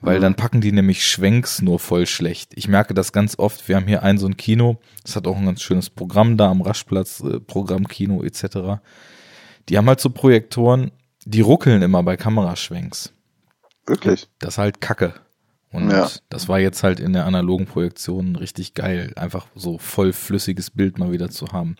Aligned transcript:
weil 0.00 0.18
Mhm. 0.18 0.22
dann 0.22 0.34
packen 0.34 0.60
die 0.60 0.72
nämlich 0.72 1.04
Schwenks 1.06 1.62
nur 1.62 1.78
voll 1.78 2.06
schlecht. 2.06 2.52
Ich 2.54 2.68
merke 2.68 2.94
das 2.94 3.12
ganz 3.12 3.38
oft. 3.38 3.68
Wir 3.68 3.76
haben 3.76 3.86
hier 3.86 4.02
ein 4.02 4.18
so 4.18 4.26
ein 4.26 4.36
Kino, 4.36 4.78
das 5.04 5.16
hat 5.16 5.26
auch 5.26 5.36
ein 5.36 5.46
ganz 5.46 5.62
schönes 5.62 5.90
Programm 5.90 6.36
da 6.36 6.50
am 6.50 6.62
Raschplatz, 6.62 7.20
äh, 7.20 7.40
Programmkino 7.40 8.22
etc. 8.22 8.80
Die 9.68 9.76
haben 9.78 9.88
halt 9.88 10.00
so 10.00 10.10
Projektoren, 10.10 10.90
die 11.24 11.40
ruckeln 11.42 11.82
immer 11.82 12.02
bei 12.02 12.16
Kameraschwenks. 12.16 13.12
Wirklich. 13.86 14.28
Das 14.38 14.54
ist 14.54 14.58
halt 14.58 14.80
Kacke. 14.80 15.14
Und 15.72 15.90
Ja. 15.90 16.08
das 16.30 16.48
war 16.48 16.58
jetzt 16.58 16.82
halt 16.82 16.98
in 16.98 17.12
der 17.12 17.26
analogen 17.26 17.66
Projektion 17.66 18.34
richtig 18.34 18.74
geil, 18.74 19.12
einfach 19.16 19.46
so 19.54 19.78
voll 19.78 20.12
flüssiges 20.12 20.70
Bild 20.70 20.98
mal 20.98 21.12
wieder 21.12 21.30
zu 21.30 21.46
haben. 21.52 21.76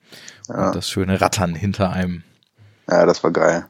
Ja. 0.48 0.68
Und 0.68 0.77
das 0.77 0.89
schöne 0.89 1.21
Rattern 1.21 1.55
hinter 1.57 1.91
einem. 1.91 2.23
Ja, 2.89 3.05
das 3.07 3.25
war 3.25 3.32
geil. 3.32 3.66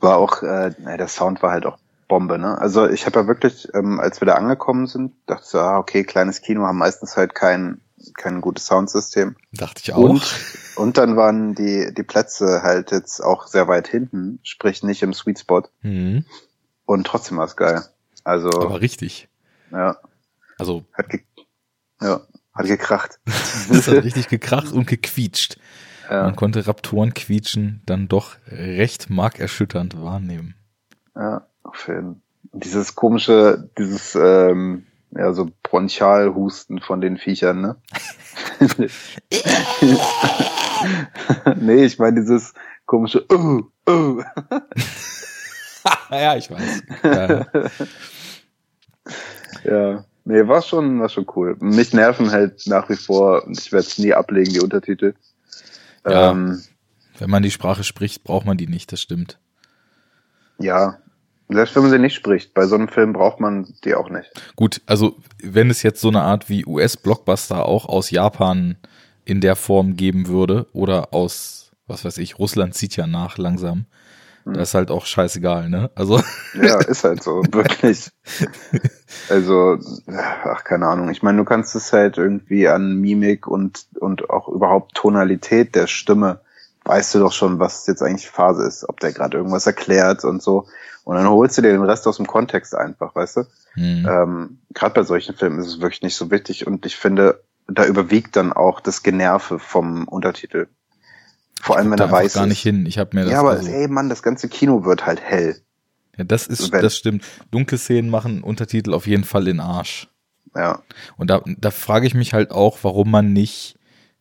War 0.00 0.18
auch, 0.18 0.42
äh, 0.44 0.70
der 0.96 1.08
Sound 1.08 1.42
war 1.42 1.50
halt 1.50 1.66
auch 1.66 1.78
Bombe, 2.12 2.38
ne? 2.38 2.58
Also 2.58 2.86
ich 2.90 3.06
habe 3.06 3.20
ja 3.20 3.26
wirklich, 3.26 3.68
ähm, 3.72 3.98
als 3.98 4.20
wir 4.20 4.26
da 4.26 4.34
angekommen 4.34 4.86
sind, 4.86 5.14
dachte 5.24 5.44
ich 5.44 5.48
so, 5.50 5.58
ah, 5.60 5.78
okay, 5.78 6.04
kleines 6.04 6.42
Kino 6.42 6.66
haben 6.66 6.76
meistens 6.76 7.16
halt 7.16 7.34
kein, 7.34 7.80
kein 8.18 8.42
gutes 8.42 8.66
Soundsystem. 8.66 9.34
Dachte 9.52 9.80
ich 9.82 9.94
auch. 9.94 10.10
Und, 10.10 10.22
und 10.76 10.98
dann 10.98 11.16
waren 11.16 11.54
die, 11.54 11.90
die 11.94 12.02
Plätze 12.02 12.60
halt 12.62 12.90
jetzt 12.90 13.20
auch 13.20 13.46
sehr 13.46 13.66
weit 13.66 13.88
hinten, 13.88 14.40
sprich 14.42 14.82
nicht 14.82 15.02
im 15.02 15.14
Sweet 15.14 15.38
Spot. 15.38 15.62
Mhm. 15.80 16.26
Und 16.84 17.06
trotzdem 17.06 17.38
war 17.38 17.46
es 17.46 17.56
geil. 17.56 17.82
Also, 18.24 18.50
Aber 18.50 18.82
richtig. 18.82 19.30
ja, 19.70 19.96
Also, 20.58 20.84
hat, 20.92 21.08
ge 21.08 21.22
ja, 22.02 22.20
hat 22.52 22.66
gekracht. 22.66 23.20
das 23.70 23.88
hat 23.88 24.04
richtig 24.04 24.28
gekracht 24.28 24.70
und 24.70 24.86
gequietscht. 24.86 25.56
ja, 26.10 26.24
Man 26.24 26.36
konnte 26.36 26.66
Raptoren 26.66 27.14
quietschen 27.14 27.80
dann 27.86 28.06
doch 28.06 28.36
recht 28.48 29.08
markerschütternd 29.08 29.98
wahrnehmen. 30.02 30.56
ja, 31.16 31.46
auf 31.62 31.88
jeden 31.88 32.22
Und 32.52 32.64
dieses 32.64 32.94
komische, 32.94 33.70
dieses, 33.78 34.14
ähm, 34.14 34.86
ja, 35.10 35.32
so 35.32 35.50
Bronchialhusten 35.62 36.80
von 36.80 37.00
den 37.00 37.18
Viechern, 37.18 37.60
ne? 37.60 37.76
nee, 41.56 41.84
ich 41.84 41.98
meine 41.98 42.20
dieses 42.20 42.54
komische, 42.86 43.24
uh, 43.32 43.62
uh. 43.88 44.22
ja, 46.10 46.36
ich 46.36 46.50
weiß. 46.50 46.82
Ja. 47.02 47.46
Ja, 49.64 50.04
nee, 50.24 50.46
war 50.46 50.62
schon, 50.62 51.00
war 51.00 51.08
schon 51.08 51.26
cool. 51.36 51.56
Mich 51.60 51.92
nerven 51.92 52.30
halt 52.30 52.66
nach 52.66 52.88
wie 52.88 52.96
vor, 52.96 53.44
und 53.46 53.58
ich 53.58 53.72
werde 53.72 53.86
es 53.86 53.98
nie 53.98 54.12
ablegen, 54.12 54.52
die 54.52 54.60
Untertitel. 54.60 55.14
Ja. 56.04 56.30
Ähm, 56.30 56.62
Wenn 57.18 57.30
man 57.30 57.42
die 57.42 57.50
Sprache 57.50 57.84
spricht, 57.84 58.24
braucht 58.24 58.46
man 58.46 58.56
die 58.56 58.66
nicht, 58.66 58.92
das 58.92 59.00
stimmt. 59.00 59.38
ja, 60.58 60.98
selbst 61.48 61.74
wenn 61.74 61.82
man 61.82 61.90
sie 61.90 61.98
nicht 61.98 62.14
spricht, 62.14 62.54
bei 62.54 62.66
so 62.66 62.74
einem 62.74 62.88
Film 62.88 63.12
braucht 63.12 63.40
man 63.40 63.74
die 63.84 63.94
auch 63.94 64.10
nicht. 64.10 64.30
Gut, 64.56 64.80
also 64.86 65.16
wenn 65.42 65.70
es 65.70 65.82
jetzt 65.82 66.00
so 66.00 66.08
eine 66.08 66.22
Art 66.22 66.48
wie 66.48 66.64
US-Blockbuster 66.66 67.66
auch 67.66 67.86
aus 67.86 68.10
Japan 68.10 68.76
in 69.24 69.40
der 69.40 69.56
Form 69.56 69.96
geben 69.96 70.28
würde 70.28 70.66
oder 70.72 71.12
aus, 71.12 71.72
was 71.86 72.04
weiß 72.04 72.18
ich, 72.18 72.38
Russland 72.38 72.74
zieht 72.74 72.96
ja 72.96 73.06
nach 73.06 73.38
langsam, 73.38 73.86
Hm. 74.44 74.54
da 74.54 74.62
ist 74.62 74.74
halt 74.74 74.90
auch 74.90 75.06
scheißegal, 75.06 75.68
ne? 75.68 75.90
Also 75.94 76.20
Ja, 76.60 76.80
ist 76.80 77.04
halt 77.04 77.22
so, 77.22 77.42
wirklich. 77.52 78.10
Also, 79.28 79.78
ach, 80.44 80.64
keine 80.64 80.86
Ahnung. 80.86 81.10
Ich 81.10 81.22
meine, 81.22 81.38
du 81.38 81.44
kannst 81.44 81.74
es 81.76 81.92
halt 81.92 82.18
irgendwie 82.18 82.68
an 82.68 82.96
Mimik 82.96 83.46
und, 83.46 83.86
und 84.00 84.30
auch 84.30 84.48
überhaupt 84.48 84.94
Tonalität 84.94 85.74
der 85.74 85.86
Stimme, 85.86 86.40
weißt 86.84 87.14
du 87.14 87.20
doch 87.20 87.32
schon, 87.32 87.60
was 87.60 87.86
jetzt 87.86 88.02
eigentlich 88.02 88.28
Phase 88.28 88.64
ist, 88.64 88.88
ob 88.88 88.98
der 89.00 89.12
gerade 89.12 89.36
irgendwas 89.36 89.66
erklärt 89.66 90.24
und 90.24 90.42
so. 90.42 90.66
Und 91.04 91.16
dann 91.16 91.28
holst 91.28 91.58
du 91.58 91.62
dir 91.62 91.72
den 91.72 91.82
Rest 91.82 92.06
aus 92.06 92.16
dem 92.16 92.26
Kontext 92.26 92.74
einfach, 92.74 93.14
weißt 93.14 93.38
du? 93.38 93.40
hm, 93.74 94.06
Ähm, 94.08 94.58
Gerade 94.72 94.94
bei 94.94 95.02
solchen 95.02 95.34
Filmen 95.34 95.58
ist 95.58 95.66
es 95.66 95.80
wirklich 95.80 96.02
nicht 96.02 96.14
so 96.16 96.30
wichtig 96.30 96.66
und 96.66 96.86
ich 96.86 96.96
finde, 96.96 97.42
da 97.68 97.84
überwiegt 97.86 98.36
dann 98.36 98.52
auch 98.52 98.80
das 98.80 99.02
Generve 99.02 99.58
vom 99.58 100.06
Untertitel. 100.08 100.66
Vor 101.60 101.76
allem, 101.76 101.90
wenn 101.90 101.98
da 101.98 102.06
er 102.06 102.12
weiß 102.12 102.34
gar 102.34 102.46
nicht 102.46 102.62
hin. 102.62 102.86
Ich 102.86 102.98
habe 102.98 103.10
mir 103.14 103.22
das 103.24 103.32
Ja, 103.32 103.40
aber 103.40 103.50
also, 103.50 103.68
ey, 103.70 103.88
Mann, 103.88 104.08
das 104.08 104.22
ganze 104.22 104.48
Kino 104.48 104.84
wird 104.84 105.06
halt 105.06 105.20
hell. 105.20 105.60
ja, 106.16 106.24
das 106.24 106.46
ist, 106.46 106.72
wenn- 106.72 106.82
das 106.82 106.96
stimmt. 106.96 107.24
Dunkle 107.50 107.78
Szenen 107.78 108.10
machen 108.10 108.42
Untertitel 108.42 108.92
auf 108.94 109.06
jeden 109.06 109.24
Fall 109.24 109.46
in 109.48 109.60
Arsch. 109.60 110.08
Ja, 110.54 110.82
Und 111.16 111.30
da, 111.30 111.40
da 111.46 111.70
frage 111.70 112.06
ich 112.06 112.14
mich 112.14 112.34
halt 112.34 112.50
auch, 112.50 112.78
warum 112.82 113.10
man 113.10 113.32
nicht 113.32 113.78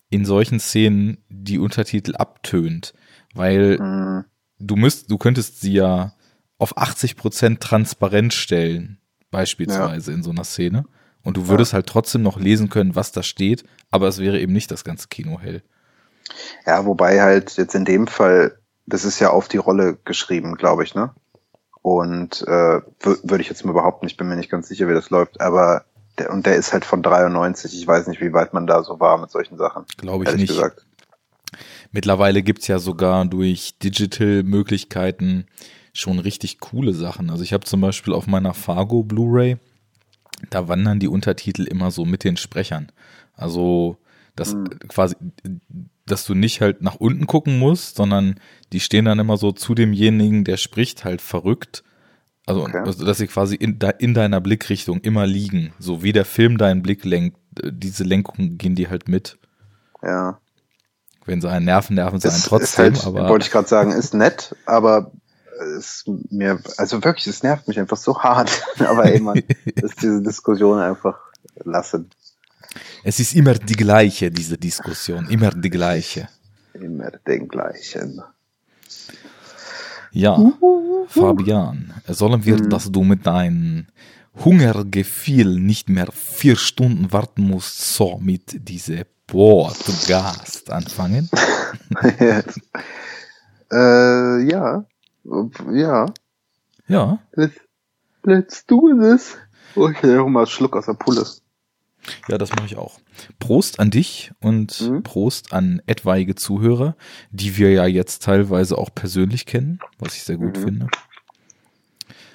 in 0.10 0.24
solchen 0.24 0.60
Szenen 0.62 1.18
die 1.30 1.60
Untertitel 1.60 2.16
abtönt, 2.16 2.94
weil 3.34 3.78
mm, 3.80 4.26
du 4.60 4.76
müsst, 4.78 5.12
du 5.12 5.18
könntest 5.18 5.60
sie 5.62 5.74
ja 5.74 6.14
auf 6.62 6.78
80 6.78 7.16
Prozent 7.16 7.60
transparent 7.62 8.34
stellen, 8.34 9.00
beispielsweise 9.32 10.12
in 10.14 10.24
so 10.24 10.30
einer 10.32 10.44
Szene. 10.44 10.86
Und 11.24 11.38
du 11.38 11.48
würdest 11.48 11.74
halt 11.74 11.88
trotzdem 11.88 12.22
noch 12.24 12.40
lesen 12.40 12.70
können, 12.70 12.96
was 12.96 13.12
da 13.12 13.24
steht, 13.24 13.64
aber 13.92 14.08
es 14.08 14.20
wäre 14.20 14.40
eben 14.40 14.54
nicht 14.54 14.72
das 14.72 14.84
ganze 14.84 15.08
Kino 15.08 15.40
hell. 15.40 15.62
Ja, 16.66 16.86
wobei 16.86 17.22
halt 17.22 17.58
jetzt 17.58 17.76
in 17.76 17.86
dem 17.86 18.08
Fall, 18.08 18.58
das 18.86 19.06
ist 19.06 19.20
ja 19.20 19.30
auf 19.30 19.48
die 19.48 19.58
Rolle 19.58 19.98
geschrieben, 20.06 20.56
glaube 20.56 20.84
ich, 20.84 20.96
ne? 20.96 21.14
Und 21.84 22.42
äh, 22.44 22.82
wür- 23.02 23.20
würde 23.24 23.42
ich 23.42 23.50
jetzt 23.50 23.66
mal 23.66 23.74
behaupten, 23.74 24.06
ich 24.06 24.18
bin 24.18 24.28
mir 24.28 24.36
nicht 24.36 24.52
ganz 24.52 24.68
sicher, 24.68 24.88
wie 24.88 24.94
das 24.94 25.10
läuft, 25.10 25.42
aber 25.42 25.86
der, 26.20 26.32
und 26.32 26.46
der 26.46 26.56
ist 26.56 26.74
halt 26.74 26.86
von 26.86 27.02
93, 27.02 27.74
ich 27.74 27.88
weiß 27.88 28.08
nicht, 28.08 28.22
wie 28.22 28.34
weit 28.34 28.54
man 28.54 28.68
da 28.68 28.84
so 28.84 29.00
war 29.00 29.18
mit 29.18 29.32
solchen 29.32 29.58
Sachen. 29.58 29.86
Glaube 29.98 30.26
ich 30.26 30.36
nicht. 30.36 30.50
gesagt. 30.50 30.86
Mittlerweile 31.92 32.42
gibt's 32.44 32.68
ja 32.68 32.80
sogar 32.80 33.26
durch 33.26 33.78
Digital-Möglichkeiten 33.80 35.46
schon 35.94 36.20
richtig 36.20 36.60
coole 36.60 36.94
Sachen. 36.94 37.30
Also 37.30 37.44
ich 37.44 37.54
habe 37.54 37.66
zum 37.66 37.82
Beispiel 37.82 38.14
auf 38.14 38.28
meiner 38.28 38.54
Fargo 38.54 39.04
Blu-ray, 39.04 39.58
da 40.50 40.68
wandern 40.68 41.00
die 41.00 41.08
Untertitel 41.08 41.64
immer 41.64 41.92
so 41.92 42.06
mit 42.06 42.24
den 42.24 42.38
Sprechern. 42.38 42.92
Also 43.36 43.98
das 44.36 44.54
Hm. 44.54 44.66
quasi, 44.88 45.16
dass 46.06 46.26
du 46.26 46.34
nicht 46.34 46.62
halt 46.62 46.82
nach 46.82 46.96
unten 46.96 47.28
gucken 47.28 47.60
musst, 47.60 47.96
sondern 47.98 48.36
die 48.74 48.80
stehen 48.80 49.06
dann 49.06 49.20
immer 49.20 49.38
so 49.38 49.52
zu 49.52 49.76
demjenigen, 49.76 50.44
der 50.44 50.58
spricht, 50.58 51.04
halt 51.06 51.22
verrückt. 51.22 51.84
Also, 52.48 52.64
Okay. 52.64 52.80
also 52.80 53.06
dass 53.06 53.18
sie 53.20 53.28
quasi 53.28 53.56
in, 53.56 53.78
de- 53.78 53.94
in 54.00 54.14
deiner 54.14 54.42
Blickrichtung 54.42 55.02
immer 55.02 55.28
liegen. 55.28 55.74
So 55.80 56.02
wie 56.02 56.12
der 56.14 56.26
Film 56.26 56.58
deinen 56.58 56.82
Blick 56.82 57.06
lenkt, 57.06 57.38
äh, 57.62 57.72
diese 57.74 58.04
Lenkung 58.04 58.58
gehen 58.58 58.74
die 58.76 58.88
halt 58.88 59.08
mit. 59.08 59.38
Ja. 60.02 60.40
Wenn 61.26 61.40
sie 61.40 61.50
einen 61.50 61.66
nerven, 61.66 61.96
nerven 61.96 62.20
sie 62.20 62.30
einen 62.30 62.42
trotzdem, 62.42 62.96
halt, 62.96 63.06
aber 63.06 63.30
wollte 63.30 63.46
ich 63.46 63.52
gerade 63.52 63.68
sagen, 63.68 63.92
ist 63.92 64.16
nett, 64.16 64.56
aber 64.66 65.12
ist 65.78 66.08
mir, 66.30 66.60
also 66.78 67.04
wirklich, 67.04 67.28
es 67.28 67.44
nervt 67.44 67.68
mich 67.68 67.80
einfach 67.80 67.98
so 67.98 68.18
hart. 68.18 68.64
aber 68.80 69.06
ey, 69.06 69.20
man, 69.20 69.42
dass 69.76 69.96
diese 69.96 70.22
Diskussion 70.22 70.80
einfach 70.80 71.18
lassen. 71.64 72.10
es 73.04 73.20
ist 73.20 73.36
immer 73.36 73.56
die 73.56 73.76
gleiche, 73.76 74.32
diese 74.32 74.58
Diskussion, 74.58 75.28
immer 75.30 75.52
die 75.52 75.70
gleiche. 75.70 76.30
Immer 76.74 77.12
den 77.28 77.48
gleichen. 77.48 78.22
Ja, 80.12 80.38
Fabian, 81.08 81.94
sollen 82.08 82.44
wir, 82.44 82.58
dass 82.58 82.92
du 82.92 83.04
mit 83.04 83.26
deinem 83.26 83.88
Hungergefühl 84.44 85.60
nicht 85.60 85.90
mehr 85.90 86.08
vier 86.12 86.56
Stunden 86.56 87.12
warten 87.12 87.44
musst, 87.44 87.96
so 87.96 88.18
mit 88.18 88.68
diese 88.68 89.06
Podcast 89.28 90.70
anfangen? 90.70 91.30
äh, 93.72 94.40
ja. 94.44 94.86
Ja. 95.24 96.06
Ja, 96.88 97.20
Let's, 97.34 97.56
let's 98.24 98.66
do 98.66 98.90
this. 99.00 99.38
Oh, 99.76 99.88
ich 99.90 100.02
nehme 100.04 100.26
mal 100.30 100.42
einen 100.42 100.48
Schluck 100.48 100.76
aus 100.76 100.88
der 100.88 100.94
Pulle. 100.94 101.26
ja, 102.28 102.38
das 102.38 102.50
mache 102.52 102.66
ich 102.66 102.76
auch. 102.78 103.00
Prost 103.40 103.80
an 103.80 103.92
dich 103.92 104.32
und 104.42 104.82
Mhm. 104.82 105.04
Prost 105.04 105.54
an 105.54 105.82
etwaige 105.86 106.36
Zuhörer, 106.36 106.96
die 107.32 107.56
wir 107.58 107.72
ja 107.72 107.86
jetzt 107.86 108.24
teilweise 108.24 108.78
auch 108.78 108.90
persönlich 108.94 109.46
kennen, 109.46 109.80
was 110.00 110.16
ich 110.16 110.24
sehr 110.24 110.38
gut 110.38 110.58
Mhm. 110.58 110.62
finde. 110.64 110.88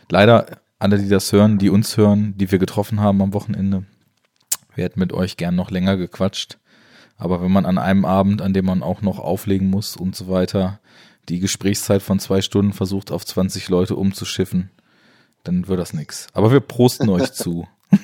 Leider 0.08 0.46
alle, 0.78 0.98
die 0.98 1.08
das 1.08 1.32
hören, 1.32 1.58
die 1.58 1.70
uns 1.70 1.96
hören, 1.96 2.34
die 2.36 2.50
wir 2.50 2.58
getroffen 2.58 3.00
haben 3.00 3.20
am 3.22 3.32
Wochenende, 3.34 3.84
wir 4.74 4.84
hätten 4.84 5.00
mit 5.00 5.12
euch 5.12 5.36
gern 5.36 5.56
noch 5.56 5.70
länger 5.70 5.96
gequatscht. 5.96 6.58
Aber 7.18 7.42
wenn 7.42 7.50
man 7.50 7.64
an 7.64 7.78
einem 7.78 8.04
Abend, 8.04 8.42
an 8.42 8.52
dem 8.52 8.66
man 8.66 8.82
auch 8.82 9.00
noch 9.00 9.18
auflegen 9.18 9.70
muss 9.70 9.96
und 9.96 10.14
so 10.14 10.28
weiter, 10.28 10.80
die 11.28 11.40
Gesprächszeit 11.40 12.02
von 12.02 12.18
zwei 12.18 12.42
Stunden 12.42 12.72
versucht 12.72 13.10
auf 13.10 13.24
20 13.24 13.68
Leute 13.68 13.96
umzuschiffen, 13.96 14.70
dann 15.44 15.68
wird 15.68 15.78
das 15.78 15.92
nix. 15.92 16.28
Aber 16.32 16.52
wir 16.52 16.60
prosten 16.60 17.08
euch 17.08 17.32
zu. 17.32 17.66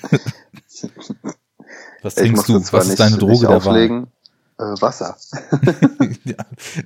Was 2.02 2.16
musste 2.16 2.52
du? 2.52 2.72
Was 2.72 2.88
ist 2.88 3.00
deine 3.00 3.19
Droge 3.19 3.46
der 3.46 3.64
Wahl? 3.64 4.06
Äh, 4.58 4.80
Wasser. 4.80 5.16
ja, 6.24 6.36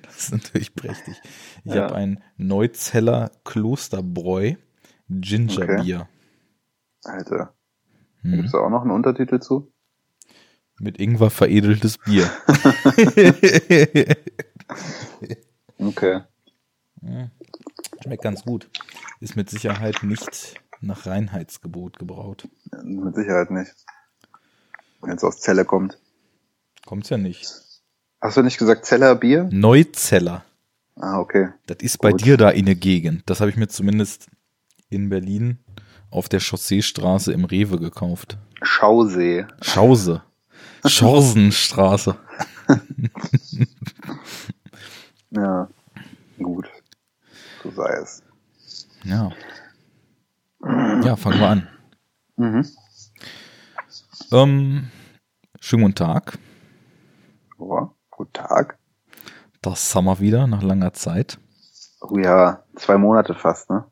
das 0.02 0.16
ist 0.16 0.32
natürlich 0.32 0.74
prächtig. 0.74 1.20
Ich 1.64 1.74
Ja. 1.74 1.84
habe 1.84 1.96
ein 1.96 2.22
Neuzeller 2.36 3.30
Klosterbräu 3.44 4.54
Gingerbier 5.08 6.08
Alter. 7.04 7.54
Da 8.22 8.30
hm. 8.30 8.36
gibt's 8.36 8.52
da 8.52 8.58
auch 8.58 8.70
noch 8.70 8.82
einen 8.82 8.90
Untertitel 8.90 9.40
zu? 9.40 9.72
mit 10.78 10.98
Ingwer 10.98 11.30
veredeltes 11.30 11.98
Bier. 11.98 12.30
Okay. 15.78 16.22
Schmeckt 18.02 18.22
ganz 18.22 18.44
gut. 18.44 18.68
Ist 19.20 19.36
mit 19.36 19.50
Sicherheit 19.50 20.02
nicht 20.02 20.54
nach 20.80 21.06
Reinheitsgebot 21.06 21.98
gebraut. 21.98 22.48
Mit 22.82 23.14
Sicherheit 23.14 23.50
nicht. 23.50 23.74
Wenn 25.02 25.16
es 25.16 25.24
aus 25.24 25.40
Zelle 25.40 25.64
kommt. 25.64 25.98
Kommt's 26.84 27.10
ja 27.10 27.18
nicht. 27.18 27.52
Hast 28.20 28.36
du 28.36 28.42
nicht 28.42 28.58
gesagt 28.58 28.86
Zeller 28.86 29.14
Bier? 29.14 29.48
Neuzeller. 29.50 30.44
Ah, 30.96 31.18
okay. 31.18 31.50
Das 31.66 31.78
ist 31.80 31.98
bei 31.98 32.12
Gut. 32.12 32.24
dir 32.24 32.36
da 32.36 32.50
in 32.50 32.64
der 32.66 32.74
Gegend. 32.74 33.24
Das 33.26 33.40
habe 33.40 33.50
ich 33.50 33.56
mir 33.56 33.68
zumindest 33.68 34.28
in 34.88 35.08
Berlin 35.10 35.58
auf 36.10 36.28
der 36.28 36.40
Chausseestraße 36.40 37.32
im 37.32 37.44
Rewe 37.44 37.78
gekauft. 37.78 38.38
Schausee. 38.62 39.46
Schause. 39.60 40.22
Schorsenstraße. 40.84 42.16
Ja. 45.30 45.68
Gut. 46.38 46.68
So 47.62 47.70
sei 47.70 47.92
es. 48.02 48.22
Ja. 49.04 49.30
Ja, 51.04 51.14
fangen 51.14 51.38
wir 51.38 51.48
an. 51.48 51.68
Mhm. 52.36 52.66
Ähm, 54.32 54.90
schönen 55.60 55.82
guten 55.84 55.94
Tag. 55.94 56.38
Oh, 57.58 57.88
guten 58.10 58.32
Tag. 58.32 58.78
Das 59.62 59.94
haben 59.94 60.06
wir 60.06 60.18
wieder 60.18 60.46
nach 60.48 60.62
langer 60.62 60.92
Zeit. 60.92 61.38
Oh 62.00 62.18
ja, 62.18 62.64
zwei 62.74 62.96
Monate 62.98 63.34
fast, 63.34 63.70
ne? 63.70 63.84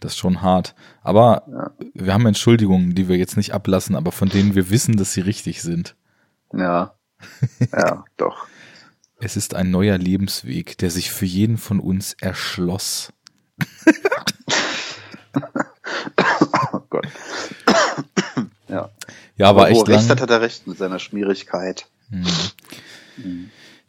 Das 0.00 0.12
ist 0.12 0.18
schon 0.18 0.42
hart. 0.42 0.74
Aber 1.02 1.44
Ja. 1.48 1.70
wir 1.94 2.12
haben 2.12 2.26
Entschuldigungen, 2.26 2.94
die 2.94 3.08
wir 3.08 3.16
jetzt 3.16 3.36
nicht 3.38 3.54
ablassen, 3.54 3.96
aber 3.96 4.12
von 4.12 4.28
denen 4.28 4.54
wir 4.54 4.68
wissen, 4.68 4.96
dass 4.96 5.12
sie 5.12 5.20
richtig 5.22 5.62
sind. 5.62 5.96
Ja. 6.52 6.94
Ja, 7.72 8.04
doch. 8.16 8.46
Es 9.20 9.36
ist 9.36 9.54
ein 9.54 9.70
neuer 9.70 9.98
Lebensweg, 9.98 10.78
der 10.78 10.90
sich 10.90 11.10
für 11.10 11.26
jeden 11.26 11.58
von 11.58 11.80
uns 11.80 12.14
erschloss. 12.20 13.12
Oh 16.72 16.80
Gott. 16.90 17.06
ja. 18.68 18.90
Ja, 19.36 19.56
war 19.56 19.66
wo 19.66 19.70
echt 19.70 19.88
recht 19.88 20.00
lang. 20.02 20.08
hat, 20.08 20.20
hat 20.20 20.30
er 20.30 20.40
recht 20.40 20.66
mit 20.66 20.78
seiner 20.78 20.98
Schmierigkeit. 20.98 21.88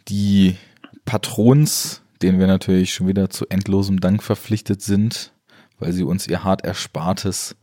Die 0.08 0.58
Patrons, 1.06 2.02
denen 2.22 2.40
wir 2.40 2.48
natürlich 2.48 2.94
schon 2.94 3.08
wieder 3.08 3.30
zu 3.30 3.48
endlosem 3.48 4.00
Dank 4.00 4.24
verpflichtet 4.24 4.81
sind, 4.81 5.34
weil 5.80 5.94
sie 5.94 6.04
uns 6.04 6.28
ihr 6.28 6.44
hart 6.44 6.64
Erspartes 6.64 7.56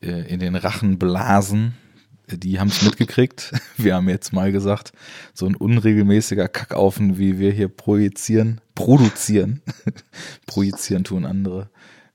äh, 0.00 0.28
in 0.28 0.40
den 0.40 0.56
Rachen 0.56 0.98
blasen, 0.98 1.74
die 2.28 2.58
haben 2.58 2.68
es 2.68 2.82
mitgekriegt. 2.82 3.52
Wir 3.76 3.94
haben 3.94 4.08
jetzt 4.08 4.32
mal 4.32 4.52
gesagt, 4.52 4.92
so 5.32 5.46
ein 5.46 5.56
unregelmäßiger 5.56 6.48
Kackaufen, 6.48 7.18
wie 7.18 7.38
wir 7.38 7.52
hier 7.52 7.68
projizieren, 7.68 8.60
produzieren, 8.74 9.62
projizieren 10.46 11.04
tun 11.04 11.26
andere, 11.26 11.70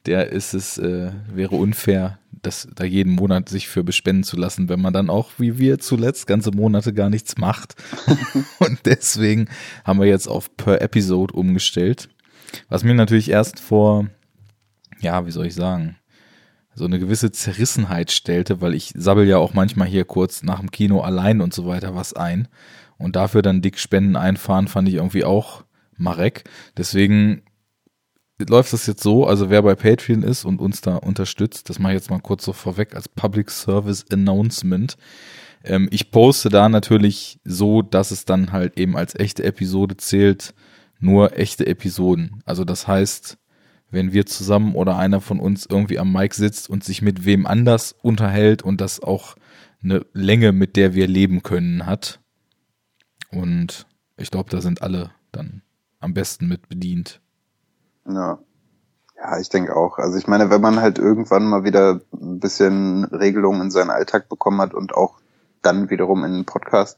der 0.06 0.32
ist 0.32 0.54
es, 0.54 0.78
äh, 0.78 1.12
wäre 1.32 1.56
unfair, 1.56 2.20
das 2.42 2.68
da 2.74 2.86
jeden 2.86 3.14
Monat 3.14 3.50
sich 3.50 3.68
für 3.68 3.84
bespenden 3.84 4.24
zu 4.24 4.38
lassen, 4.38 4.70
wenn 4.70 4.82
man 4.82 4.94
dann 4.94 5.10
auch, 5.10 5.32
wie 5.38 5.58
wir 5.58 5.80
zuletzt, 5.80 6.26
ganze 6.26 6.52
Monate 6.52 6.94
gar 6.94 7.10
nichts 7.10 7.38
macht. 7.38 7.76
Und 8.60 8.80
deswegen 8.86 9.50
haben 9.84 10.00
wir 10.00 10.08
jetzt 10.08 10.28
auf 10.28 10.56
per 10.56 10.82
Episode 10.82 11.34
umgestellt. 11.34 12.10
Was 12.70 12.84
mir 12.84 12.94
natürlich 12.94 13.30
erst 13.30 13.60
vor, 13.60 14.08
ja, 15.00 15.26
wie 15.26 15.32
soll 15.32 15.48
ich 15.48 15.54
sagen, 15.54 15.99
so 16.80 16.86
eine 16.86 16.98
gewisse 16.98 17.30
Zerrissenheit 17.32 18.10
stellte, 18.10 18.62
weil 18.62 18.74
ich 18.74 18.94
sabbel 18.96 19.28
ja 19.28 19.38
auch 19.38 19.54
manchmal 19.54 19.88
hier 19.90 20.06
kurz 20.06 20.44
nach 20.44 20.62
dem 20.62 20.72
Kino 20.72 21.02
allein 21.02 21.42
und 21.42 21.54
so 21.54 21.68
weiter 21.68 21.94
was 21.94 22.14
ein. 22.14 22.48
Und 22.98 23.18
dafür 23.18 23.42
dann 23.42 23.62
dick 23.62 23.78
Spenden 23.78 24.16
einfahren, 24.16 24.70
fand 24.70 24.88
ich 24.88 24.96
irgendwie 24.96 25.26
auch 25.26 25.66
Marek. 25.98 26.46
Deswegen 26.78 27.42
läuft 28.40 28.72
das 28.72 28.88
jetzt 28.88 29.04
so, 29.04 29.28
also 29.28 29.50
wer 29.50 29.62
bei 29.62 29.76
Patreon 29.76 30.24
ist 30.24 30.46
und 30.46 30.62
uns 30.62 30.80
da 30.80 30.96
unterstützt, 30.96 31.70
das 31.70 31.80
mache 31.80 31.92
ich 31.92 32.00
jetzt 32.00 32.10
mal 32.10 32.22
kurz 32.22 32.46
so 32.46 32.54
vorweg 32.54 32.96
als 32.96 33.10
Public 33.10 33.52
Service 33.52 34.06
Announcement. 34.10 34.96
Ähm, 35.66 35.90
ich 35.92 36.12
poste 36.12 36.48
da 36.48 36.70
natürlich 36.70 37.42
so, 37.44 37.82
dass 37.82 38.12
es 38.12 38.24
dann 38.24 38.54
halt 38.54 38.80
eben 38.80 38.96
als 38.96 39.20
echte 39.20 39.44
Episode 39.44 39.98
zählt, 39.98 40.54
nur 41.02 41.38
echte 41.38 41.68
Episoden. 41.68 42.42
Also 42.46 42.64
das 42.64 42.88
heißt, 42.88 43.38
wenn 43.92 44.14
wir 44.14 44.26
zusammen 44.26 44.76
oder 44.76 44.98
einer 44.98 45.22
von 45.22 45.40
uns 45.40 45.66
irgendwie 45.66 46.00
am 46.00 46.12
Mic 46.12 46.36
sitzt 46.36 46.70
und 46.70 46.84
sich 46.84 47.02
mit 47.02 47.26
wem 47.26 47.48
anders 47.48 47.96
unterhält 48.02 48.62
und 48.62 48.82
das 48.82 49.02
auch 49.02 49.36
eine 49.84 50.06
Länge, 50.14 50.52
mit 50.52 50.76
der 50.76 50.94
wir 50.94 51.08
leben 51.08 51.42
können, 51.44 51.86
hat. 51.86 52.20
Und 53.32 53.88
ich 54.18 54.32
glaube, 54.32 54.50
da 54.50 54.62
sind 54.62 54.82
alle 54.82 55.12
dann 55.32 55.62
am 56.00 56.14
besten 56.14 56.48
mit 56.48 56.70
bedient. 56.70 57.22
Ja. 58.08 58.40
Ja, 59.22 59.38
ich 59.40 59.50
denke 59.50 59.76
auch. 59.76 59.98
Also 59.98 60.18
ich 60.18 60.28
meine, 60.28 60.50
wenn 60.50 60.62
man 60.62 60.80
halt 60.80 60.98
irgendwann 60.98 61.46
mal 61.46 61.66
wieder 61.66 62.00
ein 62.14 62.40
bisschen 62.40 63.04
Regelungen 63.06 63.64
in 63.64 63.72
seinen 63.72 63.90
Alltag 63.90 64.30
bekommen 64.30 64.62
hat 64.62 64.74
und 64.74 64.96
auch 64.96 65.20
dann 65.62 65.90
wiederum 65.90 66.24
in 66.24 66.34
den 66.34 66.46
Podcast, 66.46 66.98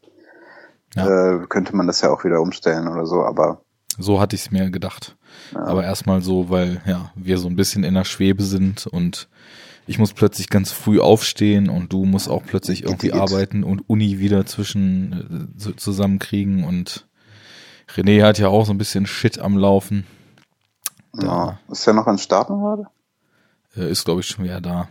Ja. 0.93 1.07
äh, 1.41 1.47
könnte 1.47 1.75
man 1.75 1.87
das 1.87 2.01
ja 2.01 2.11
auch 2.11 2.23
wieder 2.23 2.39
umstellen 2.41 2.87
oder 2.87 3.07
so. 3.07 3.23
Aber 3.23 3.61
So 3.97 4.19
hatte 4.21 4.35
ich 4.35 4.43
es 4.43 4.51
mir 4.51 4.69
gedacht. 4.69 5.17
Ja. 5.53 5.63
Aber 5.65 5.83
erstmal 5.83 6.21
so, 6.21 6.49
weil 6.49 6.81
ja, 6.85 7.11
wir 7.15 7.37
so 7.37 7.47
ein 7.47 7.55
bisschen 7.55 7.83
in 7.83 7.93
der 7.93 8.05
Schwebe 8.05 8.43
sind 8.43 8.87
und 8.87 9.27
ich 9.87 9.97
muss 9.99 10.13
plötzlich 10.13 10.49
ganz 10.49 10.71
früh 10.71 10.99
aufstehen 10.99 11.69
und 11.69 11.91
du 11.91 12.05
musst 12.05 12.29
auch 12.29 12.43
plötzlich 12.43 12.83
irgendwie 12.83 13.09
Geht. 13.09 13.19
arbeiten 13.19 13.63
und 13.63 13.89
Uni 13.89 14.19
wieder 14.19 14.45
zwischen 14.45 15.49
äh, 15.55 15.59
zu- 15.59 15.73
zusammenkriegen 15.73 16.63
und 16.63 17.07
René 17.95 18.23
hat 18.23 18.39
ja 18.39 18.47
auch 18.47 18.65
so 18.65 18.71
ein 18.73 18.77
bisschen 18.77 19.05
Shit 19.05 19.39
am 19.39 19.57
Laufen. 19.57 20.05
ja, 21.19 21.59
ist 21.69 21.85
ja 21.85 21.93
noch 21.93 22.07
an 22.07 22.17
Starten 22.17 22.59
gerade? 22.61 22.85
Äh, 23.75 23.89
ist, 23.91 24.05
glaube 24.05 24.21
ich, 24.21 24.27
schon 24.27 24.45
wieder 24.45 24.61
da. 24.61 24.87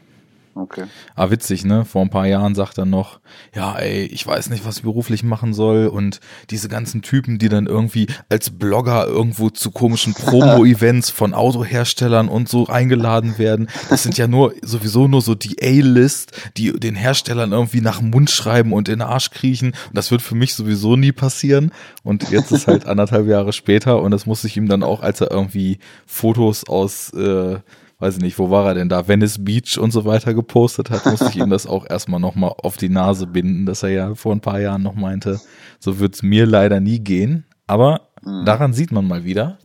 Okay. 0.61 0.85
Ah, 1.15 1.31
witzig, 1.31 1.65
ne? 1.65 1.87
Vor 1.87 2.03
ein 2.03 2.11
paar 2.11 2.27
Jahren 2.27 2.55
sagt 2.55 2.77
er 2.77 2.85
noch, 2.85 3.21
ja, 3.55 3.77
ey, 3.77 4.05
ich 4.05 4.27
weiß 4.27 4.51
nicht, 4.51 4.67
was 4.67 4.79
ich 4.79 4.83
beruflich 4.83 5.23
machen 5.23 5.55
soll 5.55 5.87
und 5.87 6.21
diese 6.51 6.69
ganzen 6.69 7.01
Typen, 7.01 7.39
die 7.39 7.49
dann 7.49 7.67
irgendwie 7.67 8.09
als 8.29 8.51
Blogger 8.51 9.07
irgendwo 9.07 9.49
zu 9.49 9.71
komischen 9.71 10.13
Promo-Events 10.13 11.09
von 11.11 11.33
Autoherstellern 11.33 12.29
und 12.29 12.51
so 12.51 12.67
eingeladen 12.67 13.39
werden, 13.39 13.69
das 13.89 14.03
sind 14.03 14.19
ja 14.19 14.29
nur 14.29 14.53
sowieso 14.61 15.09
nur 15.09 15.23
so 15.23 15.35
die 15.35 15.57
A-List, 15.63 16.33
die 16.59 16.79
den 16.79 16.95
Herstellern 16.95 17.53
irgendwie 17.53 17.81
nach 17.81 18.01
dem 18.01 18.11
Mund 18.11 18.31
schreiben 18.31 18.75
und 18.75 18.89
in 18.91 18.99
den 18.99 19.09
Arsch 19.09 19.31
kriechen 19.31 19.69
und 19.89 19.97
das 19.97 20.11
wird 20.11 20.21
für 20.21 20.35
mich 20.35 20.55
sowieso 20.55 20.97
nie 20.97 21.13
passieren 21.13 21.73
und 22.03 22.31
jetzt 22.31 22.53
ist 22.53 22.67
halt 22.67 22.85
anderthalb 22.87 23.27
Jahre 23.27 23.55
später 23.55 24.03
und 24.03 24.11
das 24.11 24.27
muss 24.27 24.45
ich 24.45 24.59
ihm 24.59 24.69
dann 24.69 24.83
auch, 24.83 25.01
als 25.03 25.23
er 25.23 25.31
irgendwie 25.31 25.79
Fotos 26.05 26.69
aus 26.69 27.15
äh, 27.15 27.61
weiß 28.01 28.17
ich 28.17 28.23
nicht, 28.23 28.39
wo 28.39 28.51
war 28.51 28.67
er 28.67 28.75
denn 28.75 28.89
da, 28.89 29.07
Venice 29.07 29.45
Beach 29.45 29.79
und 29.79 29.93
so 29.93 30.05
weiter 30.05 30.35
gepostet 30.35 30.91
hat, 30.91 31.07
musste 31.07 31.29
ich 31.29 31.37
ihm 31.37 31.51
das 31.51 31.67
auch 31.67 31.89
erstmal 31.89 32.19
nochmal 32.21 32.55
auf 32.59 32.77
die 32.77 32.89
Nase 32.89 33.27
binden, 33.27 33.67
dass 33.67 33.83
er 33.83 33.91
ja 33.91 34.15
vor 34.15 34.35
ein 34.35 34.41
paar 34.41 34.61
Jahren 34.61 34.83
noch 34.83 34.95
meinte, 34.95 35.41
so 35.79 36.01
wird's 36.01 36.23
mir 36.23 36.47
leider 36.47 36.81
nie 36.81 36.99
gehen. 36.99 37.45
Aber 37.67 38.09
daran 38.25 38.73
sieht 38.73 38.91
man 38.91 39.07
mal 39.07 39.25
wieder, 39.25 39.59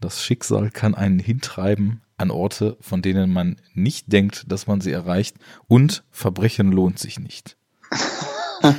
das 0.00 0.22
Schicksal 0.22 0.70
kann 0.70 0.94
einen 0.94 1.18
hintreiben 1.18 2.02
an 2.16 2.30
Orte, 2.30 2.76
von 2.80 3.02
denen 3.02 3.32
man 3.32 3.56
nicht 3.74 4.12
denkt, 4.12 4.44
dass 4.52 4.66
man 4.68 4.80
sie 4.80 4.92
erreicht 4.92 5.36
und 5.66 6.04
Verbrechen 6.10 6.70
lohnt 6.70 6.98
sich 6.98 7.18
nicht. 7.18 7.56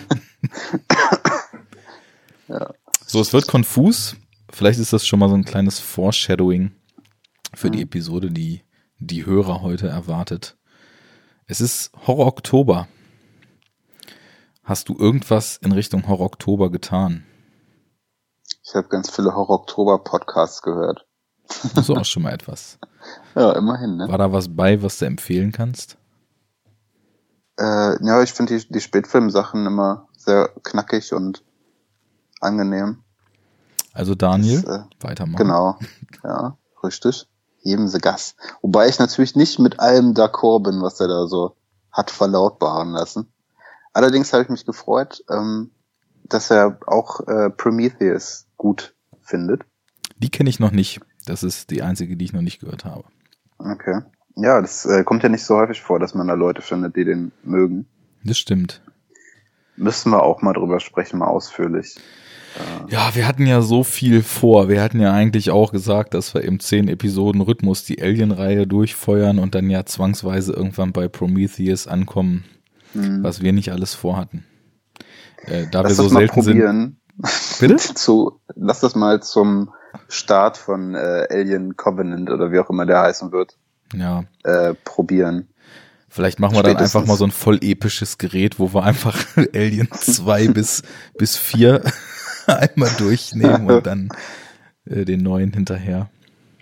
So, 3.06 3.20
es 3.22 3.34
wird 3.34 3.48
konfus. 3.48 4.16
Vielleicht 4.52 4.80
ist 4.80 4.94
das 4.94 5.08
schon 5.08 5.20
mal 5.20 5.30
so 5.30 5.36
ein 5.36 5.44
kleines 5.44 5.80
Foreshadowing 5.80 6.72
für 7.54 7.72
die 7.72 7.82
Episode, 7.82 8.32
die 8.32 8.64
die 9.00 9.26
Hörer 9.26 9.62
heute 9.62 9.88
erwartet. 9.88 10.58
Es 11.46 11.62
ist 11.62 11.92
Horror 12.06 12.28
Oktober. 12.28 12.88
Hast 14.64 14.90
du 14.90 14.98
irgendwas 14.98 15.58
in 15.58 15.72
Richtung 15.72 16.08
Horror 16.08 16.28
Oktober 16.28 16.70
getan? 16.70 17.26
Ich 18.64 18.76
habe 18.76 18.88
ganz 18.88 19.10
viele 19.10 19.34
Horror-Oktober-Podcasts 19.34 20.62
gehört. 20.62 21.08
So 21.82 21.96
auch 21.96 22.06
schon 22.06 22.24
mal 22.24 22.34
etwas. 22.34 22.78
Ja, 23.34 23.54
immerhin, 23.54 23.96
ne? 23.96 24.10
War 24.10 24.18
da 24.18 24.34
was 24.34 24.54
bei, 24.54 24.84
was 24.84 25.00
du 25.00 25.06
empfehlen 25.06 25.54
kannst? 25.54 25.98
Äh, 27.58 28.06
ja, 28.06 28.22
ich 28.22 28.34
finde 28.34 28.58
die, 28.58 28.68
die 28.68 28.82
Spätfilm-Sachen 28.82 29.66
immer 29.66 30.10
sehr 30.18 30.50
knackig 30.64 31.14
und 31.14 31.44
angenehm. 32.42 33.04
Also 33.94 34.16
Daniel, 34.16 34.62
Das, 34.64 34.80
äh, 34.80 34.84
weitermachen. 35.00 35.38
Genau. 35.38 35.80
Ja, 36.24 36.58
richtig. 36.84 37.28
Heben 37.70 37.88
sie 37.88 38.00
Gas. 38.00 38.36
Wobei 38.62 38.88
ich 38.88 39.00
natürlich 39.00 39.36
nicht 39.36 39.60
mit 39.60 39.80
allem 39.80 40.14
d'accord 40.14 40.64
bin, 40.64 40.82
was 40.82 41.00
er 41.00 41.08
da 41.08 41.28
so 41.28 41.56
hat 41.92 42.12
verlautbaren 42.12 42.92
lassen. 42.92 43.32
Allerdings 43.94 44.32
habe 44.34 44.44
ich 44.44 44.50
mich 44.50 44.66
gefreut, 44.66 45.24
ähm, 45.30 45.72
dass 46.24 46.52
er 46.52 46.80
auch 46.86 47.28
äh, 47.28 47.50
Prometheus 47.50 48.48
gut 48.58 48.94
findet. 49.22 49.64
Die 50.18 50.30
kenne 50.30 50.50
ich 50.50 50.60
noch 50.60 50.72
nicht. 50.72 51.00
Das 51.26 51.44
ist 51.44 51.70
die 51.70 51.82
einzige, 51.82 52.16
die 52.16 52.26
ich 52.26 52.34
noch 52.34 52.42
nicht 52.42 52.60
gehört 52.60 52.86
habe. 52.86 53.04
Okay. 53.58 54.02
Ja, 54.36 54.62
das 54.62 54.86
äh, 54.86 55.04
kommt 55.04 55.24
ja 55.24 55.30
nicht 55.30 55.44
so 55.44 55.58
häufig 55.58 55.82
vor, 55.82 56.00
dass 56.00 56.14
man 56.14 56.28
da 56.28 56.34
Leute 56.34 56.62
findet, 56.62 56.96
die 56.96 57.06
den 57.06 57.32
mögen. 57.44 57.88
Das 58.24 58.38
stimmt. 58.38 58.82
Müssen 59.76 60.12
wir 60.12 60.24
auch 60.24 60.42
mal 60.42 60.54
drüber 60.54 60.80
sprechen, 60.80 61.20
mal 61.20 61.28
ausführlich. 61.28 61.98
Ja, 62.90 63.14
wir 63.14 63.28
hatten 63.28 63.46
ja 63.46 63.62
so 63.62 63.84
viel 63.84 64.24
vor. 64.24 64.68
Wir 64.68 64.82
hatten 64.82 65.00
ja 65.00 65.14
eigentlich 65.14 65.52
auch 65.52 65.72
gesagt, 65.72 66.14
dass 66.14 66.34
wir 66.34 66.42
im 66.42 66.60
10 66.60 66.88
Episoden 66.88 67.42
Rhythmus 67.42 67.86
die 67.86 68.02
Alien-Reihe 68.02 68.66
durchfeuern 68.68 69.40
und 69.40 69.56
dann 69.56 69.70
ja 69.70 69.86
zwangsweise 69.86 70.54
irgendwann 70.54 70.92
bei 70.92 71.08
Prometheus 71.08 71.88
ankommen, 71.88 72.46
mhm. 72.94 73.24
was 73.24 73.42
wir 73.42 73.54
nicht 73.54 73.72
alles 73.72 73.94
vorhatten. 73.94 74.46
Äh, 75.46 75.68
da 75.72 75.82
Lass 75.82 75.92
wir 75.92 75.96
so 75.96 76.10
selten 76.10 76.34
probieren. 76.34 76.98
sind. 77.20 77.60
Bitte? 77.60 77.76
Zu, 77.96 78.40
lass 78.56 78.80
das 78.80 78.96
mal 78.96 79.22
zum 79.22 79.72
Start 80.08 80.58
von 80.58 80.96
äh, 80.96 81.28
Alien 81.30 81.76
Covenant 81.78 82.30
oder 82.30 82.52
wie 82.52 82.60
auch 82.60 82.70
immer 82.70 82.86
der 82.86 83.02
heißen 83.02 83.32
wird. 83.32 83.58
Ja. 83.94 84.24
Äh, 84.44 84.74
probieren. 84.84 85.50
Vielleicht 86.10 86.40
machen 86.40 86.56
wir 86.56 86.64
dann 86.64 86.78
einfach 86.78 87.06
mal 87.06 87.18
so 87.18 87.26
ein 87.26 87.32
voll 87.32 87.60
episches 87.62 88.18
Gerät, 88.18 88.58
wo 88.58 88.74
wir 88.74 88.84
einfach 88.84 89.18
Alien 89.54 89.90
2 89.92 90.48
bis, 90.48 90.82
bis 91.18 91.38
4 91.38 91.84
einmal 92.58 92.92
durchnehmen 92.98 93.70
und 93.70 93.86
dann 93.86 94.10
äh, 94.86 95.06
den 95.06 95.22
neuen 95.22 95.54
hinterher. 95.54 96.10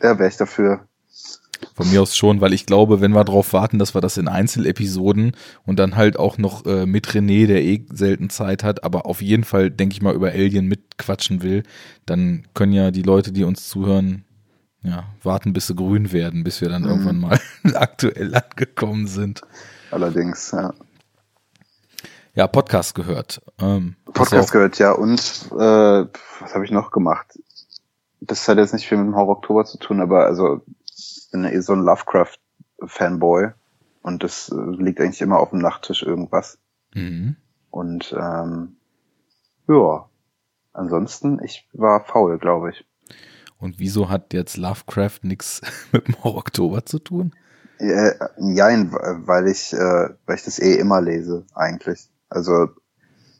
Ja, 0.01 0.17
wäre 0.20 0.29
ich 0.29 0.38
dafür. 0.38 0.88
Von 1.74 1.89
mir 1.89 2.01
aus 2.01 2.15
schon, 2.15 2.39
weil 2.39 2.53
ich 2.53 2.65
glaube, 2.65 3.01
wenn 3.01 3.13
wir 3.13 3.24
darauf 3.24 3.53
warten, 3.53 3.79
dass 3.79 3.96
wir 3.96 4.01
das 4.01 4.17
in 4.17 4.27
Einzelepisoden 4.27 5.32
und 5.65 5.79
dann 5.79 5.96
halt 5.96 6.17
auch 6.17 6.38
noch 6.38 6.65
äh, 6.65 6.86
mit 6.86 7.08
René, 7.08 7.48
der 7.48 7.63
eh 7.63 7.84
selten 7.91 8.29
Zeit 8.29 8.63
hat, 8.63 8.84
aber 8.84 9.08
auf 9.08 9.22
jeden 9.22 9.44
Fall, 9.44 9.72
denke 9.72 9.94
ich 9.94 10.01
mal, 10.01 10.13
über 10.13 10.29
Alien 10.29 10.67
mitquatschen 10.67 11.41
will, 11.41 11.63
dann 12.06 12.48
können 12.53 12.74
ja 12.74 12.91
die 12.91 13.01
Leute, 13.01 13.32
die 13.32 13.44
uns 13.44 13.67
zuhören, 13.67 14.24
ja, 14.84 15.06
warten, 15.24 15.53
bis 15.53 15.67
sie 15.67 15.75
grün 15.75 16.12
werden, 16.12 16.44
bis 16.44 16.62
wir 16.62 16.70
dann 16.70 16.84
mhm. 16.84 16.89
irgendwann 16.89 17.20
mal 17.20 17.39
aktuell 17.74 18.36
angekommen 18.36 19.08
sind. 19.08 19.41
Allerdings, 19.89 20.51
ja. 20.51 20.74
Ja, 22.38 22.46
Podcast 22.46 22.94
gehört. 22.94 23.41
Ähm, 23.60 23.96
Podcast 24.06 24.51
gehört, 24.51 24.77
ja. 24.77 24.91
Und 24.91 25.20
äh, 25.53 26.06
was 26.39 26.53
habe 26.53 26.65
ich 26.65 26.70
noch 26.70 26.91
gemacht? 26.91 27.39
Das 28.22 28.48
hat 28.48 28.60
jetzt 28.60 28.75
nicht 28.75 28.88
viel 28.88 29.00
mit 29.00 29.08
dem 29.08 29.15
Horror 29.15 29.38
Oktober 29.38 29.65
zu 29.65 29.79
tun, 29.79 30.01
aber 30.01 30.25
also 30.25 30.62
ich 30.86 31.29
bin 31.32 31.44
ja 31.44 31.50
eh 31.50 31.62
so 31.62 31.74
ein 31.74 31.82
Lovecraft-Fanboy 31.82 33.53
und 34.03 34.22
das 34.22 34.50
äh, 34.50 34.56
liegt 34.56 35.01
eigentlich 35.01 35.22
immer 35.22 35.39
auf 35.39 35.50
dem 35.50 35.58
Nachttisch 35.58 36.03
irgendwas. 36.03 36.60
Mhm. 36.94 37.38
Und 37.72 38.15
ähm, 38.15 38.77
ja, 39.67 40.08
ansonsten, 40.74 41.41
ich 41.44 41.67
war 41.74 42.06
faul, 42.06 42.38
glaube 42.38 42.70
ich. 42.70 42.86
Und 43.58 43.79
wieso 43.79 44.10
hat 44.12 44.36
jetzt 44.36 44.58
Lovecraft 44.58 45.22
nichts 45.24 45.62
mit 45.91 46.08
dem 46.08 46.24
Horror 46.24 46.38
Oktober 46.38 46.86
zu 46.86 47.00
tun? 47.00 47.34
Ja, 47.79 48.13
nein, 48.38 48.91
weil 48.91 49.48
ich, 49.48 49.74
äh, 49.74 50.10
weil 50.27 50.36
ich 50.36 50.44
das 50.44 50.60
eh 50.60 50.75
immer 50.75 51.01
lese, 51.01 51.44
eigentlich. 51.56 52.12
Also, 52.30 52.64
äh, 52.64 52.70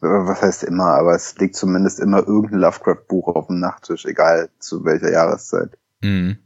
was 0.00 0.42
heißt 0.42 0.64
immer, 0.64 0.94
aber 0.94 1.14
es 1.14 1.36
liegt 1.38 1.56
zumindest 1.56 2.00
immer 2.00 2.18
irgendein 2.18 2.60
Lovecraft-Buch 2.60 3.28
auf 3.28 3.46
dem 3.48 3.60
Nachttisch, 3.60 4.04
egal 4.04 4.50
zu 4.58 4.84
welcher 4.84 5.10
Jahreszeit. 5.10 5.78
Mhm. 6.02 6.38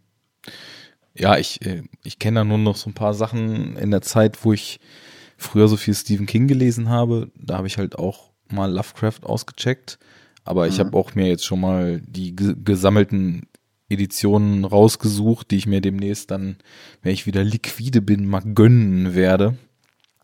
Ja, 1.14 1.36
ich, 1.36 1.64
äh, 1.66 1.82
ich 2.04 2.18
kenne 2.18 2.40
da 2.40 2.44
nur 2.44 2.58
noch 2.58 2.76
so 2.76 2.90
ein 2.90 2.94
paar 2.94 3.14
Sachen 3.14 3.76
in 3.76 3.90
der 3.90 4.02
Zeit, 4.02 4.44
wo 4.44 4.52
ich 4.52 4.80
früher 5.36 5.68
so 5.68 5.76
viel 5.76 5.94
Stephen 5.94 6.26
King 6.26 6.46
gelesen 6.46 6.88
habe. 6.88 7.30
Da 7.34 7.58
habe 7.58 7.66
ich 7.66 7.78
halt 7.78 7.98
auch 7.98 8.30
mal 8.50 8.72
Lovecraft 8.72 9.24
ausgecheckt. 9.24 9.98
Aber 10.44 10.66
ich 10.66 10.78
mhm. 10.78 10.84
habe 10.84 10.96
auch 10.96 11.14
mir 11.14 11.28
jetzt 11.28 11.44
schon 11.44 11.60
mal 11.60 12.00
die 12.00 12.34
gesammelten 12.34 13.46
Editionen 13.88 14.64
rausgesucht, 14.64 15.50
die 15.50 15.56
ich 15.56 15.66
mir 15.66 15.80
demnächst 15.80 16.30
dann, 16.30 16.56
wenn 17.02 17.12
ich 17.12 17.26
wieder 17.26 17.44
liquide 17.44 18.00
bin, 18.00 18.26
mal 18.26 18.40
gönnen 18.40 19.14
werde. 19.14 19.56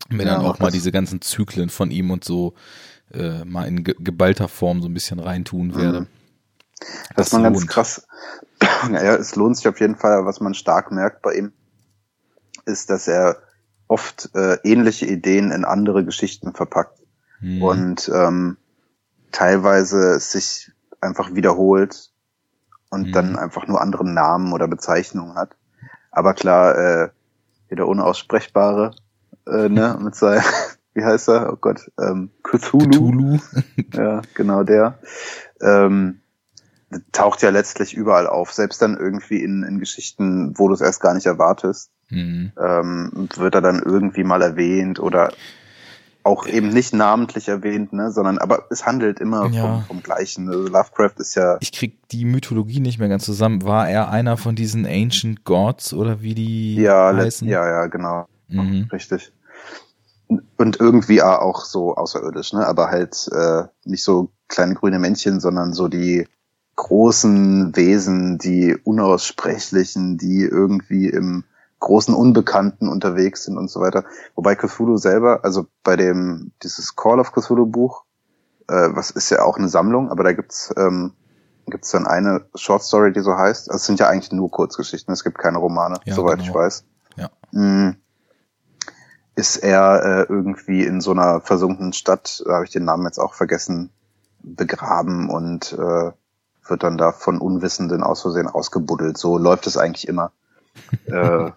Mir 0.07 0.25
ja, 0.25 0.35
dann 0.35 0.45
auch 0.45 0.59
mal 0.59 0.71
diese 0.71 0.91
ganzen 0.91 1.21
Zyklen 1.21 1.69
von 1.69 1.91
ihm 1.91 2.09
und 2.11 2.23
so 2.23 2.53
äh, 3.11 3.43
mal 3.43 3.67
in 3.67 3.83
ge 3.83 3.95
geballter 3.99 4.47
Form 4.47 4.81
so 4.81 4.87
ein 4.87 4.93
bisschen 4.93 5.19
reintun 5.19 5.67
mhm. 5.67 5.75
werde. 5.75 6.07
Das, 6.79 6.87
das 7.15 7.27
ist 7.27 7.33
man 7.33 7.43
ganz 7.43 7.67
krass. 7.67 8.07
Naja, 8.89 9.15
es 9.15 9.35
lohnt 9.35 9.55
sich 9.55 9.67
auf 9.67 9.79
jeden 9.79 9.95
Fall, 9.95 10.25
was 10.25 10.41
man 10.41 10.53
stark 10.53 10.91
merkt 10.91 11.21
bei 11.21 11.33
ihm, 11.33 11.53
ist, 12.65 12.89
dass 12.89 13.07
er 13.07 13.37
oft 13.87 14.29
äh, 14.35 14.57
ähnliche 14.63 15.05
Ideen 15.05 15.51
in 15.51 15.65
andere 15.65 16.03
Geschichten 16.03 16.53
verpackt 16.53 16.99
mhm. 17.39 17.63
und 17.63 18.11
ähm, 18.13 18.57
teilweise 19.31 20.19
sich 20.19 20.71
einfach 21.01 21.33
wiederholt 21.35 22.11
und 22.89 23.07
mhm. 23.07 23.11
dann 23.11 23.35
einfach 23.37 23.67
nur 23.67 23.81
andere 23.81 24.07
Namen 24.07 24.53
oder 24.53 24.67
Bezeichnungen 24.67 25.35
hat. 25.35 25.55
Aber 26.11 26.33
klar, 26.33 26.77
äh, 26.77 27.09
wieder 27.69 27.87
unaussprechbare, 27.87 28.95
äh, 29.49 29.69
ne, 29.69 29.97
mit 30.01 30.15
seinem, 30.15 30.43
wie 30.93 31.03
heißt 31.03 31.29
er? 31.29 31.51
Oh 31.51 31.57
Gott, 31.59 31.91
ähm, 31.99 32.31
Cthulhu. 32.43 32.89
Cthulhu. 32.89 33.39
ja, 33.93 34.21
genau 34.33 34.63
der. 34.63 34.99
Ähm, 35.61 36.21
taucht 37.11 37.41
ja 37.41 37.49
letztlich 37.49 37.93
überall 37.93 38.27
auf, 38.27 38.51
selbst 38.51 38.81
dann 38.81 38.97
irgendwie 38.97 39.43
in, 39.43 39.63
in 39.63 39.79
Geschichten, 39.79 40.57
wo 40.57 40.67
du 40.67 40.73
es 40.73 40.81
erst 40.81 41.01
gar 41.01 41.13
nicht 41.13 41.27
erwartest, 41.27 41.91
mhm. 42.09 42.51
ähm, 42.59 43.29
wird 43.35 43.55
er 43.55 43.61
dann 43.61 43.81
irgendwie 43.83 44.23
mal 44.23 44.41
erwähnt 44.41 44.99
oder 44.99 45.31
auch 46.23 46.47
eben 46.47 46.69
nicht 46.69 46.93
namentlich 46.93 47.47
erwähnt, 47.47 47.93
ne, 47.93 48.11
sondern 48.11 48.37
aber 48.39 48.65
es 48.69 48.85
handelt 48.85 49.19
immer 49.19 49.47
ja. 49.49 49.61
vom, 49.61 49.83
vom 49.83 50.03
Gleichen. 50.03 50.49
Also 50.49 50.67
Lovecraft 50.67 51.13
ist 51.17 51.35
ja. 51.35 51.57
Ich 51.61 51.71
krieg 51.71 51.97
die 52.09 52.25
Mythologie 52.25 52.81
nicht 52.81 52.99
mehr 52.99 53.07
ganz 53.07 53.23
zusammen. 53.23 53.63
War 53.63 53.89
er 53.89 54.09
einer 54.09 54.37
von 54.37 54.55
diesen 54.55 54.85
Ancient 54.85 55.43
Gods 55.45 55.93
oder 55.93 56.21
wie 56.21 56.35
die 56.35 56.75
ja, 56.75 57.15
heißen? 57.15 57.47
Ja, 57.47 57.65
ja, 57.65 57.87
genau. 57.87 58.27
Mhm. 58.47 58.89
Richtig. 58.91 59.31
Und 60.57 60.79
irgendwie 60.79 61.23
auch 61.23 61.65
so 61.65 61.95
außerirdisch, 61.95 62.53
ne? 62.53 62.67
Aber 62.67 62.89
halt 62.89 63.29
äh, 63.31 63.63
nicht 63.85 64.03
so 64.03 64.29
kleine 64.47 64.75
grüne 64.75 64.99
Männchen, 64.99 65.39
sondern 65.39 65.73
so 65.73 65.87
die 65.87 66.27
großen 66.75 67.75
Wesen, 67.75 68.37
die 68.37 68.75
unaussprechlichen, 68.83 70.17
die 70.17 70.41
irgendwie 70.43 71.09
im 71.09 71.43
großen 71.79 72.13
Unbekannten 72.13 72.87
unterwegs 72.87 73.45
sind 73.45 73.57
und 73.57 73.69
so 73.69 73.79
weiter. 73.79 74.05
Wobei 74.35 74.55
Cthulhu 74.55 74.97
selber, 74.97 75.43
also 75.43 75.65
bei 75.83 75.95
dem, 75.95 76.51
dieses 76.61 76.95
Call 76.95 77.19
of 77.19 77.31
Cthulhu 77.31 77.65
Buch, 77.65 78.03
äh, 78.67 78.89
was 78.91 79.11
ist 79.11 79.29
ja 79.31 79.43
auch 79.43 79.57
eine 79.57 79.69
Sammlung, 79.69 80.09
aber 80.09 80.23
da 80.23 80.33
gibt's 80.33 80.73
ähm, 80.77 81.13
gibt's 81.69 81.91
dann 81.91 82.07
eine 82.07 82.45
Short 82.55 82.83
Story, 82.83 83.13
die 83.13 83.21
so 83.21 83.35
heißt. 83.35 83.69
Also 83.69 83.77
es 83.77 83.85
sind 83.85 83.99
ja 83.99 84.07
eigentlich 84.07 84.31
nur 84.31 84.49
Kurzgeschichten, 84.49 85.13
es 85.13 85.23
gibt 85.23 85.37
keine 85.37 85.57
Romane, 85.57 85.99
ja, 86.05 86.15
soweit 86.15 86.39
genau. 86.39 86.49
ich 86.49 86.53
weiß. 86.53 86.83
Ja. 87.17 87.29
Mm, 87.51 87.95
ist 89.39 89.55
er 89.55 90.03
äh, 90.03 90.25
irgendwie 90.27 90.83
in 90.83 90.99
so 90.99 91.11
einer 91.11 91.39
versunkenen 91.39 91.93
Stadt, 91.93 92.43
da 92.45 92.55
habe 92.55 92.65
ich 92.65 92.71
den 92.71 92.83
Namen 92.83 93.05
jetzt 93.05 93.19
auch 93.19 93.33
vergessen, 93.33 93.89
begraben 94.43 95.29
und 95.29 95.71
äh, 95.71 96.11
wird 96.67 96.83
dann 96.83 96.97
da 96.97 97.13
von 97.13 97.39
Unwissenden 97.39 98.03
aus 98.03 98.21
Versehen 98.21 98.47
ausgebuddelt. 98.47 99.17
So 99.17 99.37
läuft 99.37 99.65
es 99.65 99.77
eigentlich 99.77 100.09
immer. 100.09 100.33
äh, 101.05 101.51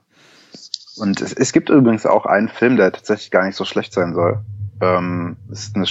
und 0.97 1.21
es, 1.21 1.33
es 1.33 1.53
gibt 1.53 1.71
übrigens 1.71 2.07
auch 2.07 2.25
einen 2.25 2.49
Film, 2.49 2.77
der 2.77 2.93
tatsächlich 2.93 3.33
gar 3.33 3.45
nicht 3.45 3.57
so 3.57 3.65
schlecht 3.65 3.93
sein 3.93 4.15
soll. 4.15 4.41
Ähm, 4.81 5.37
ist 5.51 5.75
eine, 5.75 5.87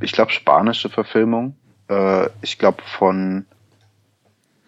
ich 0.00 0.12
glaube, 0.12 0.30
spanische 0.30 0.88
Verfilmung. 0.88 1.56
Äh, 1.88 2.28
ich 2.42 2.58
glaube 2.58 2.82
von, 2.96 3.46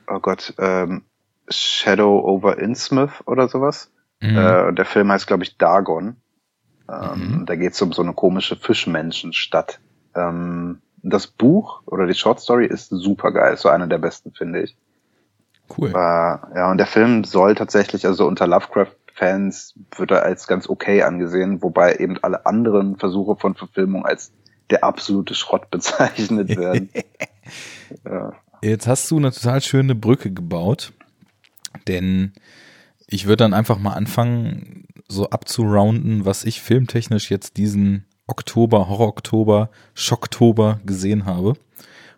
oh 0.09 0.19
Gott, 0.19 0.53
ähm, 0.59 1.05
Shadow 1.49 2.21
over 2.25 2.59
Innsmouth 2.59 3.23
oder 3.25 3.49
sowas. 3.49 3.93
Mhm. 4.21 4.37
Äh, 4.37 4.73
der 4.73 4.85
Film 4.85 5.13
heißt, 5.13 5.29
glaube 5.29 5.45
ich, 5.45 5.59
Dagon. 5.59 6.17
Ähm, 6.91 7.41
mhm. 7.41 7.47
Da 7.47 7.57
geht 7.57 7.73
es 7.73 7.83
um 7.83 7.93
so 7.93 8.03
eine 8.03 8.13
komische 8.13 8.57
Fischmenschenstadt. 8.57 9.81
Ähm, 10.15 10.81
das 11.03 11.27
Buch 11.27 11.83
oder 11.87 12.07
die 12.07 12.15
Short 12.15 12.41
Story 12.41 12.67
ist 12.67 12.89
super 12.91 13.33
geil, 13.33 13.57
so 13.57 13.69
einer 13.69 13.87
der 13.87 13.99
besten, 13.99 14.33
finde 14.33 14.63
ich. 14.63 14.77
Cool. 15.77 15.91
Äh, 15.91 15.95
ja, 15.95 16.71
und 16.71 16.79
der 16.79 16.87
Film 16.87 17.25
soll 17.25 17.55
tatsächlich, 17.55 18.07
also 18.07 18.27
unter 18.27 18.47
Lovecraft-Fans 18.47 19.75
wird 19.97 20.11
er 20.11 20.23
als 20.23 20.47
ganz 20.47 20.69
okay 20.69 21.03
angesehen, 21.03 21.63
wobei 21.63 21.97
eben 21.97 22.19
alle 22.23 22.47
anderen 22.47 22.97
Versuche 22.97 23.37
von 23.37 23.55
Verfilmung 23.55 24.07
als 24.07 24.33
der 24.71 24.85
absolute 24.85 25.35
Schrott 25.35 25.71
bezeichnet 25.71 26.57
werden. 26.57 26.91
ja. 28.05 28.33
Jetzt 28.63 28.87
hast 28.87 29.11
du 29.11 29.19
eine 29.19 29.33
total 29.33 29.61
schöne 29.61 29.95
Brücke 29.95 30.33
gebaut, 30.33 30.93
denn 31.89 32.33
ich 33.07 33.27
würde 33.27 33.45
dann 33.45 33.55
einfach 33.55 33.79
mal 33.79 33.93
anfangen, 33.93 34.86
so 35.09 35.31
abzurounden, 35.31 36.25
was 36.25 36.45
ich 36.45 36.61
filmtechnisch 36.61 37.31
jetzt 37.31 37.57
diesen 37.57 38.05
Oktober, 38.27 38.89
Horror-Oktober, 38.89 39.71
Schocktober 39.95 40.81
gesehen 40.85 41.27
habe. 41.27 41.55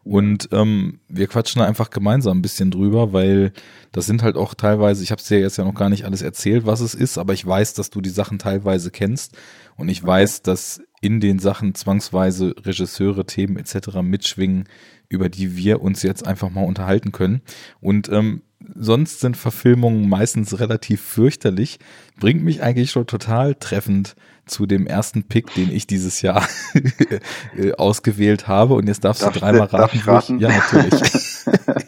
Und 0.05 0.49
ähm, 0.53 1.01
wir 1.09 1.27
quatschen 1.27 1.61
da 1.61 1.67
einfach 1.67 1.91
gemeinsam 1.91 2.39
ein 2.39 2.43
bisschen 2.43 2.71
drüber, 2.71 3.13
weil 3.13 3.53
das 3.93 4.07
sind 4.07 4.23
halt 4.23 4.37
auch 4.37 4.55
teilweise, 4.55 5.03
ich 5.03 5.11
habe 5.11 5.21
es 5.21 5.29
dir 5.29 5.39
jetzt 5.39 5.59
ja 5.59 5.65
noch 5.65 5.75
gar 5.75 5.91
nicht 5.91 6.07
alles 6.07 6.23
erzählt, 6.23 6.65
was 6.65 6.81
es 6.81 6.95
ist, 6.95 7.19
aber 7.19 7.35
ich 7.35 7.47
weiß, 7.47 7.75
dass 7.75 7.91
du 7.91 8.01
die 8.01 8.09
Sachen 8.09 8.39
teilweise 8.39 8.91
kennst 8.91 9.37
und 9.77 9.91
ich 9.91 10.03
weiß, 10.03 10.41
dass 10.41 10.81
in 11.03 11.21
den 11.21 11.39
Sachen 11.39 11.75
zwangsweise 11.75 12.55
Regisseure, 12.65 13.27
Themen 13.27 13.59
etc. 13.59 14.01
mitschwingen, 14.03 14.65
über 15.11 15.29
die 15.29 15.57
wir 15.57 15.83
uns 15.83 16.03
jetzt 16.03 16.27
einfach 16.27 16.49
mal 16.49 16.65
unterhalten 16.65 17.13
können. 17.13 17.43
Und 17.81 18.09
ähm, 18.09 18.41
sonst 18.75 19.21
sind 19.21 19.37
Verfilmungen 19.37 20.09
meistens 20.09 20.59
relativ 20.59 21.01
fürchterlich, 21.01 21.79
bringt 22.19 22.43
mich 22.43 22.63
eigentlich 22.63 22.91
schon 22.91 23.07
total 23.07 23.55
treffend 23.55 24.17
zu 24.47 24.67
dem 24.67 24.87
ersten 24.87 25.25
Pick, 25.25 25.53
den 25.55 25.71
ich 25.71 25.87
dieses 25.87 26.23
Jahr 26.23 26.47
äh, 27.57 27.73
ausgewählt 27.73 28.49
habe. 28.49 28.75
Und 28.75 28.89
jetzt 28.89 29.05
darfst 29.05 29.23
darf 29.23 29.35
du 29.35 29.41
dreimal 29.41 29.69
raten. 29.69 29.99
raten? 29.99 30.37
Ich, 30.37 30.43
ja, 30.43 30.49
natürlich. 30.49 31.47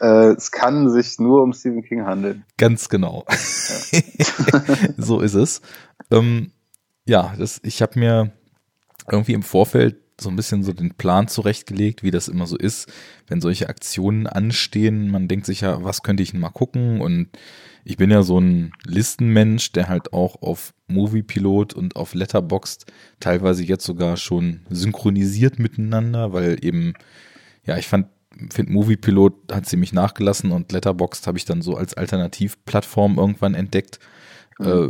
äh, 0.00 0.32
es 0.32 0.50
kann 0.50 0.90
sich 0.90 1.18
nur 1.18 1.42
um 1.42 1.52
Stephen 1.52 1.82
King 1.82 2.04
handeln. 2.04 2.44
Ganz 2.58 2.88
genau. 2.88 3.24
Ja. 3.28 4.00
so 4.96 5.20
ist 5.20 5.34
es. 5.34 5.62
Ähm, 6.10 6.52
ja, 7.06 7.34
das, 7.38 7.60
ich 7.64 7.82
habe 7.82 7.98
mir 7.98 8.32
irgendwie 9.10 9.32
im 9.32 9.42
Vorfeld 9.42 10.01
so 10.22 10.30
ein 10.30 10.36
bisschen 10.36 10.62
so 10.62 10.72
den 10.72 10.94
Plan 10.94 11.28
zurechtgelegt, 11.28 12.02
wie 12.02 12.10
das 12.10 12.28
immer 12.28 12.46
so 12.46 12.56
ist, 12.56 12.90
wenn 13.26 13.40
solche 13.40 13.68
Aktionen 13.68 14.26
anstehen. 14.26 15.10
Man 15.10 15.28
denkt 15.28 15.46
sich 15.46 15.62
ja, 15.62 15.84
was 15.84 16.02
könnte 16.02 16.22
ich 16.22 16.30
denn 16.30 16.40
mal 16.40 16.50
gucken? 16.50 17.00
Und 17.00 17.28
ich 17.84 17.96
bin 17.96 18.10
ja 18.10 18.22
so 18.22 18.38
ein 18.38 18.72
Listenmensch, 18.84 19.72
der 19.72 19.88
halt 19.88 20.12
auch 20.12 20.40
auf 20.40 20.72
Moviepilot 20.86 21.74
und 21.74 21.96
auf 21.96 22.14
Letterboxd 22.14 22.86
teilweise 23.20 23.64
jetzt 23.64 23.84
sogar 23.84 24.16
schon 24.16 24.60
synchronisiert 24.70 25.58
miteinander, 25.58 26.32
weil 26.32 26.64
eben, 26.64 26.94
ja, 27.64 27.76
ich 27.76 27.88
fand, 27.88 28.06
finde 28.50 28.72
Moviepilot 28.72 29.52
hat 29.52 29.66
ziemlich 29.66 29.92
nachgelassen 29.92 30.52
und 30.52 30.70
Letterboxd 30.72 31.26
habe 31.26 31.38
ich 31.38 31.44
dann 31.44 31.62
so 31.62 31.76
als 31.76 31.94
Alternativplattform 31.94 33.18
irgendwann 33.18 33.54
entdeckt. 33.54 33.98
Mhm. 34.58 34.66
Äh, 34.66 34.88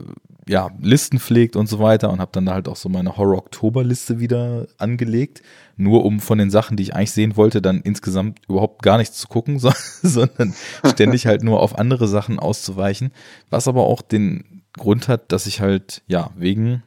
ja, 0.49 0.71
Listen 0.81 1.21
pflegt 1.21 1.55
und 1.55 1.69
so 1.69 1.79
weiter 1.79 2.11
und 2.11 2.21
habe 2.21 2.33
dann 2.33 2.47
da 2.47 2.55
halt 2.55 2.69
auch 2.69 2.77
so 2.77 2.89
meine 2.89 3.17
Horror-Oktober-Liste 3.17 4.19
wieder 4.19 4.67
angelegt, 4.79 5.43
nur 5.77 6.05
um 6.05 6.21
von 6.21 6.39
den 6.39 6.51
Sachen, 6.51 6.77
die 6.77 6.83
ich 6.83 6.95
eigentlich 6.95 7.13
sehen 7.13 7.37
wollte, 7.37 7.63
dann 7.63 7.81
insgesamt 7.81 8.41
überhaupt 8.49 8.83
gar 8.83 8.99
nichts 8.99 9.19
zu 9.19 9.29
gucken, 9.29 9.59
so, 9.61 9.71
sondern 10.03 10.55
ständig 10.85 11.27
halt 11.27 11.43
nur 11.43 11.61
auf 11.61 11.79
andere 11.79 12.09
Sachen 12.09 12.39
auszuweichen, 12.39 13.13
was 13.51 13.69
aber 13.69 13.85
auch 13.85 14.03
den 14.03 14.63
Grund 14.73 15.07
hat, 15.07 15.31
dass 15.31 15.47
ich 15.47 15.61
halt, 15.61 16.03
ja, 16.09 16.31
wegen, 16.37 16.83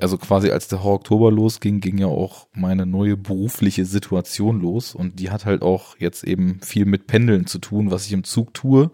also 0.00 0.16
quasi 0.16 0.50
als 0.50 0.68
der 0.68 0.82
Horror-Oktober 0.82 1.30
losging, 1.30 1.80
ging 1.80 1.98
ja 1.98 2.06
auch 2.06 2.46
meine 2.54 2.86
neue 2.86 3.18
berufliche 3.18 3.84
Situation 3.84 4.62
los 4.62 4.94
und 4.94 5.20
die 5.20 5.30
hat 5.30 5.44
halt 5.44 5.60
auch 5.60 5.96
jetzt 5.98 6.24
eben 6.24 6.60
viel 6.62 6.86
mit 6.86 7.06
Pendeln 7.06 7.46
zu 7.46 7.58
tun, 7.58 7.90
was 7.90 8.06
ich 8.06 8.12
im 8.12 8.24
Zug 8.24 8.54
tue, 8.54 8.90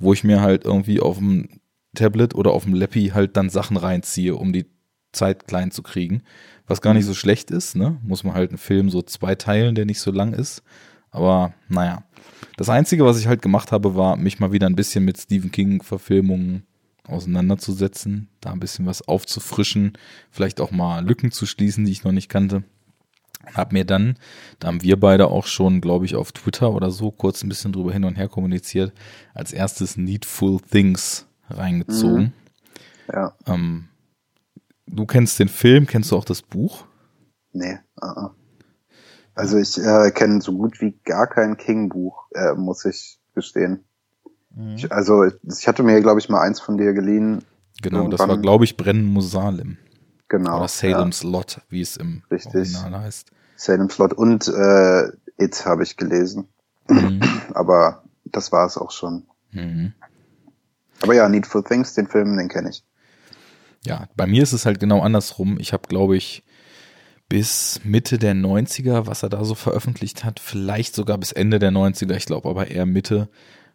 wo 0.00 0.12
ich 0.12 0.24
mir 0.24 0.40
halt 0.40 0.64
irgendwie 0.64 0.98
auf 1.00 1.18
dem 1.18 1.59
Tablet 1.94 2.34
oder 2.34 2.52
auf 2.52 2.64
dem 2.64 2.74
Lappy 2.74 3.08
halt 3.14 3.36
dann 3.36 3.50
Sachen 3.50 3.76
reinziehe, 3.76 4.36
um 4.36 4.52
die 4.52 4.66
Zeit 5.12 5.46
klein 5.46 5.70
zu 5.70 5.82
kriegen. 5.82 6.22
Was 6.66 6.80
gar 6.80 6.94
nicht 6.94 7.06
so 7.06 7.14
schlecht 7.14 7.50
ist, 7.50 7.74
ne? 7.74 7.98
Muss 8.02 8.22
man 8.22 8.34
halt 8.34 8.50
einen 8.50 8.58
Film 8.58 8.90
so 8.90 9.02
zwei 9.02 9.34
teilen, 9.34 9.74
der 9.74 9.86
nicht 9.86 10.00
so 10.00 10.12
lang 10.12 10.32
ist. 10.32 10.62
Aber 11.10 11.52
naja. 11.68 12.04
Das 12.56 12.68
Einzige, 12.68 13.04
was 13.04 13.18
ich 13.18 13.26
halt 13.26 13.42
gemacht 13.42 13.72
habe, 13.72 13.96
war, 13.96 14.16
mich 14.16 14.38
mal 14.38 14.52
wieder 14.52 14.68
ein 14.68 14.76
bisschen 14.76 15.04
mit 15.04 15.18
Stephen 15.18 15.50
King-Verfilmungen 15.50 16.64
auseinanderzusetzen, 17.06 18.28
da 18.40 18.52
ein 18.52 18.60
bisschen 18.60 18.86
was 18.86 19.02
aufzufrischen, 19.02 19.94
vielleicht 20.30 20.60
auch 20.60 20.70
mal 20.70 21.04
Lücken 21.04 21.32
zu 21.32 21.46
schließen, 21.46 21.84
die 21.84 21.92
ich 21.92 22.04
noch 22.04 22.12
nicht 22.12 22.28
kannte. 22.28 22.62
Hab 23.54 23.72
mir 23.72 23.84
dann, 23.84 24.16
da 24.58 24.68
haben 24.68 24.82
wir 24.82 25.00
beide 25.00 25.28
auch 25.28 25.46
schon, 25.46 25.80
glaube 25.80 26.04
ich, 26.04 26.14
auf 26.14 26.30
Twitter 26.30 26.70
oder 26.72 26.90
so 26.90 27.10
kurz 27.10 27.42
ein 27.42 27.48
bisschen 27.48 27.72
drüber 27.72 27.92
hin 27.92 28.04
und 28.04 28.16
her 28.16 28.28
kommuniziert, 28.28 28.92
als 29.34 29.52
erstes 29.52 29.96
Needful 29.96 30.60
Things 30.60 31.26
reingezogen. 31.50 32.22
Mhm. 32.22 33.12
Ja. 33.12 33.34
Ähm, 33.46 33.88
du 34.86 35.06
kennst 35.06 35.38
den 35.38 35.48
Film, 35.48 35.86
kennst 35.86 36.10
du 36.10 36.16
auch 36.16 36.24
das 36.24 36.42
Buch? 36.42 36.84
Nee. 37.52 37.78
Uh 38.00 38.06
-uh. 38.06 38.30
Also 39.34 39.58
ich 39.58 39.78
äh, 39.78 40.10
kenne 40.10 40.40
so 40.40 40.52
gut 40.52 40.80
wie 40.80 40.98
gar 41.04 41.26
kein 41.26 41.56
King-Buch, 41.56 42.26
äh, 42.34 42.54
muss 42.54 42.84
ich 42.84 43.18
gestehen. 43.34 43.84
Mhm. 44.54 44.74
Ich, 44.76 44.92
also 44.92 45.24
ich 45.24 45.66
hatte 45.66 45.82
mir, 45.82 46.00
glaube 46.00 46.20
ich, 46.20 46.28
mal 46.28 46.40
eins 46.40 46.60
von 46.60 46.76
dir 46.76 46.92
geliehen. 46.92 47.42
Genau, 47.82 48.08
das 48.08 48.20
war, 48.20 48.36
glaube 48.38 48.64
ich, 48.64 48.76
Brennen 48.76 49.04
Musalem. 49.04 49.78
Genau. 50.28 50.58
Oder 50.58 50.68
Salem's 50.68 51.22
ja. 51.22 51.30
Lot, 51.30 51.60
wie 51.70 51.80
es 51.80 51.96
im 51.96 52.22
Richtig. 52.30 52.54
Original 52.54 53.00
heißt. 53.00 53.30
Salem's 53.56 53.98
Lot 53.98 54.12
und 54.12 54.48
äh, 54.48 55.08
It 55.38 55.64
habe 55.64 55.82
ich 55.82 55.96
gelesen. 55.96 56.48
Mhm. 56.88 57.20
Aber 57.54 58.04
das 58.24 58.52
war 58.52 58.66
es 58.66 58.76
auch 58.76 58.90
schon. 58.90 59.26
Mhm. 59.52 59.94
Aber 61.02 61.14
ja, 61.14 61.28
Needful 61.28 61.64
Things, 61.64 61.94
den 61.94 62.06
Film, 62.06 62.36
den 62.36 62.48
kenne 62.48 62.70
ich. 62.70 62.84
Ja, 63.84 64.08
bei 64.16 64.26
mir 64.26 64.42
ist 64.42 64.52
es 64.52 64.66
halt 64.66 64.78
genau 64.78 65.00
andersrum. 65.00 65.58
Ich 65.58 65.72
habe, 65.72 65.88
glaube 65.88 66.16
ich, 66.16 66.44
bis 67.28 67.80
Mitte 67.84 68.18
der 68.18 68.34
90er, 68.34 69.06
was 69.06 69.22
er 69.22 69.28
da 69.28 69.44
so 69.44 69.54
veröffentlicht 69.54 70.24
hat, 70.24 70.40
vielleicht 70.40 70.94
sogar 70.94 71.16
bis 71.16 71.32
Ende 71.32 71.58
der 71.58 71.70
90er, 71.70 72.14
ich 72.16 72.26
glaube 72.26 72.48
aber 72.48 72.68
eher 72.68 72.86
Mitte, 72.86 73.28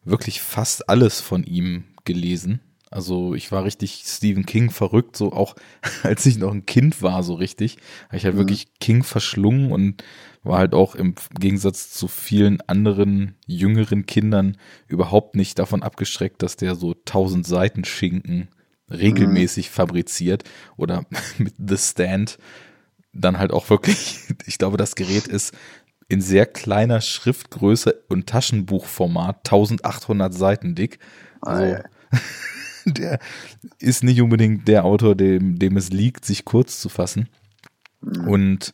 wirklich 0.04 0.42
fast 0.42 0.90
alles 0.90 1.22
von 1.22 1.44
ihm 1.44 1.86
gelesen. 2.04 2.60
Also 2.92 3.34
ich 3.34 3.52
war 3.52 3.64
richtig 3.64 4.04
Stephen 4.06 4.46
King 4.46 4.70
verrückt, 4.70 5.18
so 5.18 5.32
auch 5.32 5.56
als 6.04 6.26
ich 6.26 6.38
noch 6.38 6.52
ein 6.52 6.66
Kind 6.66 7.02
war, 7.02 7.24
so 7.24 7.34
richtig. 7.34 7.78
Habe 8.08 8.18
ich 8.18 8.26
halt 8.26 8.36
mhm. 8.36 8.40
wirklich 8.40 8.68
King 8.80 9.04
verschlungen 9.04 9.72
und 9.72 10.04
war 10.44 10.60
halt 10.60 10.74
auch 10.74 10.96
im 10.96 11.16
Gegensatz 11.40 11.90
zu 11.90 12.08
vielen 12.08 12.62
anderen 12.62 13.36
jüngeren 13.48 14.06
Kindern 14.06 14.58
überhaupt 14.88 15.36
nicht 15.36 15.58
davon 15.58 15.82
abgestreckt, 15.82 16.44
dass 16.44 16.56
der 16.56 16.76
so 16.76 16.94
tausend 16.94 17.48
Seiten 17.48 17.84
Schinken 17.84 18.50
regelmäßig 18.92 19.70
mhm. 19.70 19.74
fabriziert 19.74 20.44
oder 20.78 21.06
mit 21.38 21.56
The 21.58 21.78
Stand 21.78 22.38
dann 23.12 23.40
halt 23.40 23.52
auch 23.52 23.70
wirklich, 23.70 24.20
ich 24.46 24.58
glaube, 24.58 24.78
das 24.78 24.96
Gerät 24.96 25.28
ist 25.28 25.54
in 26.08 26.22
sehr 26.22 26.46
kleiner 26.46 27.02
Schriftgröße 27.02 28.04
und 28.10 28.28
Taschenbuchformat 28.28 29.38
1800 29.38 30.34
Seiten 30.34 30.76
dick. 30.76 31.00
Also, 31.42 31.82
der 32.98 33.20
ist 33.80 34.04
nicht 34.04 34.22
unbedingt 34.22 34.68
der 34.68 34.86
Autor, 34.86 35.16
dem, 35.16 35.60
dem 35.60 35.78
es 35.78 35.90
liegt, 35.90 36.26
sich 36.26 36.46
kurz 36.46 36.80
zu 36.80 36.90
fassen. 36.90 37.30
Mhm. 38.02 38.28
Und 38.28 38.74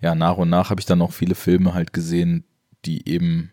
ja, 0.00 0.14
nach 0.14 0.36
und 0.36 0.50
nach 0.50 0.70
habe 0.70 0.80
ich 0.80 0.86
dann 0.86 1.02
auch 1.02 1.12
viele 1.12 1.34
Filme 1.34 1.74
halt 1.74 1.92
gesehen, 1.92 2.44
die 2.84 3.08
eben 3.08 3.52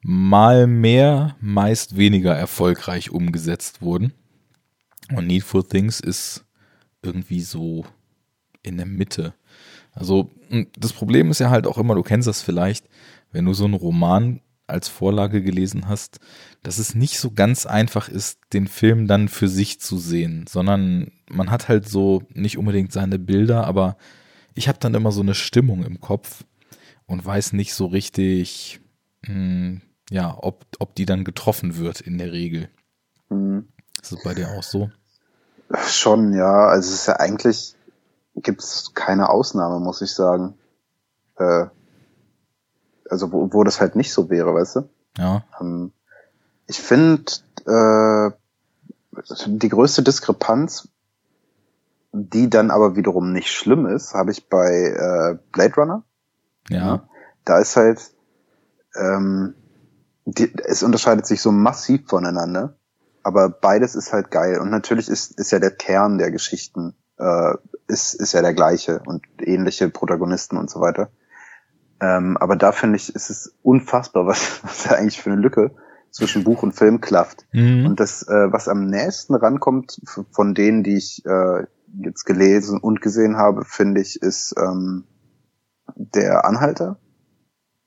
mal 0.00 0.66
mehr, 0.66 1.36
meist 1.40 1.96
weniger 1.96 2.34
erfolgreich 2.34 3.10
umgesetzt 3.10 3.82
wurden. 3.82 4.12
Und 5.14 5.26
Needful 5.26 5.64
Things 5.64 6.00
ist 6.00 6.44
irgendwie 7.02 7.42
so 7.42 7.84
in 8.62 8.76
der 8.76 8.86
Mitte. 8.86 9.34
Also 9.92 10.30
das 10.78 10.92
Problem 10.92 11.30
ist 11.30 11.38
ja 11.38 11.50
halt 11.50 11.66
auch 11.66 11.78
immer, 11.78 11.94
du 11.94 12.02
kennst 12.02 12.26
das 12.26 12.42
vielleicht, 12.42 12.88
wenn 13.32 13.44
du 13.44 13.52
so 13.52 13.64
einen 13.64 13.74
Roman 13.74 14.40
als 14.66 14.88
Vorlage 14.88 15.42
gelesen 15.42 15.88
hast, 15.88 16.20
dass 16.64 16.78
es 16.78 16.94
nicht 16.94 17.20
so 17.20 17.30
ganz 17.30 17.66
einfach 17.66 18.08
ist, 18.08 18.38
den 18.52 18.66
Film 18.66 19.06
dann 19.06 19.28
für 19.28 19.48
sich 19.48 19.80
zu 19.80 19.98
sehen, 19.98 20.46
sondern 20.48 21.12
man 21.28 21.50
hat 21.50 21.68
halt 21.68 21.86
so 21.86 22.22
nicht 22.32 22.58
unbedingt 22.58 22.90
seine 22.90 23.18
Bilder, 23.18 23.66
aber 23.66 23.96
ich 24.54 24.66
habe 24.66 24.78
dann 24.80 24.94
immer 24.94 25.12
so 25.12 25.20
eine 25.20 25.34
Stimmung 25.34 25.84
im 25.84 26.00
Kopf 26.00 26.44
und 27.06 27.24
weiß 27.24 27.52
nicht 27.52 27.74
so 27.74 27.86
richtig, 27.86 28.80
mh, 29.22 29.34
hm, 29.34 29.82
ja, 30.10 30.36
ob, 30.38 30.64
ob 30.78 30.94
die 30.94 31.06
dann 31.06 31.24
getroffen 31.24 31.76
wird 31.76 32.00
in 32.00 32.18
der 32.18 32.32
Regel. 32.32 32.68
Mhm. 33.28 33.68
Ist 34.02 34.12
das 34.12 34.22
bei 34.22 34.34
dir 34.34 34.50
auch 34.50 34.62
so? 34.62 34.90
Schon, 35.86 36.32
ja. 36.32 36.66
Also 36.66 36.88
es 36.90 36.94
ist 36.94 37.06
ja 37.06 37.16
eigentlich, 37.16 37.74
gibt 38.36 38.62
es 38.62 38.92
keine 38.94 39.28
Ausnahme, 39.28 39.80
muss 39.80 40.02
ich 40.02 40.12
sagen. 40.12 40.54
Äh, 41.36 41.66
also 43.10 43.32
wo, 43.32 43.52
wo 43.52 43.64
das 43.64 43.80
halt 43.80 43.96
nicht 43.96 44.12
so 44.12 44.30
wäre, 44.30 44.54
weißt 44.54 44.76
du? 44.76 44.88
Ja. 45.18 45.44
Ähm, 45.60 45.92
ich 46.66 46.80
finde, 46.80 47.32
äh, 47.66 48.30
die 49.46 49.68
größte 49.68 50.02
Diskrepanz 50.02 50.88
die 52.14 52.48
dann 52.48 52.70
aber 52.70 52.94
wiederum 52.94 53.32
nicht 53.32 53.50
schlimm 53.50 53.86
ist, 53.86 54.14
habe 54.14 54.30
ich 54.30 54.48
bei 54.48 54.70
äh, 54.70 55.38
Blade 55.50 55.74
Runner. 55.74 56.04
Ja. 56.68 57.08
Da 57.44 57.58
ist 57.58 57.76
halt, 57.76 58.14
ähm, 58.94 59.54
die, 60.24 60.52
es 60.64 60.84
unterscheidet 60.84 61.26
sich 61.26 61.42
so 61.42 61.50
massiv 61.50 62.06
voneinander, 62.06 62.76
aber 63.24 63.48
beides 63.48 63.96
ist 63.96 64.12
halt 64.12 64.30
geil. 64.30 64.60
Und 64.60 64.70
natürlich 64.70 65.08
ist, 65.08 65.38
ist 65.38 65.50
ja 65.50 65.58
der 65.58 65.72
Kern 65.72 66.18
der 66.18 66.30
Geschichten, 66.30 66.94
äh, 67.18 67.54
ist, 67.88 68.14
ist 68.14 68.32
ja 68.32 68.42
der 68.42 68.54
gleiche 68.54 69.02
und 69.04 69.24
ähnliche 69.40 69.88
Protagonisten 69.88 70.56
und 70.56 70.70
so 70.70 70.80
weiter. 70.80 71.10
Ähm, 72.00 72.36
aber 72.36 72.54
da 72.54 72.70
finde 72.70 72.96
ich, 72.96 73.12
ist 73.12 73.28
es 73.28 73.56
unfassbar, 73.62 74.26
was, 74.28 74.62
was 74.62 74.84
da 74.84 74.94
eigentlich 74.94 75.20
für 75.20 75.32
eine 75.32 75.40
Lücke 75.40 75.72
zwischen 76.14 76.44
Buch 76.44 76.62
und 76.62 76.72
Film 76.72 77.00
klafft. 77.00 77.44
Mhm. 77.52 77.86
Und 77.86 78.00
das, 78.00 78.22
äh, 78.22 78.52
was 78.52 78.68
am 78.68 78.86
nächsten 78.86 79.34
rankommt 79.34 80.00
von 80.30 80.54
denen, 80.54 80.84
die 80.84 80.96
ich 80.96 81.26
äh, 81.26 81.64
jetzt 81.98 82.24
gelesen 82.24 82.78
und 82.78 83.02
gesehen 83.02 83.36
habe, 83.36 83.64
finde 83.64 84.00
ich, 84.00 84.22
ist 84.22 84.54
ähm, 84.56 85.04
der 85.96 86.44
Anhalter. 86.44 86.98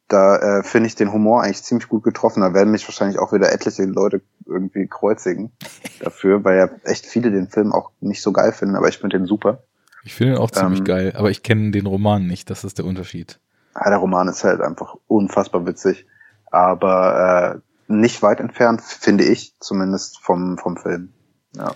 Da 0.09 0.59
äh, 0.59 0.63
finde 0.63 0.87
ich 0.87 0.95
den 0.95 1.13
Humor 1.13 1.41
eigentlich 1.41 1.63
ziemlich 1.63 1.87
gut 1.87 2.03
getroffen. 2.03 2.41
Da 2.41 2.53
werden 2.53 2.71
mich 2.71 2.85
wahrscheinlich 2.85 3.17
auch 3.17 3.31
wieder 3.31 3.51
etliche 3.53 3.85
Leute 3.85 4.21
irgendwie 4.45 4.87
kreuzigen 4.87 5.53
dafür, 6.01 6.43
weil 6.43 6.57
ja 6.57 6.69
echt 6.83 7.05
viele 7.05 7.31
den 7.31 7.47
Film 7.47 7.71
auch 7.71 7.91
nicht 8.01 8.21
so 8.21 8.33
geil 8.33 8.51
finden, 8.51 8.75
aber 8.75 8.89
ich 8.89 8.97
finde 8.97 9.17
den 9.17 9.25
super. 9.25 9.63
Ich 10.03 10.15
finde 10.15 10.33
ihn 10.33 10.39
auch 10.39 10.51
ziemlich 10.51 10.79
ähm, 10.79 10.85
geil, 10.85 11.13
aber 11.15 11.31
ich 11.31 11.43
kenne 11.43 11.71
den 11.71 11.85
Roman 11.85 12.27
nicht, 12.27 12.49
das 12.49 12.65
ist 12.65 12.77
der 12.77 12.85
Unterschied. 12.85 13.39
Ja, 13.75 13.89
der 13.89 13.99
Roman 13.99 14.27
ist 14.27 14.43
halt 14.43 14.61
einfach 14.61 14.95
unfassbar 15.07 15.65
witzig, 15.65 16.05
aber 16.51 17.55
äh, 17.55 17.66
nicht 17.87 18.21
weit 18.21 18.39
entfernt, 18.39 18.81
finde 18.81 19.23
ich, 19.25 19.53
zumindest 19.59 20.19
vom, 20.19 20.57
vom 20.57 20.77
Film. 20.77 21.13
Ja. 21.55 21.75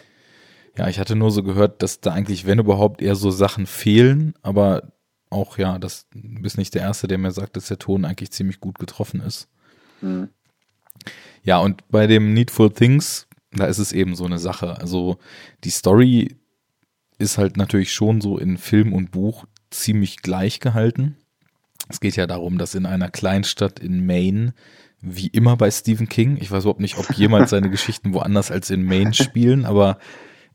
Ja, 0.78 0.88
ich 0.88 1.00
hatte 1.00 1.16
nur 1.16 1.32
so 1.32 1.44
gehört, 1.44 1.82
dass 1.82 2.00
da 2.00 2.14
eigentlich, 2.14 2.46
wenn 2.46 2.60
überhaupt, 2.60 3.02
eher 3.02 3.16
so 3.16 3.30
Sachen 3.30 3.66
fehlen, 3.66 4.34
aber 4.42 4.94
auch 5.30 5.58
ja, 5.58 5.80
das 5.80 6.08
bist 6.14 6.58
nicht 6.58 6.76
der 6.76 6.82
Erste, 6.84 7.08
der 7.08 7.18
mir 7.18 7.32
sagt, 7.32 7.58
dass 7.58 7.68
der 7.68 7.80
Ton 7.80 8.06
eigentlich 8.06 8.32
ziemlich 8.32 8.60
gut 8.60 8.80
getroffen 8.80 9.22
ist. 9.22 9.50
Mhm. 10.02 10.30
Ja, 11.44 11.58
und 11.60 11.88
bei 11.90 12.08
dem 12.08 12.34
Needful 12.34 12.72
Things, 12.72 13.28
da 13.52 13.66
ist 13.66 13.80
es 13.80 13.92
eben 13.92 14.16
so 14.16 14.26
eine 14.26 14.40
Sache. 14.40 14.78
Also 14.78 15.18
die 15.64 15.72
Story 15.72 16.36
ist 17.18 17.38
halt 17.38 17.58
natürlich 17.58 17.94
schon 17.94 18.22
so 18.22 18.38
in 18.38 18.58
Film 18.58 18.94
und 18.94 19.12
Buch 19.12 19.46
ziemlich 19.70 20.18
gleich 20.18 20.60
gehalten. 20.60 21.18
Es 21.90 22.00
geht 22.00 22.16
ja 22.16 22.28
darum, 22.28 22.58
dass 22.58 22.76
in 22.76 22.86
einer 22.86 23.10
Kleinstadt 23.10 23.80
in 23.80 24.06
Maine, 24.06 24.54
wie 25.02 25.28
immer 25.28 25.58
bei 25.58 25.72
Stephen 25.72 26.08
King, 26.08 26.38
ich 26.40 26.52
weiß 26.52 26.64
überhaupt 26.64 26.80
nicht, 26.80 26.98
ob 26.98 27.12
jemals 27.14 27.50
seine 27.50 27.70
Geschichten 27.72 28.14
woanders 28.14 28.52
als 28.52 28.70
in 28.70 28.86
Maine 28.86 29.14
spielen, 29.14 29.66
aber 29.66 29.98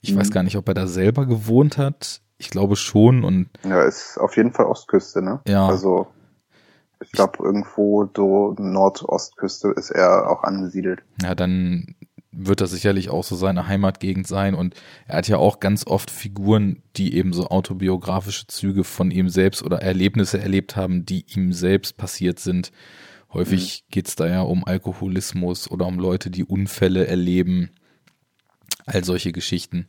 ich 0.01 0.17
weiß 0.17 0.29
mhm. 0.29 0.33
gar 0.33 0.43
nicht, 0.43 0.57
ob 0.57 0.69
er 0.69 0.75
da 0.75 0.87
selber 0.87 1.27
gewohnt 1.27 1.79
hat. 1.79 2.21
Ich 2.39 2.51
glaube 2.51 2.77
schon 2.77 3.25
und. 3.25 3.49
Ja, 3.65 3.83
ist 3.83 4.19
auf 4.19 4.37
jeden 4.37 4.53
Fall 4.53 4.67
Ostküste, 4.67 5.23
ne? 5.23 5.41
Ja. 5.49 5.67
Also, 5.67 6.07
ich 7.01 7.11
glaube, 7.13 7.43
irgendwo 7.43 8.09
so 8.15 8.55
Nordostküste 8.59 9.69
ist 9.71 9.91
er 9.91 10.31
auch 10.31 10.43
angesiedelt. 10.43 11.03
Ja, 11.23 11.35
dann 11.35 11.97
wird 12.37 12.61
das 12.61 12.71
sicherlich 12.71 13.09
auch 13.09 13.25
so 13.25 13.35
seine 13.35 13.67
Heimatgegend 13.67 14.27
sein. 14.27 14.55
Und 14.55 14.75
er 15.07 15.19
hat 15.19 15.29
ja 15.29 15.39
auch 15.39 15.61
ganz 15.61 15.87
oft 15.87 16.11
Figuren, 16.11 16.83
die 16.97 17.15
eben 17.15 17.33
so 17.33 17.49
autobiografische 17.49 18.47
Züge 18.47 18.85
von 18.85 19.11
ihm 19.11 19.29
selbst 19.29 19.63
oder 19.63 19.81
Erlebnisse 19.81 20.39
erlebt 20.39 20.77
haben, 20.77 21.07
die 21.07 21.25
ihm 21.35 21.53
selbst 21.53 21.97
passiert 21.97 22.39
sind. 22.39 22.73
Häufig 23.37 23.85
mhm. 23.85 23.91
geht's 23.91 24.17
da 24.17 24.27
ja 24.27 24.41
um 24.41 24.65
Alkoholismus 24.65 25.71
oder 25.71 25.87
um 25.87 25.99
Leute, 25.99 26.31
die 26.31 26.45
Unfälle 26.45 27.07
erleben. 27.07 27.71
All 28.87 29.05
solche 29.05 29.31
Geschichten. 29.31 29.89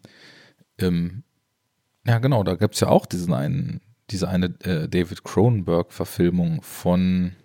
Ähm, 0.77 1.23
ja, 2.05 2.19
genau, 2.19 2.43
da 2.43 2.55
gibt's 2.55 2.81
ja 2.81 2.89
auch 2.89 3.05
diesen 3.05 3.33
einen, 3.33 3.79
diese 4.09 4.27
eine 4.27 4.47
äh, 4.65 4.89
David 4.89 5.23
Cronenberg-Verfilmung 5.23 6.61
von, 6.61 7.37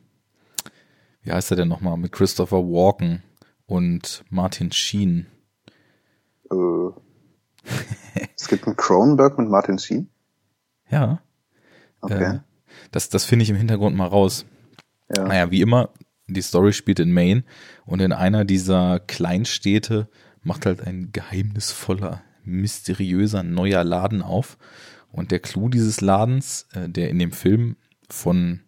wie 1.23 1.31
heißt 1.31 1.53
er 1.53 1.57
denn 1.57 1.69
nochmal, 1.69 1.97
mit 1.97 2.11
Christopher 2.11 2.65
Walken 2.65 3.23
und 3.67 4.25
Martin 4.29 4.73
Sheen. 4.73 5.27
Äh, 6.51 6.57
es 8.37 8.49
gibt 8.49 8.67
einen 8.67 8.77
Cronenberg 8.77 9.39
mit 9.39 9.49
Martin 9.49 9.79
Sheen? 9.79 10.09
Ja. 10.91 11.23
Okay. 12.01 12.37
Äh, 12.37 12.41
das 12.91 13.09
das 13.09 13.25
finde 13.25 13.45
ich 13.45 13.51
im 13.51 13.57
Hintergrund 13.57 13.95
mal 13.95 14.09
raus. 14.09 14.47
Ja. 15.15 15.25
Naja, 15.25 15.51
wie 15.51 15.61
immer, 15.61 15.91
die 16.27 16.43
Story 16.43 16.73
spielt 16.73 17.01
in 17.01 17.13
Maine 17.13 17.45
und 17.85 18.01
in 18.01 18.13
einer 18.13 18.45
dieser 18.45 19.01
Kleinstädte 19.01 20.09
macht 20.43 20.67
halt 20.67 20.81
ein 20.81 21.13
geheimnisvoller, 21.13 22.23
mysteriöser 22.45 23.43
neuer 23.43 23.85
Laden 23.85 24.23
auf. 24.23 24.59
Und 25.11 25.31
der 25.31 25.41
Clou 25.41 25.69
dieses 25.69 26.01
Ladens, 26.01 26.67
äh, 26.73 26.89
der 26.89 27.11
in 27.11 27.19
dem 27.19 27.33
Film 27.33 27.77
von 28.09 28.61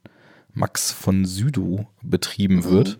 Max 0.52 0.92
von 0.92 1.24
Südow 1.24 1.86
betrieben 2.02 2.56
mhm. 2.56 2.64
wird, 2.64 2.98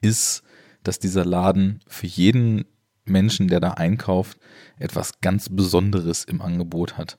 ist, 0.00 0.42
dass 0.82 0.98
dieser 0.98 1.24
Laden 1.24 1.80
für 1.86 2.06
jeden 2.06 2.64
Menschen, 3.04 3.48
der 3.48 3.60
da 3.60 3.72
einkauft, 3.72 4.38
etwas 4.78 5.20
ganz 5.20 5.48
Besonderes 5.48 6.24
im 6.24 6.40
Angebot 6.40 6.96
hat. 6.96 7.18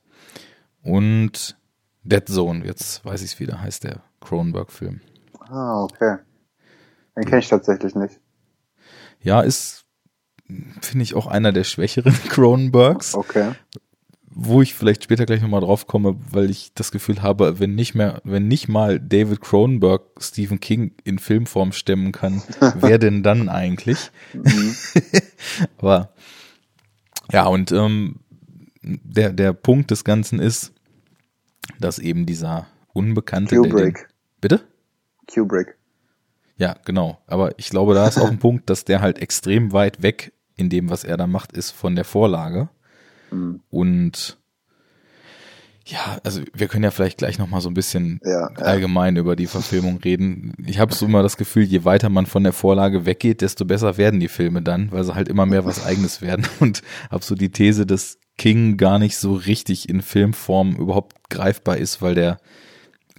Und 0.82 1.58
Dead 2.04 2.28
Zone, 2.28 2.66
jetzt 2.66 3.06
weiß 3.06 3.22
ich 3.22 3.34
es 3.34 3.40
wieder, 3.40 3.62
heißt 3.62 3.84
der 3.84 4.04
Cronenberg-Film. 4.22 5.02
Ah, 5.52 5.84
okay. 5.84 6.18
Den 7.16 7.26
kenne 7.26 7.40
ich 7.40 7.50
tatsächlich 7.50 7.94
nicht. 7.96 8.20
Ja, 9.22 9.42
ist, 9.42 9.86
finde 10.82 11.04
ich, 11.04 11.14
auch 11.14 11.28
einer 11.28 11.52
der 11.52 11.64
schwächeren 11.64 12.14
Cronenbergs. 12.30 13.16
Okay 13.16 13.52
wo 14.34 14.62
ich 14.62 14.74
vielleicht 14.74 15.04
später 15.04 15.26
gleich 15.26 15.42
nochmal 15.42 15.62
drauf 15.62 15.88
komme, 15.88 16.16
weil 16.32 16.50
ich 16.50 16.74
das 16.74 16.92
Gefühl 16.92 17.22
habe, 17.22 17.60
wenn 17.60 17.76
nicht 17.76 17.96
mehr, 17.96 18.22
wenn 18.24 18.48
nicht 18.48 18.70
mal 18.70 19.00
David 19.00 19.42
Cronenberg 19.42 20.02
Stephen 20.20 20.60
King 20.60 20.94
in 21.04 21.20
Filmform 21.20 21.74
stemmen 21.74 22.12
kann, 22.12 22.42
wer 22.76 22.98
denn 22.98 23.24
dann 23.24 23.50
eigentlich? 23.50 24.12
Mhm. 24.34 24.76
Aber 25.78 26.14
ja, 27.32 27.46
und 27.46 27.72
ähm, 27.72 28.22
der, 28.82 29.34
der 29.34 29.54
Punkt 29.54 29.92
des 29.92 30.04
Ganzen 30.04 30.40
ist, 30.40 30.72
dass 31.80 32.00
eben 32.00 32.26
dieser 32.26 32.68
Unbekannte. 32.94 33.58
Kubrick. 33.58 33.98
Den, 33.98 34.06
bitte? 34.40 34.62
Kubrick. 35.28 35.78
Ja, 36.58 36.76
genau. 36.86 37.20
Aber 37.28 37.58
ich 37.58 37.70
glaube, 37.70 37.94
da 37.94 38.08
ist 38.08 38.20
auch 38.20 38.30
ein 38.30 38.40
Punkt, 38.40 38.70
dass 38.70 38.86
der 38.86 39.02
halt 39.02 39.20
extrem 39.20 39.74
weit 39.74 40.04
weg 40.04 40.34
in 40.56 40.70
dem, 40.70 40.90
was 40.90 41.04
er 41.04 41.18
da 41.18 41.28
macht, 41.28 41.54
ist 41.54 41.72
von 41.72 41.96
der 41.96 42.06
Vorlage. 42.06 42.70
Mhm. 43.32 43.62
Und 43.70 44.38
ja, 45.86 46.20
also 46.24 46.42
wir 46.54 46.68
können 46.68 46.84
ja 46.84 46.92
vielleicht 46.92 47.18
gleich 47.18 47.40
nochmal 47.40 47.62
so 47.62 47.70
ein 47.70 47.74
bisschen 47.74 48.20
ja, 48.24 48.48
allgemein 48.56 49.16
ja. 49.16 49.22
über 49.22 49.36
die 49.36 49.48
Verfilmung 49.48 49.98
reden. 49.98 50.54
Ich 50.66 50.80
habe 50.80 50.94
so 50.94 51.06
immer 51.06 51.24
das 51.24 51.38
Gefühl, 51.38 51.64
je 51.64 51.84
weiter 51.84 52.10
man 52.10 52.28
von 52.28 52.44
der 52.44 52.54
Vorlage 52.54 53.06
weggeht, 53.06 53.42
desto 53.42 53.66
besser 53.66 53.98
werden 53.98 54.20
die 54.20 54.28
Filme 54.28 54.62
dann, 54.62 54.92
weil 54.92 55.04
sie 55.04 55.16
halt 55.16 55.28
immer 55.28 55.46
mehr 55.46 55.66
was 55.66 55.84
eigenes 55.84 56.22
werden. 56.22 56.46
Und 56.60 56.82
habe 57.10 57.24
so 57.24 57.36
die 57.36 57.50
These, 57.50 57.86
dass 57.86 58.20
King 58.38 58.78
gar 58.78 59.00
nicht 59.00 59.18
so 59.18 59.34
richtig 59.34 59.90
in 59.90 60.02
Filmform 60.02 60.76
überhaupt 60.76 61.30
greifbar 61.30 61.78
ist, 61.78 62.02
weil 62.02 62.16
der, 62.16 62.38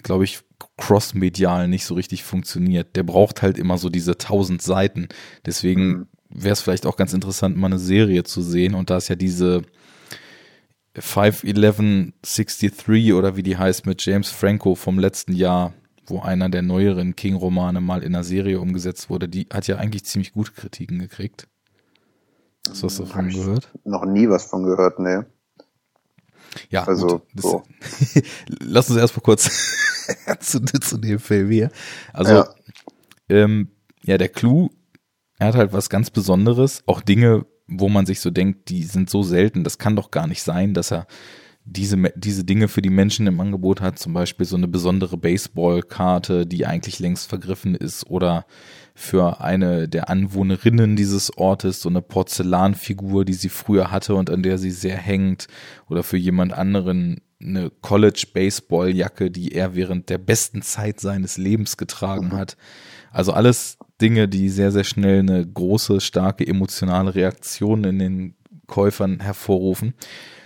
glaube 0.03 0.25
ich, 0.25 0.41
crossmedial 0.77 1.69
nicht 1.69 1.85
so 1.85 1.95
richtig 1.95 2.25
funktioniert. 2.25 2.97
Der 2.97 3.03
braucht 3.03 3.43
halt 3.43 3.59
immer 3.59 3.79
so 3.79 3.89
diese 3.89 4.19
tausend 4.19 4.63
Seiten. 4.63 5.09
Deswegen 5.47 5.87
mhm. 5.87 6.07
wäre 6.29 6.55
es 6.55 6.61
vielleicht 6.61 6.87
auch 6.87 6.97
ganz 6.97 7.13
interessant, 7.13 7.57
mal 7.57 7.67
eine 7.67 7.79
Serie 7.79 8.25
zu 8.25 8.43
sehen. 8.43 8.75
Und 8.75 8.91
da 8.91 8.97
ist 8.97 9.09
ja 9.09 9.17
diese 9.17 9.63
51163 10.95 13.15
oder 13.15 13.37
wie 13.37 13.43
die 13.43 13.57
heißt 13.57 13.87
mit 13.87 14.05
James 14.05 14.31
Franco 14.31 14.75
vom 14.75 14.99
letzten 14.99 15.33
Jahr, 15.33 15.73
wo 16.07 16.21
einer 16.21 16.49
der 16.49 16.63
neueren 16.63 17.17
King-Romane 17.17 17.81
mal 17.81 18.03
in 18.03 18.15
einer 18.15 18.25
Serie 18.25 18.61
umgesetzt 18.61 19.09
wurde, 19.09 19.29
die 19.29 19.47
hat 19.53 19.69
ja 19.69 19.77
eigentlich 19.77 20.05
ziemlich 20.05 20.33
gute 20.33 20.53
Kritiken 20.53 20.99
gekriegt. 20.99 21.47
Hast 22.69 22.83
du 22.83 22.87
was 22.87 22.97
davon 22.97 23.29
gehört? 23.29 23.71
Noch 23.85 24.05
nie 24.05 24.29
was 24.29 24.47
von 24.47 24.65
gehört, 24.65 24.99
ne. 24.99 25.27
Ja, 26.71 26.85
also 26.85 27.07
gut, 27.07 27.23
so. 27.37 27.62
lass 28.61 28.91
uns 28.91 28.99
erstmal 28.99 29.23
kurz 29.23 29.51
zu, 30.41 30.61
zu 30.65 30.99
dem 30.99 31.19
Film 31.19 31.51
hier. 31.51 31.71
Also, 32.12 32.33
ja. 32.33 32.49
Ähm, 33.29 33.69
ja, 34.05 34.19
der 34.19 34.29
Clou, 34.29 34.71
er 35.38 35.49
hat 35.49 35.55
halt 35.55 35.73
was 35.73 35.88
ganz 35.88 36.11
Besonderes, 36.11 36.83
auch 36.87 37.01
Dinge, 37.01 37.47
wo 37.67 37.88
man 37.88 38.07
sich 38.07 38.21
so 38.21 38.31
denkt, 38.31 38.69
die 38.69 38.85
sind 38.85 39.09
so 39.09 39.23
selten, 39.23 39.65
das 39.65 39.79
kann 39.79 39.97
doch 39.97 40.11
gar 40.11 40.27
nicht 40.27 40.43
sein, 40.43 40.75
dass 40.75 40.93
er 40.93 41.07
diese, 41.65 41.97
diese 42.17 42.45
Dinge 42.45 42.69
für 42.69 42.83
die 42.83 42.91
Menschen 42.91 43.27
im 43.27 43.41
Angebot 43.41 43.81
hat, 43.81 43.99
zum 43.99 44.12
Beispiel 44.12 44.47
so 44.47 44.57
eine 44.57 44.69
besondere 44.69 45.17
Baseballkarte, 45.17 46.47
die 46.47 46.67
eigentlich 46.67 46.99
längst 46.99 47.29
vergriffen 47.29 47.75
ist, 47.75 48.09
oder 48.11 48.47
für 48.95 49.41
eine 49.41 49.89
der 49.89 50.11
Anwohnerinnen 50.11 50.97
dieses 50.97 51.37
Ortes 51.37 51.81
so 51.81 51.89
eine 51.89 52.03
Porzellanfigur, 52.03 53.25
die 53.25 53.35
sie 53.35 53.49
früher 53.49 53.91
hatte 53.91 54.15
und 54.15 54.31
an 54.31 54.43
der 54.43 54.59
sie 54.59 54.71
sehr 54.71 54.97
hängt, 54.97 55.47
oder 55.89 56.03
für 56.03 56.19
jemand 56.19 56.53
anderen 56.53 57.21
eine 57.41 57.71
College 57.81 58.27
Baseballjacke, 58.33 59.31
die 59.31 59.53
er 59.53 59.75
während 59.75 60.09
der 60.09 60.19
besten 60.19 60.63
Zeit 60.63 61.01
seines 61.01 61.39
Lebens 61.39 61.77
getragen 61.77 62.29
mhm. 62.29 62.33
hat. 62.33 62.57
Also 63.11 63.33
alles 63.33 63.79
Dinge, 64.01 64.29
die 64.29 64.49
sehr, 64.49 64.73
sehr 64.73 64.85
schnell 64.85 65.21
eine 65.21 65.47
große, 65.47 66.01
starke 66.01 66.47
emotionale 66.47 67.15
Reaktion 67.15 67.85
in 67.85 67.99
den 67.99 68.35
Käufern 68.67 69.21
hervorrufen. 69.21 69.95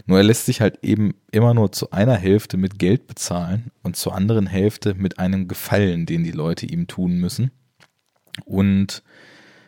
Nur 0.07 0.19
er 0.19 0.25
lässt 0.25 0.47
sich 0.47 0.61
halt 0.61 0.79
eben 0.83 1.15
immer 1.33 1.53
nur 1.53 1.73
zu 1.73 1.91
einer 1.91 2.15
Hälfte 2.17 2.57
mit 2.57 2.79
Geld 2.79 3.07
bezahlen 3.07 3.71
und 3.83 3.97
zur 3.97 4.15
anderen 4.15 4.47
Hälfte 4.47 4.95
mit 4.95 5.19
einem 5.19 5.49
Gefallen, 5.49 6.07
den 6.07 6.23
die 6.23 6.33
Leute 6.33 6.67
ihm 6.67 6.87
tun 6.87 7.19
müssen. 7.19 7.51
Und 8.45 9.03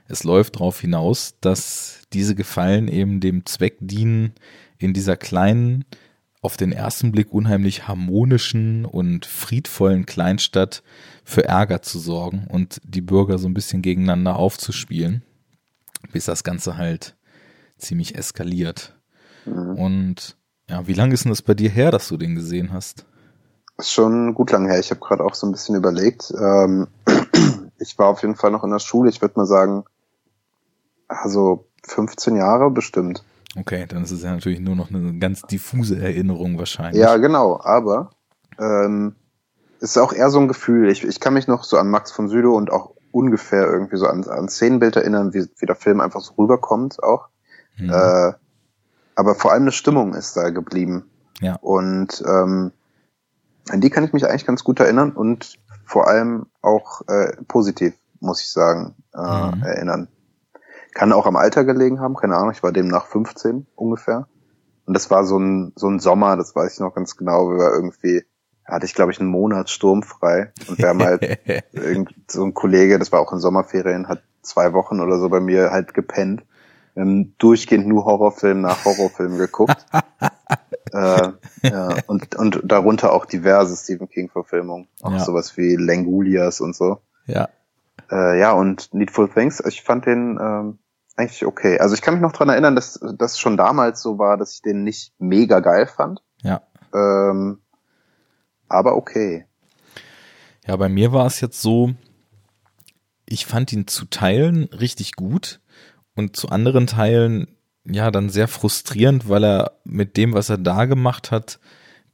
es 0.08 0.24
läuft 0.24 0.56
darauf 0.56 0.80
hinaus, 0.80 1.34
dass 1.40 2.00
diese 2.12 2.34
Gefallen 2.34 2.88
eben 2.88 3.20
dem 3.20 3.44
Zweck 3.46 3.76
dienen, 3.80 4.32
in 4.78 4.94
dieser 4.94 5.16
kleinen, 5.16 5.84
auf 6.40 6.56
den 6.56 6.72
ersten 6.72 7.10
Blick 7.10 7.32
unheimlich 7.32 7.88
harmonischen 7.88 8.84
und 8.84 9.26
friedvollen 9.26 10.06
Kleinstadt 10.06 10.82
für 11.24 11.44
Ärger 11.44 11.82
zu 11.82 11.98
sorgen 11.98 12.46
und 12.48 12.80
die 12.84 13.00
Bürger 13.00 13.38
so 13.38 13.48
ein 13.48 13.54
bisschen 13.54 13.82
gegeneinander 13.82 14.36
aufzuspielen, 14.36 15.22
bis 16.12 16.26
das 16.26 16.44
Ganze 16.44 16.76
halt 16.76 17.16
ziemlich 17.76 18.14
eskaliert. 18.14 18.94
Mhm. 19.46 19.74
Und 19.74 20.36
ja, 20.70 20.86
wie 20.86 20.94
lange 20.94 21.14
ist 21.14 21.24
denn 21.24 21.32
das 21.32 21.42
bei 21.42 21.54
dir 21.54 21.70
her, 21.70 21.90
dass 21.90 22.08
du 22.08 22.16
den 22.16 22.36
gesehen 22.36 22.72
hast? 22.72 23.04
Ist 23.78 23.92
schon 23.92 24.34
gut 24.34 24.52
lang 24.52 24.66
her. 24.66 24.78
Ich 24.78 24.90
habe 24.90 25.00
gerade 25.00 25.24
auch 25.24 25.34
so 25.34 25.46
ein 25.46 25.52
bisschen 25.52 25.76
überlegt. 25.76 26.32
Ähm, 26.40 26.88
ich 27.78 27.98
war 27.98 28.08
auf 28.08 28.22
jeden 28.22 28.36
Fall 28.36 28.50
noch 28.50 28.64
in 28.64 28.70
der 28.70 28.78
Schule. 28.78 29.10
Ich 29.10 29.20
würde 29.20 29.34
mal 29.36 29.46
sagen, 29.46 29.84
also 31.06 31.66
15 31.86 32.36
Jahre 32.36 32.70
bestimmt. 32.70 33.24
Okay, 33.56 33.86
dann 33.88 34.04
ist 34.04 34.10
es 34.10 34.22
ja 34.22 34.32
natürlich 34.32 34.60
nur 34.60 34.76
noch 34.76 34.90
eine 34.90 35.18
ganz 35.18 35.42
diffuse 35.42 35.98
Erinnerung 35.98 36.58
wahrscheinlich. 36.58 37.00
Ja, 37.00 37.16
genau, 37.16 37.60
aber 37.62 38.10
ähm, 38.58 39.14
es 39.80 39.90
ist 39.90 39.98
auch 39.98 40.12
eher 40.12 40.30
so 40.30 40.38
ein 40.38 40.48
Gefühl. 40.48 40.90
Ich, 40.90 41.04
ich 41.04 41.20
kann 41.20 41.34
mich 41.34 41.48
noch 41.48 41.64
so 41.64 41.78
an 41.78 41.90
Max 41.90 42.12
von 42.12 42.28
Südow 42.28 42.56
und 42.56 42.70
auch 42.70 42.92
ungefähr 43.10 43.66
irgendwie 43.66 43.96
so 43.96 44.06
an, 44.06 44.24
an 44.24 44.48
Szenenbild 44.48 44.96
erinnern, 44.96 45.32
wie, 45.32 45.46
wie 45.58 45.66
der 45.66 45.76
Film 45.76 46.00
einfach 46.00 46.20
so 46.20 46.34
rüberkommt 46.34 47.02
auch. 47.02 47.28
Mhm. 47.78 47.90
Äh, 47.90 48.32
aber 49.14 49.34
vor 49.34 49.52
allem 49.52 49.62
eine 49.62 49.72
Stimmung 49.72 50.14
ist 50.14 50.36
da 50.36 50.50
geblieben. 50.50 51.10
Ja. 51.40 51.56
Und 51.56 52.22
ähm, 52.26 52.72
an 53.68 53.80
die 53.80 53.90
kann 53.90 54.04
ich 54.04 54.12
mich 54.12 54.26
eigentlich 54.26 54.46
ganz 54.46 54.62
gut 54.62 54.80
erinnern 54.80 55.12
und 55.12 55.58
vor 55.88 56.06
allem 56.06 56.46
auch 56.60 57.02
äh, 57.08 57.32
positiv, 57.48 57.94
muss 58.20 58.42
ich 58.42 58.52
sagen, 58.52 58.94
äh, 59.14 59.18
mhm. 59.18 59.62
erinnern. 59.62 60.08
Kann 60.92 61.12
auch 61.12 61.26
am 61.26 61.36
Alter 61.36 61.64
gelegen 61.64 62.00
haben, 62.00 62.14
keine 62.14 62.36
Ahnung, 62.36 62.52
ich 62.52 62.62
war 62.62 62.72
demnach 62.72 63.06
15 63.06 63.66
ungefähr. 63.74 64.28
Und 64.84 64.94
das 64.94 65.10
war 65.10 65.24
so 65.24 65.38
ein, 65.38 65.72
so 65.76 65.88
ein 65.88 65.98
Sommer, 65.98 66.36
das 66.36 66.54
weiß 66.54 66.74
ich 66.74 66.80
noch 66.80 66.94
ganz 66.94 67.16
genau, 67.16 67.50
wir 67.50 67.58
war 67.58 67.72
irgendwie, 67.72 68.24
hatte 68.64 68.86
ich 68.86 68.94
glaube 68.94 69.12
ich 69.12 69.20
einen 69.20 69.30
Monat 69.30 69.70
sturmfrei 69.70 70.52
und 70.68 70.78
wir 70.78 70.88
haben 70.88 71.02
halt 71.02 71.22
irgend 71.72 72.14
so 72.30 72.44
ein 72.44 72.54
Kollege, 72.54 72.98
das 72.98 73.12
war 73.12 73.20
auch 73.20 73.32
in 73.32 73.38
Sommerferien, 73.38 74.08
hat 74.08 74.22
zwei 74.42 74.72
Wochen 74.72 75.00
oder 75.00 75.18
so 75.18 75.28
bei 75.28 75.40
mir 75.40 75.70
halt 75.70 75.94
gepennt. 75.94 76.42
Wir 76.94 77.02
haben 77.02 77.34
durchgehend 77.38 77.86
nur 77.86 78.04
Horrorfilm 78.04 78.60
nach 78.60 78.84
Horrorfilm 78.84 79.38
geguckt. 79.38 79.86
äh, 80.92 81.32
ja, 81.62 81.96
und, 82.06 82.34
und 82.34 82.60
darunter 82.64 83.12
auch 83.12 83.26
diverse 83.26 83.76
Stephen 83.76 84.08
King-Verfilmungen. 84.08 84.88
Auch 85.02 85.12
ja. 85.12 85.20
sowas 85.20 85.56
wie 85.56 85.76
Langulias 85.76 86.60
und 86.60 86.74
so. 86.74 87.00
Ja. 87.26 87.48
Äh, 88.10 88.38
ja, 88.38 88.52
und 88.52 88.94
Needful 88.94 89.28
Things, 89.28 89.62
ich 89.66 89.82
fand 89.82 90.06
den 90.06 90.38
ähm, 90.40 90.78
eigentlich 91.16 91.44
okay. 91.44 91.78
Also 91.78 91.94
ich 91.94 92.02
kann 92.02 92.14
mich 92.14 92.22
noch 92.22 92.32
dran 92.32 92.48
erinnern, 92.48 92.76
dass 92.76 93.00
das 93.16 93.38
schon 93.38 93.56
damals 93.56 94.00
so 94.00 94.18
war, 94.18 94.36
dass 94.36 94.54
ich 94.54 94.62
den 94.62 94.84
nicht 94.84 95.12
mega 95.18 95.60
geil 95.60 95.86
fand. 95.86 96.22
Ja. 96.42 96.62
Ähm, 96.94 97.60
aber 98.68 98.96
okay. 98.96 99.46
Ja, 100.66 100.76
bei 100.76 100.88
mir 100.88 101.12
war 101.12 101.26
es 101.26 101.40
jetzt 101.40 101.60
so, 101.60 101.94
ich 103.26 103.46
fand 103.46 103.72
ihn 103.72 103.86
zu 103.86 104.06
Teilen 104.06 104.64
richtig 104.64 105.16
gut 105.16 105.60
und 106.14 106.36
zu 106.36 106.50
anderen 106.50 106.86
Teilen 106.86 107.57
ja 107.90 108.10
dann 108.10 108.30
sehr 108.30 108.48
frustrierend, 108.48 109.28
weil 109.28 109.44
er 109.44 109.72
mit 109.84 110.16
dem, 110.16 110.34
was 110.34 110.48
er 110.50 110.58
da 110.58 110.84
gemacht 110.84 111.30
hat, 111.30 111.58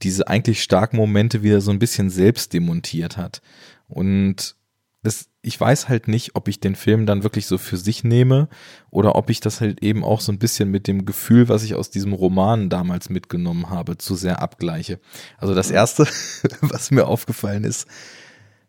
diese 0.03 0.29
eigentlich 0.29 0.63
starken 0.63 0.97
Momente 0.97 1.43
wieder 1.43 1.61
so 1.61 1.71
ein 1.71 1.79
bisschen 1.79 2.11
selbst 2.11 2.53
demontiert 2.53 3.17
hat. 3.17 3.43
Und 3.89 4.57
das, 5.05 5.29
ich 5.43 5.61
weiß 5.61 5.89
halt 5.89 6.09
nicht, 6.09 6.35
ob 6.35 6.49
ich 6.49 6.61
den 6.61 6.75
Film 6.75 7.05
dann 7.05 7.23
wirklich 7.23 7.47
so 7.47 7.59
für 7.59 7.77
sich 7.77 8.05
nehme 8.05 8.49
oder 8.91 9.15
ob 9.17 9.29
ich 9.29 9.41
das 9.41 9.61
halt 9.61 9.83
eben 9.83 10.03
auch 10.03 10.21
so 10.21 10.33
ein 10.33 10.39
bisschen 10.39 10.71
mit 10.71 10.89
dem 10.89 11.05
Gefühl, 11.05 11.49
was 11.49 11.63
ich 11.63 11.75
aus 11.75 11.91
diesem 11.91 12.15
Roman 12.15 12.71
damals 12.71 13.11
mitgenommen 13.11 13.69
habe, 13.69 13.99
zu 13.99 14.15
sehr 14.15 14.41
abgleiche. 14.41 14.99
Also 15.37 15.55
das 15.55 15.71
erste, 15.71 16.07
was 16.63 16.91
mir 16.91 17.07
aufgefallen 17.07 17.65
ist, 17.65 17.87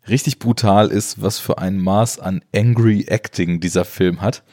richtig 0.08 0.38
brutal 0.38 0.88
ist, 0.88 1.22
was 1.22 1.38
für 1.38 1.58
ein 1.58 1.78
Maß 1.78 2.18
an 2.18 2.42
angry 2.54 3.06
acting 3.08 3.58
dieser 3.58 3.86
Film 3.86 4.20
hat. 4.20 4.44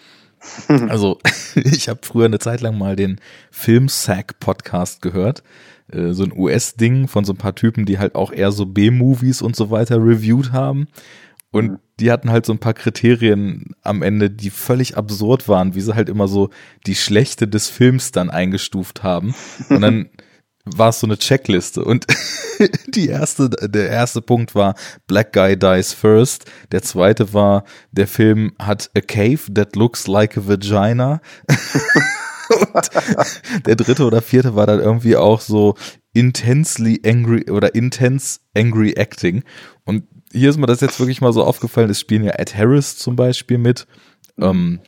Also 0.89 1.19
ich 1.55 1.89
habe 1.89 1.99
früher 2.03 2.25
eine 2.25 2.39
Zeit 2.39 2.61
lang 2.61 2.77
mal 2.77 2.95
den 2.95 3.19
Filmsack 3.51 4.39
Podcast 4.39 5.01
gehört, 5.01 5.43
äh, 5.91 6.11
so 6.11 6.23
ein 6.23 6.33
US-Ding 6.35 7.07
von 7.07 7.25
so 7.25 7.33
ein 7.33 7.37
paar 7.37 7.55
Typen, 7.55 7.85
die 7.85 7.99
halt 7.99 8.15
auch 8.15 8.31
eher 8.31 8.51
so 8.51 8.65
B-Movies 8.65 9.41
und 9.41 9.55
so 9.55 9.69
weiter 9.71 9.97
reviewed 9.97 10.51
haben. 10.51 10.87
Und 11.51 11.71
mhm. 11.71 11.79
die 11.99 12.11
hatten 12.11 12.31
halt 12.31 12.45
so 12.45 12.53
ein 12.53 12.59
paar 12.59 12.73
Kriterien 12.73 13.75
am 13.83 14.01
Ende, 14.01 14.29
die 14.29 14.49
völlig 14.49 14.97
absurd 14.97 15.47
waren, 15.47 15.75
wie 15.75 15.81
sie 15.81 15.93
halt 15.93 16.09
immer 16.09 16.27
so 16.27 16.49
die 16.87 16.95
Schlechte 16.95 17.47
des 17.47 17.69
Films 17.69 18.11
dann 18.11 18.29
eingestuft 18.31 19.03
haben. 19.03 19.35
Und 19.69 19.81
dann 19.81 20.09
war 20.65 20.89
es 20.89 20.99
so 20.99 21.07
eine 21.07 21.17
Checkliste 21.17 21.83
und 21.83 22.05
die 22.87 23.07
erste, 23.07 23.49
der 23.49 23.89
erste 23.89 24.21
Punkt 24.21 24.55
war 24.55 24.75
Black 25.07 25.33
Guy 25.33 25.57
Dies 25.57 25.93
First. 25.93 26.45
Der 26.71 26.81
zweite 26.81 27.33
war, 27.33 27.65
der 27.91 28.07
Film 28.07 28.53
hat 28.59 28.89
a 28.95 29.01
cave 29.01 29.53
that 29.53 29.75
looks 29.75 30.07
like 30.07 30.37
a 30.37 30.47
vagina. 30.47 31.21
und 32.73 33.65
der 33.65 33.75
dritte 33.75 34.05
oder 34.05 34.21
vierte 34.21 34.55
war 34.55 34.67
dann 34.67 34.79
irgendwie 34.79 35.17
auch 35.17 35.41
so 35.41 35.75
intensely 36.13 37.01
angry 37.05 37.49
oder 37.49 37.75
intense 37.75 38.39
angry 38.55 38.93
acting. 38.93 39.43
Und 39.83 40.03
hier 40.31 40.49
ist 40.49 40.57
mir 40.57 40.67
das 40.67 40.81
jetzt 40.81 40.99
wirklich 40.99 41.21
mal 41.21 41.33
so 41.33 41.43
aufgefallen, 41.43 41.89
es 41.89 41.99
spielen 41.99 42.23
ja 42.23 42.33
Ed 42.37 42.55
Harris 42.55 42.97
zum 42.97 43.15
Beispiel 43.15 43.57
mit. 43.57 43.85
Ähm, 44.39 44.79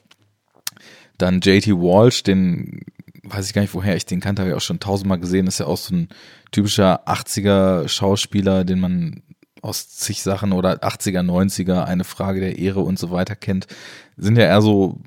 dann 1.17 1.39
JT 1.39 1.67
Walsh, 1.67 2.23
den 2.23 2.81
weiß 3.25 3.47
ich 3.47 3.53
gar 3.53 3.61
nicht, 3.61 3.73
woher 3.73 3.95
ich 3.95 4.05
den 4.05 4.19
kannte, 4.19 4.41
habe 4.41 4.51
ich 4.51 4.55
auch 4.55 4.61
schon 4.61 4.79
tausendmal 4.79 5.19
gesehen, 5.19 5.47
ist 5.47 5.59
ja 5.59 5.67
auch 5.67 5.77
so 5.77 5.95
ein 5.95 6.09
typischer 6.51 7.07
80er 7.07 7.87
Schauspieler, 7.87 8.63
den 8.63 8.79
man 8.79 9.23
aus 9.61 9.89
zig 9.89 10.21
Sachen 10.21 10.51
oder 10.51 10.83
80er, 10.83 11.21
90er, 11.21 11.83
eine 11.83 12.03
Frage 12.03 12.39
der 12.39 12.59
Ehre 12.59 12.81
und 12.81 12.99
so 12.99 13.09
weiter 13.11 13.35
kennt, 13.35 13.67
sind 14.15 14.37
ja 14.37 14.45
eher 14.45 14.61
so, 14.61 15.01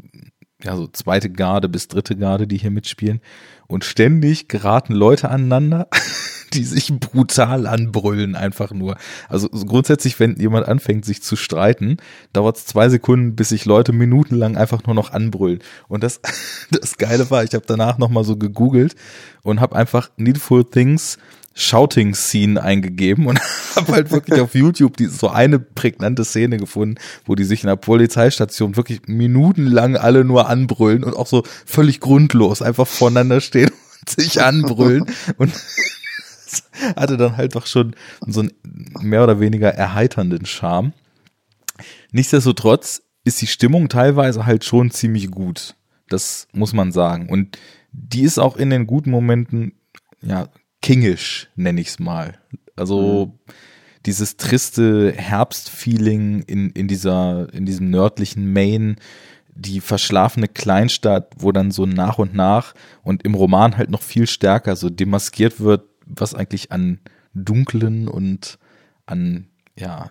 ja, 0.62 0.76
so 0.76 0.88
zweite 0.88 1.30
Garde 1.30 1.68
bis 1.68 1.86
dritte 1.86 2.16
Garde, 2.16 2.48
die 2.48 2.58
hier 2.58 2.72
mitspielen. 2.72 3.20
Und 3.68 3.84
ständig 3.84 4.48
geraten 4.48 4.94
Leute 4.94 5.30
aneinander, 5.30 5.88
die 6.54 6.64
sich 6.64 6.92
brutal 6.92 7.66
anbrüllen, 7.66 8.34
einfach 8.36 8.72
nur. 8.72 8.96
Also 9.28 9.48
grundsätzlich, 9.48 10.18
wenn 10.20 10.36
jemand 10.36 10.68
anfängt, 10.68 11.04
sich 11.04 11.22
zu 11.22 11.36
streiten, 11.36 11.98
dauert 12.32 12.56
es 12.56 12.66
zwei 12.66 12.88
Sekunden, 12.88 13.36
bis 13.36 13.50
sich 13.50 13.64
Leute 13.64 13.92
minutenlang 13.92 14.56
einfach 14.56 14.84
nur 14.84 14.94
noch 14.94 15.12
anbrüllen. 15.12 15.60
Und 15.88 16.02
das, 16.02 16.20
das 16.70 16.96
Geile 16.96 17.30
war, 17.30 17.44
ich 17.44 17.54
habe 17.54 17.64
danach 17.66 17.98
nochmal 17.98 18.24
so 18.24 18.36
gegoogelt 18.36 18.94
und 19.42 19.60
habe 19.60 19.76
einfach 19.76 20.10
Needful 20.16 20.64
Things 20.64 21.18
Shouting 21.58 22.14
Scene 22.14 22.62
eingegeben 22.62 23.26
und 23.26 23.40
habe 23.76 23.92
halt 23.92 24.12
wirklich 24.12 24.40
auf 24.40 24.54
YouTube 24.54 24.96
die, 24.96 25.06
so 25.06 25.28
eine 25.28 25.58
prägnante 25.58 26.24
Szene 26.24 26.56
gefunden, 26.56 26.98
wo 27.26 27.34
die 27.34 27.42
sich 27.42 27.64
in 27.64 27.66
der 27.66 27.76
Polizeistation 27.76 28.76
wirklich 28.76 29.02
minutenlang 29.08 29.96
alle 29.96 30.24
nur 30.24 30.48
anbrüllen 30.48 31.02
und 31.02 31.16
auch 31.16 31.26
so 31.26 31.42
völlig 31.66 31.98
grundlos 31.98 32.62
einfach 32.62 32.86
voneinander 32.86 33.40
stehen 33.40 33.70
und 33.70 34.08
sich 34.08 34.40
anbrüllen 34.40 35.06
und 35.36 35.52
hatte 36.96 37.16
dann 37.16 37.36
halt 37.36 37.54
doch 37.54 37.66
schon 37.66 37.94
so 38.26 38.40
einen 38.40 38.52
mehr 39.00 39.24
oder 39.24 39.40
weniger 39.40 39.70
erheiternden 39.70 40.46
Charme. 40.46 40.92
Nichtsdestotrotz 42.12 43.02
ist 43.24 43.40
die 43.42 43.46
Stimmung 43.46 43.88
teilweise 43.88 44.46
halt 44.46 44.64
schon 44.64 44.90
ziemlich 44.90 45.30
gut. 45.30 45.74
Das 46.08 46.48
muss 46.52 46.72
man 46.72 46.92
sagen. 46.92 47.28
Und 47.28 47.58
die 47.92 48.22
ist 48.22 48.38
auch 48.38 48.56
in 48.56 48.70
den 48.70 48.86
guten 48.86 49.10
Momenten, 49.10 49.72
ja, 50.22 50.48
kingisch, 50.80 51.48
nenne 51.56 51.80
ich 51.80 51.88
es 51.88 51.98
mal. 51.98 52.38
Also 52.76 53.26
mhm. 53.26 53.52
dieses 54.06 54.36
triste 54.36 55.12
Herbstfeeling 55.12 56.42
in, 56.42 56.70
in 56.70 56.88
dieser, 56.88 57.52
in 57.52 57.66
diesem 57.66 57.90
nördlichen 57.90 58.52
Maine, 58.52 58.96
die 59.54 59.80
verschlafene 59.80 60.48
Kleinstadt, 60.48 61.32
wo 61.38 61.50
dann 61.50 61.72
so 61.72 61.84
nach 61.84 62.18
und 62.18 62.34
nach 62.34 62.74
und 63.02 63.24
im 63.24 63.34
Roman 63.34 63.76
halt 63.76 63.90
noch 63.90 64.02
viel 64.02 64.26
stärker 64.26 64.76
so 64.76 64.88
demaskiert 64.88 65.60
wird, 65.60 65.84
was 66.08 66.34
eigentlich 66.34 66.72
an 66.72 67.00
dunklen 67.34 68.08
und 68.08 68.58
an 69.06 69.48
ja 69.76 70.10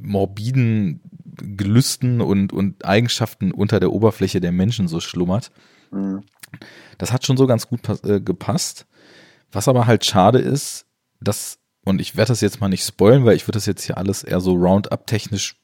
morbiden 0.00 1.00
Gelüsten 1.24 2.20
und 2.20 2.52
und 2.52 2.84
Eigenschaften 2.84 3.52
unter 3.52 3.80
der 3.80 3.92
Oberfläche 3.92 4.40
der 4.40 4.52
Menschen 4.52 4.88
so 4.88 5.00
schlummert. 5.00 5.50
Mhm. 5.90 6.22
Das 6.98 7.12
hat 7.12 7.24
schon 7.26 7.36
so 7.36 7.46
ganz 7.46 7.68
gut 7.68 7.80
äh, 8.04 8.20
gepasst. 8.20 8.86
Was 9.50 9.68
aber 9.68 9.86
halt 9.86 10.04
schade 10.04 10.38
ist, 10.38 10.86
dass 11.20 11.58
und 11.84 12.00
ich 12.00 12.16
werde 12.16 12.28
das 12.28 12.40
jetzt 12.40 12.60
mal 12.60 12.68
nicht 12.68 12.84
spoilen, 12.84 13.24
weil 13.24 13.36
ich 13.36 13.46
würde 13.46 13.56
das 13.56 13.66
jetzt 13.66 13.84
hier 13.84 13.98
alles 13.98 14.22
eher 14.22 14.40
so 14.40 14.54
Roundup 14.54 15.06
technisch 15.06 15.56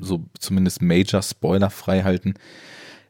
so 0.00 0.26
zumindest 0.38 0.82
Major 0.82 1.22
Spoiler 1.22 1.70
frei 1.70 2.02
halten. 2.02 2.34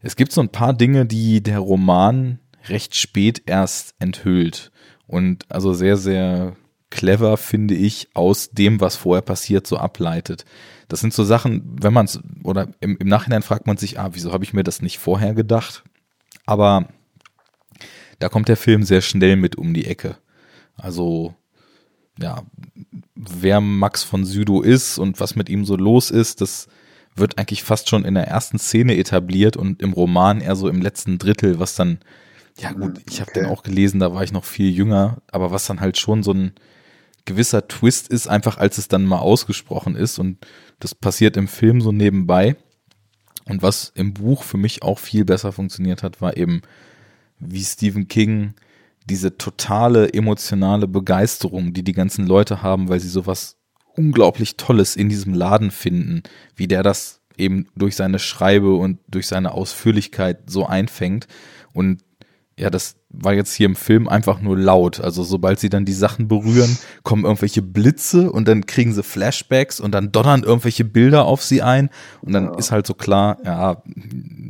Es 0.00 0.16
gibt 0.16 0.32
so 0.32 0.40
ein 0.40 0.50
paar 0.50 0.74
Dinge, 0.74 1.06
die 1.06 1.42
der 1.42 1.58
Roman 1.58 2.38
recht 2.68 2.96
spät 2.96 3.42
erst 3.46 3.94
enthüllt. 3.98 4.71
Und 5.12 5.44
also 5.50 5.74
sehr, 5.74 5.98
sehr 5.98 6.56
clever, 6.88 7.36
finde 7.36 7.74
ich, 7.74 8.08
aus 8.14 8.48
dem, 8.48 8.80
was 8.80 8.96
vorher 8.96 9.20
passiert, 9.20 9.66
so 9.66 9.76
ableitet. 9.76 10.46
Das 10.88 11.00
sind 11.00 11.12
so 11.12 11.22
Sachen, 11.22 11.76
wenn 11.82 11.92
man 11.92 12.06
es, 12.06 12.18
oder 12.42 12.68
im, 12.80 12.96
im 12.96 13.08
Nachhinein 13.08 13.42
fragt 13.42 13.66
man 13.66 13.76
sich, 13.76 14.00
ah, 14.00 14.08
wieso 14.14 14.32
habe 14.32 14.42
ich 14.42 14.54
mir 14.54 14.62
das 14.62 14.80
nicht 14.80 14.98
vorher 14.98 15.34
gedacht? 15.34 15.84
Aber 16.46 16.88
da 18.20 18.30
kommt 18.30 18.48
der 18.48 18.56
Film 18.56 18.84
sehr 18.84 19.02
schnell 19.02 19.36
mit 19.36 19.56
um 19.56 19.74
die 19.74 19.84
Ecke. 19.84 20.16
Also, 20.76 21.34
ja, 22.18 22.42
wer 23.14 23.60
Max 23.60 24.04
von 24.04 24.24
Südow 24.24 24.64
ist 24.64 24.96
und 24.96 25.20
was 25.20 25.36
mit 25.36 25.50
ihm 25.50 25.66
so 25.66 25.76
los 25.76 26.10
ist, 26.10 26.40
das 26.40 26.68
wird 27.14 27.36
eigentlich 27.36 27.64
fast 27.64 27.90
schon 27.90 28.06
in 28.06 28.14
der 28.14 28.28
ersten 28.28 28.58
Szene 28.58 28.96
etabliert 28.96 29.58
und 29.58 29.82
im 29.82 29.92
Roman 29.92 30.40
eher 30.40 30.56
so 30.56 30.70
im 30.70 30.80
letzten 30.80 31.18
Drittel, 31.18 31.58
was 31.58 31.74
dann 31.74 31.98
ja 32.58 32.72
gut, 32.72 33.00
ich 33.08 33.20
habe 33.20 33.30
okay. 33.30 33.40
den 33.40 33.48
auch 33.48 33.62
gelesen, 33.62 34.00
da 34.00 34.14
war 34.14 34.22
ich 34.22 34.32
noch 34.32 34.44
viel 34.44 34.70
jünger, 34.70 35.18
aber 35.30 35.50
was 35.50 35.66
dann 35.66 35.80
halt 35.80 35.98
schon 35.98 36.22
so 36.22 36.32
ein 36.32 36.52
gewisser 37.24 37.68
Twist 37.68 38.08
ist, 38.08 38.26
einfach 38.26 38.58
als 38.58 38.78
es 38.78 38.88
dann 38.88 39.04
mal 39.04 39.18
ausgesprochen 39.18 39.94
ist 39.94 40.18
und 40.18 40.38
das 40.80 40.94
passiert 40.94 41.36
im 41.36 41.48
Film 41.48 41.80
so 41.80 41.92
nebenbei. 41.92 42.56
Und 43.44 43.62
was 43.62 43.92
im 43.94 44.14
Buch 44.14 44.42
für 44.42 44.56
mich 44.56 44.82
auch 44.82 44.98
viel 44.98 45.24
besser 45.24 45.52
funktioniert 45.52 46.02
hat, 46.02 46.20
war 46.20 46.36
eben, 46.36 46.62
wie 47.38 47.62
Stephen 47.62 48.06
King 48.06 48.54
diese 49.08 49.36
totale 49.36 50.12
emotionale 50.12 50.86
Begeisterung, 50.86 51.72
die 51.72 51.82
die 51.82 51.92
ganzen 51.92 52.26
Leute 52.26 52.62
haben, 52.62 52.88
weil 52.88 53.00
sie 53.00 53.08
sowas 53.08 53.56
unglaublich 53.96 54.56
Tolles 54.56 54.96
in 54.96 55.08
diesem 55.08 55.34
Laden 55.34 55.70
finden, 55.70 56.22
wie 56.54 56.68
der 56.68 56.82
das 56.82 57.20
eben 57.36 57.66
durch 57.74 57.96
seine 57.96 58.18
Schreibe 58.18 58.74
und 58.74 58.98
durch 59.08 59.26
seine 59.26 59.52
Ausführlichkeit 59.52 60.50
so 60.50 60.66
einfängt 60.66 61.26
und 61.72 62.02
ja, 62.58 62.70
das 62.70 62.96
war 63.08 63.32
jetzt 63.32 63.54
hier 63.54 63.66
im 63.66 63.76
Film 63.76 64.08
einfach 64.08 64.40
nur 64.40 64.58
laut. 64.58 65.00
Also 65.00 65.22
sobald 65.22 65.58
sie 65.58 65.70
dann 65.70 65.84
die 65.84 65.92
Sachen 65.92 66.28
berühren, 66.28 66.76
kommen 67.02 67.24
irgendwelche 67.24 67.62
Blitze 67.62 68.30
und 68.30 68.46
dann 68.46 68.66
kriegen 68.66 68.92
sie 68.92 69.02
Flashbacks 69.02 69.80
und 69.80 69.92
dann 69.92 70.12
donnern 70.12 70.42
irgendwelche 70.42 70.84
Bilder 70.84 71.24
auf 71.24 71.42
sie 71.42 71.62
ein 71.62 71.90
und 72.20 72.32
dann 72.32 72.44
ja. 72.44 72.54
ist 72.56 72.70
halt 72.70 72.86
so 72.86 72.94
klar, 72.94 73.38
ja, 73.44 73.82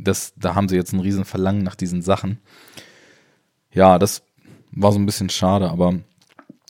das, 0.03 0.33
da 0.37 0.55
haben 0.55 0.67
sie 0.67 0.75
jetzt 0.75 0.93
ein 0.93 0.99
riesen 0.99 1.25
Verlangen 1.25 1.63
nach 1.63 1.75
diesen 1.75 2.01
Sachen. 2.01 2.39
Ja, 3.71 3.97
das 3.99 4.23
war 4.71 4.91
so 4.91 4.99
ein 4.99 5.05
bisschen 5.05 5.29
schade, 5.29 5.69
aber 5.69 5.95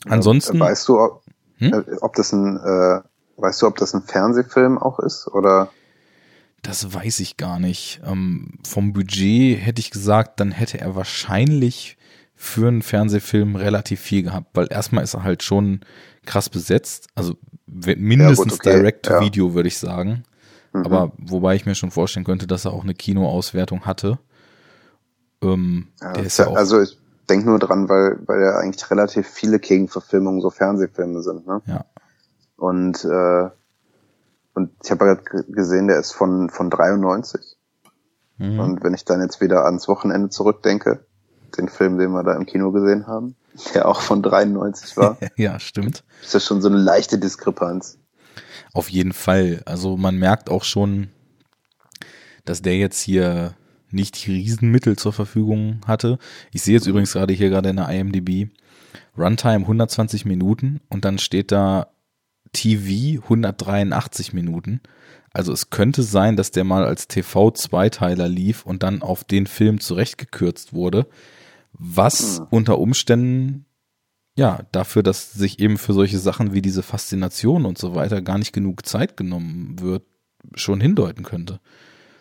ansonsten. 0.05 0.59
Weißt 0.59 0.87
du, 0.87 0.99
ob, 0.99 1.23
hm? 1.57 1.83
Ob 2.01 2.15
das 2.15 2.31
ein, 2.31 2.57
äh, 2.57 3.01
weißt 3.37 3.61
du, 3.61 3.67
ob 3.67 3.77
das 3.77 3.93
ein 3.93 4.03
Fernsehfilm 4.03 4.77
auch 4.77 4.99
ist 4.99 5.27
oder? 5.27 5.69
Das 6.63 6.93
weiß 6.93 7.19
ich 7.19 7.38
gar 7.38 7.60
nicht. 7.60 8.02
Ähm, 8.06 8.58
vom 8.65 8.93
Budget 8.93 9.60
hätte 9.60 9.82
ich 9.82 9.91
gesagt, 9.91 10.39
dann 10.39 10.52
hätte 10.52 10.80
er 10.80 10.95
wahrscheinlich 10.95 11.97
für 12.36 12.69
einen 12.69 12.82
Fernsehfilm 12.82 13.56
relativ 13.56 13.99
viel 13.99 14.23
gehabt, 14.23 14.47
weil 14.54 14.67
erstmal 14.71 15.04
ist 15.04 15.13
er 15.13 15.23
halt 15.23 15.43
schon 15.43 15.82
krass 16.26 16.49
besetzt. 16.49 17.08
Also 17.15 17.36
mindestens 17.67 18.54
ja, 18.54 18.60
okay. 18.60 18.80
Direct-to-Video, 18.80 19.49
ja. 19.49 19.54
würde 19.54 19.67
ich 19.67 19.78
sagen. 19.78 20.23
Mhm. 20.71 20.86
Aber 20.86 21.12
wobei 21.17 21.56
ich 21.56 21.65
mir 21.65 21.76
schon 21.76 21.91
vorstellen 21.91 22.26
könnte, 22.26 22.47
dass 22.47 22.65
er 22.65 22.71
auch 22.71 22.84
eine 22.84 22.93
Kinoauswertung 22.93 23.86
hatte. 23.86 24.19
Ähm, 25.41 25.88
ja, 26.02 26.13
der 26.13 26.23
ist 26.23 26.39
ja 26.39 26.47
auch 26.47 26.56
also 26.56 26.82
ich 26.82 26.97
denke 27.30 27.47
nur 27.47 27.60
dran, 27.60 27.89
weil, 27.89 28.19
weil 28.26 28.41
ja 28.41 28.58
eigentlich 28.58 28.89
relativ 28.89 29.28
viele 29.28 29.60
Gegenverfilmungen 29.60 30.41
so 30.41 30.49
Fernsehfilme 30.49 31.21
sind. 31.21 31.45
Ne? 31.45 31.62
Ja. 31.65 31.86
Und 32.56 33.04
äh, 33.04 33.49
und 34.53 34.71
ich 34.83 34.91
habe 34.91 35.05
gerade 35.05 35.43
gesehen, 35.51 35.87
der 35.87 35.99
ist 35.99 36.11
von, 36.11 36.49
von 36.49 36.69
93. 36.69 37.57
Mhm. 38.37 38.59
Und 38.59 38.83
wenn 38.83 38.93
ich 38.93 39.05
dann 39.05 39.21
jetzt 39.21 39.41
wieder 39.41 39.65
ans 39.65 39.87
Wochenende 39.87 40.29
zurückdenke, 40.29 41.05
den 41.57 41.69
Film, 41.69 41.97
den 41.97 42.11
wir 42.11 42.23
da 42.23 42.35
im 42.35 42.45
Kino 42.45 42.71
gesehen 42.71 43.07
haben, 43.07 43.35
der 43.73 43.87
auch 43.87 44.01
von 44.01 44.21
93 44.21 44.97
war. 44.97 45.17
ja, 45.35 45.59
stimmt. 45.59 46.03
Ist 46.23 46.33
das 46.33 46.45
schon 46.45 46.61
so 46.61 46.69
eine 46.69 46.77
leichte 46.77 47.19
Diskrepanz. 47.19 47.99
Auf 48.73 48.89
jeden 48.89 49.13
Fall. 49.13 49.61
Also 49.65 49.97
man 49.97 50.17
merkt 50.17 50.49
auch 50.49 50.63
schon, 50.63 51.09
dass 52.45 52.61
der 52.61 52.77
jetzt 52.77 52.99
hier 52.99 53.53
nicht 53.91 54.25
die 54.25 54.31
Riesenmittel 54.31 54.97
zur 54.97 55.13
Verfügung 55.13 55.81
hatte. 55.85 56.17
Ich 56.51 56.63
sehe 56.63 56.73
jetzt 56.73 56.87
übrigens 56.87 57.13
gerade 57.13 57.33
hier 57.33 57.49
gerade 57.49 57.69
in 57.69 57.75
der 57.75 57.89
IMDb 57.89 58.49
Runtime 59.15 59.61
120 59.61 60.25
Minuten 60.25 60.81
und 60.89 61.05
dann 61.05 61.19
steht 61.19 61.51
da 61.51 61.92
TV 62.53 63.21
183 63.23 64.33
Minuten. 64.33 64.81
Also 65.33 65.51
es 65.51 65.71
könnte 65.71 66.03
sein, 66.03 66.35
dass 66.35 66.51
der 66.51 66.63
mal 66.63 66.85
als 66.85 67.07
TV-Zweiteiler 67.07 68.27
lief 68.27 68.65
und 68.65 68.83
dann 68.83 69.01
auf 69.01 69.23
den 69.23 69.47
Film 69.47 69.79
zurechtgekürzt 69.79 70.73
wurde, 70.73 71.07
was 71.73 72.39
mhm. 72.39 72.47
unter 72.51 72.79
Umständen 72.79 73.65
ja 74.35 74.59
dafür, 74.71 75.03
dass 75.03 75.33
sich 75.33 75.59
eben 75.59 75.77
für 75.77 75.93
solche 75.93 76.19
Sachen 76.19 76.53
wie 76.53 76.61
diese 76.61 76.83
Faszination 76.83 77.65
und 77.65 77.77
so 77.77 77.95
weiter 77.95 78.21
gar 78.21 78.37
nicht 78.37 78.53
genug 78.53 78.85
Zeit 78.85 79.17
genommen 79.17 79.79
wird, 79.79 80.03
schon 80.55 80.79
hindeuten 80.79 81.23
könnte. 81.23 81.59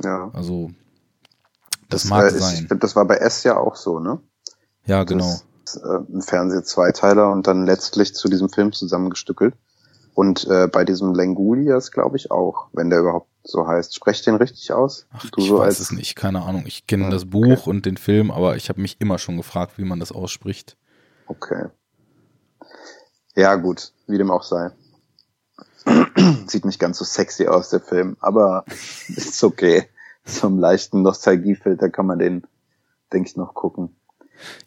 Ja. 0.02 0.30
Also 0.32 0.70
das, 1.88 2.02
das 2.02 2.10
mag 2.10 2.32
ist, 2.32 2.38
sein. 2.38 2.66
Das 2.80 2.96
war 2.96 3.04
bei 3.06 3.16
S 3.16 3.44
ja 3.44 3.56
auch 3.58 3.76
so, 3.76 3.98
ne? 3.98 4.20
Ja, 4.86 5.04
genau. 5.04 5.40
Das, 5.64 5.76
äh, 5.76 5.98
ein 6.12 6.22
Fernseh-Zweiteiler 6.22 7.30
und 7.30 7.46
dann 7.46 7.66
letztlich 7.66 8.14
zu 8.14 8.28
diesem 8.28 8.48
Film 8.48 8.72
zusammengestückelt. 8.72 9.54
Und 10.14 10.46
äh, 10.48 10.68
bei 10.68 10.84
diesem 10.84 11.14
Lengulias 11.14 11.90
glaube 11.90 12.16
ich 12.16 12.30
auch, 12.30 12.68
wenn 12.72 12.90
der 12.90 13.00
überhaupt 13.00 13.28
so 13.44 13.66
heißt. 13.66 13.94
Sprech 13.94 14.22
den 14.22 14.34
richtig 14.34 14.72
aus? 14.72 15.06
Ach, 15.12 15.30
du 15.30 15.40
ich 15.40 15.48
so 15.48 15.58
weiß 15.58 15.80
es 15.80 15.90
nicht, 15.90 16.16
keine 16.16 16.42
Ahnung. 16.42 16.64
Ich 16.66 16.86
kenne 16.86 17.04
okay. 17.04 17.12
das 17.12 17.24
Buch 17.24 17.66
und 17.66 17.86
den 17.86 17.96
Film, 17.96 18.30
aber 18.30 18.56
ich 18.56 18.68
habe 18.68 18.80
mich 18.80 19.00
immer 19.00 19.18
schon 19.18 19.36
gefragt, 19.36 19.78
wie 19.78 19.84
man 19.84 20.00
das 20.00 20.12
ausspricht. 20.12 20.76
Okay. 21.26 21.66
Ja, 23.34 23.54
gut, 23.56 23.92
wie 24.06 24.18
dem 24.18 24.30
auch 24.30 24.42
sei. 24.42 24.70
Sieht 26.46 26.64
nicht 26.64 26.78
ganz 26.78 26.98
so 26.98 27.04
sexy 27.04 27.46
aus, 27.46 27.70
der 27.70 27.80
Film, 27.80 28.16
aber 28.20 28.64
ist 29.08 29.42
okay. 29.42 29.88
Zum 30.24 30.58
leichten 30.58 31.02
Nostalgiefilter 31.02 31.90
kann 31.90 32.06
man 32.06 32.18
den, 32.18 32.46
denke 33.12 33.28
ich, 33.28 33.36
noch 33.36 33.54
gucken. 33.54 33.96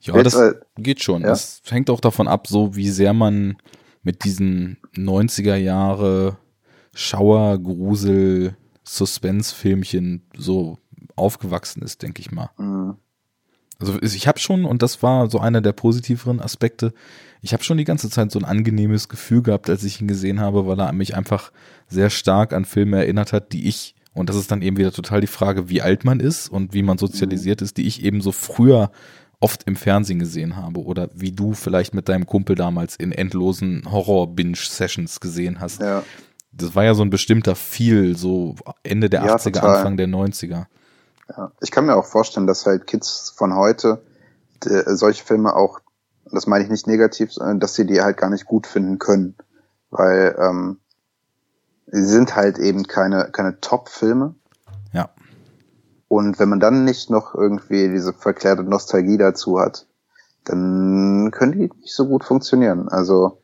Ja, 0.01 0.15
Jetzt, 0.15 0.35
das 0.35 0.35
äh, 0.35 0.53
geht 0.77 1.03
schon. 1.03 1.21
Ja? 1.21 1.29
Das 1.29 1.61
hängt 1.69 1.89
auch 1.89 1.99
davon 1.99 2.27
ab, 2.27 2.47
so 2.47 2.75
wie 2.75 2.89
sehr 2.89 3.13
man 3.13 3.57
mit 4.05 4.23
diesen 4.23 4.77
90er 4.95 5.55
Jahre 5.55 6.37
Schauer, 6.93 7.57
Grusel, 7.57 8.55
Suspense-Filmchen 8.83 10.21
so 10.37 10.77
aufgewachsen 11.15 11.81
ist, 11.81 12.03
denke 12.03 12.21
ich 12.21 12.31
mal. 12.31 12.51
Mhm. 12.57 12.95
Also 13.79 14.01
ich 14.01 14.27
habe 14.27 14.39
schon, 14.39 14.63
und 14.63 14.81
das 14.81 15.03
war 15.03 15.29
so 15.29 15.39
einer 15.39 15.59
der 15.59 15.73
positiveren 15.73 16.39
Aspekte, 16.39 16.93
ich 17.41 17.51
habe 17.51 17.63
schon 17.63 17.77
die 17.77 17.83
ganze 17.83 18.09
Zeit 18.09 18.31
so 18.31 18.39
ein 18.39 18.45
angenehmes 18.45 19.09
Gefühl 19.09 19.41
gehabt, 19.41 19.69
als 19.69 19.83
ich 19.83 19.99
ihn 19.99 20.07
gesehen 20.07 20.39
habe, 20.39 20.65
weil 20.65 20.79
er 20.79 20.93
mich 20.93 21.15
einfach 21.15 21.51
sehr 21.87 22.09
stark 22.09 22.53
an 22.53 22.63
Filme 22.63 22.97
erinnert 22.97 23.33
hat, 23.33 23.51
die 23.51 23.67
ich, 23.67 23.95
und 24.13 24.29
das 24.29 24.37
ist 24.37 24.51
dann 24.51 24.61
eben 24.61 24.77
wieder 24.77 24.93
total 24.93 25.19
die 25.19 25.27
Frage, 25.27 25.67
wie 25.67 25.81
alt 25.81 26.05
man 26.05 26.19
ist 26.19 26.47
und 26.47 26.73
wie 26.73 26.83
man 26.83 26.97
sozialisiert 26.97 27.59
mhm. 27.59 27.65
ist, 27.65 27.77
die 27.77 27.87
ich 27.87 28.03
eben 28.03 28.21
so 28.21 28.31
früher 28.31 28.91
oft 29.39 29.63
im 29.63 29.75
Fernsehen 29.75 30.19
gesehen 30.19 30.55
habe 30.55 30.81
oder 30.81 31.09
wie 31.13 31.31
du 31.31 31.53
vielleicht 31.53 31.93
mit 31.93 32.09
deinem 32.09 32.25
Kumpel 32.25 32.55
damals 32.55 32.95
in 32.95 33.11
endlosen 33.11 33.83
Horror-Binge-Sessions 33.89 35.19
gesehen 35.19 35.59
hast. 35.59 35.81
Ja. 35.81 36.03
Das 36.51 36.75
war 36.75 36.83
ja 36.83 36.93
so 36.93 37.03
ein 37.03 37.09
bestimmter 37.09 37.55
Feel, 37.55 38.15
so 38.15 38.55
Ende 38.83 39.09
der 39.09 39.25
ja, 39.25 39.35
80er, 39.35 39.53
total. 39.53 39.75
Anfang 39.77 39.97
der 39.97 40.07
90er. 40.07 40.65
Ja. 41.29 41.51
Ich 41.61 41.71
kann 41.71 41.85
mir 41.85 41.95
auch 41.95 42.05
vorstellen, 42.05 42.47
dass 42.47 42.65
halt 42.65 42.87
Kids 42.87 43.33
von 43.35 43.55
heute 43.55 44.03
die, 44.63 44.81
solche 44.95 45.23
Filme 45.23 45.55
auch, 45.55 45.79
das 46.31 46.47
meine 46.47 46.63
ich 46.63 46.69
nicht 46.69 46.87
negativ, 46.87 47.33
sondern 47.33 47.59
dass 47.59 47.75
sie 47.75 47.85
die 47.85 48.01
halt 48.01 48.17
gar 48.17 48.29
nicht 48.29 48.45
gut 48.45 48.67
finden 48.67 48.99
können. 48.99 49.35
Weil 49.89 50.35
ähm, 50.39 50.79
sie 51.87 52.05
sind 52.05 52.35
halt 52.35 52.57
eben 52.57 52.83
keine, 52.83 53.29
keine 53.31 53.59
Top-Filme. 53.59 54.35
Und 56.07 56.39
wenn 56.39 56.49
man 56.49 56.59
dann 56.59 56.85
nicht 56.85 57.09
noch 57.09 57.33
irgendwie 57.33 57.89
diese 57.89 58.13
verklärte 58.13 58.63
Nostalgie 58.63 59.17
dazu 59.17 59.59
hat, 59.59 59.87
dann 60.43 61.31
können 61.31 61.53
die 61.53 61.71
nicht 61.81 61.93
so 61.93 62.07
gut 62.07 62.23
funktionieren. 62.23 62.87
Also, 62.87 63.41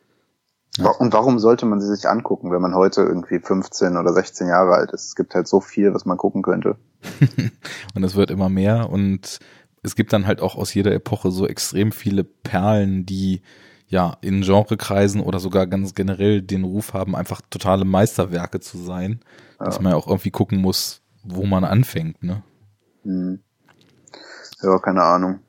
ja. 0.78 0.90
und 0.92 1.12
warum 1.14 1.40
sollte 1.40 1.66
man 1.66 1.82
sie 1.82 1.94
sich 1.94 2.08
angucken, 2.08 2.52
wenn 2.52 2.62
man 2.62 2.76
heute 2.76 3.02
irgendwie 3.02 3.40
15 3.40 3.98
oder 3.98 4.14
16 4.14 4.48
Jahre 4.48 4.76
alt 4.76 4.92
ist? 4.92 5.08
Es 5.08 5.16
gibt 5.16 5.34
halt 5.34 5.48
so 5.48 5.60
viel, 5.60 5.94
was 5.94 6.06
man 6.06 6.18
gucken 6.18 6.44
könnte. 6.44 6.78
und 7.96 8.04
es 8.04 8.16
wird 8.16 8.30
immer 8.30 8.50
mehr 8.50 8.90
und 8.90 9.40
es 9.84 9.96
gibt 9.96 10.14
dann 10.14 10.28
halt 10.28 10.42
auch 10.42 10.56
aus 10.56 10.74
jeder 10.74 10.94
Epoche 10.94 11.32
so 11.32 11.48
extrem 11.48 11.92
viele 11.92 12.24
Perlen, 12.24 13.08
die 13.08 13.42
ja 13.88 14.16
in 14.22 14.42
Genrekreisen 14.42 15.22
oder 15.22 15.40
sogar 15.40 15.66
ganz 15.66 15.96
generell 15.96 16.42
den 16.44 16.64
Ruf 16.64 16.94
haben, 16.94 17.16
einfach 17.16 17.42
totale 17.50 17.84
Meisterwerke 17.84 18.60
zu 18.60 18.78
sein, 18.78 19.20
ja. 19.60 19.66
dass 19.66 19.82
man 19.82 19.92
ja 19.92 19.98
auch 19.98 20.08
irgendwie 20.08 20.32
gucken 20.32 20.62
muss, 20.62 21.02
wo 21.24 21.46
man 21.46 21.64
anfängt, 21.64 22.24
ne? 22.24 22.44
Hm. 23.04 23.40
Ja, 24.62 24.78
keine 24.80 25.04
Ahnung. 25.04 25.40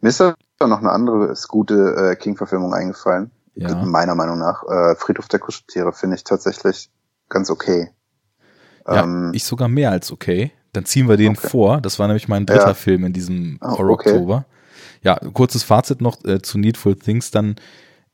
Mir 0.00 0.08
ist 0.08 0.20
da 0.20 0.34
noch 0.60 0.78
eine 0.78 0.90
andere 0.90 1.34
gute 1.48 2.12
äh, 2.12 2.16
King-Verfilmung 2.16 2.74
eingefallen. 2.74 3.30
Ja. 3.54 3.74
Meiner 3.84 4.14
Meinung 4.14 4.38
nach. 4.38 4.62
Äh, 4.64 4.94
Friedhof 4.96 5.28
der 5.28 5.40
Kuscheltiere 5.40 5.92
finde 5.92 6.16
ich 6.16 6.24
tatsächlich 6.24 6.90
ganz 7.28 7.50
okay. 7.50 7.90
Ja, 8.86 9.02
ähm, 9.02 9.32
ich 9.34 9.44
sogar 9.44 9.68
mehr 9.68 9.90
als 9.90 10.10
okay. 10.10 10.52
Dann 10.72 10.86
ziehen 10.86 11.08
wir 11.08 11.18
den 11.18 11.36
okay. 11.36 11.48
vor. 11.48 11.80
Das 11.80 11.98
war 11.98 12.06
nämlich 12.06 12.28
mein 12.28 12.46
dritter 12.46 12.68
ja. 12.68 12.74
Film 12.74 13.04
in 13.04 13.12
diesem 13.12 13.58
oh, 13.60 13.78
Horror 13.78 13.92
Oktober. 13.92 14.36
Okay. 14.36 14.46
Ja, 15.02 15.18
kurzes 15.32 15.64
Fazit 15.64 16.00
noch 16.00 16.24
äh, 16.24 16.40
zu 16.40 16.58
Needful 16.58 16.96
Things. 16.96 17.30
Dann, 17.30 17.56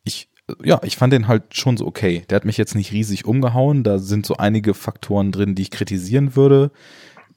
ich, 0.02 0.28
ja, 0.64 0.80
ich 0.82 0.96
fand 0.96 1.12
den 1.12 1.28
halt 1.28 1.54
schon 1.54 1.76
so 1.76 1.87
okay. 1.87 2.24
Der 2.28 2.37
hat 2.37 2.44
mich 2.44 2.56
jetzt 2.56 2.74
nicht 2.74 2.92
riesig 2.92 3.26
umgehauen. 3.26 3.84
Da 3.84 3.98
sind 3.98 4.26
so 4.26 4.37
einige 4.38 4.74
Faktoren 4.74 5.30
drin, 5.30 5.54
die 5.54 5.62
ich 5.62 5.70
kritisieren 5.70 6.34
würde 6.34 6.72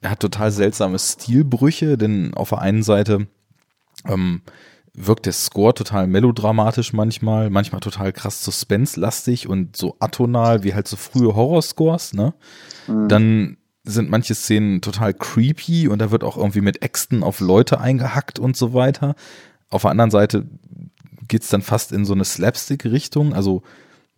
er 0.02 0.12
hat 0.12 0.20
total 0.20 0.52
seltsame 0.52 0.98
Stilbrüche, 1.00 1.98
denn 1.98 2.34
auf 2.34 2.50
der 2.50 2.60
einen 2.60 2.84
Seite 2.84 3.28
ähm, 4.06 4.42
wirkt 4.94 5.26
der 5.26 5.34
Score 5.34 5.74
total 5.74 6.08
melodramatisch 6.08 6.92
manchmal, 6.92 7.50
manchmal 7.50 7.82
total 7.82 8.12
krass 8.12 8.44
suspense-lastig 8.44 9.48
und 9.48 9.78
so 9.78 9.96
atonal 10.00 10.64
wie 10.64 10.74
halt 10.74 10.88
so 10.88 10.98
frühe 10.98 11.36
Horrorscores, 11.36 12.14
ne? 12.14 12.34
Mhm. 12.88 13.08
Dann 13.08 13.58
sind 13.84 14.10
manche 14.10 14.36
Szenen 14.36 14.82
total 14.82 15.14
creepy 15.14 15.88
und 15.88 16.00
da 16.00 16.12
wird 16.12 16.24
auch 16.24 16.38
irgendwie 16.38 16.62
mit 16.62 16.84
Äxten 16.84 17.24
auf 17.24 17.40
Leute 17.40 17.80
eingehackt 17.80 18.38
und 18.38 18.58
so 18.58 18.74
weiter. 18.74 19.16
Auf 19.70 19.84
der 19.84 19.92
anderen 19.92 20.12
Seite 20.12 20.46
geht's 21.28 21.48
dann 21.48 21.62
fast 21.62 21.92
in 21.92 22.06
so 22.06 22.14
eine 22.14 22.26
Slapstick-Richtung, 22.26 23.34
also 23.34 23.64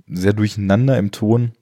sehr 0.07 0.33
durcheinander 0.33 0.97
im 0.97 1.11
Ton. 1.11 1.53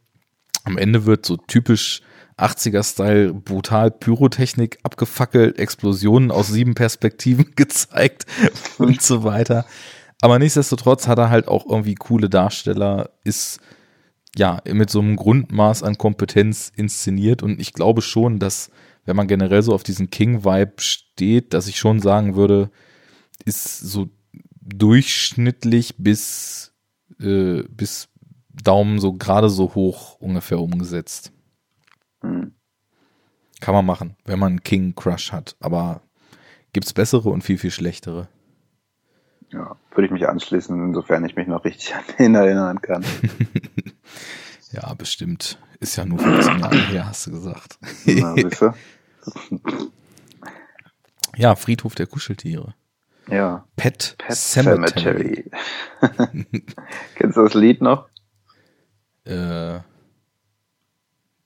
Am 0.63 0.78
Ende 0.78 1.05
wird 1.05 1.26
so 1.26 1.38
typisch 1.38 2.01
80er-Style 2.41 3.33
brutal 3.33 3.91
Pyrotechnik 3.91 4.79
abgefackelt, 4.83 5.59
Explosionen 5.59 6.31
aus 6.31 6.47
sieben 6.47 6.75
Perspektiven 6.75 7.51
gezeigt 7.55 8.25
und 8.77 9.01
so 9.01 9.23
weiter. 9.23 9.65
Aber 10.21 10.39
nichtsdestotrotz 10.39 11.07
hat 11.07 11.19
er 11.19 11.29
halt 11.29 11.47
auch 11.47 11.65
irgendwie 11.67 11.95
coole 11.95 12.29
Darsteller, 12.29 13.09
ist 13.23 13.59
ja 14.35 14.61
mit 14.71 14.89
so 14.89 14.99
einem 14.99 15.15
Grundmaß 15.15 15.83
an 15.83 15.97
Kompetenz 15.97 16.71
inszeniert 16.75 17.43
und 17.43 17.59
ich 17.59 17.73
glaube 17.73 18.01
schon, 18.01 18.39
dass 18.39 18.69
wenn 19.05 19.15
man 19.15 19.27
generell 19.27 19.63
so 19.63 19.73
auf 19.73 19.83
diesen 19.83 20.09
King-Vibe 20.09 20.73
steht, 20.77 21.53
dass 21.53 21.67
ich 21.67 21.77
schon 21.77 21.99
sagen 21.99 22.35
würde, 22.35 22.69
ist 23.45 23.79
so 23.79 24.09
durchschnittlich 24.61 25.95
bis, 25.97 26.73
äh, 27.19 27.63
bis 27.63 28.09
Daumen 28.49 28.99
so 28.99 29.13
gerade 29.13 29.49
so 29.49 29.73
hoch 29.73 30.19
ungefähr 30.19 30.59
umgesetzt. 30.59 31.31
Hm. 32.22 32.53
Kann 33.59 33.76
man 33.76 33.86
machen, 33.86 34.15
wenn 34.26 34.39
man 34.39 34.53
einen 34.53 34.63
King 34.63 34.95
Crush 34.95 35.32
hat. 35.32 35.55
Aber 35.59 36.01
gibt's 36.74 36.93
bessere 36.93 37.30
und 37.30 37.43
viel, 37.43 37.57
viel 37.57 37.72
schlechtere. 37.72 38.28
Ja, 39.51 39.76
würde 39.91 40.05
ich 40.05 40.11
mich 40.11 40.28
anschließen, 40.28 40.82
insofern 40.88 41.26
ich 41.26 41.36
mich 41.36 41.47
noch 41.47 41.65
richtig 41.65 41.93
an 41.93 42.03
den 42.17 42.36
erinnern 42.36 42.82
kann. 42.82 43.03
ja, 44.72 44.93
bestimmt. 44.93 45.59
Ist 45.80 45.97
ja 45.97 46.05
nur 46.05 46.19
15 46.19 46.59
Jahre 46.59 46.78
her, 46.89 47.07
hast 47.07 47.28
du 47.28 47.32
gesagt. 47.32 47.78
Na, 48.05 48.36
ja, 51.36 51.55
Friedhof 51.55 51.95
der 51.95 52.07
Kuscheltiere. 52.07 52.74
Ja. 53.28 53.65
Pet, 53.76 54.15
Pet 54.17 54.36
Cemetery. 54.36 55.45
Cemetery. 56.01 56.45
Kennst 57.15 57.38
du 57.38 57.43
das 57.43 57.53
Lied 57.53 57.82
noch? 57.82 58.09
Äh, 59.26 59.80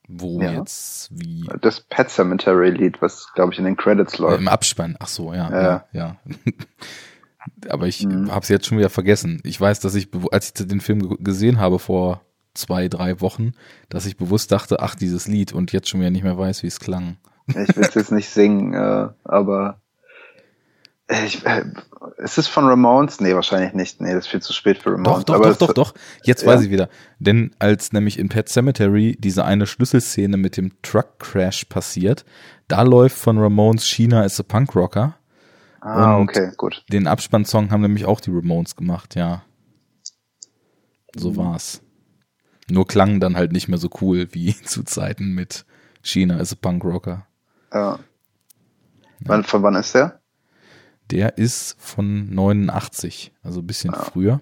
wo 0.08 0.41
Ja. 0.41 0.51
jetzt 0.53 1.10
wie 1.12 1.47
Das 1.62 1.82
Pet 1.82 2.10
Cemetery 2.10 2.70
Lied, 2.72 3.01
was 3.01 3.32
glaube 3.34 3.53
ich 3.53 3.60
in 3.60 3.66
den 3.66 3.76
Credits 3.78 4.18
läuft. 4.18 4.39
im 4.39 4.47
Abspann. 4.47 4.95
Ach 4.99 5.08
so, 5.08 5.34
ja, 5.34 5.49
Ja. 5.49 5.62
ja, 5.62 5.86
ja. 5.93 6.16
Aber 7.70 7.88
ich 7.88 8.03
Mhm. 8.06 8.32
habe 8.32 8.41
es 8.41 8.49
jetzt 8.49 8.66
schon 8.66 8.78
wieder 8.78 8.89
vergessen. 8.89 9.39
Ich 9.43 9.60
weiß, 9.60 9.80
dass 9.80 9.95
ich, 9.95 10.10
als 10.32 10.47
ich 10.47 10.68
den 10.68 10.82
Film 10.82 11.08
ge- 11.08 11.18
gesehen 11.20 11.60
habe 11.60 11.78
vor 11.80 12.22
zwei, 12.56 12.88
drei 12.88 13.22
Wochen, 13.22 13.51
dass 13.89 14.06
ich 14.06 14.18
bewusst 14.18 14.51
dachte, 14.51 14.80
ach, 14.80 14.95
dieses 14.95 15.28
Lied 15.28 15.53
und 15.53 15.72
jetzt 15.72 15.89
schon 15.89 15.99
wieder 15.99 16.10
nicht 16.10 16.24
mehr 16.24 16.38
weiß, 16.38 16.64
wie 16.64 16.68
es 16.68 16.80
klang. 16.80 17.18
Ich 17.47 17.56
will 17.56 17.84
es 17.84 17.93
jetzt 17.93 18.12
nicht 18.12 18.30
singen, 18.30 18.74
äh, 18.74 19.10
aber 19.24 19.80
ich, 21.08 21.45
äh, 21.45 21.64
ist 22.18 22.38
es 22.38 22.47
von 22.47 22.66
Ramones? 22.68 23.20
Nee, 23.20 23.36
wahrscheinlich 23.36 23.74
nicht. 23.74 24.01
Nee, 24.01 24.14
das 24.14 24.26
ist 24.26 24.32
viel 24.32 24.41
zu 24.41 24.53
spät 24.53 24.78
für 24.80 24.91
Doch, 24.91 24.97
Ramones. 24.97 25.26
doch, 25.26 25.39
doch, 25.41 25.49
es- 25.49 25.58
doch, 25.60 25.74
doch. 25.74 25.93
Jetzt 26.24 26.43
Ja. 26.43 26.47
weiß 26.49 26.62
ich 26.64 26.70
wieder. 26.72 26.89
Denn 27.20 27.56
als 27.60 27.93
nämlich 27.93 28.18
in 28.20 28.30
Pet 28.30 28.49
Cemetery 28.49 29.16
diese 29.20 29.45
eine 29.45 29.68
Schlüsselszene 29.68 30.38
mit 30.38 30.58
dem 30.58 30.72
Truck 30.82 31.20
Crash 31.20 31.66
passiert, 31.66 32.26
da 32.68 32.82
läuft 32.82 33.18
von 33.18 33.38
Ramones 33.38 33.86
China 33.86 34.24
is 34.26 34.39
a 34.39 34.43
Punk 34.43 34.76
Rocker. 34.76 35.18
Ah, 35.82 36.16
und- 36.16 36.30
okay, 36.30 36.51
gut. 36.58 36.84
Den 36.91 37.06
Abspannsong 37.06 37.70
haben 37.70 37.82
nämlich 37.82 38.06
auch 38.06 38.20
die 38.20 38.32
Ramones 38.32 38.76
gemacht, 38.76 39.14
ja. 39.16 39.43
So 41.16 41.32
Mhm. 41.32 41.38
war's. 41.38 41.82
Nur 42.70 42.88
klang 42.88 43.20
dann 43.20 43.36
halt 43.36 43.51
nicht 43.51 43.68
mehr 43.68 43.78
so 43.78 43.89
cool 44.01 44.28
wie 44.32 44.56
zu 44.64 44.84
Zeiten 44.84 45.34
mit 45.36 45.66
China 46.01 46.39
is 46.39 46.51
a 46.51 46.56
Punk 46.60 46.84
Rocker. 46.84 47.28
Ja. 47.72 47.99
Wann, 49.20 49.43
von 49.43 49.62
wann 49.64 49.76
ist 49.76 49.93
der? 49.93 50.20
Der 51.12 51.38
ist 51.38 51.76
von 51.80 52.34
89, 52.34 53.32
also 53.43 53.60
ein 53.62 53.68
bisschen 53.68 53.93
Ah. 53.93 54.03
früher. 54.03 54.41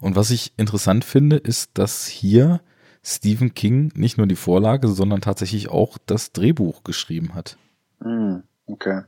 Und 0.00 0.16
was 0.16 0.30
ich 0.30 0.52
interessant 0.56 1.04
finde, 1.04 1.36
ist, 1.36 1.72
dass 1.74 2.06
hier 2.06 2.62
Stephen 3.02 3.54
King 3.54 3.92
nicht 3.94 4.16
nur 4.18 4.26
die 4.26 4.36
Vorlage, 4.36 4.88
sondern 4.88 5.20
tatsächlich 5.20 5.68
auch 5.68 5.98
das 6.06 6.32
Drehbuch 6.32 6.82
geschrieben 6.84 7.34
hat. 7.34 7.58
Hm, 8.00 8.42
okay. 8.66 9.02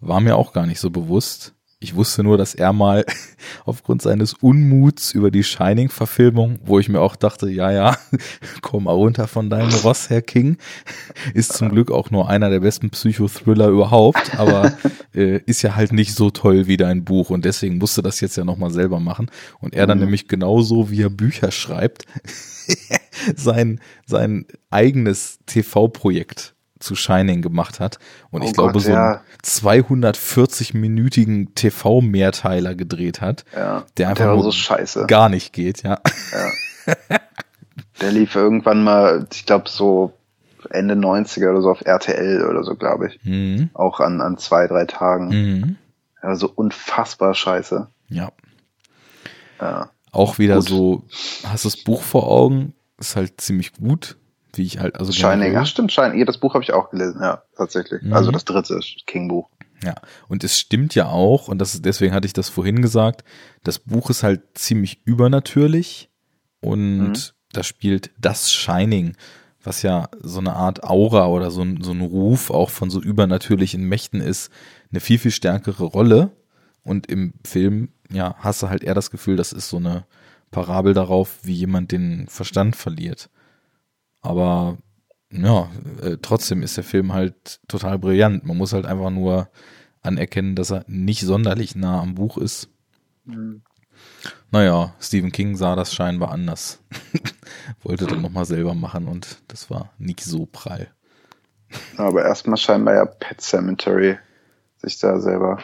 War 0.00 0.20
mir 0.20 0.36
auch 0.36 0.52
gar 0.52 0.66
nicht 0.66 0.80
so 0.80 0.90
bewusst. 0.90 1.54
Ich 1.78 1.94
wusste 1.94 2.22
nur, 2.22 2.38
dass 2.38 2.54
er 2.54 2.72
mal 2.72 3.04
aufgrund 3.66 4.00
seines 4.00 4.32
Unmuts 4.32 5.12
über 5.12 5.30
die 5.30 5.44
Shining-Verfilmung, 5.44 6.58
wo 6.64 6.78
ich 6.78 6.88
mir 6.88 7.00
auch 7.00 7.16
dachte, 7.16 7.50
ja, 7.50 7.70
ja, 7.70 7.98
komm 8.62 8.84
mal 8.84 8.92
runter 8.92 9.28
von 9.28 9.50
deinem 9.50 9.72
Ross, 9.84 10.08
Herr 10.08 10.22
King, 10.22 10.56
ist 11.34 11.52
zum 11.52 11.68
Glück 11.68 11.90
auch 11.90 12.10
nur 12.10 12.30
einer 12.30 12.48
der 12.48 12.60
besten 12.60 12.88
Psychothriller 12.88 13.68
überhaupt, 13.68 14.38
aber 14.38 14.72
äh, 15.14 15.40
ist 15.44 15.60
ja 15.60 15.76
halt 15.76 15.92
nicht 15.92 16.14
so 16.14 16.30
toll 16.30 16.66
wie 16.66 16.78
dein 16.78 17.04
Buch 17.04 17.28
und 17.28 17.44
deswegen 17.44 17.76
musste 17.76 18.00
das 18.02 18.20
jetzt 18.20 18.36
ja 18.36 18.44
nochmal 18.44 18.70
selber 18.70 18.98
machen. 18.98 19.30
Und 19.60 19.74
er 19.74 19.86
dann 19.86 19.98
Mhm. 19.98 20.04
nämlich 20.04 20.28
genauso, 20.28 20.90
wie 20.90 21.02
er 21.02 21.10
Bücher 21.10 21.50
schreibt, 21.52 22.06
sein, 23.36 23.80
sein 24.06 24.46
eigenes 24.70 25.40
TV-Projekt 25.44 26.55
zu 26.78 26.94
Shining 26.94 27.42
gemacht 27.42 27.80
hat. 27.80 27.98
Und 28.30 28.42
Oh 28.42 28.46
ich 28.46 28.52
glaube, 28.52 28.72
Gott, 28.74 28.82
so 28.82 28.88
einen 28.92 28.98
ja. 28.98 29.20
240-minütigen 29.44 31.54
TV-Mehrteiler 31.54 32.74
gedreht 32.74 33.20
hat, 33.20 33.44
Ja. 33.54 33.84
der 33.96 34.08
einfach 34.10 34.34
der 34.34 34.42
so 34.42 34.52
scheiße. 34.52 35.06
gar 35.06 35.28
nicht 35.28 35.52
geht, 35.52 35.82
ja. 35.82 36.00
Der 38.00 38.12
lief 38.12 38.34
irgendwann 38.34 38.84
mal, 38.84 39.26
ich 39.32 39.46
glaube 39.46 39.68
so 39.68 40.12
Ende 40.70 40.94
90er 40.94 41.50
oder 41.50 41.62
so 41.62 41.70
auf 41.70 41.80
RTL 41.84 42.46
oder 42.48 42.62
so, 42.64 42.74
glaube 42.74 43.08
ich. 43.08 43.20
Mhm. 43.24 43.70
Auch 43.74 44.00
an, 44.00 44.20
an 44.20 44.36
zwei, 44.38 44.66
drei 44.66 44.84
Tagen. 44.84 45.28
Mhm. 45.28 45.76
Ja, 46.22 46.34
so 46.34 46.50
unfassbar 46.54 47.34
scheiße. 47.34 47.88
Ja. 48.08 48.30
Ja. 49.60 49.90
Auch 50.12 50.38
wieder 50.38 50.56
Gut. 50.56 50.68
so, 50.68 51.02
hast 51.44 51.64
das 51.64 51.76
Buch 51.76 52.02
vor 52.02 52.26
Augen, 52.28 52.74
ist 52.98 53.16
halt 53.16 53.40
ziemlich 53.40 53.72
gut, 53.74 54.16
wie 54.56 54.62
ich 54.62 54.78
halt, 54.78 54.96
also 54.98 55.12
Shining, 55.12 55.56
ach 55.56 55.66
stimmt, 55.66 55.92
Shining. 55.92 56.18
Ja, 56.18 56.24
das 56.24 56.38
Buch 56.38 56.54
habe 56.54 56.64
ich 56.64 56.72
auch 56.72 56.90
gelesen, 56.90 57.20
ja, 57.22 57.42
tatsächlich. 57.56 58.02
Mhm. 58.02 58.12
Also 58.12 58.30
das 58.30 58.44
dritte 58.44 58.78
King-Buch. 59.06 59.48
Ja, 59.84 59.94
und 60.28 60.42
es 60.42 60.58
stimmt 60.58 60.94
ja 60.94 61.08
auch, 61.08 61.48
und 61.48 61.58
das, 61.58 61.82
deswegen 61.82 62.14
hatte 62.14 62.26
ich 62.26 62.32
das 62.32 62.48
vorhin 62.48 62.80
gesagt, 62.82 63.24
das 63.62 63.78
Buch 63.78 64.08
ist 64.10 64.22
halt 64.22 64.40
ziemlich 64.54 65.00
übernatürlich 65.04 66.08
und 66.60 66.98
Mhm. 67.08 67.12
da 67.52 67.62
spielt 67.62 68.10
das 68.18 68.50
Shining, 68.50 69.16
was 69.62 69.82
ja 69.82 70.08
so 70.22 70.38
eine 70.38 70.54
Art 70.54 70.84
Aura 70.84 71.26
oder 71.26 71.50
so 71.50 71.62
ein, 71.62 71.82
so 71.82 71.92
ein 71.92 72.00
Ruf 72.00 72.50
auch 72.50 72.70
von 72.70 72.88
so 72.88 73.00
übernatürlichen 73.02 73.82
Mächten 73.82 74.20
ist, 74.20 74.50
eine 74.90 75.00
viel, 75.00 75.18
viel 75.18 75.32
stärkere 75.32 75.84
Rolle. 75.84 76.30
Und 76.82 77.08
im 77.08 77.34
Film, 77.44 77.88
ja, 78.12 78.36
hast 78.38 78.62
du 78.62 78.68
halt 78.68 78.84
eher 78.84 78.94
das 78.94 79.10
Gefühl, 79.10 79.34
das 79.36 79.52
ist 79.52 79.68
so 79.68 79.78
eine 79.78 80.06
Parabel 80.52 80.94
darauf, 80.94 81.40
wie 81.42 81.52
jemand 81.54 81.90
den 81.90 82.28
Verstand 82.28 82.76
verliert. 82.76 83.28
Aber 84.26 84.78
ja, 85.32 85.70
äh, 86.02 86.16
trotzdem 86.20 86.62
ist 86.62 86.76
der 86.76 86.84
Film 86.84 87.12
halt 87.12 87.60
total 87.68 87.98
brillant. 87.98 88.44
Man 88.44 88.56
muss 88.56 88.72
halt 88.72 88.86
einfach 88.86 89.10
nur 89.10 89.48
anerkennen, 90.02 90.54
dass 90.54 90.70
er 90.70 90.84
nicht 90.86 91.20
sonderlich 91.22 91.74
nah 91.74 92.00
am 92.00 92.14
Buch 92.14 92.38
ist. 92.38 92.68
Naja, 94.50 94.94
Stephen 95.00 95.32
King 95.32 95.56
sah 95.56 95.74
das 95.74 95.94
scheinbar 95.94 96.30
anders. 96.30 96.80
Wollte 97.82 98.06
dann 98.06 98.22
nochmal 98.22 98.44
selber 98.44 98.74
machen 98.74 99.08
und 99.08 99.42
das 99.48 99.70
war 99.70 99.92
nicht 99.98 100.22
so 100.22 100.46
prall. 100.46 100.88
Aber 101.96 102.24
erstmal 102.24 102.56
scheinbar 102.56 102.94
ja 102.94 103.04
Pet 103.04 103.40
Cemetery 103.40 104.16
sich 104.78 104.98
da 104.98 105.18
selber 105.20 105.58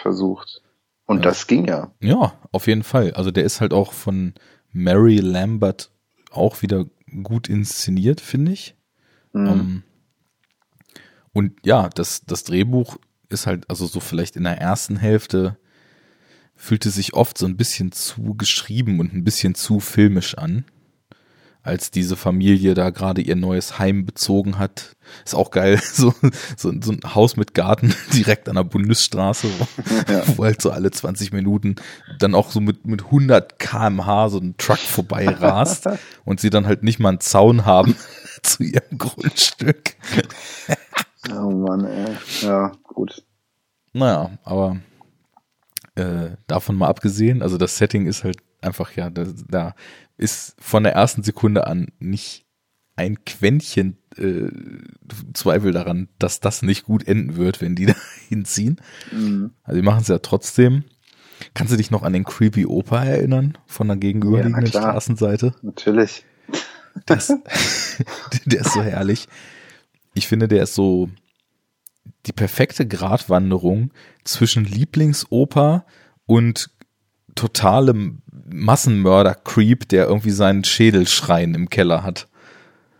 versucht. 0.00 0.62
Und 1.06 1.18
Ja. 1.18 1.22
das 1.24 1.46
ging 1.46 1.66
ja. 1.66 1.90
Ja, 2.00 2.34
auf 2.52 2.66
jeden 2.66 2.82
Fall. 2.82 3.12
Also 3.12 3.30
der 3.30 3.44
ist 3.44 3.60
halt 3.60 3.72
auch 3.74 3.92
von 3.92 4.34
Mary 4.72 5.18
Lambert 5.18 5.90
auch 6.30 6.62
wieder 6.62 6.86
gut 7.22 7.48
inszeniert, 7.48 8.20
finde 8.20 8.52
ich. 8.52 8.76
Mhm. 9.32 9.46
Ähm, 9.46 9.82
und 11.32 11.54
ja, 11.64 11.88
das, 11.88 12.24
das 12.24 12.44
Drehbuch 12.44 12.98
ist 13.28 13.46
halt, 13.46 13.68
also 13.70 13.86
so 13.86 14.00
vielleicht 14.00 14.36
in 14.36 14.44
der 14.44 14.58
ersten 14.58 14.96
Hälfte 14.96 15.56
fühlte 16.56 16.90
sich 16.90 17.14
oft 17.14 17.38
so 17.38 17.46
ein 17.46 17.56
bisschen 17.56 17.92
zu 17.92 18.34
geschrieben 18.34 18.98
und 18.98 19.14
ein 19.14 19.24
bisschen 19.24 19.54
zu 19.54 19.78
filmisch 19.80 20.36
an. 20.36 20.64
Als 21.62 21.90
diese 21.90 22.16
Familie 22.16 22.74
da 22.74 22.90
gerade 22.90 23.20
ihr 23.20 23.36
neues 23.36 23.78
Heim 23.78 24.06
bezogen 24.06 24.58
hat. 24.58 24.96
Ist 25.24 25.34
auch 25.34 25.50
geil. 25.50 25.80
So, 25.92 26.14
so, 26.56 26.72
so 26.80 26.92
ein 26.92 27.00
Haus 27.14 27.36
mit 27.36 27.54
Garten 27.54 27.94
direkt 28.14 28.48
an 28.48 28.54
der 28.56 28.64
Bundesstraße, 28.64 29.48
wo, 29.58 30.12
Ja. 30.12 30.22
wo 30.36 30.44
halt 30.44 30.62
so 30.62 30.70
alle 30.70 30.90
20 30.90 31.32
Minuten 31.32 31.76
dann 32.18 32.34
auch 32.34 32.50
so 32.50 32.60
mit, 32.60 32.86
mit 32.86 33.06
100 33.06 33.58
kmh 33.58 34.28
so 34.28 34.38
ein 34.38 34.54
Truck 34.56 34.78
vorbei 34.78 35.28
rast 35.28 35.88
und 36.24 36.40
sie 36.40 36.50
dann 36.50 36.66
halt 36.66 36.82
nicht 36.82 37.00
mal 37.00 37.10
einen 37.10 37.20
Zaun 37.20 37.66
haben 37.66 37.96
zu 38.42 38.62
ihrem 38.62 38.96
Grundstück. 38.96 39.94
Oh 41.30 41.50
Mann, 41.50 41.84
ey. 41.84 42.16
Ja, 42.42 42.72
gut. 42.84 43.24
Naja, 43.92 44.30
aber 44.44 44.76
äh, 45.96 46.36
davon 46.46 46.76
mal 46.76 46.86
abgesehen, 46.88 47.42
also 47.42 47.58
das 47.58 47.76
Setting 47.78 48.06
ist 48.06 48.22
halt 48.22 48.38
einfach, 48.60 48.92
ja, 48.92 49.10
da, 49.10 49.24
da 49.48 49.74
ist 50.18 50.56
von 50.58 50.82
der 50.82 50.92
ersten 50.92 51.22
Sekunde 51.22 51.66
an 51.66 51.88
nicht 51.98 52.44
ein 52.96 53.24
Quäntchen 53.24 53.96
äh, 54.16 54.50
Zweifel 55.32 55.72
daran, 55.72 56.08
dass 56.18 56.40
das 56.40 56.62
nicht 56.62 56.84
gut 56.84 57.06
enden 57.06 57.36
wird, 57.36 57.60
wenn 57.60 57.76
die 57.76 57.86
da 57.86 57.94
hinziehen. 58.28 58.80
Mhm. 59.12 59.52
Also 59.62 59.80
die 59.80 59.84
machen 59.84 60.02
es 60.02 60.08
ja 60.08 60.18
trotzdem. 60.18 60.84
Kannst 61.54 61.72
du 61.72 61.76
dich 61.76 61.92
noch 61.92 62.02
an 62.02 62.12
den 62.12 62.24
Creepy 62.24 62.66
Opa 62.66 63.04
erinnern 63.04 63.56
von 63.66 63.86
der 63.86 63.96
gegenüberliegenden 63.96 64.66
Ja. 64.66 64.80
Straßenseite? 64.80 65.54
Natürlich. 65.62 66.24
Das, 67.06 67.28
der 68.44 68.60
ist 68.60 68.72
so 68.72 68.82
herrlich. 68.82 69.28
Ich 70.14 70.26
finde, 70.26 70.48
der 70.48 70.64
ist 70.64 70.74
so 70.74 71.08
die 72.26 72.32
perfekte 72.32 72.86
Gratwanderung 72.86 73.92
zwischen 74.24 74.64
Lieblingsoper 74.64 75.86
und 76.26 76.70
totalem 77.38 78.18
Massenmörder-Creep, 78.50 79.88
der 79.88 80.06
irgendwie 80.06 80.30
seinen 80.30 80.64
Schädelschrein 80.64 81.54
im 81.54 81.68
Keller 81.70 82.02
hat. 82.02 82.26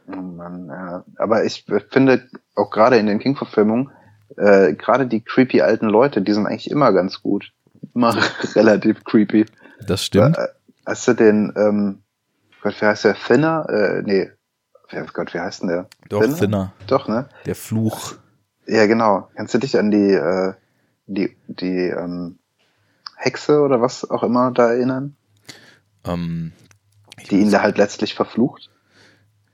Oh 0.06 0.16
Mann, 0.16 0.68
ja. 0.68 1.04
Aber 1.16 1.44
ich 1.44 1.66
finde, 1.90 2.28
auch 2.54 2.70
gerade 2.70 2.96
in 2.96 3.06
den 3.06 3.18
King-Verfilmungen, 3.18 3.90
äh, 4.36 4.74
gerade 4.74 5.06
die 5.06 5.20
creepy 5.20 5.60
alten 5.60 5.88
Leute, 5.88 6.22
die 6.22 6.32
sind 6.32 6.46
eigentlich 6.46 6.70
immer 6.70 6.92
ganz 6.92 7.22
gut. 7.22 7.52
Immer 7.94 8.16
relativ 8.54 9.04
creepy. 9.04 9.46
Das 9.84 10.04
stimmt. 10.04 10.38
Äh, 10.38 10.48
hast 10.86 11.08
du 11.08 11.14
den, 11.14 11.52
ähm, 11.56 12.02
Gott, 12.62 12.80
wie 12.80 12.86
heißt 12.86 13.04
der? 13.04 13.14
Thinner? 13.14 13.66
Äh, 13.68 14.02
nee. 14.02 14.30
Wer, 14.90 15.04
Gott, 15.12 15.34
wie 15.34 15.40
heißt 15.40 15.62
denn 15.62 15.68
der? 15.68 15.88
Doch, 16.08 16.20
Thinner? 16.20 16.36
Thinner. 16.36 16.72
Doch, 16.86 17.08
ne? 17.08 17.28
Der 17.44 17.54
Fluch. 17.54 18.14
Ja, 18.66 18.86
genau. 18.86 19.28
Kannst 19.34 19.54
du 19.54 19.58
dich 19.58 19.76
an 19.78 19.90
die, 19.90 20.12
äh, 20.12 20.52
die, 21.06 21.36
die 21.48 21.88
ähm, 21.88 22.37
Hexe 23.18 23.60
oder 23.60 23.80
was 23.80 24.08
auch 24.08 24.22
immer 24.22 24.52
da 24.52 24.72
erinnern? 24.72 25.16
Ähm, 26.04 26.52
die 27.30 27.40
ihn 27.40 27.50
da 27.50 27.62
halt 27.62 27.76
letztlich 27.76 28.14
verflucht? 28.14 28.70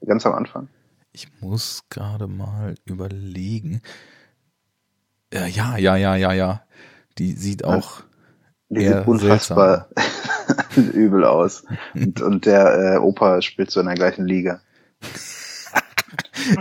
Ganz 0.04 0.26
am 0.26 0.34
Anfang. 0.34 0.68
Ich 1.12 1.28
muss 1.40 1.84
gerade 1.88 2.26
mal 2.26 2.74
überlegen. 2.84 3.80
Ja, 5.32 5.46
ja, 5.46 5.78
ja, 5.78 5.96
ja, 5.96 6.16
ja, 6.16 6.32
ja. 6.32 6.62
Die 7.18 7.32
sieht 7.32 7.64
auch. 7.64 8.02
Die 8.68 8.86
sieht 8.86 9.06
unfassbar 9.06 9.88
übel 10.76 11.24
aus. 11.24 11.64
Und, 11.94 12.20
und 12.20 12.46
der 12.46 12.94
äh, 12.94 12.98
Opa 12.98 13.40
spielt 13.40 13.70
so 13.70 13.80
in 13.80 13.86
der 13.86 13.94
gleichen 13.94 14.26
Liga. 14.26 14.60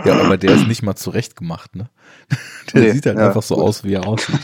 ja, 0.04 0.20
aber 0.20 0.38
der 0.38 0.54
ist 0.54 0.66
nicht 0.66 0.82
mal 0.82 0.96
zurecht 0.96 1.36
gemacht, 1.36 1.76
ne? 1.76 1.90
Der 2.72 2.80
nee, 2.80 2.92
sieht 2.92 3.06
halt 3.06 3.18
ja, 3.18 3.26
einfach 3.28 3.42
so 3.42 3.56
gut. 3.56 3.64
aus, 3.64 3.84
wie 3.84 3.94
er 3.94 4.06
aussieht. 4.06 4.40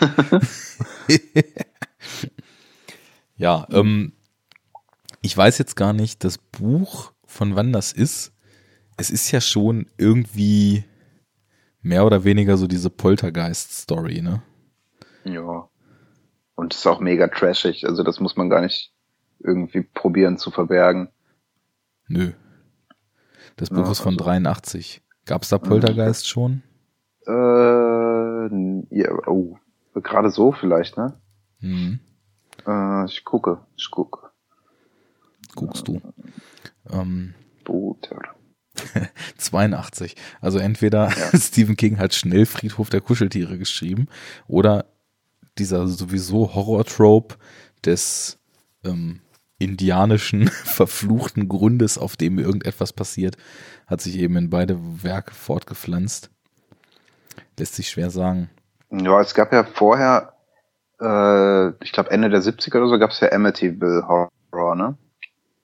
ja, 3.40 3.66
ähm, 3.70 4.12
ich 5.22 5.34
weiß 5.34 5.56
jetzt 5.56 5.74
gar 5.74 5.94
nicht, 5.94 6.24
das 6.24 6.36
Buch, 6.36 7.12
von 7.26 7.56
wann 7.56 7.72
das 7.72 7.92
ist. 7.92 8.32
Es 8.98 9.08
ist 9.08 9.30
ja 9.30 9.40
schon 9.40 9.86
irgendwie 9.96 10.84
mehr 11.80 12.04
oder 12.04 12.24
weniger 12.24 12.58
so 12.58 12.66
diese 12.66 12.90
Poltergeist-Story, 12.90 14.20
ne? 14.20 14.42
Ja. 15.24 15.68
Und 16.54 16.74
ist 16.74 16.86
auch 16.86 17.00
mega 17.00 17.28
trashig, 17.28 17.86
also 17.86 18.02
das 18.02 18.20
muss 18.20 18.36
man 18.36 18.50
gar 18.50 18.60
nicht 18.60 18.92
irgendwie 19.38 19.82
probieren 19.82 20.36
zu 20.36 20.50
verbergen. 20.50 21.08
Nö. 22.08 22.32
Das 23.56 23.70
Buch 23.70 23.86
ja, 23.86 23.92
ist 23.92 24.00
von 24.00 24.14
also. 24.14 24.24
83. 24.24 25.00
Gab 25.24 25.44
es 25.44 25.48
da 25.48 25.56
Poltergeist 25.56 26.28
schon? 26.28 26.62
Äh, 27.26 27.30
ja, 28.90 29.12
oh, 29.26 29.56
gerade 29.94 30.28
so 30.30 30.52
vielleicht, 30.52 30.98
ne? 30.98 31.18
Mhm. 31.60 32.00
Äh, 32.70 33.04
ich 33.06 33.24
gucke, 33.24 33.58
ich 33.76 33.90
gucke. 33.90 34.30
Guckst 35.54 35.88
du. 35.88 36.00
Ähm, 36.90 37.34
Buter. 37.64 38.20
82. 39.36 40.14
Also 40.40 40.58
entweder 40.58 41.10
ja. 41.10 41.30
Stephen 41.38 41.76
King 41.76 41.98
hat 41.98 42.14
schnell 42.14 42.46
Friedhof 42.46 42.88
der 42.88 43.00
Kuscheltiere 43.00 43.58
geschrieben 43.58 44.06
oder 44.46 44.86
dieser 45.58 45.86
sowieso 45.88 46.54
Horror-Trope 46.54 47.36
des 47.84 48.38
ähm, 48.84 49.20
indianischen 49.58 50.48
verfluchten 50.64 51.48
Grundes, 51.48 51.98
auf 51.98 52.16
dem 52.16 52.38
irgendetwas 52.38 52.92
passiert, 52.92 53.36
hat 53.86 54.00
sich 54.00 54.16
eben 54.16 54.36
in 54.36 54.50
beide 54.50 54.78
Werke 55.02 55.34
fortgepflanzt. 55.34 56.30
Lässt 57.58 57.74
sich 57.74 57.90
schwer 57.90 58.10
sagen. 58.10 58.48
Ja, 58.90 59.20
es 59.20 59.34
gab 59.34 59.52
ja 59.52 59.64
vorher, 59.64 60.32
äh, 61.00 61.68
ich 61.82 61.92
glaube 61.92 62.10
Ende 62.10 62.30
der 62.30 62.42
70er 62.42 62.76
oder 62.78 62.88
so, 62.88 62.98
gab 62.98 63.10
es 63.10 63.20
ja 63.20 63.32
Amityville 63.32 64.06
Horror, 64.06 64.74
ne? 64.76 64.96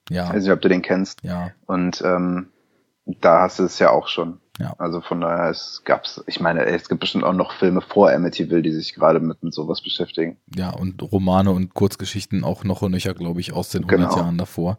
Ja. 0.09 0.29
Ich 0.29 0.35
weiß 0.35 0.43
nicht, 0.45 0.53
ob 0.53 0.61
du 0.61 0.69
den 0.69 0.83
kennst. 0.83 1.23
Ja. 1.23 1.51
Und 1.67 2.03
ähm, 2.05 2.49
da 3.07 3.43
hast 3.43 3.59
du 3.59 3.65
es 3.65 3.79
ja 3.79 3.91
auch 3.91 4.09
schon. 4.09 4.41
Ja. 4.59 4.75
Also 4.79 5.01
von 5.01 5.21
daher, 5.21 5.51
es 5.51 5.83
gab's, 5.85 6.23
ich 6.27 6.41
meine, 6.41 6.65
es 6.65 6.89
gibt 6.89 7.01
bestimmt 7.01 7.25
auch 7.25 7.35
noch 7.35 7.53
Filme 7.53 7.83
vor 7.83 8.11
Amityville, 8.11 8.63
die 8.63 8.73
sich 8.73 8.95
gerade 8.95 9.21
mit, 9.21 9.43
mit 9.43 9.53
sowas 9.53 9.83
beschäftigen. 9.83 10.39
Ja, 10.55 10.71
und 10.71 11.03
Romane 11.03 11.51
und 11.51 11.75
Kurzgeschichten 11.75 12.43
auch 12.43 12.65
noch 12.65 12.83
und 12.83 12.93
nöcher, 12.93 13.15
glaube 13.15 13.41
ich, 13.41 13.53
aus 13.53 13.69
den 13.69 13.85
100 13.85 14.11
genau. 14.11 14.21
Jahren 14.23 14.39
davor. 14.39 14.79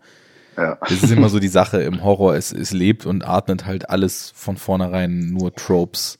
Ja. 0.55 0.77
Das 0.81 1.03
ist 1.03 1.11
immer 1.11 1.29
so 1.29 1.39
die 1.39 1.47
Sache 1.47 1.81
im 1.81 2.03
Horror, 2.03 2.35
es, 2.35 2.51
es 2.51 2.73
lebt 2.73 3.05
und 3.05 3.27
atmet 3.27 3.65
halt 3.65 3.89
alles 3.89 4.31
von 4.35 4.57
vornherein 4.57 5.29
nur 5.29 5.53
Tropes. 5.53 6.17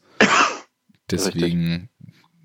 Deswegen. 1.09 1.89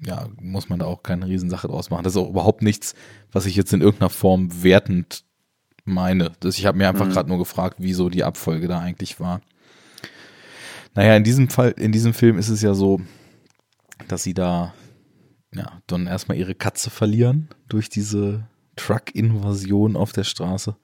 Ja, 0.04 0.28
muss 0.40 0.68
man 0.68 0.78
da 0.78 0.86
auch 0.86 1.02
keine 1.02 1.26
Riesensache 1.26 1.68
draus 1.68 1.90
machen. 1.90 2.04
Das 2.04 2.14
ist 2.14 2.18
auch 2.18 2.30
überhaupt 2.30 2.62
nichts, 2.62 2.94
was 3.30 3.46
ich 3.46 3.54
jetzt 3.54 3.72
in 3.72 3.80
irgendeiner 3.80 4.10
Form 4.10 4.62
wertend 4.62 5.24
meine. 5.84 6.32
Das, 6.40 6.58
ich 6.58 6.66
habe 6.66 6.78
mir 6.78 6.88
einfach 6.88 7.06
mhm. 7.06 7.12
gerade 7.12 7.28
nur 7.28 7.38
gefragt, 7.38 7.76
wieso 7.78 8.08
die 8.08 8.24
Abfolge 8.24 8.68
da 8.68 8.80
eigentlich 8.80 9.20
war. 9.20 9.40
Naja, 10.94 11.16
in 11.16 11.24
diesem 11.24 11.48
Fall, 11.48 11.70
in 11.70 11.92
diesem 11.92 12.14
Film 12.14 12.36
ist 12.38 12.48
es 12.48 12.62
ja 12.62 12.74
so, 12.74 13.00
dass 14.08 14.22
sie 14.22 14.34
da 14.34 14.74
ja 15.54 15.80
dann 15.86 16.06
erstmal 16.06 16.36
ihre 16.36 16.54
Katze 16.54 16.90
verlieren 16.90 17.48
durch 17.68 17.88
diese 17.88 18.46
Truck-Invasion 18.76 19.96
auf 19.96 20.12
der 20.12 20.24
Straße. 20.24 20.76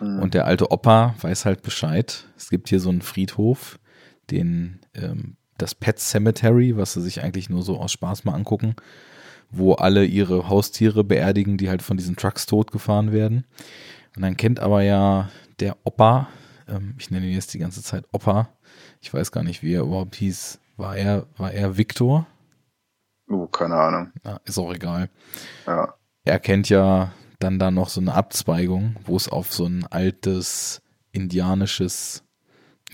Mhm. 0.00 0.20
Und 0.20 0.34
der 0.34 0.46
alte 0.46 0.70
Opa 0.70 1.14
weiß 1.20 1.44
halt 1.44 1.62
Bescheid. 1.62 2.26
Es 2.36 2.48
gibt 2.48 2.68
hier 2.68 2.80
so 2.80 2.90
einen 2.90 3.02
Friedhof, 3.02 3.78
den 4.30 4.80
ähm, 4.94 5.36
das 5.58 5.74
Pet 5.74 5.98
Cemetery, 5.98 6.76
was 6.76 6.94
sie 6.94 7.02
sich 7.02 7.22
eigentlich 7.22 7.50
nur 7.50 7.62
so 7.62 7.78
aus 7.78 7.92
Spaß 7.92 8.24
mal 8.24 8.34
angucken, 8.34 8.76
wo 9.50 9.74
alle 9.74 10.04
ihre 10.04 10.48
Haustiere 10.48 11.04
beerdigen, 11.04 11.58
die 11.58 11.68
halt 11.68 11.82
von 11.82 11.96
diesen 11.96 12.16
Trucks 12.16 12.46
totgefahren 12.46 13.12
werden. 13.12 13.44
Und 14.16 14.22
dann 14.22 14.36
kennt 14.36 14.60
aber 14.60 14.82
ja 14.82 15.30
der 15.60 15.76
Opa, 15.84 16.28
ähm, 16.68 16.94
ich 16.98 17.10
nenne 17.10 17.26
ihn 17.26 17.34
jetzt 17.34 17.54
die 17.54 17.58
ganze 17.58 17.82
Zeit 17.82 18.04
Opa, 18.12 18.48
ich 19.00 19.12
weiß 19.12 19.32
gar 19.32 19.44
nicht, 19.44 19.62
wie 19.62 19.74
er 19.74 19.82
überhaupt 19.82 20.16
hieß. 20.16 20.58
War 20.76 20.96
er, 20.96 21.26
war 21.36 21.52
er 21.52 21.76
Victor? 21.76 22.26
Oh, 23.28 23.46
keine 23.46 23.76
Ahnung. 23.76 24.12
Ja, 24.24 24.40
ist 24.44 24.58
auch 24.58 24.72
egal. 24.72 25.08
Ja. 25.66 25.94
Er 26.24 26.38
kennt 26.38 26.68
ja 26.68 27.12
dann 27.38 27.58
da 27.58 27.70
noch 27.70 27.88
so 27.88 28.00
eine 28.00 28.14
Abzweigung, 28.14 28.96
wo 29.04 29.16
es 29.16 29.28
auf 29.28 29.52
so 29.52 29.66
ein 29.66 29.86
altes 29.86 30.82
indianisches, 31.12 32.24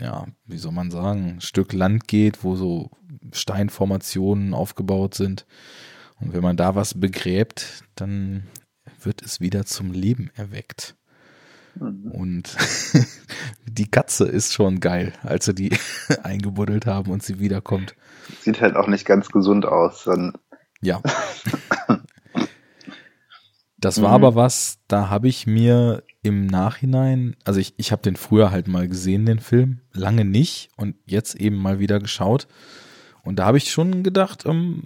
ja, 0.01 0.26
wie 0.46 0.59
soll 0.59 0.72
man 0.72 0.90
sagen, 0.90 1.40
Stück 1.40 1.72
Land 1.72 2.09
geht, 2.09 2.44
wo 2.44 2.57
so 2.57 2.90
Steinformationen 3.32 4.55
aufgebaut 4.55 5.14
sind. 5.14 5.46
Und 6.20 6.32
wenn 6.32 6.42
man 6.42 6.57
da 6.57 6.74
was 6.74 6.94
begräbt, 6.99 7.84
dann 7.94 8.44
wird 9.03 9.22
es 9.22 9.40
wieder 9.40 9.64
zum 9.64 9.92
Leben 9.92 10.30
erweckt. 10.34 10.96
Mhm. 11.74 12.11
Und 12.11 12.57
die 13.66 13.90
Katze 13.90 14.26
ist 14.26 14.53
schon 14.53 14.80
geil, 14.80 15.12
als 15.22 15.46
sie 15.46 15.55
die 15.55 15.76
eingebuddelt 16.22 16.86
haben 16.86 17.11
und 17.11 17.22
sie 17.22 17.38
wiederkommt. 17.38 17.94
Sieht 18.40 18.61
halt 18.61 18.76
auch 18.76 18.88
nicht 18.88 19.05
ganz 19.05 19.28
gesund 19.28 19.66
aus. 19.66 20.05
Dann 20.05 20.32
ja. 20.80 21.01
Das 23.80 24.03
war 24.03 24.09
mhm. 24.09 24.24
aber 24.24 24.34
was, 24.34 24.80
da 24.88 25.09
habe 25.09 25.28
ich 25.28 25.46
mir 25.46 26.03
im 26.22 26.46
Nachhinein, 26.46 27.36
also 27.44 27.60
ich, 27.60 27.74
ich 27.76 27.92
habe 27.92 28.02
den 28.02 28.16
früher 28.16 28.50
halt 28.50 28.68
mal 28.68 28.88
gesehen, 28.88 29.26
den 29.26 29.38
Film, 29.38 29.80
lange 29.92 30.24
nicht 30.24 30.70
und 30.76 30.96
jetzt 31.06 31.36
eben 31.36 31.56
mal 31.56 31.78
wieder 31.78 32.00
geschaut. 32.00 32.48
Und 33.22 33.38
da 33.38 33.46
habe 33.46 33.58
ich 33.58 33.70
schon 33.70 34.02
gedacht, 34.02 34.44
ähm, 34.46 34.82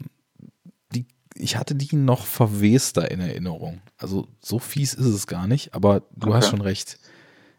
die, 0.95 1.07
ich 1.35 1.57
hatte 1.57 1.74
die 1.74 1.97
noch 1.97 2.26
verwester 2.26 3.11
in 3.11 3.20
Erinnerung. 3.20 3.80
Also 3.97 4.28
so 4.41 4.59
fies 4.59 4.95
ist 4.95 5.07
es 5.07 5.26
gar 5.26 5.47
nicht, 5.47 5.74
aber 5.74 6.01
du 6.14 6.28
okay. 6.28 6.37
hast 6.37 6.51
schon 6.51 6.61
recht. 6.61 6.99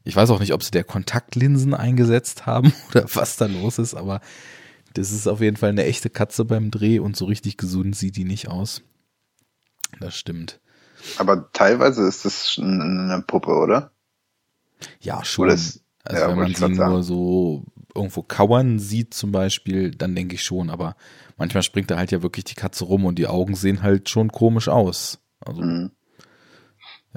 Ich 0.03 0.15
weiß 0.15 0.29
auch 0.29 0.39
nicht, 0.39 0.53
ob 0.53 0.61
sie 0.61 0.71
der 0.71 0.83
Kontaktlinsen 0.83 1.73
eingesetzt 1.73 2.45
haben 2.45 2.73
oder 2.91 3.05
was 3.13 3.37
da 3.37 3.47
los 3.47 3.79
ist, 3.79 3.95
aber 3.95 4.21
das 4.93 5.11
ist 5.11 5.27
auf 5.27 5.41
jeden 5.41 5.57
Fall 5.57 5.69
eine 5.69 5.85
echte 5.85 6.11
Katze 6.11 6.45
beim 6.45 6.69
Dreh 6.69 6.99
und 6.99 7.17
so 7.17 7.25
richtig 7.25 7.57
gesund 7.57 7.95
sieht 7.95 8.15
die 8.17 8.25
nicht 8.25 8.49
aus. 8.49 8.83
Das 9.99 10.15
stimmt. 10.15 10.59
Aber 11.17 11.51
teilweise 11.51 12.07
ist 12.07 12.25
das 12.25 12.57
eine 12.59 13.23
Puppe, 13.25 13.51
oder? 13.51 13.91
Ja, 14.99 15.23
schon. 15.23 15.49
Das, 15.49 15.81
also 16.03 16.21
ja, 16.21 16.29
wenn 16.29 16.37
man 16.37 16.55
sie 16.55 16.67
nur 16.69 17.03
so 17.03 17.65
irgendwo 17.95 18.23
kauern 18.23 18.79
sieht 18.79 19.13
zum 19.13 19.31
Beispiel, 19.31 19.91
dann 19.91 20.15
denke 20.15 20.35
ich 20.35 20.43
schon. 20.43 20.69
Aber 20.69 20.95
manchmal 21.37 21.63
springt 21.63 21.91
da 21.91 21.97
halt 21.97 22.11
ja 22.11 22.23
wirklich 22.23 22.45
die 22.45 22.55
Katze 22.55 22.85
rum 22.85 23.05
und 23.05 23.15
die 23.19 23.27
Augen 23.27 23.55
sehen 23.55 23.83
halt 23.83 24.09
schon 24.09 24.31
komisch 24.31 24.67
aus. 24.67 25.19
Also 25.39 25.61
mhm. 25.61 25.91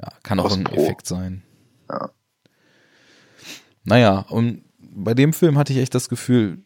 ja, 0.01 0.09
kann 0.23 0.39
auch 0.39 0.55
ein 0.55 0.65
Effekt 0.67 1.07
sein. 1.07 1.43
Ja. 1.89 2.11
Naja, 3.83 4.19
und 4.29 4.63
bei 4.79 5.13
dem 5.13 5.31
Film 5.31 5.57
hatte 5.57 5.71
ich 5.73 5.79
echt 5.79 5.95
das 5.95 6.09
Gefühl, 6.09 6.63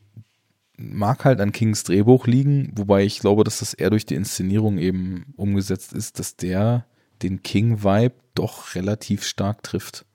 mag 0.78 1.24
halt 1.26 1.40
an 1.40 1.52
Kings 1.52 1.84
Drehbuch 1.84 2.26
liegen, 2.26 2.72
wobei 2.76 3.04
ich 3.04 3.20
glaube, 3.20 3.44
dass 3.44 3.60
das 3.60 3.74
eher 3.74 3.92
durch 3.92 4.06
die 4.06 4.16
Inszenierung 4.16 4.80
eben 4.80 5.34
umgesetzt 5.38 5.94
ist, 5.94 6.18
dass 6.18 6.36
der 6.36 6.86
den 7.22 7.44
King-Vibe 7.44 8.16
doch 8.36 8.76
relativ 8.76 9.24
stark 9.24 9.64
trifft. 9.64 10.06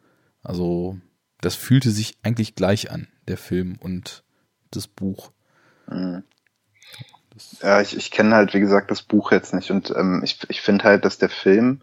Also 0.43 0.99
das 1.41 1.55
fühlte 1.55 1.91
sich 1.91 2.19
eigentlich 2.23 2.55
gleich 2.55 2.91
an, 2.91 3.09
der 3.29 3.37
Film 3.37 3.77
und 3.81 4.25
das 4.71 4.87
Buch. 4.87 5.33
Mhm. 5.89 6.25
Ja, 7.61 7.83
ich, 7.83 7.97
ich 7.97 8.11
kenne 8.11 8.35
halt, 8.35 8.55
wie 8.55 8.61
gesagt, 8.61 8.91
das 8.91 9.03
Buch 9.03 9.31
jetzt 9.31 9.53
nicht 9.53 9.71
und 9.71 9.91
ähm, 9.91 10.23
ich, 10.25 10.39
ich 10.49 10.63
finde 10.63 10.85
halt, 10.85 11.05
dass 11.05 11.19
der 11.19 11.29
Film 11.29 11.83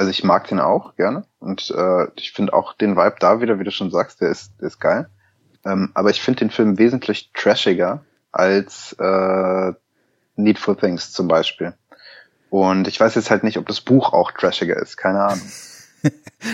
also 0.00 0.10
ich 0.10 0.24
mag 0.24 0.48
den 0.48 0.60
auch 0.60 0.96
gerne 0.96 1.24
und 1.40 1.70
äh, 1.76 2.06
ich 2.16 2.32
finde 2.32 2.54
auch 2.54 2.72
den 2.72 2.96
Vibe 2.96 3.16
da 3.20 3.42
wieder, 3.42 3.58
wie 3.58 3.64
du 3.64 3.70
schon 3.70 3.90
sagst, 3.90 4.22
der 4.22 4.30
ist, 4.30 4.52
der 4.58 4.68
ist 4.68 4.80
geil. 4.80 5.10
Ähm, 5.62 5.90
aber 5.92 6.08
ich 6.08 6.22
finde 6.22 6.38
den 6.38 6.50
Film 6.50 6.78
wesentlich 6.78 7.30
trashiger 7.34 8.02
als 8.32 8.94
äh, 8.98 9.72
Needful 10.36 10.76
Things 10.76 11.12
zum 11.12 11.28
Beispiel. 11.28 11.74
Und 12.50 12.88
ich 12.88 12.98
weiß 12.98 13.14
jetzt 13.14 13.30
halt 13.30 13.44
nicht, 13.44 13.58
ob 13.58 13.66
das 13.66 13.80
Buch 13.80 14.12
auch 14.12 14.32
trashiger 14.32 14.76
ist, 14.76 14.96
keine 14.96 15.22
Ahnung. 15.22 15.50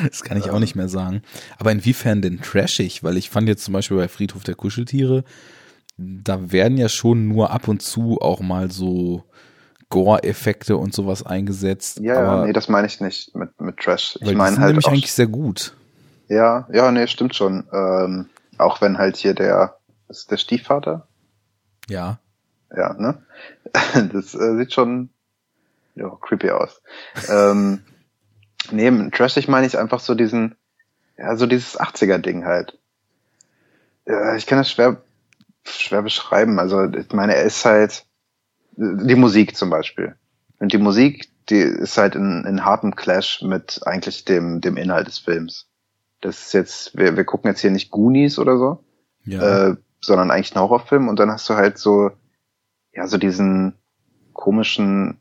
das 0.09 0.23
kann 0.23 0.37
ich 0.37 0.51
auch 0.51 0.59
nicht 0.59 0.77
mehr 0.77 0.89
sagen. 0.89 1.23
Aber 1.59 1.73
inwiefern 1.73 2.21
denn 2.23 2.43
trashig? 2.43 3.03
Weil 3.03 3.17
ich 3.17 3.31
fand 3.31 3.49
jetzt 3.49 3.65
zum 3.65 3.73
Beispiel 3.73 3.97
bei 3.97 4.09
Friedhof 4.09 4.45
der 4.45 4.55
Kuscheltiere, 4.55 5.25
da 5.97 6.53
werden 6.53 6.77
ja 6.77 6.91
schon 6.91 7.29
nur 7.29 7.51
ab 7.51 7.69
und 7.69 7.81
zu 7.81 8.21
auch 8.21 8.41
mal 8.41 8.71
so 8.71 9.25
Gore-Effekte 9.89 10.77
und 10.77 10.93
sowas 10.93 11.25
eingesetzt. 11.25 12.01
Ja, 12.01 12.19
aber, 12.19 12.41
ja, 12.41 12.47
nee, 12.47 12.53
das 12.53 12.69
meine 12.69 12.87
ich 12.87 13.01
nicht 13.01 13.35
mit, 13.35 13.59
mit 13.61 13.79
Trash. 13.79 14.19
Ich 14.21 14.35
meine 14.35 14.59
halt. 14.59 14.69
nämlich 14.69 14.87
eigentlich 14.87 15.13
sehr 15.13 15.29
gut. 15.29 15.75
Ja, 16.29 16.69
ja, 16.73 16.91
nee, 16.91 17.07
stimmt 17.07 17.35
schon. 17.35 17.65
Ähm, 17.73 18.29
auch 18.59 18.81
wenn 18.81 18.99
halt 18.99 19.17
hier 19.17 19.33
der, 19.33 19.77
ist 20.09 20.31
der 20.31 20.37
Stiefvater? 20.37 21.07
Ja. 21.89 22.19
Ja, 22.77 22.95
ne? 22.95 23.23
Das 24.13 24.35
äh, 24.35 24.57
sieht 24.59 24.75
schon 24.75 25.11
ja, 25.97 26.17
creepy 26.21 26.51
aus. 26.51 26.81
ähm, 27.29 27.83
nee, 28.71 28.91
trashig 29.11 29.49
meine 29.49 29.67
ich 29.67 29.79
einfach 29.79 30.01
so 30.01 30.15
diesen, 30.15 30.57
ja, 31.19 31.37
so 31.37 31.47
dieses 31.47 31.79
80er-Ding 31.79 32.45
halt. 32.45 32.79
Ja, 34.07 34.37
ich 34.37 34.47
kann 34.47 34.59
das 34.59 34.71
schwer, 34.71 35.03
schwer 35.65 36.03
beschreiben. 36.03 36.59
Also 36.61 36.85
ich 36.85 37.13
meine, 37.13 37.35
er 37.35 37.43
ist 37.43 37.65
halt 37.65 38.07
die 38.77 39.17
Musik 39.17 39.57
zum 39.57 39.71
Beispiel. 39.71 40.15
Und 40.59 40.73
die 40.73 40.79
Musik, 40.79 41.29
die 41.49 41.59
ist 41.59 41.99
halt 41.99 42.15
in, 42.15 42.45
in 42.45 42.65
hartem 42.65 42.95
Clash 42.95 43.43
mit 43.43 43.81
eigentlich 43.85 44.25
dem, 44.25 44.61
dem 44.61 44.77
Inhalt 44.77 45.07
des 45.07 45.19
Films. 45.19 45.69
Das 46.21 46.47
ist 46.47 46.53
jetzt, 46.55 46.97
wir, 46.97 47.17
wir 47.17 47.25
gucken 47.25 47.51
jetzt 47.51 47.61
hier 47.61 47.71
nicht 47.71 47.91
Goonies 47.91 48.39
oder 48.39 48.59
so, 48.59 48.85
ja. 49.25 49.69
äh, 49.69 49.77
sondern 50.01 50.31
eigentlich 50.31 50.55
einen 50.55 50.63
Horrorfilm 50.63 51.09
und 51.09 51.19
dann 51.19 51.31
hast 51.31 51.49
du 51.49 51.55
halt 51.55 51.79
so, 51.79 52.11
ja, 52.93 53.07
so 53.07 53.19
diesen 53.19 53.75
komischen, 54.33 55.21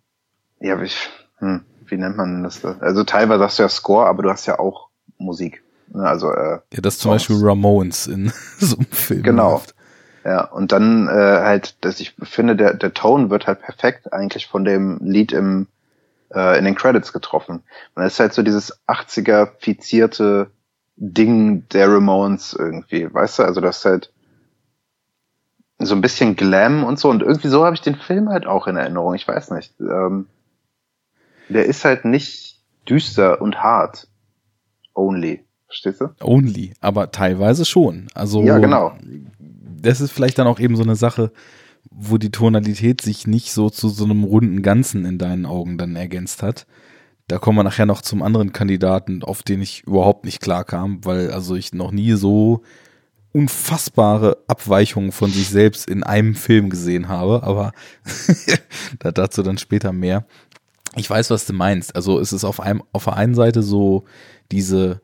ja, 0.59 0.81
wie, 0.81 0.89
hm, 1.37 1.61
wie 1.87 1.97
nennt 1.97 2.17
man 2.17 2.43
das? 2.43 2.61
Da? 2.61 2.77
Also 2.79 3.03
teilweise 3.03 3.43
hast 3.43 3.59
du 3.59 3.63
ja 3.63 3.69
Score, 3.69 4.07
aber 4.07 4.23
du 4.23 4.29
hast 4.29 4.45
ja 4.45 4.59
auch 4.59 4.89
Musik. 5.17 5.63
Ne? 5.89 6.03
Also, 6.03 6.31
äh, 6.31 6.59
ja, 6.73 6.81
das 6.81 6.99
zum. 6.99 7.11
Beispiel 7.11 7.37
Ramones 7.39 8.07
in 8.07 8.31
so 8.59 8.77
einem 8.77 8.87
Film. 8.87 9.23
Genau. 9.23 9.51
Läuft. 9.53 9.75
Ja, 10.23 10.45
und 10.45 10.71
dann 10.71 11.07
äh, 11.07 11.11
halt, 11.11 11.85
dass 11.85 11.99
ich 11.99 12.15
finde, 12.23 12.55
der, 12.55 12.73
der 12.73 12.93
Tone 12.95 13.29
wird 13.29 13.45
halt 13.45 13.61
perfekt 13.61 14.11
eigentlich 14.11 14.47
von 14.47 14.65
dem 14.65 14.97
Lied 15.03 15.31
im 15.31 15.67
äh, 16.33 16.57
in 16.57 16.65
den 16.65 16.75
Credits 16.75 17.13
getroffen. 17.13 17.63
Und 17.95 18.03
das 18.03 18.13
ist 18.13 18.19
halt 18.19 18.33
so 18.33 18.41
dieses 18.41 18.79
80er 18.87 19.49
fizierte 19.59 20.51
Ding 20.97 21.67
der 21.69 21.89
Ramones 21.89 22.55
irgendwie, 22.57 23.13
weißt 23.13 23.39
du? 23.39 23.43
Also 23.43 23.61
das 23.61 23.79
ist 23.79 23.85
halt 23.85 24.11
so 25.77 25.93
ein 25.93 26.01
bisschen 26.01 26.35
Glam 26.35 26.83
und 26.83 26.97
so 26.97 27.09
und 27.09 27.21
irgendwie 27.21 27.49
so 27.49 27.65
habe 27.65 27.75
ich 27.75 27.81
den 27.81 27.95
Film 27.95 28.29
halt 28.29 28.47
auch 28.47 28.67
in 28.67 28.77
Erinnerung. 28.77 29.13
Ich 29.13 29.27
weiß 29.27 29.51
nicht. 29.51 29.73
Ähm, 29.79 30.27
der 31.49 31.65
ist 31.65 31.85
halt 31.85 32.05
nicht 32.05 32.59
düster 32.87 33.41
und 33.41 33.57
hart. 33.63 34.07
Only. 34.93 35.43
Verstehst 35.67 36.01
du? 36.01 36.09
Only, 36.21 36.73
aber 36.79 37.11
teilweise 37.11 37.65
schon. 37.65 38.07
Also 38.13 38.43
ja, 38.43 38.59
genau. 38.59 38.93
Das 39.81 40.01
ist 40.01 40.11
vielleicht 40.11 40.37
dann 40.37 40.47
auch 40.47 40.59
eben 40.59 40.75
so 40.75 40.83
eine 40.83 40.95
Sache, 40.95 41.31
wo 41.91 42.17
die 42.17 42.31
Tonalität 42.31 43.01
sich 43.01 43.27
nicht 43.27 43.51
so 43.51 43.69
zu 43.69 43.89
so 43.89 44.05
einem 44.05 44.23
runden 44.23 44.61
Ganzen 44.61 45.05
in 45.05 45.17
deinen 45.17 45.45
Augen 45.45 45.77
dann 45.77 45.95
ergänzt 45.95 46.43
hat. 46.43 46.65
Da 47.27 47.39
kommen 47.39 47.57
wir 47.57 47.63
nachher 47.63 47.85
noch 47.85 48.01
zum 48.01 48.21
anderen 48.21 48.53
Kandidaten, 48.53 49.23
auf 49.23 49.43
den 49.43 49.61
ich 49.61 49.83
überhaupt 49.83 50.25
nicht 50.25 50.41
klar 50.41 50.63
kam, 50.63 51.03
weil 51.03 51.31
also 51.31 51.55
ich 51.55 51.73
noch 51.73 51.91
nie 51.91 52.13
so 52.13 52.61
unfassbare 53.35 54.37
Abweichungen 54.47 55.11
von 55.11 55.29
sich 55.29 55.49
selbst 55.49 55.89
in 55.89 56.03
einem 56.03 56.35
Film 56.35 56.69
gesehen 56.69 57.09
habe, 57.09 57.43
aber 57.43 57.73
dazu 58.99 59.43
dann 59.43 59.57
später 59.57 59.91
mehr. 59.91 60.25
Ich 60.95 61.09
weiß, 61.09 61.29
was 61.29 61.45
du 61.45 61.53
meinst. 61.53 61.95
Also 61.95 62.19
es 62.19 62.33
ist 62.33 62.43
auf 62.43 62.59
einem, 62.59 62.83
auf 62.91 63.05
der 63.05 63.15
einen 63.15 63.35
Seite 63.35 63.63
so 63.63 64.05
diese 64.51 65.01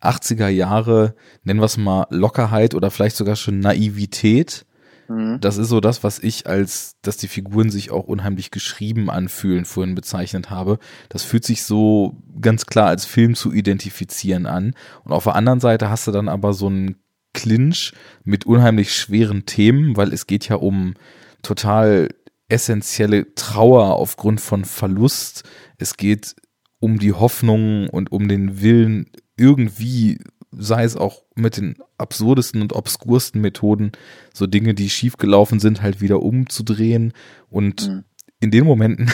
80er 0.00 0.48
Jahre, 0.48 1.14
nennen 1.42 1.60
wir 1.60 1.66
es 1.66 1.76
mal 1.76 2.06
Lockerheit 2.10 2.74
oder 2.74 2.90
vielleicht 2.90 3.16
sogar 3.16 3.36
schon 3.36 3.60
Naivität, 3.60 4.66
Mhm. 5.08 5.40
Das 5.40 5.56
ist 5.56 5.68
so 5.68 5.80
das, 5.80 6.02
was 6.04 6.18
ich 6.18 6.46
als, 6.46 6.96
dass 7.02 7.16
die 7.16 7.28
Figuren 7.28 7.70
sich 7.70 7.90
auch 7.90 8.04
unheimlich 8.04 8.50
geschrieben 8.50 9.10
anfühlen, 9.10 9.64
vorhin 9.64 9.94
bezeichnet 9.94 10.50
habe. 10.50 10.78
Das 11.08 11.22
fühlt 11.22 11.44
sich 11.44 11.62
so 11.62 12.16
ganz 12.40 12.66
klar 12.66 12.88
als 12.88 13.04
Film 13.04 13.34
zu 13.34 13.52
identifizieren 13.52 14.46
an. 14.46 14.74
Und 15.04 15.12
auf 15.12 15.24
der 15.24 15.34
anderen 15.34 15.60
Seite 15.60 15.90
hast 15.90 16.06
du 16.06 16.12
dann 16.12 16.28
aber 16.28 16.52
so 16.52 16.66
einen 16.66 16.96
Clinch 17.32 17.92
mit 18.24 18.46
unheimlich 18.46 18.94
schweren 18.94 19.44
Themen, 19.46 19.96
weil 19.96 20.12
es 20.12 20.26
geht 20.26 20.48
ja 20.48 20.56
um 20.56 20.94
total 21.42 22.08
essentielle 22.54 23.34
Trauer 23.34 23.96
aufgrund 23.96 24.40
von 24.40 24.64
Verlust. 24.64 25.42
Es 25.76 25.96
geht 25.96 26.36
um 26.78 27.00
die 27.00 27.12
Hoffnung 27.12 27.88
und 27.90 28.12
um 28.12 28.28
den 28.28 28.60
Willen, 28.62 29.10
irgendwie 29.36 30.18
sei 30.56 30.84
es 30.84 30.96
auch 30.96 31.22
mit 31.34 31.56
den 31.56 31.76
absurdesten 31.98 32.62
und 32.62 32.72
obskursten 32.72 33.40
Methoden, 33.40 33.90
so 34.32 34.46
Dinge, 34.46 34.72
die 34.72 34.88
schiefgelaufen 34.88 35.58
sind, 35.58 35.82
halt 35.82 36.00
wieder 36.00 36.22
umzudrehen. 36.22 37.12
Und 37.50 37.88
mhm. 37.88 38.04
in 38.38 38.52
den 38.52 38.64
Momenten 38.64 39.10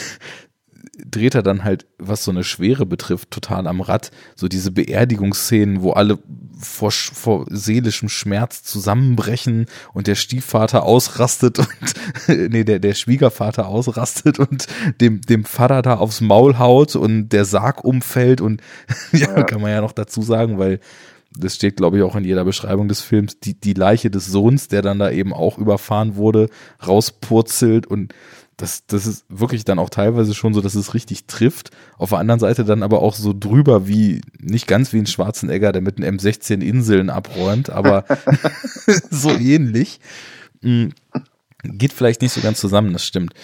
dreht 1.08 1.34
er 1.34 1.42
dann 1.42 1.64
halt, 1.64 1.86
was 1.98 2.24
so 2.24 2.30
eine 2.30 2.44
Schwere 2.44 2.86
betrifft, 2.86 3.30
total 3.30 3.66
am 3.66 3.80
Rad. 3.80 4.10
So 4.36 4.48
diese 4.48 4.70
Beerdigungsszenen, 4.70 5.82
wo 5.82 5.92
alle 5.92 6.18
vor, 6.58 6.90
vor 6.90 7.46
seelischem 7.48 8.08
Schmerz 8.08 8.62
zusammenbrechen 8.62 9.66
und 9.92 10.06
der 10.06 10.14
Stiefvater 10.14 10.84
ausrastet 10.84 11.58
und, 11.58 11.94
nee, 12.28 12.64
der, 12.64 12.78
der 12.78 12.94
Schwiegervater 12.94 13.66
ausrastet 13.66 14.38
und 14.38 14.66
dem, 15.00 15.20
dem 15.22 15.44
Vater 15.44 15.82
da 15.82 15.96
aufs 15.96 16.20
Maul 16.20 16.58
haut 16.58 16.96
und 16.96 17.30
der 17.30 17.44
Sarg 17.44 17.84
umfällt 17.84 18.40
und, 18.40 18.62
ja, 19.12 19.36
ja, 19.36 19.42
kann 19.42 19.60
man 19.60 19.70
ja 19.70 19.80
noch 19.80 19.92
dazu 19.92 20.22
sagen, 20.22 20.58
weil 20.58 20.80
das 21.38 21.54
steht, 21.54 21.76
glaube 21.76 21.98
ich, 21.98 22.02
auch 22.02 22.16
in 22.16 22.24
jeder 22.24 22.44
Beschreibung 22.44 22.88
des 22.88 23.02
Films, 23.02 23.38
die, 23.38 23.54
die 23.54 23.74
Leiche 23.74 24.10
des 24.10 24.26
Sohns, 24.26 24.68
der 24.68 24.82
dann 24.82 24.98
da 24.98 25.10
eben 25.10 25.32
auch 25.32 25.58
überfahren 25.58 26.16
wurde, 26.16 26.48
rauspurzelt 26.84 27.86
und 27.86 28.12
das, 28.60 28.86
das 28.86 29.06
ist 29.06 29.24
wirklich 29.28 29.64
dann 29.64 29.78
auch 29.78 29.90
teilweise 29.90 30.34
schon 30.34 30.54
so, 30.54 30.60
dass 30.60 30.74
es 30.74 30.94
richtig 30.94 31.26
trifft. 31.26 31.70
Auf 31.98 32.10
der 32.10 32.18
anderen 32.18 32.40
Seite 32.40 32.64
dann 32.64 32.82
aber 32.82 33.02
auch 33.02 33.14
so 33.14 33.34
drüber 33.38 33.86
wie, 33.86 34.20
nicht 34.38 34.66
ganz 34.66 34.92
wie 34.92 34.98
ein 34.98 35.06
Schwarzenegger, 35.06 35.72
der 35.72 35.82
mit 35.82 35.96
einem 35.96 36.16
M16 36.16 36.60
Inseln 36.60 37.10
abräumt, 37.10 37.70
aber 37.70 38.04
so 39.10 39.30
ähnlich. 39.30 40.00
Hm, 40.62 40.92
geht 41.64 41.92
vielleicht 41.92 42.22
nicht 42.22 42.32
so 42.32 42.40
ganz 42.40 42.60
zusammen, 42.60 42.92
das 42.92 43.04
stimmt 43.04 43.34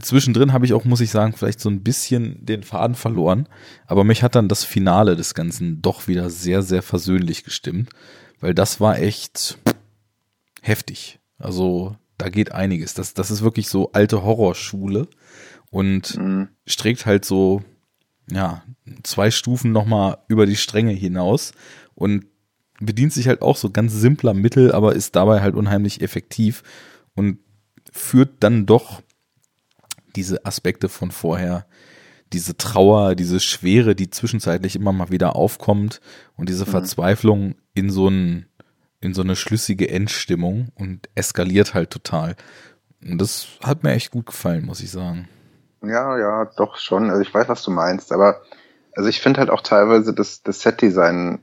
zwischendrin 0.00 0.52
habe 0.52 0.64
ich 0.64 0.72
auch, 0.74 0.84
muss 0.84 1.00
ich 1.00 1.10
sagen, 1.10 1.32
vielleicht 1.32 1.60
so 1.60 1.68
ein 1.68 1.82
bisschen 1.82 2.44
den 2.44 2.62
Faden 2.62 2.94
verloren. 2.94 3.48
Aber 3.86 4.04
mich 4.04 4.22
hat 4.22 4.34
dann 4.34 4.48
das 4.48 4.64
Finale 4.64 5.16
des 5.16 5.34
Ganzen 5.34 5.82
doch 5.82 6.08
wieder 6.08 6.30
sehr, 6.30 6.62
sehr 6.62 6.82
versöhnlich 6.82 7.44
gestimmt. 7.44 7.90
Weil 8.40 8.54
das 8.54 8.80
war 8.80 8.98
echt 8.98 9.58
heftig. 10.62 11.18
Also 11.38 11.96
da 12.18 12.28
geht 12.28 12.52
einiges. 12.52 12.94
Das, 12.94 13.14
das 13.14 13.30
ist 13.30 13.42
wirklich 13.42 13.68
so 13.68 13.92
alte 13.92 14.22
Horrorschule 14.22 15.08
und 15.70 16.16
mhm. 16.16 16.48
streckt 16.66 17.06
halt 17.06 17.24
so, 17.24 17.62
ja, 18.30 18.62
zwei 19.04 19.30
Stufen 19.30 19.72
nochmal 19.72 20.18
über 20.28 20.46
die 20.46 20.56
Stränge 20.56 20.92
hinaus 20.92 21.52
und 21.94 22.26
bedient 22.80 23.12
sich 23.12 23.28
halt 23.28 23.42
auch 23.42 23.56
so 23.56 23.70
ganz 23.70 23.92
simpler 23.92 24.34
Mittel, 24.34 24.72
aber 24.72 24.94
ist 24.94 25.16
dabei 25.16 25.40
halt 25.40 25.54
unheimlich 25.54 26.00
effektiv 26.00 26.62
und 27.14 27.38
führt 27.90 28.36
dann 28.40 28.66
doch 28.66 29.02
diese 30.14 30.44
Aspekte 30.44 30.88
von 30.88 31.10
vorher, 31.10 31.66
diese 32.32 32.56
Trauer, 32.56 33.14
diese 33.14 33.40
Schwere, 33.40 33.94
die 33.94 34.10
zwischenzeitlich 34.10 34.76
immer 34.76 34.92
mal 34.92 35.10
wieder 35.10 35.34
aufkommt 35.36 36.00
und 36.36 36.48
diese 36.48 36.66
mhm. 36.66 36.70
Verzweiflung 36.70 37.54
in 37.74 37.90
so 37.90 38.08
ein, 38.08 38.46
in 39.00 39.14
so 39.14 39.22
eine 39.22 39.36
schlüssige 39.36 39.88
Endstimmung 39.88 40.68
und 40.74 41.08
eskaliert 41.14 41.74
halt 41.74 41.90
total. 41.90 42.36
Und 43.02 43.20
das 43.20 43.46
hat 43.62 43.82
mir 43.82 43.92
echt 43.92 44.10
gut 44.10 44.26
gefallen, 44.26 44.66
muss 44.66 44.80
ich 44.80 44.90
sagen. 44.90 45.28
Ja, 45.82 46.18
ja, 46.18 46.44
doch 46.56 46.76
schon. 46.76 47.10
Also 47.10 47.22
ich 47.22 47.32
weiß, 47.32 47.48
was 47.48 47.62
du 47.62 47.70
meinst, 47.70 48.12
aber 48.12 48.42
also 48.96 49.08
ich 49.08 49.20
finde 49.20 49.40
halt 49.40 49.50
auch 49.50 49.60
teilweise 49.60 50.12
das, 50.12 50.42
das 50.42 50.60
Set-Design 50.62 51.38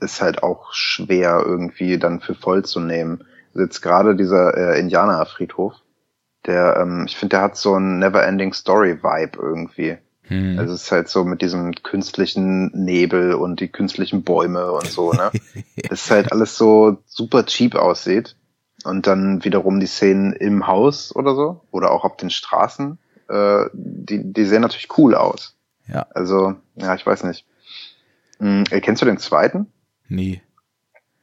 ist 0.00 0.22
halt 0.22 0.42
auch 0.42 0.72
schwer 0.72 1.42
irgendwie 1.44 1.98
dann 1.98 2.20
für 2.20 2.34
voll 2.34 2.64
zu 2.64 2.80
nehmen. 2.80 3.24
Also 3.52 3.64
jetzt 3.64 3.82
gerade 3.82 4.16
dieser 4.16 4.56
äh, 4.56 4.80
Indianerfriedhof, 4.80 5.74
der, 6.46 6.78
ähm, 6.80 7.04
ich 7.06 7.16
finde, 7.16 7.36
der 7.36 7.42
hat 7.42 7.56
so 7.56 7.74
ein 7.74 7.98
Never-Ending 7.98 8.54
Story-Vibe 8.54 9.38
irgendwie. 9.38 9.98
Hm. 10.28 10.58
Also 10.58 10.74
es 10.74 10.84
ist 10.84 10.92
halt 10.92 11.08
so 11.08 11.24
mit 11.24 11.42
diesem 11.42 11.74
künstlichen 11.74 12.70
Nebel 12.72 13.34
und 13.34 13.60
die 13.60 13.68
künstlichen 13.68 14.22
Bäume 14.22 14.72
und 14.72 14.86
so, 14.86 15.12
ne? 15.12 15.30
Es 15.90 16.04
ist 16.04 16.10
halt 16.10 16.32
alles 16.32 16.56
so 16.56 16.98
super 17.06 17.44
cheap 17.46 17.74
aussieht. 17.74 18.36
Und 18.84 19.06
dann 19.06 19.44
wiederum 19.44 19.80
die 19.80 19.86
Szenen 19.86 20.32
im 20.32 20.66
Haus 20.66 21.14
oder 21.14 21.34
so, 21.34 21.62
oder 21.72 21.90
auch 21.90 22.04
auf 22.04 22.16
den 22.16 22.30
Straßen, 22.30 22.98
äh, 23.28 23.64
die, 23.72 24.32
die 24.32 24.44
sehen 24.44 24.62
natürlich 24.62 24.96
cool 24.96 25.14
aus. 25.14 25.56
Ja. 25.88 26.06
Also, 26.14 26.54
ja, 26.76 26.94
ich 26.94 27.04
weiß 27.04 27.24
nicht. 27.24 27.44
Hm, 28.38 28.64
kennst 28.64 29.02
du 29.02 29.06
den 29.06 29.18
zweiten? 29.18 29.66
Nee. 30.08 30.42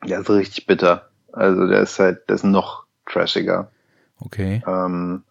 Der 0.05 0.19
ist 0.19 0.29
richtig 0.29 0.65
bitter. 0.65 1.09
Also 1.31 1.67
der 1.67 1.81
ist 1.81 1.97
halt, 1.99 2.27
der 2.27 2.35
ist 2.35 2.43
noch 2.43 2.85
trashiger. 3.05 3.71
Okay. 4.19 4.63
Ähm, 4.67 5.23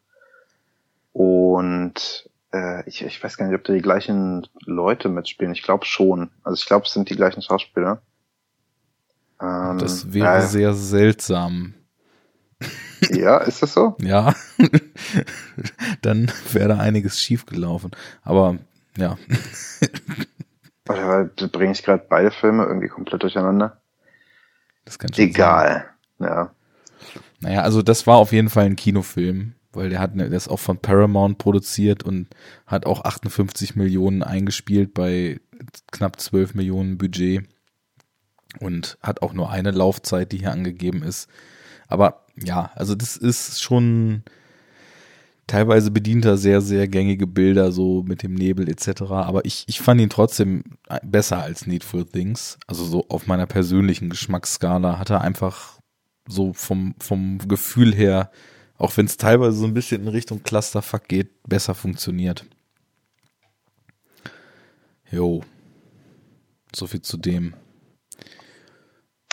Und 1.13 2.29
äh, 2.55 2.89
ich, 2.89 3.05
ich 3.05 3.23
weiß 3.23 3.37
gar 3.37 3.47
nicht, 3.47 3.57
ob 3.57 3.65
da 3.65 3.73
die 3.73 3.83
gleichen 3.83 4.47
Leute 4.65 5.09
mitspielen. 5.09 5.53
Ich 5.53 5.63
glaube 5.63 5.85
schon. 5.85 6.31
Also 6.45 6.61
ich 6.61 6.67
glaube, 6.67 6.87
es 6.87 6.93
sind 6.93 7.11
die 7.11 7.17
gleichen 7.17 7.43
Schauspieler. 7.43 8.01
Ähm, 9.41 9.79
das 9.79 10.13
wäre 10.13 10.39
äh, 10.39 10.43
sehr 10.43 10.73
seltsam. 10.75 11.75
Ja, 13.11 13.39
ist 13.39 13.63
das 13.63 13.75
so? 13.75 13.97
ja. 14.01 14.35
Dann 16.01 16.31
wäre 16.53 16.69
da 16.69 16.79
einiges 16.79 17.19
schiefgelaufen. 17.19 17.91
Aber 18.23 18.59
ja. 18.97 19.19
Oder 20.89 21.25
bringe 21.53 21.73
ich 21.73 21.83
gerade 21.83 22.05
beide 22.09 22.31
Filme 22.31 22.65
irgendwie 22.65 22.89
komplett 22.89 23.23
durcheinander? 23.23 23.81
Das 24.85 24.99
kann 24.99 25.13
schon 25.13 25.25
Egal. 25.25 25.87
Sein. 26.19 26.29
Ja. 26.29 26.55
Naja, 27.41 27.63
also 27.63 27.83
das 27.83 28.07
war 28.07 28.17
auf 28.17 28.33
jeden 28.33 28.49
Fall 28.49 28.65
ein 28.65 28.77
Kinofilm, 28.77 29.55
weil 29.77 29.91
der 29.91 30.01
hat, 30.01 30.19
der 30.19 30.31
ist 30.33 30.49
auch 30.49 30.59
von 30.59 30.79
Paramount 30.79 31.39
produziert 31.39 32.03
und 32.03 32.29
hat 32.67 32.87
auch 32.87 33.05
58 33.05 33.77
Millionen 33.77 34.23
eingespielt 34.23 34.95
bei 34.95 35.41
knapp 35.93 36.21
12 36.21 36.55
Millionen 36.55 36.99
Budget 36.99 37.47
und 38.61 38.99
hat 39.03 39.23
auch 39.23 39.33
nur 39.33 39.51
eine 39.51 39.71
Laufzeit, 39.71 40.33
die 40.33 40.39
hier 40.39 40.53
angegeben 40.53 41.03
ist. 41.03 41.29
Aber 41.89 42.25
ja, 42.37 42.71
also 42.75 42.95
das 42.95 43.17
ist 43.17 43.63
schon 43.63 44.25
teilweise 45.47 45.91
bedient 45.91 46.25
er 46.25 46.37
sehr, 46.37 46.61
sehr 46.61 46.89
gängige 46.89 47.27
Bilder, 47.27 47.73
so 47.73 48.03
mit 48.03 48.23
dem 48.23 48.35
Nebel 48.35 48.69
etc. 48.69 49.03
Aber 49.11 49.45
ich, 49.45 49.65
ich 49.67 49.81
fand 49.81 50.01
ihn 50.01 50.11
trotzdem 50.11 50.65
besser 51.03 51.43
als 51.43 51.67
Needful 51.67 52.05
Things. 52.07 52.59
Also 52.67 52.85
so 52.85 53.07
auf 53.09 53.27
meiner 53.27 53.47
persönlichen 53.47 54.11
Geschmacksskala 54.11 54.99
hat 54.99 55.11
er 55.11 55.21
einfach 55.21 55.79
so 56.27 56.53
vom, 56.53 56.95
vom 56.99 57.39
Gefühl 57.47 57.95
her, 57.95 58.31
auch 58.85 58.95
wenn 58.99 59.07
es 59.07 59.17
teilweise 59.17 59.57
so 59.57 59.65
ein 59.65 59.73
bisschen 59.73 60.03
in 60.03 60.09
Richtung 60.09 60.43
Clusterfuck 60.43 61.09
geht, 61.09 61.43
besser 61.45 61.75
funktioniert. 61.75 62.45
Jo. 65.11 65.43
So 66.77 66.87
viel 66.87 67.01
zu 67.01 67.17
dem. 67.17 67.55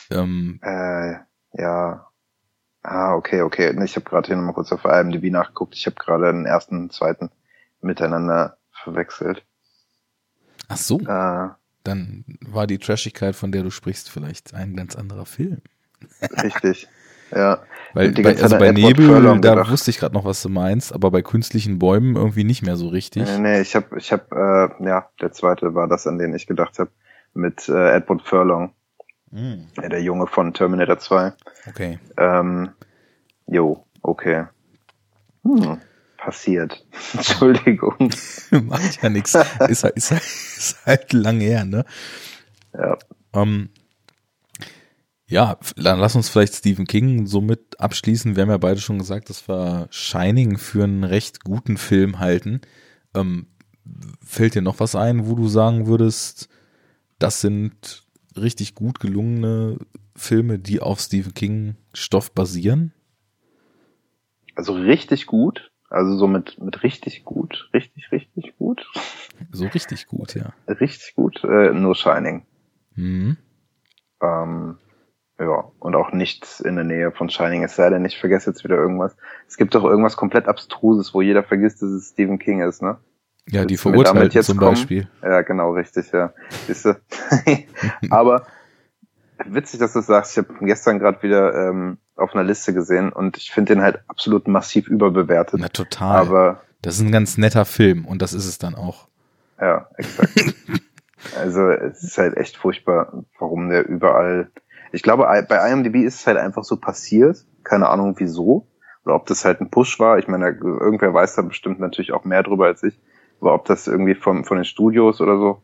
Ähm, 0.09 0.61
äh, 0.63 1.15
ja. 1.51 2.07
Ah, 2.81 3.13
okay, 3.13 3.41
okay. 3.41 3.75
Ich 3.83 3.95
habe 3.97 4.09
gerade 4.09 4.27
hier 4.27 4.37
nochmal 4.37 4.53
kurz 4.53 4.71
auf 4.71 4.85
IMDb 4.85 5.29
nachgeguckt. 5.29 5.75
Ich 5.75 5.85
habe 5.85 5.97
gerade 5.97 6.31
den 6.31 6.45
ersten 6.45 6.83
und 6.83 6.93
zweiten 6.93 7.29
miteinander 7.81 8.57
verwechselt. 8.71 9.43
Ach 10.69 10.77
so. 10.77 11.01
Äh, 11.01 11.49
Dann 11.83 12.23
war 12.39 12.67
die 12.67 12.77
Trashigkeit, 12.77 13.35
von 13.35 13.51
der 13.51 13.63
du 13.63 13.69
sprichst, 13.69 14.09
vielleicht 14.09 14.53
ein 14.53 14.77
ganz 14.77 14.95
anderer 14.95 15.25
Film. 15.25 15.61
Richtig. 16.41 16.87
Ja. 17.31 17.59
Weil 17.93 18.11
bei, 18.11 18.41
also 18.41 18.57
bei 18.57 18.71
Nebel, 18.71 19.21
da 19.21 19.33
gedacht. 19.35 19.71
wusste 19.71 19.91
ich 19.91 19.97
gerade 19.97 20.13
noch, 20.13 20.23
was 20.23 20.41
du 20.41 20.49
meinst, 20.49 20.93
aber 20.93 21.11
bei 21.11 21.21
künstlichen 21.21 21.77
Bäumen 21.79 22.15
irgendwie 22.15 22.43
nicht 22.43 22.61
mehr 22.61 22.77
so 22.77 22.87
richtig. 22.87 23.23
Nee, 23.23 23.39
nee 23.39 23.61
ich 23.61 23.75
habe, 23.75 23.97
ich 23.97 24.11
hab, 24.13 24.31
äh, 24.31 24.69
ja, 24.85 25.09
der 25.19 25.31
zweite 25.31 25.73
war 25.75 25.87
das, 25.87 26.07
an 26.07 26.17
den 26.17 26.33
ich 26.33 26.47
gedacht 26.47 26.79
habe, 26.79 26.91
mit 27.33 27.67
äh, 27.67 27.95
Edward 27.95 28.21
Furlong. 28.21 28.73
Mm. 29.31 29.63
Ja, 29.81 29.89
der 29.89 30.01
Junge 30.01 30.27
von 30.27 30.53
Terminator 30.53 30.99
2. 30.99 31.33
Okay. 31.67 31.99
Ähm, 32.17 32.69
jo, 33.47 33.85
okay. 34.01 34.45
Hm, 35.43 35.79
passiert. 36.17 36.85
Entschuldigung. 37.13 37.95
Macht 38.51 39.01
ja 39.01 39.09
nichts. 39.09 39.35
Ist, 39.35 39.83
halt, 39.83 39.95
ist, 39.95 40.11
halt, 40.11 40.23
ist 40.23 40.85
halt 40.85 41.13
lange 41.13 41.43
her, 41.43 41.65
ne? 41.65 41.85
Ja. 42.73 42.97
Ähm, 43.33 43.69
ja, 45.31 45.57
dann 45.77 45.99
lass 45.99 46.15
uns 46.17 46.27
vielleicht 46.27 46.55
Stephen 46.55 46.85
King 46.85 47.25
somit 47.25 47.79
abschließen. 47.79 48.35
Wir 48.35 48.43
haben 48.43 48.49
ja 48.49 48.57
beide 48.57 48.81
schon 48.81 48.99
gesagt, 48.99 49.29
dass 49.29 49.47
wir 49.47 49.87
Shining 49.89 50.57
für 50.57 50.83
einen 50.83 51.05
recht 51.05 51.45
guten 51.45 51.77
Film 51.77 52.19
halten. 52.19 52.59
Ähm, 53.15 53.47
fällt 54.21 54.55
dir 54.55 54.61
noch 54.61 54.81
was 54.81 54.93
ein, 54.93 55.27
wo 55.27 55.35
du 55.35 55.47
sagen 55.47 55.87
würdest, 55.87 56.49
das 57.17 57.39
sind 57.39 58.03
richtig 58.35 58.75
gut 58.75 58.99
gelungene 58.99 59.77
Filme, 60.17 60.59
die 60.59 60.81
auf 60.81 60.99
Stephen 60.99 61.33
King 61.33 61.75
Stoff 61.93 62.33
basieren? 62.33 62.93
Also 64.55 64.73
richtig 64.73 65.27
gut. 65.27 65.71
Also 65.89 66.17
so 66.17 66.27
mit, 66.27 66.61
mit 66.61 66.83
richtig 66.83 67.23
gut. 67.23 67.69
Richtig, 67.73 68.11
richtig 68.11 68.57
gut. 68.57 68.85
So 69.53 69.65
richtig 69.67 70.07
gut, 70.07 70.35
ja. 70.35 70.53
Richtig 70.67 71.15
gut. 71.15 71.41
Äh, 71.45 71.71
nur 71.71 71.95
Shining. 71.95 72.45
Mhm. 72.95 73.37
Ähm, 74.21 74.77
ja, 75.41 75.71
und 75.79 75.95
auch 75.95 76.11
nichts 76.11 76.59
in 76.59 76.75
der 76.75 76.83
Nähe 76.83 77.11
von 77.11 77.29
Shining, 77.29 77.63
es 77.63 77.75
sei 77.75 77.89
denn, 77.89 78.05
ich 78.05 78.19
vergesse 78.19 78.51
jetzt 78.51 78.63
wieder 78.63 78.75
irgendwas. 78.75 79.15
Es 79.47 79.57
gibt 79.57 79.73
doch 79.73 79.83
irgendwas 79.83 80.15
komplett 80.15 80.47
Abstruses, 80.47 81.13
wo 81.13 81.21
jeder 81.21 81.43
vergisst, 81.43 81.81
dass 81.81 81.89
es 81.89 82.09
Stephen 82.09 82.37
King 82.37 82.61
ist, 82.61 82.81
ne? 82.81 82.97
Ja, 83.49 83.65
die 83.65 83.77
Verurteilten 83.77 84.43
zum 84.43 84.57
kommen. 84.57 84.75
Beispiel. 84.75 85.07
Ja, 85.23 85.41
genau, 85.41 85.71
richtig, 85.73 86.11
ja. 86.11 86.31
Siehste. 86.67 87.01
Aber 88.11 88.45
witzig, 89.45 89.79
dass 89.79 89.93
du 89.93 90.01
sagst, 90.01 90.33
ich 90.33 90.37
habe 90.37 90.53
gestern 90.65 90.99
gerade 90.99 91.23
wieder 91.23 91.69
ähm, 91.69 91.97
auf 92.15 92.35
einer 92.35 92.43
Liste 92.43 92.73
gesehen 92.73 93.11
und 93.11 93.37
ich 93.37 93.51
finde 93.51 93.73
den 93.73 93.81
halt 93.81 93.99
absolut 94.07 94.47
massiv 94.47 94.87
überbewertet. 94.87 95.59
Na 95.59 95.69
total. 95.69 96.17
Aber 96.17 96.61
das 96.83 96.95
ist 96.95 97.01
ein 97.01 97.11
ganz 97.11 97.37
netter 97.37 97.65
Film 97.65 98.05
und 98.05 98.21
das 98.21 98.33
ist 98.33 98.45
es 98.45 98.59
dann 98.59 98.75
auch. 98.75 99.07
Ja, 99.59 99.87
exakt. 99.97 100.55
also 101.37 101.69
es 101.69 102.03
ist 102.03 102.17
halt 102.17 102.37
echt 102.37 102.57
furchtbar, 102.57 103.23
warum 103.39 103.69
der 103.69 103.87
überall 103.87 104.51
ich 104.91 105.03
glaube, 105.03 105.23
bei 105.47 105.71
IMDb 105.71 106.03
ist 106.03 106.21
es 106.21 106.27
halt 106.27 106.37
einfach 106.37 106.63
so 106.63 106.77
passiert. 106.77 107.45
Keine 107.63 107.89
Ahnung 107.89 108.15
wieso. 108.17 108.67
Oder 109.05 109.15
ob 109.15 109.25
das 109.25 109.45
halt 109.45 109.61
ein 109.61 109.69
Push 109.69 109.99
war. 109.99 110.19
Ich 110.19 110.27
meine, 110.27 110.49
irgendwer 110.49 111.13
weiß 111.13 111.35
da 111.35 111.41
bestimmt 111.41 111.79
natürlich 111.79 112.11
auch 112.13 112.25
mehr 112.25 112.43
drüber 112.43 112.65
als 112.65 112.83
ich. 112.83 112.99
Aber 113.39 113.53
ob 113.53 113.65
das 113.65 113.87
irgendwie 113.87 114.15
vom, 114.15 114.43
von 114.43 114.57
den 114.57 114.65
Studios 114.65 115.21
oder 115.21 115.37
so 115.37 115.61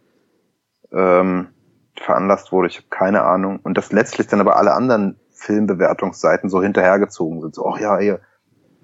ähm, 0.91 1.47
veranlasst 1.95 2.51
wurde, 2.51 2.67
ich 2.67 2.77
habe 2.77 2.87
keine 2.89 3.23
Ahnung. 3.23 3.59
Und 3.61 3.77
dass 3.77 3.91
letztlich 3.91 4.27
dann 4.27 4.41
aber 4.41 4.57
alle 4.57 4.73
anderen 4.73 5.19
Filmbewertungsseiten 5.31 6.49
so 6.49 6.61
hinterhergezogen 6.61 7.41
sind. 7.41 7.53
So, 7.53 7.67
ach 7.67 7.79
ja, 7.79 7.97
hier, 7.99 8.21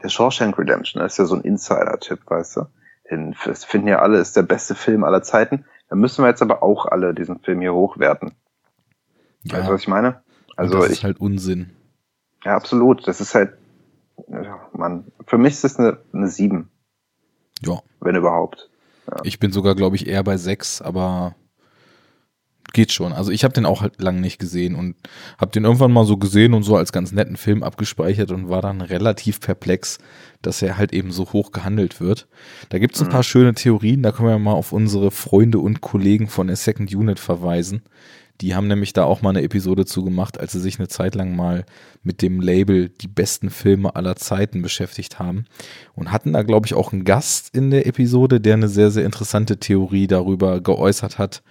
der 0.04 0.10
Shawshank 0.10 0.58
Redemption, 0.60 1.02
das 1.02 1.14
ist 1.14 1.18
ja 1.18 1.26
so 1.26 1.36
ein 1.36 1.42
Insider-Tipp, 1.42 2.20
weißt 2.26 2.58
du? 2.58 2.66
Den 3.10 3.36
das 3.46 3.66
finden 3.66 3.88
ja 3.88 4.00
alle, 4.00 4.20
ist 4.20 4.36
der 4.36 4.44
beste 4.44 4.76
Film 4.76 5.04
aller 5.04 5.24
Zeiten. 5.24 5.66
Dann 5.90 6.00
müssen 6.00 6.24
wir 6.24 6.30
jetzt 6.30 6.42
aber 6.42 6.62
auch 6.62 6.86
alle 6.86 7.14
diesen 7.14 7.40
Film 7.40 7.62
hier 7.62 7.74
hochwerten. 7.74 8.34
Ja. 9.44 9.58
Weißt 9.58 9.70
du, 9.70 9.74
was 9.74 9.82
ich 9.82 9.88
meine? 9.88 10.22
Also 10.56 10.78
das 10.78 10.86
ich, 10.88 10.92
ist 10.94 11.04
halt 11.04 11.20
Unsinn. 11.20 11.72
Ja, 12.44 12.56
absolut. 12.56 13.08
Das 13.08 13.22
ist 13.22 13.36
halt, 13.36 13.54
ja, 14.28 14.68
Mann, 14.74 15.12
für 15.28 15.38
mich 15.38 15.54
ist 15.54 15.64
das 15.64 15.80
eine, 15.80 16.00
eine 16.14 16.28
7. 16.28 16.70
Ja. 17.62 17.82
Wenn 18.02 18.16
überhaupt. 18.16 18.70
Ja. 19.10 19.18
Ich 19.24 19.40
bin 19.40 19.52
sogar, 19.52 19.76
glaube 19.76 19.96
ich, 19.96 20.08
eher 20.08 20.24
bei 20.24 20.38
6, 20.38 20.82
aber 20.82 21.36
geht 22.74 22.92
schon. 22.92 23.14
Also 23.14 23.32
ich 23.32 23.44
habe 23.44 23.54
den 23.54 23.66
auch 23.66 23.82
halt 23.82 24.02
lang 24.02 24.20
nicht 24.20 24.40
gesehen 24.40 24.76
und 24.76 24.96
habe 25.38 25.52
den 25.52 25.64
irgendwann 25.64 25.94
mal 25.94 26.06
so 26.06 26.18
gesehen 26.18 26.54
und 26.54 26.64
so 26.64 26.76
als 26.76 26.92
ganz 26.92 27.12
netten 27.12 27.38
Film 27.38 27.64
abgespeichert 27.64 28.32
und 28.32 28.50
war 28.50 28.62
dann 28.62 28.82
relativ 28.82 29.40
perplex, 29.40 30.00
dass 30.42 30.62
er 30.62 30.78
halt 30.78 30.92
eben 30.92 31.12
so 31.12 31.32
hoch 31.32 31.52
gehandelt 31.52 32.02
wird. 32.02 32.28
Da 32.70 32.80
gibt's 32.80 33.00
ein 33.00 33.08
mhm. 33.08 33.12
paar 33.12 33.24
schöne 33.24 33.54
Theorien, 33.54 34.02
da 34.02 34.12
können 34.12 34.30
wir 34.30 34.40
mal 34.40 34.54
auf 34.54 34.74
unsere 34.74 35.12
Freunde 35.12 35.60
und 35.60 35.82
Kollegen 35.82 36.28
von 36.28 36.48
der 36.48 36.56
Second 36.56 36.94
Unit 36.94 37.20
verweisen, 37.20 37.84
die 38.44 38.56
haben 38.56 38.68
nämlich 38.68 38.92
da 38.92 39.06
auch 39.06 39.22
mal 39.22 39.30
eine 39.30 39.42
Episode 39.42 39.86
zugemacht, 39.86 40.38
als 40.38 40.52
sie 40.52 40.60
sich 40.60 40.78
eine 40.78 40.90
Zeit 40.90 41.16
lang 41.16 41.34
mal 41.34 41.66
mit 42.04 42.22
dem 42.22 42.42
Label 42.42 42.90
die 42.90 43.08
besten 43.08 43.50
Filme 43.50 43.96
aller 43.96 44.18
Zeiten 44.18 44.62
beschäftigt 44.62 45.18
haben 45.18 45.46
und 45.96 46.12
hatten 46.12 46.34
da, 46.34 46.44
glaube 46.44 46.68
ich, 46.68 46.74
auch 46.74 46.92
einen 46.92 47.06
Gast 47.06 47.56
in 47.56 47.72
der 47.72 47.88
Episode, 47.88 48.42
der 48.42 48.56
eine 48.56 48.68
sehr, 48.68 48.92
sehr 48.92 49.06
interessante 49.06 49.60
Theorie 49.60 50.08
darüber 50.08 50.60
geäußert 50.60 51.18
hat, 51.20 51.42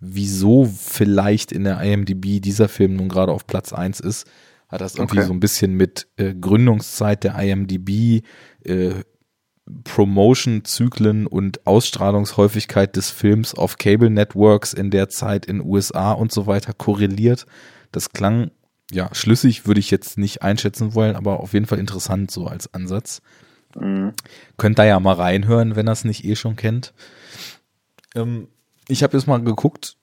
wieso 0.00 0.64
vielleicht 0.64 1.52
in 1.52 1.62
der 1.62 1.80
IMDb 1.82 2.42
dieser 2.42 2.68
Film 2.68 2.96
nun 2.96 3.08
gerade 3.08 3.30
auf 3.30 3.46
Platz 3.46 3.72
eins 3.72 4.00
ist. 4.00 4.26
Hat 4.68 4.80
das 4.80 4.96
irgendwie 4.96 5.18
okay. 5.18 5.28
so 5.28 5.32
ein 5.32 5.40
bisschen 5.40 5.74
mit 5.74 6.08
äh, 6.16 6.34
Gründungszeit 6.34 7.22
der 7.22 7.38
IMDb, 7.40 8.24
äh, 8.64 8.90
Promotion-Zyklen 9.84 11.26
und 11.26 11.66
Ausstrahlungshäufigkeit 11.66 12.96
des 12.96 13.10
Films 13.10 13.54
auf 13.54 13.78
Cable 13.78 14.10
Networks 14.10 14.72
in 14.72 14.90
der 14.90 15.08
Zeit 15.08 15.46
in 15.46 15.60
USA 15.60 16.12
und 16.12 16.32
so 16.32 16.46
weiter 16.46 16.72
korreliert. 16.72 17.46
Das 17.92 18.10
klang 18.10 18.50
ja 18.90 19.08
schlüssig, 19.14 19.66
würde 19.66 19.80
ich 19.80 19.90
jetzt 19.90 20.18
nicht 20.18 20.42
einschätzen 20.42 20.94
wollen, 20.94 21.16
aber 21.16 21.40
auf 21.40 21.52
jeden 21.52 21.66
Fall 21.66 21.78
interessant 21.78 22.30
so 22.30 22.46
als 22.46 22.72
Ansatz. 22.74 23.22
Mhm. 23.78 24.12
Könnt 24.56 24.78
da 24.78 24.84
ja 24.84 24.98
mal 25.00 25.14
reinhören, 25.14 25.76
wenn 25.76 25.88
ihr 25.88 25.92
es 25.92 26.04
nicht 26.04 26.24
eh 26.24 26.36
schon 26.36 26.56
kennt. 26.56 26.92
Ähm, 28.14 28.48
ich 28.88 29.02
habe 29.02 29.16
jetzt 29.16 29.26
mal 29.26 29.42
geguckt, 29.42 29.96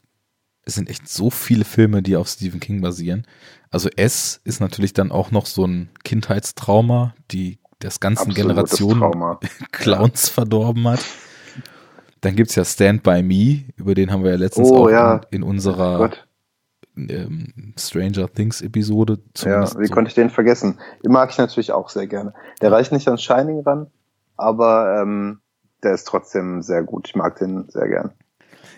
es 0.63 0.75
sind 0.75 0.89
echt 0.89 1.07
so 1.07 1.29
viele 1.29 1.65
Filme, 1.65 2.01
die 2.01 2.15
auf 2.15 2.27
Stephen 2.27 2.59
King 2.59 2.81
basieren. 2.81 3.25
Also 3.69 3.89
S 3.95 4.41
ist 4.43 4.59
natürlich 4.59 4.93
dann 4.93 5.11
auch 5.11 5.31
noch 5.31 5.45
so 5.45 5.65
ein 5.65 5.89
Kindheitstrauma, 6.03 7.15
die 7.31 7.59
das 7.79 7.99
ganzen 7.99 8.33
Generationen 8.33 9.37
Clowns 9.71 10.29
verdorben 10.29 10.87
hat. 10.87 11.05
Dann 12.21 12.35
gibt's 12.35 12.55
ja 12.55 12.65
Stand 12.65 13.03
By 13.03 13.21
Me, 13.21 13.65
über 13.75 13.93
den 13.93 14.11
haben 14.11 14.23
wir 14.23 14.31
ja 14.31 14.37
letztens 14.37 14.69
oh, 14.69 14.85
auch 14.85 14.89
ja. 14.89 15.21
in, 15.29 15.41
in, 15.41 15.43
unserer 15.43 16.11
ähm, 16.95 17.73
Stranger 17.77 18.31
Things 18.31 18.61
Episode. 18.61 19.19
Ja, 19.37 19.61
wie 19.79 19.85
so. 19.85 19.93
konnte 19.93 20.09
ich 20.09 20.15
den 20.15 20.29
vergessen? 20.29 20.79
Den 21.03 21.11
mag 21.11 21.29
ich 21.29 21.37
natürlich 21.37 21.71
auch 21.71 21.89
sehr 21.89 22.07
gerne. 22.07 22.33
Der 22.61 22.71
reicht 22.71 22.91
nicht 22.91 23.07
an 23.07 23.17
Shining 23.17 23.61
ran, 23.61 23.87
aber 24.35 25.01
ähm, 25.01 25.39
der 25.83 25.93
ist 25.93 26.07
trotzdem 26.07 26.63
sehr 26.63 26.83
gut. 26.83 27.07
Ich 27.07 27.15
mag 27.15 27.37
den 27.37 27.69
sehr 27.69 27.87
gern. 27.87 28.11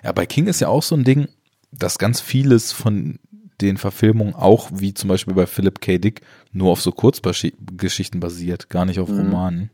Ja, 0.04 0.12
bei 0.12 0.26
King 0.26 0.48
ist 0.48 0.60
ja 0.60 0.68
auch 0.68 0.84
so 0.84 0.96
ein 0.96 1.04
Ding, 1.04 1.28
dass 1.72 1.98
ganz 1.98 2.20
vieles 2.20 2.72
von 2.72 3.20
den 3.62 3.78
Verfilmungen 3.78 4.36
auch, 4.36 4.70
wie 4.74 4.94
zum 4.94 5.10
Beispiel 5.10 5.34
bei 5.34 5.46
Philip 5.46 5.82
K. 5.82 5.98
Dick, 5.98 6.22
nur 6.52 6.72
auf 6.72 6.82
so 6.82 6.92
Kurzgeschichten 6.92 8.20
basiert, 8.20 8.70
gar 8.70 8.86
nicht 8.86 9.00
auf 9.00 9.10
mhm. 9.10 9.20
Romanen. 9.20 9.70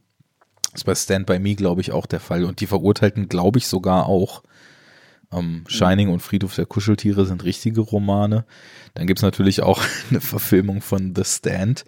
Das 0.72 0.82
ist 0.82 0.86
bei 0.86 0.96
Stand 0.96 1.26
By 1.26 1.40
Me, 1.40 1.56
glaube 1.56 1.82
ich, 1.82 1.92
auch 1.92 2.06
der 2.06 2.20
Fall. 2.20 2.44
Und 2.44 2.60
die 2.60 2.68
Verurteilten, 2.68 3.30
glaube 3.30 3.60
ich, 3.60 3.68
sogar 3.68 4.08
auch. 4.08 4.44
Ähm, 5.32 5.64
Shining 5.68 6.08
mhm. 6.08 6.14
und 6.14 6.20
Friedhof 6.20 6.54
der 6.56 6.66
Kuscheltiere 6.66 7.26
sind 7.26 7.44
richtige 7.44 7.82
Romane. 7.82 8.46
Dann 8.94 9.08
gibt's 9.08 9.24
natürlich 9.24 9.62
auch 9.62 9.82
eine 10.10 10.22
Verfilmung 10.22 10.82
von 10.82 11.14
The 11.16 11.24
Stand, 11.24 11.86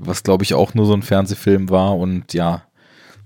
was, 0.00 0.22
glaube 0.22 0.44
ich, 0.44 0.54
auch 0.54 0.74
nur 0.74 0.86
so 0.86 0.92
ein 0.92 1.02
Fernsehfilm 1.02 1.70
war. 1.70 1.96
Und 1.96 2.34
ja, 2.34 2.64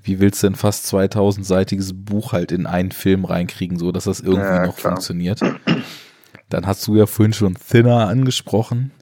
wie 0.02 0.20
willst 0.20 0.42
du 0.42 0.48
denn 0.48 0.56
fast 0.56 0.86
2000-seitiges 0.92 1.92
Buch 1.94 2.32
halt 2.32 2.52
in 2.52 2.66
einen 2.66 2.92
Film 2.92 3.24
reinkriegen, 3.24 3.78
so 3.78 3.92
dass 3.92 4.04
das 4.04 4.20
irgendwie 4.20 4.46
ja, 4.46 4.66
noch 4.66 4.76
klar. 4.76 4.92
funktioniert? 4.92 5.40
Dann 6.52 6.66
hast 6.66 6.86
du 6.86 6.96
ja 6.96 7.06
vorhin 7.06 7.32
schon 7.32 7.54
Thinner 7.54 8.08
angesprochen. 8.08 8.92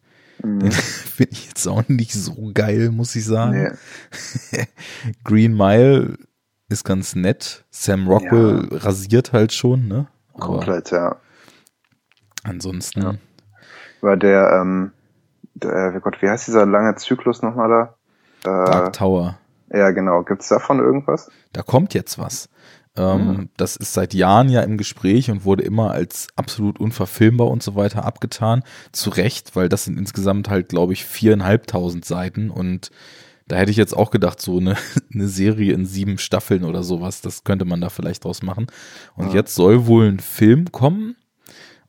Mhm. 0.43 0.61
Den 0.61 0.73
finde 0.73 1.33
ich 1.33 1.49
jetzt 1.49 1.67
auch 1.67 1.89
nicht 1.89 2.13
so 2.13 2.53
geil, 2.55 2.91
muss 2.91 3.17
ich 3.17 3.25
sagen. 3.25 3.77
Nee. 4.53 4.67
Green 5.25 5.57
Mile 5.57 6.17
ist 6.69 6.85
ganz 6.85 7.17
nett. 7.17 7.65
Sam 7.71 8.07
Rockwell 8.07 8.69
ja. 8.71 8.79
rasiert 8.79 9.33
halt 9.33 9.53
schon, 9.53 9.89
ne? 9.89 10.07
Aber 10.35 10.41
Komplett, 10.41 10.93
ja. 10.93 11.17
Ansonsten. 12.45 13.03
Ja. 13.03 13.15
War 14.01 14.17
der, 14.17 14.61
ähm, 14.61 14.93
der, 15.55 15.95
oh 15.97 16.01
Gott, 16.01 16.23
wie 16.23 16.29
heißt 16.29 16.47
dieser 16.47 16.65
lange 16.67 16.95
Zyklus 16.95 17.43
nochmal 17.43 17.69
da? 18.45 18.61
Äh, 18.65 18.71
Dark 18.71 18.93
Tower. 18.93 19.39
Ja, 19.73 19.91
genau. 19.91 20.23
Gibt's 20.23 20.49
davon 20.49 20.79
irgendwas? 20.79 21.31
Da 21.53 21.63
kommt 21.63 21.95
jetzt 21.95 22.17
was. 22.17 22.49
Mhm. 23.01 23.49
Das 23.57 23.77
ist 23.77 23.93
seit 23.93 24.15
Jahren 24.15 24.49
ja 24.49 24.63
im 24.63 24.77
Gespräch 24.77 25.31
und 25.31 25.45
wurde 25.45 25.63
immer 25.63 25.91
als 25.91 26.29
absolut 26.37 26.79
unverfilmbar 26.79 27.49
und 27.49 27.63
so 27.63 27.75
weiter 27.75 28.05
abgetan. 28.05 28.63
Zu 28.93 29.11
Recht, 29.11 29.57
weil 29.57 29.69
das 29.69 29.85
sind 29.85 29.99
insgesamt 29.99 30.49
halt, 30.49 30.69
glaube 30.69 30.93
ich, 30.93 31.05
viereinhalbtausend 31.05 32.05
Seiten 32.05 32.51
und 32.51 32.91
da 33.51 33.57
hätte 33.57 33.73
ich 33.73 33.77
jetzt 33.77 33.97
auch 33.97 34.11
gedacht, 34.13 34.41
so 34.41 34.59
eine, 34.59 34.77
eine 35.15 35.29
Serie 35.29 35.73
in 35.73 35.85
sieben 35.85 36.19
Staffeln 36.19 36.65
oder 36.65 36.83
sowas, 36.83 37.21
das 37.21 37.45
könnte 37.45 37.65
man 37.65 37.81
da 37.81 37.89
vielleicht 37.89 38.25
draus 38.25 38.43
machen. 38.43 38.69
Und 39.17 39.29
ja. 39.29 39.35
jetzt 39.35 39.55
soll 39.55 39.87
wohl 39.87 40.07
ein 40.07 40.21
Film 40.21 40.71
kommen, 40.71 41.17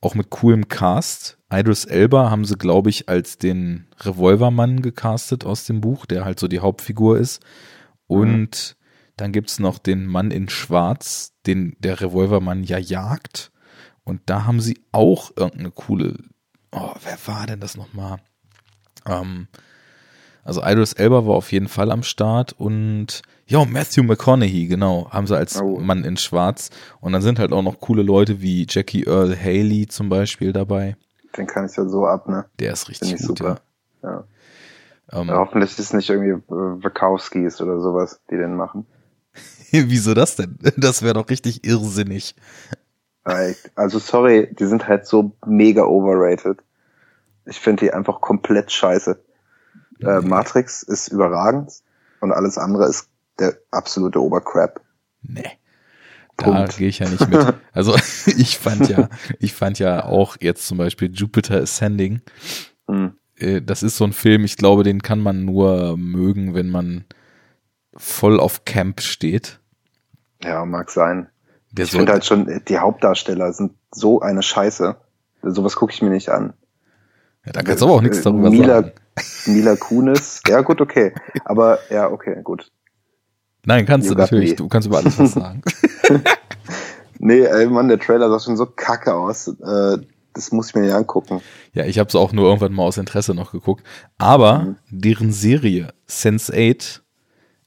auch 0.02 0.16
mit 0.16 0.32
coolem 0.32 0.68
Cast. 0.68 1.38
Idris 1.52 1.86
Elba 1.86 2.32
haben 2.32 2.46
sie, 2.46 2.56
glaube 2.56 2.90
ich, 2.90 3.10
als 3.10 3.38
den 3.38 3.86
Revolvermann 4.00 4.82
gecastet 4.82 5.46
aus 5.46 5.66
dem 5.66 5.82
Buch, 5.82 6.06
der 6.06 6.26
halt 6.26 6.40
so 6.40 6.48
die 6.48 6.62
Hauptfigur 6.62 7.20
ist. 7.20 7.44
Und 8.08 8.76
dann 9.22 9.32
gibt's 9.32 9.60
noch 9.60 9.78
den 9.78 10.08
Mann 10.08 10.32
in 10.32 10.50
Schwarz, 10.50 11.34
den 11.46 11.76
der 11.80 12.02
Revolvermann 12.02 12.64
ja 12.64 12.80
jagt. 12.80 13.52
Und 14.04 14.22
da 14.26 14.46
haben 14.46 14.60
sie 14.60 14.82
auch 14.92 15.32
irgendeine 15.36 15.70
coole. 15.70 16.18
Oh, 16.72 16.94
wer 17.04 17.18
war 17.28 17.46
denn 17.46 17.60
das 17.60 17.78
nochmal? 17.78 18.18
Ähm, 19.06 19.48
also 20.44 20.64
Idris 20.64 20.94
Elba 20.94 21.28
war 21.28 21.36
auf 21.36 21.52
jeden 21.52 21.68
Fall 21.68 21.92
am 21.92 22.02
Start 22.02 22.54
und 22.54 23.22
ja, 23.46 23.64
Matthew 23.64 24.02
McConaughey, 24.02 24.66
genau, 24.66 25.08
haben 25.12 25.28
sie 25.28 25.38
als 25.38 25.62
oh. 25.62 25.78
Mann 25.78 26.04
in 26.04 26.18
Schwarz. 26.18 26.72
Und 27.00 27.14
dann 27.14 27.22
sind 27.22 27.38
halt 27.38 27.54
auch 27.54 27.62
noch 27.62 27.80
coole 27.80 28.02
Leute 28.02 28.42
wie 28.42 28.66
Jackie 28.68 29.04
Earl 29.04 29.38
Haley 29.38 29.86
zum 29.88 30.10
Beispiel 30.10 30.52
dabei. 30.52 30.96
Den 31.38 31.46
kann 31.46 31.68
ich 31.68 31.76
ja 31.76 31.88
so 31.88 32.08
ab, 32.08 32.28
ne? 32.28 32.46
Der 32.60 32.74
ist 32.74 32.90
richtig 32.90 33.18
gut, 33.18 33.38
super. 33.38 33.60
Ja. 34.02 34.10
ja. 34.10 34.24
Ähm, 35.22 35.28
ja, 35.28 35.38
hoffentlich 35.38 35.72
ist 35.72 35.80
es 35.80 35.94
nicht 35.94 36.10
irgendwie 36.10 36.32
äh, 36.32 36.84
Wachowskis 36.84 37.62
oder 37.62 37.80
sowas, 37.82 38.22
die 38.32 38.38
den 38.38 38.56
machen. 38.56 38.88
Wieso 39.90 40.14
das 40.14 40.36
denn? 40.36 40.58
Das 40.78 41.02
wäre 41.02 41.14
doch 41.14 41.30
richtig 41.30 41.66
irrsinnig. 41.66 42.36
Also 43.24 44.00
sorry, 44.00 44.54
die 44.60 44.66
sind 44.66 44.88
halt 44.88 45.06
so 45.06 45.32
mega 45.46 45.84
overrated. 45.84 46.58
Ich 47.46 47.60
finde 47.60 47.86
die 47.86 47.94
einfach 47.94 48.20
komplett 48.20 48.72
scheiße. 48.72 49.20
Äh, 50.02 50.22
Matrix 50.22 50.84
ist 50.84 51.10
überragend 51.10 51.72
und 52.20 52.32
alles 52.32 52.58
andere 52.58 52.88
ist 52.88 53.10
der 53.40 53.58
absolute 53.70 54.22
Obercrap. 54.22 54.82
Nee. 55.22 55.58
Da 56.38 56.66
gehe 56.66 56.88
ich 56.88 57.00
ja 57.00 57.10
nicht 57.10 57.28
mit. 57.30 57.54
Also 57.74 57.96
ich 58.26 58.58
fand 58.58 58.90
ja, 58.90 59.10
ich 59.40 59.54
fand 59.54 59.80
ja 59.80 60.06
auch 60.06 60.38
jetzt 60.40 60.68
zum 60.68 60.78
Beispiel 60.78 61.12
Jupiter 61.14 61.62
Ascending. 61.62 62.22
Mhm. 62.88 63.14
Das 63.66 63.82
ist 63.82 63.98
so 63.98 64.04
ein 64.04 64.14
Film, 64.14 64.44
ich 64.44 64.56
glaube, 64.56 64.84
den 64.84 65.02
kann 65.02 65.20
man 65.20 65.46
nur 65.46 65.98
mögen, 65.98 66.54
wenn 66.54 66.70
man 66.70 67.06
voll 67.96 68.40
auf 68.40 68.66
Camp 68.66 69.02
steht. 69.02 69.61
Ja, 70.44 70.66
mag 70.66 70.90
sein. 70.90 71.28
Der 71.72 71.86
ich 71.86 71.92
finde 71.92 72.12
halt 72.12 72.26
schon, 72.26 72.62
die 72.68 72.78
Hauptdarsteller 72.78 73.54
sind 73.54 73.74
so 73.92 74.22
eine 74.22 74.44
Scheiße. 74.44 74.96
Sowas 75.44 75.76
gucke 75.76 75.94
ich 75.94 76.02
mir 76.02 76.10
nicht 76.10 76.30
an. 76.30 76.54
Ja, 77.46 77.54
da 77.54 77.62
kannst 77.64 77.82
du 77.82 77.86
aber 77.88 77.96
auch 77.96 78.02
nichts 78.02 78.20
äh, 78.20 78.24
darüber 78.24 78.50
Mila, 78.50 78.82
sagen. 78.82 78.92
Mila 79.48 79.76
Kunis. 79.76 80.42
Ja, 80.48 80.62
gut, 80.62 80.82
okay. 80.82 81.14
Aber 81.46 81.80
ja, 81.90 82.10
okay, 82.10 82.42
gut. 82.44 82.72
Nein, 83.66 83.86
kannst 83.86 84.10
you 84.10 84.16
du 84.16 84.22
natürlich. 84.22 84.52
Me. 84.52 84.56
Du 84.56 84.68
kannst 84.68 84.88
über 84.88 84.98
alles 84.98 85.18
was 85.18 85.34
sagen. 85.34 85.62
nee, 87.20 87.42
ey, 87.42 87.68
Mann, 87.68 87.88
der 87.88 88.00
Trailer 88.00 88.30
sah 88.30 88.40
schon 88.40 88.58
so 88.58 88.66
kacke 88.66 89.14
aus. 89.14 89.48
Äh, 89.48 89.98
das 90.34 90.52
muss 90.52 90.70
ich 90.70 90.76
mir 90.76 90.82
nicht 90.82 90.94
angucken. 90.94 91.42
Ja, 91.74 91.86
ich 91.86 92.00
habe 92.00 92.08
es 92.08 92.16
auch 92.16 92.32
nur 92.32 92.46
irgendwann 92.46 92.74
mal 92.74 92.84
aus 92.84 92.98
Interesse 92.98 93.34
noch 93.34 93.52
geguckt. 93.52 93.84
Aber 94.18 94.60
mhm. 94.60 94.76
deren 94.90 95.32
Serie 95.32 95.94
Sense8 96.10 97.02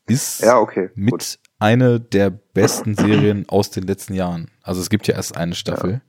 ist 0.06 0.42
ja, 0.42 0.58
okay, 0.58 0.90
mit 0.94 1.12
gut. 1.12 1.38
Eine 1.64 1.98
der 1.98 2.28
besten 2.28 2.94
Serien 2.94 3.48
aus 3.48 3.70
den 3.70 3.84
letzten 3.84 4.12
Jahren. 4.12 4.50
Also 4.62 4.82
es 4.82 4.90
gibt 4.90 5.06
ja 5.08 5.14
erst 5.14 5.36
eine 5.36 5.54
Staffel. 5.54 5.92
Ja. 5.92 6.00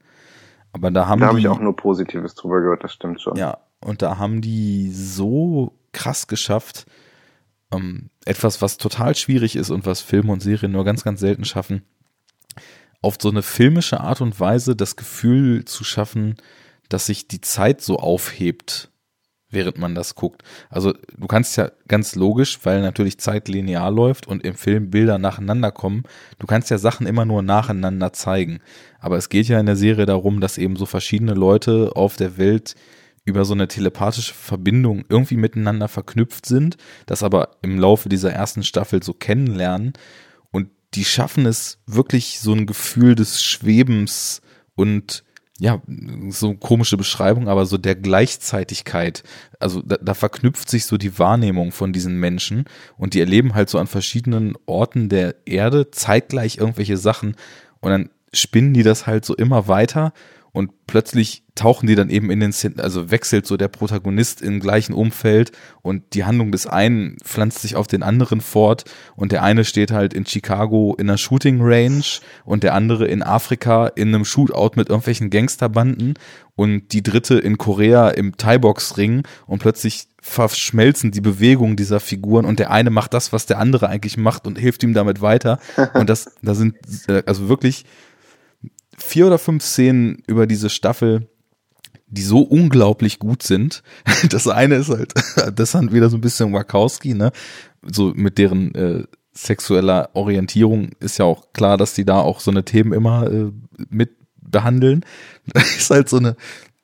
Aber 0.73 0.91
da 0.91 1.07
haben 1.07 1.21
da 1.21 1.27
habe 1.27 1.39
ich 1.39 1.47
auch 1.47 1.61
nur 1.61 1.75
Positives 1.77 2.35
drüber 2.35 2.59
gehört, 2.59 2.83
das 2.83 2.91
stimmt 2.91 3.21
schon. 3.21 3.37
Ja, 3.37 3.59
und 3.79 4.01
da 4.01 4.17
haben 4.17 4.41
die 4.41 4.91
so 4.91 5.71
krass 5.93 6.27
geschafft, 6.27 6.85
ähm, 7.71 8.09
etwas, 8.25 8.61
was 8.61 8.75
total 8.75 9.15
schwierig 9.15 9.55
ist 9.55 9.69
und 9.69 9.85
was 9.85 10.01
Filme 10.01 10.33
und 10.33 10.41
Serien 10.41 10.73
nur 10.73 10.83
ganz, 10.83 11.05
ganz 11.05 11.21
selten 11.21 11.45
schaffen, 11.45 11.83
auf 13.01 13.15
so 13.21 13.29
eine 13.29 13.41
filmische 13.41 14.01
Art 14.01 14.19
und 14.19 14.37
Weise 14.37 14.75
das 14.75 14.97
Gefühl 14.97 15.63
zu 15.63 15.85
schaffen, 15.85 16.35
dass 16.89 17.05
sich 17.05 17.29
die 17.29 17.39
Zeit 17.39 17.79
so 17.79 17.97
aufhebt, 17.97 18.89
während 19.55 19.79
man 19.79 19.95
das 19.95 20.13
guckt. 20.13 20.43
Also 20.69 20.93
du 21.17 21.25
kannst 21.25 21.57
ja 21.57 21.71
ganz 21.87 22.13
logisch, 22.13 22.59
weil 22.63 22.81
natürlich 22.81 23.17
Zeit 23.17 23.47
linear 23.47 23.89
läuft 23.89 24.27
und 24.27 24.43
im 24.43 24.53
Film 24.53 24.91
Bilder 24.91 25.17
nacheinander 25.17 25.71
kommen, 25.71 26.03
du 26.37 26.45
kannst 26.45 26.69
ja 26.69 26.77
Sachen 26.77 27.07
immer 27.07 27.25
nur 27.25 27.41
nacheinander 27.41 28.13
zeigen. 28.13 28.59
Aber 28.99 29.17
es 29.17 29.29
geht 29.29 29.47
ja 29.47 29.59
in 29.59 29.65
der 29.65 29.75
Serie 29.75 30.05
darum, 30.05 30.39
dass 30.39 30.59
eben 30.59 30.75
so 30.75 30.85
verschiedene 30.85 31.33
Leute 31.33 31.93
auf 31.95 32.15
der 32.15 32.37
Welt 32.37 32.75
über 33.23 33.43
so 33.43 33.55
eine 33.55 33.67
telepathische 33.67 34.33
Verbindung 34.33 35.03
irgendwie 35.09 35.35
miteinander 35.37 35.87
verknüpft 35.87 36.45
sind, 36.45 36.77
das 37.07 37.23
aber 37.23 37.57
im 37.63 37.79
Laufe 37.79 38.07
dieser 38.07 38.31
ersten 38.31 38.61
Staffel 38.61 39.01
so 39.01 39.13
kennenlernen 39.13 39.93
und 40.51 40.69
die 40.93 41.05
schaffen 41.05 41.45
es 41.47 41.79
wirklich 41.87 42.39
so 42.39 42.53
ein 42.53 42.67
Gefühl 42.67 43.15
des 43.15 43.43
Schwebens 43.43 44.41
und 44.75 45.24
ja, 45.59 45.81
so 46.29 46.53
komische 46.55 46.97
Beschreibung, 46.97 47.47
aber 47.47 47.65
so 47.65 47.77
der 47.77 47.95
Gleichzeitigkeit. 47.95 49.23
Also 49.59 49.81
da, 49.81 49.95
da 49.97 50.13
verknüpft 50.13 50.69
sich 50.69 50.85
so 50.85 50.97
die 50.97 51.17
Wahrnehmung 51.17 51.71
von 51.71 51.93
diesen 51.93 52.19
Menschen 52.19 52.65
und 52.97 53.13
die 53.13 53.21
erleben 53.21 53.55
halt 53.55 53.69
so 53.69 53.79
an 53.79 53.87
verschiedenen 53.87 54.55
Orten 54.65 55.07
der 55.07 55.35
Erde 55.45 55.91
zeitgleich 55.91 56.57
irgendwelche 56.57 56.97
Sachen 56.97 57.35
und 57.79 57.91
dann 57.91 58.09
spinnen 58.33 58.73
die 58.73 58.83
das 58.83 59.07
halt 59.07 59.23
so 59.23 59.33
immer 59.33 59.69
weiter 59.69 60.11
und 60.55 60.87
plötzlich 60.87 61.43
tauchen 61.53 61.85
die 61.85 61.95
dann 61.95 62.09
eben 62.09 62.31
in 62.31 62.39
den 62.39 62.53
Szenen, 62.53 62.79
also 62.79 63.11
wechselt 63.11 63.45
so 63.45 63.57
der 63.57 63.67
Protagonist 63.67 64.41
im 64.41 64.61
gleichen 64.61 64.93
Umfeld 64.93 65.51
und 65.81 66.13
die 66.13 66.23
Handlung 66.23 66.53
des 66.53 66.65
einen 66.65 67.17
pflanzt 67.25 67.59
sich 67.59 67.75
auf 67.75 67.87
den 67.87 68.03
anderen 68.03 68.39
fort 68.39 68.85
und 69.17 69.33
der 69.33 69.43
eine 69.43 69.65
steht 69.65 69.91
halt 69.91 70.13
in 70.13 70.25
Chicago 70.25 70.95
in 70.97 71.09
einer 71.09 71.17
Shooting 71.17 71.59
Range 71.59 72.05
und 72.45 72.63
der 72.63 72.73
andere 72.73 73.05
in 73.05 73.21
Afrika 73.21 73.87
in 73.87 74.15
einem 74.15 74.23
Shootout 74.23 74.77
mit 74.77 74.87
irgendwelchen 74.87 75.29
Gangsterbanden 75.29 76.13
und 76.55 76.93
die 76.93 77.03
dritte 77.03 77.37
in 77.37 77.57
Korea 77.57 78.11
im 78.11 78.37
Thai-Box 78.37 78.95
Ring 78.95 79.23
und 79.47 79.59
plötzlich 79.59 80.07
verschmelzen 80.21 81.11
die 81.11 81.21
Bewegungen 81.21 81.75
dieser 81.75 81.99
Figuren 81.99 82.45
und 82.45 82.59
der 82.59 82.71
eine 82.71 82.91
macht 82.91 83.13
das, 83.13 83.33
was 83.33 83.45
der 83.45 83.59
andere 83.59 83.89
eigentlich 83.89 84.15
macht 84.15 84.47
und 84.47 84.57
hilft 84.57 84.83
ihm 84.83 84.93
damit 84.93 85.21
weiter. 85.21 85.59
Und 85.93 86.09
das, 86.09 86.33
da 86.41 86.55
sind 86.55 86.75
äh, 87.07 87.21
also 87.27 87.47
wirklich 87.47 87.85
vier 88.97 89.27
oder 89.27 89.37
fünf 89.37 89.63
Szenen 89.63 90.23
über 90.27 90.47
diese 90.47 90.69
Staffel, 90.69 91.27
die 92.07 92.21
so 92.21 92.39
unglaublich 92.39 93.19
gut 93.19 93.43
sind. 93.43 93.83
Das 94.29 94.47
eine 94.47 94.75
ist 94.75 94.89
halt, 94.89 95.13
das 95.55 95.75
ist 95.75 95.93
wieder 95.93 96.09
so 96.09 96.17
ein 96.17 96.21
bisschen 96.21 96.53
Wachowski, 96.53 97.13
ne? 97.13 97.31
So 97.83 98.13
mit 98.15 98.37
deren 98.37 98.73
äh, 98.73 99.03
sexueller 99.33 100.09
Orientierung 100.13 100.91
ist 100.99 101.19
ja 101.19 101.25
auch 101.25 101.51
klar, 101.53 101.77
dass 101.77 101.93
die 101.93 102.05
da 102.05 102.19
auch 102.19 102.39
so 102.39 102.51
eine 102.51 102.63
Themen 102.63 102.93
immer 102.93 103.29
äh, 103.31 103.51
mit 103.89 104.11
behandeln. 104.41 105.05
Das 105.53 105.75
ist 105.75 105.89
halt 105.89 106.09
so 106.09 106.17
eine 106.17 106.35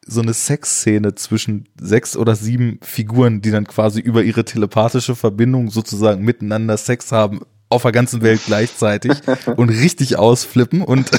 so 0.05 0.21
eine 0.21 0.33
Sexszene 0.33 1.15
zwischen 1.15 1.69
sechs 1.79 2.17
oder 2.17 2.35
sieben 2.35 2.79
Figuren, 2.81 3.41
die 3.41 3.51
dann 3.51 3.65
quasi 3.65 4.01
über 4.01 4.23
ihre 4.23 4.43
telepathische 4.43 5.15
Verbindung 5.15 5.69
sozusagen 5.69 6.23
miteinander 6.23 6.75
Sex 6.75 7.11
haben 7.11 7.41
auf 7.69 7.83
der 7.83 7.91
ganzen 7.91 8.21
Welt 8.21 8.41
gleichzeitig 8.45 9.13
und 9.55 9.69
richtig 9.69 10.17
ausflippen 10.17 10.81
und 10.81 11.11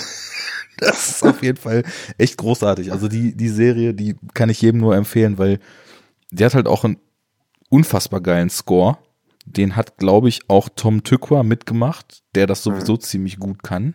das 0.82 1.10
ist 1.10 1.24
auf 1.24 1.42
jeden 1.42 1.58
Fall 1.58 1.82
echt 2.18 2.36
großartig. 2.36 2.92
Also 2.92 3.08
die, 3.08 3.34
die 3.36 3.48
Serie, 3.48 3.94
die 3.94 4.16
kann 4.34 4.50
ich 4.50 4.60
jedem 4.60 4.80
nur 4.80 4.96
empfehlen, 4.96 5.38
weil 5.38 5.58
die 6.30 6.44
hat 6.44 6.54
halt 6.54 6.66
auch 6.66 6.84
einen 6.84 6.98
unfassbar 7.68 8.20
geilen 8.20 8.50
Score. 8.50 8.98
Den 9.44 9.76
hat, 9.76 9.96
glaube 9.96 10.28
ich, 10.28 10.48
auch 10.48 10.68
Tom 10.74 11.02
Tykwer 11.02 11.42
mitgemacht, 11.42 12.22
der 12.34 12.46
das 12.46 12.62
sowieso 12.62 12.94
mhm. 12.94 13.00
ziemlich 13.00 13.38
gut 13.38 13.62
kann. 13.62 13.94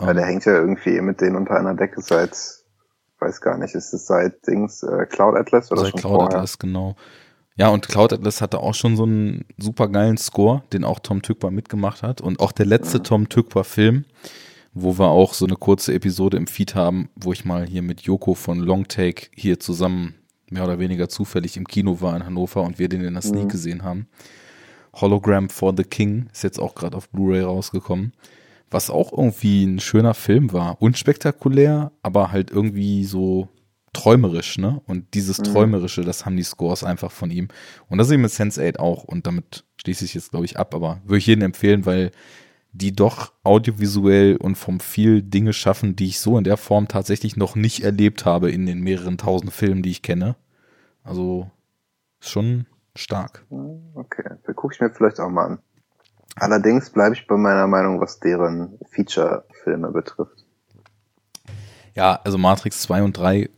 Ja, 0.00 0.12
der 0.12 0.26
hängt 0.26 0.44
ja 0.44 0.54
irgendwie 0.54 1.00
mit 1.00 1.20
denen 1.20 1.36
unter 1.36 1.58
einer 1.58 1.74
Decke 1.74 2.00
seit, 2.00 2.36
weiß 3.18 3.40
gar 3.40 3.58
nicht, 3.58 3.74
ist 3.74 3.92
es 3.92 4.06
seit 4.06 4.46
Dings 4.46 4.82
äh, 4.82 5.06
Cloud 5.06 5.36
Atlas 5.36 5.70
oder 5.70 5.82
seit 5.82 5.90
schon 5.90 6.00
Cloud 6.00 6.14
vorher? 6.14 6.36
Atlas, 6.36 6.58
genau. 6.58 6.96
Ja, 7.56 7.68
und 7.68 7.88
Cloud 7.88 8.12
Atlas 8.12 8.40
hatte 8.40 8.58
auch 8.60 8.74
schon 8.74 8.96
so 8.96 9.02
einen 9.02 9.44
super 9.58 9.88
geilen 9.88 10.16
Score, 10.16 10.62
den 10.72 10.84
auch 10.84 10.98
Tom 10.98 11.20
Tykwer 11.20 11.50
mitgemacht 11.50 12.02
hat. 12.02 12.20
Und 12.20 12.40
auch 12.40 12.52
der 12.52 12.66
letzte 12.66 12.98
mhm. 12.98 13.04
Tom 13.04 13.28
Tykwer 13.28 13.64
Film, 13.64 14.04
wo 14.72 14.98
wir 14.98 15.08
auch 15.08 15.34
so 15.34 15.46
eine 15.46 15.56
kurze 15.56 15.94
Episode 15.94 16.36
im 16.36 16.46
Feed 16.46 16.74
haben, 16.74 17.10
wo 17.16 17.32
ich 17.32 17.44
mal 17.44 17.66
hier 17.66 17.82
mit 17.82 18.02
Joko 18.02 18.34
von 18.34 18.58
Longtake 18.58 19.28
hier 19.34 19.58
zusammen 19.58 20.14
mehr 20.48 20.64
oder 20.64 20.78
weniger 20.78 21.08
zufällig 21.08 21.56
im 21.56 21.66
Kino 21.66 22.00
war 22.00 22.16
in 22.16 22.24
Hannover 22.24 22.62
und 22.62 22.78
wir 22.78 22.88
den 22.88 23.04
in 23.04 23.14
der 23.14 23.22
Sneak 23.22 23.44
mhm. 23.44 23.48
gesehen 23.48 23.82
haben. 23.82 24.08
Hologram 24.94 25.48
for 25.48 25.72
the 25.76 25.84
King 25.84 26.28
ist 26.32 26.42
jetzt 26.42 26.58
auch 26.58 26.74
gerade 26.74 26.96
auf 26.96 27.08
Blu-ray 27.10 27.42
rausgekommen, 27.42 28.12
was 28.70 28.90
auch 28.90 29.12
irgendwie 29.12 29.64
ein 29.64 29.80
schöner 29.80 30.14
Film 30.14 30.52
war. 30.52 30.82
Unspektakulär, 30.82 31.92
aber 32.02 32.32
halt 32.32 32.50
irgendwie 32.50 33.04
so 33.04 33.48
träumerisch, 33.92 34.58
ne? 34.58 34.80
Und 34.86 35.14
dieses 35.14 35.38
mhm. 35.38 35.44
Träumerische, 35.44 36.02
das 36.02 36.24
haben 36.24 36.36
die 36.36 36.42
Scores 36.42 36.84
einfach 36.84 37.10
von 37.10 37.30
ihm. 37.30 37.48
Und 37.88 37.98
das 37.98 38.08
ist 38.08 38.12
eben 38.12 38.22
mit 38.22 38.32
Sense8 38.32 38.78
auch. 38.78 39.04
Und 39.04 39.26
damit 39.26 39.64
schließe 39.80 40.04
ich 40.04 40.14
jetzt, 40.14 40.30
glaube 40.30 40.44
ich, 40.44 40.58
ab. 40.58 40.74
Aber 40.74 41.00
würde 41.04 41.18
ich 41.18 41.26
jedem 41.26 41.42
empfehlen, 41.42 41.86
weil 41.86 42.10
die 42.72 42.94
doch 42.94 43.32
audiovisuell 43.42 44.36
und 44.36 44.56
vom 44.56 44.80
viel 44.80 45.22
Dinge 45.22 45.52
schaffen, 45.52 45.96
die 45.96 46.06
ich 46.06 46.20
so 46.20 46.38
in 46.38 46.44
der 46.44 46.56
Form 46.56 46.88
tatsächlich 46.88 47.36
noch 47.36 47.56
nicht 47.56 47.82
erlebt 47.82 48.24
habe 48.24 48.50
in 48.50 48.66
den 48.66 48.80
mehreren 48.80 49.18
tausend 49.18 49.52
Filmen, 49.52 49.82
die 49.82 49.90
ich 49.90 50.02
kenne. 50.02 50.36
Also 51.02 51.50
schon 52.20 52.66
stark. 52.94 53.44
Okay, 53.94 54.36
dann 54.44 54.54
gucke 54.54 54.74
ich 54.74 54.80
mir 54.80 54.90
vielleicht 54.90 55.20
auch 55.20 55.30
mal 55.30 55.46
an. 55.46 55.58
Allerdings 56.36 56.90
bleibe 56.90 57.14
ich 57.14 57.26
bei 57.26 57.36
meiner 57.36 57.66
Meinung, 57.66 58.00
was 58.00 58.20
deren 58.20 58.78
Feature-Filme 58.90 59.90
betrifft. 59.90 60.46
Ja, 61.94 62.20
also 62.22 62.38
Matrix 62.38 62.82
2 62.82 63.02
und 63.02 63.16
3, 63.16 63.50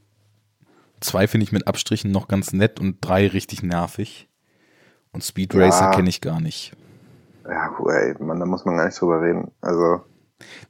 2 1.00 1.26
finde 1.28 1.44
ich 1.44 1.52
mit 1.52 1.66
Abstrichen 1.66 2.10
noch 2.10 2.28
ganz 2.28 2.52
nett 2.52 2.80
und 2.80 2.96
3 3.02 3.28
richtig 3.28 3.62
nervig. 3.62 4.28
Und 5.12 5.22
Speed 5.22 5.54
Racer 5.54 5.86
ja. 5.86 5.90
kenne 5.90 6.08
ich 6.08 6.22
gar 6.22 6.40
nicht. 6.40 6.72
Ja, 7.48 7.76
ey, 7.88 8.14
man, 8.20 8.40
da 8.40 8.46
muss 8.46 8.64
man 8.64 8.76
gar 8.76 8.86
nicht 8.86 9.00
drüber 9.00 9.20
reden. 9.20 9.50
Also. 9.60 10.02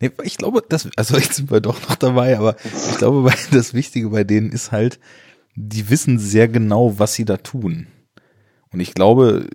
Nee, 0.00 0.10
ich 0.22 0.36
glaube, 0.36 0.62
das, 0.68 0.88
also 0.96 1.16
jetzt 1.16 1.34
sind 1.34 1.50
wir 1.50 1.60
doch 1.60 1.88
noch 1.88 1.96
dabei, 1.96 2.38
aber 2.38 2.56
ich 2.64 2.98
glaube, 2.98 3.30
das 3.52 3.74
Wichtige 3.74 4.10
bei 4.10 4.24
denen 4.24 4.50
ist 4.50 4.72
halt, 4.72 5.00
die 5.54 5.90
wissen 5.90 6.18
sehr 6.18 6.48
genau, 6.48 6.98
was 6.98 7.14
sie 7.14 7.24
da 7.24 7.36
tun. 7.36 7.86
Und 8.72 8.80
ich 8.80 8.94
glaube, 8.94 9.48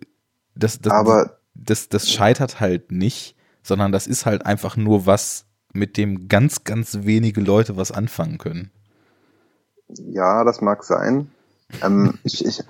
das, 0.55 0.80
das, 0.80 0.93
aber, 0.93 1.39
das, 1.55 1.89
das 1.89 2.09
scheitert 2.09 2.59
halt 2.59 2.91
nicht, 2.91 3.36
sondern 3.63 3.91
das 3.91 4.07
ist 4.07 4.26
halt 4.26 4.45
einfach 4.45 4.78
nur 4.78 5.05
was, 5.05 5.45
mit 5.74 5.97
dem 5.97 6.28
ganz, 6.28 6.63
ganz 6.63 6.99
wenige 7.01 7.41
Leute 7.41 7.78
was 7.78 7.91
anfangen 7.91 8.38
können. 8.38 8.72
Ja, 9.88 10.43
das 10.43 10.61
mag 10.61 10.84
sein. 10.84 11.32
Ähm, 11.82 12.18
ich 12.24 12.45
ich, 12.45 12.63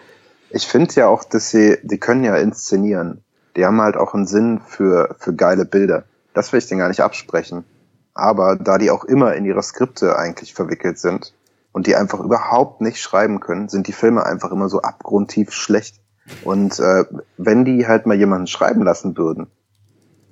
ich 0.50 0.68
finde 0.68 0.94
ja 0.96 1.08
auch, 1.08 1.24
dass 1.24 1.50
sie, 1.50 1.78
die 1.84 1.98
können 1.98 2.24
ja 2.24 2.36
inszenieren 2.38 3.24
die 3.58 3.66
haben 3.66 3.82
halt 3.82 3.98
auch 3.98 4.14
einen 4.14 4.28
Sinn 4.28 4.62
für, 4.66 5.16
für 5.20 5.34
geile 5.34 5.66
Bilder. 5.66 6.04
Das 6.34 6.54
will 6.54 6.60
ich 6.60 6.68
denen 6.68 6.80
gar 6.80 6.88
nicht 6.88 7.02
absprechen. 7.02 7.66
Aber 8.14 8.56
da 8.56 8.78
die 8.78 8.92
auch 8.92 9.04
immer 9.04 9.34
in 9.36 9.46
ihre 9.46 9.64
Skripte 9.64 10.18
eigentlich 10.18 10.54
verwickelt 10.54 11.00
sind 11.00 11.34
und 11.72 11.88
die 11.88 11.96
einfach 11.96 12.20
überhaupt 12.20 12.82
nicht 12.82 13.02
schreiben 13.02 13.40
können, 13.40 13.68
sind 13.68 13.88
die 13.88 13.94
Filme 13.94 14.26
einfach 14.26 14.52
immer 14.52 14.70
so 14.70 14.82
abgrundtief 14.82 15.52
schlecht. 15.52 16.00
Und 16.44 16.80
äh, 16.80 17.06
wenn 17.38 17.66
die 17.66 17.88
halt 17.88 18.06
mal 18.06 18.18
jemanden 18.18 18.48
schreiben 18.48 18.84
lassen 18.84 19.18
würden, 19.18 19.48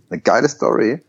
eine 0.09 0.21
geile 0.21 0.47
Story 0.47 1.03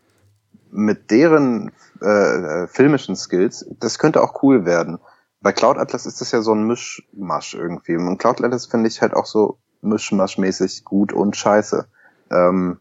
mit 0.70 1.10
deren 1.10 1.72
äh, 2.00 2.66
filmischen 2.66 3.16
Skills, 3.16 3.66
das 3.78 3.98
könnte 3.98 4.22
auch 4.22 4.42
cool 4.42 4.64
werden. 4.64 4.98
Bei 5.42 5.52
Cloud 5.52 5.76
Atlas 5.76 6.06
ist 6.06 6.20
das 6.20 6.32
ja 6.32 6.40
so 6.40 6.54
ein 6.54 6.66
Mischmasch 6.66 7.54
irgendwie. 7.54 7.96
Und 7.96 8.18
Cloud 8.18 8.42
Atlas 8.42 8.66
finde 8.66 8.88
ich 8.88 9.02
halt 9.02 9.14
auch 9.14 9.26
so 9.26 9.58
Mischmaschmäßig 9.82 10.84
gut 10.84 11.12
und 11.12 11.36
scheiße. 11.36 11.86
Ähm, 12.30 12.78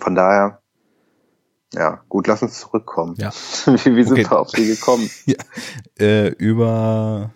von 0.00 0.14
daher, 0.14 0.62
ja, 1.74 2.02
gut, 2.08 2.26
lass 2.26 2.42
uns 2.42 2.60
zurückkommen. 2.60 3.14
Ja. 3.18 3.30
wie, 3.66 3.96
wie 3.96 4.04
sind 4.04 4.12
okay. 4.12 4.30
wir 4.30 4.38
auf 4.38 4.52
die 4.52 4.66
gekommen? 4.66 5.10
ja. 5.26 5.36
Äh, 5.98 6.28
über 6.28 7.30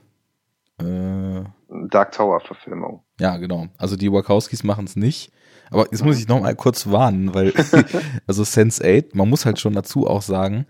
äh, 0.79 1.43
Dark 1.89 2.13
Tower 2.13 2.41
Verfilmung. 2.41 3.03
Ja, 3.19 3.37
genau. 3.37 3.69
Also 3.79 3.97
die 3.97 4.13
Wachowskis 4.13 4.65
machen 4.65 4.85
es 4.85 4.97
nicht. 4.97 5.33
Aber 5.71 5.87
jetzt 5.91 6.05
muss 6.05 6.19
ich 6.19 6.29
noch 6.29 6.41
mal 6.41 6.55
kurz 6.55 6.91
warnen, 6.91 7.35
weil 7.35 7.55
also 8.27 8.45
Sense 8.45 8.83
8, 8.85 9.15
man 9.15 9.29
muss 9.29 9.47
halt 9.47 9.59
schon 9.59 9.73
dazu 9.73 10.07
auch 10.07 10.21
sagen, 10.21 10.67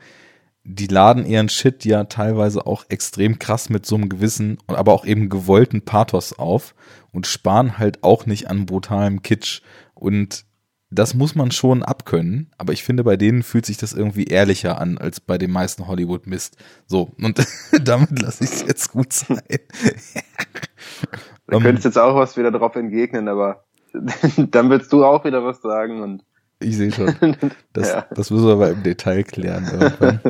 die 0.64 0.86
laden 0.86 1.26
ihren 1.26 1.48
Shit 1.48 1.84
ja 1.84 2.04
teilweise 2.04 2.66
auch 2.66 2.84
extrem 2.88 3.40
krass 3.40 3.68
mit 3.68 3.84
so 3.84 3.96
einem 3.96 4.08
gewissen, 4.08 4.58
aber 4.68 4.92
auch 4.92 5.04
eben 5.04 5.28
gewollten 5.28 5.82
Pathos 5.82 6.38
auf 6.38 6.76
und 7.10 7.26
sparen 7.26 7.78
halt 7.78 8.04
auch 8.04 8.26
nicht 8.26 8.48
an 8.48 8.64
brutalem 8.64 9.22
Kitsch. 9.22 9.62
Und 10.02 10.46
das 10.90 11.14
muss 11.14 11.36
man 11.36 11.52
schon 11.52 11.84
abkönnen, 11.84 12.50
aber 12.58 12.72
ich 12.72 12.82
finde, 12.82 13.04
bei 13.04 13.16
denen 13.16 13.44
fühlt 13.44 13.64
sich 13.64 13.76
das 13.76 13.92
irgendwie 13.92 14.24
ehrlicher 14.24 14.80
an 14.80 14.98
als 14.98 15.20
bei 15.20 15.38
den 15.38 15.52
meisten 15.52 15.86
Hollywood-Mist. 15.86 16.56
So, 16.86 17.12
und 17.20 17.40
damit 17.84 18.20
lasse 18.20 18.42
ich 18.42 18.50
es 18.50 18.62
jetzt 18.62 18.90
gut 18.90 19.12
sein. 19.12 19.38
du 21.46 21.60
könntest 21.60 21.84
jetzt 21.84 21.98
auch 21.98 22.16
was 22.16 22.36
wieder 22.36 22.50
drauf 22.50 22.74
entgegnen, 22.74 23.28
aber 23.28 23.64
dann 24.36 24.70
willst 24.70 24.92
du 24.92 25.04
auch 25.04 25.24
wieder 25.24 25.44
was 25.44 25.62
sagen 25.62 26.02
und 26.02 26.24
ich 26.58 26.76
sehe 26.76 26.90
schon. 26.92 27.14
Das, 27.72 27.88
ja. 27.88 28.06
das 28.14 28.30
müssen 28.30 28.46
wir 28.46 28.52
aber 28.52 28.70
im 28.70 28.82
Detail 28.82 29.22
klären. 29.22 29.64
Irgendwann. 29.64 30.20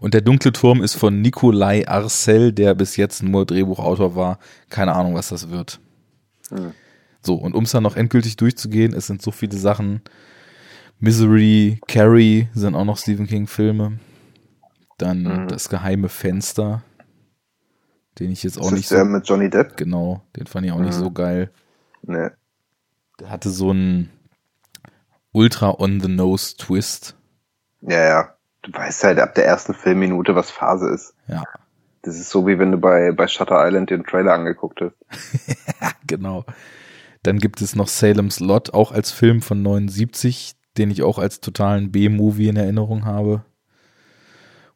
Und 0.00 0.14
der 0.14 0.20
dunkle 0.20 0.52
Turm 0.52 0.82
ist 0.82 0.94
von 0.94 1.20
Nikolai 1.20 1.86
Arcel, 1.86 2.52
der 2.52 2.74
bis 2.74 2.96
jetzt 2.96 3.22
nur 3.22 3.46
Drehbuchautor 3.46 4.16
war. 4.16 4.38
Keine 4.70 4.94
Ahnung, 4.94 5.14
was 5.14 5.28
das 5.28 5.50
wird. 5.50 5.80
Hm. 6.50 6.72
So, 7.26 7.34
und 7.34 7.56
um 7.56 7.64
es 7.64 7.72
dann 7.72 7.82
noch 7.82 7.96
endgültig 7.96 8.36
durchzugehen, 8.36 8.94
es 8.94 9.08
sind 9.08 9.20
so 9.20 9.32
viele 9.32 9.56
Sachen. 9.56 10.00
Misery, 11.00 11.80
Carrie 11.88 12.48
sind 12.54 12.76
auch 12.76 12.84
noch 12.84 12.98
Stephen 12.98 13.26
King-Filme. 13.26 13.98
Dann 14.96 15.24
mhm. 15.24 15.48
das 15.48 15.68
geheime 15.68 16.08
Fenster, 16.08 16.82
den 18.20 18.30
ich 18.30 18.44
jetzt 18.44 18.58
auch 18.58 18.70
das 18.70 18.72
nicht 18.72 18.82
ist 18.82 18.88
so. 18.90 18.94
Der 18.94 19.04
mit 19.04 19.28
Johnny 19.28 19.50
Depp? 19.50 19.76
Genau, 19.76 20.22
den 20.36 20.46
fand 20.46 20.66
ich 20.66 20.72
auch 20.72 20.78
mhm. 20.78 20.84
nicht 20.84 20.94
so 20.94 21.10
geil. 21.10 21.50
Nee. 22.02 22.28
Der 23.18 23.28
hatte 23.28 23.50
so 23.50 23.70
einen 23.70 24.08
ultra 25.32 25.70
on 25.80 26.00
the 26.00 26.08
nose 26.08 26.56
Twist. 26.56 27.16
Ja, 27.80 28.06
ja. 28.06 28.32
Du 28.62 28.72
weißt 28.72 29.02
halt 29.02 29.18
ab 29.18 29.34
der 29.34 29.46
ersten 29.46 29.74
Filmminute, 29.74 30.36
was 30.36 30.52
Phase 30.52 30.88
ist. 30.90 31.14
Ja. 31.26 31.42
Das 32.02 32.16
ist 32.16 32.30
so, 32.30 32.46
wie 32.46 32.58
wenn 32.60 32.70
du 32.70 32.78
bei, 32.78 33.10
bei 33.10 33.26
Shutter 33.26 33.66
Island 33.66 33.90
den 33.90 34.04
Trailer 34.04 34.32
angeguckt 34.32 34.80
hast. 34.80 35.96
genau. 36.06 36.44
Dann 37.26 37.38
gibt 37.38 37.60
es 37.60 37.74
noch 37.74 37.88
Salem's 37.88 38.38
Lot, 38.38 38.72
auch 38.72 38.92
als 38.92 39.10
Film 39.10 39.42
von 39.42 39.60
79, 39.60 40.52
den 40.78 40.92
ich 40.92 41.02
auch 41.02 41.18
als 41.18 41.40
totalen 41.40 41.90
B-Movie 41.90 42.48
in 42.48 42.56
Erinnerung 42.56 43.04
habe. 43.04 43.44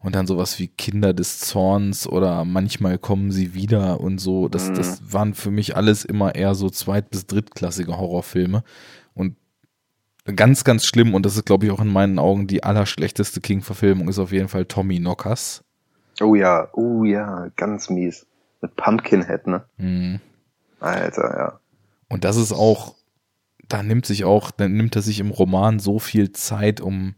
Und 0.01 0.17
dann 0.17 0.27
sowas 0.27 0.59
wie 0.59 0.67
Kinder 0.67 1.15
des 1.15 1.39
Zorns 1.39 2.09
oder 2.09 2.45
manchmal 2.45 2.99
kommen 2.99 3.31
sie 3.31 3.55
wieder 3.55 4.01
und 4.01 4.19
so. 4.19 4.49
Das, 4.49 4.71
mhm. 4.71 4.75
das 4.75 5.13
waren 5.13 5.35
für 5.35 5.53
mich 5.53 5.77
alles 5.77 6.05
immer 6.05 6.35
eher 6.35 6.57
so 6.57 6.71
zweit- 6.71 7.11
bis 7.11 7.27
drittklassige 7.27 7.97
Horrorfilme. 7.97 8.65
Und 9.15 9.37
ganz, 10.35 10.65
ganz 10.65 10.87
schlimm, 10.87 11.15
und 11.15 11.27
das 11.27 11.37
ist, 11.37 11.47
glaube 11.47 11.67
ich, 11.67 11.71
auch 11.71 11.81
in 11.81 11.93
meinen 11.93 12.19
Augen 12.19 12.49
die 12.49 12.65
allerschlechteste 12.65 13.41
King-Verfilmung, 13.41 14.09
ist 14.09 14.19
auf 14.19 14.33
jeden 14.33 14.49
Fall 14.49 14.65
Tommy 14.65 14.99
Knockers. 14.99 15.63
Oh 16.21 16.35
ja, 16.35 16.69
oh 16.73 17.05
ja, 17.05 17.49
ganz 17.55 17.91
mies. 17.91 18.27
Mit 18.61 18.75
Pumpkinhead, 18.75 19.47
ne? 19.47 19.65
Mhm. 19.77 20.21
Alter, 20.81 21.37
ja. 21.39 21.61
Und 22.11 22.25
das 22.25 22.37
ist 22.37 22.53
auch, 22.53 22.97
da 23.67 23.83
nimmt 23.83 24.05
sich 24.05 24.25
auch, 24.25 24.51
dann 24.51 24.75
nimmt 24.75 24.97
er 24.97 25.03
sich 25.03 25.21
im 25.21 25.31
Roman 25.31 25.79
so 25.79 25.99
viel 25.99 26.33
Zeit, 26.33 26.81
um 26.81 27.15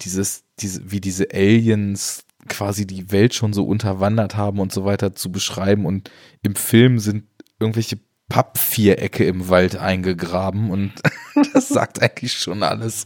dieses, 0.00 0.42
diese, 0.58 0.90
wie 0.90 1.00
diese 1.00 1.28
Aliens 1.32 2.24
quasi 2.48 2.86
die 2.86 3.12
Welt 3.12 3.34
schon 3.34 3.52
so 3.52 3.64
unterwandert 3.64 4.36
haben 4.36 4.58
und 4.58 4.72
so 4.72 4.84
weiter 4.84 5.14
zu 5.14 5.30
beschreiben. 5.30 5.86
Und 5.86 6.10
im 6.42 6.56
Film 6.56 6.98
sind 6.98 7.24
irgendwelche 7.60 8.00
Pappvierecke 8.28 9.24
im 9.24 9.48
Wald 9.50 9.76
eingegraben 9.76 10.70
und 10.70 10.92
das 11.52 11.68
sagt 11.68 12.02
eigentlich 12.02 12.32
schon 12.32 12.62
alles. 12.62 13.04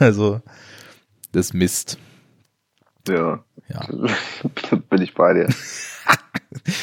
Also, 0.00 0.42
das 1.30 1.52
Mist. 1.52 1.98
Ja. 3.08 3.44
Ja. 3.68 3.86
Bin 4.90 5.02
ich 5.02 5.14
bei 5.14 5.34
dir. 5.34 5.48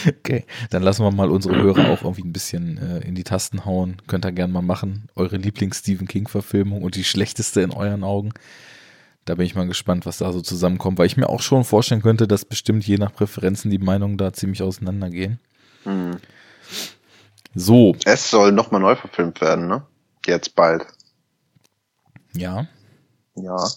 okay, 0.07 0.45
dann 0.69 0.83
lassen 0.83 1.03
wir 1.03 1.11
mal 1.11 1.29
unsere 1.29 1.55
Hörer 1.55 1.89
auch 1.89 2.03
irgendwie 2.03 2.23
ein 2.23 2.33
bisschen 2.33 2.77
äh, 2.77 2.99
in 2.99 3.15
die 3.15 3.23
Tasten 3.23 3.65
hauen. 3.65 3.97
Könnt 4.07 4.25
ihr 4.25 4.31
gerne 4.31 4.53
mal 4.53 4.61
machen. 4.61 5.07
Eure 5.15 5.37
Lieblings-Stephen 5.37 6.07
King-Verfilmung 6.07 6.81
und 6.83 6.95
die 6.95 7.03
schlechteste 7.03 7.61
in 7.61 7.71
euren 7.71 8.03
Augen. 8.03 8.33
Da 9.25 9.35
bin 9.35 9.45
ich 9.45 9.55
mal 9.55 9.67
gespannt, 9.67 10.05
was 10.05 10.17
da 10.17 10.31
so 10.33 10.41
zusammenkommt, 10.41 10.97
weil 10.97 11.05
ich 11.05 11.17
mir 11.17 11.29
auch 11.29 11.41
schon 11.41 11.63
vorstellen 11.63 12.01
könnte, 12.01 12.27
dass 12.27 12.43
bestimmt 12.43 12.85
je 12.87 12.97
nach 12.97 13.13
Präferenzen 13.13 13.69
die 13.69 13.77
Meinungen 13.77 14.17
da 14.17 14.33
ziemlich 14.33 14.63
auseinandergehen. 14.63 15.39
Mhm. 15.85 16.17
So. 17.53 17.95
Es 18.05 18.31
soll 18.31 18.51
nochmal 18.51 18.81
neu 18.81 18.95
verfilmt 18.95 19.41
werden, 19.41 19.67
ne? 19.67 19.85
Jetzt 20.25 20.55
bald. 20.55 20.85
Ja. 22.33 22.67
Ja. 23.35 23.69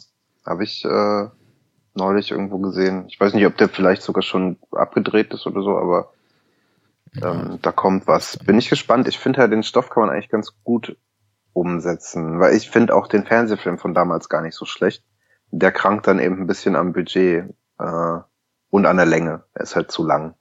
Habe 0.47 0.65
ich 0.65 0.85
äh, 0.85 1.29
neulich 1.95 2.31
irgendwo 2.31 2.59
gesehen. 2.59 3.07
Ich 3.09 3.21
weiß 3.21 3.35
nicht, 3.35 3.47
ob 3.47 3.57
der 3.57 3.69
vielleicht 3.69 4.03
sogar 4.03 4.23
schon 4.23 4.59
abgedreht 4.73 5.33
ist 5.33 5.47
oder 5.47 5.63
so, 5.63 5.77
aber 5.77 6.13
ähm, 7.23 7.59
da 7.63 7.73
kommt 7.73 8.07
was. 8.07 8.37
Bin 8.39 8.59
ich 8.59 8.69
gespannt. 8.69 9.09
Ich 9.09 9.19
finde 9.19 9.41
halt, 9.41 9.53
den 9.53 9.63
Stoff 9.63 9.91
kann 9.91 10.03
man 10.03 10.11
eigentlich 10.11 10.31
ganz 10.31 10.53
gut 10.65 10.97
umsetzen, 11.53 12.41
weil 12.41 12.55
ich 12.55 12.69
finde 12.69 12.95
auch 12.95 13.07
den 13.07 13.25
Fernsehfilm 13.25 13.79
von 13.79 13.95
damals 13.95 14.29
gar 14.29 14.43
nicht 14.43 14.57
so 14.57 14.65
schlecht. 14.65 15.05
Der 15.51 15.71
krankt 15.71 16.07
dann 16.09 16.19
eben 16.19 16.41
ein 16.41 16.47
bisschen 16.49 16.75
am 16.75 16.93
Budget 16.93 17.55
äh, 17.79 18.19
und 18.71 18.87
an 18.87 18.97
der 18.97 19.07
Länge. 19.07 19.45
Er 19.55 19.61
ist 19.63 19.77
halt 19.77 19.93
zu 19.93 20.05
lang. 20.05 20.35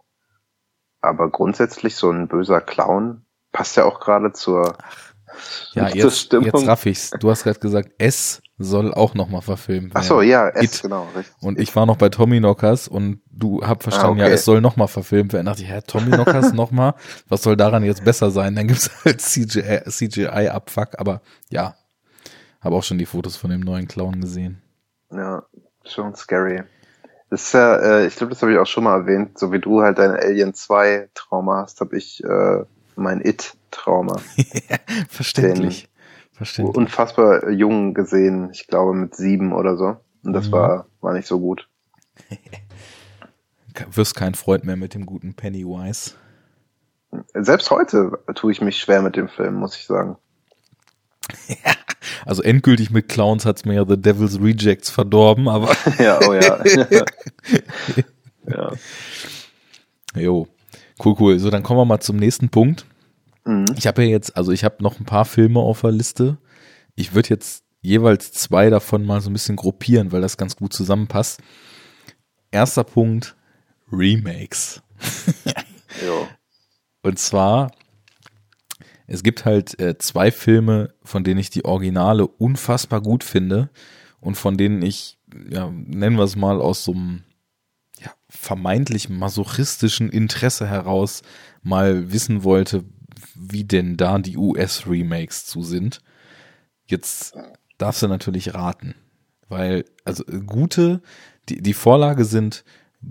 Aber 1.01 1.29
grundsätzlich 1.29 1.95
so 1.95 2.09
ein 2.09 2.27
böser 2.27 2.61
Clown 2.61 3.25
passt 3.51 3.77
ja 3.77 3.85
auch 3.85 3.99
gerade 3.99 4.31
zur, 4.31 4.75
Ach, 4.79 5.75
ja, 5.75 5.87
jetzt, 5.93 6.33
jetzt 6.33 6.67
raff 6.67 6.85
ich's. 6.85 7.11
Du 7.11 7.29
hast 7.29 7.43
gerade 7.43 7.59
gesagt, 7.59 7.91
es 7.99 8.41
soll 8.63 8.93
auch 8.93 9.13
nochmal 9.13 9.41
verfilmt 9.41 9.93
werden. 9.93 9.93
Ach 9.95 10.03
so, 10.03 10.21
ja, 10.21 10.49
es, 10.49 10.75
It. 10.75 10.81
genau. 10.81 11.07
Richtig. 11.15 11.35
Und 11.41 11.59
ich 11.59 11.75
war 11.75 11.85
noch 11.85 11.97
bei 11.97 12.09
Tommy 12.09 12.39
Knockers 12.39 12.87
und 12.87 13.21
du 13.31 13.61
hab 13.61 13.83
verstanden, 13.83 14.19
ah, 14.19 14.23
okay. 14.23 14.29
ja, 14.29 14.35
es 14.35 14.45
soll 14.45 14.61
nochmal 14.61 14.87
verfilmt 14.87 15.33
werden. 15.33 15.45
Da 15.45 15.51
dachte 15.51 15.63
ich, 15.63 15.69
hä, 15.69 15.81
Tommy 15.85 16.11
Knockers 16.11 16.53
nochmal? 16.53 16.95
Was 17.29 17.43
soll 17.43 17.57
daran 17.57 17.83
jetzt 17.83 18.03
besser 18.03 18.31
sein? 18.31 18.55
Dann 18.55 18.67
gibt's 18.67 18.89
halt 19.05 19.21
CGI-Abfuck, 19.21 20.91
CGI 20.91 20.97
aber 20.99 21.21
ja. 21.49 21.75
Habe 22.61 22.75
auch 22.75 22.83
schon 22.83 22.97
die 22.97 23.05
Fotos 23.05 23.35
von 23.35 23.49
dem 23.49 23.59
neuen 23.59 23.87
Clown 23.87 24.21
gesehen. 24.21 24.61
Ja, 25.11 25.43
schon 25.83 26.15
scary. 26.15 26.63
Das 27.29 27.45
ist 27.45 27.53
ja, 27.53 27.77
äh, 27.77 28.05
ich 28.05 28.15
glaube, 28.15 28.31
das 28.31 28.41
habe 28.41 28.53
ich 28.53 28.59
auch 28.59 28.67
schon 28.67 28.83
mal 28.83 28.99
erwähnt, 28.99 29.37
so 29.37 29.51
wie 29.51 29.59
du 29.59 29.81
halt 29.81 29.97
deine 29.97 30.19
Alien 30.19 30.53
2 30.53 31.09
Trauma 31.13 31.63
hast, 31.63 31.81
habe 31.81 31.97
ich 31.97 32.23
äh, 32.23 32.63
mein 32.95 33.21
It-Trauma. 33.21 34.17
Verständlich. 35.09 35.89
Verständlich. 36.33 36.75
Unfassbar 36.75 37.49
jung 37.49 37.93
gesehen, 37.93 38.49
ich 38.51 38.67
glaube 38.67 38.93
mit 38.93 39.15
sieben 39.15 39.53
oder 39.53 39.77
so. 39.77 39.97
Und 40.23 40.33
das 40.33 40.47
mhm. 40.47 40.51
war, 40.53 40.87
war 41.01 41.13
nicht 41.13 41.27
so 41.27 41.39
gut. 41.39 41.67
Wirst 43.91 44.15
kein 44.15 44.33
Freund 44.35 44.65
mehr 44.65 44.75
mit 44.75 44.93
dem 44.93 45.05
guten 45.05 45.33
Pennywise. 45.35 46.13
Selbst 47.33 47.69
heute 47.69 48.19
tue 48.35 48.51
ich 48.51 48.61
mich 48.61 48.77
schwer 48.77 49.01
mit 49.01 49.15
dem 49.15 49.29
Film, 49.29 49.55
muss 49.55 49.75
ich 49.75 49.85
sagen. 49.85 50.17
also 52.25 52.41
endgültig 52.41 52.89
mit 52.89 53.09
Clowns 53.09 53.45
hat's 53.45 53.65
mir 53.65 53.75
ja 53.75 53.85
The 53.87 53.99
Devil's 53.99 54.41
Rejects 54.41 54.89
verdorben, 54.89 55.47
aber. 55.47 55.75
ja, 55.99 56.19
oh 56.27 56.33
ja. 56.33 56.63
ja. 58.47 58.71
Jo. 60.15 60.47
Cool, 61.03 61.15
cool. 61.19 61.39
So, 61.39 61.49
dann 61.49 61.63
kommen 61.63 61.79
wir 61.79 61.85
mal 61.85 61.99
zum 61.99 62.17
nächsten 62.17 62.49
Punkt. 62.49 62.85
Mhm. 63.45 63.65
Ich 63.77 63.87
habe 63.87 64.03
ja 64.03 64.09
jetzt, 64.09 64.35
also 64.37 64.51
ich 64.51 64.63
habe 64.63 64.81
noch 64.81 64.99
ein 64.99 65.05
paar 65.05 65.25
Filme 65.25 65.59
auf 65.59 65.81
der 65.81 65.91
Liste. 65.91 66.37
Ich 66.95 67.13
würde 67.13 67.29
jetzt 67.29 67.63
jeweils 67.81 68.31
zwei 68.31 68.69
davon 68.69 69.05
mal 69.05 69.21
so 69.21 69.29
ein 69.29 69.33
bisschen 69.33 69.55
gruppieren, 69.55 70.11
weil 70.11 70.21
das 70.21 70.37
ganz 70.37 70.55
gut 70.55 70.73
zusammenpasst. 70.73 71.41
Erster 72.51 72.83
Punkt, 72.83 73.35
Remakes. 73.91 74.81
Und 77.03 77.19
zwar, 77.19 77.71
es 79.07 79.23
gibt 79.23 79.45
halt 79.45 79.79
äh, 79.79 79.97
zwei 79.97 80.31
Filme, 80.31 80.93
von 81.03 81.23
denen 81.23 81.39
ich 81.39 81.49
die 81.49 81.65
Originale 81.65 82.25
unfassbar 82.25 83.01
gut 83.01 83.23
finde 83.23 83.69
und 84.21 84.35
von 84.35 84.57
denen 84.57 84.81
ich, 84.81 85.19
ja, 85.49 85.69
nennen 85.69 86.15
wir 86.15 86.23
es 86.23 86.37
mal 86.37 86.61
aus 86.61 86.85
so 86.85 86.93
einem 86.93 87.23
ja, 87.99 88.13
vermeintlich 88.29 89.09
masochistischen 89.09 90.09
Interesse 90.09 90.67
heraus 90.67 91.23
mal 91.61 92.13
wissen 92.13 92.43
wollte, 92.45 92.85
wie 93.35 93.63
denn 93.63 93.97
da 93.97 94.19
die 94.19 94.37
US-Remakes 94.37 95.45
zu 95.45 95.63
sind. 95.63 96.01
Jetzt 96.85 97.35
darfst 97.77 98.01
du 98.01 98.07
natürlich 98.07 98.53
raten, 98.53 98.95
weil, 99.49 99.85
also 100.05 100.23
gute, 100.23 101.01
die, 101.49 101.61
die 101.61 101.73
Vorlage 101.73 102.25
sind 102.25 102.63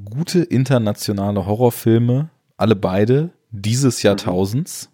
gute 0.04 0.42
internationale 0.42 1.46
Horrorfilme, 1.46 2.30
alle 2.56 2.76
beide 2.76 3.30
dieses 3.50 4.02
mhm. 4.02 4.06
Jahrtausends, 4.06 4.90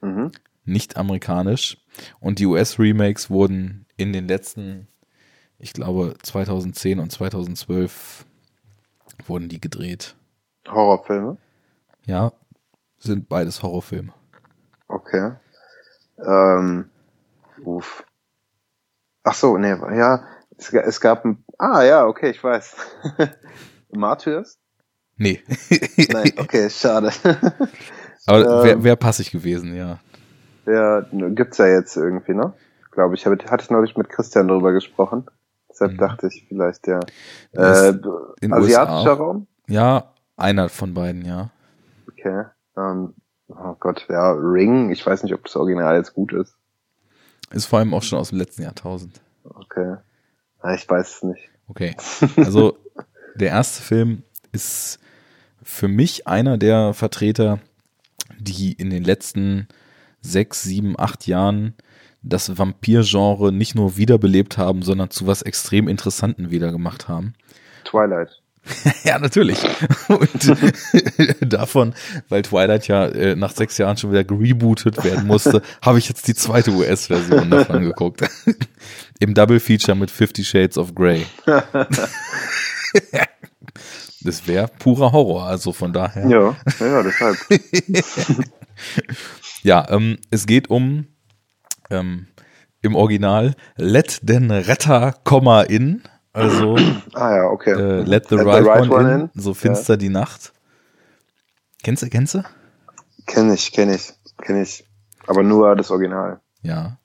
mhm. 0.00 0.32
nicht 0.64 0.96
amerikanisch. 0.96 1.78
Und 2.20 2.38
die 2.38 2.46
US-Remakes 2.46 3.30
wurden 3.30 3.86
in 3.96 4.12
den 4.12 4.28
letzten, 4.28 4.88
ich 5.58 5.72
glaube, 5.72 6.14
2010 6.22 6.98
und 7.00 7.10
2012 7.10 8.24
wurden 9.26 9.48
die 9.48 9.60
gedreht. 9.60 10.16
Horrorfilme? 10.68 11.36
Ja, 12.06 12.32
sind 12.98 13.28
beides 13.28 13.62
Horrorfilme. 13.62 14.12
Okay. 14.90 15.32
Ähm, 16.18 16.90
uff. 17.64 18.04
Ach 19.22 19.34
so, 19.34 19.56
nee, 19.56 19.76
ja, 19.96 20.24
es, 20.56 20.72
es 20.72 21.00
gab 21.00 21.24
ein, 21.24 21.44
ah 21.58 21.82
ja, 21.82 22.06
okay, 22.06 22.30
ich 22.30 22.42
weiß. 22.42 22.76
Martyrs? 23.92 24.58
Nee. 25.16 25.42
Nein, 26.12 26.32
okay, 26.38 26.68
schade. 26.70 27.12
Aber 28.26 28.64
ähm, 28.64 28.82
wäre 28.82 28.96
passig 28.96 29.30
gewesen, 29.30 29.74
ja. 29.74 29.98
Ja, 30.66 31.06
gibt's 31.10 31.58
ja 31.58 31.66
jetzt 31.66 31.96
irgendwie, 31.96 32.34
ne? 32.34 32.52
Glaube 32.90 33.14
ich, 33.14 33.26
hatte 33.26 33.44
ich 33.60 33.70
neulich 33.70 33.96
mit 33.96 34.08
Christian 34.08 34.48
darüber 34.48 34.72
gesprochen. 34.72 35.26
Deshalb 35.68 35.92
mhm. 35.92 35.98
dachte 35.98 36.26
ich 36.26 36.46
vielleicht, 36.48 36.86
ja. 36.86 37.00
Äh, 37.52 37.94
asiatischer 38.50 39.12
Raum? 39.12 39.46
Ja, 39.68 40.14
einer 40.36 40.68
von 40.68 40.94
beiden, 40.94 41.24
ja. 41.24 41.50
Okay. 42.08 42.44
Ähm, 42.76 43.14
oh 43.50 43.76
Gott, 43.78 44.06
ja, 44.08 44.32
Ring, 44.32 44.90
ich 44.90 45.04
weiß 45.04 45.22
nicht, 45.22 45.34
ob 45.34 45.44
das 45.44 45.56
Original 45.56 45.96
jetzt 45.96 46.14
gut 46.14 46.32
ist. 46.32 46.54
Ist 47.50 47.66
vor 47.66 47.80
allem 47.80 47.94
auch 47.94 48.02
schon 48.02 48.18
aus 48.18 48.30
dem 48.30 48.38
letzten 48.38 48.62
Jahrtausend. 48.62 49.20
Okay. 49.44 49.96
Ja, 50.62 50.74
ich 50.74 50.88
weiß 50.88 51.16
es 51.16 51.22
nicht. 51.22 51.48
Okay. 51.68 51.96
Also, 52.36 52.76
der 53.34 53.48
erste 53.48 53.82
Film 53.82 54.22
ist 54.52 54.98
für 55.62 55.88
mich 55.88 56.26
einer 56.26 56.58
der 56.58 56.94
Vertreter, 56.94 57.60
die 58.38 58.72
in 58.72 58.90
den 58.90 59.04
letzten 59.04 59.68
sechs, 60.20 60.62
sieben, 60.62 60.98
acht 60.98 61.26
Jahren 61.26 61.74
das 62.22 62.58
Vampir-Genre 62.58 63.52
nicht 63.52 63.74
nur 63.74 63.96
wiederbelebt 63.96 64.58
haben, 64.58 64.82
sondern 64.82 65.10
zu 65.10 65.26
was 65.26 65.42
extrem 65.42 65.88
Interessanten 65.88 66.50
wieder 66.50 66.70
gemacht 66.70 67.08
haben. 67.08 67.34
Twilight. 67.84 68.39
ja, 69.04 69.18
natürlich. 69.18 69.58
Und 70.08 70.54
davon, 71.52 71.94
weil 72.28 72.42
Twilight 72.42 72.88
ja 72.88 73.06
äh, 73.06 73.36
nach 73.36 73.52
sechs 73.52 73.78
Jahren 73.78 73.96
schon 73.96 74.12
wieder 74.12 74.24
gerebootet 74.24 75.02
werden 75.04 75.26
musste, 75.26 75.62
habe 75.82 75.98
ich 75.98 76.08
jetzt 76.08 76.28
die 76.28 76.34
zweite 76.34 76.70
US-Version 76.72 77.50
davon 77.50 77.82
geguckt. 77.82 78.22
Im 79.18 79.34
Double 79.34 79.60
Feature 79.60 79.96
mit 79.96 80.10
Fifty 80.10 80.44
Shades 80.44 80.78
of 80.78 80.94
Grey. 80.94 81.26
das 84.22 84.46
wäre 84.46 84.68
purer 84.78 85.12
Horror, 85.12 85.46
also 85.46 85.72
von 85.72 85.92
daher. 85.92 86.28
Ja, 86.28 86.56
ja, 86.80 87.02
deshalb. 87.02 87.36
ja, 89.62 89.86
ähm, 89.90 90.18
es 90.30 90.46
geht 90.46 90.70
um 90.70 91.06
ähm, 91.90 92.26
im 92.82 92.94
Original 92.94 93.54
Let 93.76 94.20
den 94.22 94.50
Retter, 94.50 95.14
Komma 95.24 95.62
in 95.62 96.02
also 96.32 96.76
ah 97.14 97.36
ja, 97.36 97.44
okay. 97.50 97.72
Äh, 97.72 98.02
let 98.02 98.28
the, 98.28 98.36
let 98.36 98.46
right, 98.46 98.62
the 98.62 98.68
right 98.68 98.82
one, 98.82 98.90
one 98.90 99.14
in. 99.14 99.20
in. 99.34 99.40
So 99.40 99.54
finster 99.54 99.94
ja. 99.94 99.98
die 99.98 100.08
Nacht. 100.08 100.52
Kennst 101.82 102.02
du, 102.02 102.08
kennst 102.08 102.34
du? 102.34 102.42
Kenn 103.26 103.52
ich, 103.52 103.72
kenn 103.72 103.90
ich, 103.90 104.12
kenn 104.42 104.60
ich. 104.60 104.86
Aber 105.26 105.42
nur 105.42 105.76
das 105.76 105.90
Original. 105.90 106.40
Ja. 106.62 106.98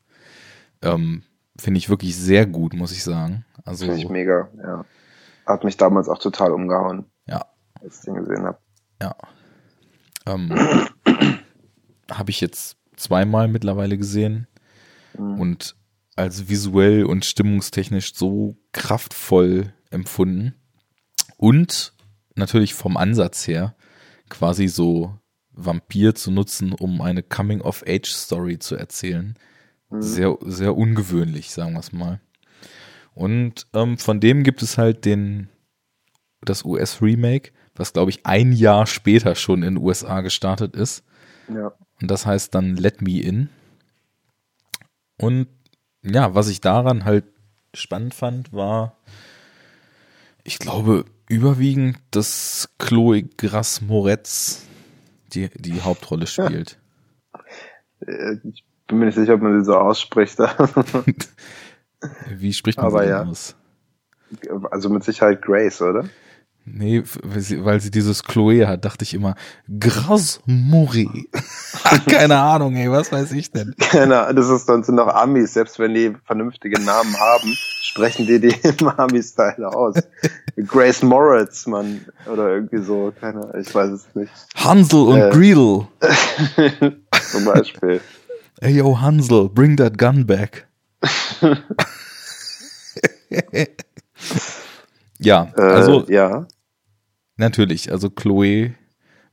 Ähm, 0.82 1.24
Finde 1.58 1.78
ich 1.78 1.90
wirklich 1.90 2.16
sehr 2.18 2.46
gut, 2.46 2.74
muss 2.74 2.92
ich 2.92 3.04
sagen. 3.04 3.46
Also, 3.64 3.86
Finde 3.86 4.02
ich 4.02 4.10
mega, 4.10 4.50
ja. 4.58 4.86
Hat 5.46 5.64
mich 5.64 5.78
damals 5.78 6.10
auch 6.10 6.20
total 6.20 6.52
umgehauen. 6.52 7.06
Ja. 7.28 7.46
Als 7.82 8.00
ich 8.00 8.06
den 8.06 8.16
gesehen 8.16 8.46
habe. 8.46 8.58
Ja. 9.02 9.16
Ähm, 10.26 10.54
habe 12.12 12.30
ich 12.30 12.42
jetzt 12.42 12.78
zweimal 12.98 13.48
mittlerweile 13.48 13.98
gesehen. 13.98 14.48
Mhm. 15.18 15.40
Und 15.40 15.76
als 16.16 16.50
visuell 16.50 17.06
und 17.06 17.26
stimmungstechnisch 17.26 18.16
so 18.16 18.58
kraftvoll 18.72 19.74
empfunden. 19.90 20.56
Und 21.38 21.94
natürlich 22.36 22.74
vom 22.74 22.98
Ansatz 22.98 23.48
her 23.48 23.76
quasi 24.30 24.68
so 24.68 25.20
Vampir 25.52 26.16
zu 26.16 26.32
nutzen, 26.32 26.74
um 26.74 27.02
eine 27.02 27.24
Coming-of-Age-Story 27.24 28.60
zu 28.60 28.76
erzählen. 28.76 29.36
Mhm. 29.90 30.02
Sehr, 30.02 30.38
sehr 30.42 30.76
ungewöhnlich, 30.76 31.52
sagen 31.52 31.74
wir 31.74 31.80
es 31.80 31.92
mal. 31.92 32.22
Und 33.14 33.68
ähm, 33.74 33.98
von 33.98 34.20
dem 34.20 34.44
gibt 34.44 34.62
es 34.62 34.78
halt 34.78 35.06
den, 35.06 35.50
das 36.42 36.66
US-Remake 36.66 37.52
was 37.76 37.94
glaube 37.94 38.12
ich 38.12 38.26
ein 38.26 38.52
Jahr 38.54 38.88
später 38.88 39.36
schon 39.36 39.64
in 39.64 39.76
den 39.76 39.84
USA 39.84 40.22
gestartet 40.22 40.76
ist. 40.76 41.04
Ja. 41.54 41.74
Und 42.02 42.10
das 42.10 42.26
heißt 42.26 42.56
dann 42.56 42.76
Let 42.76 43.02
Me 43.02 43.20
In. 43.22 43.50
Und 45.18 45.48
ja, 46.06 46.34
was 46.36 46.48
ich 46.50 46.62
daran 46.62 47.06
halt 47.06 47.26
spannend 47.74 48.14
fand, 48.14 48.54
war, 48.54 48.98
ich 50.44 50.60
glaube, 50.60 51.06
überwiegend, 51.28 51.98
dass 52.12 52.70
Chloe 52.78 53.24
Grass 53.24 53.82
Moretz 53.82 54.64
die, 55.34 55.50
die 55.56 55.82
Hauptrolle 55.84 56.28
spielt. 56.28 56.78
Äh, 58.06 58.38
Ich 58.44 58.64
bin 58.88 59.00
mir 59.00 59.06
nicht 59.08 59.16
sicher, 59.16 59.34
ob 59.34 59.42
man 59.42 59.60
sie 59.60 59.66
so 59.66 59.76
ausspricht. 59.78 60.38
Wie 62.30 62.54
spricht 62.54 62.78
man 62.78 62.88
Aber 62.88 63.04
sie 63.04 63.10
ja. 63.10 63.24
aus? 63.24 63.56
also 64.72 64.90
mit 64.90 65.04
Sicherheit 65.04 65.42
Grace, 65.42 65.82
oder? 65.82 66.08
Nee, 66.68 67.04
weil 67.22 67.80
sie, 67.80 67.92
dieses 67.92 68.24
Chloe 68.24 68.68
hat, 68.68 68.86
dachte 68.86 69.04
ich 69.04 69.14
immer, 69.14 69.36
Gras 69.80 70.42
Mori. 70.46 71.30
Keine 72.10 72.40
Ahnung, 72.40 72.76
ey, 72.76 72.90
was 72.90 73.12
weiß 73.12 73.34
ich 73.34 73.52
denn? 73.52 73.76
Keine 73.78 74.34
das 74.34 74.50
ist 74.50 74.68
dann 74.68 74.84
sind 74.84 74.96
noch 74.96 75.08
Amis, 75.08 75.54
selbst 75.54 75.78
wenn 75.78 75.94
die 75.94 76.16
vernünftige 76.26 76.82
Namen 76.82 77.16
haben, 77.20 77.54
sprechen 77.84 78.26
die 78.26 78.40
die 78.40 78.56
im 78.80 78.88
Ami-Style 78.90 79.68
aus. 79.68 79.96
Grace 80.66 81.04
Moritz, 81.04 81.68
man, 81.68 82.04
oder 82.26 82.50
irgendwie 82.50 82.82
so, 82.84 83.14
keine 83.20 83.42
Ahnung, 83.42 83.62
ich 83.62 83.74
weiß 83.74 83.92
es 83.92 84.08
nicht. 84.16 84.32
Hansel 84.56 85.02
und 85.02 85.20
Äh. 85.20 85.30
Greedle. 85.30 85.88
Zum 87.32 87.46
Beispiel. 87.46 88.02
Ey, 88.62 88.78
yo, 88.78 89.00
Hansel, 89.00 89.50
bring 89.50 89.78
that 89.78 90.00
gun 90.00 90.26
back. 90.26 90.68
ja, 95.20 95.48
Äh, 95.56 95.62
also 95.62 96.06
ja. 96.10 96.48
Natürlich, 97.38 97.92
also 97.92 98.10
Chloe 98.10 98.76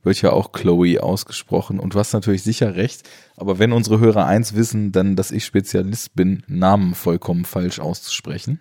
wird 0.03 0.21
ja 0.21 0.31
auch 0.31 0.51
Chloe 0.51 1.01
ausgesprochen 1.01 1.79
und 1.79 1.93
du 1.93 1.99
hast 1.99 2.13
natürlich 2.13 2.43
sicher 2.43 2.75
recht, 2.75 3.09
aber 3.37 3.57
wenn 3.59 3.71
unsere 3.71 3.99
Hörer 3.99 4.25
eins 4.25 4.53
wissen, 4.53 4.91
dann, 4.91 5.15
dass 5.15 5.31
ich 5.31 5.45
Spezialist 5.45 6.15
bin, 6.15 6.43
Namen 6.47 6.93
vollkommen 6.93 7.45
falsch 7.45 7.79
auszusprechen. 7.79 8.59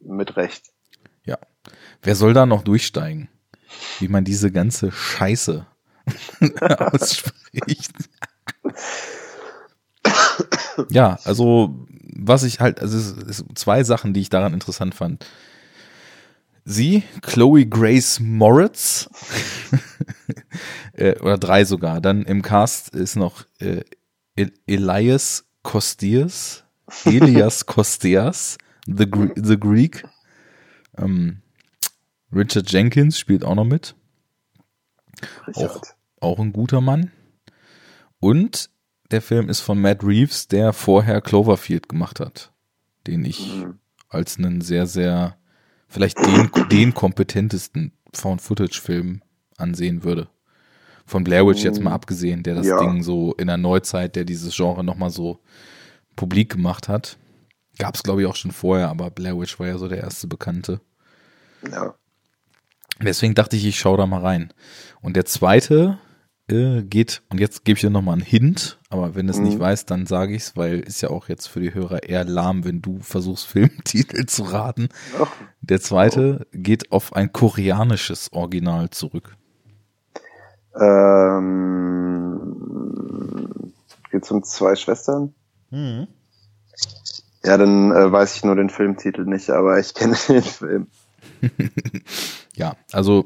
Mit 0.00 0.36
Recht. 0.36 0.64
Ja. 1.24 1.38
Wer 2.02 2.16
soll 2.16 2.32
da 2.32 2.46
noch 2.46 2.62
durchsteigen? 2.62 3.28
Wie 4.00 4.08
man 4.08 4.24
diese 4.24 4.50
ganze 4.50 4.90
Scheiße 4.90 5.66
ausspricht. 6.78 7.92
ja, 10.90 11.18
also 11.24 11.86
was 12.02 12.42
ich 12.42 12.60
halt, 12.60 12.80
also 12.80 12.96
es 12.98 13.40
es 13.40 13.44
zwei 13.54 13.84
Sachen, 13.84 14.12
die 14.12 14.20
ich 14.20 14.30
daran 14.30 14.54
interessant 14.54 14.94
fand. 14.94 15.24
Sie, 16.64 17.02
Chloe 17.22 17.66
Grace 17.66 18.20
Moritz, 18.20 19.08
äh, 20.92 21.18
oder 21.20 21.38
drei 21.38 21.64
sogar. 21.64 22.00
Dann 22.00 22.22
im 22.24 22.42
Cast 22.42 22.94
ist 22.94 23.16
noch 23.16 23.44
äh, 23.58 23.82
El 24.36 24.52
Elias 24.66 25.46
Kostias, 25.62 26.64
Elias 27.04 27.66
Kostias, 27.66 28.58
The, 28.86 29.10
Gre 29.10 29.32
The 29.36 29.58
Greek. 29.58 30.04
Ähm, 30.96 31.42
Richard 32.32 32.70
Jenkins 32.70 33.18
spielt 33.18 33.44
auch 33.44 33.54
noch 33.54 33.64
mit. 33.64 33.94
Richard. 35.46 35.96
Auch 36.20 36.38
ein 36.38 36.52
guter 36.52 36.80
Mann. 36.80 37.10
Und 38.20 38.70
der 39.10 39.22
Film 39.22 39.48
ist 39.48 39.60
von 39.60 39.80
Matt 39.80 40.04
Reeves, 40.04 40.46
der 40.48 40.72
vorher 40.72 41.20
Cloverfield 41.20 41.88
gemacht 41.88 42.20
hat. 42.20 42.52
Den 43.06 43.24
ich 43.24 43.56
Mhm. 43.56 43.78
als 44.08 44.38
einen 44.38 44.60
sehr, 44.60 44.86
sehr, 44.86 45.36
vielleicht 45.90 46.18
den, 46.18 46.50
den 46.70 46.94
kompetentesten 46.94 47.92
Found-Footage-Film 48.14 49.22
ansehen 49.58 50.04
würde. 50.04 50.28
Von 51.04 51.24
Blair 51.24 51.46
Witch 51.46 51.64
jetzt 51.64 51.80
mal 51.80 51.92
abgesehen, 51.92 52.42
der 52.42 52.54
das 52.54 52.66
Ja. 52.66 52.78
Ding 52.78 53.02
so 53.02 53.34
in 53.34 53.48
der 53.48 53.56
Neuzeit, 53.56 54.14
der 54.16 54.24
dieses 54.24 54.54
Genre 54.56 54.84
nochmal 54.84 55.10
so 55.10 55.40
publik 56.16 56.52
gemacht 56.52 56.88
hat. 56.88 57.18
Gab 57.78 57.96
es, 57.96 58.02
glaube 58.02 58.22
ich, 58.22 58.28
auch 58.28 58.36
schon 58.36 58.52
vorher, 58.52 58.88
aber 58.88 59.10
Blair 59.10 59.38
Witch 59.38 59.58
war 59.58 59.66
ja 59.66 59.78
so 59.78 59.88
der 59.88 59.98
erste 59.98 60.26
Bekannte. 60.28 60.80
Ja. 61.70 61.94
Deswegen 63.02 63.34
dachte 63.34 63.56
ich, 63.56 63.64
ich 63.66 63.78
schaue 63.78 63.96
da 63.96 64.06
mal 64.06 64.20
rein. 64.20 64.52
Und 65.00 65.16
der 65.16 65.24
zweite 65.24 65.98
äh, 66.50 66.82
geht, 66.82 67.22
und 67.30 67.38
jetzt 67.40 67.64
gebe 67.64 67.76
ich 67.76 67.80
dir 67.82 67.90
nochmal 67.90 68.14
einen 68.14 68.22
Hint, 68.22 68.78
aber 68.88 69.14
wenn 69.14 69.26
du 69.26 69.32
es 69.32 69.38
nicht 69.38 69.58
weißt, 69.58 69.90
dann 69.90 70.06
sage 70.06 70.34
ich 70.34 70.42
es, 70.42 70.56
weil 70.56 70.80
ist 70.80 71.00
ja 71.00 71.10
auch 71.10 71.28
jetzt 71.28 71.46
für 71.48 71.60
die 71.60 71.74
Hörer 71.74 72.02
eher 72.04 72.24
lahm, 72.24 72.64
wenn 72.64 72.82
du 72.82 72.98
versuchst, 73.00 73.46
Filmtitel 73.48 74.26
zu 74.26 74.42
raten. 74.44 74.88
Ach, 75.20 75.30
Der 75.60 75.80
zweite 75.80 76.46
geht 76.52 76.92
auf 76.92 77.12
ein 77.14 77.32
koreanisches 77.32 78.32
Original 78.32 78.90
zurück. 78.90 79.36
ähm, 82.70 83.72
geht's 84.10 84.30
um 84.30 84.42
zwei 84.42 84.74
Schwestern? 84.76 85.34
Ja, 85.70 87.56
dann 87.56 87.92
äh, 87.92 88.10
weiß 88.12 88.36
ich 88.36 88.44
nur 88.44 88.56
den 88.56 88.70
Filmtitel 88.70 89.24
nicht, 89.24 89.50
aber 89.50 89.78
ich 89.78 89.94
kenne 89.94 90.16
den 90.28 90.42
Film. 90.42 90.86
Ja, 92.54 92.76
also 92.92 93.24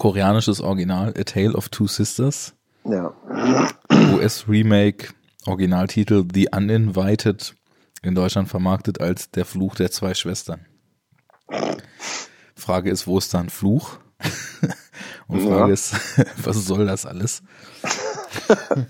koreanisches 0.00 0.62
Original, 0.62 1.08
A 1.10 1.24
Tale 1.24 1.52
of 1.52 1.68
Two 1.68 1.86
Sisters. 1.86 2.54
Ja. 2.84 3.12
US-Remake, 4.14 5.12
Originaltitel 5.44 6.24
The 6.32 6.48
Uninvited, 6.56 7.54
in 8.02 8.14
Deutschland 8.14 8.48
vermarktet 8.48 8.98
als 8.98 9.30
Der 9.30 9.44
Fluch 9.44 9.74
der 9.74 9.90
zwei 9.90 10.14
Schwestern. 10.14 10.64
Frage 12.54 12.90
ist, 12.90 13.06
wo 13.06 13.18
ist 13.18 13.34
da 13.34 13.40
ein 13.40 13.50
Fluch? 13.50 13.98
Und 15.28 15.42
Frage 15.42 15.68
Ja. 15.68 15.74
ist, 15.74 15.94
was 16.44 16.64
soll 16.64 16.86
das 16.86 17.04
alles? 17.04 17.42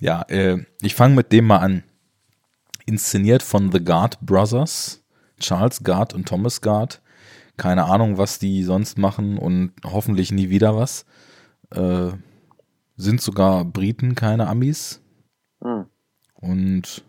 ja, 0.00 0.22
äh, 0.28 0.58
ich 0.82 0.94
fange 0.94 1.14
mit 1.14 1.32
dem 1.32 1.46
mal 1.46 1.58
an. 1.60 1.84
Inszeniert 2.84 3.42
von 3.42 3.72
The 3.72 3.82
Guard 3.82 4.20
Brothers, 4.20 5.02
Charles 5.40 5.82
Guard 5.82 6.12
und 6.12 6.28
Thomas 6.28 6.60
Guard. 6.60 7.00
Keine 7.56 7.84
Ahnung, 7.84 8.18
was 8.18 8.38
die 8.38 8.62
sonst 8.62 8.98
machen 8.98 9.38
und 9.38 9.72
hoffentlich 9.84 10.30
nie 10.30 10.50
wieder 10.50 10.76
was. 10.76 11.06
Äh, 11.70 12.12
sind 12.96 13.20
sogar 13.20 13.64
Briten, 13.64 14.14
keine 14.14 14.48
Amis. 14.48 15.00
Hm. 15.62 15.86
Und 16.34 17.04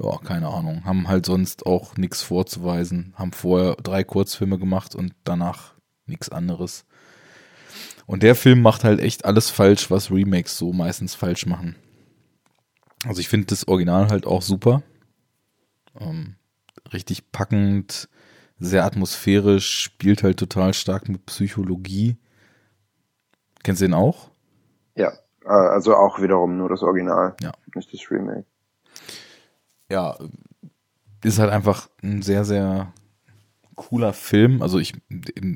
ja, 0.00 0.16
keine 0.18 0.48
Ahnung, 0.48 0.84
haben 0.84 1.08
halt 1.08 1.26
sonst 1.26 1.66
auch 1.66 1.96
nichts 1.96 2.22
vorzuweisen. 2.22 3.14
Haben 3.16 3.32
vorher 3.32 3.74
drei 3.76 4.04
Kurzfilme 4.04 4.58
gemacht 4.58 4.94
und 4.94 5.14
danach 5.24 5.74
nichts 6.06 6.28
anderes. 6.28 6.86
Und 8.06 8.22
der 8.22 8.34
Film 8.34 8.62
macht 8.62 8.84
halt 8.84 9.00
echt 9.00 9.24
alles 9.24 9.50
falsch, 9.50 9.90
was 9.90 10.10
Remakes 10.10 10.56
so 10.56 10.72
meistens 10.72 11.14
falsch 11.14 11.46
machen. 11.46 11.76
Also 13.04 13.20
ich 13.20 13.28
finde 13.28 13.46
das 13.46 13.68
Original 13.68 14.08
halt 14.08 14.26
auch 14.26 14.42
super. 14.42 14.82
Ähm, 16.00 16.36
richtig 16.92 17.30
packend, 17.32 18.08
sehr 18.58 18.84
atmosphärisch, 18.84 19.80
spielt 19.80 20.22
halt 20.22 20.38
total 20.38 20.74
stark 20.74 21.08
mit 21.08 21.24
Psychologie. 21.26 22.16
Kennst 23.62 23.80
du 23.82 23.86
den 23.86 23.94
auch? 23.94 24.30
Ja. 24.96 25.12
Äh, 25.44 25.48
Also 25.48 25.94
auch 25.96 26.20
wiederum 26.20 26.56
nur 26.58 26.68
das 26.68 26.82
Original, 26.82 27.36
Ja. 27.40 27.52
nicht 27.74 27.92
das 27.92 28.10
Remake. 28.10 28.44
ja, 29.90 30.16
ist 31.24 31.38
halt 31.38 31.50
einfach 31.50 31.88
ein 32.02 32.22
sehr, 32.22 32.44
sehr 32.44 32.92
cooler 33.74 34.12
Film. 34.12 34.60
Also 34.62 34.78
ich, 34.78 34.92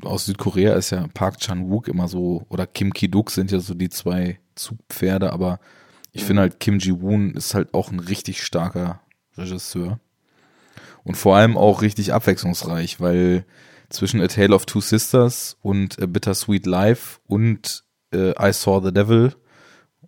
aus 0.03 0.25
Südkorea 0.25 0.73
ist 0.75 0.89
ja 0.91 1.07
Park 1.13 1.39
Chan-wook 1.39 1.87
immer 1.87 2.07
so, 2.07 2.45
oder 2.49 2.65
Kim 2.67 2.93
Ki-duk 2.93 3.31
sind 3.31 3.51
ja 3.51 3.59
so 3.59 3.73
die 3.73 3.89
zwei 3.89 4.39
Zugpferde, 4.55 5.31
aber 5.33 5.59
ich 6.11 6.23
finde 6.23 6.41
halt 6.43 6.59
Kim 6.59 6.79
Ji-woon 6.79 7.31
ist 7.35 7.53
halt 7.53 7.73
auch 7.73 7.91
ein 7.91 7.99
richtig 7.99 8.43
starker 8.43 9.01
Regisseur. 9.37 9.99
Und 11.03 11.15
vor 11.15 11.35
allem 11.35 11.57
auch 11.57 11.81
richtig 11.81 12.13
abwechslungsreich, 12.13 12.99
weil 12.99 13.45
zwischen 13.89 14.21
A 14.21 14.27
Tale 14.27 14.55
of 14.55 14.65
Two 14.65 14.81
Sisters 14.81 15.57
und 15.61 16.01
A 16.01 16.05
Bittersweet 16.05 16.65
Life 16.65 17.19
und 17.27 17.83
äh, 18.11 18.31
I 18.39 18.53
Saw 18.53 18.81
the 18.83 18.93
Devil 18.93 19.35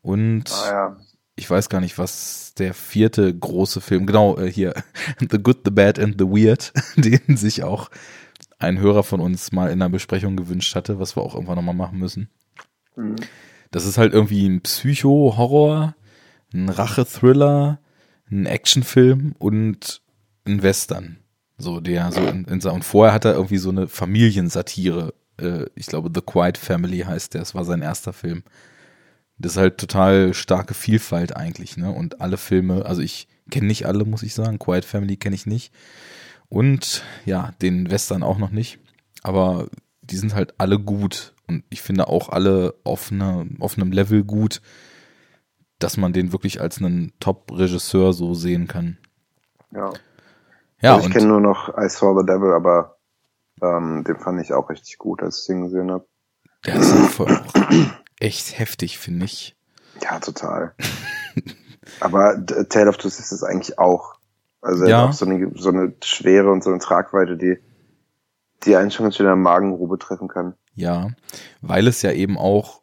und 0.02 0.52
Ah 0.52 0.72
ja. 0.72 0.98
ich 1.36 1.50
weiß 1.50 1.70
gar 1.70 1.82
nicht, 1.82 1.98
was 1.98 2.54
der 2.58 2.74
vierte 2.74 3.34
große 3.34 3.82
Film, 3.82 4.06
genau 4.06 4.38
äh, 4.38 4.52
hier, 4.52 4.74
The 5.20 5.38
Good, 5.38 5.62
The 5.66 5.72
Bad 5.72 6.00
and 6.00 6.16
The 6.18 6.26
Weird, 6.26 6.74
den 6.96 7.38
sich 7.38 7.64
auch 7.64 7.90
ein 8.58 8.80
Hörer 8.80 9.04
von 9.04 9.20
uns 9.20 9.52
mal 9.52 9.68
in 9.68 9.82
einer 9.82 9.90
Besprechung 9.90 10.36
gewünscht 10.38 10.76
hatte, 10.76 11.00
was 11.00 11.16
wir 11.16 11.24
auch 11.24 11.36
irgendwann 11.36 11.58
nochmal 11.58 11.76
machen 11.76 12.00
müssen. 12.00 12.30
Mhm. 12.96 13.18
Das 13.72 13.86
ist 13.86 13.98
halt 13.98 14.14
irgendwie 14.14 14.48
ein 14.48 14.62
Psycho-Horror, 14.62 15.96
ein 16.54 16.70
Rache-Thriller, 16.70 17.80
ein 18.32 18.46
Actionfilm 18.46 19.36
und 19.38 20.02
ein 20.46 20.64
Western. 20.64 21.18
So, 21.58 21.80
der 21.80 22.12
so 22.12 22.22
in, 22.22 22.46
in 22.46 22.62
und 22.62 22.84
vorher 22.84 23.14
hat 23.14 23.26
er 23.26 23.34
irgendwie 23.34 23.58
so 23.58 23.70
eine 23.70 23.88
Familiensatire. 23.88 25.14
Äh, 25.38 25.66
ich 25.76 25.88
glaube, 25.88 26.12
The 26.14 26.22
Quiet 26.22 26.58
Family 26.58 27.00
heißt 27.00 27.34
der. 27.34 27.42
Das 27.42 27.56
war 27.56 27.64
sein 27.64 27.82
erster 27.82 28.14
Film. 28.14 28.44
Das 29.38 29.54
ist 29.54 29.58
halt 29.58 29.78
total 29.78 30.34
starke 30.34 30.74
Vielfalt 30.74 31.36
eigentlich, 31.36 31.78
ne? 31.78 31.92
Und 31.92 32.22
alle 32.22 32.38
Filme, 32.38 32.86
also 32.86 33.02
ich 33.02 33.28
kenne 33.50 33.68
nicht 33.68 33.86
alle, 33.86 34.06
muss 34.06 34.24
ich 34.24 34.34
sagen. 34.34 34.60
Quiet 34.60 34.86
Family 34.86 35.18
kenne 35.18 35.36
ich 35.36 35.46
nicht. 35.46 35.74
Und 36.50 37.04
ja, 37.26 37.54
den 37.62 37.90
Western 37.90 38.24
auch 38.24 38.38
noch 38.38 38.52
nicht. 38.52 38.80
Aber 39.24 39.70
die 40.02 40.18
sind 40.18 40.36
halt 40.36 40.54
alle 40.58 40.80
gut. 40.80 41.34
Und 41.48 41.64
ich 41.70 41.82
finde 41.82 42.08
auch 42.08 42.30
alle 42.30 42.76
auf, 42.84 43.12
einer, 43.12 43.46
auf 43.60 43.78
einem 43.78 43.92
Level 43.92 44.24
gut, 44.24 44.62
dass 45.80 45.98
man 45.98 46.14
den 46.14 46.32
wirklich 46.32 46.62
als 46.62 46.80
einen 46.80 47.14
Top-Regisseur 47.20 48.14
so 48.14 48.34
sehen 48.34 48.68
kann. 48.68 48.98
Ja. 49.72 49.94
Ja, 50.82 50.96
also 50.96 51.08
ich 51.08 51.14
kenne 51.14 51.28
nur 51.28 51.42
noch 51.42 51.70
I 51.78 51.88
Saw 51.90 52.18
the 52.20 52.26
Devil, 52.26 52.52
aber 52.52 52.98
ähm, 53.62 54.04
den 54.04 54.18
fand 54.18 54.42
ich 54.42 54.54
auch 54.54 54.70
richtig 54.70 54.98
gut, 54.98 55.22
als 55.24 55.42
ich 55.42 55.48
den 55.48 55.64
gesehen 55.64 55.92
habe. 55.92 56.06
Der 56.66 56.76
ist 56.76 56.94
auch 57.20 57.28
echt 58.20 58.58
heftig, 58.58 58.98
finde 58.98 59.26
ich. 59.26 59.56
Ja, 60.02 60.20
total. 60.20 60.74
aber 62.00 62.44
Tale 62.70 62.90
of 62.90 62.98
Two 62.98 63.10
Sisters 63.10 63.44
eigentlich 63.44 63.80
auch. 63.80 64.16
Also 64.62 64.86
ja. 64.86 65.06
auch 65.06 65.14
so 65.14 65.26
eine, 65.26 65.52
so 65.56 65.70
eine 65.70 65.94
Schwere 66.04 66.52
und 66.52 66.64
so 66.64 66.72
eine 66.72 66.80
Tragweite, 66.80 67.38
die, 67.38 67.60
die 68.64 68.76
einen 68.76 68.90
schon 68.90 69.04
ganz 69.04 69.16
schön 69.16 69.26
in 69.26 69.30
der 69.30 69.36
Magengrube 69.36 70.00
treffen 70.00 70.28
kann. 70.28 70.56
Ja, 70.74 71.10
weil 71.62 71.88
es 71.88 72.02
ja 72.02 72.12
eben 72.12 72.38
auch 72.38 72.82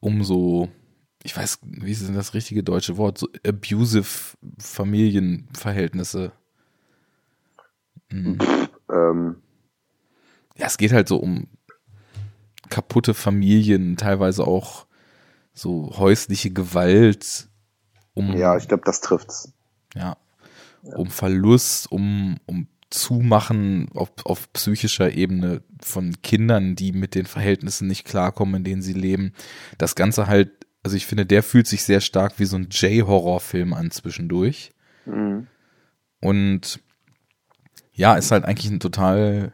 um 0.00 0.24
so, 0.24 0.68
ich 1.22 1.36
weiß, 1.36 1.60
wie 1.62 1.92
ist 1.92 2.06
denn 2.06 2.14
das 2.14 2.34
richtige 2.34 2.64
deutsche 2.64 2.96
Wort, 2.96 3.18
so 3.18 3.28
abusive 3.46 4.36
Familienverhältnisse. 4.58 6.32
Hm. 8.10 8.38
Pff, 8.38 8.68
ähm. 8.90 9.36
Ja, 10.56 10.66
es 10.66 10.78
geht 10.78 10.92
halt 10.92 11.08
so 11.08 11.16
um 11.16 11.48
kaputte 12.68 13.14
Familien, 13.14 13.96
teilweise 13.96 14.46
auch 14.46 14.86
so 15.52 15.96
häusliche 15.96 16.50
Gewalt. 16.50 17.48
Um, 18.14 18.36
ja, 18.36 18.56
ich 18.56 18.68
glaube, 18.68 18.82
das 18.84 19.00
trifft's. 19.00 19.52
Ja, 19.94 20.16
um 20.82 21.10
Verlust, 21.10 21.90
um, 21.90 22.38
um 22.46 22.66
Zumachen 22.90 23.88
auf, 23.94 24.10
auf 24.24 24.52
psychischer 24.52 25.12
Ebene 25.12 25.62
von 25.80 26.20
Kindern, 26.22 26.74
die 26.74 26.92
mit 26.92 27.14
den 27.14 27.26
Verhältnissen 27.26 27.86
nicht 27.86 28.04
klarkommen, 28.04 28.56
in 28.56 28.64
denen 28.64 28.82
sie 28.82 28.94
leben. 28.94 29.32
Das 29.78 29.94
Ganze 29.94 30.26
halt, 30.26 30.50
also 30.82 30.96
ich 30.96 31.06
finde, 31.06 31.26
der 31.26 31.42
fühlt 31.42 31.66
sich 31.66 31.84
sehr 31.84 32.00
stark 32.00 32.38
wie 32.38 32.46
so 32.46 32.56
ein 32.56 32.68
J-Horror-Film 32.70 33.74
an 33.74 33.90
zwischendurch. 33.90 34.72
Mhm. 35.06 35.46
Und 36.20 36.80
ja, 38.00 38.14
ist 38.14 38.30
halt 38.30 38.46
eigentlich 38.46 38.70
ein 38.72 38.80
total, 38.80 39.52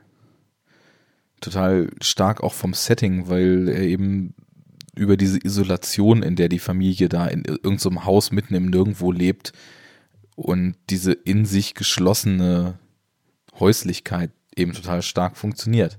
total 1.41 1.91
stark 2.01 2.45
auch 2.45 2.55
vom 2.55 2.75
Setting, 2.75 3.29
weil 3.29 3.69
er 3.69 3.83
eben 3.83 4.35
über 4.95 5.17
diese 5.17 5.45
Isolation, 5.45 6.23
in 6.23 6.37
der 6.37 6.49
die 6.49 6.61
Familie 6.61 7.09
da 7.09 7.27
in 7.27 7.45
irgendeinem 7.45 7.79
so 7.79 8.05
Haus 8.05 8.31
mitten 8.31 8.55
im 8.55 8.71
Nirgendwo 8.71 9.11
lebt 9.11 9.53
und 10.37 10.77
diese 10.91 11.13
in 11.13 11.45
sich 11.45 11.75
geschlossene 11.75 12.79
Häuslichkeit 13.59 14.31
eben 14.55 14.75
total 14.75 15.03
stark 15.03 15.37
funktioniert. 15.37 15.99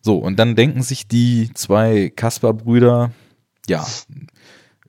So, 0.00 0.16
und 0.16 0.38
dann 0.38 0.56
denken 0.56 0.82
sich 0.82 1.06
die 1.06 1.50
zwei 1.52 2.08
Kasper-Brüder, 2.08 3.12
ja, 3.68 3.86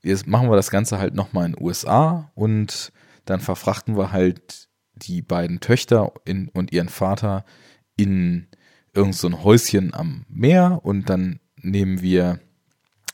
jetzt 0.01 0.27
machen 0.27 0.49
wir 0.49 0.55
das 0.55 0.71
Ganze 0.71 0.97
halt 0.97 1.13
nochmal 1.13 1.47
in 1.47 1.51
den 1.53 1.63
USA 1.63 2.31
und 2.35 2.93
dann 3.25 3.41
verfrachten 3.41 3.97
wir 3.97 4.13
halt 4.13 4.69
die 4.95 5.21
beiden 5.21 5.59
Töchter 5.59 6.11
in, 6.25 6.49
und 6.49 6.71
ihren 6.71 6.89
Vater 6.89 7.45
in 7.97 8.47
irgendein 8.93 9.13
so 9.31 9.43
Häuschen 9.43 9.93
am 9.93 10.25
Meer 10.29 10.81
und 10.83 11.09
dann 11.09 11.39
nehmen 11.61 12.01
wir, 12.01 12.39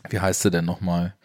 wie 0.09 0.19
heißt 0.19 0.41
sie 0.41 0.51
denn 0.51 0.65
nochmal? 0.65 1.15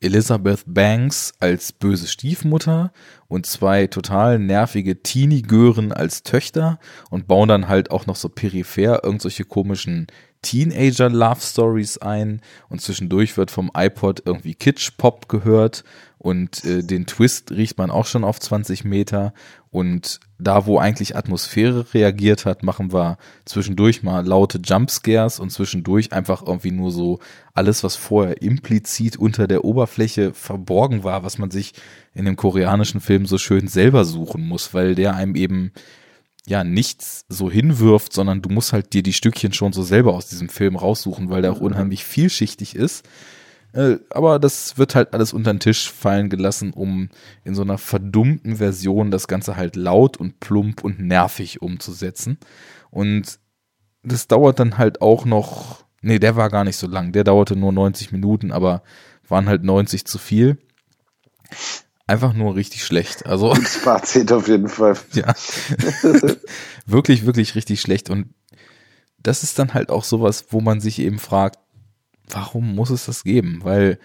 Elizabeth 0.00 0.64
Banks 0.66 1.32
als 1.38 1.72
böse 1.72 2.08
Stiefmutter 2.08 2.92
und 3.28 3.46
zwei 3.46 3.86
total 3.86 4.38
nervige 4.38 5.00
Teenie-Gören 5.02 5.92
als 5.92 6.24
Töchter 6.24 6.80
und 7.08 7.28
bauen 7.28 7.48
dann 7.48 7.68
halt 7.68 7.92
auch 7.92 8.06
noch 8.06 8.16
so 8.16 8.28
peripher 8.28 9.04
irgendwelche 9.04 9.44
komischen 9.44 10.08
Teenager-Love-Stories 10.42 11.98
ein 11.98 12.40
und 12.68 12.80
zwischendurch 12.80 13.36
wird 13.36 13.50
vom 13.50 13.70
iPod 13.74 14.22
irgendwie 14.24 14.54
Kitsch-Pop 14.54 15.28
gehört 15.28 15.84
und 16.18 16.64
äh, 16.64 16.82
den 16.82 17.06
Twist 17.06 17.50
riecht 17.52 17.78
man 17.78 17.90
auch 17.90 18.06
schon 18.06 18.24
auf 18.24 18.38
20 18.38 18.84
Meter 18.84 19.32
und 19.70 20.20
da, 20.38 20.66
wo 20.66 20.78
eigentlich 20.78 21.16
Atmosphäre 21.16 21.94
reagiert 21.94 22.44
hat, 22.44 22.62
machen 22.62 22.92
wir 22.92 23.16
zwischendurch 23.44 24.02
mal 24.02 24.26
laute 24.26 24.60
Jumpscares 24.62 25.40
und 25.40 25.50
zwischendurch 25.50 26.12
einfach 26.12 26.42
irgendwie 26.46 26.72
nur 26.72 26.90
so 26.90 27.20
alles, 27.54 27.82
was 27.82 27.96
vorher 27.96 28.42
implizit 28.42 29.16
unter 29.16 29.46
der 29.46 29.64
Oberfläche 29.64 30.34
verborgen 30.34 31.04
war, 31.04 31.24
was 31.24 31.38
man 31.38 31.50
sich 31.50 31.72
in 32.14 32.24
dem 32.24 32.36
koreanischen 32.36 33.00
Film 33.00 33.26
so 33.26 33.38
schön 33.38 33.66
selber 33.66 34.04
suchen 34.04 34.46
muss, 34.46 34.74
weil 34.74 34.94
der 34.94 35.14
einem 35.14 35.36
eben 35.36 35.72
ja 36.46 36.64
nichts 36.64 37.24
so 37.28 37.50
hinwirft, 37.50 38.12
sondern 38.12 38.42
du 38.42 38.48
musst 38.48 38.72
halt 38.72 38.92
dir 38.92 39.02
die 39.02 39.12
Stückchen 39.12 39.52
schon 39.52 39.72
so 39.72 39.82
selber 39.82 40.14
aus 40.14 40.28
diesem 40.28 40.48
Film 40.48 40.76
raussuchen, 40.76 41.30
weil 41.30 41.42
der 41.42 41.52
auch 41.52 41.60
unheimlich 41.60 42.04
vielschichtig 42.04 42.74
ist. 42.74 43.04
Äh, 43.72 43.96
aber 44.10 44.38
das 44.38 44.76
wird 44.76 44.94
halt 44.94 45.14
alles 45.14 45.32
unter 45.32 45.52
den 45.52 45.60
Tisch 45.60 45.90
fallen 45.90 46.28
gelassen, 46.28 46.72
um 46.72 47.08
in 47.44 47.54
so 47.54 47.62
einer 47.62 47.78
verdummten 47.78 48.56
Version 48.56 49.10
das 49.10 49.28
Ganze 49.28 49.56
halt 49.56 49.76
laut 49.76 50.16
und 50.16 50.40
plump 50.40 50.84
und 50.84 51.00
nervig 51.00 51.62
umzusetzen. 51.62 52.38
Und 52.90 53.38
das 54.02 54.26
dauert 54.26 54.58
dann 54.58 54.78
halt 54.78 55.00
auch 55.00 55.24
noch, 55.24 55.84
nee, 56.02 56.18
der 56.18 56.36
war 56.36 56.50
gar 56.50 56.64
nicht 56.64 56.76
so 56.76 56.86
lang, 56.86 57.12
der 57.12 57.24
dauerte 57.24 57.56
nur 57.56 57.72
90 57.72 58.12
Minuten, 58.12 58.52
aber 58.52 58.82
waren 59.28 59.48
halt 59.48 59.62
90 59.62 60.04
zu 60.04 60.18
viel. 60.18 60.58
Einfach 62.12 62.34
nur 62.34 62.56
richtig 62.56 62.84
schlecht. 62.84 63.24
Also. 63.24 63.54
Fazit 63.64 64.32
auf 64.32 64.46
jeden 64.46 64.68
Fall. 64.68 64.98
Ja. 65.14 65.34
wirklich, 66.86 67.24
wirklich 67.24 67.54
richtig 67.54 67.80
schlecht. 67.80 68.10
Und 68.10 68.34
das 69.16 69.42
ist 69.42 69.58
dann 69.58 69.72
halt 69.72 69.88
auch 69.88 70.04
sowas, 70.04 70.44
wo 70.50 70.60
man 70.60 70.82
sich 70.82 70.98
eben 70.98 71.18
fragt, 71.18 71.58
warum 72.28 72.74
muss 72.74 72.90
es 72.90 73.06
das 73.06 73.24
geben? 73.24 73.60
Weil, 73.62 73.98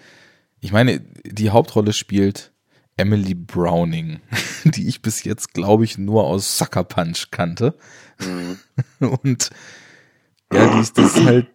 ich 0.58 0.72
meine, 0.72 1.00
die 1.26 1.50
Hauptrolle 1.50 1.92
spielt 1.92 2.54
Emily 2.96 3.34
Browning, 3.34 4.20
die 4.64 4.88
ich 4.88 5.02
bis 5.02 5.22
jetzt, 5.24 5.52
glaube 5.52 5.84
ich, 5.84 5.98
nur 5.98 6.24
aus 6.24 6.56
Sucker 6.56 6.84
Punch 6.84 7.30
kannte. 7.30 7.76
Mhm. 8.20 8.58
Und 9.06 9.50
ja, 10.50 10.74
die 10.74 10.80
ist 10.80 10.96
das 10.96 11.14
halt 11.22 11.48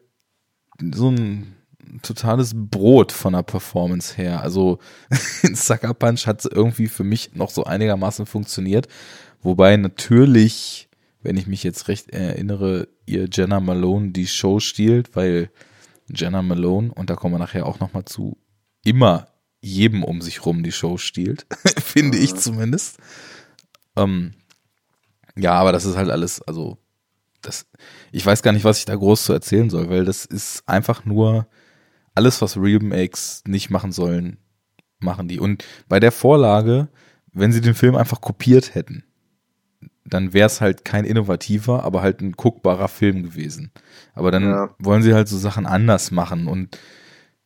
so 0.94 1.10
ein 1.10 1.56
totales 2.02 2.54
Brot 2.56 3.12
von 3.12 3.34
der 3.34 3.44
Performance 3.44 4.16
her. 4.16 4.42
Also 4.42 4.80
in 5.42 5.56
Sucker 5.56 5.94
Punch 5.94 6.28
hat 6.28 6.40
es 6.40 6.46
irgendwie 6.46 6.88
für 6.88 7.04
mich 7.04 7.36
noch 7.36 7.50
so 7.50 7.64
einigermaßen 7.64 8.26
funktioniert. 8.26 8.88
Wobei 9.42 9.78
natürlich, 9.78 10.90
wenn 11.22 11.38
ich 11.38 11.48
mich 11.48 11.64
jetzt 11.64 11.88
recht 11.88 12.10
erinnere, 12.12 12.88
ihr 13.06 13.28
Jenna 13.32 13.60
Malone 13.60 14.12
die 14.12 14.28
Show 14.28 14.60
stiehlt, 14.60 15.16
weil 15.16 15.50
Jenna 16.10 16.42
Malone, 16.42 16.92
und 16.94 17.10
da 17.10 17.16
kommen 17.16 17.34
wir 17.34 17.40
nachher 17.40 17.66
auch 17.66 17.80
nochmal 17.80 18.06
zu, 18.06 18.38
immer 18.84 19.28
jedem 19.62 20.04
um 20.04 20.22
sich 20.22 20.46
rum 20.46 20.64
die 20.64 20.72
Show 20.72 20.98
stiehlt. 20.98 21.46
Finde 21.78 22.18
ich 22.18 22.36
zumindest. 22.36 22.98
Ähm, 23.96 24.34
ja, 25.36 25.54
aber 25.54 25.72
das 25.72 25.86
ist 25.86 25.96
halt 25.96 26.10
alles, 26.10 26.42
also, 26.42 26.78
das, 27.42 27.66
ich 28.12 28.26
weiß 28.26 28.44
gar 28.44 28.52
nicht, 28.52 28.66
was 28.66 28.80
ich 28.80 28.86
da 28.86 28.96
groß 28.96 29.26
zu 29.26 29.34
erzählen 29.34 29.70
soll, 29.70 29.90
weil 29.90 30.06
das 30.06 30.26
ist 30.26 30.68
einfach 30.68 31.06
nur 31.06 31.48
alles, 32.16 32.42
was 32.42 32.58
Remakes 32.58 33.44
nicht 33.48 33.70
machen 33.70 33.92
sollen, 33.92 34.38
machen 35.00 35.28
die. 35.28 35.40
Und 35.40 35.66
bei 35.88 36.00
der 36.00 36.12
Vorlage, 36.12 36.90
wenn 37.32 37.52
sie 37.52 37.62
den 37.62 37.76
Film 37.76 37.96
einfach 37.96 38.22
kopiert 38.22 38.76
hätten, 38.76 39.04
dann 40.06 40.34
wäre 40.34 40.48
es 40.48 40.62
halt 40.62 40.86
kein 40.86 41.06
innovativer, 41.06 41.84
aber 41.84 42.02
halt 42.02 42.22
ein 42.22 42.34
guckbarer 42.34 42.88
Film 42.88 43.24
gewesen. 43.24 43.72
Aber 44.14 44.32
dann 44.32 44.44
ja. 44.44 44.76
wollen 44.78 45.02
sie 45.02 45.14
halt 45.14 45.28
so 45.28 45.38
Sachen 45.38 45.66
anders 45.66 46.12
machen 46.12 46.48
und 46.48 46.78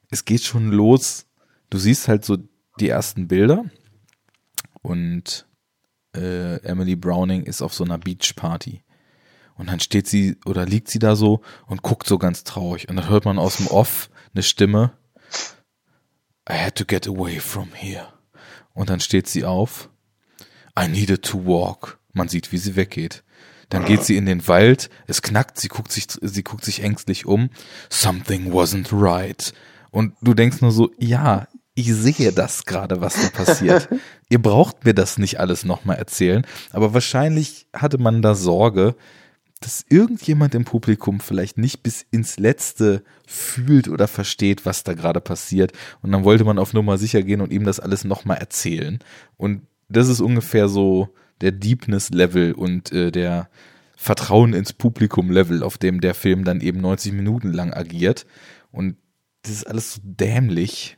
es 0.10 0.26
geht 0.26 0.44
schon 0.44 0.72
los. 0.72 1.26
Du 1.70 1.78
siehst 1.78 2.08
halt 2.08 2.26
so 2.26 2.38
die 2.80 2.90
ersten 2.90 3.28
Bilder 3.28 3.66
und 4.82 5.48
äh, 6.16 6.62
Emily 6.64 6.96
Browning 6.96 7.44
ist 7.44 7.62
auf 7.62 7.74
so 7.74 7.84
einer 7.84 7.98
Beachparty. 7.98 8.82
Und 9.56 9.70
dann 9.70 9.80
steht 9.80 10.08
sie 10.08 10.38
oder 10.46 10.66
liegt 10.66 10.88
sie 10.88 11.00
da 11.00 11.16
so 11.16 11.42
und 11.66 11.82
guckt 11.82 12.08
so 12.08 12.18
ganz 12.18 12.44
traurig. 12.44 12.90
Und 12.90 12.96
dann 12.96 13.10
hört 13.10 13.26
man 13.26 13.40
aus 13.40 13.58
dem 13.58 13.68
Off 13.68 14.10
eine 14.34 14.44
Stimme. 14.44 14.94
I 16.50 16.54
had 16.54 16.76
to 16.76 16.86
get 16.86 17.08
away 17.08 17.40
from 17.40 17.74
here. 17.74 18.08
Und 18.74 18.90
dann 18.90 19.00
steht 19.00 19.28
sie 19.28 19.44
auf. 19.44 19.90
I 20.80 20.88
needed 20.88 21.24
to 21.24 21.46
walk. 21.46 22.00
Man 22.14 22.30
sieht, 22.30 22.52
wie 22.52 22.58
sie 22.58 22.76
weggeht. 22.76 23.24
Dann 23.70 23.84
geht 23.84 24.04
sie 24.04 24.16
in 24.16 24.26
den 24.26 24.48
Wald, 24.48 24.90
es 25.08 25.22
knackt, 25.22 25.60
sie 25.60 25.68
guckt 25.68 25.92
sich, 25.92 26.08
sie 26.22 26.44
guckt 26.44 26.64
sich 26.64 26.84
ängstlich 26.84 27.26
um. 27.26 27.50
Something 27.90 28.54
wasn't 28.54 28.88
right. 28.92 29.54
Und 29.92 30.14
du 30.22 30.34
denkst 30.34 30.62
nur 30.62 30.72
so, 30.72 30.92
ja, 30.98 31.48
ich 31.74 31.94
sehe 31.94 32.32
das 32.32 32.66
gerade, 32.66 33.02
was 33.02 33.22
da 33.22 33.30
passiert. 33.30 33.90
Ihr 34.30 34.42
braucht 34.42 34.86
mir 34.86 34.94
das 34.94 35.18
nicht 35.18 35.40
alles 35.40 35.66
nochmal 35.66 35.98
erzählen, 35.98 36.46
aber 36.72 36.94
wahrscheinlich 36.94 37.68
hatte 37.74 37.98
man 37.98 38.22
da 38.22 38.36
Sorge, 38.36 38.96
dass 39.60 39.86
irgendjemand 39.90 40.56
im 40.56 40.66
Publikum 40.66 41.20
vielleicht 41.20 41.58
nicht 41.58 41.84
bis 41.84 42.06
ins 42.12 42.38
Letzte 42.38 43.04
fühlt 43.26 43.88
oder 43.88 44.08
versteht, 44.08 44.66
was 44.66 44.84
da 44.84 44.94
gerade 44.94 45.22
passiert. 45.22 45.74
Und 46.02 46.12
dann 46.12 46.24
wollte 46.24 46.44
man 46.44 46.60
auf 46.60 46.74
Nummer 46.74 46.98
sicher 46.98 47.24
gehen 47.24 47.42
und 47.42 47.52
ihm 47.52 47.64
das 47.64 47.80
alles 47.80 48.04
nochmal 48.04 48.38
erzählen. 48.38 49.00
Und 49.36 49.66
das 49.90 50.10
ist 50.10 50.22
ungefähr 50.22 50.68
so 50.68 51.10
der 51.42 51.52
Deepness-Level 51.52 52.54
und 52.54 52.92
äh, 52.92 53.12
der 53.12 53.50
Vertrauen 53.96 54.54
ins 54.54 54.74
Publikum-Level, 54.74 55.64
auf 55.64 55.78
dem 55.78 56.02
der 56.02 56.14
Film 56.14 56.44
dann 56.44 56.62
eben 56.62 56.82
90 56.82 57.14
Minuten 57.14 57.52
lang 57.52 57.74
agiert. 57.74 58.28
Und 58.72 58.98
das 59.42 59.54
ist 59.54 59.68
alles 59.68 59.96
so 59.96 60.02
dämlich. 60.04 60.98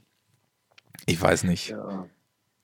Ich 1.05 1.21
weiß 1.21 1.43
nicht. 1.45 1.69
Ja. 1.69 2.07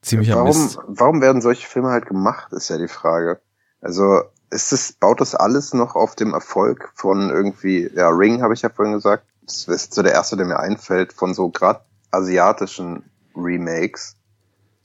Ziemlich 0.02 0.30
warum, 0.30 0.46
Mist. 0.46 0.78
Warum 0.86 1.20
werden 1.20 1.40
solche 1.40 1.66
Filme 1.66 1.88
halt 1.88 2.06
gemacht, 2.06 2.52
ist 2.52 2.68
ja 2.68 2.78
die 2.78 2.88
Frage. 2.88 3.40
Also 3.80 4.22
ist 4.50 4.72
es, 4.72 4.92
baut 4.92 5.20
das 5.20 5.34
alles 5.34 5.74
noch 5.74 5.96
auf 5.96 6.14
dem 6.14 6.34
Erfolg 6.34 6.92
von 6.94 7.30
irgendwie, 7.30 7.90
ja, 7.94 8.08
Ring 8.08 8.42
habe 8.42 8.54
ich 8.54 8.62
ja 8.62 8.68
vorhin 8.68 8.94
gesagt. 8.94 9.24
Das 9.42 9.68
ist 9.68 9.94
so 9.94 10.02
der 10.02 10.12
erste, 10.12 10.36
der 10.36 10.46
mir 10.46 10.58
einfällt, 10.58 11.12
von 11.12 11.34
so 11.34 11.48
gerade 11.50 11.80
asiatischen 12.10 13.04
Remakes. 13.36 14.16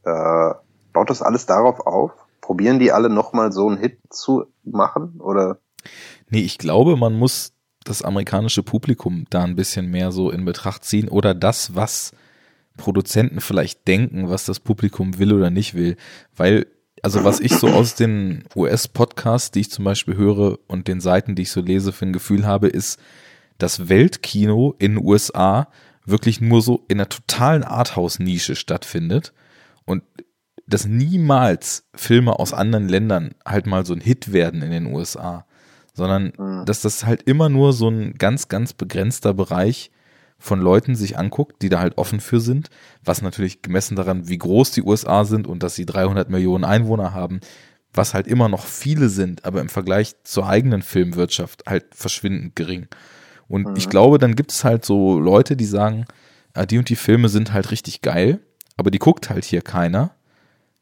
Äh, 0.03 0.53
baut 0.93 1.09
das 1.09 1.21
alles 1.21 1.45
darauf 1.45 1.79
auf? 1.81 2.11
Probieren 2.41 2.79
die 2.79 2.91
alle 2.91 3.09
nochmal 3.09 3.51
so 3.51 3.67
einen 3.67 3.77
Hit 3.77 3.99
zu 4.09 4.45
machen? 4.63 5.19
Oder? 5.19 5.59
Nee, 6.29 6.41
ich 6.41 6.57
glaube, 6.57 6.97
man 6.97 7.13
muss 7.13 7.53
das 7.83 8.03
amerikanische 8.03 8.63
Publikum 8.63 9.25
da 9.29 9.43
ein 9.43 9.55
bisschen 9.55 9.89
mehr 9.89 10.11
so 10.11 10.29
in 10.29 10.45
Betracht 10.45 10.85
ziehen 10.85 11.09
oder 11.09 11.33
das, 11.33 11.75
was 11.75 12.11
Produzenten 12.77 13.41
vielleicht 13.41 13.87
denken, 13.87 14.29
was 14.29 14.45
das 14.45 14.59
Publikum 14.59 15.17
will 15.17 15.33
oder 15.33 15.49
nicht 15.49 15.73
will. 15.73 15.97
Weil, 16.35 16.67
also 17.01 17.23
was 17.23 17.39
ich 17.39 17.55
so 17.55 17.67
aus 17.67 17.95
den 17.95 18.43
US-Podcasts, 18.55 19.51
die 19.51 19.61
ich 19.61 19.71
zum 19.71 19.85
Beispiel 19.85 20.15
höre 20.15 20.59
und 20.67 20.87
den 20.87 21.01
Seiten, 21.01 21.35
die 21.35 21.43
ich 21.43 21.51
so 21.51 21.61
lese, 21.61 21.91
für 21.91 22.05
ein 22.05 22.13
Gefühl 22.13 22.45
habe, 22.45 22.67
ist, 22.67 22.99
dass 23.57 23.89
Weltkino 23.89 24.75
in 24.79 24.95
den 24.95 25.05
USA 25.05 25.67
wirklich 26.05 26.41
nur 26.41 26.61
so 26.61 26.85
in 26.87 26.99
einer 26.99 27.09
totalen 27.09 27.63
Arthouse-Nische 27.63 28.55
stattfindet 28.55 29.33
und 29.85 30.03
dass 30.67 30.85
niemals 30.85 31.85
Filme 31.95 32.39
aus 32.39 32.53
anderen 32.53 32.87
Ländern 32.87 33.35
halt 33.45 33.67
mal 33.67 33.85
so 33.85 33.93
ein 33.93 34.01
Hit 34.01 34.31
werden 34.31 34.61
in 34.61 34.71
den 34.71 34.85
USA, 34.87 35.45
sondern 35.93 36.33
mhm. 36.37 36.65
dass 36.65 36.81
das 36.81 37.05
halt 37.05 37.23
immer 37.23 37.49
nur 37.49 37.73
so 37.73 37.89
ein 37.89 38.13
ganz, 38.15 38.47
ganz 38.47 38.73
begrenzter 38.73 39.33
Bereich 39.33 39.91
von 40.41 40.59
Leuten 40.59 40.95
sich 40.95 41.19
anguckt, 41.19 41.61
die 41.61 41.69
da 41.69 41.79
halt 41.79 41.99
offen 41.99 42.19
für 42.19 42.41
sind, 42.41 42.71
was 43.05 43.21
natürlich 43.21 43.61
gemessen 43.61 43.95
daran, 43.95 44.27
wie 44.27 44.39
groß 44.39 44.71
die 44.71 44.81
USA 44.81 45.23
sind 45.23 45.45
und 45.45 45.61
dass 45.61 45.75
sie 45.75 45.85
300 45.85 46.31
Millionen 46.31 46.63
Einwohner 46.63 47.13
haben, 47.13 47.41
was 47.93 48.15
halt 48.15 48.27
immer 48.27 48.49
noch 48.49 48.65
viele 48.65 49.09
sind, 49.09 49.45
aber 49.45 49.61
im 49.61 49.69
Vergleich 49.69 50.15
zur 50.23 50.47
eigenen 50.47 50.81
Filmwirtschaft 50.81 51.65
halt 51.67 51.85
verschwindend 51.93 52.55
gering. 52.55 52.87
Und 53.47 53.67
mhm. 53.67 53.75
ich 53.75 53.87
glaube, 53.87 54.17
dann 54.17 54.35
gibt 54.35 54.51
es 54.51 54.63
halt 54.63 54.83
so 54.83 55.19
Leute, 55.19 55.55
die 55.55 55.65
sagen, 55.65 56.05
ah, 56.55 56.65
die 56.65 56.79
und 56.79 56.89
die 56.89 56.95
Filme 56.95 57.29
sind 57.29 57.53
halt 57.53 57.69
richtig 57.69 58.01
geil, 58.01 58.39
aber 58.77 58.89
die 58.89 58.99
guckt 58.99 59.29
halt 59.29 59.45
hier 59.45 59.61
keiner. 59.61 60.15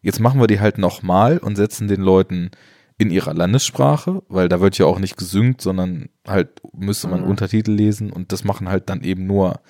Jetzt 0.01 0.21
machen 0.21 0.39
wir 0.39 0.47
die 0.47 0.61
halt 0.61 0.77
nochmal 0.77 1.37
und 1.37 1.57
setzen 1.57 1.89
den 1.89 2.01
Leuten 2.01 2.51
in 2.99 3.09
ihrer 3.09 3.33
Landessprache, 3.33 4.21
weil 4.27 4.49
da 4.49 4.59
wird 4.59 4.77
ja 4.77 4.85
auch 4.85 4.99
nicht 4.99 5.17
gesynkt, 5.17 5.61
sondern 5.61 6.09
halt 6.27 6.61
müsste 6.73 7.07
man 7.07 7.21
mhm. 7.21 7.29
Untertitel 7.29 7.71
lesen 7.71 8.11
und 8.11 8.31
das 8.33 8.43
machen 8.43 8.67
halt 8.67 8.89
dann 8.89 9.01
eben 9.01 9.25
nur 9.25 9.61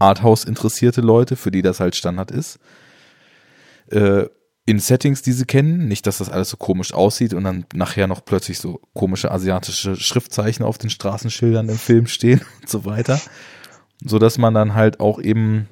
Arthouse 0.00 0.44
interessierte 0.44 1.00
Leute, 1.00 1.36
für 1.36 1.52
die 1.52 1.62
das 1.62 1.78
halt 1.78 1.94
Standard 1.94 2.32
ist. 2.32 2.58
Äh, 3.86 4.26
in 4.66 4.80
Settings, 4.80 5.22
die 5.22 5.32
sie 5.32 5.44
kennen, 5.44 5.86
nicht, 5.86 6.08
dass 6.08 6.18
das 6.18 6.28
alles 6.28 6.50
so 6.50 6.56
komisch 6.56 6.92
aussieht 6.92 7.34
und 7.34 7.44
dann 7.44 7.66
nachher 7.72 8.08
noch 8.08 8.24
plötzlich 8.24 8.58
so 8.58 8.80
komische 8.94 9.30
asiatische 9.30 9.94
Schriftzeichen 9.94 10.64
auf 10.64 10.78
den 10.78 10.90
Straßenschildern 10.90 11.68
im 11.68 11.78
Film 11.78 12.06
stehen 12.08 12.40
und 12.60 12.68
so 12.68 12.84
weiter, 12.84 13.20
so 14.04 14.18
dass 14.18 14.38
man 14.38 14.54
dann 14.54 14.74
halt 14.74 14.98
auch 14.98 15.20
eben 15.20 15.68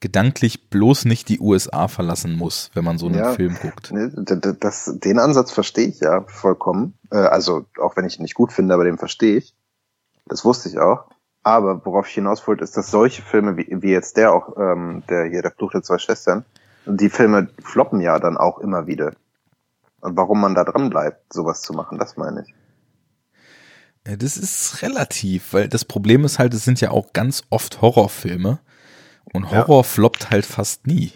gedanklich 0.00 0.68
bloß 0.68 1.06
nicht 1.06 1.28
die 1.28 1.40
USA 1.40 1.88
verlassen 1.88 2.36
muss, 2.36 2.70
wenn 2.74 2.84
man 2.84 2.98
so 2.98 3.06
einen 3.06 3.16
ja, 3.16 3.32
Film 3.32 3.56
guckt. 3.60 3.92
Das, 3.92 4.56
das, 4.60 4.98
den 4.98 5.18
Ansatz 5.18 5.52
verstehe 5.52 5.88
ich 5.88 6.00
ja 6.00 6.22
vollkommen. 6.26 6.98
Äh, 7.10 7.16
also 7.16 7.66
auch 7.80 7.96
wenn 7.96 8.04
ich 8.04 8.18
ihn 8.18 8.22
nicht 8.22 8.34
gut 8.34 8.52
finde, 8.52 8.74
aber 8.74 8.84
den 8.84 8.98
verstehe 8.98 9.38
ich. 9.38 9.54
Das 10.26 10.44
wusste 10.44 10.68
ich 10.68 10.78
auch. 10.78 11.04
Aber 11.42 11.84
worauf 11.86 12.08
ich 12.08 12.14
hinaus 12.14 12.46
wollte, 12.46 12.64
ist, 12.64 12.76
dass 12.76 12.90
solche 12.90 13.22
Filme 13.22 13.56
wie, 13.56 13.68
wie 13.70 13.90
jetzt 13.90 14.16
der 14.16 14.32
auch, 14.32 14.56
ähm, 14.58 15.04
der 15.08 15.26
hier, 15.26 15.42
der 15.42 15.52
Fluch 15.52 15.70
der 15.70 15.82
zwei 15.82 15.98
Schwestern, 15.98 16.44
die 16.86 17.08
Filme 17.08 17.48
floppen 17.62 18.00
ja 18.00 18.18
dann 18.18 18.36
auch 18.36 18.58
immer 18.58 18.86
wieder. 18.86 19.12
Und 20.00 20.16
warum 20.16 20.40
man 20.40 20.54
da 20.54 20.64
dran 20.64 20.90
bleibt, 20.90 21.32
sowas 21.32 21.62
zu 21.62 21.72
machen, 21.72 21.98
das 21.98 22.16
meine 22.16 22.42
ich. 22.42 22.54
Ja, 24.06 24.16
das 24.16 24.36
ist 24.36 24.82
relativ, 24.82 25.52
weil 25.52 25.68
das 25.68 25.84
Problem 25.84 26.24
ist 26.24 26.38
halt, 26.38 26.54
es 26.54 26.64
sind 26.64 26.80
ja 26.80 26.90
auch 26.90 27.12
ganz 27.12 27.42
oft 27.50 27.80
Horrorfilme 27.80 28.60
und 29.32 29.50
Horror 29.50 29.78
ja. 29.78 29.82
floppt 29.82 30.30
halt 30.30 30.46
fast 30.46 30.86
nie. 30.86 31.12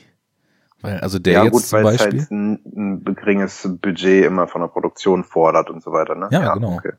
Weil, 0.81 1.01
also 1.01 1.19
der 1.19 1.33
ja, 1.35 1.45
jetzt 1.45 1.53
gut, 1.53 1.63
zum 1.63 1.77
weil 1.79 1.85
Beispiel. 1.85 2.21
Halt 2.21 2.31
ein, 2.31 2.61
ein 2.65 3.15
geringes 3.15 3.69
Budget 3.81 4.25
immer 4.25 4.47
von 4.47 4.63
der 4.63 4.69
Produktion 4.69 5.25
fordert 5.25 5.71
und 5.71 5.83
so 5.83 5.93
weiter, 5.93 6.15
ne? 6.15 6.29
Ja, 6.31 6.43
ja 6.43 6.55
genau. 6.55 6.75
Okay. 6.75 6.93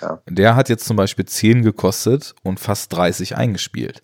Ja. 0.00 0.20
Der 0.28 0.56
hat 0.56 0.68
jetzt 0.68 0.84
zum 0.84 0.96
Beispiel 0.96 1.24
10 1.24 1.62
gekostet 1.62 2.34
und 2.42 2.60
fast 2.60 2.92
30 2.92 3.36
eingespielt. 3.36 4.02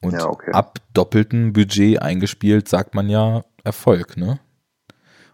Und 0.00 0.12
ja, 0.12 0.26
okay. 0.26 0.52
ab 0.52 0.78
doppeltem 0.94 1.52
Budget 1.52 2.02
eingespielt, 2.02 2.68
sagt 2.68 2.94
man 2.94 3.08
ja 3.08 3.42
Erfolg, 3.64 4.16
ne? 4.16 4.38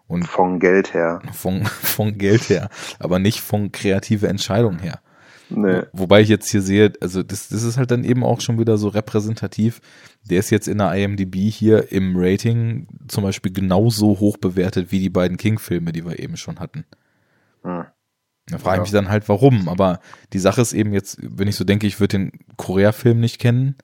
Und 0.06 0.26
von 0.26 0.60
Geld 0.60 0.94
her. 0.94 1.20
Von, 1.32 1.64
von 1.66 2.18
Geld 2.18 2.48
her, 2.48 2.68
aber 2.98 3.18
nicht 3.18 3.40
von 3.40 3.72
kreative 3.72 4.28
Entscheidung 4.28 4.78
her. 4.78 5.00
Nee. 5.56 5.82
Wobei 5.92 6.20
ich 6.20 6.28
jetzt 6.28 6.48
hier 6.50 6.62
sehe, 6.62 6.92
also 7.00 7.22
das, 7.22 7.48
das 7.48 7.62
ist 7.62 7.76
halt 7.76 7.90
dann 7.90 8.04
eben 8.04 8.24
auch 8.24 8.40
schon 8.40 8.58
wieder 8.58 8.76
so 8.76 8.88
repräsentativ. 8.88 9.80
Der 10.28 10.38
ist 10.38 10.50
jetzt 10.50 10.68
in 10.68 10.78
der 10.78 10.92
IMDb 10.94 11.36
hier 11.50 11.92
im 11.92 12.14
Rating 12.16 12.88
zum 13.08 13.24
Beispiel 13.24 13.52
genauso 13.52 14.20
hoch 14.20 14.36
bewertet 14.36 14.90
wie 14.90 15.00
die 15.00 15.10
beiden 15.10 15.36
King-Filme, 15.36 15.92
die 15.92 16.04
wir 16.04 16.18
eben 16.18 16.36
schon 16.36 16.60
hatten. 16.60 16.84
Hm. 17.62 17.84
Da 18.46 18.58
frage 18.58 18.78
ich 18.78 18.82
mich 18.82 18.90
dann 18.92 19.08
halt, 19.08 19.28
warum. 19.28 19.68
Aber 19.68 20.00
die 20.32 20.38
Sache 20.38 20.60
ist 20.60 20.72
eben 20.72 20.92
jetzt, 20.92 21.18
wenn 21.20 21.48
ich 21.48 21.56
so 21.56 21.64
denke, 21.64 21.86
ich 21.86 21.98
würde 22.00 22.18
den 22.18 22.32
Korea-Film 22.56 23.18
nicht 23.20 23.38
kennen, 23.38 23.76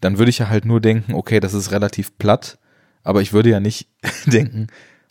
dann 0.00 0.18
würde 0.18 0.30
ich 0.30 0.38
ja 0.38 0.48
halt 0.48 0.64
nur 0.64 0.80
denken, 0.80 1.14
okay, 1.14 1.40
das 1.40 1.54
ist 1.54 1.70
relativ 1.70 2.18
platt, 2.18 2.58
aber 3.02 3.22
ich 3.22 3.32
würde 3.32 3.50
ja 3.50 3.60
nicht 3.60 3.88
denken, 4.26 4.68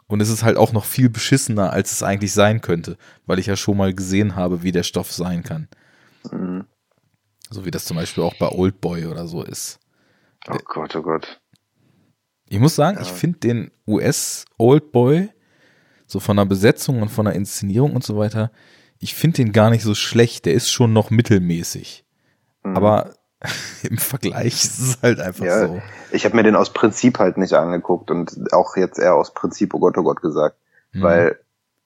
und 0.07 0.21
es 0.21 0.29
ist 0.29 0.43
halt 0.43 0.57
auch 0.57 0.73
noch 0.73 0.85
viel 0.85 1.09
beschissener, 1.09 1.71
als 1.71 1.91
es 1.91 2.03
eigentlich 2.03 2.33
sein 2.33 2.61
könnte, 2.61 2.97
weil 3.25 3.39
ich 3.39 3.45
ja 3.45 3.55
schon 3.55 3.77
mal 3.77 3.93
gesehen 3.93 4.35
habe, 4.35 4.63
wie 4.63 4.71
der 4.71 4.83
Stoff 4.83 5.11
sein 5.11 5.43
kann. 5.43 5.67
Mhm. 6.31 6.65
So 7.49 7.65
wie 7.65 7.71
das 7.71 7.85
zum 7.85 7.97
Beispiel 7.97 8.23
auch 8.23 8.35
bei 8.35 8.49
Oldboy 8.49 9.05
oder 9.05 9.27
so 9.27 9.43
ist. 9.43 9.79
Oh 10.49 10.57
Gott, 10.65 10.95
oh 10.95 11.01
Gott. 11.01 11.41
Ich 12.49 12.59
muss 12.59 12.75
sagen, 12.75 12.97
ja. 12.97 13.03
ich 13.03 13.11
finde 13.11 13.39
den 13.39 13.71
US 13.85 14.45
Oldboy 14.57 15.29
so 16.05 16.19
von 16.21 16.37
der 16.37 16.45
Besetzung 16.45 17.01
und 17.01 17.09
von 17.09 17.25
der 17.25 17.35
Inszenierung 17.35 17.93
und 17.93 18.03
so 18.03 18.17
weiter, 18.17 18.51
ich 18.99 19.13
finde 19.13 19.37
den 19.37 19.51
gar 19.51 19.69
nicht 19.69 19.83
so 19.83 19.93
schlecht. 19.93 20.45
Der 20.45 20.53
ist 20.53 20.71
schon 20.71 20.93
noch 20.93 21.09
mittelmäßig. 21.09 22.05
Mhm. 22.63 22.75
Aber 22.75 23.13
im 23.83 23.97
Vergleich 23.97 24.53
ist 24.63 24.79
es 24.79 25.01
halt 25.01 25.19
einfach 25.19 25.45
ja, 25.45 25.67
so. 25.67 25.81
Ich 26.11 26.25
habe 26.25 26.35
mir 26.35 26.43
den 26.43 26.55
aus 26.55 26.73
Prinzip 26.73 27.19
halt 27.19 27.37
nicht 27.37 27.53
angeguckt 27.53 28.09
und 28.09 28.51
auch 28.53 28.75
jetzt 28.75 28.99
eher 28.99 29.15
aus 29.15 29.33
Prinzip, 29.33 29.73
oh 29.73 29.79
Gott, 29.79 29.97
oh 29.97 30.03
Gott 30.03 30.21
gesagt. 30.21 30.57
Mhm. 30.93 31.01
Weil 31.01 31.39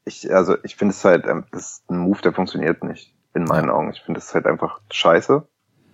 ich, 0.05 0.33
also 0.33 0.55
ich 0.63 0.75
finde 0.75 0.93
es 0.93 1.03
halt, 1.03 1.27
ähm, 1.27 1.45
das 1.51 1.73
ist 1.73 1.89
ein 1.89 1.97
Move, 1.97 2.21
der 2.21 2.33
funktioniert 2.33 2.83
nicht, 2.83 3.13
in 3.33 3.43
meinen. 3.43 3.69
Augen. 3.69 3.91
Ich 3.91 4.01
finde 4.01 4.19
es 4.19 4.33
halt 4.33 4.45
einfach 4.45 4.79
scheiße. 4.91 5.45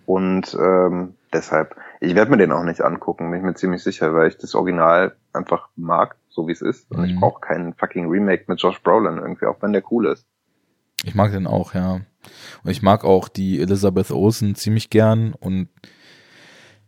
Und 0.06 0.58
ähm, 0.60 1.16
deshalb, 1.34 1.76
ich 2.00 2.16
werde 2.16 2.32
mir 2.32 2.38
den 2.38 2.52
auch 2.52 2.64
nicht 2.64 2.82
angucken, 2.82 3.30
bin 3.30 3.40
ich 3.40 3.46
mir 3.46 3.56
ziemlich 3.56 3.84
sicher, 3.84 4.14
weil 4.14 4.30
ich 4.30 4.38
das 4.38 4.56
Original 4.56 5.16
einfach 5.34 5.68
mag, 5.76 6.16
so 6.30 6.48
wie 6.48 6.54
es 6.54 6.62
ist. 6.62 6.90
Und 6.92 7.00
mhm. 7.00 7.06
ich 7.06 7.20
brauche 7.20 7.42
keinen 7.42 7.74
fucking 7.74 8.10
Remake 8.10 8.46
mit 8.48 8.62
Josh 8.62 8.82
Brolin 8.82 9.18
irgendwie, 9.18 9.48
auch 9.48 9.62
wenn 9.62 9.74
der 9.74 9.84
cool 9.92 10.08
ist. 10.08 10.26
Ich 11.04 11.14
mag 11.14 11.32
den 11.32 11.46
auch, 11.46 11.74
ja. 11.74 12.00
Und 12.64 12.72
ich 12.72 12.82
mag 12.82 13.04
auch 13.04 13.30
die 13.30 13.60
Elizabeth 13.60 14.12
Olsen 14.12 14.56
ziemlich 14.56 14.90
gern. 14.90 15.34
Und 15.34 15.70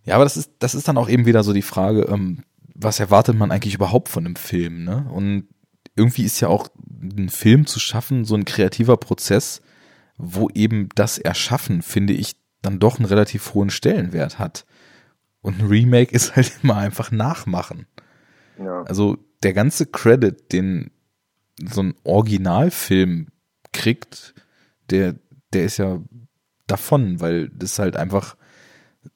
ja, 0.04 0.16
aber 0.16 0.24
das 0.24 0.38
ist, 0.38 0.52
das 0.60 0.76
ist 0.76 0.88
dann 0.88 0.98
auch 0.98 1.10
eben 1.10 1.26
wieder 1.26 1.44
so 1.44 1.54
die 1.54 1.62
Frage, 1.62 2.04
ähm, 2.04 2.44
was 2.76 3.00
erwartet 3.00 3.36
man 3.36 3.52
eigentlich 3.52 3.76
überhaupt 3.76 4.10
von 4.10 4.26
einem 4.26 4.36
Film, 4.36 4.84
ne? 4.84 5.10
Und 5.12 5.48
irgendwie 5.96 6.24
ist 6.24 6.40
ja 6.40 6.48
auch 6.48 6.70
ein 7.02 7.30
Film 7.30 7.66
zu 7.66 7.80
schaffen 7.80 8.24
so 8.24 8.36
ein 8.36 8.46
kreativer 8.46 8.96
Prozess, 8.96 9.62
wo 10.18 10.50
eben 10.54 10.90
das 10.96 11.18
Erschaffen, 11.18 11.82
finde 11.82 12.14
ich, 12.14 12.36
dann 12.62 12.80
doch 12.80 12.98
einen 12.98 13.06
relativ 13.06 13.54
hohen 13.54 13.70
Stellenwert 13.70 14.40
hat. 14.40 14.66
Und 15.42 15.60
ein 15.60 15.68
Remake 15.68 16.14
ist 16.14 16.36
halt 16.36 16.52
immer 16.64 16.78
einfach 16.78 17.12
nachmachen. 17.12 17.86
Ja. 18.58 18.84
Also 18.84 19.18
der 19.44 19.54
ganze 19.54 19.86
Credit, 19.86 20.52
den 20.52 20.92
so 21.64 21.84
ein 21.84 21.96
Originalfilm 22.04 23.28
kriegt, 23.72 24.34
der, 24.90 25.16
der 25.54 25.64
ist 25.64 25.78
ja 25.78 26.00
davon, 26.68 27.20
weil 27.20 27.50
das 27.50 27.80
halt 27.80 27.96
einfach 27.96 28.36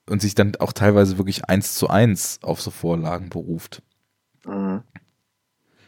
und 0.10 0.22
sich 0.22 0.36
dann 0.36 0.56
auch 0.58 0.74
teilweise 0.74 1.18
wirklich 1.18 1.46
eins 1.46 1.76
zu 1.76 1.90
eins 1.90 2.40
auf 2.42 2.62
so 2.62 2.72
Vorlagen 2.72 3.30
beruft. 3.30 3.84
Mhm. 4.46 4.84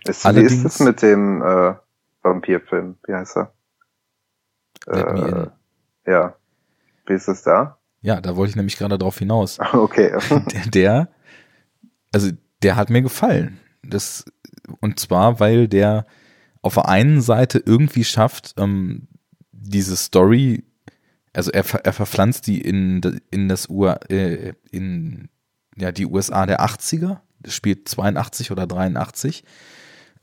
Ist, 0.06 0.24
wie 0.26 0.42
ist 0.42 0.64
es 0.64 0.80
mit 0.80 1.02
dem 1.02 1.42
äh, 1.42 1.74
Vampirfilm? 2.22 2.98
Wie 3.06 3.14
heißt 3.14 3.38
er? 3.38 3.54
Äh, 4.88 5.48
ja. 6.06 6.36
Wie 7.08 7.14
ist 7.14 7.28
es 7.28 7.42
da? 7.42 7.80
Ja, 8.02 8.22
da 8.22 8.36
wollte 8.36 8.52
ich 8.52 8.56
nämlich 8.56 8.78
gerade 8.78 8.98
drauf 8.98 9.18
hinaus. 9.18 9.58
Okay. 9.74 10.16
der, 10.54 10.66
der, 10.68 11.10
also 12.12 12.32
der 12.62 12.76
hat 12.76 12.90
mir 12.90 13.02
gefallen. 13.02 13.60
Das, 13.84 14.26
und 14.80 15.00
zwar, 15.00 15.40
weil 15.40 15.68
der 15.68 16.06
auf 16.62 16.76
der 16.76 16.88
einen 16.88 17.22
Seite 17.22 17.62
irgendwie 17.64 18.04
schafft, 18.04 18.56
ähm, 18.58 19.08
diese 19.70 19.96
Story, 19.98 20.64
also 21.34 21.52
er, 21.52 21.66
er 21.84 21.94
verpflanzt 21.94 22.48
die 22.48 22.62
in, 22.62 23.02
in 23.32 23.50
das 23.50 23.70
U, 23.70 23.86
äh, 23.88 24.54
in 24.72 25.30
ja, 25.78 25.92
die 25.92 26.06
USA 26.06 26.46
der 26.46 26.62
80er, 26.62 27.20
das 27.42 27.54
spielt 27.54 27.88
82 27.88 28.52
oder 28.52 28.66
83, 28.68 29.44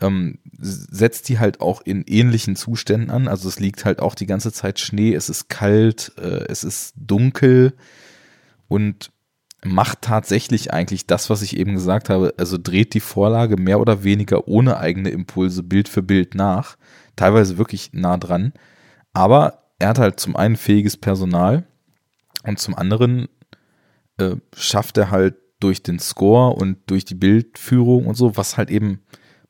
ähm, 0.00 0.38
setzt 0.58 1.28
die 1.28 1.38
halt 1.38 1.60
auch 1.60 1.80
in 1.82 2.02
ähnlichen 2.02 2.56
Zuständen 2.56 3.10
an. 3.10 3.28
Also 3.28 3.48
es 3.48 3.60
liegt 3.60 3.84
halt 3.84 4.00
auch 4.00 4.14
die 4.14 4.26
ganze 4.26 4.52
Zeit 4.52 4.80
Schnee, 4.80 5.14
es 5.14 5.28
ist 5.28 5.48
kalt, 5.48 6.12
äh, 6.18 6.44
es 6.48 6.64
ist 6.64 6.94
dunkel 6.96 7.74
und 8.68 9.12
macht 9.64 10.02
tatsächlich 10.02 10.72
eigentlich 10.72 11.06
das, 11.06 11.30
was 11.30 11.42
ich 11.42 11.56
eben 11.56 11.74
gesagt 11.74 12.08
habe. 12.08 12.34
Also 12.36 12.58
dreht 12.58 12.94
die 12.94 13.00
Vorlage 13.00 13.56
mehr 13.56 13.78
oder 13.80 14.02
weniger 14.02 14.48
ohne 14.48 14.78
eigene 14.78 15.10
Impulse 15.10 15.62
Bild 15.62 15.88
für 15.88 16.02
Bild 16.02 16.34
nach. 16.34 16.76
Teilweise 17.14 17.58
wirklich 17.58 17.90
nah 17.92 18.16
dran. 18.16 18.52
Aber 19.12 19.64
er 19.78 19.88
hat 19.88 19.98
halt 19.98 20.20
zum 20.20 20.36
einen 20.36 20.56
fähiges 20.56 20.96
Personal 20.96 21.64
und 22.44 22.58
zum 22.58 22.74
anderen 22.74 23.28
äh, 24.18 24.36
schafft 24.56 24.96
er 24.98 25.10
halt 25.10 25.36
durch 25.60 25.82
den 25.82 25.98
Score 25.98 26.54
und 26.54 26.78
durch 26.86 27.04
die 27.04 27.14
Bildführung 27.14 28.06
und 28.06 28.16
so, 28.16 28.36
was 28.36 28.56
halt 28.56 28.70
eben 28.70 29.00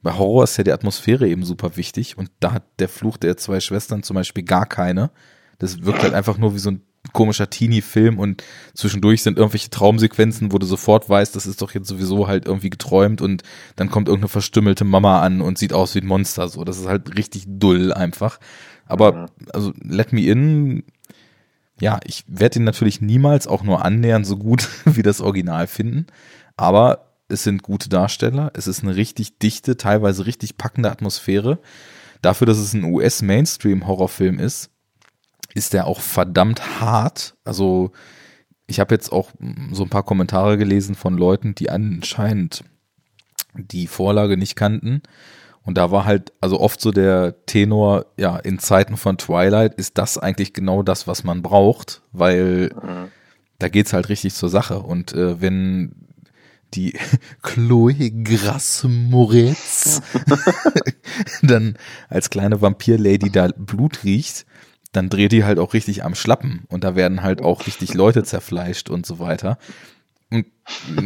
bei 0.03 0.13
Horror 0.15 0.45
ist 0.45 0.57
ja 0.57 0.65
die 0.65 0.73
Atmosphäre 0.73 1.29
eben 1.29 1.45
super 1.45 1.77
wichtig 1.77 2.19
und 2.19 2.31
da 2.41 2.53
hat 2.53 2.65
der 2.81 2.89
Fluch 2.89 3.17
der 3.17 3.37
zwei 3.37 3.61
Schwestern 3.61 4.03
zum 4.03 4.15
Beispiel 4.15 4.43
gar 4.43 4.67
keine. 4.67 5.11
Das 5.59 5.85
wirkt 5.85 6.03
halt 6.03 6.13
einfach 6.13 6.39
nur 6.39 6.55
wie 6.55 6.59
so 6.59 6.73
ein 6.73 6.83
komischer 7.13 7.51
Teenie-Film 7.51 8.19
und 8.19 8.43
zwischendurch 8.75 9.23
sind 9.23 9.39
irgendwelche 9.39 9.71
Traumsequenzen, 9.71 10.53
wo 10.53 10.59
du 10.59 10.67
sofort 10.67 11.09
weißt, 11.09 11.35
das 11.35 11.47
ist 11.47 11.61
doch 11.61 11.73
jetzt 11.73 11.89
sowieso 11.89 12.29
halt 12.29 12.47
irgendwie 12.47 12.71
geträumt 12.71 13.21
und 13.21 13.43
dann 13.77 13.91
kommt 13.91 14.09
irgendeine 14.09 14.29
verstümmelte 14.29 14.85
Mama 14.85 15.21
an 15.21 15.41
und 15.41 15.59
sieht 15.59 15.73
aus 15.73 15.95
wie 15.95 16.01
ein 16.01 16.07
Monster. 16.07 16.49
So, 16.49 16.65
das 16.65 16.79
ist 16.79 16.87
halt 16.87 17.17
richtig 17.17 17.45
dull 17.47 17.93
einfach. 17.93 18.39
Aber 18.93 19.13
mhm. 19.13 19.27
also 19.53 19.73
Let 19.83 20.13
Me 20.13 20.23
In, 20.23 20.85
ja, 21.81 21.99
ich 22.05 22.25
werde 22.29 22.59
ihn 22.59 22.65
natürlich 22.65 23.01
niemals 23.01 23.47
auch 23.47 23.63
nur 23.63 23.85
annähernd 23.85 24.27
so 24.27 24.37
gut 24.37 24.69
wie 24.85 25.03
das 25.03 25.21
Original 25.21 25.67
finden. 25.67 26.07
Aber 26.57 27.13
es 27.29 27.43
sind 27.43 27.63
gute 27.63 27.89
Darsteller, 27.89 28.53
es 28.55 28.67
ist 28.67 28.83
eine 28.83 28.95
richtig 28.95 29.39
dichte, 29.39 29.79
teilweise 29.79 30.27
richtig 30.27 30.59
packende 30.59 30.91
Atmosphäre. 30.91 31.59
Dafür, 32.21 32.47
dass 32.47 32.59
es 32.59 32.75
ein 32.75 32.85
US-Mainstream-Horrorfilm 32.85 34.39
ist, 34.39 34.71
ist 35.55 35.73
der 35.73 35.87
auch 35.87 36.01
verdammt 36.01 36.81
hart. 36.81 37.35
Also 37.45 37.93
ich 38.67 38.79
habe 38.79 38.95
jetzt 38.95 39.11
auch 39.11 39.31
so 39.73 39.83
ein 39.83 39.91
paar 39.91 40.05
Kommentare 40.05 40.59
gelesen 40.59 40.95
von 40.95 41.17
Leuten, 41.17 41.55
die 41.55 41.71
anscheinend 41.71 42.65
die 43.55 43.87
Vorlage 43.87 44.37
nicht 44.37 44.55
kannten. 44.55 45.03
Und 45.65 45.79
da 45.79 45.91
war 45.91 46.05
halt, 46.05 46.33
also 46.41 46.61
oft 46.61 46.81
so 46.81 46.91
der 46.91 47.47
Tenor, 47.47 48.07
ja, 48.17 48.37
in 48.37 48.59
Zeiten 48.59 48.97
von 48.97 49.17
Twilight 49.17 49.75
ist 49.75 49.97
das 49.97 50.19
eigentlich 50.19 50.53
genau 50.53 50.83
das, 50.83 51.07
was 51.07 51.23
man 51.23 51.43
braucht, 51.43 52.03
weil 52.13 52.71
mhm. 52.75 53.09
da 53.59 53.69
geht's 53.69 53.93
halt 53.93 54.09
richtig 54.09 54.35
zur 54.35 54.49
Sache. 54.49 54.81
Und 54.81 55.13
äh, 55.13 55.41
wenn 55.41 55.95
die 56.75 56.99
Chloe 57.43 58.11
Grasse 58.11 58.89
Moretz 58.89 60.03
dann 61.43 61.77
als 62.09 62.31
kleine 62.31 62.61
Vampir-Lady 62.61 63.31
da 63.31 63.49
Blut 63.57 64.05
riecht, 64.05 64.47
dann 64.93 65.09
dreht 65.09 65.33
die 65.33 65.45
halt 65.45 65.59
auch 65.59 65.75
richtig 65.75 66.05
am 66.05 66.15
Schlappen 66.15 66.65
und 66.69 66.85
da 66.85 66.95
werden 66.95 67.23
halt 67.23 67.41
auch 67.41 67.67
richtig 67.67 67.95
Leute 67.95 68.25
zerfleischt 68.25 68.91
und 68.91 69.07
so 69.07 69.19
weiter. 69.19 69.59
Und 70.33 70.47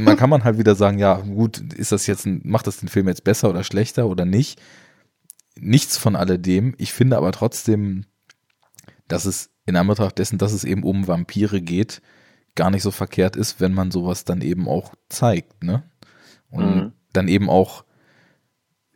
man 0.04 0.16
kann 0.16 0.30
man 0.30 0.44
halt 0.44 0.58
wieder 0.58 0.74
sagen, 0.74 0.98
ja, 0.98 1.16
gut, 1.16 1.58
ist 1.58 1.92
das 1.92 2.06
jetzt, 2.06 2.26
ein, 2.26 2.40
macht 2.44 2.66
das 2.66 2.78
den 2.78 2.88
Film 2.88 3.08
jetzt 3.08 3.24
besser 3.24 3.50
oder 3.50 3.64
schlechter 3.64 4.06
oder 4.06 4.24
nicht? 4.24 4.60
Nichts 5.58 5.96
von 5.96 6.14
alledem. 6.14 6.74
Ich 6.78 6.92
finde 6.92 7.16
aber 7.16 7.32
trotzdem, 7.32 8.04
dass 9.08 9.24
es 9.24 9.50
in 9.64 9.76
Anbetracht 9.76 10.18
dessen, 10.18 10.38
dass 10.38 10.52
es 10.52 10.64
eben 10.64 10.84
um 10.84 11.08
Vampire 11.08 11.60
geht, 11.60 12.02
gar 12.54 12.70
nicht 12.70 12.82
so 12.82 12.90
verkehrt 12.90 13.36
ist, 13.36 13.60
wenn 13.60 13.74
man 13.74 13.90
sowas 13.90 14.24
dann 14.24 14.40
eben 14.40 14.68
auch 14.68 14.94
zeigt, 15.08 15.64
ne? 15.64 15.82
Und 16.50 16.76
mhm. 16.76 16.92
dann 17.12 17.26
eben 17.28 17.50
auch, 17.50 17.84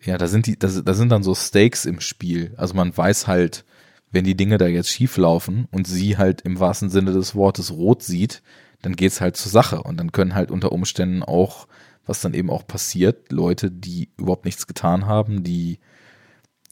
ja, 0.01 0.17
da 0.17 0.29
sind 0.29 0.47
die, 0.47 0.59
da, 0.59 0.69
da 0.69 0.95
sind 0.95 1.11
dann 1.11 1.25
so 1.25 1.35
Stakes 1.35 1.85
im 1.85 2.01
Spiel. 2.01 2.55
Also 2.57 2.75
man 2.75 2.97
weiß 2.97 3.27
halt, 3.27 3.65
wenn 4.13 4.25
die 4.25 4.37
Dinge 4.37 4.59
da 4.59 4.67
jetzt 4.67 4.91
schief 4.91 5.17
laufen 5.17 5.67
und 5.71 5.87
sie 5.87 6.17
halt 6.17 6.41
im 6.43 6.61
wahrsten 6.61 6.89
Sinne 6.89 7.13
des 7.13 7.35
Wortes 7.35 7.73
rot 7.73 8.03
sieht, 8.03 8.43
dann 8.83 8.97
geht's 8.97 9.21
halt 9.21 9.37
zur 9.37 9.51
Sache 9.51 9.83
und 9.83 9.99
dann 9.99 10.13
können 10.13 10.35
halt 10.35 10.51
unter 10.51 10.73
Umständen 10.73 11.23
auch, 11.23 11.67
was 12.07 12.21
dann 12.21 12.35
eben 12.35 12.51
auch 12.51 12.67
passiert, 12.67 13.31
Leute, 13.31 13.71
die 13.71 14.11
überhaupt 14.17 14.45
nichts 14.45 14.67
getan 14.67 15.07
haben, 15.07 15.45
die 15.45 15.79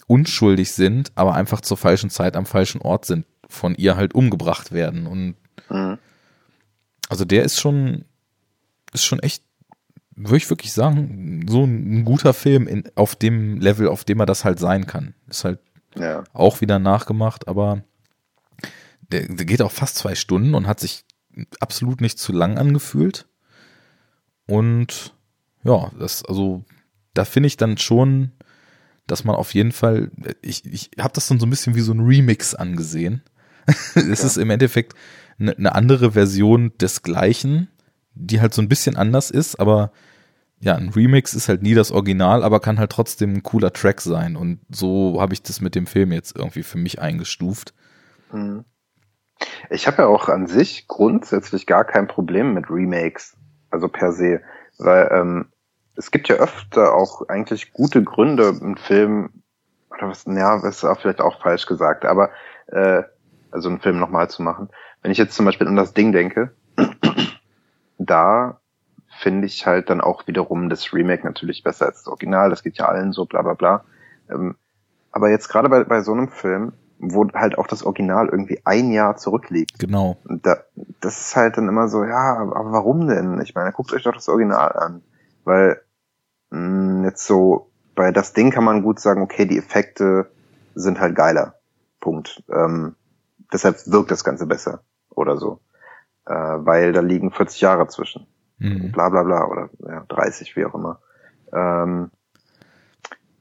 unschuldig 0.07 0.73
sind, 0.73 1.13
aber 1.15 1.35
einfach 1.35 1.61
zur 1.61 1.77
falschen 1.77 2.11
Zeit 2.11 2.37
am 2.37 2.47
falschen 2.47 2.81
Ort 2.81 3.05
sind, 3.05 3.27
von 3.49 3.75
ihr 3.75 3.97
halt 3.97 4.15
umgebracht 4.15 4.73
werden 4.73 5.07
und 5.07 5.37
mhm. 5.71 5.99
also 7.09 7.25
der 7.25 7.45
ist 7.45 7.61
schon 7.61 8.05
ist 8.93 9.05
schon 9.05 9.21
echt 9.21 9.43
würde 10.17 10.39
ich 10.39 10.51
wirklich 10.51 10.73
sagen, 10.73 11.47
so 11.49 11.65
ein 11.65 12.05
guter 12.05 12.35
Film 12.35 12.67
in, 12.67 12.85
auf 12.97 13.15
dem 13.15 13.61
Level, 13.61 13.87
auf 13.87 14.05
dem 14.05 14.19
er 14.19 14.27
das 14.27 14.45
halt 14.45 14.59
sein 14.59 14.85
kann. 14.85 15.15
Ist 15.29 15.45
halt 15.45 15.61
ja. 15.99 16.25
Auch 16.33 16.61
wieder 16.61 16.79
nachgemacht, 16.79 17.49
aber 17.49 17.83
der, 19.11 19.27
der 19.29 19.47
geht 19.47 19.63
auch 19.63 19.73
fast 19.73 19.97
zwei 19.97 20.15
Stunden 20.15 20.55
und 20.55 20.67
hat 20.67 20.81
sich 20.81 21.05
absolut 21.61 22.01
nicht 22.01 22.19
zu 22.19 22.33
lang 22.33 22.59
angefühlt. 22.59 23.27
Und 24.47 25.15
ja, 25.65 25.91
das, 25.99 26.25
also, 26.25 26.65
da 27.15 27.25
finde 27.25 27.49
ich 27.49 27.57
dann 27.57 27.79
schon, 27.79 28.33
dass 29.07 29.25
man 29.25 29.37
auf 29.37 29.55
jeden 29.55 29.73
Fall, 29.73 30.11
ich, 30.43 30.65
ich 30.65 30.91
habe 30.99 31.15
das 31.15 31.29
dann 31.29 31.41
so 31.41 31.47
ein 31.47 31.51
bisschen 31.51 31.75
wie 31.75 31.81
so 31.81 31.93
ein 31.93 32.01
Remix 32.01 32.55
angesehen. 32.55 33.23
es 33.95 34.21
ja. 34.21 34.27
ist 34.27 34.37
im 34.37 34.51
Endeffekt 34.51 34.95
eine, 35.39 35.57
eine 35.57 35.75
andere 35.75 36.13
Version 36.13 36.73
des 36.79 37.03
Gleichen, 37.03 37.69
die 38.15 38.41
halt 38.41 38.55
so 38.55 38.63
ein 38.63 38.69
bisschen 38.69 38.97
anders 38.97 39.31
ist, 39.31 39.57
aber 39.57 39.93
ja, 40.61 40.75
ein 40.75 40.89
Remix 40.89 41.35
ist 41.35 41.49
halt 41.49 41.63
nie 41.63 41.75
das 41.75 41.93
Original, 41.93 42.43
aber 42.43 42.61
kann 42.61 42.79
halt 42.79 42.91
trotzdem 42.91 43.35
ein 43.35 43.43
cooler 43.43 43.73
Track 43.73 44.01
sein. 44.01 44.35
Und 44.37 44.59
so 44.71 45.21
habe 45.21 45.33
ich 45.33 45.43
das 45.43 45.61
mit 45.61 45.75
dem 45.75 45.87
Film 45.87 46.11
jetzt 46.11 46.37
irgendwie 46.37 46.65
für 46.65 46.79
mich 46.79 47.01
eingestuft. 47.01 47.75
Mhm. 48.33 48.65
Ich 49.71 49.87
habe 49.87 50.03
ja 50.03 50.09
auch 50.09 50.29
an 50.29 50.47
sich 50.47 50.89
grundsätzlich 50.89 51.67
gar 51.67 51.85
kein 51.85 52.09
Problem 52.09 52.55
mit 52.55 52.71
Remakes, 52.71 53.37
also 53.71 53.89
per 53.89 54.13
se, 54.13 54.41
weil 54.79 55.09
ähm, 55.13 55.47
es 55.97 56.11
gibt 56.11 56.29
ja 56.29 56.37
öfter 56.37 56.95
auch 56.95 57.29
eigentlich 57.29 57.73
gute 57.73 58.03
Gründe, 58.03 58.49
einen 58.49 58.77
Film 58.77 59.31
oder 59.91 60.09
was, 60.09 60.25
ja, 60.27 60.57
ist 60.67 60.85
auch 60.85 61.01
vielleicht 61.01 61.21
auch 61.21 61.41
falsch 61.41 61.67
gesagt, 61.67 62.05
aber 62.05 62.31
äh, 62.69 63.03
also 63.51 63.69
einen 63.69 63.81
Film 63.81 63.99
nochmal 63.99 64.31
zu 64.31 64.43
machen. 64.43 64.69
Wenn 65.03 65.11
ich 65.11 65.19
jetzt 65.19 65.35
zum 65.35 65.47
Beispiel 65.47 65.67
an 65.67 65.77
das 65.77 65.95
Ding 65.95 66.13
denke, 66.13 66.53
da 67.99 68.61
finde 69.19 69.47
ich 69.47 69.67
halt 69.67 69.91
dann 69.91 70.01
auch 70.01 70.27
wiederum 70.27 70.69
das 70.69 70.93
Remake 70.93 71.25
natürlich 71.25 71.63
besser 71.63 71.87
als 71.87 72.05
das 72.05 72.09
Original. 72.09 72.51
Das 72.51 72.63
geht 72.63 72.79
ja 72.79 72.87
allen 72.87 73.13
so, 73.13 73.25
bla 73.25 73.43
bla 73.43 73.55
bla. 73.55 73.85
Ähm, 74.31 74.57
aber 75.11 75.31
jetzt 75.31 75.49
gerade 75.49 75.69
bei, 75.69 75.85
bei 75.85 76.03
so 76.03 76.13
einem 76.13 76.29
Film, 76.29 76.73
wo 76.99 77.29
halt 77.33 77.59
auch 77.59 77.67
das 77.67 77.83
Original 77.85 78.29
irgendwie 78.29 78.61
ein 78.65 78.91
Jahr 78.91 79.17
zurückliegt. 79.17 79.79
Genau. 79.79 80.17
Da, 80.25 80.59
das 81.01 81.21
ist 81.21 81.37
halt 81.37 81.57
dann 81.57 81.69
immer 81.69 81.89
so, 81.89 82.05
ja, 82.05 82.37
aber 82.37 82.73
warum 82.73 83.07
denn? 83.07 83.41
Ich 83.41 83.55
meine, 83.55 83.73
guckt 83.73 83.93
euch 83.93 84.03
doch 84.03 84.15
das 84.15 84.29
Original 84.29 84.73
an. 84.73 85.03
Weil 85.45 85.81
mh, 86.51 86.59
mm, 86.59 87.05
jetzt 87.05 87.27
so, 87.27 87.71
bei 87.95 88.11
das 88.11 88.33
Ding 88.33 88.51
kann 88.51 88.65
man 88.65 88.83
gut 88.83 89.01
sagen, 89.01 89.23
okay, 89.23 89.47
die 89.47 89.59
Effekte 89.59 90.31
sind 90.75 91.01
halt 91.01 91.15
geiler. 91.15 91.55
Punkt. 92.01 92.43
Ähm, 92.51 92.95
deshalb 93.53 93.77
wirkt 93.87 94.11
das 94.11 94.25
Ganze 94.25 94.47
besser 94.47 94.83
oder 95.11 95.37
so. 95.37 95.61
Äh, 96.27 96.35
weil 96.35 96.93
da 96.93 97.01
liegen 97.01 97.31
40 97.31 97.61
Jahre 97.61 97.89
zwischen 97.89 98.27
mhm. 98.59 98.93
bla 98.93 99.09
bla 99.09 99.23
bla 99.23 99.47
oder 99.47 99.71
ja, 99.87 100.05
30, 100.09 100.57
wie 100.57 100.65
auch 100.65 100.75
immer. 100.75 101.01
Ähm, 101.53 102.11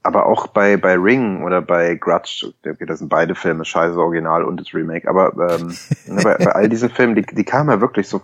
aber 0.08 0.26
auch 0.26 0.48
bei, 0.48 0.78
bei 0.78 0.96
Ring 0.96 1.44
oder 1.44 1.62
bei 1.62 1.96
Grudge, 1.96 2.54
okay, 2.66 2.86
das 2.86 3.00
sind 3.00 3.10
beide 3.10 3.36
Filme, 3.36 3.66
scheiße 3.66 4.00
Original 4.00 4.46
und 4.46 4.58
das 4.58 4.74
Remake, 4.74 5.08
aber 5.10 5.34
ähm, 5.52 5.76
ne, 6.08 6.22
bei, 6.24 6.36
bei 6.38 6.52
all 6.54 6.70
diesen 6.70 6.90
Filmen, 6.90 7.14
die, 7.14 7.24
die 7.24 7.44
kamen 7.44 7.70
ja 7.70 7.82
wirklich 7.82 8.08
so 8.08 8.22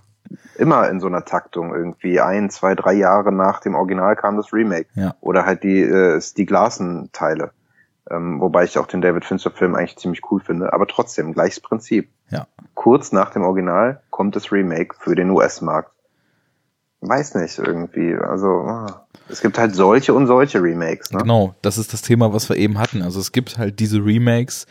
immer 0.56 0.90
in 0.90 1.02
so 1.02 1.08
einer 1.08 1.26
Taktung 1.26 1.76
irgendwie. 1.76 2.22
Ein, 2.22 2.50
zwei, 2.50 2.74
drei 2.74 2.94
Jahre 2.94 3.34
nach 3.34 3.60
dem 3.60 3.76
Original 3.76 4.16
kam 4.16 4.38
das 4.38 4.54
Remake. 4.54 4.88
Ja. 4.96 5.16
Oder 5.20 5.46
halt 5.46 5.64
die, 5.64 5.82
äh, 5.82 6.22
die 6.38 6.46
Glasen-Teile. 6.46 7.52
Ähm, 8.10 8.40
wobei 8.40 8.64
ich 8.64 8.78
auch 8.78 8.88
den 8.88 9.02
David 9.02 9.26
Fincher-Film 9.26 9.76
eigentlich 9.76 9.98
ziemlich 9.98 10.22
cool 10.32 10.40
finde. 10.40 10.72
Aber 10.72 10.88
trotzdem, 10.88 11.34
gleiches 11.34 11.60
Prinzip. 11.60 12.10
Ja. 12.30 12.48
Kurz 12.76 13.12
nach 13.12 13.32
dem 13.32 13.44
Original 13.44 14.02
kommt 14.10 14.36
das 14.36 14.52
Remake 14.52 14.96
für 14.98 15.16
den 15.16 15.30
US-Markt 15.32 15.92
weiß 17.08 17.36
nicht 17.36 17.58
irgendwie. 17.60 18.16
Also 18.16 18.48
ah, 18.48 19.08
es 19.30 19.42
gibt 19.42 19.58
halt 19.58 19.76
solche 19.76 20.14
und 20.14 20.28
solche 20.28 20.62
Remakes. 20.62 21.12
Ne? 21.12 21.20
Genau, 21.20 21.56
das 21.62 21.78
ist 21.78 21.94
das 21.94 22.02
Thema, 22.02 22.34
was 22.34 22.50
wir 22.50 22.58
eben 22.58 22.78
hatten. 22.78 23.02
Also 23.02 23.20
es 23.20 23.32
gibt 23.32 23.58
halt 23.58 23.80
diese 23.80 24.04
Remakes, 24.04 24.66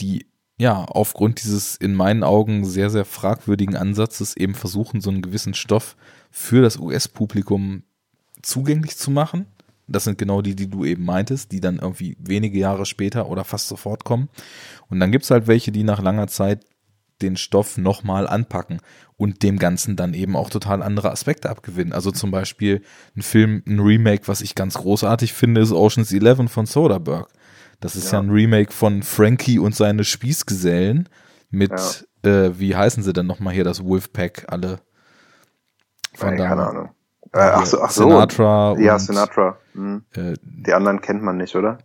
die 0.00 0.26
ja 0.58 0.84
aufgrund 0.84 1.42
dieses 1.42 1.76
in 1.76 1.94
meinen 1.94 2.22
Augen 2.22 2.64
sehr, 2.64 2.90
sehr 2.90 3.04
fragwürdigen 3.04 3.76
Ansatzes 3.76 4.36
eben 4.36 4.54
versuchen, 4.54 5.00
so 5.00 5.10
einen 5.10 5.22
gewissen 5.22 5.54
Stoff 5.54 5.96
für 6.30 6.62
das 6.62 6.78
US-Publikum 6.78 7.82
zugänglich 8.42 8.96
zu 8.96 9.10
machen. 9.10 9.46
Das 9.88 10.04
sind 10.04 10.18
genau 10.18 10.42
die, 10.42 10.56
die 10.56 10.68
du 10.68 10.84
eben 10.84 11.04
meintest, 11.04 11.52
die 11.52 11.60
dann 11.60 11.78
irgendwie 11.78 12.16
wenige 12.18 12.58
Jahre 12.58 12.86
später 12.86 13.28
oder 13.28 13.44
fast 13.44 13.68
sofort 13.68 14.04
kommen. 14.04 14.28
Und 14.88 14.98
dann 14.98 15.12
gibt's 15.12 15.30
halt 15.30 15.46
welche, 15.46 15.70
die 15.70 15.84
nach 15.84 16.02
langer 16.02 16.26
Zeit 16.26 16.64
den 17.22 17.36
Stoff 17.36 17.78
nochmal 17.78 18.26
anpacken 18.26 18.80
und 19.16 19.42
dem 19.42 19.58
Ganzen 19.58 19.96
dann 19.96 20.14
eben 20.14 20.36
auch 20.36 20.50
total 20.50 20.82
andere 20.82 21.10
Aspekte 21.10 21.48
abgewinnen. 21.48 21.92
Also 21.92 22.10
zum 22.10 22.30
Beispiel 22.30 22.82
ein 23.16 23.22
Film, 23.22 23.62
ein 23.66 23.80
Remake, 23.80 24.28
was 24.28 24.40
ich 24.40 24.54
ganz 24.54 24.74
großartig 24.74 25.32
finde, 25.32 25.60
ist 25.60 25.72
Ocean's 25.72 26.12
Eleven 26.12 26.48
von 26.48 26.66
Soderbergh. 26.66 27.28
Das 27.80 27.96
ist 27.96 28.12
ja, 28.12 28.18
ja 28.18 28.24
ein 28.24 28.30
Remake 28.30 28.72
von 28.72 29.02
Frankie 29.02 29.58
und 29.58 29.74
seine 29.74 30.04
Spießgesellen 30.04 31.08
mit, 31.50 32.06
ja. 32.24 32.30
äh, 32.30 32.58
wie 32.58 32.76
heißen 32.76 33.02
sie 33.02 33.12
denn 33.12 33.26
nochmal 33.26 33.54
hier, 33.54 33.64
das 33.64 33.84
Wolfpack, 33.84 34.46
alle 34.48 34.80
von 36.14 36.36
da. 36.36 36.48
Keine 36.48 36.66
Ahnung. 36.66 36.90
Äh, 37.32 37.38
ach 37.38 37.66
so, 37.66 37.82
ach 37.82 37.90
so. 37.90 38.04
Sinatra. 38.04 38.76
Ja, 38.78 38.98
Sinatra. 38.98 39.58
Hm. 39.72 40.04
Äh, 40.14 40.34
die 40.42 40.72
anderen 40.72 41.00
kennt 41.00 41.22
man 41.22 41.36
nicht, 41.36 41.54
oder? 41.54 41.78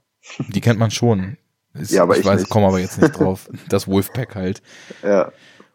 Die 0.48 0.62
kennt 0.62 0.80
man 0.80 0.92
schon. 0.92 1.38
Ist, 1.74 1.92
ja, 1.92 2.04
aber 2.04 2.16
ich, 2.16 2.22
ich 2.22 2.26
weiß, 2.26 2.50
komme 2.50 2.68
aber 2.68 2.80
jetzt 2.80 3.02
nicht 3.02 3.12
drauf. 3.20 3.50
Das 3.70 3.88
Wolfpack 3.88 4.36
halt. 4.36 4.62
Ja. 5.04 5.32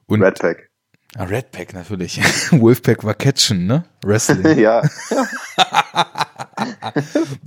Und, 0.07 0.23
Redpack. 0.23 0.71
Ah, 1.17 1.25
Redpack 1.25 1.73
natürlich. 1.73 2.21
Wolfpack 2.53 3.05
war 3.05 3.15
Catchen, 3.15 3.67
ne? 3.67 3.85
Wrestling. 4.05 4.59
ja. 4.59 4.83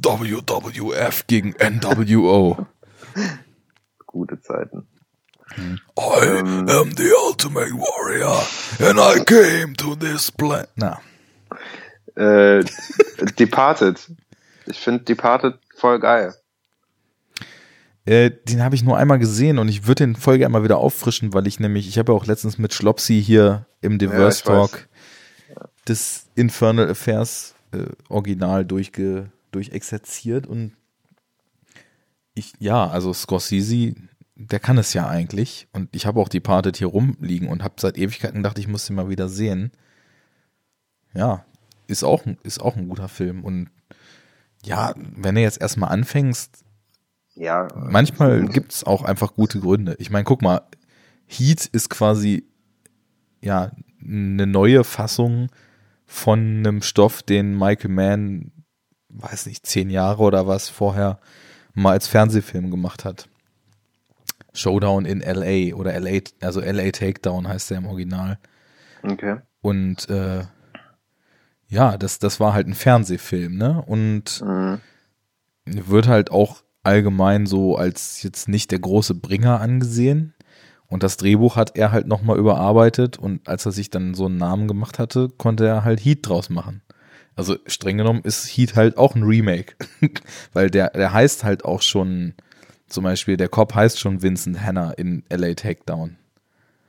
WWF 0.01 1.27
gegen 1.27 1.53
NWO. 1.59 2.65
Gute 4.07 4.41
Zeiten. 4.41 4.87
I 5.57 6.25
ähm, 6.25 6.69
am 6.69 6.91
the 6.95 7.11
ultimate 7.25 7.73
warrior 7.73 8.45
and 8.79 8.99
I 8.99 9.23
came 9.23 9.73
to 9.75 9.95
this 9.95 10.31
planet. 10.31 10.69
Na. 10.75 10.99
Äh, 12.15 12.63
Departed. 13.37 14.11
Ich 14.67 14.79
finde 14.79 15.03
Departed 15.03 15.59
voll 15.75 15.99
geil. 15.99 16.35
Äh, 18.09 18.31
den 18.31 18.63
habe 18.63 18.73
ich 18.73 18.81
nur 18.81 18.97
einmal 18.97 19.19
gesehen 19.19 19.59
und 19.59 19.67
ich 19.67 19.85
würde 19.85 20.03
den 20.03 20.15
voll 20.15 20.39
gerne 20.39 20.51
mal 20.51 20.63
wieder 20.63 20.79
auffrischen, 20.79 21.31
weil 21.31 21.45
ich 21.45 21.59
nämlich, 21.59 21.87
ich 21.87 21.99
habe 21.99 22.11
ja 22.11 22.17
auch 22.17 22.25
letztens 22.25 22.57
mit 22.57 22.73
Schlopsy 22.73 23.21
hier 23.23 23.67
im 23.81 23.99
Diverse 23.99 24.41
ja, 24.45 24.51
Talk 24.51 24.89
das 25.85 26.25
Infernal 26.33 26.89
Affairs 26.89 27.53
äh, 27.71 27.85
Original 28.07 28.65
durchge, 28.65 29.31
durchexerziert 29.51 30.47
und 30.47 30.75
ich, 32.33 32.53
ja, 32.57 32.89
also 32.89 33.13
Scorsese, 33.13 33.93
der 34.33 34.59
kann 34.59 34.79
es 34.79 34.95
ja 34.95 35.07
eigentlich 35.07 35.67
und 35.71 35.95
ich 35.95 36.07
habe 36.07 36.19
auch 36.19 36.29
die 36.29 36.39
Parted 36.39 36.77
hier 36.77 36.87
rumliegen 36.87 37.47
und 37.47 37.63
habe 37.63 37.75
seit 37.77 37.95
Ewigkeiten 37.95 38.37
gedacht, 38.37 38.57
ich 38.57 38.67
muss 38.67 38.87
sie 38.87 38.93
mal 38.93 39.09
wieder 39.09 39.29
sehen. 39.29 39.71
Ja, 41.13 41.45
ist 41.85 42.03
auch, 42.03 42.23
ist 42.41 42.59
auch 42.59 42.75
ein 42.75 42.89
guter 42.89 43.07
Film 43.07 43.43
und 43.43 43.69
ja, 44.65 44.95
wenn 44.97 45.35
du 45.35 45.41
jetzt 45.41 45.61
erstmal 45.61 45.91
anfängst, 45.91 46.65
ja. 47.39 47.69
Manchmal 47.73 48.45
gibt 48.45 48.73
es 48.73 48.83
auch 48.83 49.03
einfach 49.03 49.33
gute 49.33 49.59
Gründe. 49.59 49.95
Ich 49.97 50.09
meine, 50.09 50.25
guck 50.25 50.41
mal, 50.41 50.61
Heat 51.25 51.65
ist 51.65 51.89
quasi 51.89 52.45
ja 53.41 53.71
eine 54.03 54.45
neue 54.45 54.83
Fassung 54.83 55.49
von 56.05 56.39
einem 56.39 56.81
Stoff, 56.81 57.23
den 57.23 57.57
Michael 57.57 57.91
Mann, 57.91 58.51
weiß 59.09 59.45
nicht, 59.45 59.65
zehn 59.65 59.89
Jahre 59.89 60.21
oder 60.21 60.47
was 60.47 60.69
vorher 60.69 61.19
mal 61.73 61.91
als 61.91 62.07
Fernsehfilm 62.07 62.71
gemacht 62.71 63.05
hat. 63.05 63.29
Showdown 64.53 65.05
in 65.05 65.21
LA 65.21 65.75
oder 65.75 65.97
LA, 65.97 66.19
also 66.41 66.59
LA 66.59 66.91
Takedown 66.91 67.47
heißt 67.47 67.69
der 67.69 67.77
im 67.77 67.85
Original. 67.85 68.37
Okay. 69.03 69.37
Und 69.61 70.09
äh, 70.09 70.43
ja, 71.69 71.97
das, 71.97 72.19
das 72.19 72.39
war 72.39 72.53
halt 72.53 72.67
ein 72.67 72.73
Fernsehfilm, 72.73 73.55
ne? 73.55 73.81
Und 73.85 74.41
mhm. 74.41 74.81
wird 75.65 76.07
halt 76.07 76.31
auch 76.31 76.63
allgemein 76.83 77.45
so 77.45 77.75
als 77.75 78.23
jetzt 78.23 78.47
nicht 78.47 78.71
der 78.71 78.79
große 78.79 79.15
Bringer 79.15 79.59
angesehen. 79.61 80.33
Und 80.87 81.03
das 81.03 81.17
Drehbuch 81.17 81.55
hat 81.55 81.77
er 81.77 81.91
halt 81.91 82.07
nochmal 82.07 82.37
überarbeitet 82.39 83.19
und 83.19 83.47
als 83.47 83.65
er 83.65 83.71
sich 83.71 83.91
dann 83.91 84.15
so 84.15 84.25
einen 84.25 84.37
Namen 84.37 84.67
gemacht 84.67 84.97
hatte, 84.97 85.27
konnte 85.37 85.67
er 85.67 85.83
halt 85.83 86.03
Heat 86.03 86.27
draus 86.27 86.49
machen. 86.49 86.81
Also 87.35 87.57
streng 87.67 87.97
genommen 87.97 88.21
ist 88.23 88.47
Heat 88.47 88.75
halt 88.75 88.97
auch 88.97 89.13
ein 89.13 89.23
Remake, 89.23 89.75
weil 90.53 90.71
der, 90.71 90.89
der 90.89 91.13
heißt 91.13 91.43
halt 91.43 91.63
auch 91.63 91.83
schon, 91.83 92.33
zum 92.87 93.03
Beispiel 93.03 93.37
der 93.37 93.49
Cop 93.49 93.75
heißt 93.75 93.99
schon 93.99 94.23
Vincent 94.23 94.61
Hanna 94.61 94.91
in 94.91 95.23
LA 95.29 95.53
Takedown. 95.53 96.17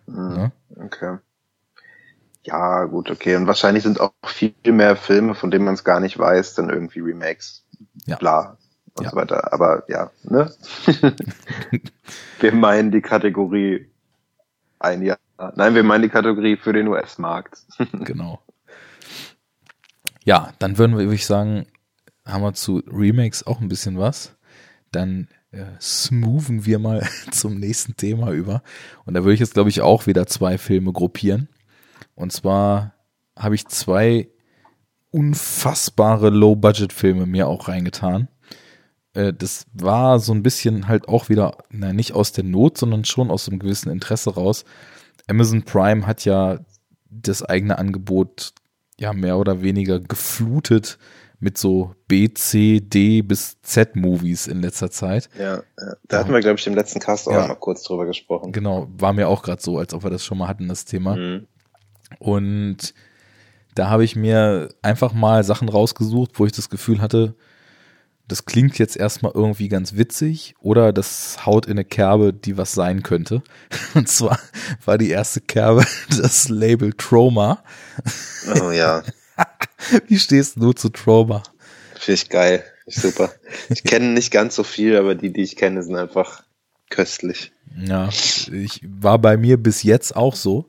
Mhm. 0.07 0.29
Ne? 0.29 0.53
Okay. 0.77 1.19
Ja, 2.45 2.85
gut, 2.87 3.11
okay. 3.11 3.37
Und 3.37 3.47
wahrscheinlich 3.47 3.83
sind 3.83 4.01
auch 4.01 4.15
viel 4.25 4.55
mehr 4.65 4.97
Filme, 4.97 5.35
von 5.35 5.51
denen 5.51 5.67
man 5.67 5.75
es 5.75 5.85
gar 5.85 6.01
nicht 6.01 6.19
weiß, 6.19 6.55
dann 6.55 6.71
irgendwie 6.71 7.01
Remakes. 7.01 7.65
Ja. 8.07 8.17
Bla 8.17 8.57
und 8.95 9.05
ja. 9.05 9.11
so 9.11 9.17
weiter. 9.17 9.53
Aber 9.53 9.85
ja, 9.89 10.11
ne? 10.25 10.53
wir 12.41 12.55
meinen 12.55 12.91
die 12.91 13.01
Kategorie 13.01 13.91
ein 14.79 15.03
Jahr. 15.03 15.19
Nein, 15.57 15.75
wir 15.75 15.85
meinen 15.85 16.03
die 16.03 16.09
Kategorie 16.09 16.57
für 16.57 16.73
den 16.73 16.89
US-Markt. 16.89 17.63
genau. 18.05 18.41
Ja, 20.25 20.53
dann 20.59 20.77
würden 20.77 20.97
wir, 20.97 21.05
würde 21.05 21.15
ich 21.15 21.27
sagen, 21.27 21.67
haben 22.27 22.43
wir 22.43 22.53
zu 22.53 22.83
Remakes 22.87 23.47
auch 23.47 23.61
ein 23.61 23.69
bisschen 23.69 23.99
was. 23.99 24.37
Dann 24.93 25.29
äh, 25.51 25.65
smoothen 25.81 26.67
wir 26.67 26.79
mal 26.79 27.07
zum 27.31 27.59
nächsten 27.59 27.97
Thema 27.97 28.33
über. 28.33 28.63
Und 29.05 29.15
da 29.15 29.25
würde 29.25 29.35
ich 29.35 29.41
jetzt, 29.41 29.55
glaube 29.55 29.71
ich, 29.71 29.81
auch 29.81 30.07
wieder 30.07 30.27
zwei 30.27 30.59
Filme 30.59 30.93
gruppieren. 30.93 31.49
Und 32.15 32.33
zwar 32.33 32.95
habe 33.37 33.55
ich 33.55 33.67
zwei 33.69 34.29
unfassbare 35.11 36.31
Low-Budget-Filme 36.31 37.27
mir 37.27 37.49
auch 37.49 37.69
reingetan. 37.69 38.29
Äh, 39.15 39.33
das 39.33 39.67
war 39.73 40.19
so 40.19 40.33
ein 40.33 40.43
bisschen 40.43 40.89
halt 40.89 41.09
auch 41.09 41.29
wieder, 41.29 41.59
na, 41.71 41.93
nicht 41.93 42.13
aus 42.13 42.33
der 42.33 42.45
Not, 42.45 42.79
sondern 42.79 43.05
schon 43.05 43.31
aus 43.31 43.49
einem 43.49 43.59
gewissen 43.59 43.91
Interesse 43.91 44.35
raus. 44.35 44.65
Amazon 45.27 45.63
Prime 45.63 46.07
hat 46.07 46.25
ja 46.25 46.61
das 47.09 47.43
eigene 47.43 47.79
Angebot 47.79 48.53
ja 48.99 49.13
mehr 49.13 49.39
oder 49.39 49.63
weniger 49.63 49.99
geflutet 50.01 50.99
mit 51.41 51.57
so 51.57 51.95
B, 52.07 52.33
C, 52.35 52.81
D 52.81 53.23
bis 53.23 53.61
Z 53.63 53.97
Movies 53.97 54.47
in 54.47 54.61
letzter 54.61 54.91
Zeit. 54.91 55.31
Ja, 55.39 55.57
ja. 55.57 55.63
da 56.07 56.19
hatten 56.19 56.33
wir, 56.33 56.41
glaube 56.41 56.59
ich, 56.59 56.67
im 56.67 56.75
letzten 56.75 57.01
Cast 57.01 57.27
auch 57.29 57.33
ja, 57.33 57.49
mal 57.49 57.55
kurz 57.55 57.83
drüber 57.83 58.05
gesprochen. 58.05 58.53
Genau, 58.53 58.89
war 58.99 59.15
mir 59.15 59.27
auch 59.27 59.43
gerade 59.43 59.63
so, 59.63 59.79
als 59.79 59.95
ob 59.95 60.05
wir 60.05 60.11
das 60.11 60.23
schon 60.23 60.37
mal 60.37 60.49
hatten, 60.49 60.69
das 60.69 60.85
Thema. 60.85 61.17
Mhm. 61.17 61.47
Und 62.19 62.95
da 63.75 63.89
habe 63.89 64.05
ich 64.05 64.17
mir 64.17 64.69
einfach 64.83 65.15
mal 65.15 65.43
Sachen 65.43 65.71
rausgesucht, 65.71 66.39
wo 66.39 66.45
ich 66.45 66.53
das 66.53 66.69
Gefühl 66.69 67.01
hatte, 67.01 67.35
das 68.31 68.45
klingt 68.45 68.79
jetzt 68.79 68.97
erstmal 68.97 69.33
irgendwie 69.35 69.69
ganz 69.69 69.97
witzig 69.97 70.55
oder 70.61 70.93
das 70.93 71.45
haut 71.45 71.67
in 71.67 71.73
eine 71.73 71.85
Kerbe, 71.85 72.33
die 72.33 72.57
was 72.57 72.73
sein 72.73 73.03
könnte. 73.03 73.43
Und 73.95 74.09
zwar 74.09 74.39
war 74.85 74.99
die 74.99 75.11
erste 75.11 75.41
Kerbe 75.41 75.85
das 76.09 76.49
Label 76.49 76.93
Trauma. 76.93 77.65
Oh 78.63 78.71
ja. 78.71 79.03
Wie 80.07 80.19
stehst 80.19 80.57
du 80.57 80.73
zu 80.73 80.91
Trauma? 80.91 81.43
Finde 81.99 82.15
ich 82.15 82.29
geil. 82.29 82.65
Super. 82.87 83.31
Ich 83.69 83.83
kenne 83.83 84.09
nicht 84.09 84.31
ganz 84.31 84.55
so 84.55 84.63
viel, 84.63 84.97
aber 84.97 85.15
die, 85.15 85.33
die 85.33 85.43
ich 85.43 85.57
kenne, 85.57 85.83
sind 85.83 85.97
einfach 85.97 86.43
köstlich. 86.89 87.53
Ja, 87.77 88.09
ich 88.09 88.81
war 88.85 89.19
bei 89.19 89.37
mir 89.37 89.57
bis 89.57 89.83
jetzt 89.83 90.15
auch 90.15 90.35
so. 90.35 90.67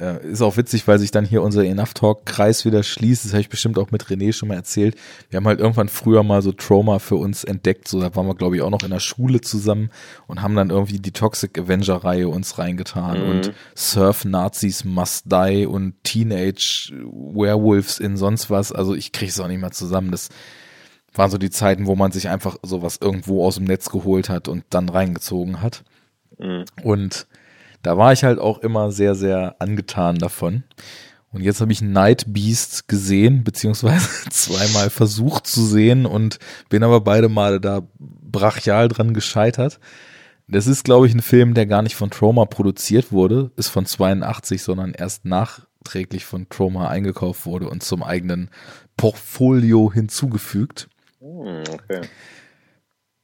Äh, 0.00 0.26
ist 0.26 0.40
auch 0.40 0.56
witzig, 0.56 0.88
weil 0.88 0.98
sich 0.98 1.10
dann 1.10 1.24
hier 1.24 1.42
unser 1.42 1.64
Enough 1.64 1.94
Talk 1.94 2.24
Kreis 2.24 2.64
wieder 2.64 2.82
schließt. 2.82 3.24
Das 3.24 3.32
habe 3.32 3.42
ich 3.42 3.50
bestimmt 3.50 3.78
auch 3.78 3.90
mit 3.90 4.04
René 4.04 4.32
schon 4.32 4.48
mal 4.48 4.54
erzählt. 4.54 4.96
Wir 5.28 5.36
haben 5.36 5.46
halt 5.46 5.60
irgendwann 5.60 5.88
früher 5.88 6.22
mal 6.22 6.40
so 6.40 6.52
Trauma 6.52 6.98
für 6.98 7.16
uns 7.16 7.44
entdeckt. 7.44 7.88
So, 7.88 8.00
da 8.00 8.14
waren 8.16 8.26
wir, 8.26 8.34
glaube 8.34 8.56
ich, 8.56 8.62
auch 8.62 8.70
noch 8.70 8.82
in 8.82 8.90
der 8.90 9.00
Schule 9.00 9.42
zusammen 9.42 9.90
und 10.26 10.40
haben 10.40 10.56
dann 10.56 10.70
irgendwie 10.70 10.98
die 10.98 11.12
Toxic 11.12 11.58
Avenger 11.58 11.96
Reihe 11.96 12.28
uns 12.28 12.58
reingetan 12.58 13.22
mhm. 13.22 13.30
und 13.30 13.52
Surf 13.74 14.24
Nazis 14.24 14.84
Must 14.84 15.30
Die 15.30 15.66
und 15.66 16.02
Teenage 16.04 16.90
Werewolves 17.04 17.98
in 17.98 18.16
sonst 18.16 18.50
was. 18.50 18.72
Also 18.72 18.94
ich 18.94 19.12
kriege 19.12 19.30
es 19.30 19.40
auch 19.40 19.48
nicht 19.48 19.60
mehr 19.60 19.72
zusammen. 19.72 20.10
Das 20.10 20.30
waren 21.14 21.30
so 21.30 21.36
die 21.36 21.50
Zeiten, 21.50 21.86
wo 21.86 21.96
man 21.96 22.12
sich 22.12 22.28
einfach 22.28 22.56
sowas 22.62 22.98
irgendwo 23.00 23.44
aus 23.44 23.56
dem 23.56 23.64
Netz 23.64 23.90
geholt 23.90 24.30
hat 24.30 24.48
und 24.48 24.64
dann 24.70 24.88
reingezogen 24.88 25.60
hat. 25.60 25.84
Mhm. 26.38 26.64
Und 26.82 27.26
da 27.82 27.98
war 27.98 28.12
ich 28.12 28.24
halt 28.24 28.38
auch 28.38 28.58
immer 28.58 28.92
sehr, 28.92 29.14
sehr 29.14 29.56
angetan 29.58 30.16
davon. 30.18 30.64
Und 31.32 31.40
jetzt 31.40 31.60
habe 31.60 31.72
ich 31.72 31.80
Night 31.80 32.24
Beast 32.28 32.88
gesehen, 32.88 33.42
beziehungsweise 33.42 34.08
zweimal 34.30 34.90
versucht 34.90 35.46
zu 35.46 35.64
sehen 35.64 36.04
und 36.06 36.38
bin 36.68 36.82
aber 36.82 37.00
beide 37.00 37.28
Male 37.28 37.60
da 37.60 37.82
brachial 37.98 38.88
dran 38.88 39.14
gescheitert. 39.14 39.80
Das 40.46 40.66
ist, 40.66 40.84
glaube 40.84 41.06
ich, 41.06 41.14
ein 41.14 41.22
Film, 41.22 41.54
der 41.54 41.66
gar 41.66 41.82
nicht 41.82 41.96
von 41.96 42.10
Trauma 42.10 42.44
produziert 42.44 43.12
wurde, 43.12 43.50
ist 43.56 43.68
von 43.68 43.86
82, 43.86 44.62
sondern 44.62 44.92
erst 44.92 45.24
nachträglich 45.24 46.26
von 46.26 46.48
Trauma 46.50 46.88
eingekauft 46.88 47.46
wurde 47.46 47.68
und 47.68 47.82
zum 47.82 48.02
eigenen 48.02 48.50
Portfolio 48.96 49.90
hinzugefügt. 49.90 50.88
Hm, 51.20 51.62
okay. 51.72 52.02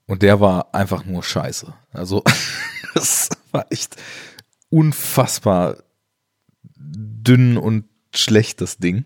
Und 0.06 0.22
der 0.22 0.40
war 0.40 0.74
einfach 0.74 1.04
nur 1.04 1.22
scheiße. 1.22 1.74
Also, 1.92 2.24
das 2.94 3.28
war 3.52 3.66
echt 3.70 3.96
unfassbar 4.70 5.76
dünn 6.76 7.56
und 7.56 7.84
schlecht, 8.14 8.60
das 8.60 8.78
Ding. 8.78 9.04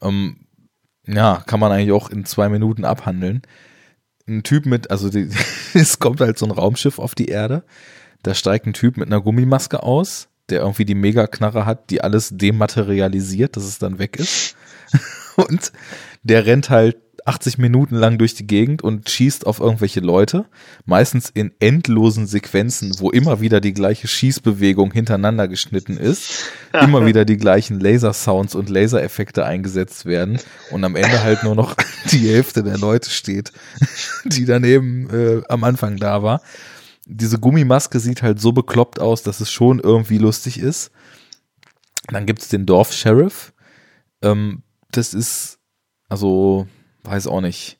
Ähm, 0.00 0.46
ja, 1.06 1.42
kann 1.46 1.60
man 1.60 1.72
eigentlich 1.72 1.92
auch 1.92 2.10
in 2.10 2.24
zwei 2.24 2.48
Minuten 2.48 2.84
abhandeln. 2.84 3.42
Ein 4.26 4.42
Typ 4.42 4.66
mit, 4.66 4.90
also 4.90 5.10
die, 5.10 5.28
es 5.74 5.98
kommt 5.98 6.20
halt 6.20 6.38
so 6.38 6.46
ein 6.46 6.52
Raumschiff 6.52 6.98
auf 6.98 7.14
die 7.14 7.26
Erde. 7.26 7.64
Da 8.22 8.34
steigt 8.34 8.66
ein 8.66 8.72
Typ 8.72 8.96
mit 8.96 9.08
einer 9.08 9.20
Gummimaske 9.20 9.82
aus, 9.82 10.28
der 10.48 10.60
irgendwie 10.60 10.86
die 10.86 10.94
Megaknarre 10.94 11.66
hat, 11.66 11.90
die 11.90 12.00
alles 12.00 12.30
dematerialisiert, 12.32 13.56
dass 13.56 13.64
es 13.64 13.78
dann 13.78 13.98
weg 13.98 14.16
ist. 14.18 14.56
Und 15.36 15.72
der 16.22 16.46
rennt 16.46 16.70
halt 16.70 16.96
80 17.26 17.56
Minuten 17.56 17.94
lang 17.96 18.18
durch 18.18 18.34
die 18.34 18.46
Gegend 18.46 18.82
und 18.82 19.08
schießt 19.08 19.46
auf 19.46 19.58
irgendwelche 19.58 20.00
Leute, 20.00 20.44
meistens 20.84 21.30
in 21.30 21.52
endlosen 21.58 22.26
Sequenzen, 22.26 22.98
wo 22.98 23.10
immer 23.10 23.40
wieder 23.40 23.60
die 23.62 23.72
gleiche 23.72 24.08
Schießbewegung 24.08 24.92
hintereinander 24.92 25.48
geschnitten 25.48 25.96
ist, 25.96 26.50
immer 26.78 27.06
wieder 27.06 27.24
die 27.24 27.38
gleichen 27.38 27.80
Lasersounds 27.80 28.54
und 28.54 28.68
Lasereffekte 28.68 29.44
eingesetzt 29.44 30.04
werden 30.04 30.38
und 30.70 30.84
am 30.84 30.96
Ende 30.96 31.22
halt 31.22 31.44
nur 31.44 31.54
noch 31.54 31.74
die 32.10 32.28
Hälfte 32.28 32.62
der 32.62 32.76
Leute 32.76 33.08
steht, 33.08 33.52
die 34.24 34.44
daneben 34.44 35.08
äh, 35.08 35.42
am 35.48 35.64
Anfang 35.64 35.96
da 35.96 36.22
war. 36.22 36.42
Diese 37.06 37.38
Gummimaske 37.38 38.00
sieht 38.00 38.22
halt 38.22 38.40
so 38.40 38.52
bekloppt 38.52 39.00
aus, 39.00 39.22
dass 39.22 39.40
es 39.40 39.50
schon 39.50 39.78
irgendwie 39.78 40.18
lustig 40.18 40.58
ist. 40.58 40.90
Dann 42.08 42.26
gibt's 42.26 42.48
den 42.48 42.66
Dorf-Sheriff. 42.66 43.54
Ähm, 44.22 44.62
das 44.90 45.14
ist, 45.14 45.58
also 46.08 46.66
weiß 47.04 47.26
auch 47.26 47.40
nicht, 47.40 47.78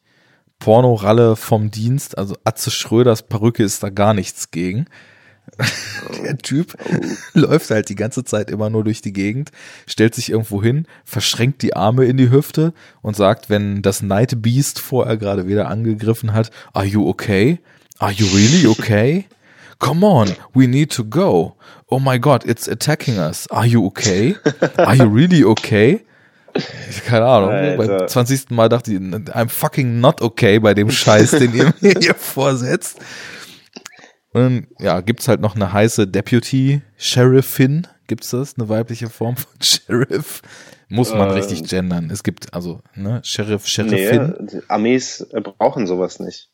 Pornoralle 0.58 1.36
vom 1.36 1.70
Dienst, 1.70 2.16
also 2.16 2.36
Atze 2.44 2.70
Schröders 2.70 3.22
Perücke 3.22 3.62
ist 3.62 3.82
da 3.82 3.90
gar 3.90 4.14
nichts 4.14 4.50
gegen. 4.50 4.86
Der 6.24 6.38
Typ 6.38 6.74
oh. 6.84 7.00
läuft 7.34 7.70
halt 7.70 7.88
die 7.90 7.96
ganze 7.96 8.24
Zeit 8.24 8.50
immer 8.50 8.70
nur 8.70 8.82
durch 8.82 9.02
die 9.02 9.12
Gegend, 9.12 9.50
stellt 9.86 10.14
sich 10.14 10.30
irgendwo 10.30 10.62
hin, 10.62 10.86
verschränkt 11.04 11.60
die 11.62 11.76
Arme 11.76 12.06
in 12.06 12.16
die 12.16 12.30
Hüfte 12.30 12.72
und 13.02 13.14
sagt, 13.14 13.50
wenn 13.50 13.82
das 13.82 14.02
Night 14.02 14.40
Beast 14.40 14.80
vorher 14.80 15.16
gerade 15.16 15.46
wieder 15.46 15.68
angegriffen 15.68 16.32
hat, 16.32 16.50
are 16.72 16.86
you 16.86 17.06
okay? 17.06 17.60
Are 17.98 18.12
you 18.12 18.26
really 18.34 18.66
okay? 18.66 19.26
Come 19.78 20.06
on, 20.06 20.34
we 20.54 20.66
need 20.66 20.90
to 20.92 21.04
go. 21.04 21.56
Oh 21.88 21.98
my 21.98 22.18
god, 22.18 22.44
it's 22.46 22.68
attacking 22.68 23.18
us. 23.18 23.46
Are 23.50 23.66
you 23.66 23.84
okay? 23.86 24.36
Are 24.78 24.96
you 24.96 25.04
really 25.04 25.44
okay? 25.44 26.00
Keine 27.06 27.24
Ahnung. 27.26 27.50
Alter. 27.50 27.98
Beim 27.98 28.08
20. 28.08 28.50
Mal 28.50 28.68
dachte 28.68 28.92
ich, 28.92 28.98
I'm 28.98 29.48
fucking 29.48 30.00
not 30.00 30.22
okay 30.22 30.58
bei 30.58 30.74
dem 30.74 30.90
Scheiß, 30.90 31.32
den 31.32 31.54
ihr 31.54 31.74
mir 31.80 31.94
hier 32.00 32.14
vorsetzt. 32.14 32.98
Und 34.32 34.66
ja, 34.80 35.00
gibt's 35.00 35.28
halt 35.28 35.40
noch 35.40 35.54
eine 35.54 35.72
heiße 35.72 36.08
Deputy 36.08 36.82
Sheriffin. 36.96 37.86
Gibt's 38.06 38.30
das? 38.30 38.58
Eine 38.58 38.68
weibliche 38.68 39.08
Form 39.08 39.36
von 39.36 39.52
Sheriff? 39.60 40.42
Muss 40.88 41.12
man 41.12 41.30
äh, 41.30 41.32
richtig 41.32 41.64
gendern. 41.68 42.10
Es 42.10 42.22
gibt 42.22 42.52
also, 42.52 42.80
ne, 42.94 43.20
Sheriff, 43.24 43.66
Sheriffin. 43.66 44.34
Nee, 44.40 44.60
Armees 44.68 45.26
brauchen 45.58 45.86
sowas 45.86 46.20
nicht. 46.20 46.50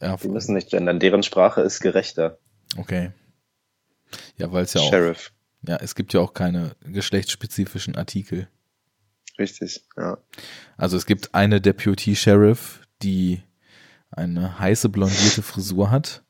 Ja, 0.00 0.16
Die 0.16 0.28
müssen 0.28 0.54
nicht 0.54 0.70
gendern. 0.70 1.00
Deren 1.00 1.22
Sprache 1.22 1.60
ist 1.60 1.80
gerechter. 1.80 2.38
Okay. 2.76 3.10
Ja, 4.36 4.52
weil 4.52 4.64
es 4.64 4.74
ja 4.74 4.80
auch. 4.80 4.90
Sheriff. 4.90 5.32
Ja, 5.66 5.76
es 5.76 5.94
gibt 5.94 6.12
ja 6.12 6.20
auch 6.20 6.34
keine 6.34 6.72
geschlechtsspezifischen 6.84 7.96
Artikel. 7.96 8.48
Richtig, 9.38 9.82
ja. 9.96 10.18
Also 10.76 10.96
es 10.96 11.06
gibt 11.06 11.34
eine 11.34 11.60
Deputy 11.60 12.14
Sheriff, 12.14 12.80
die 13.02 13.42
eine 14.10 14.58
heiße 14.58 14.88
blondierte 14.88 15.42
Frisur 15.42 15.90
hat 15.90 16.22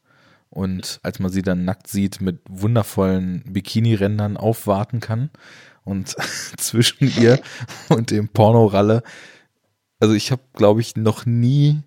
und 0.51 1.01
als 1.03 1.19
man 1.19 1.33
sie 1.33 1.43
dann 1.43 1.65
nackt 1.65 1.89
sieht, 1.89 2.21
mit 2.21 2.41
wundervollen 2.49 3.43
Bikini-Rändern 3.47 4.37
aufwarten 4.37 5.01
kann 5.01 5.31
und 5.85 6.09
zwischen 6.59 7.13
ihr 7.21 7.41
und 7.89 8.11
dem 8.11 8.29
Pornoralle, 8.29 9.03
also 9.99 10.15
ich 10.15 10.31
habe, 10.31 10.43
glaube 10.55 10.81
ich, 10.81 10.97
noch 10.97 11.27
nie 11.27 11.83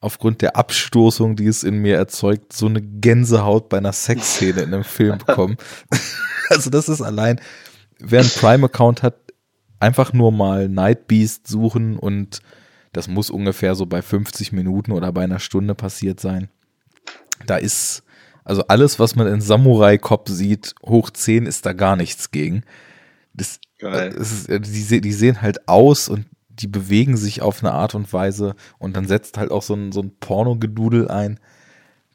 aufgrund 0.00 0.42
der 0.42 0.56
Abstoßung, 0.56 1.34
die 1.36 1.46
es 1.46 1.62
in 1.62 1.76
mir 1.78 1.96
erzeugt, 1.96 2.52
so 2.52 2.66
eine 2.66 2.82
Gänsehaut 2.82 3.70
bei 3.70 3.78
einer 3.78 3.92
Sexszene 3.92 4.60
in 4.62 4.74
einem 4.74 4.84
Film 4.84 5.16
bekommen. 5.18 5.56
also 6.50 6.68
das 6.68 6.90
ist 6.90 7.00
allein, 7.00 7.40
wer 7.98 8.20
einen 8.20 8.28
Prime-Account 8.28 9.02
hat, 9.02 9.23
einfach 9.84 10.14
nur 10.14 10.32
mal 10.32 10.68
Night 10.68 11.06
Beast 11.06 11.46
suchen 11.46 11.98
und 11.98 12.40
das 12.92 13.06
muss 13.06 13.28
ungefähr 13.28 13.74
so 13.74 13.86
bei 13.86 14.00
50 14.00 14.52
Minuten 14.52 14.92
oder 14.92 15.12
bei 15.12 15.24
einer 15.24 15.40
Stunde 15.40 15.74
passiert 15.74 16.20
sein. 16.20 16.48
Da 17.46 17.56
ist, 17.56 18.02
also 18.44 18.66
alles, 18.68 18.98
was 18.98 19.14
man 19.14 19.26
in 19.26 19.40
Samurai 19.40 19.98
Cop 19.98 20.28
sieht, 20.28 20.74
hoch 20.82 21.10
10 21.10 21.46
ist 21.46 21.66
da 21.66 21.74
gar 21.74 21.96
nichts 21.96 22.30
gegen. 22.30 22.62
Das, 23.34 23.60
ist, 24.16 24.48
die, 24.48 25.00
die 25.00 25.12
sehen 25.12 25.42
halt 25.42 25.68
aus 25.68 26.08
und 26.08 26.26
die 26.48 26.68
bewegen 26.68 27.16
sich 27.16 27.42
auf 27.42 27.62
eine 27.62 27.72
Art 27.72 27.94
und 27.94 28.12
Weise 28.12 28.54
und 28.78 28.96
dann 28.96 29.06
setzt 29.06 29.36
halt 29.36 29.50
auch 29.50 29.62
so 29.62 29.74
ein, 29.74 29.92
so 29.92 30.00
ein 30.00 30.16
Pornogedudel 30.18 31.08
ein. 31.08 31.40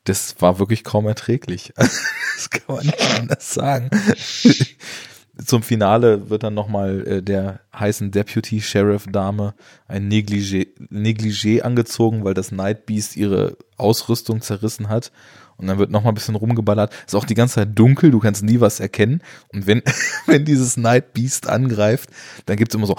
Das 0.06 0.41
war 0.41 0.58
wirklich 0.60 0.84
kaum 0.84 1.06
erträglich. 1.08 1.74
das 1.76 2.50
kann 2.50 2.78
man 2.78 2.86
nicht 2.86 3.20
anders 3.20 3.54
sagen 3.54 3.90
zum 5.45 5.64
Finale 5.64 6.30
wird 6.30 6.44
dann 6.44 6.53
nochmal 6.53 7.07
äh, 7.07 7.22
der 7.22 7.61
heißen 7.74 8.11
Deputy 8.11 8.61
Sheriff 8.61 9.06
Dame 9.10 9.53
ein 9.88 10.10
Negligé, 10.10 10.68
Negligé 10.91 11.61
angezogen, 11.61 12.24
weil 12.24 12.34
das 12.34 12.52
Night 12.52 12.86
Beast 12.86 13.16
ihre 13.16 13.57
Ausrüstung 13.78 14.41
zerrissen 14.41 14.90
hat. 14.90 15.11
Und 15.57 15.68
dann 15.68 15.78
wird 15.78 15.91
nochmal 15.91 16.14
ein 16.14 16.16
bisschen 16.16 16.36
rumgeballert. 16.36 16.94
Ist 17.06 17.16
auch 17.16 17.26
die 17.26 17.34
ganze 17.34 17.56
Zeit 17.56 17.78
dunkel, 17.78 18.11
du 18.11 18.20
kannst 18.20 18.44
nie 18.44 18.61
was 18.61 18.80
erkennen. 18.80 19.22
Und 19.53 19.68
wenn, 19.68 19.84
wenn 20.26 20.45
dieses 20.45 20.78
Night 20.78 21.14
Beast 21.14 21.48
angreift, 21.48 22.10
dann 22.45 22.56
gibt's 22.56 22.76
immer 22.76 22.88
so 22.88 22.95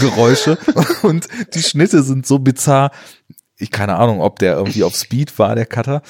Geräusche. 0.00 0.58
Und 1.02 1.28
die 1.54 1.62
Schnitte 1.62 2.02
sind 2.02 2.26
so 2.26 2.38
bizarr. 2.38 2.92
Ich 3.58 3.70
keine 3.70 3.96
Ahnung, 3.96 4.20
ob 4.20 4.38
der 4.38 4.54
irgendwie 4.54 4.84
auf 4.84 4.94
Speed 4.96 5.38
war, 5.38 5.54
der 5.54 5.66
Cutter 5.66 6.02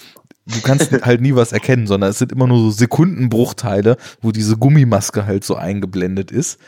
du 0.47 0.61
kannst 0.63 0.93
halt 1.05 1.21
nie 1.21 1.35
was 1.35 1.53
erkennen, 1.53 1.87
sondern 1.87 2.11
es 2.11 2.19
sind 2.19 2.33
immer 2.33 2.47
nur 2.47 2.59
so 2.59 2.71
Sekundenbruchteile, 2.71 3.97
wo 4.21 4.33
diese 4.33 4.57
Gummimaske 4.57 5.27
halt 5.27 5.45
so 5.45 5.57
eingeblendet 5.57 6.31
ist. 6.31 6.59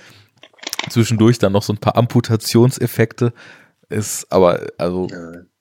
Zwischendurch 0.89 1.39
dann 1.39 1.53
noch 1.53 1.63
so 1.63 1.73
ein 1.73 1.79
paar 1.79 1.97
Amputationseffekte. 1.97 3.33
Ist 3.89 4.31
aber, 4.31 4.67
also. 4.79 5.09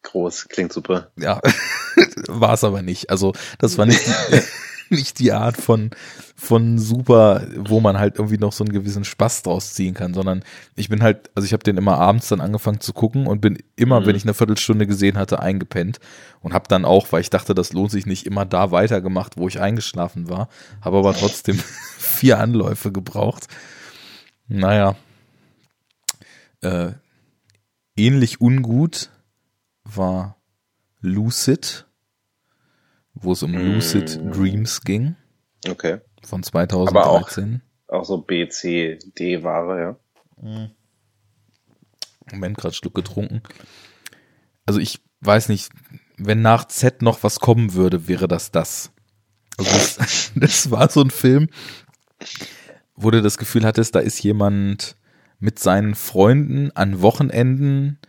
Groß, 0.04 0.50
klingt 0.50 0.74
super. 0.74 1.12
Ja, 1.18 1.40
war 2.28 2.54
es 2.54 2.64
aber 2.64 2.82
nicht. 2.82 3.10
Also, 3.10 3.34
das 3.58 3.78
war 3.78 3.86
nicht 3.86 4.02
nicht 4.94 5.20
die 5.20 5.32
Art 5.32 5.58
von, 5.58 5.92
von 6.36 6.80
super, 6.80 7.48
wo 7.58 7.80
man 7.80 7.98
halt 8.00 8.18
irgendwie 8.18 8.38
noch 8.38 8.54
so 8.54 8.64
einen 8.64 8.74
gewissen 8.74 9.06
Spaß 9.06 9.44
draus 9.44 9.74
ziehen 9.74 9.94
kann, 9.94 10.14
sondern 10.14 10.44
ich 10.76 10.90
bin 10.90 11.04
halt, 11.04 11.30
also 11.36 11.46
ich 11.46 11.54
habe 11.54 11.64
den 11.64 11.78
immer 11.78 11.98
abends 11.98 12.30
dann 12.30 12.42
angefangen 12.42 12.80
zu 12.80 12.94
gucken 12.94 13.28
und 13.28 13.42
bin 13.42 13.58
immer, 13.76 14.02
mhm. 14.02 14.06
wenn 14.06 14.16
ich 14.16 14.24
eine 14.24 14.34
Viertelstunde 14.34 14.88
gesehen 14.88 15.18
hatte, 15.18 15.40
eingepennt 15.40 16.00
und 16.42 16.54
habe 16.54 16.68
dann 16.68 16.86
auch, 16.86 17.12
weil 17.12 17.22
ich 17.22 17.30
dachte, 17.30 17.54
das 17.54 17.74
lohnt 17.74 17.92
sich 17.92 18.06
nicht, 18.06 18.26
immer 18.26 18.46
da 18.46 18.72
weitergemacht, 18.72 19.38
wo 19.38 19.48
ich 19.48 19.60
eingeschlafen 19.60 20.30
war, 20.30 20.50
habe 20.82 20.98
aber 20.98 21.14
trotzdem 21.14 21.58
vier 21.98 22.40
Anläufe 22.40 22.92
gebraucht. 22.92 23.48
Naja, 24.48 24.96
äh, 26.62 26.92
ähnlich 27.96 28.42
ungut 28.42 29.10
war 29.84 30.38
Lucid 31.02 31.86
wo 33.14 33.32
es 33.32 33.44
um 33.44 33.54
Lucid 33.54 34.20
mm. 34.22 34.32
Dreams 34.32 34.82
ging. 34.82 35.16
Okay. 35.68 36.00
Von 36.24 36.44
2013. 36.44 36.88
Aber 36.98 37.08
auch, 37.08 37.30
auch 37.88 38.06
so 38.06 38.18
B, 38.18 38.48
C, 38.50 38.98
D-Ware, 39.18 39.82
ja. 39.82 39.96
Mhm. 40.42 40.72
Moment, 42.32 42.58
gerade 42.58 42.74
Schluck 42.74 42.96
getrunken. 42.96 43.42
Also 44.66 44.80
ich 44.80 45.00
weiß 45.22 45.50
nicht, 45.50 45.72
wenn 46.18 46.42
nach 46.42 46.66
Z 46.66 47.02
noch 47.02 47.24
was 47.24 47.40
kommen 47.40 47.74
würde, 47.74 48.08
wäre 48.08 48.28
das 48.28 48.52
das. 48.52 48.92
Also 49.58 49.72
das, 49.72 50.32
das 50.36 50.72
war 50.72 50.90
so 50.90 51.02
ein 51.02 51.12
Film, 51.12 51.50
wo 52.96 53.12
du 53.12 53.22
das 53.22 53.38
Gefühl 53.38 53.66
hattest, 53.66 53.96
da 53.96 54.00
ist 54.00 54.24
jemand 54.24 54.96
mit 55.40 55.60
seinen 55.60 55.96
Freunden 55.96 56.72
an 56.72 57.02
Wochenenden 57.02 58.00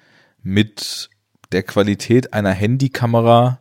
mit 0.42 1.10
der 1.52 1.62
Qualität 1.62 2.32
einer 2.32 2.52
Handykamera 2.52 3.60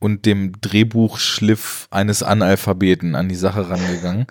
und 0.00 0.26
dem 0.26 0.60
Drehbuchschliff 0.60 1.86
eines 1.90 2.24
Analphabeten 2.24 3.14
an 3.14 3.28
die 3.28 3.36
Sache 3.36 3.68
rangegangen. 3.68 4.26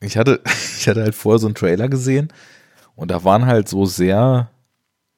Ich 0.00 0.16
hatte, 0.16 0.40
ich 0.78 0.88
hatte 0.88 1.02
halt 1.02 1.14
vorher 1.14 1.38
so 1.38 1.46
einen 1.46 1.54
Trailer 1.54 1.88
gesehen 1.88 2.32
und 2.96 3.10
da 3.10 3.22
waren 3.22 3.46
halt 3.46 3.68
so 3.68 3.86
sehr 3.86 4.50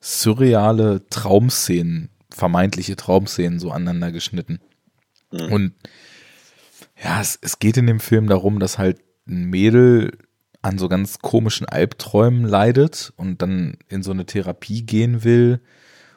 surreale 0.01 1.07
Traumszenen, 1.09 2.11
vermeintliche 2.31 2.97
Traumszenen 2.97 3.61
so 3.61 3.70
aneinander 3.70 4.11
geschnitten. 4.11 4.59
Mhm. 5.31 5.53
Und 5.53 5.74
ja, 7.03 7.20
es, 7.20 7.39
es 7.40 7.61
geht 7.61 7.77
in 7.77 7.86
dem 7.86 8.01
Film 8.01 8.27
darum, 8.27 8.59
dass 8.59 8.78
halt 8.78 9.01
ein 9.27 9.44
Mädel 9.44 10.19
an 10.62 10.78
so 10.78 10.89
ganz 10.89 11.20
komischen 11.20 11.69
Albträumen 11.69 12.44
leidet 12.44 13.12
und 13.16 13.43
dann 13.43 13.78
in 13.89 14.03
so 14.03 14.11
eine 14.11 14.27
Therapie 14.27 14.82
gehen 14.82 15.23
will 15.23 15.61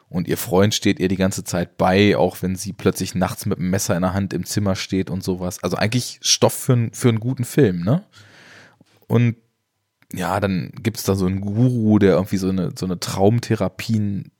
und 0.08 0.28
ihr 0.28 0.36
Freund 0.36 0.74
steht 0.74 1.00
ihr 1.00 1.08
die 1.08 1.16
ganze 1.16 1.42
Zeit 1.44 1.76
bei, 1.76 2.16
auch 2.16 2.40
wenn 2.42 2.54
sie 2.56 2.72
plötzlich 2.72 3.14
nachts 3.14 3.46
mit 3.46 3.58
einem 3.58 3.70
Messer 3.70 3.96
in 3.96 4.02
der 4.02 4.14
Hand 4.14 4.32
im 4.32 4.44
Zimmer 4.44 4.76
steht 4.76 5.10
und 5.10 5.24
sowas. 5.24 5.62
Also 5.62 5.76
eigentlich 5.76 6.18
Stoff 6.22 6.54
für, 6.54 6.90
für 6.92 7.08
einen 7.08 7.20
guten 7.20 7.44
Film, 7.44 7.82
ne? 7.82 8.04
Und 9.08 9.36
ja, 10.12 10.38
dann 10.38 10.72
gibt's 10.82 11.02
da 11.02 11.16
so 11.16 11.26
einen 11.26 11.40
Guru, 11.40 11.98
der 11.98 12.12
irgendwie 12.14 12.36
so 12.36 12.48
eine, 12.48 12.72
so 12.76 12.86
eine 12.86 13.00
Traumtherapien 13.00 14.30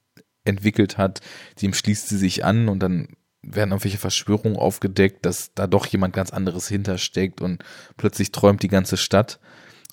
entwickelt 0.44 0.97
hat, 0.97 1.20
dem 1.60 1.74
schließt 1.74 2.09
sie 2.09 2.18
sich 2.18 2.44
an 2.44 2.68
und 2.68 2.80
dann 2.80 3.09
werden 3.43 3.70
irgendwelche 3.70 3.98
Verschwörungen 3.98 4.56
aufgedeckt, 4.56 5.24
dass 5.26 5.52
da 5.55 5.66
doch 5.66 5.86
jemand 5.86 6.14
ganz 6.14 6.30
anderes 6.30 6.68
hintersteckt 6.68 7.40
und 7.40 7.62
plötzlich 7.97 8.32
träumt 8.32 8.62
die 8.62 8.68
ganze 8.68 8.97
Stadt 8.97 9.40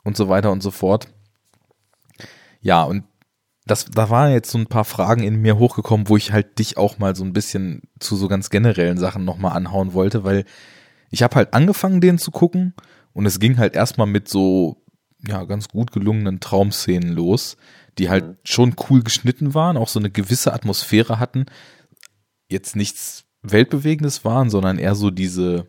und 0.03 0.17
so 0.17 0.29
weiter 0.29 0.51
und 0.51 0.61
so 0.61 0.71
fort. 0.71 1.07
Ja, 2.61 2.83
und 2.83 3.03
das, 3.65 3.85
da 3.85 4.09
waren 4.09 4.31
jetzt 4.31 4.51
so 4.51 4.57
ein 4.57 4.67
paar 4.67 4.85
Fragen 4.85 5.23
in 5.23 5.41
mir 5.41 5.57
hochgekommen, 5.57 6.09
wo 6.09 6.17
ich 6.17 6.31
halt 6.31 6.59
dich 6.59 6.77
auch 6.77 6.99
mal 6.99 7.15
so 7.15 7.23
ein 7.23 7.33
bisschen 7.33 7.83
zu 7.99 8.15
so 8.15 8.27
ganz 8.27 8.49
generellen 8.49 8.97
Sachen 8.97 9.23
nochmal 9.23 9.55
anhauen 9.55 9.93
wollte, 9.93 10.23
weil 10.23 10.45
ich 11.11 11.23
habe 11.23 11.35
halt 11.35 11.53
angefangen, 11.53 12.01
den 12.01 12.17
zu 12.17 12.31
gucken 12.31 12.73
und 13.13 13.25
es 13.25 13.39
ging 13.39 13.57
halt 13.57 13.75
erstmal 13.75 14.07
mit 14.07 14.27
so, 14.27 14.83
ja, 15.25 15.43
ganz 15.45 15.69
gut 15.69 15.91
gelungenen 15.91 16.39
Traumszenen 16.39 17.13
los, 17.13 17.55
die 17.97 18.09
halt 18.09 18.25
mhm. 18.25 18.37
schon 18.43 18.75
cool 18.89 19.03
geschnitten 19.03 19.53
waren, 19.53 19.77
auch 19.77 19.87
so 19.87 19.99
eine 19.99 20.09
gewisse 20.09 20.53
Atmosphäre 20.53 21.19
hatten. 21.19 21.45
Jetzt 22.49 22.75
nichts 22.75 23.25
Weltbewegendes 23.43 24.25
waren, 24.25 24.49
sondern 24.49 24.77
eher 24.77 24.95
so 24.95 25.11
diese, 25.11 25.67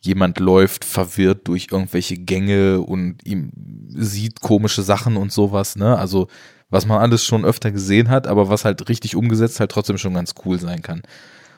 jemand 0.00 0.40
läuft 0.40 0.84
verwirrt 0.84 1.46
durch 1.48 1.68
irgendwelche 1.70 2.16
Gänge 2.16 2.80
und 2.80 3.24
ihm 3.26 3.52
sieht 3.88 4.40
komische 4.40 4.82
Sachen 4.82 5.16
und 5.16 5.32
sowas, 5.32 5.76
ne? 5.76 5.98
Also 5.98 6.28
was 6.70 6.86
man 6.86 6.98
alles 6.98 7.24
schon 7.24 7.44
öfter 7.44 7.70
gesehen 7.70 8.08
hat, 8.08 8.26
aber 8.26 8.48
was 8.48 8.64
halt 8.64 8.88
richtig 8.88 9.16
umgesetzt 9.16 9.60
halt 9.60 9.70
trotzdem 9.70 9.98
schon 9.98 10.14
ganz 10.14 10.34
cool 10.44 10.58
sein 10.58 10.82
kann. 10.82 11.02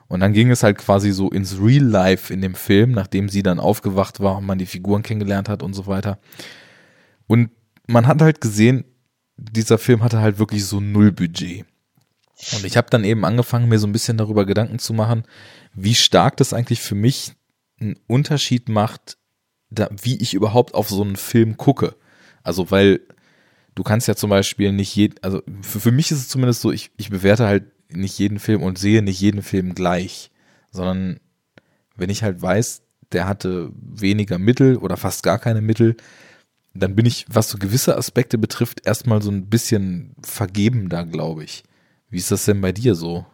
Und 0.09 0.20
dann 0.20 0.32
ging 0.32 0.51
es 0.51 0.62
halt 0.62 0.78
quasi 0.78 1.12
so 1.12 1.31
ins 1.31 1.61
Real 1.61 1.85
Life 1.85 2.32
in 2.32 2.41
dem 2.41 2.55
Film, 2.55 2.93
nachdem 2.93 3.28
sie 3.28 3.43
dann 3.43 3.61
aufgewacht 3.61 4.20
war 4.20 4.39
und 4.39 4.47
man 4.47 4.59
die 4.59 4.66
Figuren 4.66 5.03
kennengelernt 5.03 5.49
hat 5.49 5.62
und 5.62 5.73
so 5.74 5.87
weiter. 5.87 6.19
Und 7.27 7.51
man 7.87 8.07
hat 8.07 8.20
halt 8.20 8.41
gesehen, 8.41 8.85
dieser 9.37 9.78
Film 9.78 10.03
hatte 10.03 10.20
halt 10.20 10.39
wirklich 10.39 10.65
so 10.65 10.81
null 10.81 11.12
Budget. 11.12 11.65
Und 12.53 12.65
ich 12.65 12.77
habe 12.77 12.89
dann 12.91 13.05
eben 13.05 13.24
angefangen, 13.24 13.69
mir 13.69 13.78
so 13.78 13.87
ein 13.87 13.93
bisschen 13.93 14.16
darüber 14.16 14.47
Gedanken 14.47 14.78
zu 14.78 14.93
machen, 14.95 15.24
wie 15.74 15.95
stark 15.95 16.37
das 16.37 16.53
eigentlich 16.53 16.81
für 16.81 16.95
mich 16.95 17.32
einen 17.81 17.97
Unterschied 18.07 18.69
macht, 18.69 19.16
da, 19.70 19.89
wie 20.03 20.16
ich 20.16 20.35
überhaupt 20.35 20.74
auf 20.74 20.89
so 20.89 21.03
einen 21.03 21.16
Film 21.16 21.57
gucke. 21.57 21.95
Also, 22.43 22.70
weil 22.70 23.01
du 23.75 23.83
kannst 23.83 24.09
ja 24.09 24.15
zum 24.15 24.31
Beispiel 24.31 24.73
nicht 24.73 24.95
jeden, 24.97 25.17
also 25.23 25.43
für, 25.63 25.81
für 25.81 25.93
mich 25.93 26.11
ist 26.11 26.19
es 26.19 26.29
zumindest 26.29 26.61
so, 26.61 26.73
ich, 26.73 26.91
ich 26.97 27.11
bewerte 27.11 27.47
halt 27.47 27.65
nicht 27.89 28.19
jeden 28.19 28.39
Film 28.39 28.63
und 28.63 28.79
sehe 28.79 29.03
nicht 29.03 29.21
jeden 29.21 29.43
Film 29.43 29.75
gleich, 29.75 30.31
sondern 30.71 31.21
wenn 31.97 32.11
ich 32.11 32.23
halt 32.23 32.41
weiß, 32.41 32.83
der 33.13 33.27
hatte 33.27 33.73
weniger 33.75 34.39
Mittel 34.39 34.77
oder 34.77 34.97
fast 34.97 35.23
gar 35.23 35.39
keine 35.39 35.61
Mittel, 35.61 35.97
dann 36.75 36.95
bin 36.95 37.07
ich, 37.07 37.27
was 37.29 37.49
so 37.49 37.59
gewisse 37.59 37.97
Aspekte 37.97 38.39
betrifft, 38.39 38.87
erstmal 38.87 39.21
so 39.23 39.31
ein 39.31 39.49
bisschen 39.49 40.15
vergebender, 40.23 41.05
glaube 41.05 41.43
ich. 41.43 41.65
Wie 42.09 42.19
ist 42.19 42.31
das 42.31 42.45
denn 42.45 42.61
bei 42.61 42.73
dir 42.73 42.95
so? 42.95 43.27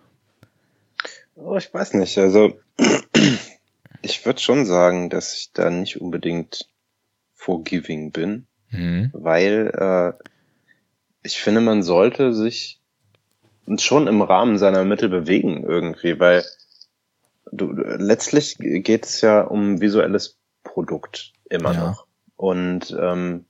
Oh, 1.35 1.57
ich 1.57 1.73
weiß 1.73 1.95
nicht. 1.95 2.17
Also 2.17 2.59
ich 4.03 4.25
würde 4.25 4.41
schon 4.41 4.65
sagen, 4.65 5.11
dass 5.11 5.37
ich 5.37 5.53
da 5.53 5.71
nicht 5.71 6.01
unbedingt 6.01 6.69
forgiving 7.35 8.11
bin, 8.11 8.47
mhm. 8.77 9.11
weil 9.13 9.73
äh, 9.75 10.25
ich 11.23 11.41
finde, 11.41 11.61
man 11.61 11.83
sollte 11.83 12.33
sich 12.33 12.81
schon 13.79 14.07
im 14.07 14.23
Rahmen 14.23 14.59
seiner 14.59 14.85
Mittel 14.85 15.09
bewegen 15.09 15.65
irgendwie, 15.65 16.21
weil 16.21 16.45
du, 17.51 17.73
letztlich 17.73 18.57
geht 18.59 19.07
es 19.07 19.21
ja 19.21 19.43
um 19.43 19.81
visuelles 19.81 20.39
Produkt 20.63 21.33
immer 21.51 21.73
ja. 21.73 21.89
noch. 21.89 22.07
Und 22.37 22.97
ähm, 22.99 23.45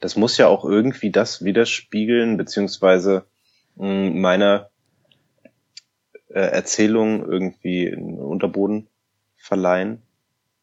das 0.00 0.16
muss 0.16 0.38
ja 0.38 0.48
auch 0.48 0.64
irgendwie 0.64 1.10
das 1.10 1.44
widerspiegeln, 1.44 2.36
beziehungsweise 2.36 3.24
mh, 3.76 3.86
hm, 3.86 4.20
meiner 4.20 4.70
äh, 6.28 6.40
Erzählung 6.40 7.24
irgendwie 7.24 7.92
einen 7.92 8.18
Unterboden 8.18 8.88
verleihen, 9.36 10.02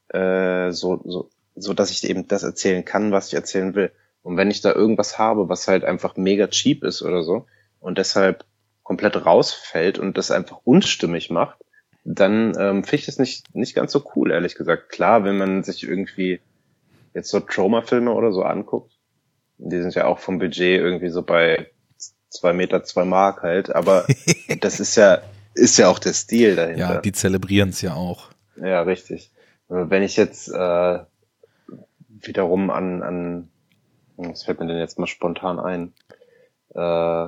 äh, 0.10 0.72
so, 0.72 1.02
so, 1.06 1.30
so 1.60 1.74
dass 1.74 1.92
ich 1.92 2.10
eben 2.10 2.28
das 2.28 2.44
erzählen 2.44 2.86
kann, 2.86 3.12
was 3.12 3.28
ich 3.28 3.34
erzählen 3.34 3.76
will. 3.76 3.92
Und 4.22 4.38
wenn 4.38 4.52
ich 4.52 4.62
da 4.62 4.74
irgendwas 4.74 5.18
habe, 5.18 5.50
was 5.50 5.68
halt 5.68 5.84
einfach 5.84 6.16
mega 6.18 6.48
cheap 6.48 6.84
ist 6.84 7.02
oder 7.02 7.24
so 7.24 7.46
und 7.80 7.98
deshalb 7.98 8.46
komplett 8.84 9.26
rausfällt 9.26 10.00
und 10.00 10.18
das 10.18 10.32
einfach 10.32 10.62
unstimmig 10.64 11.30
macht, 11.30 11.60
dann 12.04 12.54
ähm, 12.60 12.84
finde 12.84 12.96
ich 12.96 13.06
das 13.06 13.20
nicht, 13.20 13.54
nicht 13.54 13.76
ganz 13.76 13.92
so 13.92 14.04
cool, 14.16 14.32
ehrlich 14.32 14.56
gesagt. 14.56 14.90
Klar, 14.90 15.24
wenn 15.24 15.38
man 15.38 15.64
sich 15.64 15.84
irgendwie 15.84 16.40
jetzt 17.14 17.30
so 17.30 17.40
Trauma-Filme 17.40 18.12
oder 18.12 18.32
so 18.32 18.44
anguckt, 18.44 18.94
die 19.58 19.82
sind 19.82 19.94
ja 19.96 20.06
auch 20.06 20.20
vom 20.20 20.40
Budget 20.40 20.80
irgendwie 20.80 21.10
so 21.10 21.22
bei 21.22 21.70
zwei 22.30 22.54
Meter, 22.54 22.84
zwei 22.84 23.06
Mark 23.06 23.44
halt, 23.44 23.74
aber 23.74 24.06
das 24.62 24.80
ist 24.80 24.96
ja, 24.96 25.22
ist 25.54 25.78
ja 25.78 25.90
auch 25.90 26.00
der 26.00 26.14
Stil 26.14 26.56
dahinter. 26.56 26.94
Ja, 26.96 27.02
die 27.02 27.12
zelebrieren 27.12 27.70
es 27.70 27.82
ja 27.82 27.94
auch. 27.94 28.30
Ja, 28.56 28.82
richtig. 28.82 29.32
Wenn 29.68 30.02
ich 30.02 30.18
jetzt 30.18 30.50
äh, 30.50 31.00
wiederum 32.22 32.70
an, 32.70 33.02
an, 33.04 33.50
was 34.18 34.44
fällt 34.44 34.60
mir 34.60 34.68
denn 34.68 34.80
jetzt 34.80 35.00
mal 35.00 35.08
spontan 35.08 35.60
ein? 35.60 35.94
Äh, 36.74 37.28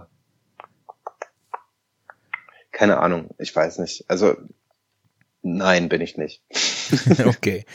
keine 2.71 2.99
Ahnung, 2.99 3.29
ich 3.37 3.55
weiß 3.55 3.79
nicht. 3.79 4.05
Also 4.07 4.35
nein, 5.41 5.89
bin 5.89 6.01
ich 6.01 6.17
nicht. 6.17 6.43
okay. 7.25 7.65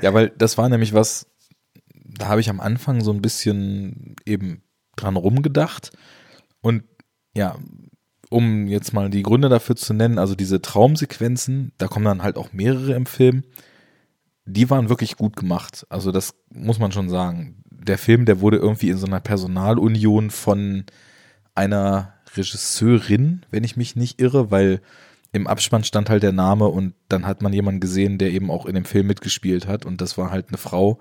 Ja, 0.00 0.14
weil 0.14 0.30
das 0.30 0.58
war 0.58 0.68
nämlich 0.68 0.94
was, 0.94 1.26
da 1.94 2.28
habe 2.28 2.40
ich 2.40 2.50
am 2.50 2.60
Anfang 2.60 3.02
so 3.02 3.12
ein 3.12 3.22
bisschen 3.22 4.16
eben 4.24 4.62
dran 4.96 5.16
rumgedacht 5.16 5.92
und 6.60 6.84
ja, 7.34 7.56
um 8.30 8.66
jetzt 8.66 8.92
mal 8.92 9.10
die 9.10 9.22
Gründe 9.22 9.48
dafür 9.48 9.76
zu 9.76 9.94
nennen, 9.94 10.18
also 10.18 10.34
diese 10.34 10.60
Traumsequenzen, 10.60 11.72
da 11.78 11.86
kommen 11.86 12.04
dann 12.04 12.22
halt 12.22 12.36
auch 12.36 12.52
mehrere 12.52 12.94
im 12.94 13.06
Film, 13.06 13.44
die 14.46 14.70
waren 14.70 14.88
wirklich 14.88 15.16
gut 15.16 15.36
gemacht. 15.36 15.86
Also 15.90 16.12
das 16.12 16.34
muss 16.50 16.78
man 16.78 16.92
schon 16.92 17.08
sagen. 17.08 17.62
Der 17.70 17.98
Film, 17.98 18.24
der 18.24 18.40
wurde 18.40 18.56
irgendwie 18.56 18.90
in 18.90 18.96
so 18.96 19.06
einer 19.06 19.20
Personalunion 19.20 20.30
von 20.30 20.84
einer 21.54 22.14
Regisseurin, 22.34 23.44
wenn 23.50 23.64
ich 23.64 23.76
mich 23.76 23.96
nicht 23.96 24.20
irre, 24.20 24.50
weil 24.50 24.80
im 25.32 25.46
Abspann 25.46 25.84
stand 25.84 26.08
halt 26.08 26.22
der 26.22 26.32
Name 26.32 26.66
und 26.66 26.94
dann 27.08 27.26
hat 27.26 27.42
man 27.42 27.52
jemanden 27.52 27.80
gesehen, 27.80 28.18
der 28.18 28.30
eben 28.30 28.50
auch 28.50 28.66
in 28.66 28.74
dem 28.74 28.84
Film 28.84 29.06
mitgespielt 29.06 29.66
hat 29.66 29.84
und 29.84 30.00
das 30.00 30.16
war 30.16 30.30
halt 30.30 30.48
eine 30.48 30.58
Frau, 30.58 30.98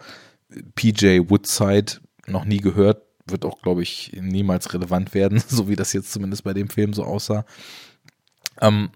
PJ 0.75 1.29
Woodside, 1.29 1.99
noch 2.27 2.45
nie 2.45 2.59
gehört, 2.59 3.03
wird 3.27 3.45
auch, 3.45 3.61
glaube 3.61 3.83
ich, 3.83 4.11
niemals 4.19 4.73
relevant 4.73 5.13
werden, 5.13 5.41
so 5.47 5.69
wie 5.69 5.75
das 5.75 5.93
jetzt 5.93 6.11
zumindest 6.11 6.43
bei 6.43 6.53
dem 6.53 6.69
Film 6.69 6.93
so 6.93 7.03
aussah. 7.03 7.45
Ähm, 8.61 8.89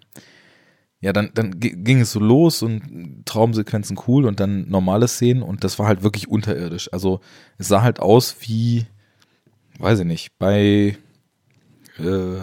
ja, 1.01 1.13
dann, 1.13 1.31
dann 1.34 1.59
ging 1.59 2.01
es 2.01 2.11
so 2.11 2.19
los 2.19 2.61
und 2.61 3.26
Traumsequenzen 3.26 3.97
cool 4.07 4.26
und 4.26 4.41
dann 4.41 4.67
normale 4.69 5.07
Szenen 5.07 5.43
und 5.43 5.63
das 5.63 5.80
war 5.80 5.88
halt 5.88 6.03
wirklich 6.03 6.27
unterirdisch. 6.27 6.91
Also 6.91 7.21
es 7.57 7.69
sah 7.69 7.81
halt 7.81 8.01
aus 8.01 8.35
wie, 8.41 8.85
weiß 9.77 9.99
ich 9.99 10.05
nicht, 10.05 10.38
bei 10.38 10.97
äh, 11.97 12.39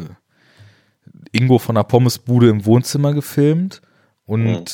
Ingo 1.32 1.58
von 1.58 1.74
der 1.74 1.84
Pommesbude 1.84 2.48
im 2.48 2.64
Wohnzimmer 2.64 3.12
gefilmt 3.12 3.82
und 4.24 4.46
mhm. 4.54 4.64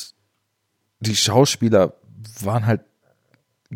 die 1.00 1.16
Schauspieler 1.16 1.94
waren 2.40 2.66
halt 2.66 2.82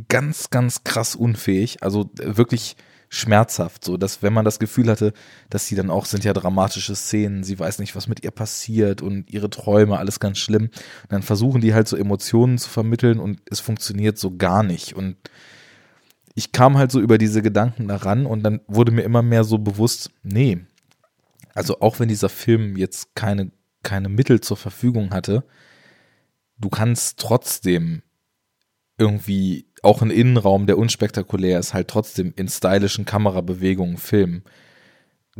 ganz, 0.08 0.50
ganz 0.50 0.84
krass 0.84 1.16
unfähig. 1.16 1.82
Also 1.82 2.10
wirklich 2.14 2.76
schmerzhaft, 3.08 3.84
so 3.84 3.96
dass 3.96 4.22
wenn 4.22 4.32
man 4.32 4.44
das 4.44 4.58
Gefühl 4.58 4.90
hatte, 4.90 5.12
dass 5.48 5.66
sie 5.66 5.76
dann 5.76 5.90
auch 5.90 6.06
sind 6.06 6.24
ja 6.24 6.32
dramatische 6.32 6.94
Szenen, 6.94 7.44
sie 7.44 7.58
weiß 7.58 7.78
nicht, 7.78 7.94
was 7.94 8.08
mit 8.08 8.24
ihr 8.24 8.30
passiert 8.30 9.02
und 9.02 9.30
ihre 9.30 9.50
Träume, 9.50 9.98
alles 9.98 10.20
ganz 10.20 10.38
schlimm. 10.38 10.64
Und 10.64 11.12
dann 11.12 11.22
versuchen 11.22 11.60
die 11.60 11.74
halt 11.74 11.88
so 11.88 11.96
Emotionen 11.96 12.58
zu 12.58 12.68
vermitteln 12.68 13.18
und 13.18 13.40
es 13.50 13.60
funktioniert 13.60 14.18
so 14.18 14.36
gar 14.36 14.62
nicht. 14.62 14.94
Und 14.94 15.16
ich 16.34 16.52
kam 16.52 16.76
halt 16.76 16.90
so 16.90 17.00
über 17.00 17.16
diese 17.18 17.42
Gedanken 17.42 17.88
daran 17.88 18.26
und 18.26 18.42
dann 18.42 18.60
wurde 18.66 18.92
mir 18.92 19.02
immer 19.02 19.22
mehr 19.22 19.44
so 19.44 19.58
bewusst, 19.58 20.10
nee, 20.22 20.58
also 21.54 21.80
auch 21.80 21.98
wenn 21.98 22.08
dieser 22.08 22.28
Film 22.28 22.76
jetzt 22.76 23.14
keine, 23.14 23.50
keine 23.82 24.10
Mittel 24.10 24.40
zur 24.40 24.58
Verfügung 24.58 25.10
hatte, 25.12 25.44
du 26.58 26.68
kannst 26.68 27.18
trotzdem 27.18 28.02
irgendwie 28.98 29.66
auch 29.86 30.02
ein 30.02 30.10
Innenraum, 30.10 30.66
der 30.66 30.78
unspektakulär 30.78 31.58
ist, 31.58 31.74
halt 31.74 31.88
trotzdem 31.88 32.32
in 32.36 32.48
stylischen 32.48 33.04
Kamerabewegungen 33.04 33.96
filmen. 33.96 34.42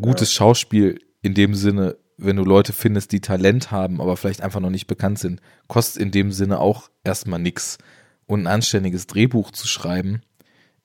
Gutes 0.00 0.32
ja. 0.32 0.38
Schauspiel 0.38 1.00
in 1.22 1.34
dem 1.34 1.54
Sinne, 1.54 1.96
wenn 2.16 2.36
du 2.36 2.44
Leute 2.44 2.72
findest, 2.72 3.12
die 3.12 3.20
Talent 3.20 3.70
haben, 3.70 4.00
aber 4.00 4.16
vielleicht 4.16 4.40
einfach 4.40 4.60
noch 4.60 4.70
nicht 4.70 4.86
bekannt 4.86 5.18
sind, 5.18 5.40
kostet 5.68 6.02
in 6.02 6.10
dem 6.10 6.32
Sinne 6.32 6.60
auch 6.60 6.88
erstmal 7.04 7.40
nix. 7.40 7.78
Und 8.26 8.42
ein 8.42 8.46
anständiges 8.46 9.06
Drehbuch 9.06 9.50
zu 9.50 9.68
schreiben, 9.68 10.22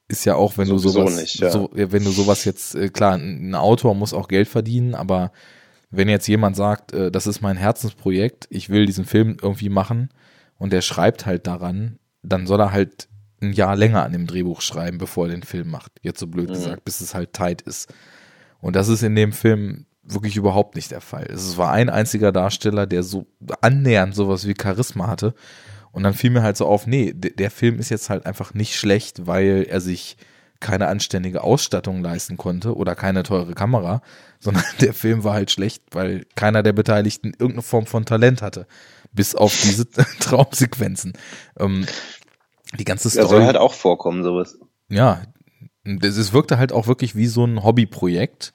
ist 0.07 0.25
ja 0.25 0.35
auch, 0.35 0.57
wenn 0.57 0.67
Sowieso 0.67 0.89
du 0.89 0.93
sowas, 0.93 1.15
nicht, 1.15 1.39
ja. 1.39 1.51
so, 1.51 1.69
wenn 1.73 2.03
du 2.03 2.11
sowas 2.11 2.43
jetzt, 2.43 2.75
äh, 2.75 2.89
klar, 2.89 3.15
ein 3.15 3.55
Autor 3.55 3.95
muss 3.95 4.13
auch 4.13 4.27
Geld 4.27 4.47
verdienen, 4.47 4.93
aber 4.93 5.31
wenn 5.89 6.09
jetzt 6.09 6.27
jemand 6.27 6.55
sagt, 6.55 6.93
äh, 6.93 7.11
das 7.11 7.27
ist 7.27 7.41
mein 7.41 7.57
Herzensprojekt, 7.57 8.47
ich 8.49 8.69
will 8.69 8.85
diesen 8.85 9.05
Film 9.05 9.37
irgendwie 9.41 9.69
machen 9.69 10.09
und 10.57 10.73
der 10.73 10.81
schreibt 10.81 11.25
halt 11.25 11.47
daran, 11.47 11.97
dann 12.23 12.45
soll 12.45 12.59
er 12.59 12.71
halt 12.71 13.07
ein 13.41 13.53
Jahr 13.53 13.75
länger 13.75 14.03
an 14.03 14.11
dem 14.11 14.27
Drehbuch 14.27 14.61
schreiben, 14.61 14.97
bevor 14.97 15.25
er 15.27 15.31
den 15.31 15.43
Film 15.43 15.69
macht. 15.69 15.91
Jetzt 16.01 16.19
so 16.19 16.27
blöd 16.27 16.49
mhm. 16.49 16.53
gesagt, 16.53 16.85
bis 16.85 17.01
es 17.01 17.13
halt 17.15 17.33
tight 17.33 17.61
ist. 17.61 17.93
Und 18.59 18.75
das 18.75 18.87
ist 18.87 19.03
in 19.03 19.15
dem 19.15 19.33
Film 19.33 19.85
wirklich 20.03 20.35
überhaupt 20.35 20.75
nicht 20.75 20.91
der 20.91 21.01
Fall. 21.01 21.25
Es 21.25 21.57
war 21.57 21.71
ein 21.71 21.89
einziger 21.89 22.31
Darsteller, 22.31 22.87
der 22.87 23.03
so 23.03 23.27
annähernd 23.61 24.15
sowas 24.15 24.47
wie 24.47 24.55
Charisma 24.59 25.07
hatte. 25.07 25.33
Und 25.91 26.03
dann 26.03 26.13
fiel 26.13 26.29
mir 26.29 26.43
halt 26.43 26.57
so 26.57 26.65
auf, 26.65 26.87
nee, 26.87 27.13
der 27.13 27.51
Film 27.51 27.79
ist 27.79 27.89
jetzt 27.89 28.09
halt 28.09 28.25
einfach 28.25 28.53
nicht 28.53 28.75
schlecht, 28.77 29.27
weil 29.27 29.65
er 29.67 29.81
sich 29.81 30.17
keine 30.59 30.87
anständige 30.87 31.43
Ausstattung 31.43 32.01
leisten 32.01 32.37
konnte 32.37 32.75
oder 32.75 32.95
keine 32.95 33.23
teure 33.23 33.53
Kamera, 33.53 34.01
sondern 34.39 34.63
der 34.79 34.93
Film 34.93 35.23
war 35.23 35.33
halt 35.33 35.51
schlecht, 35.51 35.83
weil 35.91 36.25
keiner 36.35 36.63
der 36.63 36.73
Beteiligten 36.73 37.31
irgendeine 37.31 37.63
Form 37.63 37.85
von 37.85 38.05
Talent 38.05 38.41
hatte. 38.41 38.67
Bis 39.11 39.35
auf 39.35 39.59
diese 39.61 39.89
Traumsequenzen. 40.19 41.13
Ähm, 41.59 41.85
die 42.77 42.85
ganze 42.85 43.09
Story. 43.09 43.25
Ja, 43.25 43.29
soll 43.29 43.43
halt 43.45 43.57
auch 43.57 43.73
vorkommen, 43.73 44.23
sowas. 44.23 44.57
Ja, 44.89 45.21
es 45.83 46.33
wirkte 46.33 46.57
halt 46.57 46.71
auch 46.71 46.87
wirklich 46.87 47.15
wie 47.15 47.27
so 47.27 47.45
ein 47.45 47.63
Hobbyprojekt. 47.63 48.53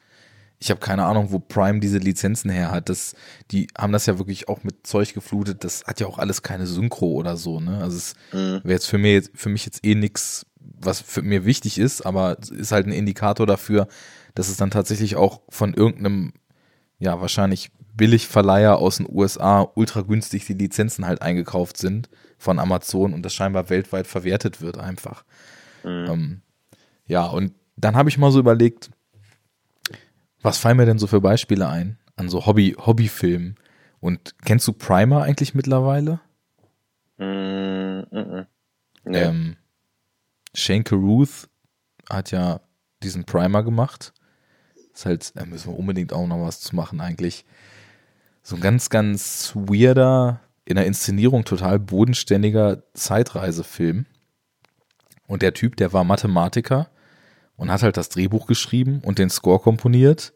Ich 0.58 0.70
habe 0.70 0.80
keine 0.80 1.04
Ahnung, 1.04 1.32
wo 1.32 1.38
Prime 1.38 1.80
diese 1.80 1.98
Lizenzen 1.98 2.50
her 2.50 2.70
hat. 2.70 2.88
Das, 2.88 3.14
die 3.50 3.68
haben 3.76 3.92
das 3.92 4.06
ja 4.06 4.18
wirklich 4.18 4.48
auch 4.48 4.64
mit 4.64 4.86
Zeug 4.86 5.12
geflutet. 5.12 5.64
Das 5.64 5.84
hat 5.86 6.00
ja 6.00 6.06
auch 6.06 6.18
alles 6.18 6.42
keine 6.42 6.66
Synchro 6.66 7.12
oder 7.12 7.36
so. 7.36 7.60
Ne? 7.60 7.78
Also 7.82 7.98
es 7.98 8.14
mhm. 8.32 8.60
wäre 8.64 8.74
jetzt 8.74 8.86
für 8.86 8.98
mich 8.98 9.12
jetzt 9.12 9.30
für 9.34 9.48
mich 9.50 9.66
jetzt 9.66 9.84
eh 9.84 9.94
nix, 9.94 10.46
was 10.58 11.00
für 11.00 11.22
mir 11.22 11.44
wichtig 11.44 11.78
ist, 11.78 12.06
aber 12.06 12.38
ist 12.38 12.72
halt 12.72 12.86
ein 12.86 12.92
Indikator 12.92 13.46
dafür, 13.46 13.86
dass 14.34 14.48
es 14.48 14.56
dann 14.56 14.70
tatsächlich 14.70 15.16
auch 15.16 15.42
von 15.50 15.74
irgendeinem, 15.74 16.32
ja 16.98 17.20
wahrscheinlich 17.20 17.70
Billigverleiher 17.94 18.78
aus 18.78 18.96
den 18.96 19.08
USA 19.10 19.66
ultra 19.74 20.02
günstig 20.02 20.46
die 20.46 20.54
Lizenzen 20.54 21.06
halt 21.06 21.22
eingekauft 21.22 21.76
sind 21.76 22.08
von 22.38 22.58
Amazon 22.58 23.12
und 23.12 23.22
das 23.22 23.34
scheinbar 23.34 23.70
weltweit 23.70 24.06
verwertet 24.06 24.60
wird 24.60 24.78
einfach. 24.78 25.24
Mhm. 25.84 26.06
Ähm, 26.08 26.42
ja, 27.06 27.26
und 27.26 27.54
dann 27.76 27.96
habe 27.96 28.08
ich 28.08 28.18
mal 28.18 28.32
so 28.32 28.38
überlegt, 28.38 28.90
was 30.42 30.58
fallen 30.58 30.76
mir 30.76 30.86
denn 30.86 30.98
so 30.98 31.06
für 31.06 31.20
Beispiele 31.20 31.68
ein 31.68 31.98
an 32.16 32.28
so 32.28 32.46
Hobby, 32.46 32.76
Hobbyfilmen? 32.78 33.56
Und 34.00 34.34
kennst 34.44 34.68
du 34.68 34.72
Primer 34.72 35.22
eigentlich 35.22 35.54
mittlerweile? 35.54 36.20
Mm, 37.18 37.24
mm, 37.24 38.06
mm. 38.12 38.46
Nee. 39.04 39.18
Ähm, 39.18 39.56
Shane 40.54 40.84
Carruth 40.84 41.48
hat 42.08 42.30
ja 42.30 42.60
diesen 43.02 43.24
Primer 43.24 43.62
gemacht. 43.62 44.12
Ist 44.92 45.06
halt, 45.06 45.36
da 45.36 45.44
müssen 45.44 45.72
wir 45.72 45.78
unbedingt 45.78 46.12
auch 46.12 46.26
noch 46.26 46.44
was 46.44 46.60
zu 46.60 46.74
machen 46.76 47.00
eigentlich. 47.00 47.44
So 48.42 48.56
ein 48.56 48.62
ganz, 48.62 48.90
ganz 48.90 49.52
weirder, 49.54 50.40
in 50.66 50.76
der 50.76 50.86
Inszenierung 50.86 51.44
total 51.44 51.78
bodenständiger 51.78 52.82
Zeitreisefilm. 52.92 54.04
Und 55.26 55.42
der 55.42 55.54
Typ, 55.54 55.76
der 55.76 55.92
war 55.92 56.04
Mathematiker 56.04 56.90
und 57.56 57.70
hat 57.70 57.82
halt 57.82 57.96
das 57.96 58.10
Drehbuch 58.10 58.46
geschrieben 58.46 59.00
und 59.02 59.18
den 59.18 59.30
Score 59.30 59.58
komponiert 59.58 60.34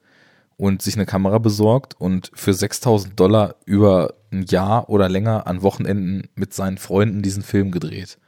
und 0.56 0.82
sich 0.82 0.94
eine 0.94 1.06
Kamera 1.06 1.38
besorgt 1.38 2.00
und 2.00 2.30
für 2.34 2.54
6000 2.54 3.18
Dollar 3.18 3.56
über 3.66 4.14
ein 4.32 4.44
Jahr 4.44 4.88
oder 4.88 5.08
länger 5.08 5.46
an 5.46 5.62
Wochenenden 5.62 6.28
mit 6.34 6.54
seinen 6.54 6.78
Freunden 6.78 7.22
diesen 7.22 7.42
Film 7.42 7.70
gedreht. 7.70 8.18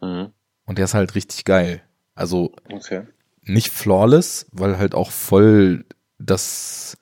Mhm. 0.00 0.32
Und 0.66 0.78
der 0.78 0.84
ist 0.84 0.94
halt 0.94 1.14
richtig 1.14 1.44
geil. 1.44 1.82
Also 2.14 2.52
okay. 2.70 3.02
nicht 3.42 3.70
flawless, 3.70 4.46
weil 4.52 4.78
halt 4.78 4.94
auch 4.94 5.10
voll 5.10 5.84
das 6.18 6.96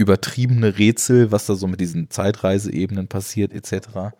übertriebene 0.00 0.78
Rätsel, 0.78 1.30
was 1.30 1.46
da 1.46 1.54
so 1.54 1.66
mit 1.66 1.80
diesen 1.80 2.08
Zeitreiseebenen 2.10 3.06
passiert, 3.06 3.52
etc. 3.52 4.14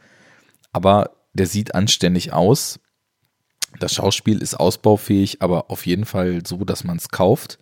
Aber 0.72 1.10
der 1.32 1.46
sieht 1.46 1.74
anständig 1.74 2.32
aus. 2.32 2.78
Das 3.78 3.94
Schauspiel 3.94 4.42
ist 4.42 4.54
ausbaufähig, 4.54 5.40
aber 5.40 5.70
auf 5.70 5.86
jeden 5.86 6.04
Fall 6.04 6.42
so, 6.46 6.64
dass 6.64 6.84
man 6.84 6.98
es 6.98 7.08
kauft. 7.08 7.58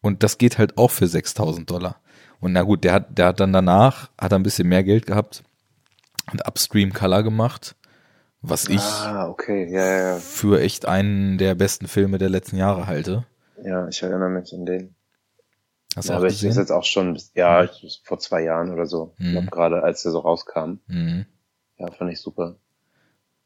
Und 0.00 0.22
das 0.22 0.38
geht 0.38 0.56
halt 0.56 0.78
auch 0.78 0.90
für 0.90 1.06
6000 1.06 1.70
Dollar. 1.70 2.00
Und 2.40 2.52
na 2.52 2.62
gut, 2.62 2.84
der 2.84 2.92
hat, 2.94 3.18
der 3.18 3.26
hat 3.26 3.40
dann 3.40 3.52
danach, 3.52 4.10
hat 4.18 4.32
er 4.32 4.38
ein 4.38 4.42
bisschen 4.42 4.68
mehr 4.68 4.84
Geld 4.84 5.06
gehabt 5.06 5.42
und 6.32 6.46
Upstream 6.46 6.92
Color 6.92 7.22
gemacht, 7.22 7.76
was 8.40 8.68
ich 8.68 8.80
ah, 8.80 9.28
okay. 9.28 9.70
ja, 9.70 9.84
ja, 9.84 10.08
ja. 10.12 10.16
für 10.16 10.60
echt 10.60 10.86
einen 10.86 11.38
der 11.38 11.54
besten 11.54 11.88
Filme 11.88 12.18
der 12.18 12.28
letzten 12.28 12.56
Jahre 12.56 12.86
halte. 12.86 13.26
Ja, 13.62 13.88
ich 13.88 14.02
erinnere 14.02 14.30
mich 14.30 14.52
an 14.52 14.66
den. 14.66 14.95
Hast 15.96 16.10
ja, 16.10 16.16
aber 16.16 16.26
gesehen? 16.26 16.50
ich 16.50 16.50
ist 16.50 16.58
jetzt 16.58 16.72
auch 16.72 16.84
schon, 16.84 17.18
ja, 17.34 17.62
mhm. 17.62 17.88
vor 18.04 18.18
zwei 18.18 18.42
Jahren 18.42 18.70
oder 18.70 18.84
so. 18.84 19.14
Mhm. 19.16 19.26
Ich 19.26 19.32
glaube 19.32 19.46
gerade, 19.46 19.82
als 19.82 20.02
der 20.02 20.12
so 20.12 20.18
rauskam. 20.18 20.74
Mhm. 20.86 21.24
Ja, 21.78 21.90
fand 21.90 22.12
ich 22.12 22.20
super. 22.20 22.56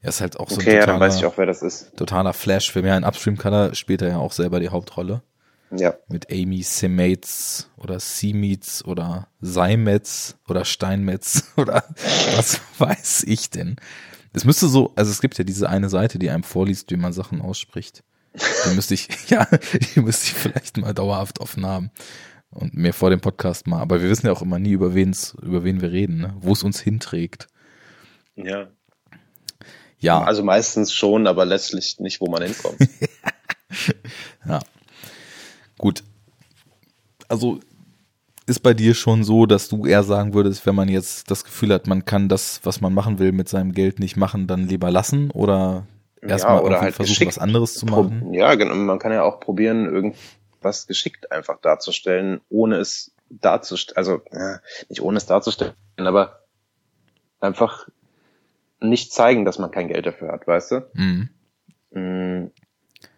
Ja, 0.03 0.09
ist 0.09 0.21
halt 0.21 0.39
auch 0.39 0.51
so 0.51 0.57
okay, 0.57 0.71
ein 0.71 0.81
totaler, 0.81 0.81
ja, 0.81 0.87
dann 0.87 1.01
weiß 1.01 1.17
ich 1.17 1.25
auch, 1.27 1.39
wer 1.39 1.47
das 1.47 1.63
ist. 1.63 1.97
Totaler 1.97 2.33
Flash-Film. 2.33 2.87
Ja, 2.87 2.97
in 2.97 3.05
Upstream 3.05 3.39
Color 3.39 3.75
spielt 3.77 4.03
er 4.03 4.09
ja 4.09 4.19
auch 4.19 4.33
selber 4.33 4.59
die 4.59 4.71
Hauptrolle. 4.71 5.23
Ja. 5.71 5.95
Mit 6.09 6.33
Amy 6.33 6.63
Semates 6.65 7.71
oder 7.77 8.01
Seameets 8.01 8.85
oder 8.85 9.29
Seimetz 9.41 10.37
oder 10.49 10.65
Steinmetz 10.65 11.53
oder 11.57 11.85
was 12.35 12.61
weiß 12.79 13.25
ich 13.29 13.51
denn. 13.51 13.77
Es 14.33 14.45
müsste 14.45 14.67
so, 14.67 14.93
also 14.97 15.13
es 15.13 15.21
gibt 15.21 15.39
ja 15.39 15.45
diese 15.45 15.69
eine 15.69 15.89
Seite, 15.89 16.19
die 16.19 16.31
einem 16.31 16.43
vorliest, 16.43 16.91
wie 16.91 16.97
man 16.97 17.13
Sachen 17.13 17.41
ausspricht. 17.41 18.03
Die 18.65 18.75
müsste 18.75 18.95
ich, 18.95 19.09
ja, 19.29 19.47
die 19.95 20.01
müsste 20.01 20.27
ich 20.27 20.35
vielleicht 20.35 20.77
mal 20.79 20.95
dauerhaft 20.95 21.41
offen 21.41 21.65
haben 21.65 21.93
und 22.51 22.75
mir 22.75 22.93
vor 22.93 23.11
dem 23.11 23.21
Podcast 23.21 23.67
mal. 23.67 23.81
Aber 23.81 24.03
wir 24.03 24.09
wissen 24.09 24.27
ja 24.27 24.33
auch 24.33 24.43
immer 24.43 24.59
nie, 24.59 24.73
über 24.73 24.95
wen's, 24.95 25.35
über 25.43 25.65
wen 25.65 25.81
wir 25.81 25.93
reden, 25.93 26.19
ne? 26.19 26.35
wo 26.41 26.53
es 26.53 26.63
uns 26.63 26.81
hinträgt. 26.81 27.49
Ja. 28.37 28.69
Ja. 29.99 30.23
Also 30.23 30.43
meistens 30.43 30.93
schon, 30.93 31.27
aber 31.27 31.45
letztlich 31.45 32.01
nicht, 32.01 32.21
wo 32.21 32.27
man 32.27 32.43
hinkommt. 32.43 32.79
ja. 34.47 34.61
Gut. 35.79 36.03
Also 37.29 37.61
ist 38.47 38.61
bei 38.61 38.75
dir 38.75 38.95
schon 38.95 39.23
so, 39.23 39.47
dass 39.47 39.69
du 39.69 39.87
eher 39.87 40.03
sagen 40.03 40.35
würdest, 40.35 40.67
wenn 40.67 40.75
man 40.75 40.89
jetzt 40.89 41.31
das 41.31 41.45
Gefühl 41.45 41.73
hat, 41.73 41.87
man 41.87 42.05
kann 42.05 42.29
das, 42.29 42.61
was 42.65 42.81
man 42.81 42.93
machen 42.93 43.19
will, 43.19 43.33
mit 43.33 43.49
seinem 43.49 43.73
Geld 43.73 44.01
nicht 44.01 44.17
machen, 44.17 44.47
dann 44.47 44.67
lieber 44.67 44.91
lassen 44.91 45.31
oder 45.31 45.87
erstmal 46.21 46.69
ja, 46.71 46.81
halt 46.81 46.95
versuchen, 46.95 47.27
was 47.27 47.39
anderes 47.39 47.75
zu 47.75 47.87
machen? 47.87 48.35
Ja, 48.35 48.55
genau. 48.57 48.75
Man 48.75 48.99
kann 48.99 49.13
ja 49.13 49.23
auch 49.23 49.39
probieren, 49.39 50.15
irgendwas 50.61 50.87
geschickt 50.87 51.33
einfach 51.33 51.61
darzustellen, 51.61 52.41
ohne 52.49 52.77
es 52.77 53.13
darzustellen, 53.31 53.97
also 53.97 54.21
ja, 54.33 54.61
nicht 54.89 55.01
ohne 55.01 55.17
es 55.17 55.27
darzustellen, 55.27 55.75
aber 55.97 56.45
einfach 57.41 57.89
nicht 58.81 59.13
zeigen, 59.13 59.45
dass 59.45 59.59
man 59.59 59.71
kein 59.71 59.89
Geld 59.89 60.07
dafür 60.07 60.33
hat, 60.33 60.47
weißt 60.47 60.71
du? 60.73 60.91
Mhm. 60.95 61.31
Mm, 61.93 62.51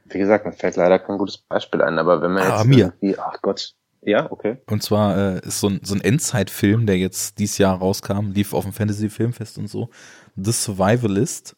wie 0.04 0.18
gesagt, 0.18 0.44
mir 0.44 0.52
fällt 0.52 0.76
leider 0.76 0.98
kein 0.98 1.18
gutes 1.18 1.38
Beispiel 1.38 1.82
ein, 1.82 1.98
aber 1.98 2.22
wenn 2.22 2.32
man 2.32 2.42
ah, 2.42 2.64
jetzt 2.64 3.00
mir. 3.00 3.18
ach 3.18 3.40
Gott, 3.42 3.74
ja, 4.02 4.30
okay. 4.30 4.58
Und 4.66 4.82
zwar 4.82 5.16
äh, 5.16 5.46
ist 5.46 5.60
so 5.60 5.68
ein, 5.68 5.80
so 5.82 5.94
ein 5.94 6.00
Endzeitfilm, 6.00 6.86
der 6.86 6.98
jetzt 6.98 7.38
dieses 7.38 7.58
Jahr 7.58 7.78
rauskam, 7.78 8.32
lief 8.32 8.52
auf 8.52 8.64
dem 8.64 8.72
Fantasy 8.72 9.08
Filmfest 9.08 9.58
und 9.58 9.68
so, 9.68 9.90
The 10.36 10.52
Survivalist. 10.52 11.56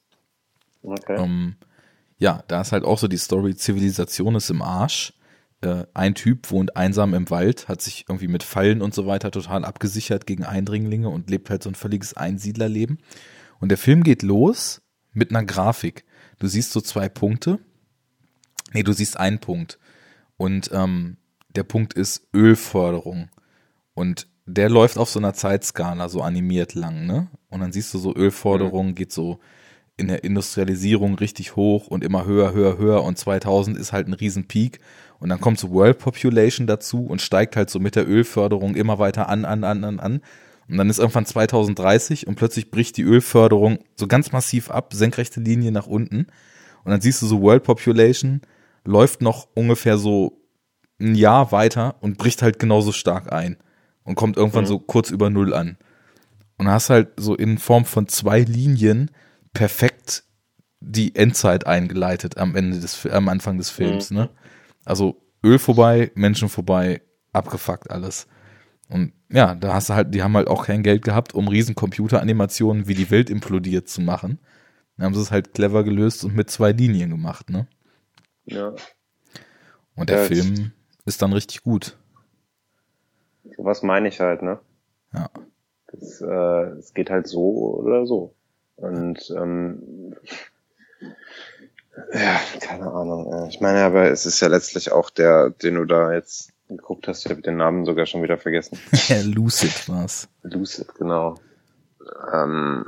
Okay. 0.83 1.17
Ähm, 1.17 1.57
ja, 2.19 2.45
da 2.47 2.61
ist 2.61 2.73
halt 2.73 2.85
auch 2.85 2.99
so 2.99 3.09
die 3.09 3.17
Story, 3.17 3.57
Zivilisation 3.57 4.35
ist 4.35 4.51
im 4.51 4.63
Arsch. 4.63 5.15
Äh, 5.65 5.87
ein 5.95 6.15
Typ 6.15 6.51
wohnt 6.51 6.77
einsam 6.77 7.15
im 7.15 7.31
Wald, 7.31 7.69
hat 7.69 7.81
sich 7.81 8.05
irgendwie 8.09 8.29
mit 8.29 8.43
Fallen 8.43 8.83
und 8.83 8.93
so 8.93 9.07
weiter 9.07 9.31
total 9.31 9.65
abgesichert 9.65 10.27
gegen 10.27 10.45
Eindringlinge 10.45 11.09
und 11.09 11.31
lebt 11.31 11.49
halt 11.49 11.63
so 11.63 11.71
ein 11.71 11.75
völliges 11.75 12.15
Einsiedlerleben. 12.15 12.99
Und 13.61 13.71
der 13.71 13.79
Film 13.79 14.03
geht 14.03 14.23
los 14.23 14.83
mit 15.13 15.31
einer 15.31 15.45
Grafik. 15.45 16.05
Du 16.39 16.49
siehst 16.49 16.73
so 16.73 16.83
zwei 16.83 17.09
Punkte. 17.09 17.61
Nee, 18.75 18.83
du 18.83 18.93
siehst 18.93 19.19
einen 19.19 19.39
Punkt. 19.39 19.79
Und 20.37 20.71
ähm, 20.73 21.17
der 21.49 21.63
Punkt 21.63 21.95
ist 21.95 22.29
Ölförderung. 22.35 23.31
Und 23.95 24.27
der 24.45 24.69
läuft 24.69 24.99
auf 24.99 25.09
so 25.09 25.19
einer 25.19 25.33
Zeitskala 25.33 26.11
so 26.11 26.21
animiert 26.21 26.75
lang, 26.75 27.07
ne? 27.07 27.29
Und 27.49 27.61
dann 27.61 27.73
siehst 27.73 27.95
du 27.95 27.99
so 27.99 28.15
Ölförderung 28.15 28.89
mhm. 28.89 28.95
geht 28.95 29.13
so 29.13 29.41
in 29.97 30.09
der 30.09 30.25
Industrialisierung 30.25 31.15
richtig 31.15 31.57
hoch 31.57 31.87
und 31.87 32.03
immer 32.03 32.27
höher, 32.27 32.53
höher, 32.53 32.79
höher 32.79 33.03
und 33.05 33.17
2000 33.17 33.79
ist 33.79 33.93
halt 33.93 34.09
ein 34.09 34.13
Riesenpeak 34.13 34.81
und 35.25 35.31
dann 35.31 35.41
kommt 35.41 35.59
so 35.59 35.71
World 35.71 36.01
Population 36.01 36.67
dazu 36.67 37.07
und 37.07 37.23
steigt 37.23 37.57
halt 37.57 37.71
so 37.71 37.81
mit 37.81 37.97
der 37.97 38.07
Ölförderung 38.07 38.77
immer 38.77 38.99
weiter 38.99 39.31
an, 39.31 39.47
an, 39.47 39.65
an, 39.65 39.83
an, 39.83 39.99
an 39.99 40.21
und 40.69 40.77
dann 40.77 40.91
ist 40.91 40.99
irgendwann 40.99 41.25
2030 41.25 42.27
und 42.27 42.35
plötzlich 42.35 42.71
bricht 42.71 42.99
die 42.99 43.05
Ölförderung 43.05 43.79
so 43.97 44.07
ganz 44.07 44.33
massiv 44.33 44.71
ab, 44.71 44.93
senkrechte 44.93 45.41
Linie 45.41 45.73
nach 45.73 45.87
unten. 45.87 46.27
Und 46.85 46.91
dann 46.91 47.01
siehst 47.01 47.23
du 47.23 47.27
so 47.27 47.41
World 47.41 47.63
Population 47.63 48.43
läuft 48.85 49.23
noch 49.23 49.49
ungefähr 49.55 49.97
so 49.97 50.43
ein 51.01 51.15
Jahr 51.15 51.53
weiter 51.53 51.95
und 52.03 52.19
bricht 52.19 52.43
halt 52.43 52.59
genauso 52.59 52.93
stark 52.93 53.33
ein 53.33 53.57
und 54.03 54.17
kommt 54.17 54.37
irgendwann 54.37 54.65
mhm. 54.65 54.69
so 54.69 54.79
kurz 54.79 55.09
über 55.09 55.31
Null 55.31 55.55
an. 55.55 55.79
Und 56.59 56.69
hast 56.69 56.91
halt 56.91 57.13
so 57.17 57.35
in 57.35 57.57
Form 57.57 57.87
von 57.87 58.09
zwei 58.09 58.41
Linien 58.41 59.11
perfekt 59.55 60.25
die 60.81 61.17
Endzeit 61.17 61.67
eingeleitet 61.67 62.37
am 62.37 62.55
Ende 62.57 62.79
des, 62.79 63.07
am 63.07 63.31
Anfang 63.31 63.57
des 63.57 63.71
Films, 63.71 64.11
mhm. 64.11 64.19
ne? 64.19 64.31
Also 64.85 65.23
Öl 65.43 65.59
vorbei, 65.59 66.11
Menschen 66.15 66.49
vorbei, 66.49 67.03
abgefuckt 67.33 67.91
alles. 67.91 68.27
Und 68.89 69.13
ja, 69.31 69.55
da 69.55 69.75
hast 69.75 69.91
du 69.91 69.95
halt, 69.95 70.15
die 70.15 70.23
haben 70.23 70.37
halt 70.37 70.49
auch 70.49 70.67
kein 70.67 70.83
Geld 70.83 71.03
gehabt, 71.03 71.35
um 71.35 71.49
riesen 71.49 71.75
Computeranimationen 71.75 72.87
wie 72.87 72.95
die 72.95 73.11
Welt 73.11 73.31
implodiert 73.31 73.89
zu 73.89 74.01
machen. 74.01 74.39
Dann 74.97 75.07
haben 75.07 75.15
sie 75.15 75.21
es 75.23 75.31
halt 75.31 75.55
clever 75.55 75.85
gelöst 75.85 76.25
und 76.25 76.35
mit 76.37 76.51
zwei 76.51 76.73
Linien 76.73 77.11
gemacht, 77.11 77.51
ne? 77.51 77.67
Ja. 78.45 78.75
Und 79.97 80.11
der 80.11 80.21
Ja, 80.21 80.25
Film 80.25 80.73
ist 81.07 81.23
dann 81.23 81.33
richtig 81.33 81.63
gut. 81.63 81.97
Sowas 83.57 83.83
meine 83.83 84.09
ich 84.09 84.21
halt, 84.21 84.43
ne? 84.43 84.61
Ja. 85.13 85.31
Es, 85.87 86.21
äh, 86.21 86.65
es 86.79 86.95
geht 86.95 87.11
halt 87.11 87.27
so 87.27 87.75
oder 87.79 88.07
so. 88.07 88.35
Und 88.77 89.33
ähm, 89.37 90.15
ja, 92.13 92.41
keine 92.61 92.91
Ahnung. 92.91 93.49
Ich 93.49 93.61
meine, 93.61 93.83
aber 93.83 94.11
es 94.11 94.27
ist 94.27 94.41
ja 94.41 94.49
letztlich 94.49 94.93
auch 94.93 95.11
der, 95.11 95.51
den 95.51 95.77
du 95.77 95.85
da 95.85 96.13
jetzt 96.13 96.53
geguckt 96.69 97.09
hast. 97.09 97.25
Ich 97.25 97.31
habe 97.31 97.43
den 97.43 97.57
Namen 97.57 97.85
sogar 97.85 98.07
schon 98.07 98.23
wieder 98.23 98.39
vergessen. 98.39 98.79
Lucid 99.25 99.89
war's. 99.89 100.29
Lucid, 100.43 100.95
genau. 100.97 101.37
Ähm, 102.33 102.87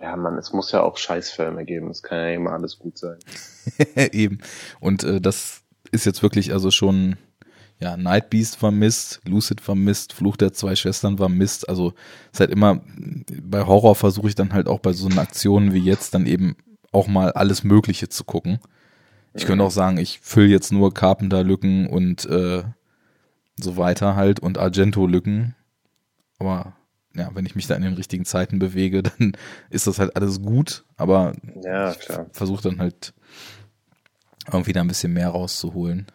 ja, 0.00 0.16
man, 0.16 0.36
es 0.36 0.52
muss 0.52 0.72
ja 0.72 0.82
auch 0.82 0.96
Scheißfilme 0.96 1.64
geben. 1.64 1.90
Es 1.90 2.02
kann 2.02 2.18
ja 2.18 2.30
immer 2.30 2.52
alles 2.52 2.78
gut 2.78 2.98
sein. 2.98 3.18
Eben. 4.12 4.40
Und 4.80 5.04
äh, 5.04 5.20
das 5.20 5.62
ist 5.90 6.04
jetzt 6.04 6.22
wirklich 6.22 6.52
also 6.52 6.70
schon, 6.70 7.16
ja, 7.78 7.96
Night 7.96 8.30
Beast 8.30 8.62
war 8.62 8.70
Mist, 8.70 9.20
Lucid 9.24 9.66
war 9.66 9.74
Mist, 9.74 10.12
Fluch 10.12 10.36
der 10.36 10.52
zwei 10.52 10.76
Schwestern 10.76 11.18
war 11.18 11.28
Mist. 11.28 11.68
Also 11.68 11.94
ist 12.32 12.40
halt 12.40 12.50
immer, 12.50 12.80
bei 13.42 13.64
Horror 13.64 13.94
versuche 13.94 14.28
ich 14.28 14.34
dann 14.34 14.52
halt 14.52 14.66
auch 14.68 14.80
bei 14.80 14.92
so 14.92 15.08
einer 15.08 15.22
Aktionen 15.22 15.72
wie 15.72 15.82
jetzt 15.82 16.14
dann 16.14 16.26
eben 16.26 16.56
auch 16.96 17.06
mal 17.06 17.32
alles 17.32 17.62
Mögliche 17.62 18.08
zu 18.08 18.24
gucken. 18.24 18.58
Ich 19.34 19.44
könnte 19.44 19.64
auch 19.64 19.70
sagen, 19.70 19.98
ich 19.98 20.20
fülle 20.20 20.48
jetzt 20.48 20.72
nur 20.72 20.94
Carpenter-Lücken 20.94 21.88
und 21.88 22.24
äh, 22.24 22.64
so 23.60 23.76
weiter 23.76 24.16
halt 24.16 24.40
und 24.40 24.56
Argento-Lücken. 24.56 25.54
Aber 26.38 26.74
ja, 27.14 27.30
wenn 27.34 27.44
ich 27.44 27.54
mich 27.54 27.66
da 27.66 27.74
in 27.74 27.82
den 27.82 27.94
richtigen 27.94 28.24
Zeiten 28.24 28.58
bewege, 28.58 29.02
dann 29.18 29.36
ist 29.68 29.86
das 29.86 29.98
halt 29.98 30.16
alles 30.16 30.40
gut. 30.40 30.84
Aber 30.96 31.34
Ja, 31.62 31.94
versuche 32.32 32.62
dann 32.62 32.78
halt 32.78 33.12
irgendwie 34.50 34.72
da 34.72 34.80
ein 34.80 34.88
bisschen 34.88 35.12
mehr 35.12 35.28
rauszuholen. 35.28 36.06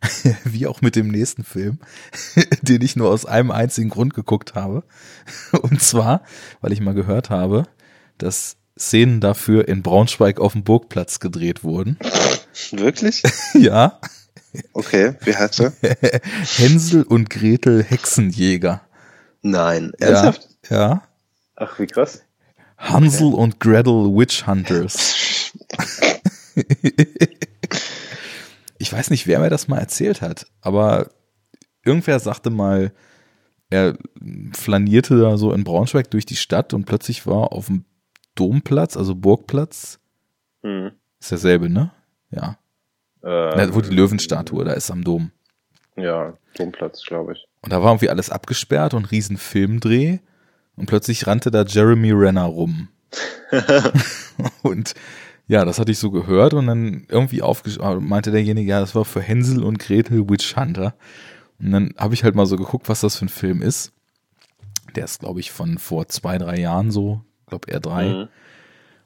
Wie 0.44 0.66
auch 0.66 0.80
mit 0.80 0.96
dem 0.96 1.08
nächsten 1.08 1.44
Film, 1.44 1.78
den 2.62 2.80
ich 2.80 2.96
nur 2.96 3.10
aus 3.10 3.26
einem 3.26 3.50
einzigen 3.50 3.90
Grund 3.90 4.14
geguckt 4.14 4.54
habe. 4.54 4.84
Und 5.60 5.82
zwar, 5.82 6.22
weil 6.62 6.72
ich 6.72 6.80
mal 6.80 6.94
gehört 6.94 7.28
habe, 7.28 7.64
dass 8.16 8.57
Szenen 8.78 9.20
dafür 9.20 9.68
in 9.68 9.82
Braunschweig 9.82 10.40
auf 10.40 10.52
dem 10.52 10.64
Burgplatz 10.64 11.20
gedreht 11.20 11.64
wurden. 11.64 11.98
Wirklich? 12.72 13.22
ja, 13.54 13.98
Okay, 14.72 15.14
wie 15.24 15.34
heißt 15.36 15.60
er? 15.60 15.72
Hänsel 16.56 17.02
und 17.02 17.28
Gretel 17.30 17.84
Hexenjäger. 17.84 18.80
Nein, 19.42 19.92
Ja, 20.00 20.06
ernsthaft? 20.08 20.48
ja. 20.70 21.02
Ach, 21.54 21.78
wie 21.78 21.86
krass. 21.86 22.22
Hansel 22.78 23.34
und 23.34 23.60
Gretel 23.60 24.14
Witch 24.16 24.46
Hunters. 24.46 25.52
ich 28.78 28.92
weiß 28.92 29.10
nicht, 29.10 29.26
wer 29.26 29.40
mir 29.40 29.50
das 29.50 29.68
mal 29.68 29.78
erzählt 29.78 30.22
hat, 30.22 30.46
aber 30.60 31.10
irgendwer 31.84 32.18
sagte 32.20 32.50
mal, 32.50 32.92
er 33.70 33.98
flanierte 34.56 35.18
da 35.20 35.36
so 35.36 35.52
in 35.52 35.64
Braunschweig 35.64 36.10
durch 36.10 36.24
die 36.26 36.36
Stadt 36.36 36.72
und 36.72 36.84
plötzlich 36.86 37.26
war 37.26 37.52
auf 37.52 37.66
dem 37.66 37.84
Domplatz, 38.38 38.96
also 38.96 39.14
Burgplatz, 39.14 39.98
Hm. 40.62 40.92
ist 41.20 41.30
derselbe, 41.30 41.68
ne? 41.68 41.90
Ja. 42.30 42.58
Ähm, 43.22 43.56
Da, 43.56 43.74
wo 43.74 43.80
die 43.80 43.94
Löwenstatue 43.94 44.64
da 44.64 44.72
ist 44.72 44.90
am 44.90 45.04
Dom. 45.04 45.30
Ja, 45.96 46.34
Domplatz, 46.56 47.02
glaube 47.04 47.32
ich. 47.32 47.46
Und 47.62 47.72
da 47.72 47.82
war 47.82 47.90
irgendwie 47.90 48.10
alles 48.10 48.30
abgesperrt 48.30 48.94
und 48.94 49.10
riesen 49.10 49.36
Filmdreh. 49.36 50.18
Und 50.76 50.86
plötzlich 50.86 51.26
rannte 51.26 51.50
da 51.50 51.64
Jeremy 51.64 52.12
Renner 52.12 52.44
rum. 52.44 52.88
und 54.62 54.94
ja, 55.48 55.64
das 55.64 55.78
hatte 55.78 55.90
ich 55.90 55.98
so 55.98 56.10
gehört 56.10 56.54
und 56.54 56.66
dann 56.66 57.06
irgendwie 57.08 57.42
aufgesch 57.42 57.78
meinte 57.78 58.30
derjenige, 58.30 58.70
ja, 58.70 58.80
das 58.80 58.94
war 58.94 59.04
für 59.04 59.20
Hänsel 59.22 59.64
und 59.64 59.78
Gretel 59.78 60.28
Witch 60.28 60.56
Hunter. 60.56 60.94
Und 61.58 61.72
dann 61.72 61.94
habe 61.98 62.14
ich 62.14 62.22
halt 62.22 62.34
mal 62.34 62.46
so 62.46 62.56
geguckt, 62.56 62.88
was 62.88 63.00
das 63.00 63.16
für 63.16 63.24
ein 63.24 63.30
Film 63.30 63.62
ist. 63.62 63.92
Der 64.94 65.04
ist, 65.04 65.20
glaube 65.20 65.40
ich, 65.40 65.50
von 65.50 65.78
vor 65.78 66.06
zwei, 66.08 66.38
drei 66.38 66.58
Jahren 66.58 66.90
so, 66.90 67.22
glaube 67.48 67.70
eher 67.70 67.80
drei. 67.80 68.08
Mhm. 68.08 68.28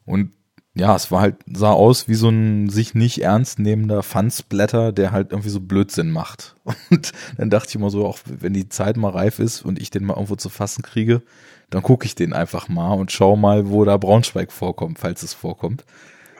Und 0.05 0.31
ja, 0.75 0.95
es 0.95 1.11
war 1.11 1.21
halt, 1.21 1.35
sah 1.45 1.71
aus 1.71 2.07
wie 2.07 2.15
so 2.15 2.29
ein 2.29 2.69
sich 2.69 2.95
nicht 2.95 3.21
ernst 3.21 3.59
nehmender 3.59 4.01
Fansblätter, 4.01 4.91
der 4.91 5.11
halt 5.11 5.31
irgendwie 5.31 5.49
so 5.49 5.59
Blödsinn 5.59 6.09
macht. 6.09 6.55
Und 6.89 7.11
dann 7.37 7.49
dachte 7.51 7.69
ich 7.69 7.75
immer 7.75 7.91
so, 7.91 8.05
auch 8.07 8.17
wenn 8.25 8.53
die 8.53 8.69
Zeit 8.69 8.97
mal 8.97 9.11
reif 9.11 9.37
ist 9.39 9.63
und 9.63 9.79
ich 9.79 9.91
den 9.91 10.03
mal 10.03 10.15
irgendwo 10.15 10.35
zu 10.35 10.49
fassen 10.49 10.81
kriege, 10.81 11.21
dann 11.69 11.83
gucke 11.83 12.05
ich 12.05 12.15
den 12.15 12.33
einfach 12.33 12.69
mal 12.69 12.93
und 12.93 13.11
schau 13.11 13.35
mal, 13.35 13.69
wo 13.69 13.83
da 13.83 13.97
Braunschweig 13.97 14.51
vorkommt, 14.51 14.99
falls 14.99 15.23
es 15.23 15.33
vorkommt. 15.33 15.85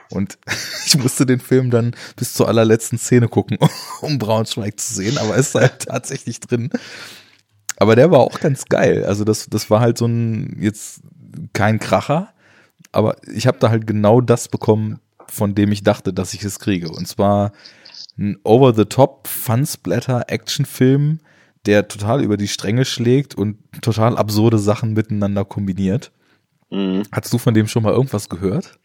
Und 0.09 0.37
ich 0.85 0.97
musste 0.97 1.25
den 1.25 1.39
Film 1.39 1.71
dann 1.71 1.95
bis 2.15 2.33
zur 2.33 2.47
allerletzten 2.47 2.97
Szene 2.97 3.27
gucken, 3.27 3.57
um 4.01 4.19
Braunschweig 4.19 4.79
zu 4.79 4.93
sehen, 4.93 5.17
aber 5.17 5.35
ist 5.35 5.55
halt 5.55 5.87
tatsächlich 5.87 6.39
drin. 6.39 6.69
Aber 7.77 7.95
der 7.95 8.11
war 8.11 8.19
auch 8.19 8.39
ganz 8.39 8.65
geil. 8.65 9.05
Also 9.05 9.23
das, 9.23 9.47
das 9.49 9.69
war 9.69 9.79
halt 9.79 9.97
so 9.97 10.05
ein, 10.05 10.57
jetzt 10.59 11.01
kein 11.53 11.79
Kracher, 11.79 12.33
aber 12.91 13.15
ich 13.33 13.47
habe 13.47 13.57
da 13.59 13.69
halt 13.69 13.87
genau 13.87 14.21
das 14.21 14.47
bekommen, 14.47 14.99
von 15.27 15.55
dem 15.55 15.71
ich 15.71 15.83
dachte, 15.83 16.13
dass 16.13 16.33
ich 16.33 16.43
es 16.43 16.59
kriege. 16.59 16.89
Und 16.89 17.07
zwar 17.07 17.51
ein 18.17 18.37
over-the-top 18.43 19.27
Fun-Splatter-Action-Film, 19.27 21.19
der 21.65 21.87
total 21.87 22.23
über 22.23 22.37
die 22.37 22.47
Stränge 22.47 22.85
schlägt 22.85 23.35
und 23.35 23.57
total 23.81 24.17
absurde 24.17 24.59
Sachen 24.59 24.93
miteinander 24.93 25.45
kombiniert. 25.45 26.11
Mhm. 26.69 27.03
Hast 27.11 27.33
du 27.33 27.37
von 27.37 27.53
dem 27.53 27.67
schon 27.67 27.83
mal 27.83 27.93
irgendwas 27.93 28.29
gehört? 28.29 28.79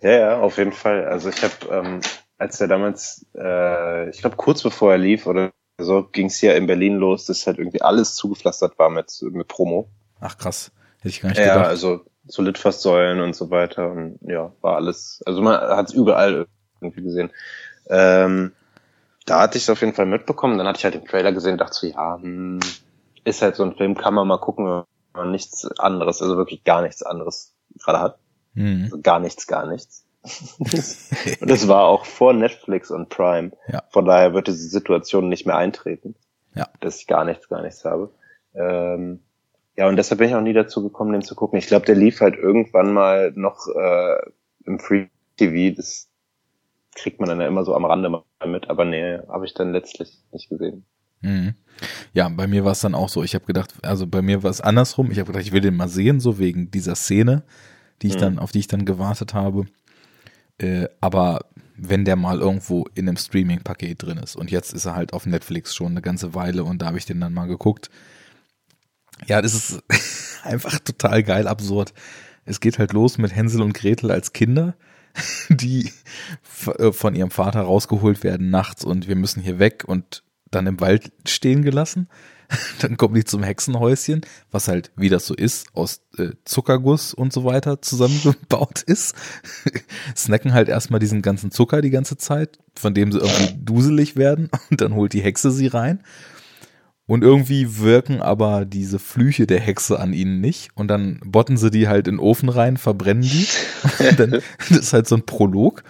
Ja, 0.00 0.10
ja, 0.10 0.40
auf 0.40 0.58
jeden 0.58 0.72
Fall. 0.72 1.04
Also 1.06 1.28
ich 1.28 1.42
habe, 1.42 1.54
ähm, 1.70 2.00
als 2.38 2.60
er 2.60 2.68
damals, 2.68 3.26
äh, 3.36 4.10
ich 4.10 4.20
glaube 4.20 4.36
kurz 4.36 4.62
bevor 4.62 4.92
er 4.92 4.98
lief 4.98 5.26
oder 5.26 5.50
so, 5.78 6.04
ging 6.04 6.26
es 6.26 6.36
hier 6.36 6.56
in 6.56 6.66
Berlin 6.66 6.96
los, 6.96 7.26
dass 7.26 7.46
halt 7.46 7.58
irgendwie 7.58 7.82
alles 7.82 8.14
zugepflastert 8.14 8.78
war 8.78 8.90
mit, 8.90 9.10
mit 9.30 9.48
Promo. 9.48 9.88
Ach 10.20 10.36
krass, 10.36 10.72
hätte 10.98 11.08
ich 11.08 11.20
gar 11.20 11.28
nicht 11.30 11.38
Ja, 11.38 11.54
gedacht. 11.54 11.68
also 11.68 12.00
so 12.26 12.42
Litfaßsäulen 12.42 13.20
und 13.20 13.34
so 13.34 13.50
weiter 13.50 13.90
und 13.90 14.18
ja, 14.22 14.52
war 14.60 14.76
alles, 14.76 15.22
also 15.26 15.40
man 15.42 15.58
hat 15.60 15.88
es 15.88 15.94
überall 15.94 16.46
irgendwie 16.80 17.02
gesehen. 17.02 17.30
Ähm, 17.88 18.52
da 19.26 19.40
hatte 19.40 19.56
ich 19.58 19.64
es 19.64 19.70
auf 19.70 19.80
jeden 19.80 19.94
Fall 19.94 20.06
mitbekommen, 20.06 20.58
dann 20.58 20.66
hatte 20.66 20.78
ich 20.78 20.84
halt 20.84 20.94
den 20.94 21.04
Trailer 21.06 21.32
gesehen, 21.32 21.58
dachte 21.58 21.74
so, 21.74 21.86
ja, 21.86 22.18
hm, 22.20 22.60
ist 23.24 23.42
halt 23.42 23.56
so 23.56 23.62
ein 23.64 23.74
Film, 23.76 23.94
kann 23.96 24.14
man 24.14 24.26
mal 24.28 24.38
gucken, 24.38 24.66
wenn 24.66 24.84
man 25.14 25.30
nichts 25.30 25.66
anderes, 25.78 26.22
also 26.22 26.36
wirklich 26.36 26.64
gar 26.64 26.82
nichts 26.82 27.02
anderes 27.02 27.54
gerade 27.78 28.00
hat. 28.00 28.18
Mhm. 28.54 28.84
Also 28.84 29.00
gar 29.00 29.20
nichts, 29.20 29.46
gar 29.46 29.66
nichts. 29.66 30.04
und 30.58 31.50
es 31.50 31.68
war 31.68 31.84
auch 31.84 32.04
vor 32.04 32.32
Netflix 32.32 32.90
und 32.90 33.08
Prime. 33.08 33.52
Ja. 33.68 33.82
Von 33.90 34.04
daher 34.04 34.34
wird 34.34 34.48
diese 34.48 34.68
Situation 34.68 35.28
nicht 35.28 35.46
mehr 35.46 35.56
eintreten, 35.56 36.14
Ja. 36.54 36.68
dass 36.80 36.98
ich 37.00 37.06
gar 37.06 37.24
nichts, 37.24 37.48
gar 37.48 37.62
nichts 37.62 37.84
habe. 37.84 38.10
Ähm, 38.54 39.20
ja, 39.78 39.88
und 39.88 39.96
deshalb 39.96 40.18
bin 40.18 40.28
ich 40.30 40.36
auch 40.36 40.42
nie 40.42 40.54
dazu 40.54 40.82
gekommen, 40.82 41.12
den 41.12 41.22
zu 41.22 41.36
gucken. 41.36 41.58
Ich 41.58 41.68
glaube, 41.68 41.86
der 41.86 41.96
lief 41.96 42.20
halt 42.20 42.36
irgendwann 42.36 42.92
mal 42.92 43.32
noch 43.36 43.68
äh, 43.68 44.16
im 44.66 44.80
Free 44.80 45.08
TV. 45.38 45.76
Das 45.76 46.10
kriegt 46.96 47.20
man 47.20 47.30
dann 47.30 47.40
ja 47.40 47.48
immer 47.48 47.64
so 47.64 47.74
am 47.74 47.86
Rande 47.86 48.10
mal 48.10 48.24
mit, 48.46 48.70
aber 48.70 48.84
nee, 48.84 49.18
habe 49.28 49.46
ich 49.46 49.54
dann 49.54 49.72
letztlich 49.72 50.10
nicht 50.32 50.50
gesehen. 50.50 50.86
Mhm. 51.22 51.54
Ja, 52.12 52.28
bei 52.28 52.46
mir 52.48 52.64
war 52.64 52.72
es 52.72 52.80
dann 52.80 52.94
auch 52.96 53.08
so. 53.08 53.22
Ich 53.22 53.34
habe 53.34 53.46
gedacht, 53.46 53.74
also 53.82 54.06
bei 54.06 54.22
mir 54.22 54.42
war 54.42 54.50
es 54.50 54.60
andersrum. 54.60 55.10
Ich 55.12 55.18
habe 55.20 55.28
gedacht, 55.28 55.44
ich 55.46 55.52
will 55.52 55.60
den 55.62 55.76
mal 55.76 55.88
sehen, 55.88 56.20
so 56.20 56.38
wegen 56.38 56.70
dieser 56.70 56.96
Szene, 56.96 57.44
die 58.02 58.08
ich 58.08 58.16
Mhm. 58.16 58.18
dann, 58.18 58.38
auf 58.40 58.52
die 58.52 58.60
ich 58.60 58.68
dann 58.68 58.84
gewartet 58.84 59.34
habe. 59.34 59.66
Äh, 60.58 60.88
aber 61.00 61.40
wenn 61.76 62.04
der 62.04 62.16
mal 62.16 62.40
irgendwo 62.40 62.86
in 62.94 63.08
einem 63.08 63.16
Streaming-Paket 63.16 64.02
drin 64.02 64.18
ist 64.18 64.36
und 64.36 64.50
jetzt 64.50 64.72
ist 64.74 64.86
er 64.86 64.96
halt 64.96 65.12
auf 65.12 65.26
Netflix 65.26 65.74
schon 65.74 65.92
eine 65.92 66.02
ganze 66.02 66.34
Weile 66.34 66.64
und 66.64 66.82
da 66.82 66.86
habe 66.86 66.98
ich 66.98 67.06
den 67.06 67.20
dann 67.20 67.34
mal 67.34 67.46
geguckt. 67.46 67.90
Ja, 69.26 69.42
das 69.42 69.54
ist 69.54 69.82
einfach 70.42 70.78
total 70.78 71.22
geil 71.22 71.46
absurd. 71.48 71.92
Es 72.44 72.60
geht 72.60 72.78
halt 72.78 72.92
los 72.92 73.18
mit 73.18 73.34
Hänsel 73.34 73.62
und 73.62 73.74
Gretel 73.74 74.10
als 74.10 74.32
Kinder, 74.32 74.74
die 75.48 75.92
äh, 76.78 76.92
von 76.92 77.14
ihrem 77.14 77.30
Vater 77.30 77.60
rausgeholt 77.60 78.22
werden 78.22 78.50
nachts 78.50 78.84
und 78.84 79.08
wir 79.08 79.16
müssen 79.16 79.42
hier 79.42 79.58
weg 79.58 79.84
und 79.86 80.22
dann 80.50 80.66
im 80.66 80.80
Wald 80.80 81.12
stehen 81.26 81.62
gelassen. 81.62 82.08
Dann 82.80 82.96
kommen 82.96 83.14
die 83.14 83.24
zum 83.24 83.42
Hexenhäuschen, 83.42 84.22
was 84.50 84.68
halt, 84.68 84.90
wie 84.96 85.10
das 85.10 85.26
so 85.26 85.34
ist, 85.34 85.66
aus 85.74 86.00
äh, 86.16 86.30
Zuckerguss 86.44 87.12
und 87.12 87.30
so 87.32 87.44
weiter 87.44 87.82
zusammengebaut 87.82 88.82
ist. 88.82 89.14
Snacken 90.16 90.54
halt 90.54 90.68
erstmal 90.68 91.00
diesen 91.00 91.20
ganzen 91.20 91.50
Zucker 91.50 91.82
die 91.82 91.90
ganze 91.90 92.16
Zeit, 92.16 92.58
von 92.74 92.94
dem 92.94 93.12
sie 93.12 93.18
irgendwie 93.18 93.54
duselig 93.58 94.16
werden 94.16 94.48
und 94.70 94.80
dann 94.80 94.94
holt 94.94 95.12
die 95.12 95.20
Hexe 95.20 95.50
sie 95.50 95.66
rein. 95.66 96.02
Und 97.08 97.24
irgendwie 97.24 97.78
wirken 97.78 98.20
aber 98.20 98.66
diese 98.66 98.98
Flüche 98.98 99.46
der 99.46 99.60
Hexe 99.60 99.98
an 99.98 100.12
ihnen 100.12 100.42
nicht. 100.42 100.68
Und 100.74 100.88
dann 100.88 101.20
botten 101.24 101.56
sie 101.56 101.70
die 101.70 101.88
halt 101.88 102.06
in 102.06 102.16
den 102.16 102.20
Ofen 102.20 102.50
rein, 102.50 102.76
verbrennen 102.76 103.22
die. 103.22 103.46
Und 104.10 104.20
dann, 104.20 104.30
das 104.68 104.78
ist 104.78 104.92
halt 104.92 105.08
so 105.08 105.16
ein 105.16 105.24
Prolog. 105.24 105.84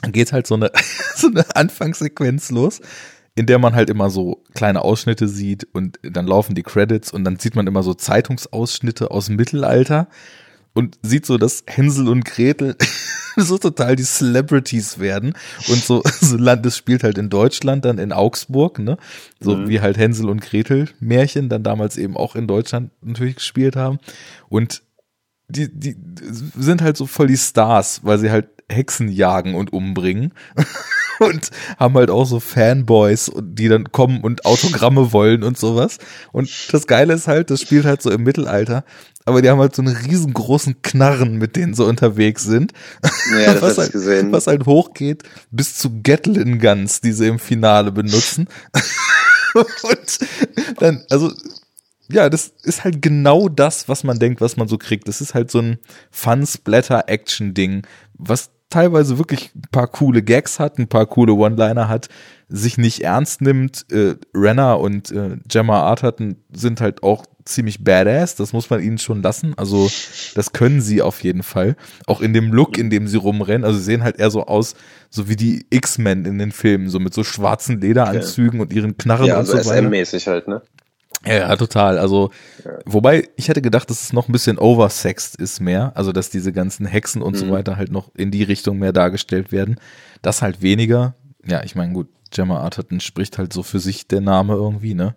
Dann 0.00 0.10
geht 0.10 0.32
halt 0.32 0.46
so 0.46 0.54
eine, 0.54 0.72
so 1.14 1.26
eine 1.26 1.44
Anfangssequenz 1.54 2.50
los, 2.50 2.80
in 3.34 3.44
der 3.44 3.58
man 3.58 3.74
halt 3.74 3.90
immer 3.90 4.08
so 4.08 4.42
kleine 4.54 4.80
Ausschnitte 4.80 5.28
sieht 5.28 5.68
und 5.72 5.98
dann 6.02 6.26
laufen 6.26 6.54
die 6.54 6.62
Credits 6.62 7.12
und 7.12 7.24
dann 7.24 7.38
sieht 7.38 7.54
man 7.54 7.66
immer 7.66 7.82
so 7.82 7.92
Zeitungsausschnitte 7.92 9.10
aus 9.10 9.26
dem 9.26 9.36
Mittelalter. 9.36 10.08
Und 10.74 10.98
sieht 11.02 11.26
so, 11.26 11.38
dass 11.38 11.64
Hänsel 11.66 12.08
und 12.08 12.24
Gretel 12.24 12.76
so 13.36 13.58
total 13.58 13.96
die 13.96 14.04
Celebrities 14.04 14.98
werden 14.98 15.34
und 15.68 15.84
so, 15.84 16.02
so 16.20 16.36
Land, 16.36 16.64
das 16.66 16.76
spielt 16.76 17.04
halt 17.04 17.18
in 17.18 17.30
Deutschland, 17.30 17.84
dann 17.84 17.98
in 17.98 18.12
Augsburg, 18.12 18.78
ne? 18.78 18.96
So 19.40 19.56
mhm. 19.56 19.68
wie 19.68 19.80
halt 19.80 19.98
Hänsel 19.98 20.28
und 20.28 20.40
Gretel 20.40 20.88
Märchen 21.00 21.48
dann 21.48 21.62
damals 21.62 21.96
eben 21.96 22.16
auch 22.16 22.36
in 22.36 22.46
Deutschland 22.46 22.90
natürlich 23.02 23.36
gespielt 23.36 23.76
haben 23.76 23.98
und 24.48 24.82
die, 25.48 25.68
die 25.70 25.96
sind 26.56 26.80
halt 26.80 26.96
so 26.96 27.06
voll 27.06 27.26
die 27.26 27.36
Stars, 27.36 28.00
weil 28.04 28.18
sie 28.18 28.30
halt 28.30 28.48
Hexen 28.70 29.08
jagen 29.08 29.54
und 29.54 29.72
umbringen. 29.72 30.32
und 31.20 31.50
haben 31.78 31.94
halt 31.94 32.10
auch 32.10 32.24
so 32.24 32.40
Fanboys, 32.40 33.30
die 33.40 33.68
dann 33.68 33.92
kommen 33.92 34.20
und 34.20 34.44
Autogramme 34.44 35.12
wollen 35.12 35.42
und 35.42 35.58
sowas. 35.58 35.98
Und 36.32 36.50
das 36.72 36.86
Geile 36.86 37.14
ist 37.14 37.28
halt, 37.28 37.50
das 37.50 37.60
spielt 37.60 37.84
halt 37.84 38.02
so 38.02 38.10
im 38.10 38.22
Mittelalter, 38.22 38.84
aber 39.24 39.42
die 39.42 39.48
haben 39.48 39.60
halt 39.60 39.74
so 39.74 39.82
einen 39.82 39.96
riesengroßen 39.96 40.82
Knarren, 40.82 41.38
mit 41.38 41.56
denen 41.56 41.74
sie 41.74 41.84
unterwegs 41.84 42.44
sind. 42.44 42.72
Ja, 43.32 43.54
das 43.54 43.62
was, 43.62 43.78
halt, 43.78 43.92
gesehen. 43.92 44.32
was 44.32 44.46
halt 44.46 44.66
hochgeht 44.66 45.22
bis 45.50 45.76
zu 45.76 46.02
Gatlin 46.02 46.58
Guns, 46.58 47.00
die 47.00 47.12
sie 47.12 47.28
im 47.28 47.38
Finale 47.38 47.92
benutzen. 47.92 48.48
und 49.54 50.18
dann, 50.78 51.04
also 51.10 51.32
ja, 52.08 52.28
das 52.28 52.52
ist 52.62 52.84
halt 52.84 53.00
genau 53.00 53.48
das, 53.48 53.88
was 53.88 54.04
man 54.04 54.18
denkt, 54.18 54.40
was 54.40 54.56
man 54.56 54.68
so 54.68 54.76
kriegt. 54.76 55.08
Das 55.08 55.20
ist 55.20 55.34
halt 55.34 55.50
so 55.50 55.60
ein 55.60 55.78
Fun-Splatter-Action-Ding, 56.10 57.86
was 58.14 58.50
teilweise 58.70 59.18
wirklich 59.18 59.54
ein 59.54 59.62
paar 59.70 59.86
coole 59.86 60.22
Gags 60.22 60.58
hat, 60.58 60.78
ein 60.78 60.88
paar 60.88 61.06
coole 61.06 61.34
One-Liner 61.34 61.88
hat, 61.88 62.08
sich 62.48 62.78
nicht 62.78 63.02
ernst 63.02 63.40
nimmt. 63.40 63.86
Äh, 63.92 64.16
Renner 64.34 64.80
und 64.80 65.10
äh, 65.10 65.36
Gemma 65.46 65.82
Arterton 65.82 66.36
sind 66.52 66.80
halt 66.80 67.02
auch 67.02 67.24
ziemlich 67.44 67.82
badass, 67.82 68.34
das 68.36 68.52
muss 68.52 68.70
man 68.70 68.82
ihnen 68.82 68.98
schon 68.98 69.22
lassen. 69.22 69.54
Also 69.56 69.90
das 70.34 70.52
können 70.52 70.80
sie 70.80 71.02
auf 71.02 71.22
jeden 71.22 71.42
Fall. 71.42 71.76
Auch 72.06 72.20
in 72.20 72.32
dem 72.32 72.52
Look, 72.52 72.78
in 72.78 72.90
dem 72.90 73.06
sie 73.06 73.16
rumrennen. 73.16 73.64
Also 73.64 73.78
sie 73.78 73.84
sehen 73.84 74.02
halt 74.02 74.18
eher 74.18 74.30
so 74.30 74.46
aus, 74.46 74.74
so 75.10 75.28
wie 75.28 75.36
die 75.36 75.66
X-Men 75.70 76.24
in 76.24 76.38
den 76.38 76.52
Filmen, 76.52 76.88
so 76.88 76.98
mit 76.98 77.14
so 77.14 77.24
schwarzen 77.24 77.80
Lederanzügen 77.80 78.60
okay. 78.60 78.68
und 78.68 78.76
ihren 78.76 78.96
Knarren 78.96 79.26
ja, 79.26 79.38
und 79.38 79.46
so 79.46 79.54
weiter. 79.54 79.82
SM-mäßig 79.82 80.26
halt, 80.26 80.48
ne? 80.48 80.62
Ja, 81.24 81.34
ja, 81.34 81.56
total. 81.56 81.98
Also, 81.98 82.30
ja. 82.64 82.78
wobei 82.84 83.28
ich 83.36 83.48
hätte 83.48 83.62
gedacht, 83.62 83.88
dass 83.90 84.02
es 84.02 84.12
noch 84.12 84.28
ein 84.28 84.32
bisschen 84.32 84.58
oversexed 84.58 85.36
ist 85.36 85.60
mehr. 85.60 85.92
Also, 85.94 86.12
dass 86.12 86.30
diese 86.30 86.52
ganzen 86.52 86.86
Hexen 86.86 87.22
und 87.22 87.34
mhm. 87.34 87.38
so 87.38 87.50
weiter 87.50 87.76
halt 87.76 87.92
noch 87.92 88.10
in 88.14 88.30
die 88.30 88.42
Richtung 88.42 88.78
mehr 88.78 88.92
dargestellt 88.92 89.52
werden. 89.52 89.78
Das 90.20 90.42
halt 90.42 90.62
weniger. 90.62 91.14
Ja, 91.46 91.62
ich 91.62 91.74
meine, 91.74 91.92
gut, 91.92 92.08
Gemma 92.30 92.60
Arterton 92.60 93.00
spricht 93.00 93.38
halt 93.38 93.52
so 93.52 93.62
für 93.62 93.78
sich 93.78 94.08
der 94.08 94.20
Name 94.20 94.54
irgendwie, 94.54 94.94
ne? 94.94 95.14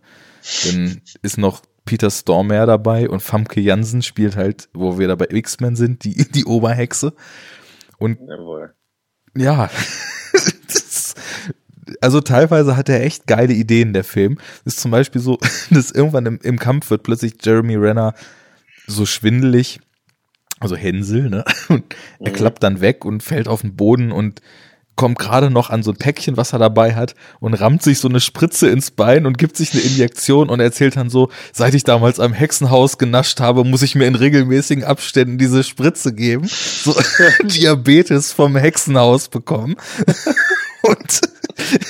Dann 0.64 1.02
ist 1.24 1.38
noch 1.38 1.62
Peter 1.86 2.10
Stormare 2.10 2.66
dabei 2.66 3.10
und 3.10 3.22
Famke 3.22 3.62
Jansen 3.62 4.02
spielt 4.02 4.36
halt, 4.36 4.70
wo 4.74 4.98
wir 4.98 5.08
da 5.08 5.16
bei 5.16 5.28
X-Men 5.30 5.76
sind, 5.76 6.04
die, 6.04 6.30
die 6.30 6.46
Oberhexe. 6.46 7.14
Und 7.98 8.20
Jawohl. 8.20 8.74
ja, 9.36 9.70
das, 10.68 11.16
also 12.02 12.22
teilweise 12.22 12.76
hat 12.76 12.90
er 12.90 13.04
echt 13.04 13.28
geile 13.28 13.54
Ideen, 13.54 13.94
der 13.94 14.04
Film. 14.04 14.40
ist 14.66 14.80
zum 14.80 14.92
Beispiel 14.92 15.22
so, 15.22 15.38
dass 15.70 15.92
irgendwann 15.92 16.26
im, 16.26 16.40
im 16.42 16.60
Kampf 16.60 16.90
wird 16.90 17.04
plötzlich 17.04 17.36
Jeremy 17.42 17.76
Renner 17.76 18.16
so 18.88 19.06
schwindelig, 19.06 19.80
also 20.60 20.76
Hänsel, 20.76 21.30
ne? 21.30 21.46
Und 21.70 21.96
er 22.20 22.32
mhm. 22.32 22.36
klappt 22.36 22.64
dann 22.64 22.82
weg 22.82 23.06
und 23.06 23.22
fällt 23.22 23.48
auf 23.48 23.62
den 23.62 23.76
Boden 23.76 24.12
und 24.12 24.42
kommt 24.96 25.20
gerade 25.20 25.50
noch 25.50 25.70
an 25.70 25.84
so 25.84 25.92
ein 25.92 25.98
Päckchen, 25.98 26.38
was 26.38 26.54
er 26.54 26.60
dabei 26.60 26.96
hat 26.96 27.16
und 27.40 27.54
rammt 27.54 27.84
sich 27.84 28.00
so 28.00 28.08
eine 28.08 28.20
Spritze 28.20 28.70
ins 28.70 28.92
Bein 28.92 29.26
und 29.26 29.38
gibt 29.38 29.58
sich 29.58 29.74
eine 29.74 29.82
Injektion 29.82 30.50
und 30.50 30.60
erzählt 30.60 30.96
dann 30.96 31.10
so, 31.10 31.30
seit 31.52 31.74
ich 31.74 31.84
damals 31.84 32.20
am 32.20 32.34
Hexenhaus 32.34 32.98
genascht 32.98 33.40
habe, 33.40 33.64
muss 33.64 33.82
ich 33.82 33.96
mir 33.96 34.08
in 34.08 34.16
regelmäßigen 34.16 34.84
Abständen 34.84 35.38
diese 35.38 35.64
Spritze 35.64 36.14
geben. 36.14 36.48
So 36.48 36.96
Diabetes 37.44 38.32
vom 38.32 38.56
Hexenhaus 38.56 39.28
bekommen. 39.28 39.76
und 40.82 41.22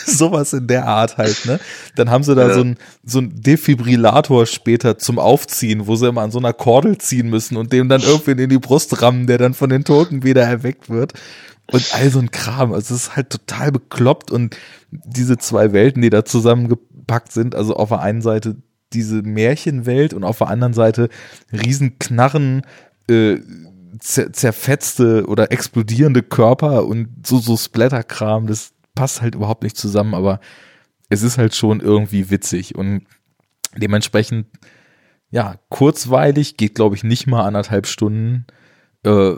sowas 0.06 0.54
in 0.54 0.68
der 0.68 0.88
Art 0.88 1.18
halt, 1.18 1.46
ne? 1.46 1.60
Dann 1.96 2.10
haben 2.10 2.24
sie 2.24 2.36
da 2.36 2.50
ja. 2.50 2.54
so 2.54 2.62
ein 2.62 2.78
so 3.04 3.20
ein 3.20 3.42
Defibrillator 3.42 4.46
später 4.46 4.98
zum 4.98 5.20
Aufziehen, 5.20 5.88
wo 5.88 5.96
sie 5.96 6.08
immer 6.08 6.22
an 6.22 6.32
so 6.32 6.40
einer 6.40 6.54
Kordel 6.54 6.98
ziehen 6.98 7.30
müssen 7.30 7.58
und 7.58 7.74
dem 7.74 7.90
dann 7.90 8.02
irgendwie 8.02 8.44
in 8.44 8.50
die 8.50 8.58
Brust 8.58 9.02
rammen, 9.02 9.28
der 9.28 9.38
dann 9.38 9.54
von 9.54 9.70
den 9.70 9.84
Toten 9.84 10.24
wieder 10.24 10.44
erweckt 10.44 10.90
wird. 10.90 11.14
Und 11.72 11.94
all 11.94 12.10
so 12.10 12.20
ein 12.20 12.32
Kram. 12.32 12.74
Also 12.74 12.94
es 12.94 13.08
ist 13.08 13.16
halt 13.16 13.30
total 13.30 13.72
bekloppt 13.72 14.32
und 14.32 14.56
diese 14.92 15.38
zwei 15.38 15.74
Welten, 15.74 16.02
die 16.02 16.10
da 16.10 16.26
zusammengepackt 16.26 17.32
sind, 17.32 17.56
also 17.56 17.76
auf 17.76 17.90
der 17.90 18.02
einen 18.02 18.22
Seite 18.22 18.58
diese 18.94 19.22
Märchenwelt 19.24 20.14
und 20.14 20.24
auf 20.24 20.38
der 20.38 20.48
anderen 20.48 20.74
Seite 20.74 21.10
Riesenknarren, 21.52 22.62
äh, 23.10 23.38
zerfetzte 24.00 25.26
oder 25.26 25.52
explodierende 25.52 26.22
Körper 26.22 26.86
und 26.86 27.08
so, 27.26 27.40
so 27.40 27.56
Splatterkram, 27.58 28.48
das 28.48 28.74
passt 28.94 29.22
halt 29.22 29.36
überhaupt 29.36 29.64
nicht 29.64 29.78
zusammen, 29.78 30.14
aber 30.14 30.40
es 31.10 31.24
ist 31.24 31.38
halt 31.38 31.56
schon 31.56 31.80
irgendwie 31.80 32.30
witzig 32.30 32.76
und 32.76 33.04
dementsprechend, 33.76 34.48
ja, 35.30 35.56
kurzweilig, 35.70 36.58
geht 36.58 36.76
glaube 36.76 36.96
ich 36.96 37.04
nicht 37.04 37.28
mal 37.28 37.46
anderthalb 37.46 37.88
Stunden. 37.88 38.46
Äh, 39.04 39.36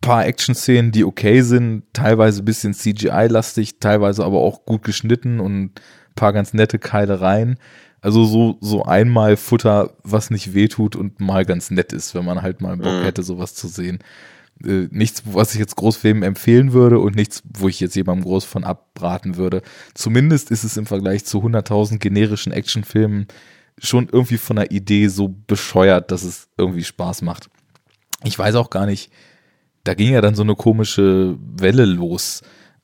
paar 0.00 0.26
Action-Szenen, 0.26 0.92
die 0.92 1.04
okay 1.04 1.42
sind, 1.42 1.84
teilweise 1.92 2.42
bisschen 2.42 2.74
CGI-lastig, 2.74 3.80
teilweise 3.80 4.24
aber 4.24 4.38
auch 4.38 4.64
gut 4.64 4.82
geschnitten 4.82 5.40
und 5.40 5.80
paar 6.14 6.32
ganz 6.32 6.54
nette 6.54 6.78
Keilereien. 6.78 7.58
Also 8.00 8.24
so, 8.24 8.56
so 8.60 8.84
einmal 8.84 9.36
Futter, 9.36 9.94
was 10.02 10.30
nicht 10.30 10.54
wehtut 10.54 10.96
und 10.96 11.20
mal 11.20 11.44
ganz 11.44 11.70
nett 11.70 11.92
ist, 11.92 12.14
wenn 12.14 12.24
man 12.24 12.42
halt 12.42 12.60
mal 12.60 12.76
Bock 12.76 13.00
mhm. 13.00 13.04
hätte, 13.04 13.22
sowas 13.22 13.54
zu 13.54 13.68
sehen 13.68 13.98
äh, 14.64 14.88
nichts, 14.90 15.22
was 15.24 15.54
ich 15.54 15.60
jetzt 15.60 15.76
groß 15.76 15.96
für 15.96 16.02
Filmen 16.02 16.22
empfehlen 16.22 16.72
würde 16.72 16.98
und 16.98 17.16
nichts, 17.16 17.42
wo 17.44 17.68
ich 17.68 17.80
jetzt 17.80 17.96
jemandem 17.96 18.24
groß 18.24 18.44
von 18.44 18.64
abraten 18.64 19.36
würde. 19.36 19.62
Zumindest 19.94 20.50
ist 20.50 20.64
es 20.64 20.76
im 20.76 20.86
Vergleich 20.86 21.24
zu 21.24 21.38
100.000 21.38 21.98
generischen 21.98 22.52
Actionfilmen 22.52 23.26
schon 23.78 24.08
irgendwie 24.10 24.38
von 24.38 24.56
der 24.56 24.70
Idee 24.70 25.08
so 25.08 25.34
bescheuert, 25.46 26.10
dass 26.10 26.22
es 26.22 26.48
irgendwie 26.58 26.84
Spaß 26.84 27.22
macht. 27.22 27.48
Ich 28.24 28.38
weiß 28.38 28.54
auch 28.56 28.70
gar 28.70 28.86
nicht, 28.86 29.10
da 29.84 29.94
ging 29.94 30.12
ja 30.12 30.20
dann 30.20 30.34
so 30.34 30.42
eine 30.42 30.54
komische 30.54 31.36
Welle 31.56 31.84
los 31.84 32.42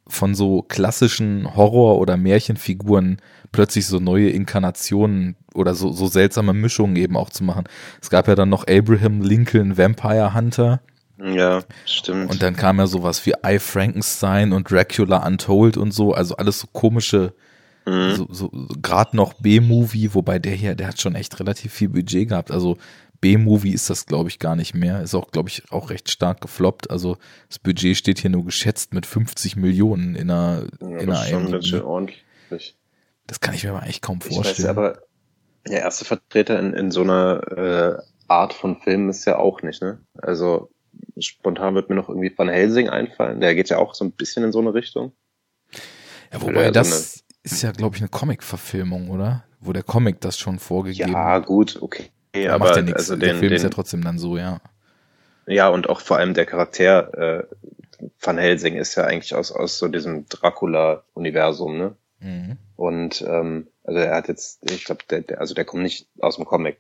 von 0.09 0.35
so 0.35 0.63
klassischen 0.63 1.57
Horror- 1.57 1.99
oder 1.99 2.17
Märchenfiguren 2.17 3.19
plötzlich 3.53 3.87
so 3.87 3.99
neue 3.99 4.31
Inkarnationen 4.31 5.37
oder 5.55 5.75
so, 5.75 5.93
so 5.93 6.07
seltsame 6.07 6.53
Mischungen 6.53 6.97
eben 6.97 7.17
auch 7.17 7.31
zu 7.31 7.43
machen. 7.45 7.65
Es 8.01 8.11
gab 8.11 8.29
ja 8.29 8.35
dann 8.35 8.49
noch 8.49 8.67
Abraham 8.69 9.23
Lincoln 9.23 9.77
Vampire 9.77 10.35
Hunter, 10.35 10.81
ja, 11.19 11.63
stimmt. 11.87 12.31
Und 12.31 12.43
dann 12.43 12.57
kam 12.57 12.79
ja 12.79 12.87
sowas 12.87 13.25
wie 13.25 13.33
I 13.45 13.59
Frankenstein 13.59 14.53
und 14.53 14.71
Dracula 14.71 15.27
Untold 15.27 15.77
und 15.77 15.93
so, 15.93 16.13
also 16.13 16.37
alles 16.37 16.61
so 16.61 16.67
komische, 16.73 17.33
mhm. 17.87 18.15
so, 18.15 18.29
so 18.31 18.51
gerade 18.83 19.17
noch 19.17 19.33
B-Movie, 19.35 20.13
wobei 20.13 20.39
der 20.39 20.53
hier, 20.53 20.75
der 20.75 20.89
hat 20.89 21.01
schon 21.01 21.15
echt 21.15 21.41
relativ 21.41 21.73
viel 21.73 21.89
Budget 21.89 22.29
gehabt. 22.29 22.51
Also 22.51 22.77
B-Movie 23.27 23.73
ist 23.73 23.91
das, 23.91 24.07
glaube 24.07 24.29
ich, 24.29 24.39
gar 24.39 24.55
nicht 24.55 24.75
mehr. 24.75 25.03
Ist 25.03 25.17
auch, 25.17 25.33
glaube 25.33 25.49
ich, 25.49 25.73
auch 25.73 25.91
recht 25.91 26.11
stark 26.11 26.41
gefloppt. 26.41 26.91
Also 26.93 27.17
das 27.49 27.59
Budget 27.59 27.97
steht 27.97 28.21
hier 28.21 28.31
nur 28.31 28.45
geschätzt 28.45 28.95
mit 28.95 29.05
50 29.05 29.57
Millionen 29.57 30.15
in 30.15 30.31
einer, 30.31 30.65
ja, 30.81 30.87
in 30.87 31.11
einer 31.11 31.25
schon 31.25 31.51
ganz 31.51 31.67
schön 31.67 31.83
ordentlich. 31.83 32.77
Das 33.27 33.41
kann 33.41 33.55
ich 33.55 33.65
mir 33.65 33.71
aber 33.71 33.85
echt 33.85 34.01
kaum 34.01 34.21
vorstellen. 34.21 34.53
Ich 34.53 34.59
weiß, 34.61 34.67
aber 34.67 35.03
der 35.67 35.81
erste 35.81 36.05
Vertreter 36.05 36.57
in, 36.61 36.73
in 36.73 36.93
so 36.93 37.03
einer 37.03 37.99
äh, 37.99 38.03
Art 38.29 38.53
von 38.53 38.81
Film 38.81 39.09
ist 39.09 39.25
ja 39.25 39.39
auch 39.39 39.61
nicht, 39.63 39.83
ne? 39.83 39.99
Also 40.19 40.71
spontan 41.19 41.75
wird 41.75 41.91
mir 41.91 41.97
noch 41.97 42.09
irgendwie 42.09 42.33
Van 42.37 42.49
Helsing 42.49 42.89
einfallen. 42.89 43.41
Der 43.41 43.57
geht 43.57 43.71
ja 43.71 43.79
auch 43.79 43.97
so 43.97 44.05
ein 44.05 44.13
bisschen 44.13 44.45
in 44.45 44.53
so 44.53 44.61
eine 44.61 44.73
Richtung. 44.73 45.11
Ja, 46.33 46.43
wobei 46.43 46.71
das 46.71 47.15
so 47.15 47.21
ist 47.43 47.63
ja, 47.63 47.73
glaube 47.73 47.97
ich, 47.97 48.03
eine 48.03 48.09
Comic-Verfilmung, 48.09 49.11
oder? 49.11 49.45
Wo 49.59 49.73
der 49.73 49.83
Comic 49.83 50.21
das 50.21 50.39
schon 50.39 50.61
vorgegeben 50.61 51.09
hat. 51.09 51.15
Ja, 51.15 51.39
gut, 51.41 51.79
okay. 51.81 52.11
Ja, 52.43 52.55
aber 52.55 52.67
macht 52.67 52.77
ja 52.77 52.83
nichts. 52.83 52.99
Also 52.99 53.17
der 53.17 53.31
den, 53.31 53.39
Film 53.39 53.51
den, 53.51 53.57
ist 53.57 53.63
ja 53.63 53.71
trotzdem 53.71 54.03
dann 54.03 54.19
so, 54.19 54.37
ja. 54.37 54.61
Ja, 55.47 55.69
und 55.69 55.89
auch 55.89 56.01
vor 56.01 56.19
allem 56.19 56.35
der 56.35 56.47
Charakter 56.47 57.39
äh, 57.39 57.45
Van 58.21 58.39
Helsing 58.39 58.77
ist 58.77 58.95
ja 58.97 59.05
eigentlich 59.05 59.35
aus, 59.35 59.53
aus 59.53 59.79
so 59.79 59.89
diesem 59.89 60.29
Dracula-Universum, 60.29 61.79
ne? 61.79 61.97
Mhm. 62.21 62.59
Und 62.77 63.23
ähm, 63.23 63.69
also 63.85 64.01
er 64.01 64.15
hat 64.15 64.29
jetzt, 64.29 64.71
ich 64.71 64.85
glaube, 64.85 65.03
der, 65.09 65.23
der, 65.23 65.41
also 65.41 65.55
der 65.55 65.65
kommt 65.65 65.83
nicht 65.83 66.09
aus 66.19 66.37
dem 66.37 66.45
Comic. 66.45 66.79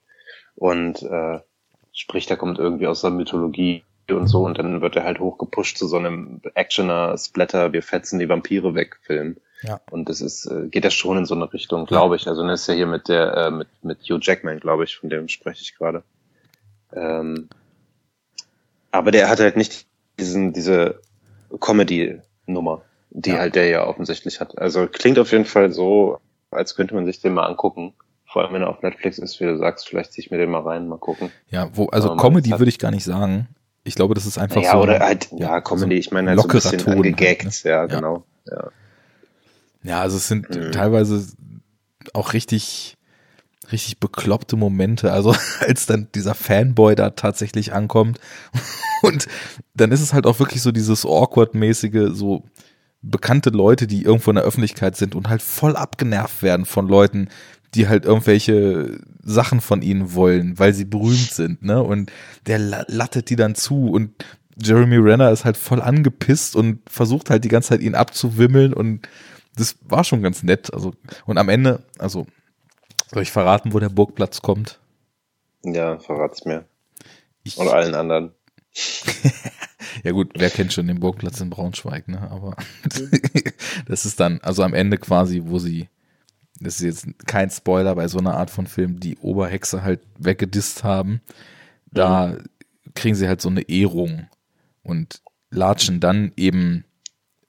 Und 0.55 1.03
äh, 1.03 1.41
sprich, 1.93 2.27
der 2.27 2.37
kommt 2.37 2.59
irgendwie 2.59 2.87
aus 2.87 3.03
der 3.03 3.11
Mythologie 3.11 3.85
und 4.11 4.27
so 4.28 4.45
und 4.45 4.59
dann 4.59 4.81
wird 4.81 4.97
er 4.97 5.05
halt 5.05 5.19
hochgepusht 5.19 5.78
zu 5.78 5.89
so 5.89 5.97
einem 5.97 6.41
Actioner, 6.55 7.16
Splatter, 7.19 7.73
wir 7.73 7.83
fetzen 7.83 8.19
die 8.19 8.28
Vampire 8.28 8.74
weg 8.74 8.99
Film. 9.03 9.37
Ja. 9.62 9.81
Und 9.91 10.09
das 10.09 10.20
ist, 10.20 10.47
äh, 10.47 10.69
geht 10.69 10.85
ja 10.85 10.91
schon 10.91 11.19
in 11.19 11.24
so 11.24 11.35
eine 11.35 11.53
Richtung, 11.53 11.87
glaube 11.87 12.16
ich. 12.16 12.28
Also 12.28 12.47
das 12.47 12.62
ist 12.62 12.66
ja 12.66 12.74
hier 12.74 12.87
mit 12.87 13.09
der, 13.09 13.35
äh, 13.37 13.51
mit, 13.51 13.69
mit 13.83 13.99
Hugh 14.03 14.19
Jackman, 14.20 14.61
glaube 14.61 14.85
ich, 14.85 14.97
von 14.97 15.09
dem 15.09 15.28
spreche 15.28 15.62
ich 15.62 15.77
gerade. 15.77 16.03
Ähm, 16.93 17.49
aber 18.91 19.11
der 19.11 19.28
hat 19.28 19.41
halt 19.41 19.57
nicht 19.57 19.87
diesen, 20.19 20.53
diese 20.53 21.01
Comedy-Nummer, 21.61 22.83
die 23.11 23.31
ja. 23.31 23.39
halt 23.39 23.55
der 23.55 23.66
ja 23.66 23.87
offensichtlich 23.87 24.41
hat. 24.41 24.59
Also 24.59 24.87
klingt 24.87 25.19
auf 25.19 25.33
jeden 25.33 25.45
Fall 25.45 25.73
so, 25.73 26.19
als 26.51 26.74
könnte 26.74 26.95
man 26.95 27.07
sich 27.07 27.20
den 27.20 27.35
mal 27.35 27.47
angucken. 27.47 27.95
Vor 28.27 28.43
allem, 28.43 28.55
wenn 28.55 28.62
er 28.62 28.69
auf 28.69 28.83
Netflix 28.83 29.19
ist, 29.19 29.41
wie 29.41 29.45
du 29.45 29.57
sagst, 29.57 29.89
vielleicht 29.89 30.12
ziehe 30.12 30.24
ich 30.24 30.31
mir 30.31 30.39
den 30.39 30.51
mal 30.51 30.62
rein, 30.62 30.89
mal 30.89 30.99
gucken. 30.99 31.31
Ja, 31.49 31.70
wo, 31.73 31.87
also 31.87 32.16
Comedy 32.16 32.51
würde 32.51 32.69
ich 32.69 32.78
gar 32.78 32.91
nicht 32.91 33.05
sagen 33.05 33.49
Ich 33.85 33.95
glaube, 33.95 34.15
das 34.15 34.27
ist 34.27 34.37
einfach 34.37 34.61
ja, 34.61 34.73
so. 34.73 34.78
oder 34.78 34.99
halt, 34.99 35.28
ja, 35.33 35.61
Comedy, 35.61 35.95
so 35.95 35.99
ich 36.01 36.11
meine 36.11 36.31
halt 36.31 36.41
so 36.41 36.49
ein 36.49 36.53
bisschen 36.53 36.78
Ton 36.78 36.95
halt, 36.95 37.07
angegaggt, 37.07 37.45
ne? 37.45 37.70
ja, 37.70 37.77
Ja. 37.83 37.87
genau. 37.87 38.24
Ja. 38.47 38.70
Ja, 39.82 40.01
also 40.01 40.16
es 40.16 40.28
sind 40.28 40.48
Mhm. 40.51 40.73
teilweise 40.73 41.24
auch 42.15 42.32
richtig, 42.32 42.97
richtig 43.73 43.98
bekloppte 43.98 44.57
Momente. 44.57 45.12
Also 45.12 45.35
als 45.61 45.86
dann 45.86 46.09
dieser 46.15 46.35
Fanboy 46.35 46.94
da 46.94 47.11
tatsächlich 47.11 47.73
ankommt 47.73 48.19
und 49.03 49.27
dann 49.74 49.93
ist 49.93 50.01
es 50.01 50.12
halt 50.12 50.27
auch 50.27 50.39
wirklich 50.39 50.62
so 50.62 50.73
dieses 50.73 51.05
awkward-mäßige, 51.05 52.11
so 52.16 52.44
bekannte 53.03 53.51
Leute, 53.51 53.86
die 53.86 54.03
irgendwo 54.03 54.31
in 54.31 54.36
der 54.36 54.44
Öffentlichkeit 54.44 54.97
sind 54.97 55.15
und 55.15 55.28
halt 55.28 55.43
voll 55.43 55.77
abgenervt 55.77 56.43
werden 56.43 56.66
von 56.66 56.89
Leuten, 56.89 57.28
die 57.74 57.86
halt 57.89 58.05
irgendwelche 58.05 58.98
Sachen 59.23 59.61
von 59.61 59.82
ihnen 59.82 60.15
wollen, 60.15 60.59
weil 60.59 60.73
sie 60.74 60.86
berühmt 60.86 61.31
sind, 61.32 61.62
ne? 61.62 61.82
Und 61.82 62.11
der 62.47 62.59
la- 62.59 62.85
lattet 62.89 63.28
die 63.31 63.36
dann 63.36 63.55
zu 63.55 63.90
und 63.90 64.11
Jeremy 64.61 64.97
Renner 64.97 65.31
ist 65.31 65.44
halt 65.44 65.57
voll 65.59 65.82
angepisst 65.82 66.57
und 66.57 66.81
versucht 66.90 67.28
halt 67.31 67.44
die 67.44 67.48
ganze 67.48 67.69
Zeit 67.70 67.82
ihn 67.82 67.94
abzuwimmeln 67.94 68.73
und 68.73 69.07
das 69.57 69.77
war 69.83 70.05
schon 70.05 70.23
ganz 70.23 70.43
nett. 70.43 70.73
Also, 70.73 70.95
und 71.24 71.39
am 71.39 71.49
Ende, 71.49 71.83
also, 71.99 72.27
soll 73.12 73.23
ich 73.23 73.33
verraten, 73.33 73.73
wo 73.73 73.78
der 73.78 73.89
Burgplatz 73.89 74.43
kommt? 74.43 74.81
ja, 75.74 75.99
verrat's 75.99 76.45
mir. 76.45 76.65
Ich, 77.43 77.59
Und 77.59 77.69
allen 77.69 77.95
anderen. 77.95 78.33
ja 80.05 80.12
gut, 80.12 80.33
wer 80.37 80.51
kennt 80.51 80.73
schon 80.73 80.87
den 80.87 81.01
Burgplatz 81.01 81.41
in 81.41 81.51
Braunschweig, 81.51 82.09
ne? 82.09 82.31
Aber 82.31 82.57
das 83.87 84.05
ist 84.07 84.20
dann, 84.20 84.41
also 84.43 84.62
am 84.62 84.74
Ende 84.74 84.99
quasi, 84.99 85.43
wo 85.45 85.59
sie, 85.59 85.89
das 86.61 86.77
ist 86.77 86.83
jetzt 86.83 87.27
kein 87.27 87.51
Spoiler 87.51 87.95
bei 87.95 88.09
so 88.09 88.19
einer 88.19 88.35
Art 88.35 88.51
von 88.51 88.66
Film, 88.66 89.01
die 89.01 89.16
Oberhexe 89.19 89.83
halt 89.83 90.01
weggedisst 90.19 90.85
haben, 90.85 91.20
da 91.91 92.37
kriegen 92.95 93.15
sie 93.15 93.28
halt 93.28 93.41
so 93.41 93.49
eine 93.49 93.62
Ehrung 93.62 94.28
und 94.83 95.23
latschen 95.51 96.01
dann 96.01 96.33
eben 96.37 96.85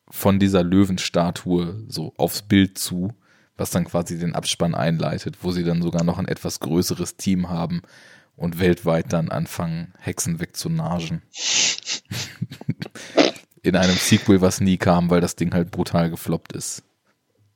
von 0.09 0.39
dieser 0.39 0.63
Löwenstatue 0.63 1.83
so 1.87 2.13
aufs 2.17 2.41
Bild 2.41 2.77
zu, 2.77 3.13
was 3.57 3.71
dann 3.71 3.85
quasi 3.85 4.17
den 4.17 4.35
Abspann 4.35 4.75
einleitet, 4.75 5.37
wo 5.41 5.51
sie 5.51 5.63
dann 5.63 5.81
sogar 5.81 6.03
noch 6.03 6.19
ein 6.19 6.27
etwas 6.27 6.59
größeres 6.59 7.17
Team 7.17 7.49
haben 7.49 7.81
und 8.35 8.59
weltweit 8.59 9.11
dann 9.11 9.29
anfangen, 9.29 9.93
Hexen 9.99 10.39
wegzunagen. 10.39 11.23
In 13.63 13.75
einem 13.75 13.95
Sequel, 13.95 14.41
was 14.41 14.61
nie 14.61 14.77
kam, 14.77 15.09
weil 15.09 15.19
das 15.19 15.35
Ding 15.35 15.53
halt 15.53 15.71
brutal 15.71 16.09
gefloppt 16.09 16.53
ist. 16.53 16.83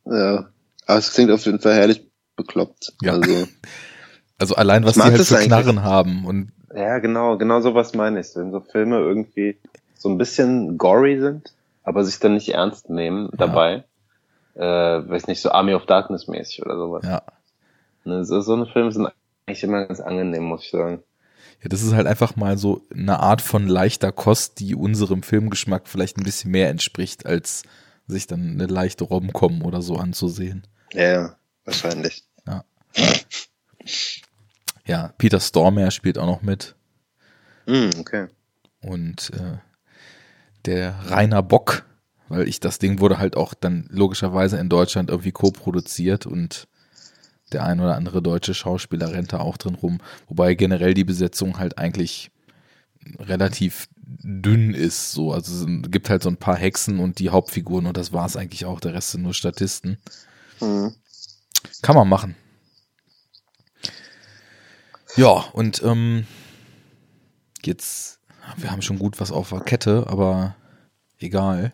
Ja. 0.06 0.50
Aber 0.88 1.00
es 1.00 1.14
klingt 1.14 1.32
auf 1.32 1.46
jeden 1.46 1.60
Fall 1.60 1.76
herrlich 1.76 2.06
bekloppt. 2.36 2.94
Ja. 3.02 3.14
Also, 3.14 3.48
Also 4.42 4.56
allein, 4.56 4.84
was 4.84 4.94
die 4.94 5.00
mag 5.00 5.12
halt 5.12 5.22
für. 5.22 5.36
Knarren 5.36 5.84
haben 5.84 6.26
und 6.26 6.52
ja, 6.76 6.98
genau, 6.98 7.38
genau 7.38 7.62
sowas 7.62 7.94
meine 7.94 8.22
ich. 8.22 8.28
Wenn 8.34 8.52
so 8.52 8.60
Filme 8.60 8.98
irgendwie 8.98 9.56
so 9.94 10.10
ein 10.10 10.18
bisschen 10.18 10.80
gory 10.80 11.20
sind, 11.20 11.54
aber 11.84 12.04
sich 12.04 12.20
dann 12.20 12.34
nicht 12.36 12.50
ernst 12.50 12.90
nehmen 12.90 13.30
dabei. 13.34 13.86
Äh, 14.56 14.62
weiß 14.62 15.28
nicht, 15.28 15.42
so 15.42 15.52
Army 15.52 15.74
of 15.74 15.86
Darkness 15.86 16.28
mäßig 16.28 16.64
oder 16.66 16.76
sowas. 16.78 17.06
ja. 17.06 17.22
Ne, 18.04 18.26
so, 18.26 18.42
so 18.42 18.54
eine 18.54 18.66
Filme 18.66 18.92
sind 18.92 19.08
eigentlich 19.46 19.64
immer 19.64 19.86
ganz 19.86 20.00
angenehm, 20.00 20.44
muss 20.44 20.64
ich 20.64 20.72
sagen. 20.72 21.04
Ja, 21.62 21.70
das 21.70 21.84
ist 21.84 21.94
halt 21.94 22.08
einfach 22.08 22.36
mal 22.36 22.58
so 22.58 22.82
eine 22.92 23.20
Art 23.20 23.42
von 23.42 23.68
leichter 23.68 24.12
Kost, 24.12 24.60
die 24.60 24.74
unserem 24.74 25.22
Filmgeschmack 25.22 25.88
vielleicht 25.88 26.18
ein 26.18 26.24
bisschen 26.24 26.50
mehr 26.50 26.70
entspricht, 26.70 27.28
als 27.28 27.62
sich 28.08 28.26
dann 28.26 28.52
eine 28.54 28.66
leichte 28.66 29.04
Rom-Com 29.04 29.64
oder 29.64 29.84
so 29.84 29.98
anzusehen. 29.98 30.66
Ja, 30.94 31.04
ja, 31.04 31.36
wahrscheinlich. 31.66 32.24
Ja, 34.86 35.14
Peter 35.18 35.40
Stormare 35.40 35.92
spielt 35.92 36.18
auch 36.18 36.26
noch 36.26 36.42
mit 36.42 36.76
Hm, 37.68 37.92
okay. 38.00 38.28
und 38.82 39.32
äh, 39.36 39.58
der 40.66 40.96
Rainer 41.08 41.44
Bock, 41.44 41.86
weil 42.30 42.48
ich 42.48 42.60
das 42.60 42.80
Ding 42.80 43.00
wurde 43.00 43.18
halt 43.18 43.36
auch 43.36 43.54
dann 43.54 43.88
logischerweise 43.90 44.58
in 44.58 44.70
Deutschland 44.70 45.10
irgendwie 45.10 45.32
co-produziert 45.32 46.26
und 46.26 46.68
der 47.52 47.66
ein 47.66 47.80
oder 47.80 47.96
andere 47.96 48.22
deutsche 48.22 48.54
Schauspieler 48.54 49.12
rennt 49.12 49.34
da 49.34 49.40
auch 49.40 49.58
drin 49.58 49.76
rum, 49.76 50.00
wobei 50.28 50.54
generell 50.54 50.94
die 50.94 51.04
Besetzung 51.04 51.58
halt 51.58 51.78
eigentlich 51.78 52.32
relativ 53.20 53.88
dünn 53.98 54.74
ist, 54.74 55.12
so 55.12 55.32
also 55.34 55.66
es 55.68 55.92
gibt 55.92 56.10
halt 56.10 56.24
so 56.24 56.30
ein 56.30 56.38
paar 56.38 56.58
Hexen 56.58 57.00
und 57.00 57.20
die 57.20 57.30
Hauptfiguren 57.30 57.88
und 57.88 57.98
das 57.98 58.14
war 58.14 58.26
es 58.26 58.36
eigentlich 58.36 58.66
auch, 58.66 58.80
der 58.80 58.94
Rest 58.94 59.12
sind 59.12 59.24
nur 59.24 59.34
Statisten. 59.34 59.98
Hm. 60.60 60.94
Kann 61.82 61.96
man 61.96 62.08
machen. 62.08 62.36
Ja, 65.16 65.46
und 65.54 65.82
ähm, 65.84 66.26
jetzt, 67.64 68.20
wir 68.58 68.72
haben 68.72 68.82
schon 68.82 69.00
gut 69.00 69.20
was 69.20 69.32
auf 69.32 69.50
der 69.50 69.62
Kette, 69.62 70.06
aber 70.08 70.56
egal. 71.20 71.74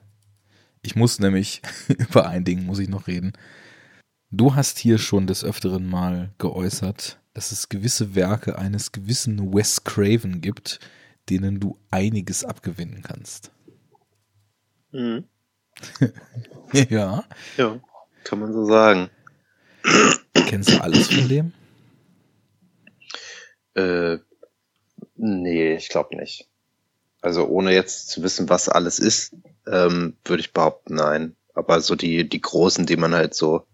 Ich 0.82 0.96
muss 0.96 1.20
nämlich, 1.20 1.62
über 1.88 2.28
ein 2.28 2.44
Ding 2.44 2.66
muss 2.66 2.80
ich 2.80 2.90
noch 2.90 3.08
reden. 3.08 3.34
Du 4.30 4.56
hast 4.56 4.78
hier 4.78 4.98
schon 4.98 5.28
des 5.28 5.44
Öfteren 5.44 5.90
mal 5.90 6.32
geäußert, 6.38 7.20
dass 7.34 7.52
es 7.52 7.70
gewisse 7.70 8.16
Werke 8.16 8.58
eines 8.58 8.92
gewissen 8.92 9.54
Wes 9.54 9.84
Craven 9.84 10.42
gibt, 10.42 10.80
denen 11.30 11.60
du 11.60 11.78
einiges 11.92 12.44
abgewinnen 12.44 13.04
kannst. 13.04 13.52
Hm. 14.92 15.26
ja. 16.74 17.24
Ja, 17.58 17.80
kann 18.24 18.40
man 18.40 18.54
so 18.54 18.66
sagen. 18.66 19.10
Kennst 20.34 20.72
du 20.72 20.82
alles 20.82 21.08
von 21.08 21.28
dem? 21.28 21.54
Äh, 23.76 24.18
nee, 25.16 25.76
ich 25.76 25.90
glaube 25.90 26.16
nicht. 26.16 26.50
Also 27.28 27.46
ohne 27.46 27.74
jetzt 27.74 28.08
zu 28.10 28.24
wissen, 28.24 28.48
was 28.48 28.70
alles 28.70 29.00
ist, 29.00 29.36
ähm, 29.70 30.16
würde 30.24 30.40
ich 30.40 30.54
behaupten, 30.54 30.96
nein. 30.96 31.36
Aber 31.54 31.82
so 31.82 31.96
die, 31.96 32.28
die 32.30 32.40
großen, 32.40 32.86
die 32.86 32.96
man 32.96 33.14
halt 33.14 33.34
so 33.36 33.68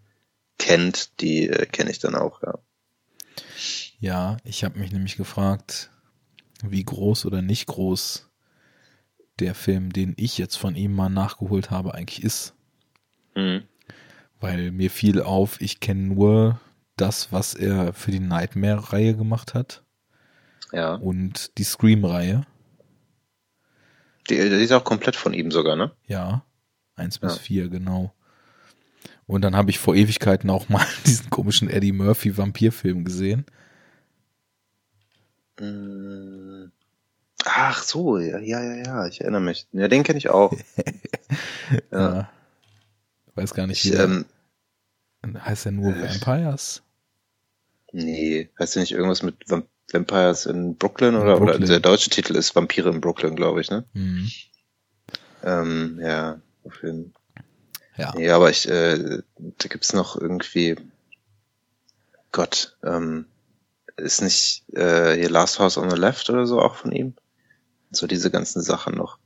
kennt, 0.58 1.22
die 1.22 1.48
äh, 1.50 1.68
kenne 1.68 1.92
ich 1.92 2.00
dann 2.00 2.16
auch, 2.16 2.42
ja. 2.42 2.56
Ja, 4.00 4.38
ich 4.44 4.64
habe 4.64 4.80
mich 4.80 4.92
nämlich 4.92 5.18
gefragt, 5.18 5.92
wie 6.64 6.84
groß 6.84 7.28
oder 7.28 7.44
nicht 7.44 7.68
groß 7.68 8.28
der 9.38 9.54
Film, 9.54 9.94
den 9.94 10.16
ich 10.18 10.40
jetzt 10.40 10.56
von 10.56 10.76
ihm 10.76 10.96
mal 10.96 11.10
nachgeholt 11.10 11.70
habe, 11.70 11.94
eigentlich 11.94 12.24
ist. 12.24 12.56
Mhm. 13.36 13.66
Weil 14.40 14.72
mir 14.72 14.90
fiel 14.90 15.22
auf, 15.22 15.62
ich 15.62 15.80
kenne 15.80 16.02
nur 16.02 16.60
das, 16.98 17.32
was 17.32 17.54
er 17.54 17.94
für 17.94 18.10
die 18.10 18.20
Nightmare-Reihe 18.20 19.16
gemacht 19.16 19.54
hat 19.54 19.84
Ja. 20.72 20.96
und 20.96 21.56
die 21.60 21.64
Scream-Reihe. 21.64 22.48
Die, 24.30 24.36
die 24.36 24.64
ist 24.64 24.72
auch 24.72 24.84
komplett 24.84 25.16
von 25.16 25.34
ihm 25.34 25.52
sogar, 25.52 25.76
ne? 25.76 25.92
Ja, 26.08 26.44
eins 26.96 27.20
bis 27.20 27.36
Ja. 27.36 27.42
vier, 27.42 27.70
genau. 27.70 28.14
Und 29.26 29.42
dann 29.42 29.56
habe 29.56 29.70
ich 29.70 29.80
vor 29.80 29.96
Ewigkeiten 29.96 30.50
auch 30.50 30.70
mal 30.70 30.86
diesen 31.06 31.30
komischen 31.30 31.70
Eddie 31.70 31.92
Murphy 31.92 32.38
Vampirfilm 32.38 33.04
gesehen. 33.06 33.46
Mm. 35.60 36.72
Ach 37.46 37.84
so, 37.84 38.18
ja, 38.20 38.40
ja, 38.40 38.62
ja, 38.64 38.76
ja, 38.86 39.08
ich 39.08 39.20
erinnere 39.22 39.42
mich. 39.42 39.68
Ja, 39.74 39.88
den 39.90 40.04
kenne 40.04 40.18
ich 40.18 40.30
auch. 40.30 40.54
Ja. 41.92 42.20
Äh, 42.20 42.24
weiß 43.36 43.54
gar 43.56 43.66
nicht, 43.66 43.84
Ich, 43.86 43.98
ähm, 43.98 44.26
heißt 45.26 45.66
er 45.66 45.72
nur 45.72 45.96
äh, 45.96 46.02
Vampires? 46.10 46.84
nee, 47.92 48.50
heißt 48.60 48.76
du 48.76 48.80
nicht 48.82 48.92
irgendwas 48.92 49.24
mit 49.24 49.50
Vamp 49.50 49.66
Vampires 49.92 50.46
in 50.46 50.76
Brooklyn 50.76 51.16
oder, 51.16 51.38
Brooklyn. 51.38 51.58
oder 51.58 51.68
der 51.68 51.80
deutsche 51.80 52.10
Titel 52.10 52.36
ist 52.36 52.56
Vampire 52.56 52.90
in 52.90 53.02
Brooklyn, 53.02 53.36
glaube 53.36 53.62
ich, 53.62 53.70
ne? 53.70 53.86
Mhm. 53.94 54.30
Ähm, 55.44 56.00
ja, 56.02 56.40
auf 56.64 56.82
jeden 56.84 57.14
Ja. 57.98 58.18
Ja, 58.18 58.36
aber 58.36 58.50
ich, 58.50 58.68
äh, 58.68 59.22
da 59.38 59.68
gibt's 59.68 59.94
noch 59.94 60.16
irgendwie, 60.16 60.76
Gott, 62.32 62.78
ähm, 62.84 63.26
ist 63.98 64.22
nicht 64.22 64.64
äh, 64.74 65.16
hier 65.16 65.30
Last 65.30 65.60
House 65.60 65.78
on 65.78 65.90
the 65.90 65.98
Left 65.98 66.30
oder 66.30 66.48
so 66.48 66.60
auch 66.62 66.76
von 66.76 66.92
ihm? 66.92 67.14
So 67.92 68.08
diese 68.08 68.32
ganzen 68.32 68.62
Sachen 68.64 68.96
noch. 68.96 69.20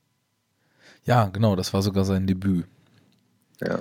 Ja, 1.06 1.28
genau, 1.28 1.56
das 1.56 1.74
war 1.74 1.82
sogar 1.82 2.04
sein 2.04 2.28
Debüt. 2.28 2.66
Ja. 3.62 3.80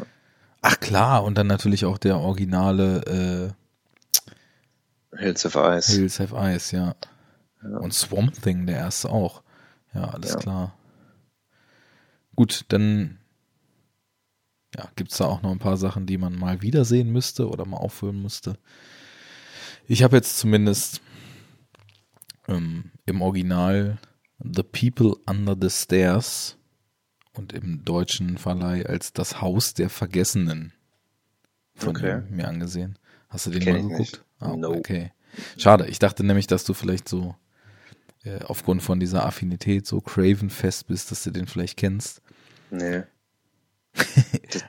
Ach 0.63 0.79
klar, 0.79 1.25
und 1.25 1.37
dann 1.37 1.49
natürlich 1.49 1.85
auch 1.85 1.99
der 1.99 2.19
originale 2.19 3.55
Hills 5.19 5.47
of 5.47 5.57
Ice. 5.57 5.93
Hills 5.93 6.21
Have 6.21 6.35
Eyes, 6.37 6.71
ja. 6.71 6.95
Ja. 7.63 7.79
Und 7.79 7.93
Swamp 7.95 8.41
Thing, 8.43 8.67
der 8.67 8.77
erste 8.77 9.11
auch. 9.11 9.43
Ja, 9.95 10.05
alles 10.11 10.33
Ja. 10.33 10.37
klar. 10.39 10.79
Gut, 12.35 12.65
dann 12.69 13.19
ja, 14.77 14.89
gibt's 14.97 15.17
da 15.17 15.25
auch 15.25 15.43
noch 15.43 15.53
ein 15.53 15.59
paar 15.59 15.79
Sachen, 15.79 16.07
die 16.07 16.19
man 16.19 16.35
mal 16.39 16.61
wiedersehen 16.61 17.11
müsste 17.11 17.49
oder 17.49 17.65
mal 17.65 17.79
auffüllen 17.79 18.21
müsste. 18.21 18.59
Ich 19.89 20.03
habe 20.03 20.17
jetzt 20.17 20.39
zumindest 20.39 21.01
ähm, 22.47 22.91
im 23.07 23.23
Original 23.23 23.99
The 24.39 24.63
People 24.63 25.15
Under 25.27 25.57
the 25.59 25.71
Stairs 25.71 26.59
und 27.33 27.53
im 27.55 27.85
deutschen 27.85 28.37
Verleih 28.37 28.85
als 28.85 29.13
Das 29.15 29.41
Haus 29.41 29.73
der 29.73 29.89
Vergessenen 29.89 30.73
von 31.75 31.97
Okay. 31.97 32.23
mir 32.29 32.49
angesehen. 32.49 32.99
Hast 33.29 33.47
du 33.47 33.51
den 33.51 33.63
Kenn 33.63 33.83
mal 33.83 33.89
geguckt? 33.89 34.25
Ah, 34.41 34.55
No. 34.57 34.71
okay. 34.71 35.13
Schade, 35.59 35.87
ich 35.87 35.99
dachte 35.99 36.25
nämlich, 36.25 36.47
dass 36.47 36.65
du 36.65 36.73
vielleicht 36.75 37.09
so 37.09 37.35
äh, 38.25 38.41
aufgrund 38.45 38.83
von 38.83 39.01
dieser 39.01 39.25
Affinität 39.27 39.87
so 39.87 40.01
Craven 40.01 40.51
fest 40.51 40.87
bist, 40.89 41.11
dass 41.11 41.23
du 41.23 41.31
den 41.31 41.47
vielleicht 41.47 41.77
kennst. 41.77 42.23
Nee. 42.71 43.03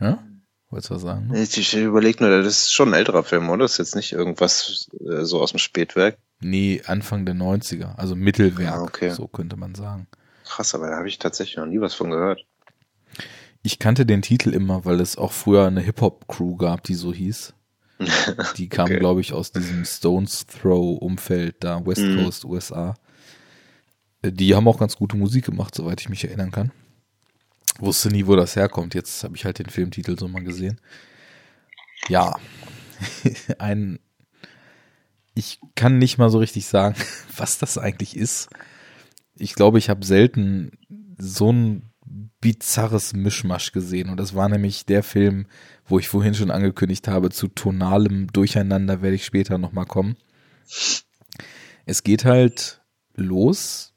ja? 0.00 0.22
Wolltest 0.70 0.90
du 0.90 0.94
was 0.96 1.02
sagen? 1.02 1.28
Ne? 1.28 1.42
Ich, 1.42 1.56
ich 1.56 1.74
überlege 1.74 2.22
nur, 2.22 2.42
das 2.42 2.64
ist 2.64 2.72
schon 2.74 2.90
ein 2.90 2.94
älterer 2.94 3.24
Film, 3.24 3.48
oder? 3.48 3.64
Das 3.64 3.72
ist 3.72 3.78
jetzt 3.78 3.94
nicht 3.96 4.12
irgendwas 4.12 4.88
äh, 5.00 5.24
so 5.24 5.40
aus 5.40 5.52
dem 5.52 5.58
Spätwerk. 5.58 6.18
Nee, 6.40 6.82
Anfang 6.86 7.24
der 7.26 7.34
90er, 7.34 7.94
also 7.96 8.14
Mittelwerk, 8.14 8.74
Ah, 8.74 8.82
okay. 8.82 9.10
so 9.10 9.26
könnte 9.26 9.56
man 9.56 9.74
sagen. 9.74 10.06
Krass, 10.44 10.74
aber 10.74 10.88
da 10.88 10.96
habe 10.96 11.08
ich 11.08 11.18
tatsächlich 11.18 11.56
noch 11.56 11.66
nie 11.66 11.80
was 11.80 11.94
von 11.94 12.10
gehört. 12.10 12.44
Ich 13.62 13.78
kannte 13.78 14.06
den 14.06 14.22
Titel 14.22 14.50
immer, 14.50 14.84
weil 14.84 15.00
es 15.00 15.16
auch 15.18 15.32
früher 15.32 15.66
eine 15.66 15.80
Hip-Hop-Crew 15.80 16.56
gab, 16.56 16.84
die 16.84 16.94
so 16.94 17.12
hieß. 17.12 17.54
Die 18.56 18.68
kam, 18.68 18.86
Okay. 18.86 18.98
glaube 18.98 19.20
ich, 19.20 19.32
aus 19.32 19.52
diesem 19.52 19.84
Stones 19.84 20.46
Throw-Umfeld 20.46 21.56
da, 21.64 21.84
West 21.84 22.02
Mhm. 22.02 22.16
Coast, 22.16 22.44
USA. 22.44 22.94
Äh, 24.22 24.32
Die 24.32 24.54
haben 24.54 24.68
auch 24.68 24.78
ganz 24.78 24.96
gute 24.96 25.16
Musik 25.16 25.46
gemacht, 25.46 25.74
soweit 25.74 26.00
ich 26.00 26.08
mich 26.08 26.24
erinnern 26.24 26.50
kann. 26.50 26.70
Wusste 27.80 28.08
nie, 28.08 28.26
wo 28.26 28.34
das 28.36 28.56
herkommt. 28.56 28.94
Jetzt 28.94 29.22
habe 29.24 29.36
ich 29.36 29.44
halt 29.44 29.58
den 29.58 29.68
Filmtitel 29.70 30.18
so 30.18 30.28
mal 30.28 30.42
gesehen. 30.42 30.80
Ja, 32.08 32.36
ein. 33.58 33.98
Ich 35.34 35.60
kann 35.76 35.98
nicht 35.98 36.18
mal 36.18 36.30
so 36.30 36.38
richtig 36.38 36.66
sagen, 36.66 36.96
was 37.36 37.58
das 37.58 37.78
eigentlich 37.78 38.16
ist. 38.16 38.48
Ich 39.36 39.54
glaube, 39.54 39.78
ich 39.78 39.88
habe 39.88 40.04
selten 40.04 40.72
so 41.18 41.52
ein 41.52 41.87
bizarres 42.40 43.14
Mischmasch 43.14 43.72
gesehen. 43.72 44.08
Und 44.08 44.18
das 44.18 44.34
war 44.34 44.48
nämlich 44.48 44.86
der 44.86 45.02
Film, 45.02 45.46
wo 45.86 45.98
ich 45.98 46.08
vorhin 46.08 46.34
schon 46.34 46.50
angekündigt 46.50 47.08
habe, 47.08 47.30
zu 47.30 47.48
tonalem 47.48 48.28
Durcheinander 48.32 49.02
werde 49.02 49.16
ich 49.16 49.24
später 49.24 49.58
nochmal 49.58 49.86
kommen. 49.86 50.16
Es 51.86 52.02
geht 52.02 52.24
halt 52.24 52.82
los. 53.14 53.94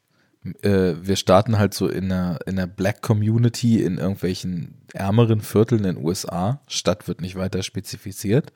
Äh, 0.62 0.94
wir 1.02 1.16
starten 1.16 1.60
halt 1.60 1.74
so 1.74 1.88
in 1.88 2.12
einer, 2.12 2.40
in 2.46 2.58
einer 2.58 2.68
Black 2.68 3.02
Community 3.02 3.84
in 3.84 3.98
irgendwelchen 3.98 4.82
ärmeren 4.94 5.42
Vierteln 5.42 5.86
in 5.86 5.96
den 5.96 6.06
USA. 6.06 6.62
Stadt 6.68 7.08
wird 7.08 7.22
nicht 7.22 7.36
weiter 7.36 7.64
spezifiziert. 7.64 8.52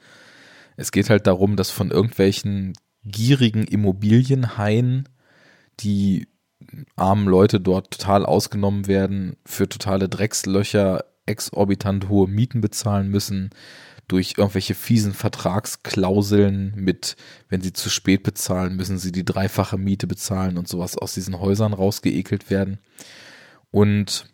Es 0.77 0.91
geht 0.91 1.10
halt 1.10 1.27
darum, 1.27 1.56
dass 1.56 1.69
von 1.69 1.91
irgendwelchen 1.91 2.73
gierigen 3.03 3.65
Immobilienhaien 3.65 5.07
die 5.80 6.27
armen 6.95 7.27
Leute 7.27 7.60
dort 7.60 7.91
total 7.91 8.26
ausgenommen 8.26 8.88
werden, 8.88 9.38
für 9.45 9.69
totale 9.69 10.10
Dreckslöcher 10.10 11.06
exorbitant 11.26 12.10
hohe 12.10 12.27
Mieten 12.27 12.61
bezahlen 12.61 13.10
müssen, 13.10 13.49
durch 14.07 14.35
irgendwelche 14.38 14.76
fiesen 14.76 15.14
Vertragsklauseln 15.14 16.73
mit, 16.76 17.15
wenn 17.49 17.61
sie 17.61 17.73
zu 17.73 17.89
spät 17.89 18.23
bezahlen, 18.23 18.76
müssen 18.76 18.99
sie 18.99 19.11
die 19.11 19.26
dreifache 19.26 19.77
Miete 19.77 20.06
bezahlen 20.06 20.57
und 20.57 20.68
sowas 20.68 20.97
aus 20.97 21.14
diesen 21.14 21.39
Häusern 21.39 21.73
rausgeekelt 21.73 22.49
werden. 22.49 22.77
Und 23.72 24.27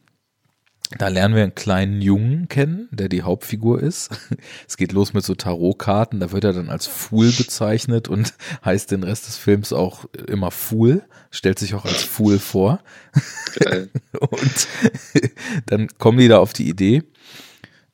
da 0.97 1.07
lernen 1.07 1.35
wir 1.35 1.43
einen 1.43 1.55
kleinen 1.55 2.01
Jungen 2.01 2.47
kennen, 2.47 2.89
der 2.91 3.09
die 3.09 3.23
Hauptfigur 3.23 3.81
ist. 3.81 4.09
Es 4.68 4.77
geht 4.77 4.91
los 4.91 5.13
mit 5.13 5.23
so 5.23 5.35
Tarotkarten, 5.35 6.19
da 6.19 6.31
wird 6.31 6.43
er 6.43 6.53
dann 6.53 6.69
als 6.69 6.88
Fool 6.88 7.31
bezeichnet 7.31 8.07
und 8.07 8.34
heißt 8.65 8.91
den 8.91 9.03
Rest 9.03 9.27
des 9.27 9.38
Films 9.38 9.73
auch 9.73 10.05
immer 10.27 10.51
Fool, 10.51 11.03
stellt 11.30 11.59
sich 11.59 11.76
auch 11.76 11.85
als 11.85 12.03
Fool 12.03 12.39
vor. 12.39 12.80
Geil. 13.59 13.89
Und 14.19 14.68
dann 15.65 15.88
kommen 15.97 16.19
die 16.19 16.27
da 16.27 16.39
auf 16.39 16.53
die 16.53 16.69
Idee, 16.69 17.03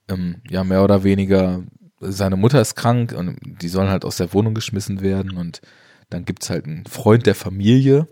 ähm, 0.07 0.37
ja, 0.49 0.63
mehr 0.63 0.83
oder 0.83 1.03
weniger, 1.03 1.63
seine 1.99 2.35
Mutter 2.35 2.61
ist 2.61 2.75
krank 2.75 3.13
und 3.17 3.37
die 3.43 3.69
sollen 3.69 3.89
halt 3.89 4.05
aus 4.05 4.17
der 4.17 4.33
Wohnung 4.33 4.53
geschmissen 4.53 5.01
werden 5.01 5.35
und 5.37 5.61
dann 6.09 6.23
gibt's 6.25 6.49
halt 6.49 6.65
einen 6.65 6.85
Freund 6.85 7.25
der 7.25 7.35
Familie, 7.35 8.07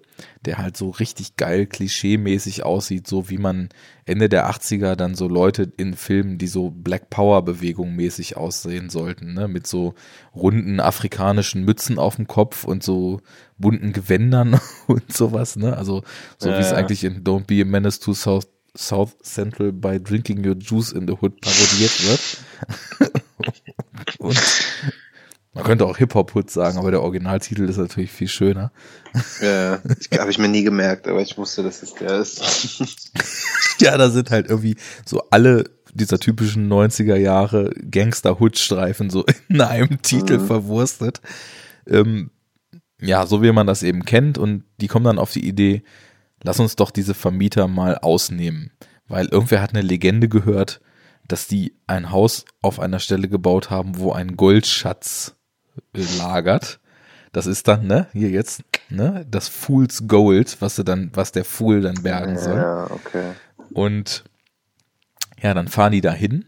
der 0.45 0.57
halt 0.57 0.75
so 0.75 0.89
richtig 0.89 1.37
geil 1.37 1.65
klischee-mäßig 1.65 2.63
aussieht, 2.63 3.07
so 3.07 3.29
wie 3.29 3.37
man 3.37 3.69
Ende 4.05 4.27
der 4.29 4.49
80er 4.49 4.95
dann 4.95 5.15
so 5.15 5.27
Leute 5.27 5.71
in 5.77 5.93
Filmen, 5.93 6.37
die 6.37 6.47
so 6.47 6.71
Black 6.71 7.09
Power 7.09 7.43
Bewegung 7.43 7.95
mäßig 7.95 8.35
aussehen 8.37 8.89
sollten, 8.89 9.33
ne, 9.33 9.47
mit 9.47 9.65
so 9.65 9.93
runden 10.35 10.79
afrikanischen 10.79 11.63
Mützen 11.63 11.97
auf 11.97 12.17
dem 12.17 12.27
Kopf 12.27 12.65
und 12.65 12.83
so 12.83 13.21
bunten 13.57 13.93
Gewändern 13.93 14.59
und 14.87 15.11
sowas, 15.13 15.55
ne, 15.55 15.75
also 15.77 16.03
so 16.37 16.49
wie 16.49 16.59
es 16.59 16.71
Ja. 16.71 16.77
eigentlich 16.77 17.03
in 17.05 17.23
Don't 17.23 17.45
Be 17.45 17.61
a 17.61 17.65
Menace 17.65 17.99
to 17.99 18.13
South, 18.13 18.47
South 18.77 19.15
Central 19.23 19.71
by 19.71 20.01
Drinking 20.01 20.45
Your 20.45 20.55
Juice 20.55 20.91
in 20.91 21.07
the 21.07 21.13
Hood 21.13 21.39
parodiert 21.39 22.03
wird. 22.99 23.13
und 24.19 24.37
man 25.55 25.63
könnte 25.63 25.85
auch 25.87 25.97
Hip-Hop-Hood 25.97 26.51
sagen, 26.51 26.77
aber 26.77 26.91
der 26.91 27.01
Originaltitel 27.01 27.67
ist 27.67 27.77
natürlich 27.77 28.11
viel 28.11 28.27
schöner. 28.27 28.71
Ja, 29.41 29.79
habe 30.19 30.29
ich 30.29 30.37
mir 30.37 30.49
nie 30.49 30.63
gemerkt, 30.63 31.07
aber 31.07 31.21
ich 31.21 31.37
wusste, 31.37 31.63
dass 31.63 31.81
es 31.81 31.95
der 31.95 32.19
ist. 32.19 32.43
Ja, 33.79 33.97
da 33.97 34.09
sind 34.09 34.31
halt 34.31 34.49
irgendwie 34.49 34.77
so 35.05 35.23
alle 35.31 35.65
dieser 35.93 36.17
typischen 36.17 36.71
90er 36.71 37.15
Jahre 37.17 37.71
Gangster-Hood-Streifen 37.91 39.09
so 39.09 39.25
in 39.49 39.59
einem 39.59 40.01
Titel 40.01 40.37
Mhm. 40.37 40.45
verwurstet. 40.47 41.19
Ähm, 41.87 42.31
ja, 43.01 43.25
so 43.25 43.41
wie 43.41 43.51
man 43.51 43.67
das 43.67 43.83
eben 43.83 44.05
kennt 44.05 44.37
und 44.37 44.63
die 44.79 44.87
kommen 44.87 45.03
dann 45.05 45.19
auf 45.19 45.31
die 45.31 45.45
Idee, 45.45 45.83
lass 46.43 46.59
uns 46.61 46.77
doch 46.77 46.89
diese 46.91 47.13
Vermieter 47.13 47.67
mal 47.67 47.97
ausnehmen, 47.97 48.71
weil 49.07 49.27
irgendwer 49.27 49.61
hat 49.61 49.71
eine 49.71 49.81
Legende 49.81 50.29
gehört, 50.29 50.79
dass 51.27 51.47
die 51.47 51.75
ein 51.87 52.11
Haus 52.11 52.45
auf 52.61 52.79
einer 52.79 52.99
Stelle 52.99 53.27
gebaut 53.27 53.69
haben, 53.69 53.97
wo 53.97 54.13
ein 54.13 54.37
Goldschatz 54.37 55.35
lagert. 55.93 56.79
Das 57.31 57.47
ist 57.47 57.67
dann, 57.67 57.85
ne, 57.87 58.07
hier 58.13 58.29
jetzt, 58.29 58.63
ne, 58.89 59.25
das 59.29 59.49
Fool's 59.49 60.07
Gold, 60.07 60.57
was 60.61 60.77
sie 60.77 60.85
dann, 60.85 61.11
was 61.13 61.31
der 61.31 61.43
Fool 61.43 61.81
dann 61.81 62.01
bergen 62.01 62.37
soll. 62.37 62.57
Ja, 62.57 62.89
okay. 62.91 63.33
Und 63.73 64.23
ja, 65.41 65.53
dann 65.53 65.67
fahren 65.67 65.91
die 65.91 66.01
da 66.01 66.13
hin 66.13 66.45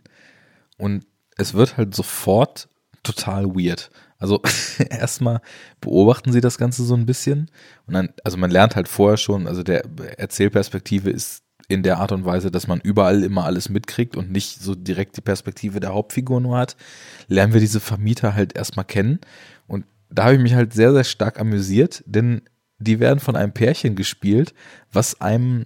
und 0.78 1.06
es 1.38 1.54
wird 1.54 1.78
halt 1.78 1.94
sofort 1.94 2.70
total 3.04 3.48
weird. 3.48 3.90
Also 4.18 4.42
erstmal 4.90 5.42
beobachten 5.82 6.32
sie 6.32 6.42
das 6.42 6.58
Ganze 6.58 6.84
so 6.84 6.96
ein 6.96 7.06
bisschen 7.06 7.52
und 7.86 7.94
dann, 7.94 8.10
also 8.24 8.38
man 8.38 8.52
lernt 8.52 8.76
halt 8.76 8.88
vorher 8.88 9.18
schon, 9.18 9.48
also 9.48 9.64
der 9.64 9.84
Erzählperspektive 10.18 11.10
ist 11.10 11.44
in 11.68 11.84
der 11.84 11.98
Art 12.00 12.12
und 12.14 12.24
Weise, 12.26 12.50
dass 12.52 12.68
man 12.68 12.80
überall 12.82 13.24
immer 13.24 13.44
alles 13.46 13.70
mitkriegt 13.70 14.16
und 14.16 14.32
nicht 14.32 14.62
so 14.62 14.74
direkt 14.76 15.18
die 15.18 15.22
Perspektive 15.22 15.80
der 15.80 15.94
Hauptfigur 15.94 16.40
nur 16.40 16.58
hat, 16.58 16.78
lernen 17.28 17.54
wir 17.54 17.60
diese 17.60 17.80
Vermieter 17.82 18.36
halt 18.36 18.56
erstmal 18.56 18.86
kennen 18.86 19.20
und 19.68 19.86
da 20.10 20.24
habe 20.26 20.36
ich 20.36 20.42
mich 20.42 20.54
halt 20.56 20.74
sehr, 20.74 20.94
sehr 20.94 21.04
stark 21.04 21.40
amüsiert, 21.40 22.04
denn 22.06 22.42
die 22.80 23.00
werden 23.02 23.20
von 23.20 23.36
einem 23.36 23.52
Pärchen 23.52 23.96
gespielt, 23.96 24.54
was 24.92 25.20
einem 25.20 25.66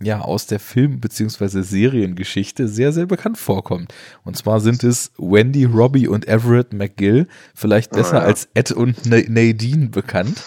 ja 0.00 0.20
aus 0.22 0.46
der 0.46 0.58
Film- 0.60 1.00
bzw. 1.00 1.60
Seriengeschichte 1.62 2.66
sehr, 2.68 2.92
sehr 2.92 3.06
bekannt 3.06 3.36
vorkommt. 3.38 3.92
Und 4.24 4.36
zwar 4.36 4.60
sind 4.60 4.82
es 4.82 5.12
Wendy, 5.18 5.64
Robbie 5.64 6.08
und 6.08 6.26
Everett 6.26 6.72
McGill, 6.72 7.28
vielleicht 7.54 7.92
besser 7.92 8.14
Ah, 8.18 8.22
ja. 8.22 8.24
als 8.26 8.48
Ed 8.54 8.72
und 8.72 8.96
Na- 9.04 9.22
Nadine 9.28 9.90
bekannt. 9.90 10.42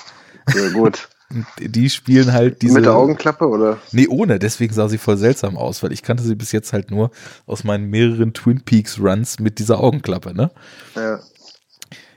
Sehr 0.48 0.72
gut. 0.72 1.10
Und 1.36 1.46
die 1.60 1.90
spielen 1.90 2.32
halt 2.32 2.62
diese. 2.62 2.76
Mit 2.76 2.86
der 2.86 2.96
Augenklappe 2.96 3.48
oder? 3.48 3.78
Nee, 3.92 4.08
ohne, 4.08 4.40
deswegen 4.40 4.74
sah 4.74 4.88
sie 4.88 4.98
voll 4.98 5.18
seltsam 5.18 5.58
aus, 5.58 5.84
weil 5.84 5.92
ich 5.92 6.02
kannte 6.02 6.24
sie 6.24 6.36
bis 6.36 6.54
jetzt 6.54 6.72
halt 6.72 6.92
nur 6.92 7.12
aus 7.46 7.66
meinen 7.66 7.90
mehreren 7.90 8.34
Twin 8.34 8.62
Peaks 8.62 9.00
Runs 9.00 9.40
mit 9.40 9.60
dieser 9.60 9.82
Augenklappe, 9.82 10.34
ne? 10.34 10.50
Ja. 10.96 11.20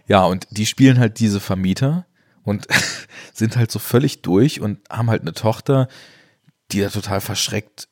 Ja, 0.07 0.25
und 0.25 0.47
die 0.51 0.67
spielen 0.67 0.99
halt 1.01 1.19
diese 1.19 1.41
Vermieter 1.41 2.07
und 2.45 2.69
sind 3.35 3.57
halt 3.57 3.73
so 3.73 3.81
völlig 3.81 4.23
durch 4.23 4.61
und 4.61 4.79
haben 4.89 5.11
halt 5.11 5.23
eine 5.23 5.33
Tochter, 5.33 5.89
die 6.71 6.81
da 6.81 6.89
total 6.89 7.21
verschreckt 7.21 7.89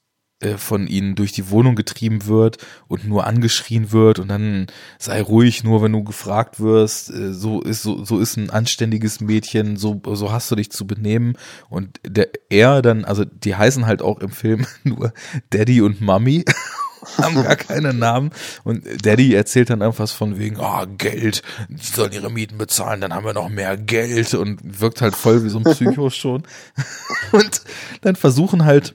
äh, 0.47 0.59
von 0.59 0.87
ihnen 0.87 1.15
durch 1.15 1.33
die 1.33 1.51
Wohnung 1.51 1.75
getrieben 1.75 2.27
wird 2.27 2.59
und 2.89 3.07
nur 3.07 3.27
angeschrien 3.27 3.93
wird 3.93 4.19
und 4.19 4.29
dann 4.29 4.67
sei 4.99 5.21
ruhig, 5.21 5.65
nur 5.65 5.83
wenn 5.83 5.93
du 5.93 6.05
gefragt 6.05 6.61
wirst, 6.61 7.11
äh, 7.11 7.33
so 7.33 7.61
ist 7.61 7.83
so, 7.83 8.05
so 8.05 8.19
ist 8.19 8.37
ein 8.37 8.51
anständiges 8.51 9.21
Mädchen, 9.21 9.77
so 9.77 10.01
so 10.13 10.33
hast 10.33 10.51
du 10.51 10.57
dich 10.57 10.71
zu 10.71 10.87
benehmen 10.87 11.37
und 11.69 12.01
der 12.07 12.29
er 12.49 12.83
dann, 12.83 13.05
also 13.05 13.25
die 13.25 13.57
heißen 13.57 13.87
halt 13.87 14.03
auch 14.03 14.21
im 14.21 14.31
Film 14.31 14.67
nur 14.85 15.13
Daddy 15.51 15.81
und 15.81 16.01
Mummy 16.01 16.45
haben 17.19 17.43
gar 17.43 17.57
keine 17.57 17.93
Namen 17.93 18.31
und 18.65 18.85
Daddy 19.05 19.35
erzählt 19.35 19.71
dann 19.71 19.81
irgendwas 19.81 20.13
von 20.13 20.39
wegen, 20.39 20.59
ah, 20.61 20.87
Geld, 20.87 21.43
die 21.69 21.87
sollen 21.87 22.13
ihre 22.13 22.31
Mieten 22.31 22.59
bezahlen, 22.59 23.01
dann 23.01 23.15
haben 23.15 23.25
wir 23.25 23.35
noch 23.35 23.49
mehr 23.49 23.77
Geld 23.77 24.35
und 24.35 24.81
wirkt 24.81 25.01
halt 25.01 25.15
voll 25.15 25.45
wie 25.45 25.49
so 25.49 25.59
ein 25.59 25.65
Psycho 25.65 26.11
schon. 26.11 26.43
Und 27.33 27.63
dann 28.03 28.17
versuchen 28.17 28.65
halt 28.65 28.95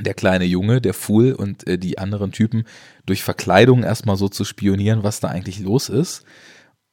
der 0.00 0.14
kleine 0.14 0.44
Junge, 0.44 0.80
der 0.80 0.94
Fool 0.94 1.32
und 1.32 1.66
äh, 1.66 1.78
die 1.78 1.98
anderen 1.98 2.32
Typen 2.32 2.64
durch 3.06 3.22
Verkleidung 3.22 3.82
erstmal 3.82 4.16
so 4.16 4.28
zu 4.28 4.44
spionieren, 4.44 5.02
was 5.02 5.20
da 5.20 5.28
eigentlich 5.28 5.60
los 5.60 5.88
ist. 5.88 6.24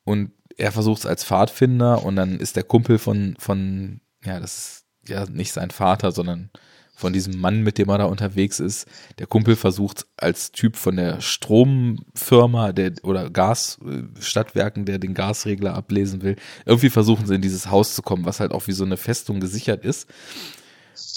Und 0.04 0.32
er 0.58 0.72
versucht 0.72 1.00
es 1.00 1.06
als 1.06 1.24
Pfadfinder 1.24 2.04
und 2.04 2.16
dann 2.16 2.40
ist 2.40 2.56
der 2.56 2.64
Kumpel 2.64 2.98
von, 2.98 3.36
von, 3.40 4.02
ja, 4.24 4.40
das 4.40 4.58
ist 5.04 5.10
ja 5.10 5.26
nicht 5.26 5.52
sein 5.52 5.72
Vater, 5.72 6.12
sondern 6.12 6.50
von 6.96 7.12
diesem 7.12 7.40
Mann, 7.40 7.62
mit 7.62 7.78
dem 7.78 7.90
er 7.90 7.98
da 7.98 8.06
unterwegs 8.06 8.62
ist. 8.62 8.88
Der 9.20 9.28
Kumpel 9.28 9.58
versucht 9.58 10.06
als 10.16 10.54
Typ 10.54 10.78
von 10.78 10.96
der 10.96 11.20
Stromfirma 11.20 12.72
der, 12.72 12.94
oder 13.04 13.30
Gasstadtwerken, 13.30 14.86
der 14.86 14.98
den 14.98 15.14
Gasregler 15.14 15.74
ablesen 15.74 16.22
will, 16.22 16.38
irgendwie 16.66 16.90
versuchen 16.90 17.28
sie 17.28 17.36
in 17.36 17.42
dieses 17.42 17.70
Haus 17.70 17.94
zu 17.96 18.02
kommen, 18.02 18.26
was 18.26 18.40
halt 18.40 18.54
auch 18.54 18.68
wie 18.68 18.72
so 18.72 18.86
eine 18.86 18.98
Festung 18.98 19.42
gesichert 19.42 19.84
ist. 19.84 20.08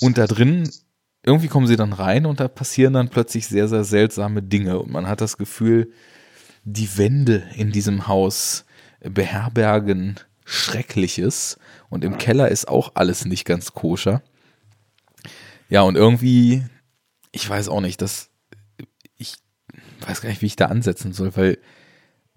Und 0.00 0.18
da 0.18 0.26
drin, 0.26 0.68
irgendwie 1.28 1.48
kommen 1.48 1.66
sie 1.66 1.76
dann 1.76 1.92
rein 1.92 2.26
und 2.26 2.40
da 2.40 2.48
passieren 2.48 2.94
dann 2.94 3.10
plötzlich 3.10 3.46
sehr, 3.46 3.68
sehr 3.68 3.84
seltsame 3.84 4.42
Dinge. 4.42 4.78
Und 4.80 4.90
man 4.90 5.06
hat 5.06 5.20
das 5.20 5.36
Gefühl, 5.36 5.92
die 6.64 6.96
Wände 6.96 7.44
in 7.54 7.70
diesem 7.70 8.08
Haus 8.08 8.64
beherbergen 9.00 10.16
Schreckliches. 10.44 11.58
Und 11.90 12.02
im 12.02 12.18
Keller 12.18 12.48
ist 12.48 12.68
auch 12.68 12.92
alles 12.94 13.26
nicht 13.26 13.44
ganz 13.44 13.74
koscher. 13.74 14.22
Ja, 15.68 15.82
und 15.82 15.96
irgendwie, 15.96 16.64
ich 17.30 17.48
weiß 17.48 17.68
auch 17.68 17.82
nicht, 17.82 18.00
dass 18.00 18.30
ich 19.16 19.34
weiß 20.00 20.22
gar 20.22 20.30
nicht, 20.30 20.40
wie 20.40 20.46
ich 20.46 20.56
da 20.56 20.66
ansetzen 20.66 21.12
soll, 21.12 21.36
weil 21.36 21.58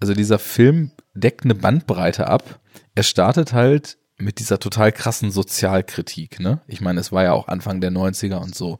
also 0.00 0.14
dieser 0.14 0.38
Film 0.38 0.90
deckt 1.14 1.44
eine 1.44 1.54
Bandbreite 1.54 2.26
ab. 2.26 2.60
Er 2.94 3.04
startet 3.04 3.52
halt 3.52 3.96
mit 4.18 4.38
dieser 4.38 4.58
total 4.58 4.92
krassen 4.92 5.30
Sozialkritik, 5.30 6.40
ne? 6.40 6.60
Ich 6.66 6.80
meine, 6.80 7.00
es 7.00 7.12
war 7.12 7.24
ja 7.24 7.32
auch 7.32 7.48
Anfang 7.48 7.80
der 7.80 7.90
90er 7.90 8.36
und 8.36 8.54
so. 8.54 8.78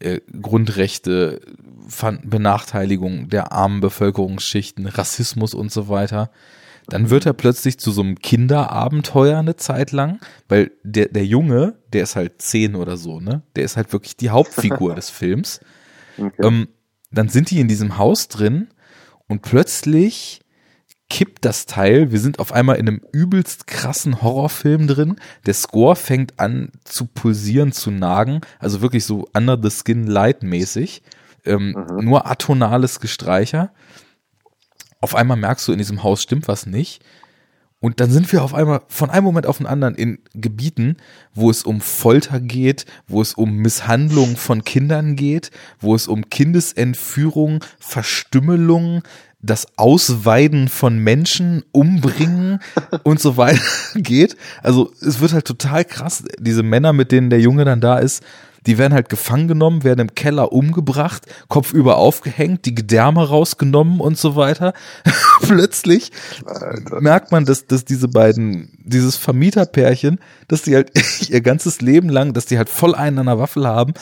Äh, 0.00 0.20
Grundrechte, 0.40 1.40
Benachteiligung 2.24 3.28
der 3.28 3.52
armen 3.52 3.80
Bevölkerungsschichten, 3.80 4.86
Rassismus 4.86 5.54
und 5.54 5.70
so 5.70 5.88
weiter. 5.88 6.30
Dann 6.88 7.10
wird 7.10 7.26
er 7.26 7.32
plötzlich 7.32 7.78
zu 7.78 7.92
so 7.92 8.02
einem 8.02 8.18
Kinderabenteuer 8.18 9.38
eine 9.38 9.56
Zeit 9.56 9.92
lang, 9.92 10.18
weil 10.48 10.72
der, 10.82 11.08
der 11.08 11.24
Junge, 11.24 11.78
der 11.92 12.02
ist 12.02 12.16
halt 12.16 12.42
zehn 12.42 12.74
oder 12.74 12.96
so, 12.96 13.20
ne? 13.20 13.42
Der 13.54 13.64
ist 13.64 13.76
halt 13.76 13.92
wirklich 13.92 14.16
die 14.16 14.30
Hauptfigur 14.30 14.94
des 14.96 15.10
Films. 15.10 15.60
Okay. 16.18 16.46
Ähm, 16.46 16.68
dann 17.12 17.28
sind 17.28 17.50
die 17.50 17.60
in 17.60 17.68
diesem 17.68 17.98
Haus 17.98 18.28
drin 18.28 18.68
und 19.28 19.42
plötzlich 19.42 20.41
kippt 21.08 21.44
das 21.44 21.66
Teil. 21.66 22.10
Wir 22.10 22.20
sind 22.20 22.38
auf 22.38 22.52
einmal 22.52 22.76
in 22.76 22.88
einem 22.88 23.00
übelst 23.12 23.66
krassen 23.66 24.22
Horrorfilm 24.22 24.86
drin. 24.86 25.16
Der 25.46 25.54
Score 25.54 25.96
fängt 25.96 26.38
an 26.40 26.70
zu 26.84 27.06
pulsieren, 27.06 27.72
zu 27.72 27.90
nagen. 27.90 28.40
Also 28.58 28.80
wirklich 28.80 29.04
so 29.04 29.28
Under 29.34 29.58
the 29.62 29.70
Skin 29.70 30.06
Light 30.06 30.42
mäßig. 30.42 31.02
Ähm, 31.44 31.72
mhm. 31.72 32.04
Nur 32.04 32.26
atonales 32.30 33.00
Gestreicher 33.00 33.72
auf 35.02 35.16
einmal 35.16 35.36
merkst 35.36 35.68
du, 35.68 35.72
in 35.72 35.78
diesem 35.78 36.02
Haus 36.02 36.22
stimmt 36.22 36.48
was 36.48 36.64
nicht. 36.64 37.04
Und 37.80 37.98
dann 37.98 38.12
sind 38.12 38.30
wir 38.30 38.44
auf 38.44 38.54
einmal 38.54 38.82
von 38.86 39.10
einem 39.10 39.24
Moment 39.24 39.46
auf 39.46 39.58
den 39.58 39.66
anderen 39.66 39.96
in 39.96 40.20
Gebieten, 40.32 40.98
wo 41.34 41.50
es 41.50 41.64
um 41.64 41.80
Folter 41.80 42.38
geht, 42.38 42.86
wo 43.08 43.20
es 43.20 43.34
um 43.34 43.56
Misshandlung 43.56 44.36
von 44.36 44.62
Kindern 44.62 45.16
geht, 45.16 45.50
wo 45.80 45.96
es 45.96 46.06
um 46.06 46.30
Kindesentführung, 46.30 47.64
Verstümmelung, 47.80 49.02
das 49.42 49.66
Ausweiden 49.76 50.68
von 50.68 50.98
Menschen, 50.98 51.64
Umbringen 51.72 52.60
und 53.02 53.20
so 53.20 53.36
weiter 53.36 53.60
geht. 53.96 54.36
Also 54.62 54.92
es 55.00 55.20
wird 55.20 55.32
halt 55.32 55.44
total 55.44 55.84
krass. 55.84 56.24
Diese 56.38 56.62
Männer, 56.62 56.92
mit 56.92 57.12
denen 57.12 57.30
der 57.30 57.40
Junge 57.40 57.64
dann 57.64 57.80
da 57.80 57.98
ist, 57.98 58.22
die 58.66 58.78
werden 58.78 58.94
halt 58.94 59.08
gefangen 59.08 59.48
genommen, 59.48 59.82
werden 59.82 60.00
im 60.00 60.14
Keller 60.14 60.52
umgebracht, 60.52 61.26
kopfüber 61.48 61.96
aufgehängt, 61.96 62.64
die 62.64 62.74
Gedärme 62.74 63.28
rausgenommen 63.28 64.00
und 64.00 64.16
so 64.16 64.36
weiter. 64.36 64.72
Plötzlich 65.42 66.12
Alter. 66.46 67.00
merkt 67.00 67.32
man, 67.32 67.44
dass, 67.44 67.66
dass 67.66 67.84
diese 67.84 68.08
beiden, 68.08 68.70
dieses 68.78 69.16
Vermieterpärchen, 69.16 70.20
dass 70.46 70.62
die 70.62 70.76
halt 70.76 70.92
ihr 71.28 71.40
ganzes 71.40 71.80
Leben 71.80 72.08
lang, 72.08 72.34
dass 72.34 72.46
die 72.46 72.58
halt 72.58 72.68
voll 72.68 72.94
einen 72.94 73.18
an 73.18 73.26
der 73.26 73.38
Waffel 73.38 73.66
haben, 73.66 73.94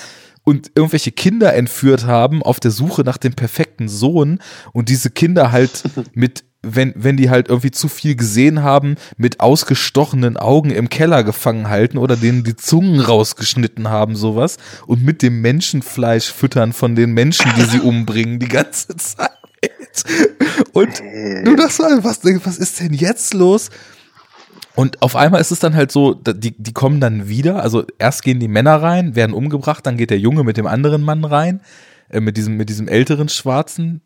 und 0.51 0.73
irgendwelche 0.75 1.13
Kinder 1.13 1.55
entführt 1.55 2.07
haben 2.07 2.43
auf 2.43 2.59
der 2.59 2.73
Suche 2.73 3.03
nach 3.03 3.19
dem 3.19 3.35
perfekten 3.35 3.89
Sohn 3.89 4.41
und 4.73 4.89
diese 4.89 5.09
Kinder 5.09 5.53
halt 5.53 5.85
mit 6.13 6.43
wenn, 6.63 6.93
wenn 6.95 7.17
die 7.17 7.31
halt 7.31 7.49
irgendwie 7.49 7.71
zu 7.71 7.89
viel 7.89 8.17
gesehen 8.17 8.63
haben, 8.63 8.97
mit 9.17 9.41
ausgestochenen 9.41 10.37
Augen 10.37 10.71
im 10.71 10.91
Keller 10.91 11.25
gefangen 11.25 11.71
halten 11.71 11.97
oder 11.97 12.17
denen 12.17 12.45
die 12.45 12.55
Zungen 12.55 13.01
rausgeschnitten 13.01 13.89
haben, 13.89 14.15
sowas, 14.15 14.59
und 14.87 15.03
mit 15.03 15.23
dem 15.23 15.41
Menschenfleisch 15.41 16.31
füttern 16.31 16.75
von 16.75 16.97
den 16.97 17.13
Menschen, 17.13 17.51
die 17.57 17.63
sie 17.63 17.81
umbringen, 17.83 18.41
die 18.41 18.49
ganze 18.49 18.95
Zeit. 18.97 19.31
Und 20.73 21.01
du 21.45 21.57
dachtest, 21.57 21.81
was, 22.05 22.21
was 22.45 22.59
ist 22.59 22.81
denn 22.81 22.93
jetzt 22.93 23.33
los? 23.33 23.71
Und 24.77 25.03
auf 25.03 25.17
einmal 25.17 25.41
ist 25.41 25.51
es 25.51 25.59
dann 25.59 25.75
halt 25.75 25.91
so, 25.91 26.15
die, 26.15 26.55
die 26.57 26.73
kommen 26.73 27.01
dann 27.01 27.29
wieder, 27.29 27.63
also 27.63 27.85
erst 27.99 28.23
gehen 28.23 28.41
die 28.41 28.49
Männer 28.49 28.81
rein, 28.83 29.17
werden 29.17 29.35
umgebracht, 29.35 29.85
dann 29.85 29.97
geht 29.97 30.11
der 30.11 30.19
Junge 30.19 30.45
mit 30.45 30.57
dem 30.57 30.67
anderen 30.67 31.03
Mann 31.03 31.25
rein, 31.25 31.61
äh, 32.09 32.21
mit 32.21 32.37
diesem, 32.37 32.57
mit 32.57 32.69
diesem 32.69 32.89
älteren 32.89 33.29
Schwarzen, 33.29 34.03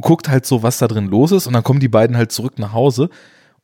guckt 0.00 0.28
halt 0.28 0.46
so, 0.46 0.62
was 0.62 0.78
da 0.78 0.88
drin 0.88 1.06
los 1.06 1.32
ist 1.32 1.46
und 1.46 1.52
dann 1.52 1.62
kommen 1.62 1.80
die 1.80 1.88
beiden 1.88 2.16
halt 2.16 2.32
zurück 2.32 2.58
nach 2.58 2.72
Hause 2.72 3.10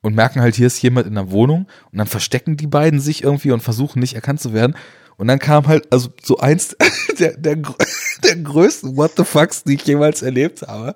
und 0.02 0.14
merken 0.14 0.40
halt, 0.40 0.54
hier 0.54 0.66
ist 0.66 0.80
jemand 0.82 1.06
in 1.06 1.14
der 1.14 1.30
Wohnung 1.30 1.66
und 1.90 1.98
dann 1.98 2.06
verstecken 2.06 2.56
die 2.56 2.66
beiden 2.66 3.00
sich 3.00 3.22
irgendwie 3.22 3.52
und 3.52 3.62
versuchen 3.62 3.98
nicht 3.98 4.14
erkannt 4.14 4.40
zu 4.40 4.52
werden. 4.52 4.76
Und 5.16 5.28
dann 5.28 5.38
kam 5.38 5.66
halt, 5.66 5.90
also 5.92 6.10
so 6.22 6.38
eins 6.38 6.76
der, 7.18 7.36
der, 7.36 7.56
der 8.24 8.36
größten 8.36 8.96
What 8.96 9.12
the 9.16 9.24
fucks, 9.24 9.64
die 9.64 9.74
ich 9.74 9.86
jemals 9.86 10.22
erlebt 10.22 10.62
habe. 10.62 10.94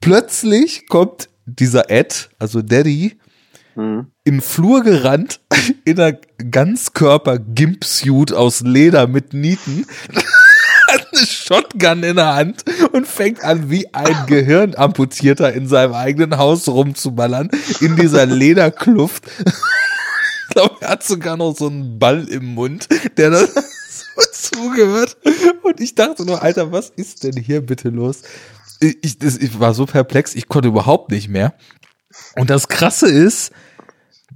Plötzlich 0.00 0.88
kommt 0.88 1.28
dieser 1.46 1.90
Ed, 1.90 2.30
also 2.38 2.62
Daddy, 2.62 3.18
mhm. 3.74 4.06
in 4.24 4.34
den 4.34 4.40
Flur 4.40 4.82
gerannt, 4.82 5.40
in 5.84 6.00
einer 6.00 6.18
Ganzkörper-Gimp-Suit 6.50 8.32
aus 8.32 8.60
Leder 8.60 9.06
mit 9.06 9.34
Nieten 9.34 9.86
hat 10.92 11.08
eine 11.12 11.26
Shotgun 11.26 12.02
in 12.02 12.16
der 12.16 12.34
Hand 12.34 12.64
und 12.92 13.06
fängt 13.06 13.42
an, 13.42 13.70
wie 13.70 13.92
ein 13.94 14.26
Gehirnamputierter 14.26 15.52
in 15.52 15.66
seinem 15.66 15.94
eigenen 15.94 16.38
Haus 16.38 16.68
rumzuballern, 16.68 17.50
in 17.80 17.96
dieser 17.96 18.26
Lederkluft. 18.26 19.24
Ich 20.48 20.56
glaube, 20.56 20.76
er 20.80 20.88
hat 20.90 21.02
sogar 21.02 21.38
noch 21.38 21.56
so 21.56 21.66
einen 21.66 21.98
Ball 21.98 22.28
im 22.28 22.44
Mund, 22.44 22.86
der 23.16 23.30
da 23.30 23.46
so 23.46 24.20
zugehört. 24.32 25.16
Und 25.62 25.80
ich 25.80 25.94
dachte 25.94 26.26
nur, 26.26 26.42
Alter, 26.42 26.70
was 26.72 26.90
ist 26.90 27.24
denn 27.24 27.38
hier 27.38 27.62
bitte 27.62 27.88
los? 27.88 28.20
Ich, 29.00 29.18
das, 29.18 29.38
ich 29.38 29.58
war 29.60 29.72
so 29.72 29.86
perplex, 29.86 30.34
ich 30.34 30.48
konnte 30.48 30.68
überhaupt 30.68 31.10
nicht 31.10 31.30
mehr. 31.30 31.54
Und 32.36 32.50
das 32.50 32.68
Krasse 32.68 33.08
ist, 33.08 33.52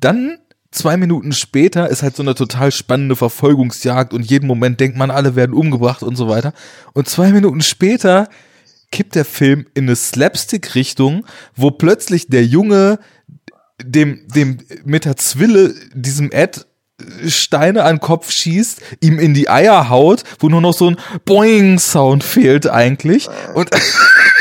dann 0.01 0.39
zwei 0.70 0.97
Minuten 0.97 1.32
später 1.32 1.89
ist 1.89 2.02
halt 2.02 2.16
so 2.16 2.23
eine 2.23 2.35
total 2.35 2.70
spannende 2.70 3.16
Verfolgungsjagd 3.16 4.12
und 4.12 4.23
jeden 4.23 4.47
Moment 4.47 4.81
denkt 4.81 4.97
man, 4.97 5.10
alle 5.10 5.36
werden 5.36 5.55
umgebracht 5.55 6.02
und 6.02 6.16
so 6.16 6.28
weiter. 6.28 6.52
Und 6.93 7.09
zwei 7.09 7.32
Minuten 7.32 7.62
später 7.62 8.28
kippt 8.90 9.14
der 9.14 9.24
Film 9.24 9.66
in 9.74 9.85
eine 9.85 9.97
Slapstick-Richtung, 9.97 11.27
wo 11.55 11.70
plötzlich 11.70 12.28
der 12.28 12.44
Junge 12.44 12.98
dem, 13.82 14.27
dem 14.28 14.59
mit 14.85 15.05
der 15.05 15.16
Zwille, 15.16 15.74
diesem 15.93 16.31
Ed, 16.31 16.66
Steine 17.28 17.85
an 17.85 17.97
den 17.97 18.01
Kopf 18.01 18.31
schießt, 18.31 18.81
ihm 19.02 19.18
in 19.18 19.35
die 19.35 19.51
Eier 19.51 19.90
haut, 19.90 20.23
wo 20.39 20.48
nur 20.48 20.62
noch 20.62 20.73
so 20.73 20.90
ein 20.90 20.97
Boing-Sound 21.27 22.24
fehlt 22.24 22.70
eigentlich. 22.70 23.28
Und 23.55 23.68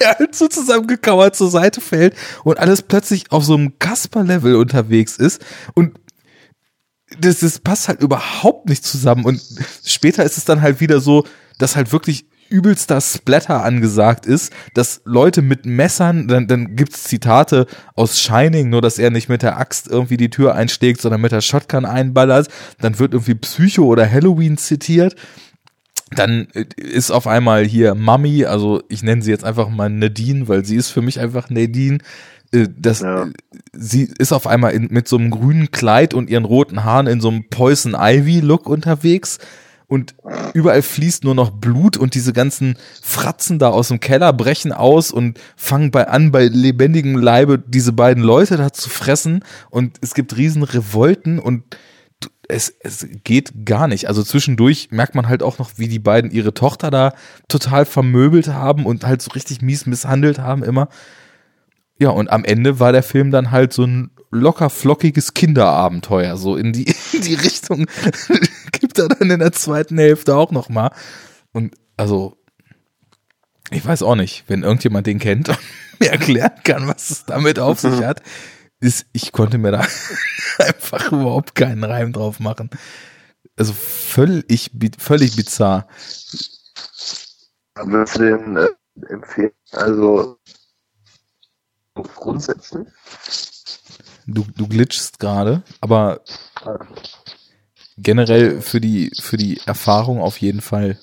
der 0.00 0.18
halt 0.18 0.34
so 0.34 0.48
zusammengekauert 0.48 1.36
zur 1.36 1.50
Seite 1.50 1.80
fällt 1.80 2.14
und 2.44 2.58
alles 2.58 2.82
plötzlich 2.82 3.30
auf 3.30 3.44
so 3.44 3.54
einem 3.54 3.78
Kasper-Level 3.78 4.56
unterwegs 4.56 5.16
ist 5.16 5.40
und 5.74 5.98
das, 7.18 7.40
das 7.40 7.58
passt 7.58 7.88
halt 7.88 8.00
überhaupt 8.02 8.68
nicht 8.68 8.84
zusammen 8.84 9.24
und 9.24 9.42
später 9.84 10.24
ist 10.24 10.38
es 10.38 10.44
dann 10.44 10.62
halt 10.62 10.80
wieder 10.80 11.00
so, 11.00 11.26
dass 11.58 11.76
halt 11.76 11.92
wirklich 11.92 12.26
übelster 12.50 13.00
Splatter 13.00 13.62
angesagt 13.64 14.26
ist, 14.26 14.52
dass 14.74 15.00
Leute 15.04 15.40
mit 15.40 15.64
Messern, 15.66 16.26
dann, 16.28 16.48
dann 16.48 16.74
gibt's 16.74 17.04
Zitate 17.04 17.66
aus 17.94 18.18
Shining, 18.18 18.68
nur 18.68 18.82
dass 18.82 18.98
er 18.98 19.10
nicht 19.10 19.28
mit 19.28 19.42
der 19.42 19.56
Axt 19.56 19.86
irgendwie 19.86 20.16
die 20.16 20.30
Tür 20.30 20.54
einschlägt, 20.54 21.00
sondern 21.00 21.20
mit 21.20 21.32
der 21.32 21.40
Shotgun 21.40 21.84
einballert, 21.84 22.48
dann 22.80 22.98
wird 22.98 23.14
irgendwie 23.14 23.36
Psycho 23.36 23.84
oder 23.84 24.10
Halloween 24.10 24.58
zitiert 24.58 25.14
dann 26.10 26.48
äh, 26.54 26.64
ist 26.76 27.10
auf 27.10 27.26
einmal 27.26 27.64
hier 27.64 27.94
Mami, 27.94 28.44
also 28.44 28.82
ich 28.88 29.02
nenne 29.02 29.22
sie 29.22 29.30
jetzt 29.30 29.44
einfach 29.44 29.68
mal 29.68 29.88
Nadine, 29.88 30.48
weil 30.48 30.64
sie 30.64 30.76
ist 30.76 30.90
für 30.90 31.02
mich 31.02 31.20
einfach 31.20 31.50
Nadine. 31.50 31.98
Äh, 32.52 32.68
das, 32.76 33.00
ja. 33.00 33.28
Sie 33.72 34.08
ist 34.18 34.32
auf 34.32 34.46
einmal 34.46 34.72
in, 34.72 34.88
mit 34.90 35.08
so 35.08 35.16
einem 35.16 35.30
grünen 35.30 35.70
Kleid 35.70 36.14
und 36.14 36.28
ihren 36.28 36.44
roten 36.44 36.84
Haaren 36.84 37.06
in 37.06 37.20
so 37.20 37.28
einem 37.28 37.48
Poison 37.48 37.94
Ivy 37.98 38.40
Look 38.40 38.68
unterwegs 38.68 39.38
und 39.90 40.14
überall 40.54 40.82
fließt 40.82 41.24
nur 41.24 41.34
noch 41.34 41.50
Blut 41.50 41.96
und 41.96 42.14
diese 42.14 42.32
ganzen 42.32 42.76
Fratzen 43.02 43.58
da 43.58 43.70
aus 43.70 43.88
dem 43.88 43.98
Keller 43.98 44.32
brechen 44.32 44.72
aus 44.72 45.10
und 45.10 45.40
fangen 45.56 45.90
bei 45.90 46.06
an, 46.06 46.30
bei 46.30 46.44
lebendigem 46.44 47.16
Leibe 47.16 47.58
diese 47.58 47.92
beiden 47.92 48.22
Leute 48.22 48.56
da 48.56 48.72
zu 48.72 48.88
fressen 48.88 49.44
und 49.68 49.98
es 50.00 50.14
gibt 50.14 50.36
riesen 50.36 50.62
Revolten 50.62 51.40
und 51.40 51.64
es, 52.48 52.74
es 52.80 53.06
geht 53.24 53.64
gar 53.64 53.88
nicht. 53.88 54.08
Also 54.08 54.22
zwischendurch 54.22 54.88
merkt 54.90 55.14
man 55.14 55.28
halt 55.28 55.42
auch 55.42 55.58
noch, 55.58 55.72
wie 55.76 55.88
die 55.88 55.98
beiden 55.98 56.30
ihre 56.30 56.54
Tochter 56.54 56.90
da 56.90 57.14
total 57.48 57.84
vermöbelt 57.84 58.48
haben 58.48 58.86
und 58.86 59.06
halt 59.06 59.22
so 59.22 59.30
richtig 59.32 59.62
mies 59.62 59.86
misshandelt 59.86 60.38
haben 60.38 60.62
immer. 60.62 60.88
Ja, 61.98 62.10
und 62.10 62.30
am 62.30 62.44
Ende 62.44 62.80
war 62.80 62.92
der 62.92 63.02
Film 63.02 63.30
dann 63.30 63.50
halt 63.50 63.72
so 63.72 63.84
ein 63.84 64.10
locker 64.30 64.70
flockiges 64.70 65.34
Kinderabenteuer, 65.34 66.36
so 66.36 66.56
in 66.56 66.72
die, 66.72 66.86
in 67.12 67.22
die 67.22 67.34
Richtung 67.34 67.86
gibt 68.72 68.98
er 68.98 69.08
dann 69.08 69.30
in 69.30 69.40
der 69.40 69.52
zweiten 69.52 69.98
Hälfte 69.98 70.36
auch 70.36 70.50
noch 70.50 70.68
mal. 70.68 70.92
Und 71.52 71.74
also, 71.96 72.36
ich 73.70 73.84
weiß 73.84 74.02
auch 74.02 74.14
nicht, 74.16 74.44
wenn 74.48 74.62
irgendjemand 74.62 75.06
den 75.06 75.18
kennt 75.18 75.48
und 75.48 75.58
mir 76.00 76.10
erklären 76.10 76.52
kann, 76.64 76.88
was 76.88 77.10
es 77.10 77.24
damit 77.26 77.58
auf 77.58 77.80
sich 77.80 78.02
hat, 78.02 78.22
ist, 78.80 79.06
ich 79.12 79.32
konnte 79.32 79.58
mir 79.58 79.72
da 79.72 79.86
einfach 80.58 81.12
überhaupt 81.12 81.54
keinen 81.54 81.84
Reim 81.84 82.12
drauf 82.12 82.40
machen. 82.40 82.70
Also 83.56 83.72
völlig, 83.72 84.70
völlig 84.98 85.36
bizarr. 85.36 85.86
Würdest 87.74 88.16
du 88.16 88.22
den 88.22 88.56
äh, 88.56 88.68
empfehlen? 89.08 89.52
Also 89.72 90.38
grundsätzlich? 91.94 92.86
Du, 94.26 94.46
du 94.56 94.68
glitschst 94.68 95.18
gerade, 95.18 95.62
aber 95.80 96.22
generell 97.98 98.60
für 98.60 98.80
die, 98.80 99.10
für 99.20 99.36
die 99.36 99.60
Erfahrung 99.66 100.20
auf 100.20 100.40
jeden 100.40 100.60
Fall. 100.60 100.98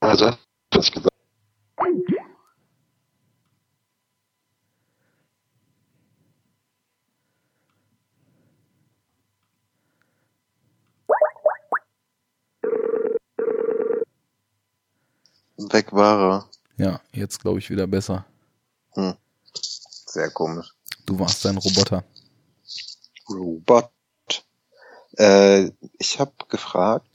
Also, 0.00 0.36
das 0.70 0.90
gesagt. 0.90 1.15
Weg 15.56 15.92
war 15.92 16.48
er. 16.78 16.84
Ja, 16.84 17.00
jetzt 17.12 17.40
glaube 17.40 17.58
ich 17.58 17.70
wieder 17.70 17.86
besser. 17.86 18.24
Hm. 18.92 19.14
Sehr 19.52 20.30
komisch. 20.30 20.74
Du 21.04 21.18
warst 21.18 21.46
ein 21.46 21.56
Roboter. 21.56 22.04
Robot. 23.28 23.90
Äh, 25.18 25.70
ich 25.98 26.20
habe 26.20 26.32
gefragt, 26.48 27.06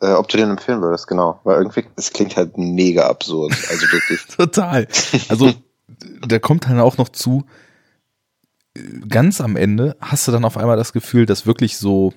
äh, 0.00 0.12
ob 0.12 0.28
du 0.28 0.36
den 0.36 0.50
empfehlen 0.50 0.82
würdest, 0.82 1.06
genau. 1.06 1.40
Weil 1.44 1.58
irgendwie, 1.58 1.84
es 1.96 2.12
klingt 2.12 2.36
halt 2.36 2.58
mega 2.58 3.06
absurd. 3.08 3.52
Also 3.70 3.86
wirklich. 3.92 4.26
Total. 4.36 4.88
Also, 5.28 5.52
da 6.26 6.38
kommt 6.38 6.66
dann 6.66 6.80
auch 6.80 6.98
noch 6.98 7.08
zu, 7.08 7.44
ganz 9.08 9.40
am 9.40 9.56
Ende 9.56 9.96
hast 10.00 10.26
du 10.26 10.32
dann 10.32 10.44
auf 10.44 10.56
einmal 10.56 10.76
das 10.76 10.92
Gefühl, 10.92 11.26
dass 11.26 11.46
wirklich 11.46 11.78
so 11.78 12.12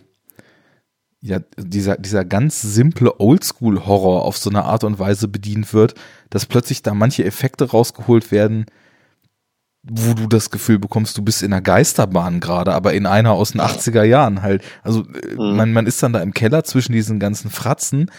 ja, 1.21 1.39
dieser, 1.57 1.97
dieser 1.97 2.25
ganz 2.25 2.61
simple 2.61 3.19
Oldschool-Horror 3.19 4.23
auf 4.23 4.37
so 4.37 4.49
eine 4.49 4.65
Art 4.65 4.83
und 4.83 4.99
Weise 4.99 5.27
bedient 5.27 5.73
wird, 5.73 5.95
dass 6.29 6.45
plötzlich 6.45 6.83
da 6.83 6.93
manche 6.93 7.25
Effekte 7.25 7.69
rausgeholt 7.71 8.31
werden, 8.31 8.65
wo 9.89 10.13
du 10.13 10.27
das 10.27 10.49
Gefühl 10.49 10.79
bekommst, 10.79 11.17
du 11.17 11.21
bist 11.21 11.41
in 11.41 11.53
einer 11.53 11.61
Geisterbahn 11.61 12.39
gerade, 12.39 12.73
aber 12.73 12.93
in 12.93 13.05
einer 13.05 13.31
aus 13.31 13.53
den 13.53 13.61
80er 13.61 14.03
Jahren 14.03 14.41
halt. 14.41 14.63
Also 14.83 15.01
äh, 15.01 15.35
mhm. 15.35 15.55
man, 15.55 15.73
man 15.73 15.87
ist 15.87 16.03
dann 16.03 16.13
da 16.13 16.21
im 16.21 16.33
Keller 16.33 16.63
zwischen 16.63 16.91
diesen 16.91 17.19
ganzen 17.19 17.49
Fratzen 17.49 18.11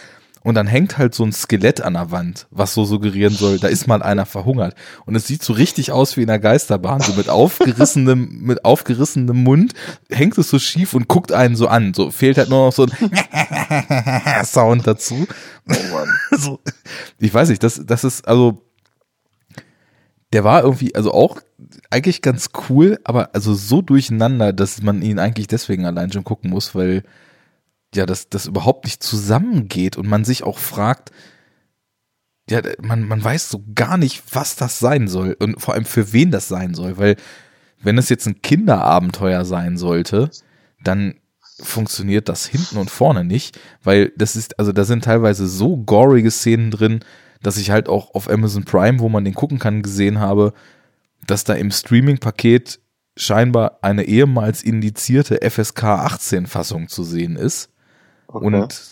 und 0.49 0.55
dann 0.55 0.66
hängt 0.66 0.97
halt 0.97 1.15
so 1.15 1.25
ein 1.25 1.33
Skelett 1.33 1.83
an 1.83 1.93
der 1.93 2.11
Wand, 2.11 2.47
was 2.51 2.73
so 2.73 2.87
suggerieren 2.87 3.35
soll, 3.35 3.59
da 3.59 3.69
ist 3.69 3.87
mal 3.87 4.03
einer 4.03 4.25
verhungert. 4.25 4.75
Und 5.05 5.15
es 5.15 5.27
sieht 5.27 5.43
so 5.43 5.53
richtig 5.53 5.93
aus 5.93 6.16
wie 6.16 6.23
in 6.23 6.31
einer 6.31 6.39
Geisterbahn, 6.39 7.01
so 7.03 7.12
mit 7.12 7.29
aufgerissenem, 7.29 8.31
mit 8.41 8.65
aufgerissenem 8.65 9.37
Mund, 9.45 9.75
hängt 10.09 10.39
es 10.39 10.49
so 10.49 10.59
schief 10.59 10.95
und 10.95 11.07
guckt 11.07 11.33
einen 11.33 11.55
so 11.55 11.69
an. 11.69 11.93
So 11.93 12.11
fehlt 12.11 12.39
halt 12.39 12.49
nur 12.49 12.65
noch 12.65 12.73
so 12.73 12.87
ein 12.87 14.45
Sound 14.47 14.87
dazu. 14.87 15.27
Oh 15.69 15.95
Mann. 15.95 16.09
so, 16.39 16.61
ich 17.19 17.35
weiß 17.35 17.51
nicht, 17.51 17.62
das, 17.62 17.83
das 17.85 18.05
ist, 18.05 18.27
also, 18.27 18.62
der 20.33 20.45
war 20.45 20.62
irgendwie, 20.62 20.95
also 20.95 21.12
auch 21.12 21.43
eigentlich 21.91 22.23
ganz 22.23 22.53
cool, 22.70 22.99
aber 23.05 23.35
also 23.35 23.53
so 23.53 23.83
durcheinander, 23.83 24.55
dass 24.55 24.81
man 24.81 25.03
ihn 25.03 25.19
eigentlich 25.19 25.47
deswegen 25.47 25.85
allein 25.85 26.11
schon 26.11 26.25
gucken 26.25 26.49
muss, 26.49 26.75
weil 26.75 27.03
ja, 27.94 28.06
dass 28.06 28.28
das 28.28 28.47
überhaupt 28.47 28.85
nicht 28.85 29.02
zusammengeht 29.02 29.97
und 29.97 30.06
man 30.06 30.24
sich 30.24 30.43
auch 30.43 30.59
fragt, 30.59 31.10
ja, 32.51 32.62
man, 32.81 33.06
man 33.06 33.23
weiß 33.23 33.51
so 33.51 33.62
gar 33.74 33.97
nicht, 33.97 34.23
was 34.32 34.56
das 34.56 34.78
sein 34.78 35.09
soll 35.09 35.36
und 35.39 35.60
vor 35.60 35.74
allem 35.74 35.85
für 35.85 36.12
wen 36.12 36.31
das 36.31 36.48
sein 36.48 36.74
soll, 36.74 36.98
weil 36.98 37.16
wenn 37.81 37.98
es 37.98 38.09
jetzt 38.09 38.27
ein 38.27 38.43
Kinderabenteuer 38.43 39.44
sein 39.44 39.77
sollte, 39.77 40.31
dann 40.82 41.15
funktioniert 41.60 42.28
das 42.28 42.47
hinten 42.47 42.78
und 42.78 42.90
vorne 42.90 43.24
nicht, 43.24 43.59
weil 43.82 44.12
das 44.16 44.36
ist, 44.36 44.59
also 44.59 44.73
da 44.73 44.85
sind 44.85 45.05
teilweise 45.05 45.47
so 45.47 45.77
gorige 45.77 46.31
Szenen 46.31 46.70
drin, 46.70 47.01
dass 47.43 47.56
ich 47.56 47.70
halt 47.70 47.89
auch 47.89 48.15
auf 48.15 48.31
Amazon 48.31 48.65
Prime, 48.65 49.01
wo 49.01 49.09
man 49.09 49.24
den 49.24 49.35
gucken 49.35 49.59
kann, 49.59 49.82
gesehen 49.82 50.20
habe, 50.20 50.52
dass 51.27 51.44
da 51.44 51.55
im 51.55 51.70
Streaming-Paket 51.70 52.81
scheinbar 53.16 53.78
eine 53.82 54.05
ehemals 54.05 54.62
indizierte 54.62 55.40
FSK 55.48 55.85
18 55.85 56.47
Fassung 56.47 56.89
zu 56.89 57.02
sehen 57.02 57.36
ist. 57.36 57.70
Okay. 58.29 58.47
Und 58.47 58.91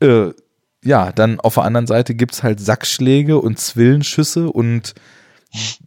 äh, 0.00 0.32
ja, 0.84 1.12
dann 1.12 1.40
auf 1.40 1.54
der 1.54 1.64
anderen 1.64 1.86
Seite 1.86 2.14
gibt's 2.14 2.42
halt 2.42 2.60
Sackschläge 2.60 3.38
und 3.38 3.58
Zwillenschüsse 3.58 4.50
und 4.50 4.94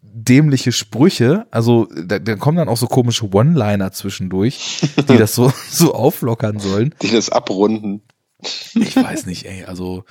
dämliche 0.01 0.71
Sprüche. 0.71 1.45
Also 1.51 1.87
da, 1.95 2.19
da 2.19 2.35
kommen 2.35 2.57
dann 2.57 2.69
auch 2.69 2.77
so 2.77 2.87
komische 2.87 3.31
One-Liner 3.31 3.91
zwischendurch, 3.91 4.81
die 5.09 5.17
das 5.17 5.35
so, 5.35 5.51
so 5.69 5.93
auflockern 5.93 6.59
sollen. 6.59 6.95
Die 7.01 7.11
das 7.11 7.29
abrunden. 7.29 8.01
Ich 8.73 8.95
weiß 8.95 9.25
nicht, 9.25 9.45
ey, 9.45 9.65
also 9.65 10.03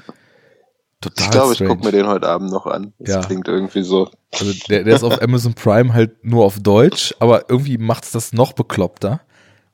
total. 1.00 1.24
Ich 1.24 1.30
glaube, 1.30 1.52
ich 1.54 1.64
gucke 1.64 1.84
mir 1.84 1.92
den 1.92 2.06
heute 2.06 2.28
Abend 2.28 2.50
noch 2.50 2.66
an. 2.66 2.92
Das 2.98 3.14
ja. 3.14 3.20
klingt 3.22 3.48
irgendwie 3.48 3.82
so. 3.82 4.10
Also 4.32 4.52
der, 4.68 4.84
der 4.84 4.96
ist 4.96 5.04
auf 5.04 5.22
Amazon 5.22 5.54
Prime 5.54 5.92
halt 5.94 6.24
nur 6.24 6.44
auf 6.44 6.58
Deutsch, 6.58 7.14
aber 7.20 7.48
irgendwie 7.48 7.78
macht's 7.78 8.10
das 8.10 8.32
noch 8.32 8.52
bekloppter. 8.52 9.20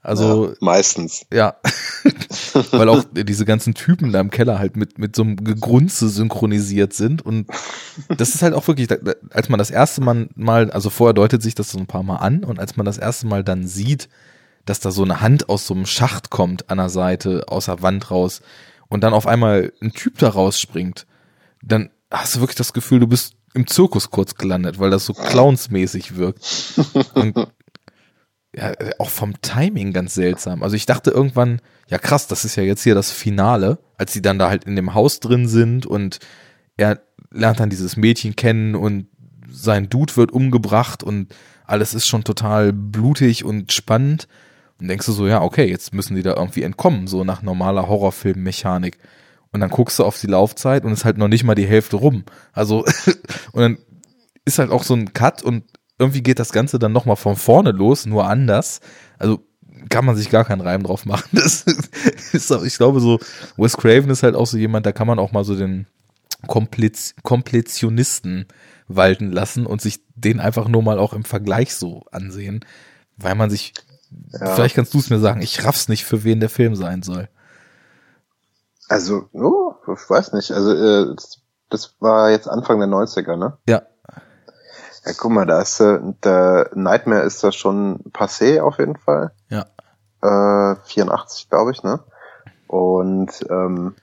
Also 0.03 0.49
ja, 0.49 0.55
meistens. 0.61 1.27
Ja, 1.33 1.57
weil 2.73 2.89
auch 2.89 3.05
diese 3.13 3.45
ganzen 3.45 3.75
Typen 3.75 4.13
da 4.13 4.21
im 4.21 4.31
Keller 4.31 4.59
halt 4.59 4.77
mit 4.77 4.99
mit 4.99 5.15
so 5.15 5.23
einem 5.23 5.37
Gegrunze 5.37 6.09
synchronisiert 6.09 6.95
sind 6.95 7.23
und 7.23 7.49
das 8.09 8.35
ist 8.35 8.43
halt 8.43 8.55
auch 8.55 8.67
wirklich, 8.67 8.89
als 9.31 9.49
man 9.51 9.59
das 9.59 9.71
erste 9.71 10.01
Mal 10.01 10.29
mal, 10.35 10.71
also 10.71 10.89
vorher 10.89 11.13
deutet 11.13 11.43
sich 11.43 11.55
das 11.55 11.71
so 11.71 11.79
ein 11.79 11.87
paar 11.87 12.03
Mal 12.03 12.17
an 12.17 12.45
und 12.45 12.59
als 12.59 12.77
man 12.77 12.87
das 12.87 12.97
erste 12.97 13.27
Mal 13.27 13.45
dann 13.45 13.67
sieht, 13.67 14.09
dass 14.65 14.81
da 14.81 14.91
so 14.91 15.03
eine 15.03 15.21
Hand 15.21 15.49
aus 15.49 15.67
so 15.67 15.75
einem 15.75 15.87
Schacht 15.87 16.31
kommt 16.31 16.71
an 16.71 16.79
der 16.79 16.89
Seite 16.89 17.45
aus 17.49 17.67
der 17.67 17.83
Wand 17.83 18.11
raus 18.11 18.41
und 18.89 19.03
dann 19.05 19.13
auf 19.13 19.27
einmal 19.27 19.73
ein 19.83 19.93
Typ 19.93 20.17
da 20.19 20.31
rausspringt, 20.31 21.07
dann 21.63 21.91
hast 22.11 22.37
du 22.37 22.41
wirklich 22.41 22.57
das 22.57 22.73
Gefühl, 22.73 23.01
du 23.01 23.07
bist 23.07 23.35
im 23.55 23.67
Zirkus 23.67 24.11
kurz 24.11 24.35
gelandet, 24.35 24.79
weil 24.79 24.91
das 24.91 25.07
so 25.07 25.13
clownsmäßig 25.13 26.17
wirkt. 26.17 26.47
Und 27.15 27.37
ja, 28.55 28.73
auch 28.99 29.11
vom 29.11 29.41
Timing 29.43 29.93
ganz 29.93 30.15
seltsam. 30.15 30.63
Also 30.63 30.77
ich 30.77 30.87
dachte 30.87 31.11
irgendwann, 31.11 31.61
ja 31.89 31.99
krass, 31.99 32.27
das 32.27 32.45
ist 32.45 32.57
ja 32.57 32.63
jetzt 32.63 32.83
hier 32.83 32.95
das 32.95 33.11
Finale, 33.11 33.79
als 33.97 34.13
sie 34.13 34.23
dann 34.23 34.39
da 34.39 34.49
halt 34.49 34.65
in 34.65 34.77
dem 34.77 34.95
Haus 34.95 35.21
drin 35.21 35.47
sind 35.47 35.87
und 35.87 36.19
er 36.77 37.01
lernt 37.31 37.61
dann 37.61 37.71
dieses 37.71 37.97
Mädchen 37.97 38.35
kennen 38.35 38.75
und 38.75 39.07
sein 39.49 39.89
Dude 39.89 40.17
wird 40.17 40.33
umgebracht 40.33 41.03
und 41.03 41.35
alles 41.65 41.95
ist 41.95 42.09
schon 42.09 42.25
total 42.25 42.73
blutig 42.73 43.45
und 43.45 43.73
spannend. 43.73 44.27
Und 44.81 44.89
denkst 44.89 45.07
du 45.07 45.13
so, 45.13 45.27
ja, 45.27 45.43
okay, 45.43 45.69
jetzt 45.69 45.93
müssen 45.93 46.17
die 46.17 46.23
da 46.23 46.35
irgendwie 46.35 46.63
entkommen, 46.63 47.07
so 47.07 47.23
nach 47.23 47.43
normaler 47.43 47.87
Horrorfilmmechanik. 47.87 48.99
Und 49.53 49.61
dann 49.61 49.71
guckst 49.71 49.99
du 49.99 50.05
auf 50.05 50.19
die 50.19 50.27
Laufzeit 50.27 50.85
und 50.85 50.93
ist 50.93 51.05
halt 51.05 51.19
noch 51.19 51.29
nicht 51.29 51.45
mal 51.45 51.55
die 51.55 51.67
Hälfte 51.67 51.97
rum. 51.97 52.25
Also, 52.53 52.85
und 53.53 53.61
dann 53.61 53.79
ist 54.45 54.59
halt 54.59 54.71
auch 54.71 54.83
so 54.83 54.95
ein 54.95 55.13
Cut 55.13 55.43
und 55.43 55.65
irgendwie 56.01 56.23
geht 56.23 56.39
das 56.39 56.53
Ganze 56.53 56.79
dann 56.79 56.93
nochmal 56.93 57.17
von 57.17 57.37
vorne 57.37 57.73
los, 57.73 58.07
nur 58.07 58.27
anders. 58.27 58.81
Also 59.19 59.45
kann 59.89 60.05
man 60.05 60.17
sich 60.17 60.31
gar 60.31 60.45
keinen 60.45 60.63
Reim 60.63 60.83
drauf 60.83 61.07
machen. 61.07 61.29
Das 61.33 61.65
ist, 62.33 62.51
ich 62.51 62.77
glaube 62.77 63.01
so, 63.01 63.19
Wes 63.57 63.77
Craven 63.77 64.11
ist 64.11 64.23
halt 64.23 64.35
auch 64.35 64.47
so 64.47 64.57
jemand, 64.57 64.87
da 64.87 64.93
kann 64.93 65.07
man 65.07 65.19
auch 65.19 65.33
mal 65.33 65.45
so 65.45 65.55
den 65.57 65.87
Kompliz 66.47 67.15
Kompletionisten 67.23 68.47
walten 68.89 69.31
lassen 69.31 69.67
und 69.67 69.81
sich 69.81 70.01
den 70.15 70.41
einfach 70.41 70.69
nur 70.69 70.83
mal 70.83 70.99
auch 70.99 71.13
im 71.13 71.25
Vergleich 71.25 71.75
so 71.75 72.05
ansehen, 72.11 72.65
weil 73.17 73.35
man 73.35 73.51
sich, 73.51 73.75
ja. 74.33 74.55
vielleicht 74.55 74.75
kannst 74.75 74.95
du 74.95 74.99
es 74.99 75.11
mir 75.11 75.19
sagen, 75.19 75.43
ich 75.43 75.65
raff's 75.65 75.89
nicht, 75.89 76.05
für 76.05 76.25
wen 76.25 76.41
der 76.41 76.49
Film 76.49 76.75
sein 76.75 77.03
soll. 77.03 77.29
Also, 78.89 79.29
oh, 79.33 79.75
ich 79.87 80.11
weiß 80.11 80.33
nicht, 80.33 80.51
also 80.51 80.73
äh, 80.73 81.15
das 81.69 81.95
war 82.01 82.31
jetzt 82.31 82.49
Anfang 82.49 82.81
der 82.81 82.89
90er, 82.89 83.37
ne? 83.37 83.57
Ja. 83.69 83.83
Ja, 85.05 85.13
guck 85.17 85.31
mal, 85.31 85.47
da 85.47 85.61
ist 85.61 85.81
äh, 85.81 85.99
der 86.25 86.71
Nightmare 86.75 87.23
ist 87.23 87.43
da 87.43 87.53
schon 87.53 88.01
passé 88.13 88.61
auf 88.61 88.79
jeden 88.79 88.97
Fall. 88.97 89.33
Ja. 89.49 89.67
Äh, 90.23 90.77
84, 90.85 91.49
glaube 91.49 91.73
ich, 91.73 91.83
ne? 91.83 92.01
Und 92.67 93.47
ähm, 93.49 93.95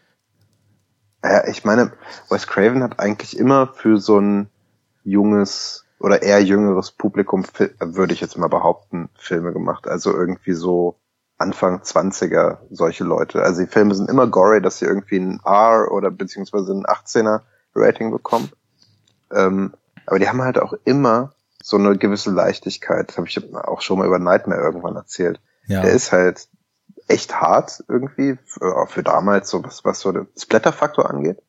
ja, 1.23 1.47
ich 1.47 1.63
meine, 1.65 1.93
Wes 2.29 2.47
Craven 2.47 2.83
hat 2.83 2.99
eigentlich 2.99 3.37
immer 3.37 3.67
für 3.67 3.97
so 3.97 4.19
ein 4.19 4.49
junges 5.03 5.85
oder 5.99 6.21
eher 6.21 6.43
jüngeres 6.43 6.91
Publikum, 6.91 7.43
würde 7.79 8.13
ich 8.13 8.21
jetzt 8.21 8.37
mal 8.37 8.49
behaupten, 8.49 9.09
Filme 9.15 9.51
gemacht. 9.53 9.87
Also 9.87 10.11
irgendwie 10.11 10.53
so 10.53 10.99
Anfang 11.37 11.81
20er 11.81 12.57
solche 12.71 13.03
Leute. 13.03 13.41
Also 13.41 13.61
die 13.61 13.67
Filme 13.67 13.95
sind 13.95 14.09
immer 14.09 14.27
gory, 14.27 14.61
dass 14.61 14.79
sie 14.79 14.85
irgendwie 14.85 15.17
ein 15.17 15.39
R 15.43 15.91
oder 15.91 16.11
beziehungsweise 16.11 16.73
ein 16.73 16.85
18er 16.85 17.41
Rating 17.75 18.11
bekommen. 18.11 18.51
Ähm, 19.31 19.73
aber 20.07 20.19
die 20.19 20.27
haben 20.27 20.41
halt 20.41 20.57
auch 20.57 20.73
immer 20.85 21.33
so 21.61 21.77
eine 21.77 21.97
gewisse 21.97 22.31
Leichtigkeit. 22.31 23.09
Das 23.09 23.17
habe 23.17 23.27
ich 23.27 23.53
auch 23.53 23.81
schon 23.81 23.99
mal 23.99 24.07
über 24.07 24.19
Nightmare 24.19 24.61
irgendwann 24.61 24.95
erzählt. 24.95 25.39
Ja. 25.67 25.81
Der 25.81 25.91
ist 25.91 26.11
halt 26.11 26.47
echt 27.07 27.39
hart 27.39 27.83
irgendwie, 27.87 28.37
für, 28.45 28.87
für 28.87 29.03
damals, 29.03 29.49
so 29.49 29.63
was, 29.63 29.83
was 29.85 29.99
so 29.99 30.11
der 30.11 30.25
Splatter-Faktor 30.37 31.09
angeht. 31.09 31.41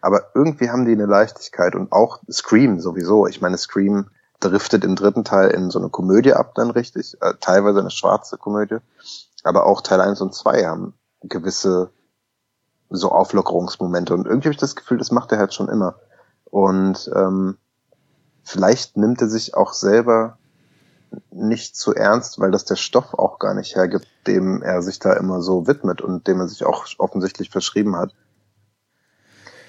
Aber 0.00 0.30
irgendwie 0.34 0.70
haben 0.70 0.86
die 0.86 0.92
eine 0.92 1.06
Leichtigkeit 1.06 1.74
und 1.74 1.92
auch 1.92 2.20
Scream 2.30 2.80
sowieso. 2.80 3.26
Ich 3.26 3.40
meine, 3.40 3.58
Scream 3.58 4.08
driftet 4.40 4.84
im 4.84 4.96
dritten 4.96 5.24
Teil 5.24 5.50
in 5.50 5.70
so 5.70 5.78
eine 5.78 5.88
Komödie 5.88 6.32
ab 6.32 6.54
dann 6.54 6.70
richtig, 6.70 7.16
äh, 7.20 7.34
teilweise 7.40 7.80
eine 7.80 7.90
schwarze 7.90 8.38
Komödie. 8.38 8.78
Aber 9.42 9.66
auch 9.66 9.82
Teil 9.82 10.00
1 10.00 10.20
und 10.20 10.34
2 10.34 10.64
haben 10.64 10.94
gewisse 11.22 11.90
so 12.90 13.10
Auflockerungsmomente. 13.10 14.14
Und 14.14 14.26
irgendwie 14.26 14.46
habe 14.46 14.54
ich 14.54 14.60
das 14.60 14.76
Gefühl, 14.76 14.98
das 14.98 15.10
macht 15.10 15.32
er 15.32 15.38
halt 15.38 15.52
schon 15.52 15.68
immer. 15.68 15.96
Und 16.44 17.10
ähm, 17.14 17.58
vielleicht 18.48 18.96
nimmt 18.96 19.20
er 19.20 19.28
sich 19.28 19.54
auch 19.54 19.72
selber 19.72 20.38
nicht 21.30 21.76
zu 21.76 21.94
ernst, 21.94 22.38
weil 22.38 22.50
das 22.50 22.64
der 22.64 22.76
Stoff 22.76 23.14
auch 23.14 23.38
gar 23.38 23.54
nicht 23.54 23.76
hergibt, 23.76 24.06
dem 24.26 24.62
er 24.62 24.82
sich 24.82 24.98
da 24.98 25.12
immer 25.14 25.42
so 25.42 25.66
widmet 25.66 26.00
und 26.00 26.26
dem 26.26 26.40
er 26.40 26.48
sich 26.48 26.64
auch 26.64 26.86
offensichtlich 26.98 27.50
verschrieben 27.50 27.96
hat. 27.96 28.14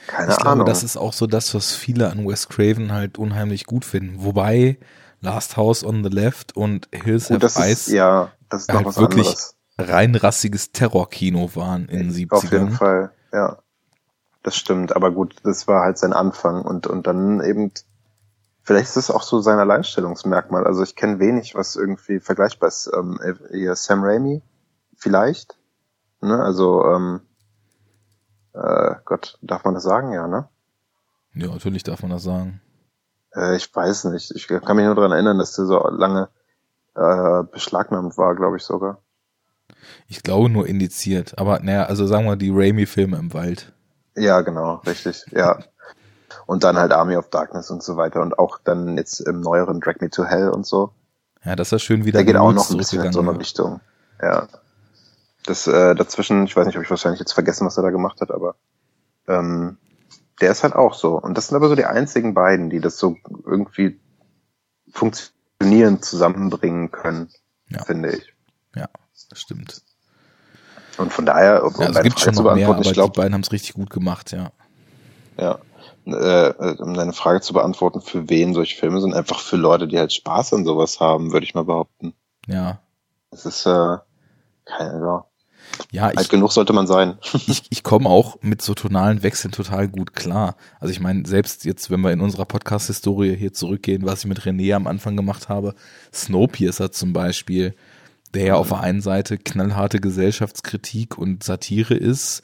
Keine 0.08 0.32
ich 0.32 0.40
Ahnung. 0.40 0.56
Glaube, 0.56 0.72
das 0.72 0.84
ist 0.84 0.98
auch 0.98 1.14
so 1.14 1.28
das, 1.28 1.54
was 1.54 1.72
viele 1.72 2.10
an 2.10 2.28
Wes 2.28 2.50
Craven 2.50 2.92
halt 2.92 3.18
unheimlich 3.18 3.66
gut 3.66 3.86
finden. 3.86 4.24
Wobei 4.24 4.78
Last 5.22 5.58
House 5.58 5.84
on 5.84 6.04
the 6.04 6.10
Left 6.10 6.56
und 6.56 6.88
Hills 6.92 7.30
Have 7.30 7.46
Eyes 7.62 7.88
ja, 7.88 8.32
das 8.50 8.64
ist 8.64 8.74
halt 8.74 8.86
was 8.86 8.98
wirklich 8.98 9.28
anderes. 9.28 9.56
rein 9.78 10.16
rassiges 10.16 10.72
Terrorkino 10.72 11.56
waren 11.56 11.88
in 11.90 12.00
den 12.00 12.12
70ern. 12.12 12.32
Auf 12.32 12.52
jeden 12.52 12.72
Fall, 12.72 13.12
ja. 13.32 13.60
Das 14.42 14.56
stimmt, 14.56 14.96
aber 14.96 15.12
gut, 15.12 15.36
das 15.44 15.68
war 15.68 15.82
halt 15.84 15.98
sein 15.98 16.14
Anfang 16.14 16.62
und, 16.62 16.88
und 16.88 17.08
dann 17.08 17.44
eben 17.44 17.74
Vielleicht 18.70 18.90
ist 18.90 18.98
es 18.98 19.10
auch 19.10 19.24
so 19.24 19.40
sein 19.40 19.58
Alleinstellungsmerkmal. 19.58 20.68
Also 20.68 20.84
ich 20.84 20.96
kenne 20.96 21.18
wenig, 21.18 21.56
was 21.56 21.76
irgendwie 21.76 22.20
vergleichbar 22.20 22.68
ist. 22.68 22.88
Ähm, 22.96 23.20
eher 23.52 23.76
Sam 23.76 24.04
Raimi, 24.04 24.44
vielleicht. 24.96 25.58
Ne? 26.22 26.40
Also, 26.40 26.86
ähm, 26.86 27.22
äh, 28.54 28.94
Gott, 29.06 29.40
darf 29.42 29.64
man 29.64 29.74
das 29.74 29.82
sagen, 29.82 30.12
ja, 30.12 30.28
ne? 30.28 30.50
Ja, 31.34 31.48
natürlich 31.48 31.82
darf 31.82 32.04
man 32.04 32.12
das 32.12 32.22
sagen. 32.22 32.62
Äh, 33.34 33.56
ich 33.56 33.76
weiß 33.76 34.04
nicht. 34.04 34.36
Ich 34.36 34.48
kann 34.48 34.76
mich 34.76 34.86
nur 34.86 34.94
daran 34.94 35.14
erinnern, 35.14 35.40
dass 35.40 35.56
der 35.56 35.66
so 35.66 35.80
lange 35.88 36.30
äh, 36.94 37.42
beschlagnahmt 37.52 38.20
war, 38.20 38.36
glaube 38.36 38.58
ich 38.58 38.64
sogar. 38.64 39.02
Ich 40.08 40.22
glaube 40.22 40.48
nur 40.48 40.68
indiziert. 40.68 41.40
Aber 41.40 41.58
naja, 41.58 41.86
also 41.86 42.06
sagen 42.06 42.26
wir 42.26 42.36
die 42.36 42.52
Raimi-Filme 42.54 43.18
im 43.18 43.34
Wald. 43.34 43.74
Ja, 44.16 44.42
genau, 44.42 44.76
richtig. 44.86 45.26
Ja. 45.32 45.58
Und 46.50 46.64
dann 46.64 46.78
halt 46.78 46.92
Army 46.94 47.16
of 47.16 47.30
Darkness 47.30 47.70
und 47.70 47.84
so 47.84 47.96
weiter 47.96 48.24
und 48.24 48.40
auch 48.40 48.58
dann 48.64 48.98
jetzt 48.98 49.20
im 49.20 49.40
neueren 49.40 49.80
Drag 49.82 49.98
Me 50.00 50.10
to 50.10 50.26
Hell 50.26 50.50
und 50.50 50.66
so. 50.66 50.92
Ja, 51.46 51.56
das 51.56 51.72
ist 51.72 51.84
schön 51.84 52.06
wieder. 52.06 52.18
Der 52.18 52.26
geht 52.26 52.38
auch 52.38 52.52
noch 52.52 52.72
ein 52.72 52.78
bisschen 52.78 53.04
in 53.04 53.12
so 53.12 53.20
eine 53.20 53.38
Richtung. 53.38 53.82
Ja. 54.20 54.48
Das 55.46 55.68
äh, 55.68 55.94
dazwischen, 55.94 56.46
ich 56.46 56.56
weiß 56.58 56.66
nicht, 56.66 56.76
ob 56.76 56.82
ich 56.82 56.90
wahrscheinlich 56.90 57.20
jetzt 57.20 57.34
vergessen, 57.34 57.68
was 57.68 57.78
er 57.78 57.84
da 57.84 57.92
gemacht 57.92 58.20
hat, 58.20 58.32
aber 58.32 58.56
ähm, 59.28 59.78
der 60.42 60.50
ist 60.50 60.64
halt 60.64 60.74
auch 60.74 60.96
so. 60.96 61.22
Und 61.22 61.38
das 61.38 61.50
sind 61.50 61.56
aber 61.56 61.70
so 61.70 61.76
die 61.76 61.86
einzigen 61.86 62.34
beiden, 62.34 62.72
die 62.72 62.80
das 62.80 62.98
so 62.98 63.16
irgendwie 63.46 64.00
funktionierend 64.92 66.04
zusammenbringen 66.04 66.90
können, 66.90 67.30
ja. 67.70 67.84
finde 67.84 68.14
ich. 68.14 68.34
Ja, 68.74 68.88
das 69.30 69.40
stimmt. 69.40 69.84
Und 70.98 71.14
von 71.14 71.28
daher, 71.28 71.64
um 71.64 71.74
ja, 71.74 71.90
also 71.90 72.00
es 72.00 72.04
gibt 72.04 72.20
schon 72.20 72.34
noch 72.34 72.56
mehr, 72.56 72.70
aber 72.70 72.82
ich 72.82 72.94
glaub, 72.94 73.14
die 73.14 73.20
beiden 73.20 73.36
haben 73.36 73.42
es 73.42 73.52
richtig 73.52 73.76
gut 73.76 73.92
gemacht, 73.92 74.32
ja. 74.32 74.52
Ja, 75.38 75.60
äh, 76.06 76.76
um 76.80 76.94
deine 76.94 77.14
Frage 77.14 77.42
zu 77.42 77.54
beantworten, 77.54 78.02
für 78.02 78.30
wen 78.30 78.54
solche 78.54 78.78
Filme 78.78 79.02
sind, 79.02 79.14
einfach 79.14 79.40
für 79.40 79.58
Leute, 79.58 79.88
die 79.88 79.98
halt 79.98 80.14
Spaß 80.14 80.54
an 80.54 80.66
sowas 80.66 81.00
haben, 81.00 81.32
würde 81.32 81.46
ich 81.46 81.56
mal 81.56 81.66
behaupten. 81.66 82.14
Ja. 82.48 82.80
Es 83.32 83.46
ist 83.46 83.66
äh, 83.66 83.98
keine, 84.66 85.00
ja. 85.02 85.26
Ja, 85.92 86.06
alt 86.08 86.22
ich, 86.22 86.30
genug 86.30 86.52
sollte 86.52 86.74
man 86.74 86.88
sein. 86.88 87.18
ich 87.34 87.64
ich 87.70 87.84
komme 87.84 88.10
auch 88.10 88.38
mit 88.42 88.62
so 88.62 88.74
tonalen 88.74 89.24
Wechseln 89.24 89.52
total 89.52 89.88
gut 89.88 90.14
klar. 90.14 90.56
Also 90.80 90.92
ich 90.92 91.00
meine, 91.00 91.28
selbst 91.28 91.66
jetzt, 91.66 91.90
wenn 91.92 92.02
wir 92.02 92.12
in 92.12 92.22
unserer 92.22 92.46
Podcast-Historie 92.46 93.36
hier 93.36 93.54
zurückgehen, 93.54 94.06
was 94.06 94.22
ich 94.22 94.26
mit 94.26 94.42
René 94.42 94.76
am 94.76 94.88
Anfang 94.88 95.16
gemacht 95.16 95.50
habe, 95.50 95.76
Snowpiercer 96.14 96.92
zum 96.92 97.14
Beispiel, 97.14 97.76
der 98.34 98.46
ja 98.46 98.56
auf 98.56 98.70
der 98.70 98.82
einen 98.82 99.02
Seite 99.02 99.38
knallharte 99.38 100.00
Gesellschaftskritik 100.00 101.18
und 101.18 101.44
Satire 101.44 101.96
ist, 101.96 102.44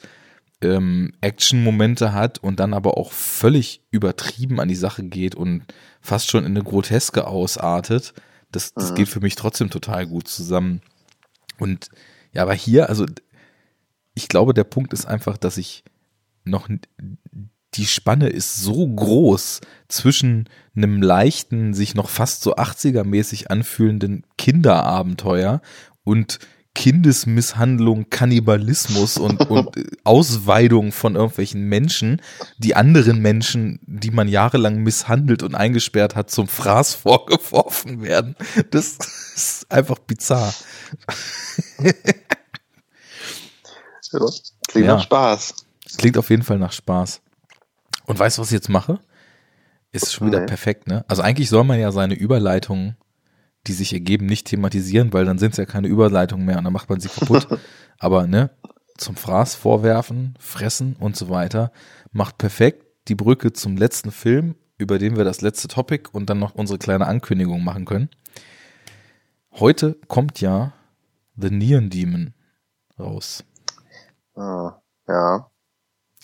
ähm, 0.62 1.12
Action-Momente 1.20 2.12
hat 2.12 2.38
und 2.38 2.60
dann 2.60 2.74
aber 2.74 2.96
auch 2.96 3.12
völlig 3.12 3.82
übertrieben 3.90 4.60
an 4.60 4.68
die 4.68 4.74
Sache 4.74 5.04
geht 5.04 5.34
und 5.34 5.64
fast 6.00 6.30
schon 6.30 6.44
in 6.44 6.52
eine 6.52 6.62
Groteske 6.62 7.26
ausartet, 7.26 8.14
das, 8.52 8.72
das 8.74 8.92
mhm. 8.92 8.94
geht 8.96 9.08
für 9.08 9.20
mich 9.20 9.34
trotzdem 9.34 9.70
total 9.70 10.06
gut 10.06 10.28
zusammen. 10.28 10.80
Und 11.58 11.90
ja, 12.32 12.42
aber 12.42 12.54
hier, 12.54 12.88
also 12.88 13.06
ich 14.14 14.28
glaube, 14.28 14.54
der 14.54 14.64
Punkt 14.64 14.92
ist 14.92 15.06
einfach, 15.06 15.36
dass 15.36 15.58
ich 15.58 15.84
noch 16.44 16.68
die 17.74 17.86
Spanne 17.86 18.28
ist 18.28 18.56
so 18.56 18.86
groß 18.86 19.60
zwischen 19.88 20.48
einem 20.74 21.02
leichten, 21.02 21.74
sich 21.74 21.94
noch 21.94 22.08
fast 22.08 22.42
so 22.42 22.56
80er-mäßig 22.56 23.48
anfühlenden 23.48 24.24
Kinderabenteuer 24.38 25.60
und 26.04 26.38
Kindesmisshandlung, 26.76 28.10
Kannibalismus 28.10 29.16
und, 29.16 29.48
und 29.48 29.74
Ausweidung 30.04 30.92
von 30.92 31.16
irgendwelchen 31.16 31.62
Menschen, 31.62 32.20
die 32.58 32.76
anderen 32.76 33.20
Menschen, 33.20 33.80
die 33.86 34.10
man 34.10 34.28
jahrelang 34.28 34.82
misshandelt 34.82 35.42
und 35.42 35.54
eingesperrt 35.54 36.14
hat, 36.14 36.30
zum 36.30 36.48
Fraß 36.48 36.92
vorgeworfen 36.94 38.02
werden. 38.02 38.36
Das 38.70 38.98
ist 39.34 39.72
einfach 39.72 39.98
bizarr. 40.00 40.52
Klingt 44.68 44.86
ja. 44.86 44.96
nach 44.96 45.02
Spaß. 45.02 45.54
Klingt 45.96 46.18
auf 46.18 46.28
jeden 46.28 46.42
Fall 46.42 46.58
nach 46.58 46.72
Spaß. 46.72 47.22
Und 48.04 48.18
weißt 48.18 48.36
du, 48.36 48.42
was 48.42 48.48
ich 48.48 48.54
jetzt 48.54 48.68
mache? 48.68 49.00
Ist 49.92 50.12
schon 50.12 50.26
wieder 50.26 50.40
nee. 50.40 50.46
perfekt, 50.46 50.88
ne? 50.88 51.06
Also 51.08 51.22
eigentlich 51.22 51.48
soll 51.48 51.64
man 51.64 51.80
ja 51.80 51.90
seine 51.90 52.14
Überleitung 52.14 52.96
die 53.66 53.72
sich 53.72 53.92
ergeben, 53.92 54.26
nicht 54.26 54.46
thematisieren, 54.46 55.12
weil 55.12 55.24
dann 55.24 55.38
sind 55.38 55.52
es 55.52 55.56
ja 55.56 55.64
keine 55.64 55.88
Überleitungen 55.88 56.46
mehr 56.46 56.58
und 56.58 56.64
dann 56.64 56.72
macht 56.72 56.88
man 56.88 57.00
sie 57.00 57.08
kaputt. 57.08 57.48
Aber 57.98 58.26
ne, 58.26 58.50
zum 58.96 59.16
Fraß 59.16 59.54
vorwerfen, 59.54 60.34
fressen 60.38 60.96
und 60.98 61.16
so 61.16 61.28
weiter, 61.28 61.72
macht 62.12 62.38
perfekt 62.38 62.86
die 63.08 63.14
Brücke 63.14 63.52
zum 63.52 63.76
letzten 63.76 64.10
Film, 64.10 64.56
über 64.78 64.98
den 64.98 65.16
wir 65.16 65.24
das 65.24 65.40
letzte 65.40 65.68
Topic 65.68 66.10
und 66.12 66.28
dann 66.28 66.38
noch 66.38 66.54
unsere 66.54 66.78
kleine 66.78 67.06
Ankündigung 67.06 67.62
machen 67.62 67.84
können. 67.84 68.10
Heute 69.52 69.98
kommt 70.08 70.40
ja 70.40 70.74
The 71.36 71.50
Neon 71.50 71.88
Demon 71.90 72.34
raus. 72.98 73.44
Ah, 74.34 74.80
ja. 75.08 75.50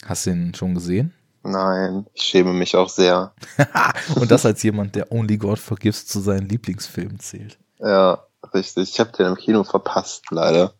Hast 0.04 0.26
du 0.26 0.30
ihn 0.30 0.54
schon 0.54 0.74
gesehen? 0.74 1.14
Nein, 1.42 2.06
ich 2.14 2.22
schäme 2.22 2.52
mich 2.52 2.76
auch 2.76 2.88
sehr. 2.88 3.34
Und 4.14 4.30
das 4.30 4.46
als 4.46 4.62
jemand, 4.62 4.94
der 4.94 5.10
Only 5.10 5.38
God 5.38 5.58
Forgives 5.58 6.06
zu 6.06 6.20
seinen 6.20 6.48
Lieblingsfilmen 6.48 7.18
zählt. 7.18 7.58
Ja, 7.78 8.22
richtig. 8.54 8.90
Ich 8.90 9.00
habe 9.00 9.12
den 9.12 9.26
im 9.26 9.36
Kino 9.36 9.64
verpasst, 9.64 10.30
leider. 10.30 10.74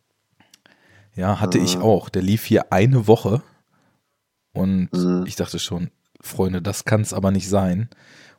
Ja, 1.15 1.41
hatte 1.41 1.59
mhm. 1.59 1.65
ich 1.65 1.79
auch. 1.79 2.09
Der 2.09 2.23
lief 2.23 2.45
hier 2.45 2.73
eine 2.73 3.07
Woche. 3.07 3.43
Und 4.53 4.93
mhm. 4.93 5.25
ich 5.27 5.37
dachte 5.37 5.59
schon, 5.59 5.91
Freunde, 6.21 6.63
das 6.63 6.85
kann 6.85 7.01
es 7.01 7.13
aber 7.13 7.31
nicht 7.31 7.49
sein. 7.49 7.91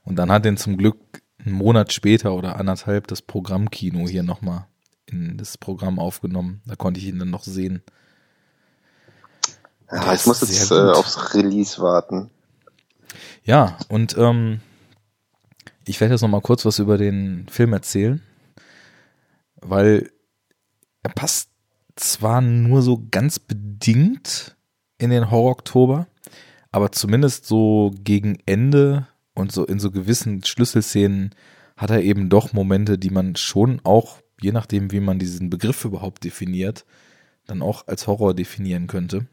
Und 0.03 0.15
dann 0.17 0.31
hat 0.31 0.45
den 0.45 0.57
zum 0.57 0.77
Glück 0.77 1.21
einen 1.43 1.55
Monat 1.55 1.91
später 1.91 2.33
oder 2.33 2.57
anderthalb 2.57 3.07
das 3.07 3.21
Programmkino 3.21 4.07
hier 4.07 4.23
nochmal 4.23 4.67
in 5.05 5.37
das 5.37 5.57
Programm 5.57 5.99
aufgenommen. 5.99 6.61
Da 6.65 6.75
konnte 6.75 6.99
ich 6.99 7.07
ihn 7.07 7.19
dann 7.19 7.29
noch 7.29 7.43
sehen. 7.43 7.83
Ja, 9.91 10.13
ich 10.13 10.25
muss 10.25 10.41
jetzt 10.41 10.71
äh, 10.71 10.75
aufs 10.75 11.33
Release 11.33 11.81
warten. 11.81 12.29
Ja, 13.43 13.77
und 13.89 14.17
ähm, 14.17 14.61
ich 15.85 15.99
werde 15.99 16.13
jetzt 16.13 16.21
noch 16.21 16.29
mal 16.29 16.41
kurz 16.41 16.65
was 16.65 16.79
über 16.79 16.97
den 16.97 17.47
Film 17.49 17.73
erzählen, 17.73 18.21
weil 19.61 20.09
er 21.03 21.11
passt 21.11 21.49
zwar 21.95 22.41
nur 22.41 22.81
so 22.81 23.05
ganz 23.11 23.39
bedingt 23.39 24.55
in 24.97 25.09
den 25.09 25.29
Horror-Oktober, 25.29 26.07
aber 26.71 26.91
zumindest 26.91 27.45
so 27.45 27.91
gegen 28.03 28.37
Ende 28.45 29.07
und 29.35 29.51
so 29.51 29.65
in 29.65 29.79
so 29.79 29.91
gewissen 29.91 30.43
Schlüsselszenen 30.43 31.35
hat 31.75 31.89
er 31.89 32.01
eben 32.01 32.29
doch 32.29 32.53
Momente, 32.53 32.97
die 32.97 33.09
man 33.09 33.35
schon 33.35 33.81
auch, 33.83 34.19
je 34.41 34.51
nachdem, 34.51 34.91
wie 34.91 34.99
man 34.99 35.19
diesen 35.19 35.49
Begriff 35.49 35.85
überhaupt 35.85 36.23
definiert, 36.23 36.85
dann 37.45 37.61
auch 37.61 37.87
als 37.87 38.07
Horror 38.07 38.33
definieren 38.33 38.87
könnte. 38.87 39.27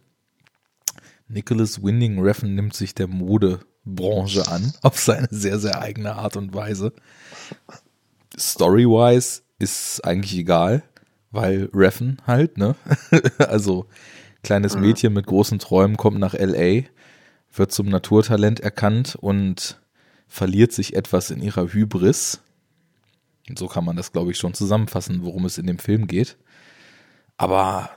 Nicholas 1.30 1.82
Winding 1.82 2.20
Refn 2.20 2.54
nimmt 2.54 2.74
sich 2.74 2.94
der 2.94 3.06
Modebranche 3.06 4.48
an, 4.48 4.72
auf 4.82 4.98
seine 4.98 5.28
sehr, 5.30 5.58
sehr 5.58 5.80
eigene 5.80 6.16
Art 6.16 6.36
und 6.36 6.54
Weise. 6.54 6.92
Story-wise 8.36 9.42
ist 9.58 10.04
eigentlich 10.04 10.36
egal, 10.36 10.82
weil 11.30 11.70
Refn 11.72 12.18
halt, 12.26 12.58
ne? 12.58 12.74
also 13.38 13.86
kleines 14.42 14.74
mhm. 14.74 14.82
Mädchen 14.82 15.12
mit 15.12 15.26
großen 15.26 15.58
Träumen 15.58 15.96
kommt 15.96 16.18
nach 16.18 16.34
LA, 16.34 16.82
wird 17.52 17.72
zum 17.72 17.88
Naturtalent 17.88 18.60
erkannt 18.60 19.16
und 19.16 19.80
verliert 20.26 20.72
sich 20.72 20.94
etwas 20.94 21.30
in 21.30 21.42
ihrer 21.42 21.72
Hybris. 21.72 22.40
Und 23.48 23.58
so 23.58 23.66
kann 23.66 23.84
man 23.84 23.96
das, 23.96 24.12
glaube 24.12 24.30
ich, 24.30 24.38
schon 24.38 24.54
zusammenfassen, 24.54 25.22
worum 25.22 25.44
es 25.44 25.58
in 25.58 25.66
dem 25.66 25.78
Film 25.78 26.06
geht. 26.06 26.36
Aber 27.36 27.90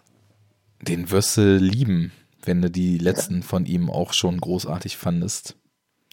den 0.81 1.11
wirst 1.11 1.37
du 1.37 1.57
lieben, 1.57 2.11
wenn 2.45 2.61
du 2.61 2.69
die 2.69 2.97
letzten 2.97 3.38
ja. 3.38 3.41
von 3.41 3.65
ihm 3.65 3.89
auch 3.89 4.13
schon 4.13 4.39
großartig 4.39 4.97
fandest. 4.97 5.55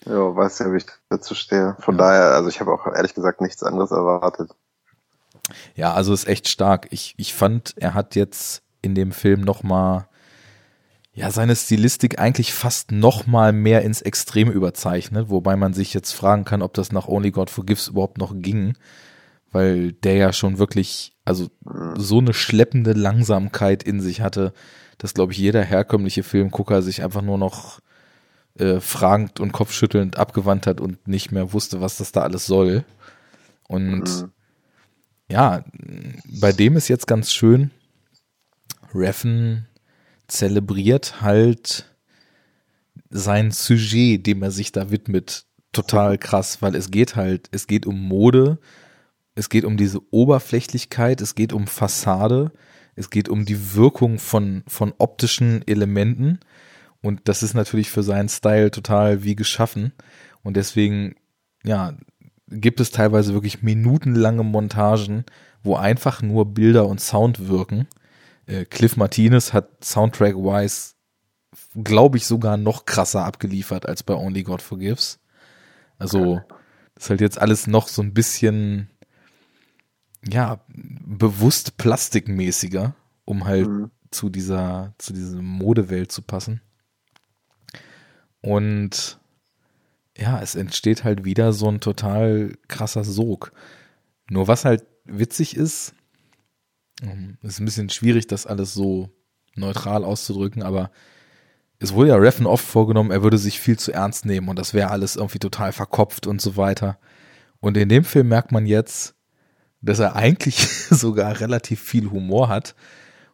Ja, 0.05 0.35
weiß 0.35 0.61
ja, 0.61 0.73
wie 0.73 0.79
ich 0.79 0.87
dazu 1.09 1.35
stehe. 1.35 1.77
Von 1.81 1.97
ja. 1.97 2.05
daher, 2.05 2.35
also 2.35 2.49
ich 2.49 2.61
habe 2.61 2.73
auch 2.73 2.87
ehrlich 2.87 3.15
gesagt 3.15 3.41
nichts 3.41 3.63
anderes 3.63 3.91
erwartet. 3.91 4.51
Ja, 5.75 5.93
also 5.93 6.13
ist 6.13 6.29
echt 6.29 6.49
stark. 6.49 6.89
Ich, 6.91 7.15
ich 7.17 7.35
fand, 7.35 7.75
er 7.77 7.95
hat 7.95 8.15
jetzt 8.15 8.63
in 8.83 8.95
dem 8.95 9.13
Film 9.13 9.43
nochmal 9.43 10.09
ja, 11.13 11.31
seine 11.31 11.57
Stilistik 11.57 12.19
eigentlich 12.19 12.55
fast 12.55 12.93
noch 12.93 13.27
mal 13.27 13.53
mehr 13.53 13.83
ins 13.83 14.01
Extreme 14.01 14.53
überzeichnet, 14.53 15.29
wobei 15.29 15.57
man 15.57 15.75
sich 15.75 15.93
jetzt 15.93 16.13
fragen 16.13 16.45
kann, 16.45 16.63
ob 16.63 16.73
das 16.75 16.93
nach 16.93 17.09
Only 17.09 17.31
God 17.31 17.51
Forgives 17.51 17.89
überhaupt 17.89 18.19
noch 18.19 18.33
ging, 18.37 18.77
weil 19.51 19.93
der 19.93 20.15
ja 20.15 20.33
schon 20.33 20.59
wirklich, 20.59 21.17
also 21.25 21.49
so 21.97 22.19
eine 22.19 22.33
schleppende 22.33 22.93
Langsamkeit 22.93 23.83
in 23.83 24.01
sich 24.01 24.21
hatte, 24.21 24.53
dass, 25.01 25.15
glaube 25.15 25.33
ich, 25.33 25.39
jeder 25.39 25.65
herkömmliche 25.65 26.23
Filmgucker 26.23 26.83
sich 26.83 27.03
einfach 27.03 27.23
nur 27.23 27.39
noch 27.39 27.81
äh, 28.59 28.81
fragend 28.81 29.41
und 29.41 29.51
kopfschüttelnd 29.51 30.19
abgewandt 30.19 30.67
hat 30.67 30.79
und 30.79 31.09
nicht 31.09 31.33
mehr 31.33 31.55
wusste, 31.55 31.81
was 31.81 31.97
das 31.97 32.13
da 32.13 32.21
alles 32.21 32.45
soll. 32.45 32.85
Und 33.67 34.05
mhm. 34.05 34.33
ja, 35.31 35.65
bei 36.39 36.53
dem 36.53 36.77
ist 36.77 36.89
jetzt 36.89 37.07
ganz 37.07 37.33
schön, 37.33 37.71
Reffen 38.95 39.67
zelebriert 40.29 41.23
halt 41.23 41.91
sein 43.09 43.53
Sujet, 43.53 44.27
dem 44.27 44.43
er 44.43 44.51
sich 44.51 44.71
da 44.71 44.91
widmet, 44.91 45.47
total 45.73 46.19
krass, 46.19 46.61
weil 46.61 46.75
es 46.75 46.91
geht 46.91 47.17
halt, 47.17 47.49
es 47.53 47.67
geht 47.67 47.87
um 47.87 47.99
Mode, 47.99 48.59
es 49.35 49.49
geht 49.49 49.65
um 49.65 49.79
diese 49.79 50.01
Oberflächlichkeit, 50.13 51.23
es 51.23 51.35
geht 51.35 51.55
um 51.55 51.67
Fassade, 51.67 52.53
es 53.01 53.11
geht 53.11 53.29
um 53.29 53.47
die 53.47 53.75
Wirkung 53.75 54.19
von, 54.19 54.63
von 54.69 54.93
optischen 54.99 55.67
Elementen. 55.67 56.39
Und 57.03 57.23
das 57.25 57.43
ist 57.43 57.55
natürlich 57.55 57.91
für 57.91 58.03
seinen 58.03 58.29
Style 58.29 58.71
total 58.71 59.25
wie 59.25 59.35
geschaffen. 59.35 59.93
Und 60.43 60.57
deswegen, 60.57 61.15
ja, 61.65 61.95
gibt 62.49 62.79
es 62.79 62.91
teilweise 62.91 63.33
wirklich 63.33 63.63
minutenlange 63.63 64.45
Montagen, 64.45 65.25
wo 65.63 65.77
einfach 65.77 66.21
nur 66.21 66.53
Bilder 66.53 66.87
und 66.87 67.01
Sound 67.01 67.49
wirken. 67.49 67.89
Äh, 68.47 68.67
Cliff 68.67 68.99
Martinez 68.99 69.55
hat 69.55 69.83
Soundtrack-wise, 69.83 70.95
glaube 71.83 72.19
ich, 72.19 72.27
sogar 72.27 72.59
noch 72.59 72.85
krasser 72.85 73.25
abgeliefert 73.25 73.87
als 73.87 74.03
bei 74.03 74.15
Only 74.15 74.43
God 74.43 74.61
Forgives. 74.61 75.21
Also, 75.99 76.43
das 76.95 77.05
ist 77.05 77.11
halt 77.11 77.21
jetzt 77.23 77.41
alles 77.41 77.67
noch 77.67 77.89
so 77.89 78.03
ein 78.03 78.13
bisschen, 78.13 78.91
ja, 80.27 80.65
bewusst 80.69 81.77
plastikmäßiger, 81.77 82.95
um 83.25 83.45
halt 83.45 83.69
mhm. 83.69 83.91
zu 84.11 84.29
dieser, 84.29 84.95
zu 84.99 85.13
dieser 85.13 85.41
Modewelt 85.41 86.13
zu 86.13 86.23
passen. 86.23 86.61
Und 88.43 89.19
ja, 90.17 90.41
es 90.41 90.55
entsteht 90.55 91.05
halt 91.05 91.25
wieder 91.25 91.53
so 91.53 91.69
ein 91.69 91.81
total 91.81 92.55
krasser 92.69 93.05
Sog. 93.05 93.53
Nur 94.29 94.49
was 94.49 94.65
halt 94.65 94.85
witzig 95.05 95.57
ist, 95.57 95.95
ähm, 97.03 97.39
ist 97.43 97.61
ein 97.61 97.65
bisschen 97.65 97.91
schwierig, 97.91 98.27
das 98.27 98.47
alles 98.47 98.75
so 98.75 99.11
neutral 99.57 100.05
auszudrücken, 100.05 100.63
aber 100.63 100.91
es 101.79 101.95
wurde 101.95 102.11
ja 102.11 102.17
Reffen 102.17 102.47
oft 102.47 102.65
vorgenommen, 102.65 103.11
er 103.11 103.23
würde 103.23 103.39
sich 103.39 103.59
viel 103.59 103.79
zu 103.79 103.93
ernst 103.93 104.27
nehmen 104.27 104.49
und 104.49 104.59
das 104.59 104.75
wäre 104.75 104.91
alles 104.91 105.17
irgendwie 105.17 105.39
total 105.39 105.73
verkopft 105.73 106.27
und 106.27 106.41
so 106.41 106.57
weiter. 106.57 106.99
Und 107.61 107.77
in 107.77 107.89
dem 107.89 108.05
Film 108.05 108.29
merkt 108.29 108.53
man 108.53 108.67
jetzt, 108.67 109.15
dass 109.81 109.99
er 109.99 110.17
eigentlich 110.17 110.57
sogar 110.91 111.41
relativ 111.41 111.81
viel 111.81 112.11
Humor 112.11 112.49
hat 112.49 112.75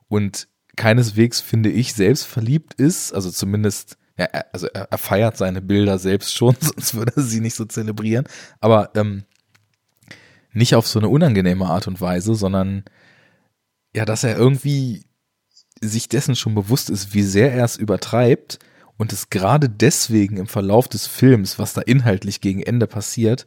und 0.09 0.49
keineswegs, 0.77 1.41
finde 1.41 1.71
ich, 1.71 1.95
selbst 1.95 2.27
verliebt 2.27 2.75
ist, 2.75 3.13
also 3.13 3.31
zumindest, 3.31 3.97
ja, 4.19 4.27
also 4.53 4.67
er, 4.69 4.89
er 4.91 4.99
feiert 4.99 5.37
seine 5.37 5.63
Bilder 5.63 5.99
selbst 5.99 6.35
schon, 6.35 6.57
sonst 6.61 6.95
würde 6.95 7.13
er 7.17 7.23
sie 7.23 7.41
nicht 7.41 7.55
so 7.55 7.65
zelebrieren, 7.65 8.27
aber 8.61 8.91
ähm, 8.95 9.25
nicht 10.53 10.75
auf 10.75 10.87
so 10.87 10.99
eine 10.99 11.09
unangenehme 11.09 11.67
Art 11.67 11.87
und 11.87 12.01
Weise, 12.01 12.35
sondern 12.35 12.85
ja, 13.95 14.05
dass 14.05 14.25
er 14.25 14.37
irgendwie 14.37 15.05
sich 15.81 16.09
dessen 16.09 16.37
schon 16.37 16.55
bewusst 16.55 16.91
ist, 16.91 17.15
wie 17.15 17.23
sehr 17.23 17.53
er 17.53 17.65
es 17.65 17.77
übertreibt 17.77 18.59
und 18.97 19.13
es 19.13 19.31
gerade 19.31 19.69
deswegen 19.69 20.39
im 20.39 20.47
Verlauf 20.47 20.89
des 20.89 21.07
Films, 21.07 21.59
was 21.59 21.75
da 21.75 21.83
inhaltlich 21.83 22.41
gegen 22.41 22.63
Ende 22.63 22.87
passiert, 22.87 23.47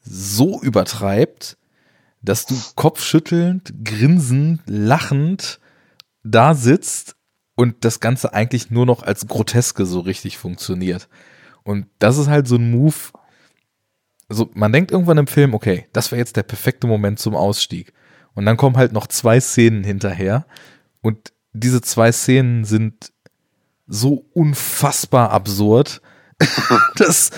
so 0.00 0.60
übertreibt, 0.60 1.56
dass 2.24 2.46
du 2.46 2.56
kopfschüttelnd, 2.74 3.74
grinsend, 3.84 4.62
lachend 4.66 5.60
da 6.22 6.54
sitzt 6.54 7.16
und 7.54 7.84
das 7.84 8.00
Ganze 8.00 8.32
eigentlich 8.32 8.70
nur 8.70 8.86
noch 8.86 9.02
als 9.02 9.26
Groteske 9.26 9.86
so 9.86 10.00
richtig 10.00 10.38
funktioniert. 10.38 11.08
Und 11.62 11.86
das 11.98 12.18
ist 12.18 12.28
halt 12.28 12.48
so 12.48 12.56
ein 12.56 12.70
Move. 12.70 12.94
Also 14.28 14.50
man 14.54 14.72
denkt 14.72 14.90
irgendwann 14.90 15.18
im 15.18 15.26
Film, 15.26 15.54
okay, 15.54 15.86
das 15.92 16.10
wäre 16.10 16.18
jetzt 16.18 16.36
der 16.36 16.42
perfekte 16.42 16.86
Moment 16.86 17.18
zum 17.18 17.34
Ausstieg. 17.34 17.92
Und 18.34 18.46
dann 18.46 18.56
kommen 18.56 18.76
halt 18.76 18.92
noch 18.92 19.06
zwei 19.06 19.38
Szenen 19.38 19.84
hinterher. 19.84 20.46
Und 21.02 21.32
diese 21.52 21.80
zwei 21.82 22.10
Szenen 22.10 22.64
sind 22.64 23.12
so 23.86 24.26
unfassbar 24.32 25.30
absurd, 25.30 26.00
dass, 26.96 27.30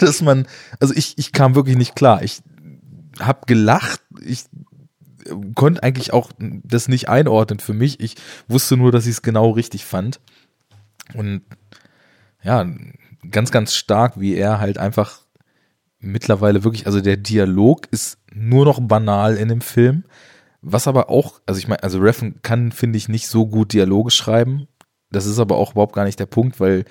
dass 0.00 0.20
man, 0.20 0.46
also 0.80 0.92
ich, 0.94 1.16
ich 1.18 1.32
kam 1.32 1.54
wirklich 1.54 1.76
nicht 1.76 1.94
klar. 1.96 2.22
Ich 2.22 2.42
hab 3.20 3.46
gelacht, 3.46 4.00
ich 4.20 4.44
konnte 5.54 5.82
eigentlich 5.82 6.12
auch 6.12 6.30
das 6.38 6.88
nicht 6.88 7.08
einordnen 7.08 7.58
für 7.58 7.72
mich. 7.72 8.00
Ich 8.00 8.16
wusste 8.48 8.76
nur, 8.76 8.92
dass 8.92 9.06
ich 9.06 9.12
es 9.12 9.22
genau 9.22 9.50
richtig 9.50 9.84
fand. 9.84 10.20
Und 11.14 11.42
ja, 12.42 12.66
ganz, 13.30 13.50
ganz 13.50 13.74
stark, 13.74 14.20
wie 14.20 14.34
er 14.34 14.60
halt 14.60 14.78
einfach 14.78 15.22
mittlerweile 15.98 16.64
wirklich, 16.64 16.86
also 16.86 17.00
der 17.00 17.16
Dialog 17.16 17.88
ist 17.90 18.18
nur 18.32 18.64
noch 18.64 18.80
banal 18.80 19.36
in 19.36 19.48
dem 19.48 19.60
Film. 19.60 20.04
Was 20.60 20.86
aber 20.88 21.10
auch, 21.10 21.40
also 21.46 21.58
ich 21.58 21.68
meine, 21.68 21.82
also 21.82 21.98
Reffen 21.98 22.40
kann, 22.42 22.72
finde 22.72 22.96
ich, 22.96 23.08
nicht 23.08 23.28
so 23.28 23.46
gut 23.46 23.72
Dialoge 23.72 24.10
schreiben. 24.10 24.66
Das 25.10 25.26
ist 25.26 25.38
aber 25.38 25.56
auch 25.56 25.72
überhaupt 25.72 25.94
gar 25.94 26.04
nicht 26.04 26.18
der 26.18 26.26
Punkt, 26.26 26.60
weil 26.60 26.84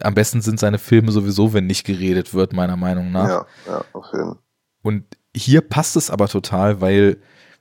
am 0.00 0.14
besten 0.14 0.42
sind 0.42 0.60
seine 0.60 0.78
Filme 0.78 1.10
sowieso, 1.12 1.52
wenn 1.52 1.66
nicht 1.66 1.84
geredet 1.84 2.34
wird, 2.34 2.52
meiner 2.52 2.76
Meinung 2.76 3.10
nach. 3.10 3.28
Ja, 3.28 3.46
ja, 3.66 3.84
auf 3.92 4.06
jeden 4.12 4.24
Fall. 4.26 4.38
Und 4.82 5.04
hier 5.34 5.60
passt 5.60 5.96
es 5.96 6.10
aber 6.10 6.28
total, 6.28 6.80
weil 6.80 7.18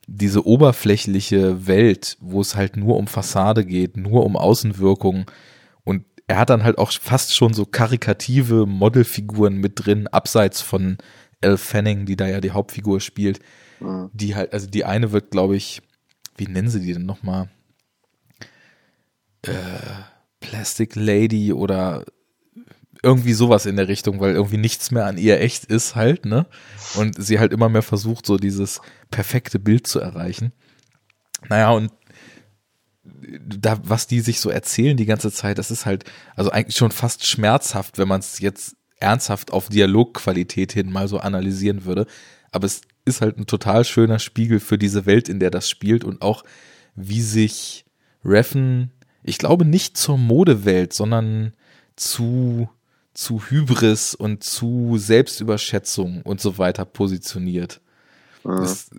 diese 0.08 0.46
oberflächliche 0.46 1.68
Welt, 1.68 2.18
wo 2.20 2.42
es 2.42 2.56
halt 2.56 2.76
nur 2.76 2.98
um 2.98 3.08
Fassade 3.08 3.66
geht, 3.66 3.98
nur 3.98 4.26
um 4.26 4.36
Außenwirkung 4.36 5.30
und 5.84 6.06
er 6.28 6.38
hat 6.38 6.50
dann 6.50 6.64
halt 6.64 6.78
auch 6.78 6.92
fast 6.92 7.36
schon 7.36 7.54
so 7.54 7.66
karikative 7.66 8.66
Modelfiguren 8.66 9.58
mit 9.58 9.86
drin, 9.86 10.08
abseits 10.08 10.62
von 10.62 10.98
Elle 11.42 11.58
Fanning, 11.58 12.06
die 12.06 12.16
da 12.16 12.28
ja 12.28 12.40
die 12.40 12.52
Hauptfigur 12.52 13.02
spielt, 13.02 13.40
Mhm. 13.82 14.10
Die 14.14 14.36
halt, 14.36 14.54
also 14.54 14.68
die 14.68 14.86
eine 14.86 15.12
wird, 15.12 15.32
glaube 15.32 15.56
ich, 15.56 15.82
wie 16.38 16.48
nennen 16.48 16.70
sie 16.70 16.82
die 16.82 16.94
denn 16.94 17.06
nochmal? 17.06 17.50
Äh, 19.42 19.52
Plastic 20.40 20.96
Lady 20.96 21.52
oder 21.52 22.06
irgendwie 23.04 23.34
sowas 23.34 23.66
in 23.66 23.76
der 23.76 23.88
Richtung, 23.88 24.20
weil 24.20 24.34
irgendwie 24.34 24.58
nichts 24.58 24.92
mehr 24.92 25.06
an 25.06 25.18
ihr 25.18 25.40
echt 25.42 25.66
ist 25.66 25.96
halt, 25.96 26.26
ne? 26.26 26.46
Und 26.96 27.22
sie 27.22 27.40
halt 27.40 27.52
immer 27.52 27.70
mehr 27.70 27.82
versucht, 27.82 28.26
so 28.26 28.38
dieses 28.38 28.82
perfekte 29.10 29.60
Bild 29.60 29.88
zu 29.88 30.00
erreichen. 30.00 30.52
Naja, 31.50 31.72
und 31.72 31.92
da, 33.04 33.80
was 33.84 34.08
die 34.08 34.20
sich 34.20 34.40
so 34.40 34.50
erzählen 34.50 34.98
die 34.98 35.06
ganze 35.06 35.32
Zeit, 35.32 35.58
das 35.58 35.72
ist 35.72 35.86
halt, 35.86 36.06
also 36.36 36.52
eigentlich 36.52 36.78
schon 36.78 36.92
fast 36.92 37.26
schmerzhaft, 37.26 37.98
wenn 37.98 38.08
man 38.08 38.20
es 38.20 38.40
jetzt 38.40 38.76
ernsthaft 39.00 39.52
auf 39.52 39.70
Dialogqualität 39.70 40.72
hin 40.74 40.92
mal 40.92 41.08
so 41.08 41.18
analysieren 41.18 41.86
würde. 41.86 42.06
Aber 42.52 42.66
es 42.66 42.82
ist 43.06 43.22
halt 43.22 43.38
ein 43.38 43.48
total 43.48 43.84
schöner 43.84 44.20
Spiegel 44.20 44.60
für 44.60 44.78
diese 44.78 45.06
Welt, 45.06 45.30
in 45.30 45.40
der 45.40 45.50
das 45.50 45.70
spielt 45.70 46.04
und 46.04 46.22
auch 46.22 46.44
wie 46.96 47.22
sich 47.22 47.86
Reffen, 48.24 48.92
ich 49.24 49.40
glaube 49.40 49.66
nicht 49.66 49.98
zur 49.98 50.18
Modewelt, 50.18 50.94
sondern 50.94 51.54
zu 51.96 52.70
zu 53.14 53.42
Hybris 53.50 54.16
und 54.16 54.44
zu 54.44 54.98
Selbstüberschätzung 54.98 56.22
und 56.24 56.40
so 56.40 56.58
weiter 56.58 56.86
positioniert. 56.86 57.82
Mhm. 58.44 58.58
Das 58.58 58.90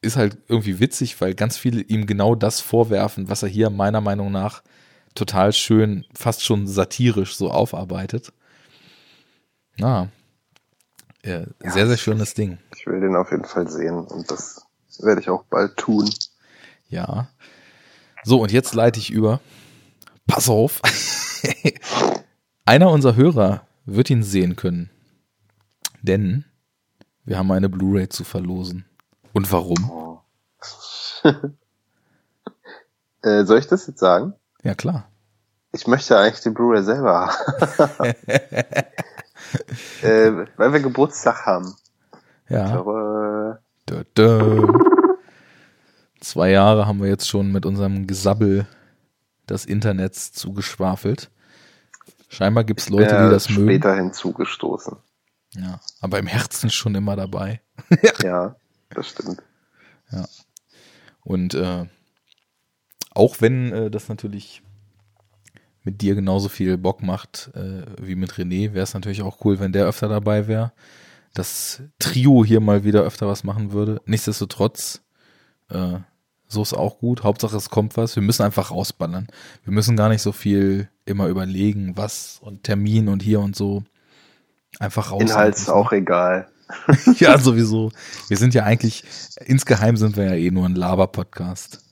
ist 0.00 0.16
halt 0.16 0.38
irgendwie 0.48 0.80
witzig, 0.80 1.20
weil 1.20 1.34
ganz 1.34 1.56
viele 1.56 1.80
ihm 1.82 2.06
genau 2.06 2.34
das 2.34 2.60
vorwerfen, 2.60 3.28
was 3.28 3.42
er 3.42 3.48
hier 3.48 3.70
meiner 3.70 4.00
Meinung 4.00 4.30
nach 4.30 4.62
total 5.14 5.52
schön, 5.52 6.06
fast 6.14 6.44
schon 6.44 6.66
satirisch 6.66 7.36
so 7.36 7.50
aufarbeitet. 7.50 8.32
Na, 9.76 10.08
ja, 11.24 11.44
sehr, 11.60 11.86
sehr 11.86 11.96
schönes 11.96 12.34
Ding. 12.34 12.58
Ich 12.76 12.86
will 12.86 13.00
den 13.00 13.14
auf 13.14 13.30
jeden 13.30 13.44
Fall 13.44 13.68
sehen 13.68 14.04
und 14.04 14.30
das 14.30 14.66
werde 14.98 15.20
ich 15.20 15.28
auch 15.28 15.44
bald 15.44 15.76
tun. 15.76 16.10
Ja. 16.88 17.28
So, 18.24 18.40
und 18.40 18.52
jetzt 18.52 18.74
leite 18.74 18.98
ich 18.98 19.10
über. 19.10 19.40
Pass 20.26 20.48
auf. 20.48 20.80
Einer 22.64 22.90
unserer 22.90 23.16
Hörer 23.16 23.66
wird 23.84 24.10
ihn 24.10 24.22
sehen 24.22 24.54
können. 24.56 24.90
Denn 26.00 26.44
wir 27.24 27.38
haben 27.38 27.50
eine 27.50 27.68
Blu-ray 27.68 28.08
zu 28.08 28.24
verlosen. 28.24 28.84
Und 29.32 29.50
warum? 29.52 29.90
Oh. 29.90 30.20
Äh, 33.24 33.44
soll 33.44 33.60
ich 33.60 33.68
das 33.68 33.86
jetzt 33.86 34.00
sagen? 34.00 34.34
Ja, 34.64 34.74
klar. 34.74 35.08
Ich 35.70 35.86
möchte 35.86 36.18
eigentlich 36.18 36.40
die 36.40 36.50
Blu-ray 36.50 36.82
selber 36.82 37.28
haben. 37.28 38.04
äh, 40.02 40.46
weil 40.56 40.72
wir 40.72 40.80
Geburtstag 40.80 41.46
haben. 41.46 41.76
Ja. 42.48 42.66
Aber, 42.80 43.60
Dö, 43.88 44.02
dö. 44.16 44.72
Zwei 46.20 46.50
Jahre 46.50 46.86
haben 46.86 47.00
wir 47.00 47.08
jetzt 47.08 47.28
schon 47.28 47.52
mit 47.52 47.64
unserem 47.64 48.08
Gesabbel 48.08 48.66
das 49.46 49.64
Internet 49.64 50.16
zugeschwafelt. 50.16 51.30
Scheinbar 52.32 52.64
gibt's 52.64 52.88
Leute, 52.88 53.14
äh, 53.14 53.24
die 53.24 53.30
das 53.30 53.50
mögen. 53.50 53.68
später 53.68 53.94
hinzugestoßen. 53.94 54.96
Ja, 55.54 55.80
aber 56.00 56.18
im 56.18 56.26
Herzen 56.26 56.70
schon 56.70 56.94
immer 56.94 57.14
dabei. 57.14 57.60
Ja, 58.22 58.56
das 58.90 59.08
stimmt. 59.08 59.42
Und 61.24 61.54
äh, 61.54 61.86
auch 63.14 63.40
wenn 63.40 63.72
äh, 63.72 63.90
das 63.90 64.08
natürlich 64.08 64.62
mit 65.84 66.00
dir 66.00 66.14
genauso 66.14 66.48
viel 66.48 66.78
Bock 66.78 67.02
macht 67.02 67.50
äh, 67.54 67.84
wie 68.00 68.14
mit 68.14 68.32
René, 68.32 68.72
wäre 68.72 68.84
es 68.84 68.94
natürlich 68.94 69.22
auch 69.22 69.44
cool, 69.44 69.60
wenn 69.60 69.72
der 69.72 69.86
öfter 69.86 70.08
dabei 70.08 70.46
wäre. 70.46 70.72
Das 71.34 71.82
Trio 71.98 72.44
hier 72.44 72.60
mal 72.60 72.84
wieder 72.84 73.02
öfter 73.02 73.26
was 73.26 73.44
machen 73.44 73.72
würde. 73.72 74.00
Nichtsdestotrotz, 74.06 75.02
äh, 75.68 75.98
so 76.46 76.62
ist 76.62 76.72
auch 76.72 76.98
gut. 76.98 77.24
Hauptsache 77.24 77.56
es 77.56 77.70
kommt 77.70 77.96
was. 77.96 78.16
Wir 78.16 78.22
müssen 78.22 78.42
einfach 78.42 78.70
rausballern. 78.70 79.26
Wir 79.64 79.72
müssen 79.72 79.96
gar 79.96 80.08
nicht 80.08 80.22
so 80.22 80.32
viel 80.32 80.88
immer 81.04 81.28
überlegen, 81.28 81.96
was 81.96 82.38
und 82.42 82.64
Termin 82.64 83.08
und 83.08 83.22
hier 83.22 83.40
und 83.40 83.56
so. 83.56 83.84
Einfach 84.78 85.12
raus. 85.12 85.22
Inhalt 85.22 85.56
ist 85.56 85.68
auch 85.68 85.92
egal. 85.92 86.48
ja, 87.16 87.38
sowieso. 87.38 87.92
Wir 88.28 88.36
sind 88.36 88.54
ja 88.54 88.64
eigentlich, 88.64 89.04
insgeheim 89.44 89.96
sind 89.96 90.16
wir 90.16 90.24
ja 90.24 90.34
eh 90.34 90.50
nur 90.50 90.66
ein 90.66 90.74
Laber-Podcast. 90.74 91.84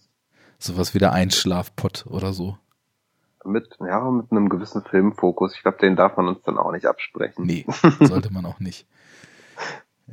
Sowas 0.59 0.95
wie 0.95 0.99
der 0.99 1.13
Einschlaf-Pod 1.13 2.07
oder 2.09 2.33
so. 2.33 2.57
Mit, 3.45 3.77
ja, 3.81 4.11
mit 4.11 4.31
einem 4.31 4.49
gewissen 4.49 4.83
Filmfokus. 4.83 5.55
Ich 5.55 5.63
glaube, 5.63 5.79
den 5.79 5.97
darf 5.97 6.17
man 6.17 6.29
uns 6.29 6.43
dann 6.45 6.59
auch 6.59 6.73
nicht 6.73 6.87
absprechen. 6.87 7.47
Nee, 7.47 7.67
sollte 8.01 8.33
man 8.33 8.45
auch 8.45 8.61
nicht. 8.61 8.87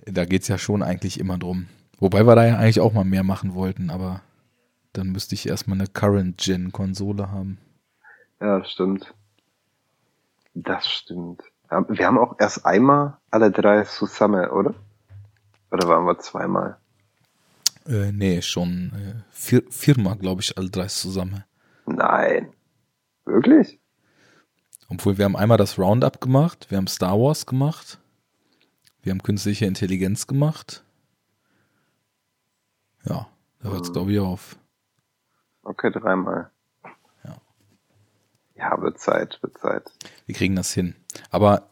Da 0.05 0.25
geht's 0.25 0.47
ja 0.47 0.57
schon 0.57 0.83
eigentlich 0.83 1.19
immer 1.19 1.37
drum. 1.37 1.67
Wobei 1.99 2.25
wir 2.25 2.35
da 2.35 2.45
ja 2.45 2.57
eigentlich 2.57 2.79
auch 2.79 2.93
mal 2.93 3.03
mehr 3.03 3.23
machen 3.23 3.53
wollten, 3.53 3.89
aber 3.89 4.21
dann 4.93 5.09
müsste 5.09 5.35
ich 5.35 5.49
erstmal 5.49 5.77
eine 5.77 5.87
Current-Gen-Konsole 5.87 7.31
haben. 7.31 7.57
Ja, 8.39 8.59
das 8.59 8.71
stimmt. 8.71 9.13
Das 10.53 10.87
stimmt. 10.87 11.43
Ja, 11.69 11.85
Wir 11.89 12.07
haben 12.07 12.17
auch 12.17 12.35
erst 12.39 12.65
einmal 12.65 13.17
alle 13.31 13.51
drei 13.51 13.83
zusammen, 13.83 14.49
oder? 14.49 14.73
Oder 15.71 15.87
waren 15.87 16.05
wir 16.05 16.17
zweimal? 16.19 16.77
Äh, 17.85 18.11
nee, 18.11 18.41
schon 18.41 18.91
äh, 18.95 19.21
vier, 19.31 19.63
viermal, 19.69 20.17
glaube 20.17 20.41
ich, 20.41 20.57
alle 20.57 20.69
drei 20.69 20.87
zusammen. 20.87 21.43
Nein. 21.85 22.53
Wirklich? 23.25 23.79
Obwohl 24.89 25.17
wir 25.17 25.25
haben 25.25 25.35
einmal 25.35 25.57
das 25.57 25.77
Roundup 25.77 26.21
gemacht, 26.21 26.67
wir 26.69 26.77
haben 26.77 26.87
Star 26.87 27.19
Wars 27.19 27.45
gemacht, 27.45 27.99
wir 29.01 29.11
haben 29.11 29.23
künstliche 29.23 29.65
Intelligenz 29.65 30.27
gemacht. 30.27 30.83
Ja, 33.03 33.27
da 33.61 33.69
hört's 33.69 33.91
glaube 33.91 34.13
ich 34.13 34.19
auf. 34.19 34.57
Okay, 35.63 35.91
dreimal. 35.91 36.49
Ja. 38.57 38.81
Wird 38.81 38.99
Zeit, 38.99 39.39
wird 39.41 39.57
Zeit. 39.57 39.91
Wir 40.25 40.35
kriegen 40.35 40.55
das 40.55 40.73
hin. 40.73 40.95
Aber 41.29 41.69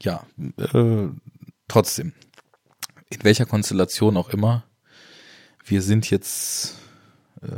ja, 0.00 0.24
äh, 0.56 1.08
trotzdem, 1.68 2.12
in 3.10 3.24
welcher 3.24 3.46
Konstellation 3.46 4.16
auch 4.16 4.30
immer, 4.30 4.64
wir 5.64 5.82
sind 5.82 6.10
jetzt 6.10 6.78
äh, 7.42 7.48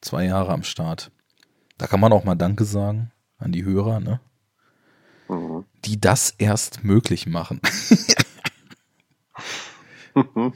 zwei 0.00 0.24
Jahre 0.24 0.52
am 0.52 0.62
Start. 0.62 1.10
Da 1.78 1.86
kann 1.86 2.00
man 2.00 2.12
auch 2.12 2.24
mal 2.24 2.34
Danke 2.34 2.64
sagen 2.64 3.12
an 3.38 3.52
die 3.52 3.64
Hörer, 3.64 4.00
ne? 4.00 4.20
Mhm. 5.28 5.64
die 5.84 6.00
das 6.00 6.30
erst 6.38 6.84
möglich 6.84 7.26
machen. 7.26 7.60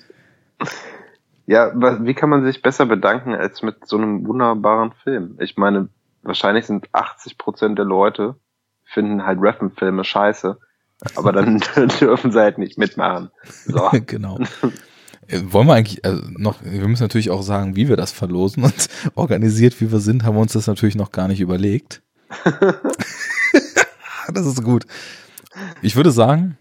Ja, 1.48 1.72
wie 2.04 2.14
kann 2.14 2.28
man 2.28 2.44
sich 2.44 2.60
besser 2.60 2.86
bedanken 2.86 3.32
als 3.32 3.62
mit 3.62 3.86
so 3.86 3.96
einem 3.96 4.26
wunderbaren 4.26 4.92
Film? 5.04 5.38
Ich 5.38 5.56
meine, 5.56 5.88
wahrscheinlich 6.26 6.66
sind 6.66 6.88
80 6.92 7.38
Prozent 7.38 7.78
der 7.78 7.84
Leute 7.84 8.36
finden 8.86 9.26
halt 9.26 9.40
Reffen-Filme 9.40 10.04
scheiße, 10.04 10.58
aber 11.16 11.32
dann 11.32 11.58
dürfen 12.00 12.32
sie 12.32 12.40
halt 12.40 12.58
nicht 12.58 12.78
mitmachen. 12.78 13.30
So. 13.64 13.90
genau. 14.06 14.38
Äh, 15.26 15.42
Wollen 15.44 15.66
wir 15.66 15.74
eigentlich 15.74 16.04
also 16.04 16.22
noch, 16.36 16.62
wir 16.62 16.86
müssen 16.88 17.02
natürlich 17.02 17.30
auch 17.30 17.42
sagen, 17.42 17.76
wie 17.76 17.88
wir 17.88 17.96
das 17.96 18.12
verlosen 18.12 18.64
und 18.64 18.88
organisiert 19.14 19.80
wie 19.80 19.90
wir 19.90 19.98
sind, 19.98 20.24
haben 20.24 20.36
wir 20.36 20.40
uns 20.40 20.52
das 20.52 20.66
natürlich 20.66 20.94
noch 20.94 21.12
gar 21.12 21.28
nicht 21.28 21.40
überlegt. 21.40 22.02
das 24.32 24.46
ist 24.46 24.62
gut. 24.62 24.86
Ich 25.82 25.96
würde 25.96 26.10
sagen, 26.10 26.56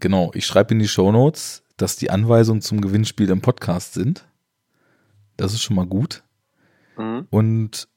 genau, 0.00 0.30
ich 0.34 0.46
schreibe 0.46 0.74
in 0.74 0.78
die 0.78 0.88
Shownotes, 0.88 1.62
dass 1.76 1.96
die 1.96 2.10
Anweisungen 2.10 2.60
zum 2.60 2.80
Gewinnspiel 2.80 3.30
im 3.30 3.40
Podcast 3.40 3.94
sind. 3.94 4.26
Das 5.36 5.52
ist 5.52 5.62
schon 5.62 5.76
mal 5.76 5.86
gut. 5.86 6.22
Mhm. 6.96 7.26
Und 7.30 7.88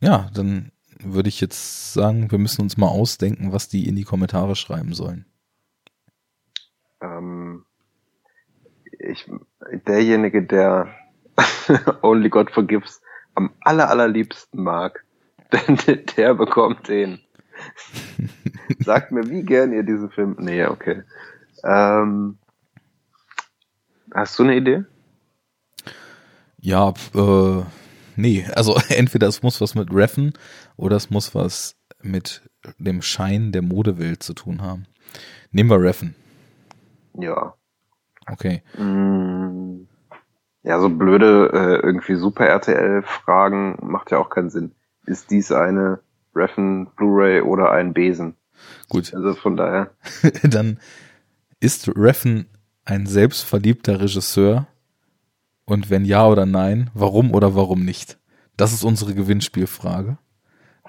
ja, 0.00 0.30
dann 0.34 0.72
würde 1.02 1.28
ich 1.28 1.40
jetzt 1.40 1.92
sagen, 1.92 2.30
wir 2.30 2.38
müssen 2.38 2.62
uns 2.62 2.76
mal 2.76 2.88
ausdenken, 2.88 3.52
was 3.52 3.68
die 3.68 3.86
in 3.88 3.96
die 3.96 4.04
Kommentare 4.04 4.56
schreiben 4.56 4.94
sollen. 4.94 5.26
Ähm, 7.00 7.64
ich, 8.98 9.30
derjenige, 9.86 10.42
der 10.42 10.88
Only 12.02 12.28
God 12.28 12.50
Forgives 12.50 13.02
am 13.34 13.52
aller, 13.60 13.90
allerliebsten 13.90 14.62
mag, 14.62 15.04
der, 15.52 15.96
der 15.96 16.34
bekommt 16.34 16.88
den. 16.88 17.20
Sagt 18.80 19.12
mir, 19.12 19.28
wie 19.30 19.42
gern 19.42 19.72
ihr 19.72 19.82
diesen 19.82 20.10
Film. 20.10 20.36
Nee, 20.38 20.66
okay. 20.66 21.02
Ähm, 21.64 22.38
hast 24.12 24.38
du 24.38 24.42
eine 24.44 24.56
Idee? 24.56 24.84
Ja, 26.58 26.92
äh, 27.14 27.62
nee, 28.16 28.46
also 28.54 28.78
entweder 28.88 29.28
es 29.28 29.42
muss 29.42 29.60
was 29.60 29.74
mit 29.74 29.92
Reffen 29.92 30.32
oder 30.76 30.96
es 30.96 31.10
muss 31.10 31.34
was 31.34 31.76
mit 32.02 32.42
dem 32.78 33.02
Schein 33.02 33.52
der 33.52 33.62
Modewelt 33.62 34.22
zu 34.22 34.34
tun 34.34 34.62
haben. 34.62 34.86
Nehmen 35.50 35.70
wir 35.70 35.80
Reffen. 35.80 36.14
Ja. 37.14 37.54
Okay. 38.30 38.62
Mm, 38.76 39.86
Ja, 40.62 40.80
so 40.80 40.88
blöde 40.88 41.50
äh, 41.52 41.86
irgendwie 41.86 42.16
Super 42.16 42.46
RTL-Fragen 42.46 43.78
macht 43.82 44.10
ja 44.10 44.18
auch 44.18 44.30
keinen 44.30 44.50
Sinn. 44.50 44.72
Ist 45.06 45.30
dies 45.30 45.52
eine 45.52 46.00
Reffen 46.34 46.88
Blu-ray 46.96 47.40
oder 47.42 47.70
ein 47.70 47.94
Besen? 47.94 48.34
Gut. 48.88 49.14
Also 49.14 49.34
von 49.34 49.56
daher. 49.56 49.90
Dann 50.42 50.80
ist 51.60 51.88
Reffen 51.96 52.46
ein 52.84 53.06
selbstverliebter 53.06 54.00
Regisseur? 54.00 54.66
Und 55.66 55.90
wenn 55.90 56.04
ja 56.04 56.26
oder 56.26 56.46
nein, 56.46 56.90
warum 56.94 57.32
oder 57.34 57.54
warum 57.54 57.84
nicht? 57.84 58.18
Das 58.56 58.72
ist 58.72 58.84
unsere 58.84 59.14
Gewinnspielfrage. 59.14 60.16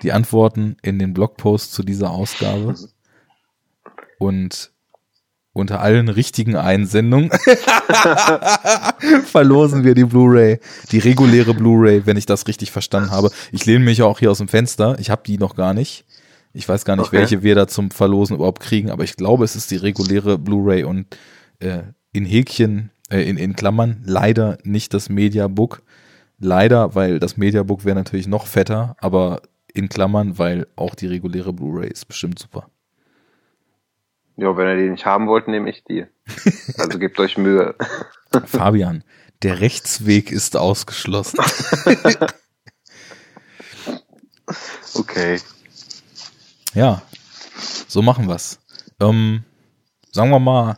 Die 0.04 0.12
Antworten 0.14 0.78
in 0.84 1.00
den 1.00 1.14
Blogpost 1.14 1.74
zu 1.74 1.84
dieser 1.84 2.12
Ausgabe. 2.12 2.76
Und 4.20 4.72
unter 5.54 5.82
allen 5.82 6.08
richtigen 6.08 6.56
Einsendungen 6.56 7.32
verlosen 9.26 9.84
wir 9.84 9.96
die 9.96 10.04
Blu-ray, 10.06 10.60
die 10.92 11.00
reguläre 11.00 11.54
Blu-ray, 11.56 12.06
wenn 12.06 12.18
ich 12.18 12.26
das 12.28 12.48
richtig 12.48 12.72
verstanden 12.72 13.12
habe. 13.12 13.32
Ich 13.52 13.66
lehne 13.66 13.84
mich 13.84 14.02
auch 14.04 14.20
hier 14.20 14.30
aus 14.32 14.38
dem 14.38 14.48
Fenster. 14.48 14.98
Ich 15.00 15.10
habe 15.10 15.24
die 15.26 15.38
noch 15.40 15.56
gar 15.56 15.74
nicht. 15.74 16.06
Ich 16.54 16.68
weiß 16.70 16.86
gar 16.86 16.96
nicht, 16.96 17.08
Okay. 17.08 17.18
welche 17.18 17.44
wir 17.44 17.56
da 17.56 17.68
zum 17.68 17.92
Verlosen 17.92 18.36
überhaupt 18.36 18.62
kriegen, 18.62 18.90
aber 18.90 19.04
ich 19.04 19.16
glaube, 19.16 19.44
es 19.44 19.56
ist 19.56 19.70
die 19.72 19.76
reguläre 19.78 20.38
Blu-ray 20.38 20.84
und 20.84 21.06
äh, 21.60 21.84
in 22.14 22.26
Häkchen, 22.26 22.90
äh, 23.10 23.22
in, 23.22 23.38
in 23.38 23.56
Klammern, 23.56 24.02
leider 24.06 24.58
nicht 24.64 24.94
das 24.94 25.10
Mediabook. 25.10 25.84
Leider, 26.40 26.94
weil 26.94 27.20
das 27.20 27.38
Mediabook 27.38 27.84
wäre 27.84 27.96
natürlich 27.96 28.28
noch 28.28 28.46
fetter, 28.46 28.96
aber 29.00 29.42
in 29.74 29.90
Klammern, 29.90 30.38
weil 30.38 30.68
auch 30.76 30.94
die 30.94 31.08
reguläre 31.08 31.54
Blu-ray 31.54 31.90
ist 31.90 32.06
bestimmt 32.06 32.38
super. 32.40 32.70
Ja, 34.36 34.56
wenn 34.56 34.68
ihr 34.68 34.84
die 34.84 34.90
nicht 34.92 35.06
haben 35.06 35.28
wollt, 35.28 35.48
nehme 35.48 35.70
ich 35.70 35.84
die. 35.84 36.06
Also 36.78 37.00
gebt 37.00 37.20
euch 37.20 37.38
Mühe. 37.38 37.76
Fabian, 38.46 39.04
der 39.42 39.62
Rechtsweg 39.62 40.32
ist 40.32 40.56
ausgeschlossen. 40.56 41.40
Okay. 44.94 45.40
Ja, 46.74 47.02
so 47.88 48.02
machen 48.02 48.28
wir's. 48.28 48.60
Ähm, 49.00 49.44
sagen 50.12 50.32
wir 50.32 50.40
mal, 50.40 50.78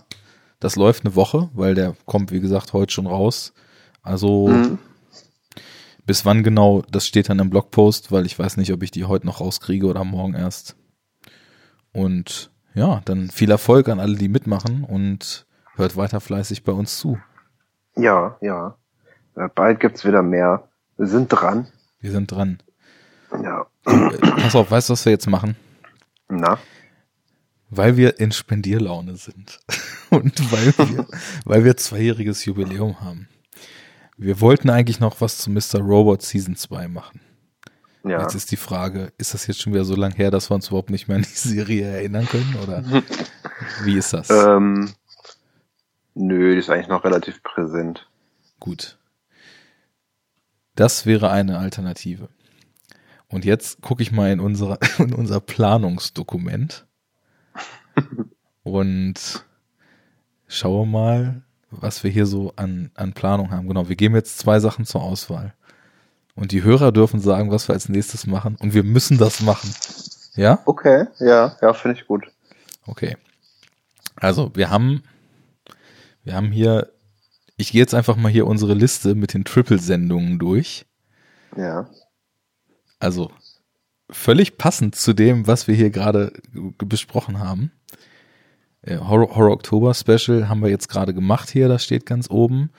das 0.60 0.76
läuft 0.76 1.06
eine 1.06 1.16
Woche, 1.16 1.50
weil 1.54 1.76
der 1.76 1.96
kommt, 2.06 2.32
wie 2.32 2.40
gesagt, 2.40 2.74
heute 2.74 2.92
schon 2.94 3.08
raus. 3.08 3.54
Also 4.02 4.48
Mhm. 4.48 4.80
bis 6.06 6.26
wann 6.26 6.44
genau, 6.44 6.84
das 6.92 7.06
steht 7.06 7.30
dann 7.30 7.40
im 7.40 7.50
Blogpost, 7.50 8.12
weil 8.12 8.26
ich 8.26 8.38
weiß 8.38 8.58
nicht, 8.58 8.74
ob 8.74 8.82
ich 8.84 8.92
die 8.92 9.06
heute 9.06 9.26
noch 9.26 9.40
rauskriege 9.42 9.86
oder 9.88 10.04
morgen 10.04 10.34
erst. 10.34 10.76
Und 11.92 12.52
ja, 12.74 13.02
dann 13.06 13.30
viel 13.30 13.52
Erfolg 13.52 13.90
an 13.90 14.00
alle, 14.00 14.16
die 14.16 14.30
mitmachen 14.30 14.84
und 14.84 15.46
hört 15.76 15.98
weiter 15.98 16.20
fleißig 16.20 16.64
bei 16.64 16.72
uns 16.72 16.98
zu. 16.98 17.18
Ja, 17.96 18.38
ja. 18.42 18.78
Äh, 19.36 19.50
Bald 19.54 19.80
gibt's 19.80 20.06
wieder 20.06 20.22
mehr. 20.22 20.68
Wir 20.98 21.08
sind 21.08 21.30
dran. 21.30 21.68
Wir 22.00 22.12
sind 22.12 22.32
dran. 22.32 22.62
Ja. 23.44 23.66
Äh, 23.86 24.18
Pass 24.18 24.56
auf, 24.56 24.70
weißt 24.72 24.90
du, 24.90 24.94
was 24.94 25.06
wir 25.06 25.12
jetzt 25.12 25.28
machen? 25.30 25.56
Na? 26.30 26.58
Weil 27.70 27.98
wir 27.98 28.20
in 28.20 28.32
Spendierlaune 28.32 29.16
sind. 29.16 29.60
Und 30.10 30.52
weil 30.52 30.74
wir, 30.78 31.08
weil 31.46 31.64
wir 31.64 31.78
zweijähriges 31.78 32.46
Jubiläum 32.46 33.02
haben. 33.02 33.28
Wir 34.18 34.42
wollten 34.42 34.70
eigentlich 34.70 35.00
noch 35.00 35.22
was 35.22 35.38
zu 35.38 35.50
Mr. 35.50 35.80
Robot 35.80 36.22
Season 36.22 36.56
2 36.56 36.88
machen. 36.88 37.22
Ja. 38.04 38.22
Jetzt 38.22 38.36
ist 38.36 38.52
die 38.52 38.58
Frage, 38.58 39.12
ist 39.18 39.34
das 39.34 39.48
jetzt 39.48 39.62
schon 39.62 39.74
wieder 39.74 39.86
so 39.86 39.96
lang 39.96 40.14
her, 40.14 40.32
dass 40.32 40.50
wir 40.50 40.56
uns 40.56 40.68
überhaupt 40.68 40.90
nicht 40.90 41.08
mehr 41.08 41.18
an 41.18 41.24
die 41.24 41.30
Serie 41.30 41.86
erinnern 41.86 42.28
können? 42.28 42.56
Oder 42.64 42.84
wie 43.84 43.98
ist 43.98 44.14
das? 44.14 44.30
Ähm, 44.30 44.94
nö, 46.16 46.54
die 46.54 46.60
ist 46.60 46.70
eigentlich 46.70 46.88
noch 46.88 47.04
relativ 47.04 47.44
präsent. 47.44 48.10
Gut. 48.60 48.98
Das 50.76 51.06
wäre 51.06 51.30
eine 51.30 51.60
Alternative. 51.60 52.30
Und 53.28 53.46
jetzt 53.46 53.82
gucke 53.82 54.02
ich 54.02 54.12
mal 54.12 54.32
in, 54.32 54.40
unsere, 54.40 54.80
in 54.98 55.14
unser 55.14 55.40
Planungsdokument 55.40 56.88
und 58.64 59.46
schaue 60.48 60.88
mal, 60.88 61.42
was 61.72 62.04
wir 62.04 62.12
hier 62.12 62.26
so 62.26 62.54
an, 62.56 62.92
an 62.96 63.14
Planung 63.14 63.52
haben. 63.52 63.68
Genau, 63.68 63.90
wir 63.90 63.96
geben 63.96 64.16
jetzt 64.16 64.40
zwei 64.40 64.60
Sachen 64.60 64.86
zur 64.86 65.04
Auswahl. 65.04 65.54
Und 66.36 66.52
die 66.52 66.64
Hörer 66.64 66.92
dürfen 66.92 67.20
sagen, 67.20 67.52
was 67.52 67.68
wir 67.68 67.74
als 67.74 67.90
nächstes 67.90 68.26
machen. 68.26 68.56
Und 68.60 68.74
wir 68.74 68.84
müssen 68.84 69.18
das 69.18 69.42
machen. 69.42 69.70
Ja? 70.36 70.60
Okay, 70.66 71.06
ja, 71.20 71.58
ja, 71.62 71.74
finde 71.74 72.00
ich 72.00 72.08
gut. 72.08 72.26
Okay. 72.86 73.18
Also, 74.16 74.52
wir 74.56 74.70
haben, 74.70 75.04
wir 76.24 76.34
haben 76.36 76.52
hier, 76.52 76.92
ich 77.58 77.72
gehe 77.72 77.82
jetzt 77.82 77.94
einfach 77.94 78.16
mal 78.16 78.32
hier 78.32 78.48
unsere 78.48 78.74
Liste 78.74 79.16
mit 79.16 79.34
den 79.34 79.44
Triple-Sendungen 79.44 80.40
durch. 80.40 80.86
Ja. 81.56 81.90
Also, 83.00 83.32
völlig 84.10 84.58
passend 84.58 84.96
zu 84.96 85.14
dem, 85.14 85.48
was 85.48 85.68
wir 85.68 85.76
hier 85.76 85.90
gerade 85.90 86.34
besprochen 86.78 87.40
haben. 87.40 87.72
Äh, 88.82 88.98
Horror, 88.98 89.36
Horror 89.36 89.52
Oktober 89.52 89.94
Special 89.94 90.50
haben 90.50 90.62
wir 90.62 90.70
jetzt 90.70 90.90
gerade 90.90 91.14
gemacht 91.14 91.50
hier, 91.50 91.68
das 91.68 91.84
steht 91.84 92.06
ganz 92.06 92.30
oben. 92.30 92.72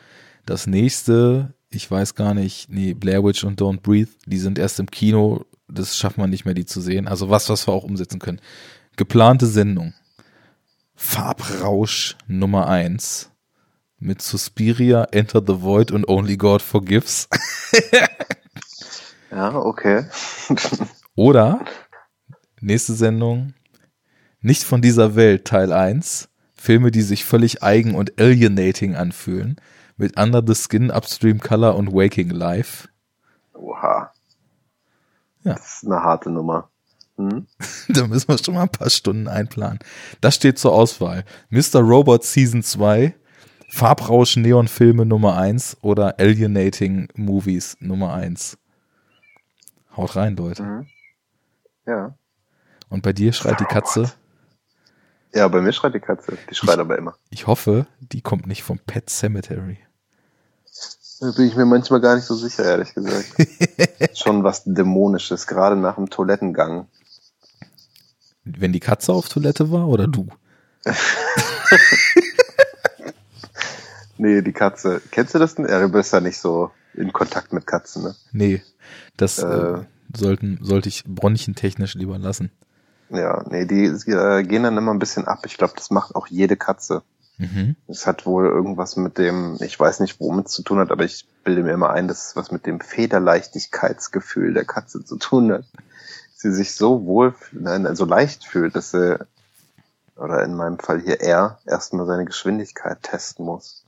Das 0.46 0.66
nächste, 0.66 1.54
ich 1.68 1.90
weiß 1.90 2.14
gar 2.14 2.34
nicht, 2.34 2.70
nee, 2.70 2.94
Blair 2.94 3.22
Witch 3.24 3.44
und 3.44 3.60
Don't 3.60 3.80
Breathe, 3.80 4.10
die 4.26 4.38
sind 4.38 4.58
erst 4.58 4.80
im 4.80 4.90
Kino, 4.90 5.44
das 5.68 5.96
schafft 5.96 6.18
man 6.18 6.30
nicht 6.30 6.44
mehr, 6.44 6.54
die 6.54 6.66
zu 6.66 6.80
sehen. 6.80 7.06
Also 7.06 7.30
was, 7.30 7.48
was 7.48 7.68
wir 7.68 7.74
auch 7.74 7.84
umsetzen 7.84 8.18
können. 8.18 8.40
Geplante 8.96 9.46
Sendung. 9.46 9.94
Farbrausch 10.94 12.16
Nummer 12.26 12.68
eins 12.68 13.30
mit 13.98 14.22
Suspiria, 14.22 15.04
Enter 15.12 15.42
the 15.46 15.62
Void 15.62 15.92
und 15.92 16.08
Only 16.08 16.36
God 16.36 16.62
Forgives. 16.62 17.28
Ja, 19.30 19.54
okay. 19.54 20.06
Oder 21.14 21.64
nächste 22.60 22.94
Sendung, 22.94 23.54
nicht 24.40 24.64
von 24.64 24.80
dieser 24.80 25.16
Welt, 25.16 25.44
Teil 25.46 25.72
1. 25.72 26.28
Filme, 26.54 26.90
die 26.90 27.02
sich 27.02 27.24
völlig 27.24 27.62
eigen 27.62 27.94
und 27.94 28.20
alienating 28.20 28.94
anfühlen. 28.94 29.56
Mit 29.96 30.18
Under 30.18 30.42
the 30.46 30.54
Skin, 30.54 30.90
Upstream 30.90 31.40
Color 31.40 31.76
und 31.76 31.92
Waking 31.92 32.30
Life. 32.30 32.88
Oha. 33.54 34.12
Ja. 35.42 35.54
Das 35.54 35.76
ist 35.76 35.86
eine 35.86 36.02
harte 36.02 36.30
Nummer. 36.30 36.70
Hm? 37.16 37.46
da 37.88 38.06
müssen 38.06 38.28
wir 38.28 38.38
schon 38.38 38.54
mal 38.54 38.62
ein 38.62 38.68
paar 38.68 38.90
Stunden 38.90 39.28
einplanen. 39.28 39.78
Das 40.20 40.34
steht 40.34 40.58
zur 40.58 40.72
Auswahl. 40.72 41.24
Mr. 41.50 41.80
Robot 41.80 42.24
Season 42.24 42.62
2, 42.62 43.14
Farbrausch 43.70 44.36
Neonfilme 44.36 45.06
Nummer 45.06 45.36
1 45.36 45.78
oder 45.82 46.18
Alienating 46.18 47.08
Movies 47.14 47.76
Nummer 47.80 48.14
1. 48.14 48.58
Haut 49.96 50.16
rein, 50.16 50.36
Leute. 50.36 50.62
Mhm. 50.62 50.86
Ja. 51.90 52.14
Und 52.88 53.02
bei 53.02 53.12
dir 53.12 53.32
schreit 53.32 53.58
die 53.58 53.64
Katze. 53.64 54.12
Ja, 55.34 55.48
bei 55.48 55.60
mir 55.60 55.72
schreit 55.72 55.94
die 55.94 56.00
Katze. 56.00 56.38
Die 56.48 56.54
schreit 56.54 56.78
aber 56.78 56.96
immer. 56.96 57.16
Ich 57.30 57.48
hoffe, 57.48 57.86
die 57.98 58.20
kommt 58.20 58.46
nicht 58.46 58.62
vom 58.62 58.78
Pet 58.78 59.10
Cemetery. 59.10 59.78
Da 61.20 61.32
bin 61.32 61.48
ich 61.48 61.56
mir 61.56 61.66
manchmal 61.66 62.00
gar 62.00 62.14
nicht 62.14 62.24
so 62.24 62.36
sicher, 62.36 62.64
ehrlich 62.64 62.94
gesagt. 62.94 63.34
Schon 64.16 64.44
was 64.44 64.62
Dämonisches, 64.64 65.48
gerade 65.48 65.74
nach 65.74 65.96
dem 65.96 66.08
Toilettengang. 66.10 66.86
Wenn 68.44 68.72
die 68.72 68.80
Katze 68.80 69.12
auf 69.12 69.28
Toilette 69.28 69.72
war 69.72 69.88
oder 69.88 70.06
du? 70.06 70.28
Nee, 74.16 74.42
die 74.42 74.52
Katze. 74.52 75.00
Kennst 75.10 75.34
du 75.34 75.38
das 75.38 75.54
denn? 75.54 75.66
Ja, 75.66 75.80
du 75.80 75.88
bist 75.88 76.12
ja 76.12 76.20
nicht 76.20 76.38
so 76.38 76.70
in 76.92 77.10
Kontakt 77.10 77.54
mit 77.54 77.66
Katzen, 77.66 78.02
ne? 78.02 78.14
Nee, 78.32 78.62
das 79.16 79.38
äh, 79.38 79.46
Äh. 79.46 79.84
Sollten, 80.16 80.58
sollte 80.62 80.88
ich 80.88 81.04
bronchentechnisch 81.04 81.94
lieber 81.94 82.18
lassen. 82.18 82.50
Ja, 83.10 83.44
nee, 83.50 83.66
die 83.66 83.84
äh, 83.84 84.42
gehen 84.44 84.62
dann 84.62 84.76
immer 84.76 84.92
ein 84.92 84.98
bisschen 84.98 85.26
ab. 85.26 85.40
Ich 85.44 85.56
glaube, 85.56 85.74
das 85.76 85.90
macht 85.90 86.14
auch 86.14 86.28
jede 86.28 86.56
Katze. 86.56 87.02
Mhm. 87.38 87.74
Es 87.88 88.06
hat 88.06 88.26
wohl 88.26 88.46
irgendwas 88.46 88.96
mit 88.96 89.18
dem, 89.18 89.56
ich 89.60 89.80
weiß 89.80 90.00
nicht, 90.00 90.20
womit 90.20 90.46
es 90.46 90.52
zu 90.52 90.62
tun 90.62 90.78
hat, 90.78 90.92
aber 90.92 91.04
ich 91.04 91.26
bilde 91.42 91.62
mir 91.62 91.72
immer 91.72 91.90
ein, 91.90 92.06
dass 92.06 92.28
es 92.28 92.36
was 92.36 92.52
mit 92.52 92.66
dem 92.66 92.80
Federleichtigkeitsgefühl 92.80 94.52
der 94.52 94.66
Katze 94.66 95.04
zu 95.04 95.16
tun 95.16 95.50
hat. 95.52 95.64
Sie 96.34 96.52
sich 96.52 96.74
so 96.74 97.04
wohl, 97.04 97.34
nein, 97.52 97.96
so 97.96 98.04
leicht 98.04 98.46
fühlt, 98.46 98.76
dass 98.76 98.92
sie, 98.92 99.18
oder 100.16 100.44
in 100.44 100.54
meinem 100.54 100.78
Fall 100.78 101.00
hier 101.00 101.20
er, 101.20 101.58
erstmal 101.66 102.06
seine 102.06 102.26
Geschwindigkeit 102.26 103.02
testen 103.02 103.46
muss. 103.46 103.79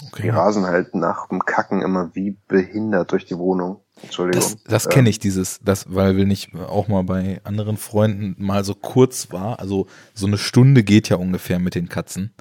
Die 0.00 0.06
Okay. 0.06 0.30
rasen 0.30 0.64
halt 0.66 0.94
nach 0.94 1.28
dem 1.28 1.44
Kacken 1.44 1.82
immer 1.82 2.14
wie 2.14 2.36
behindert 2.48 3.12
durch 3.12 3.24
die 3.24 3.36
Wohnung. 3.38 3.80
Entschuldigung. 4.02 4.40
Das, 4.42 4.64
das 4.64 4.88
kenne 4.88 5.08
ich, 5.08 5.18
dieses, 5.18 5.60
das, 5.62 5.86
weil 5.94 6.16
wenn 6.16 6.30
ich 6.30 6.54
auch 6.54 6.88
mal 6.88 7.04
bei 7.04 7.40
anderen 7.44 7.76
Freunden 7.76 8.34
mal 8.38 8.64
so 8.64 8.74
kurz 8.74 9.30
war, 9.32 9.60
also 9.60 9.86
so 10.14 10.26
eine 10.26 10.38
Stunde 10.38 10.82
geht 10.82 11.08
ja 11.08 11.16
ungefähr 11.16 11.58
mit 11.58 11.74
den 11.74 11.88
Katzen, 11.88 12.32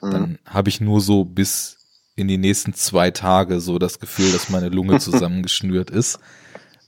Mhm. 0.00 0.10
dann 0.12 0.38
habe 0.46 0.68
ich 0.68 0.80
nur 0.80 1.00
so 1.00 1.24
bis 1.24 1.76
in 2.14 2.28
die 2.28 2.38
nächsten 2.38 2.72
zwei 2.72 3.10
Tage 3.10 3.58
so 3.60 3.80
das 3.80 3.98
Gefühl, 3.98 4.30
dass 4.30 4.48
meine 4.48 4.68
Lunge 4.68 4.98
zusammengeschnürt 5.00 5.90
ist. 5.90 6.20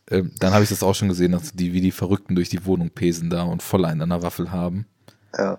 Ähm, 0.08 0.30
dann 0.38 0.52
habe 0.52 0.62
ich 0.62 0.70
das 0.70 0.82
auch 0.84 0.94
schon 0.94 1.08
gesehen, 1.08 1.32
dass 1.32 1.52
die 1.52 1.72
wie 1.72 1.80
die 1.80 1.90
Verrückten 1.90 2.34
durch 2.36 2.48
die 2.50 2.64
Wohnung 2.66 2.90
pesen 2.90 3.28
da 3.30 3.42
und 3.42 3.62
voll 3.64 3.84
einen 3.84 4.02
an 4.02 4.10
der 4.10 4.22
Waffel 4.22 4.52
haben. 4.52 4.86
Ja. 5.36 5.58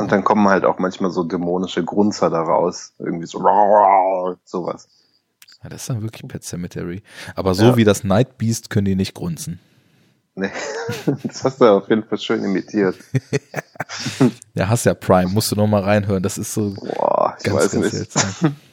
Und 0.00 0.12
dann 0.12 0.24
kommen 0.24 0.48
halt 0.48 0.64
auch 0.64 0.78
manchmal 0.78 1.10
so 1.10 1.24
dämonische 1.24 1.84
Grunzer 1.84 2.30
da 2.30 2.42
raus. 2.42 2.92
Irgendwie 2.98 3.26
so 3.26 3.38
sowas. 4.44 4.88
Ja, 5.62 5.68
das 5.68 5.82
ist 5.82 5.90
dann 5.90 6.02
wirklich 6.02 6.26
Pet 6.26 6.42
Cemetery. 6.42 7.02
Aber 7.34 7.54
so 7.54 7.64
Ja. 7.64 7.76
wie 7.76 7.84
das 7.84 8.02
Night 8.04 8.38
Beast 8.38 8.70
können 8.70 8.86
die 8.86 8.96
nicht 8.96 9.14
grunzen. 9.14 9.58
Nee. 10.34 10.50
Das 11.22 11.44
hast 11.44 11.60
du 11.60 11.66
auf 11.66 11.88
jeden 11.88 12.02
Fall 12.04 12.18
schön 12.18 12.42
imitiert. 12.44 12.96
Ja, 14.54 14.68
hast 14.68 14.84
ja 14.84 14.94
Prime, 14.94 15.30
musst 15.30 15.50
du 15.52 15.56
noch 15.56 15.66
mal 15.66 15.82
reinhören. 15.82 16.22
Das 16.22 16.36
ist 16.38 16.52
so 16.52 16.74
Boah, 16.74 17.36
ich 17.38 17.44
ganz, 17.44 17.56
weiß 17.56 17.70
ganz 17.72 17.84
nicht. 17.84 18.12
seltsam. 18.12 18.56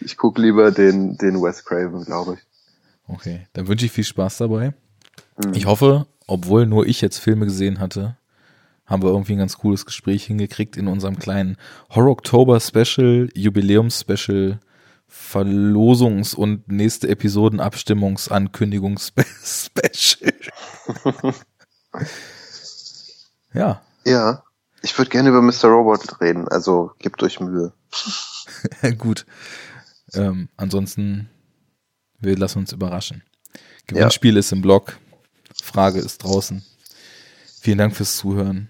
Ich 0.00 0.16
guck 0.16 0.36
lieber 0.38 0.72
den, 0.72 1.16
den 1.16 1.40
Wes 1.40 1.64
Craven, 1.64 2.04
glaube 2.04 2.34
ich. 2.34 2.40
Okay, 3.14 3.46
dann 3.52 3.68
wünsche 3.68 3.86
ich 3.86 3.92
viel 3.92 4.02
Spaß 4.04 4.38
dabei. 4.38 4.74
Mhm. 5.44 5.54
Ich 5.54 5.66
hoffe, 5.66 6.06
obwohl 6.26 6.66
nur 6.66 6.86
ich 6.86 7.00
jetzt 7.00 7.18
Filme 7.18 7.44
gesehen 7.46 7.78
hatte, 7.78 8.16
haben 8.90 9.04
wir 9.04 9.10
irgendwie 9.10 9.32
ein 9.32 9.38
ganz 9.38 9.56
cooles 9.56 9.86
Gespräch 9.86 10.24
hingekriegt 10.24 10.76
in 10.76 10.88
unserem 10.88 11.18
kleinen 11.18 11.56
Horror 11.90 12.10
Oktober 12.10 12.58
Special, 12.58 13.28
Jubiläums 13.34 14.00
Special, 14.00 14.58
Verlosungs- 15.08 16.34
und 16.34 16.66
nächste 16.68 17.08
Episoden 17.08 17.60
Abstimmungsankündigungs 17.60 19.12
Special. 19.42 20.34
ja, 23.54 23.80
Ja. 24.04 24.42
Ich 24.82 24.96
würde 24.96 25.10
gerne 25.10 25.28
über 25.28 25.42
Mr. 25.42 25.66
Robot 25.66 26.22
reden, 26.22 26.48
also 26.48 26.92
gebt 27.00 27.22
euch 27.22 27.38
Mühe. 27.38 27.74
gut. 28.98 29.26
Ähm, 30.14 30.48
ansonsten, 30.56 31.28
wir 32.18 32.34
lassen 32.38 32.60
uns 32.60 32.72
überraschen. 32.72 33.22
Gewinnspiel 33.86 34.38
ist 34.38 34.52
im 34.52 34.62
Blog. 34.62 34.98
Frage 35.62 35.98
ist 35.98 36.24
draußen. 36.24 36.64
Vielen 37.60 37.76
Dank 37.76 37.94
fürs 37.94 38.16
Zuhören 38.16 38.69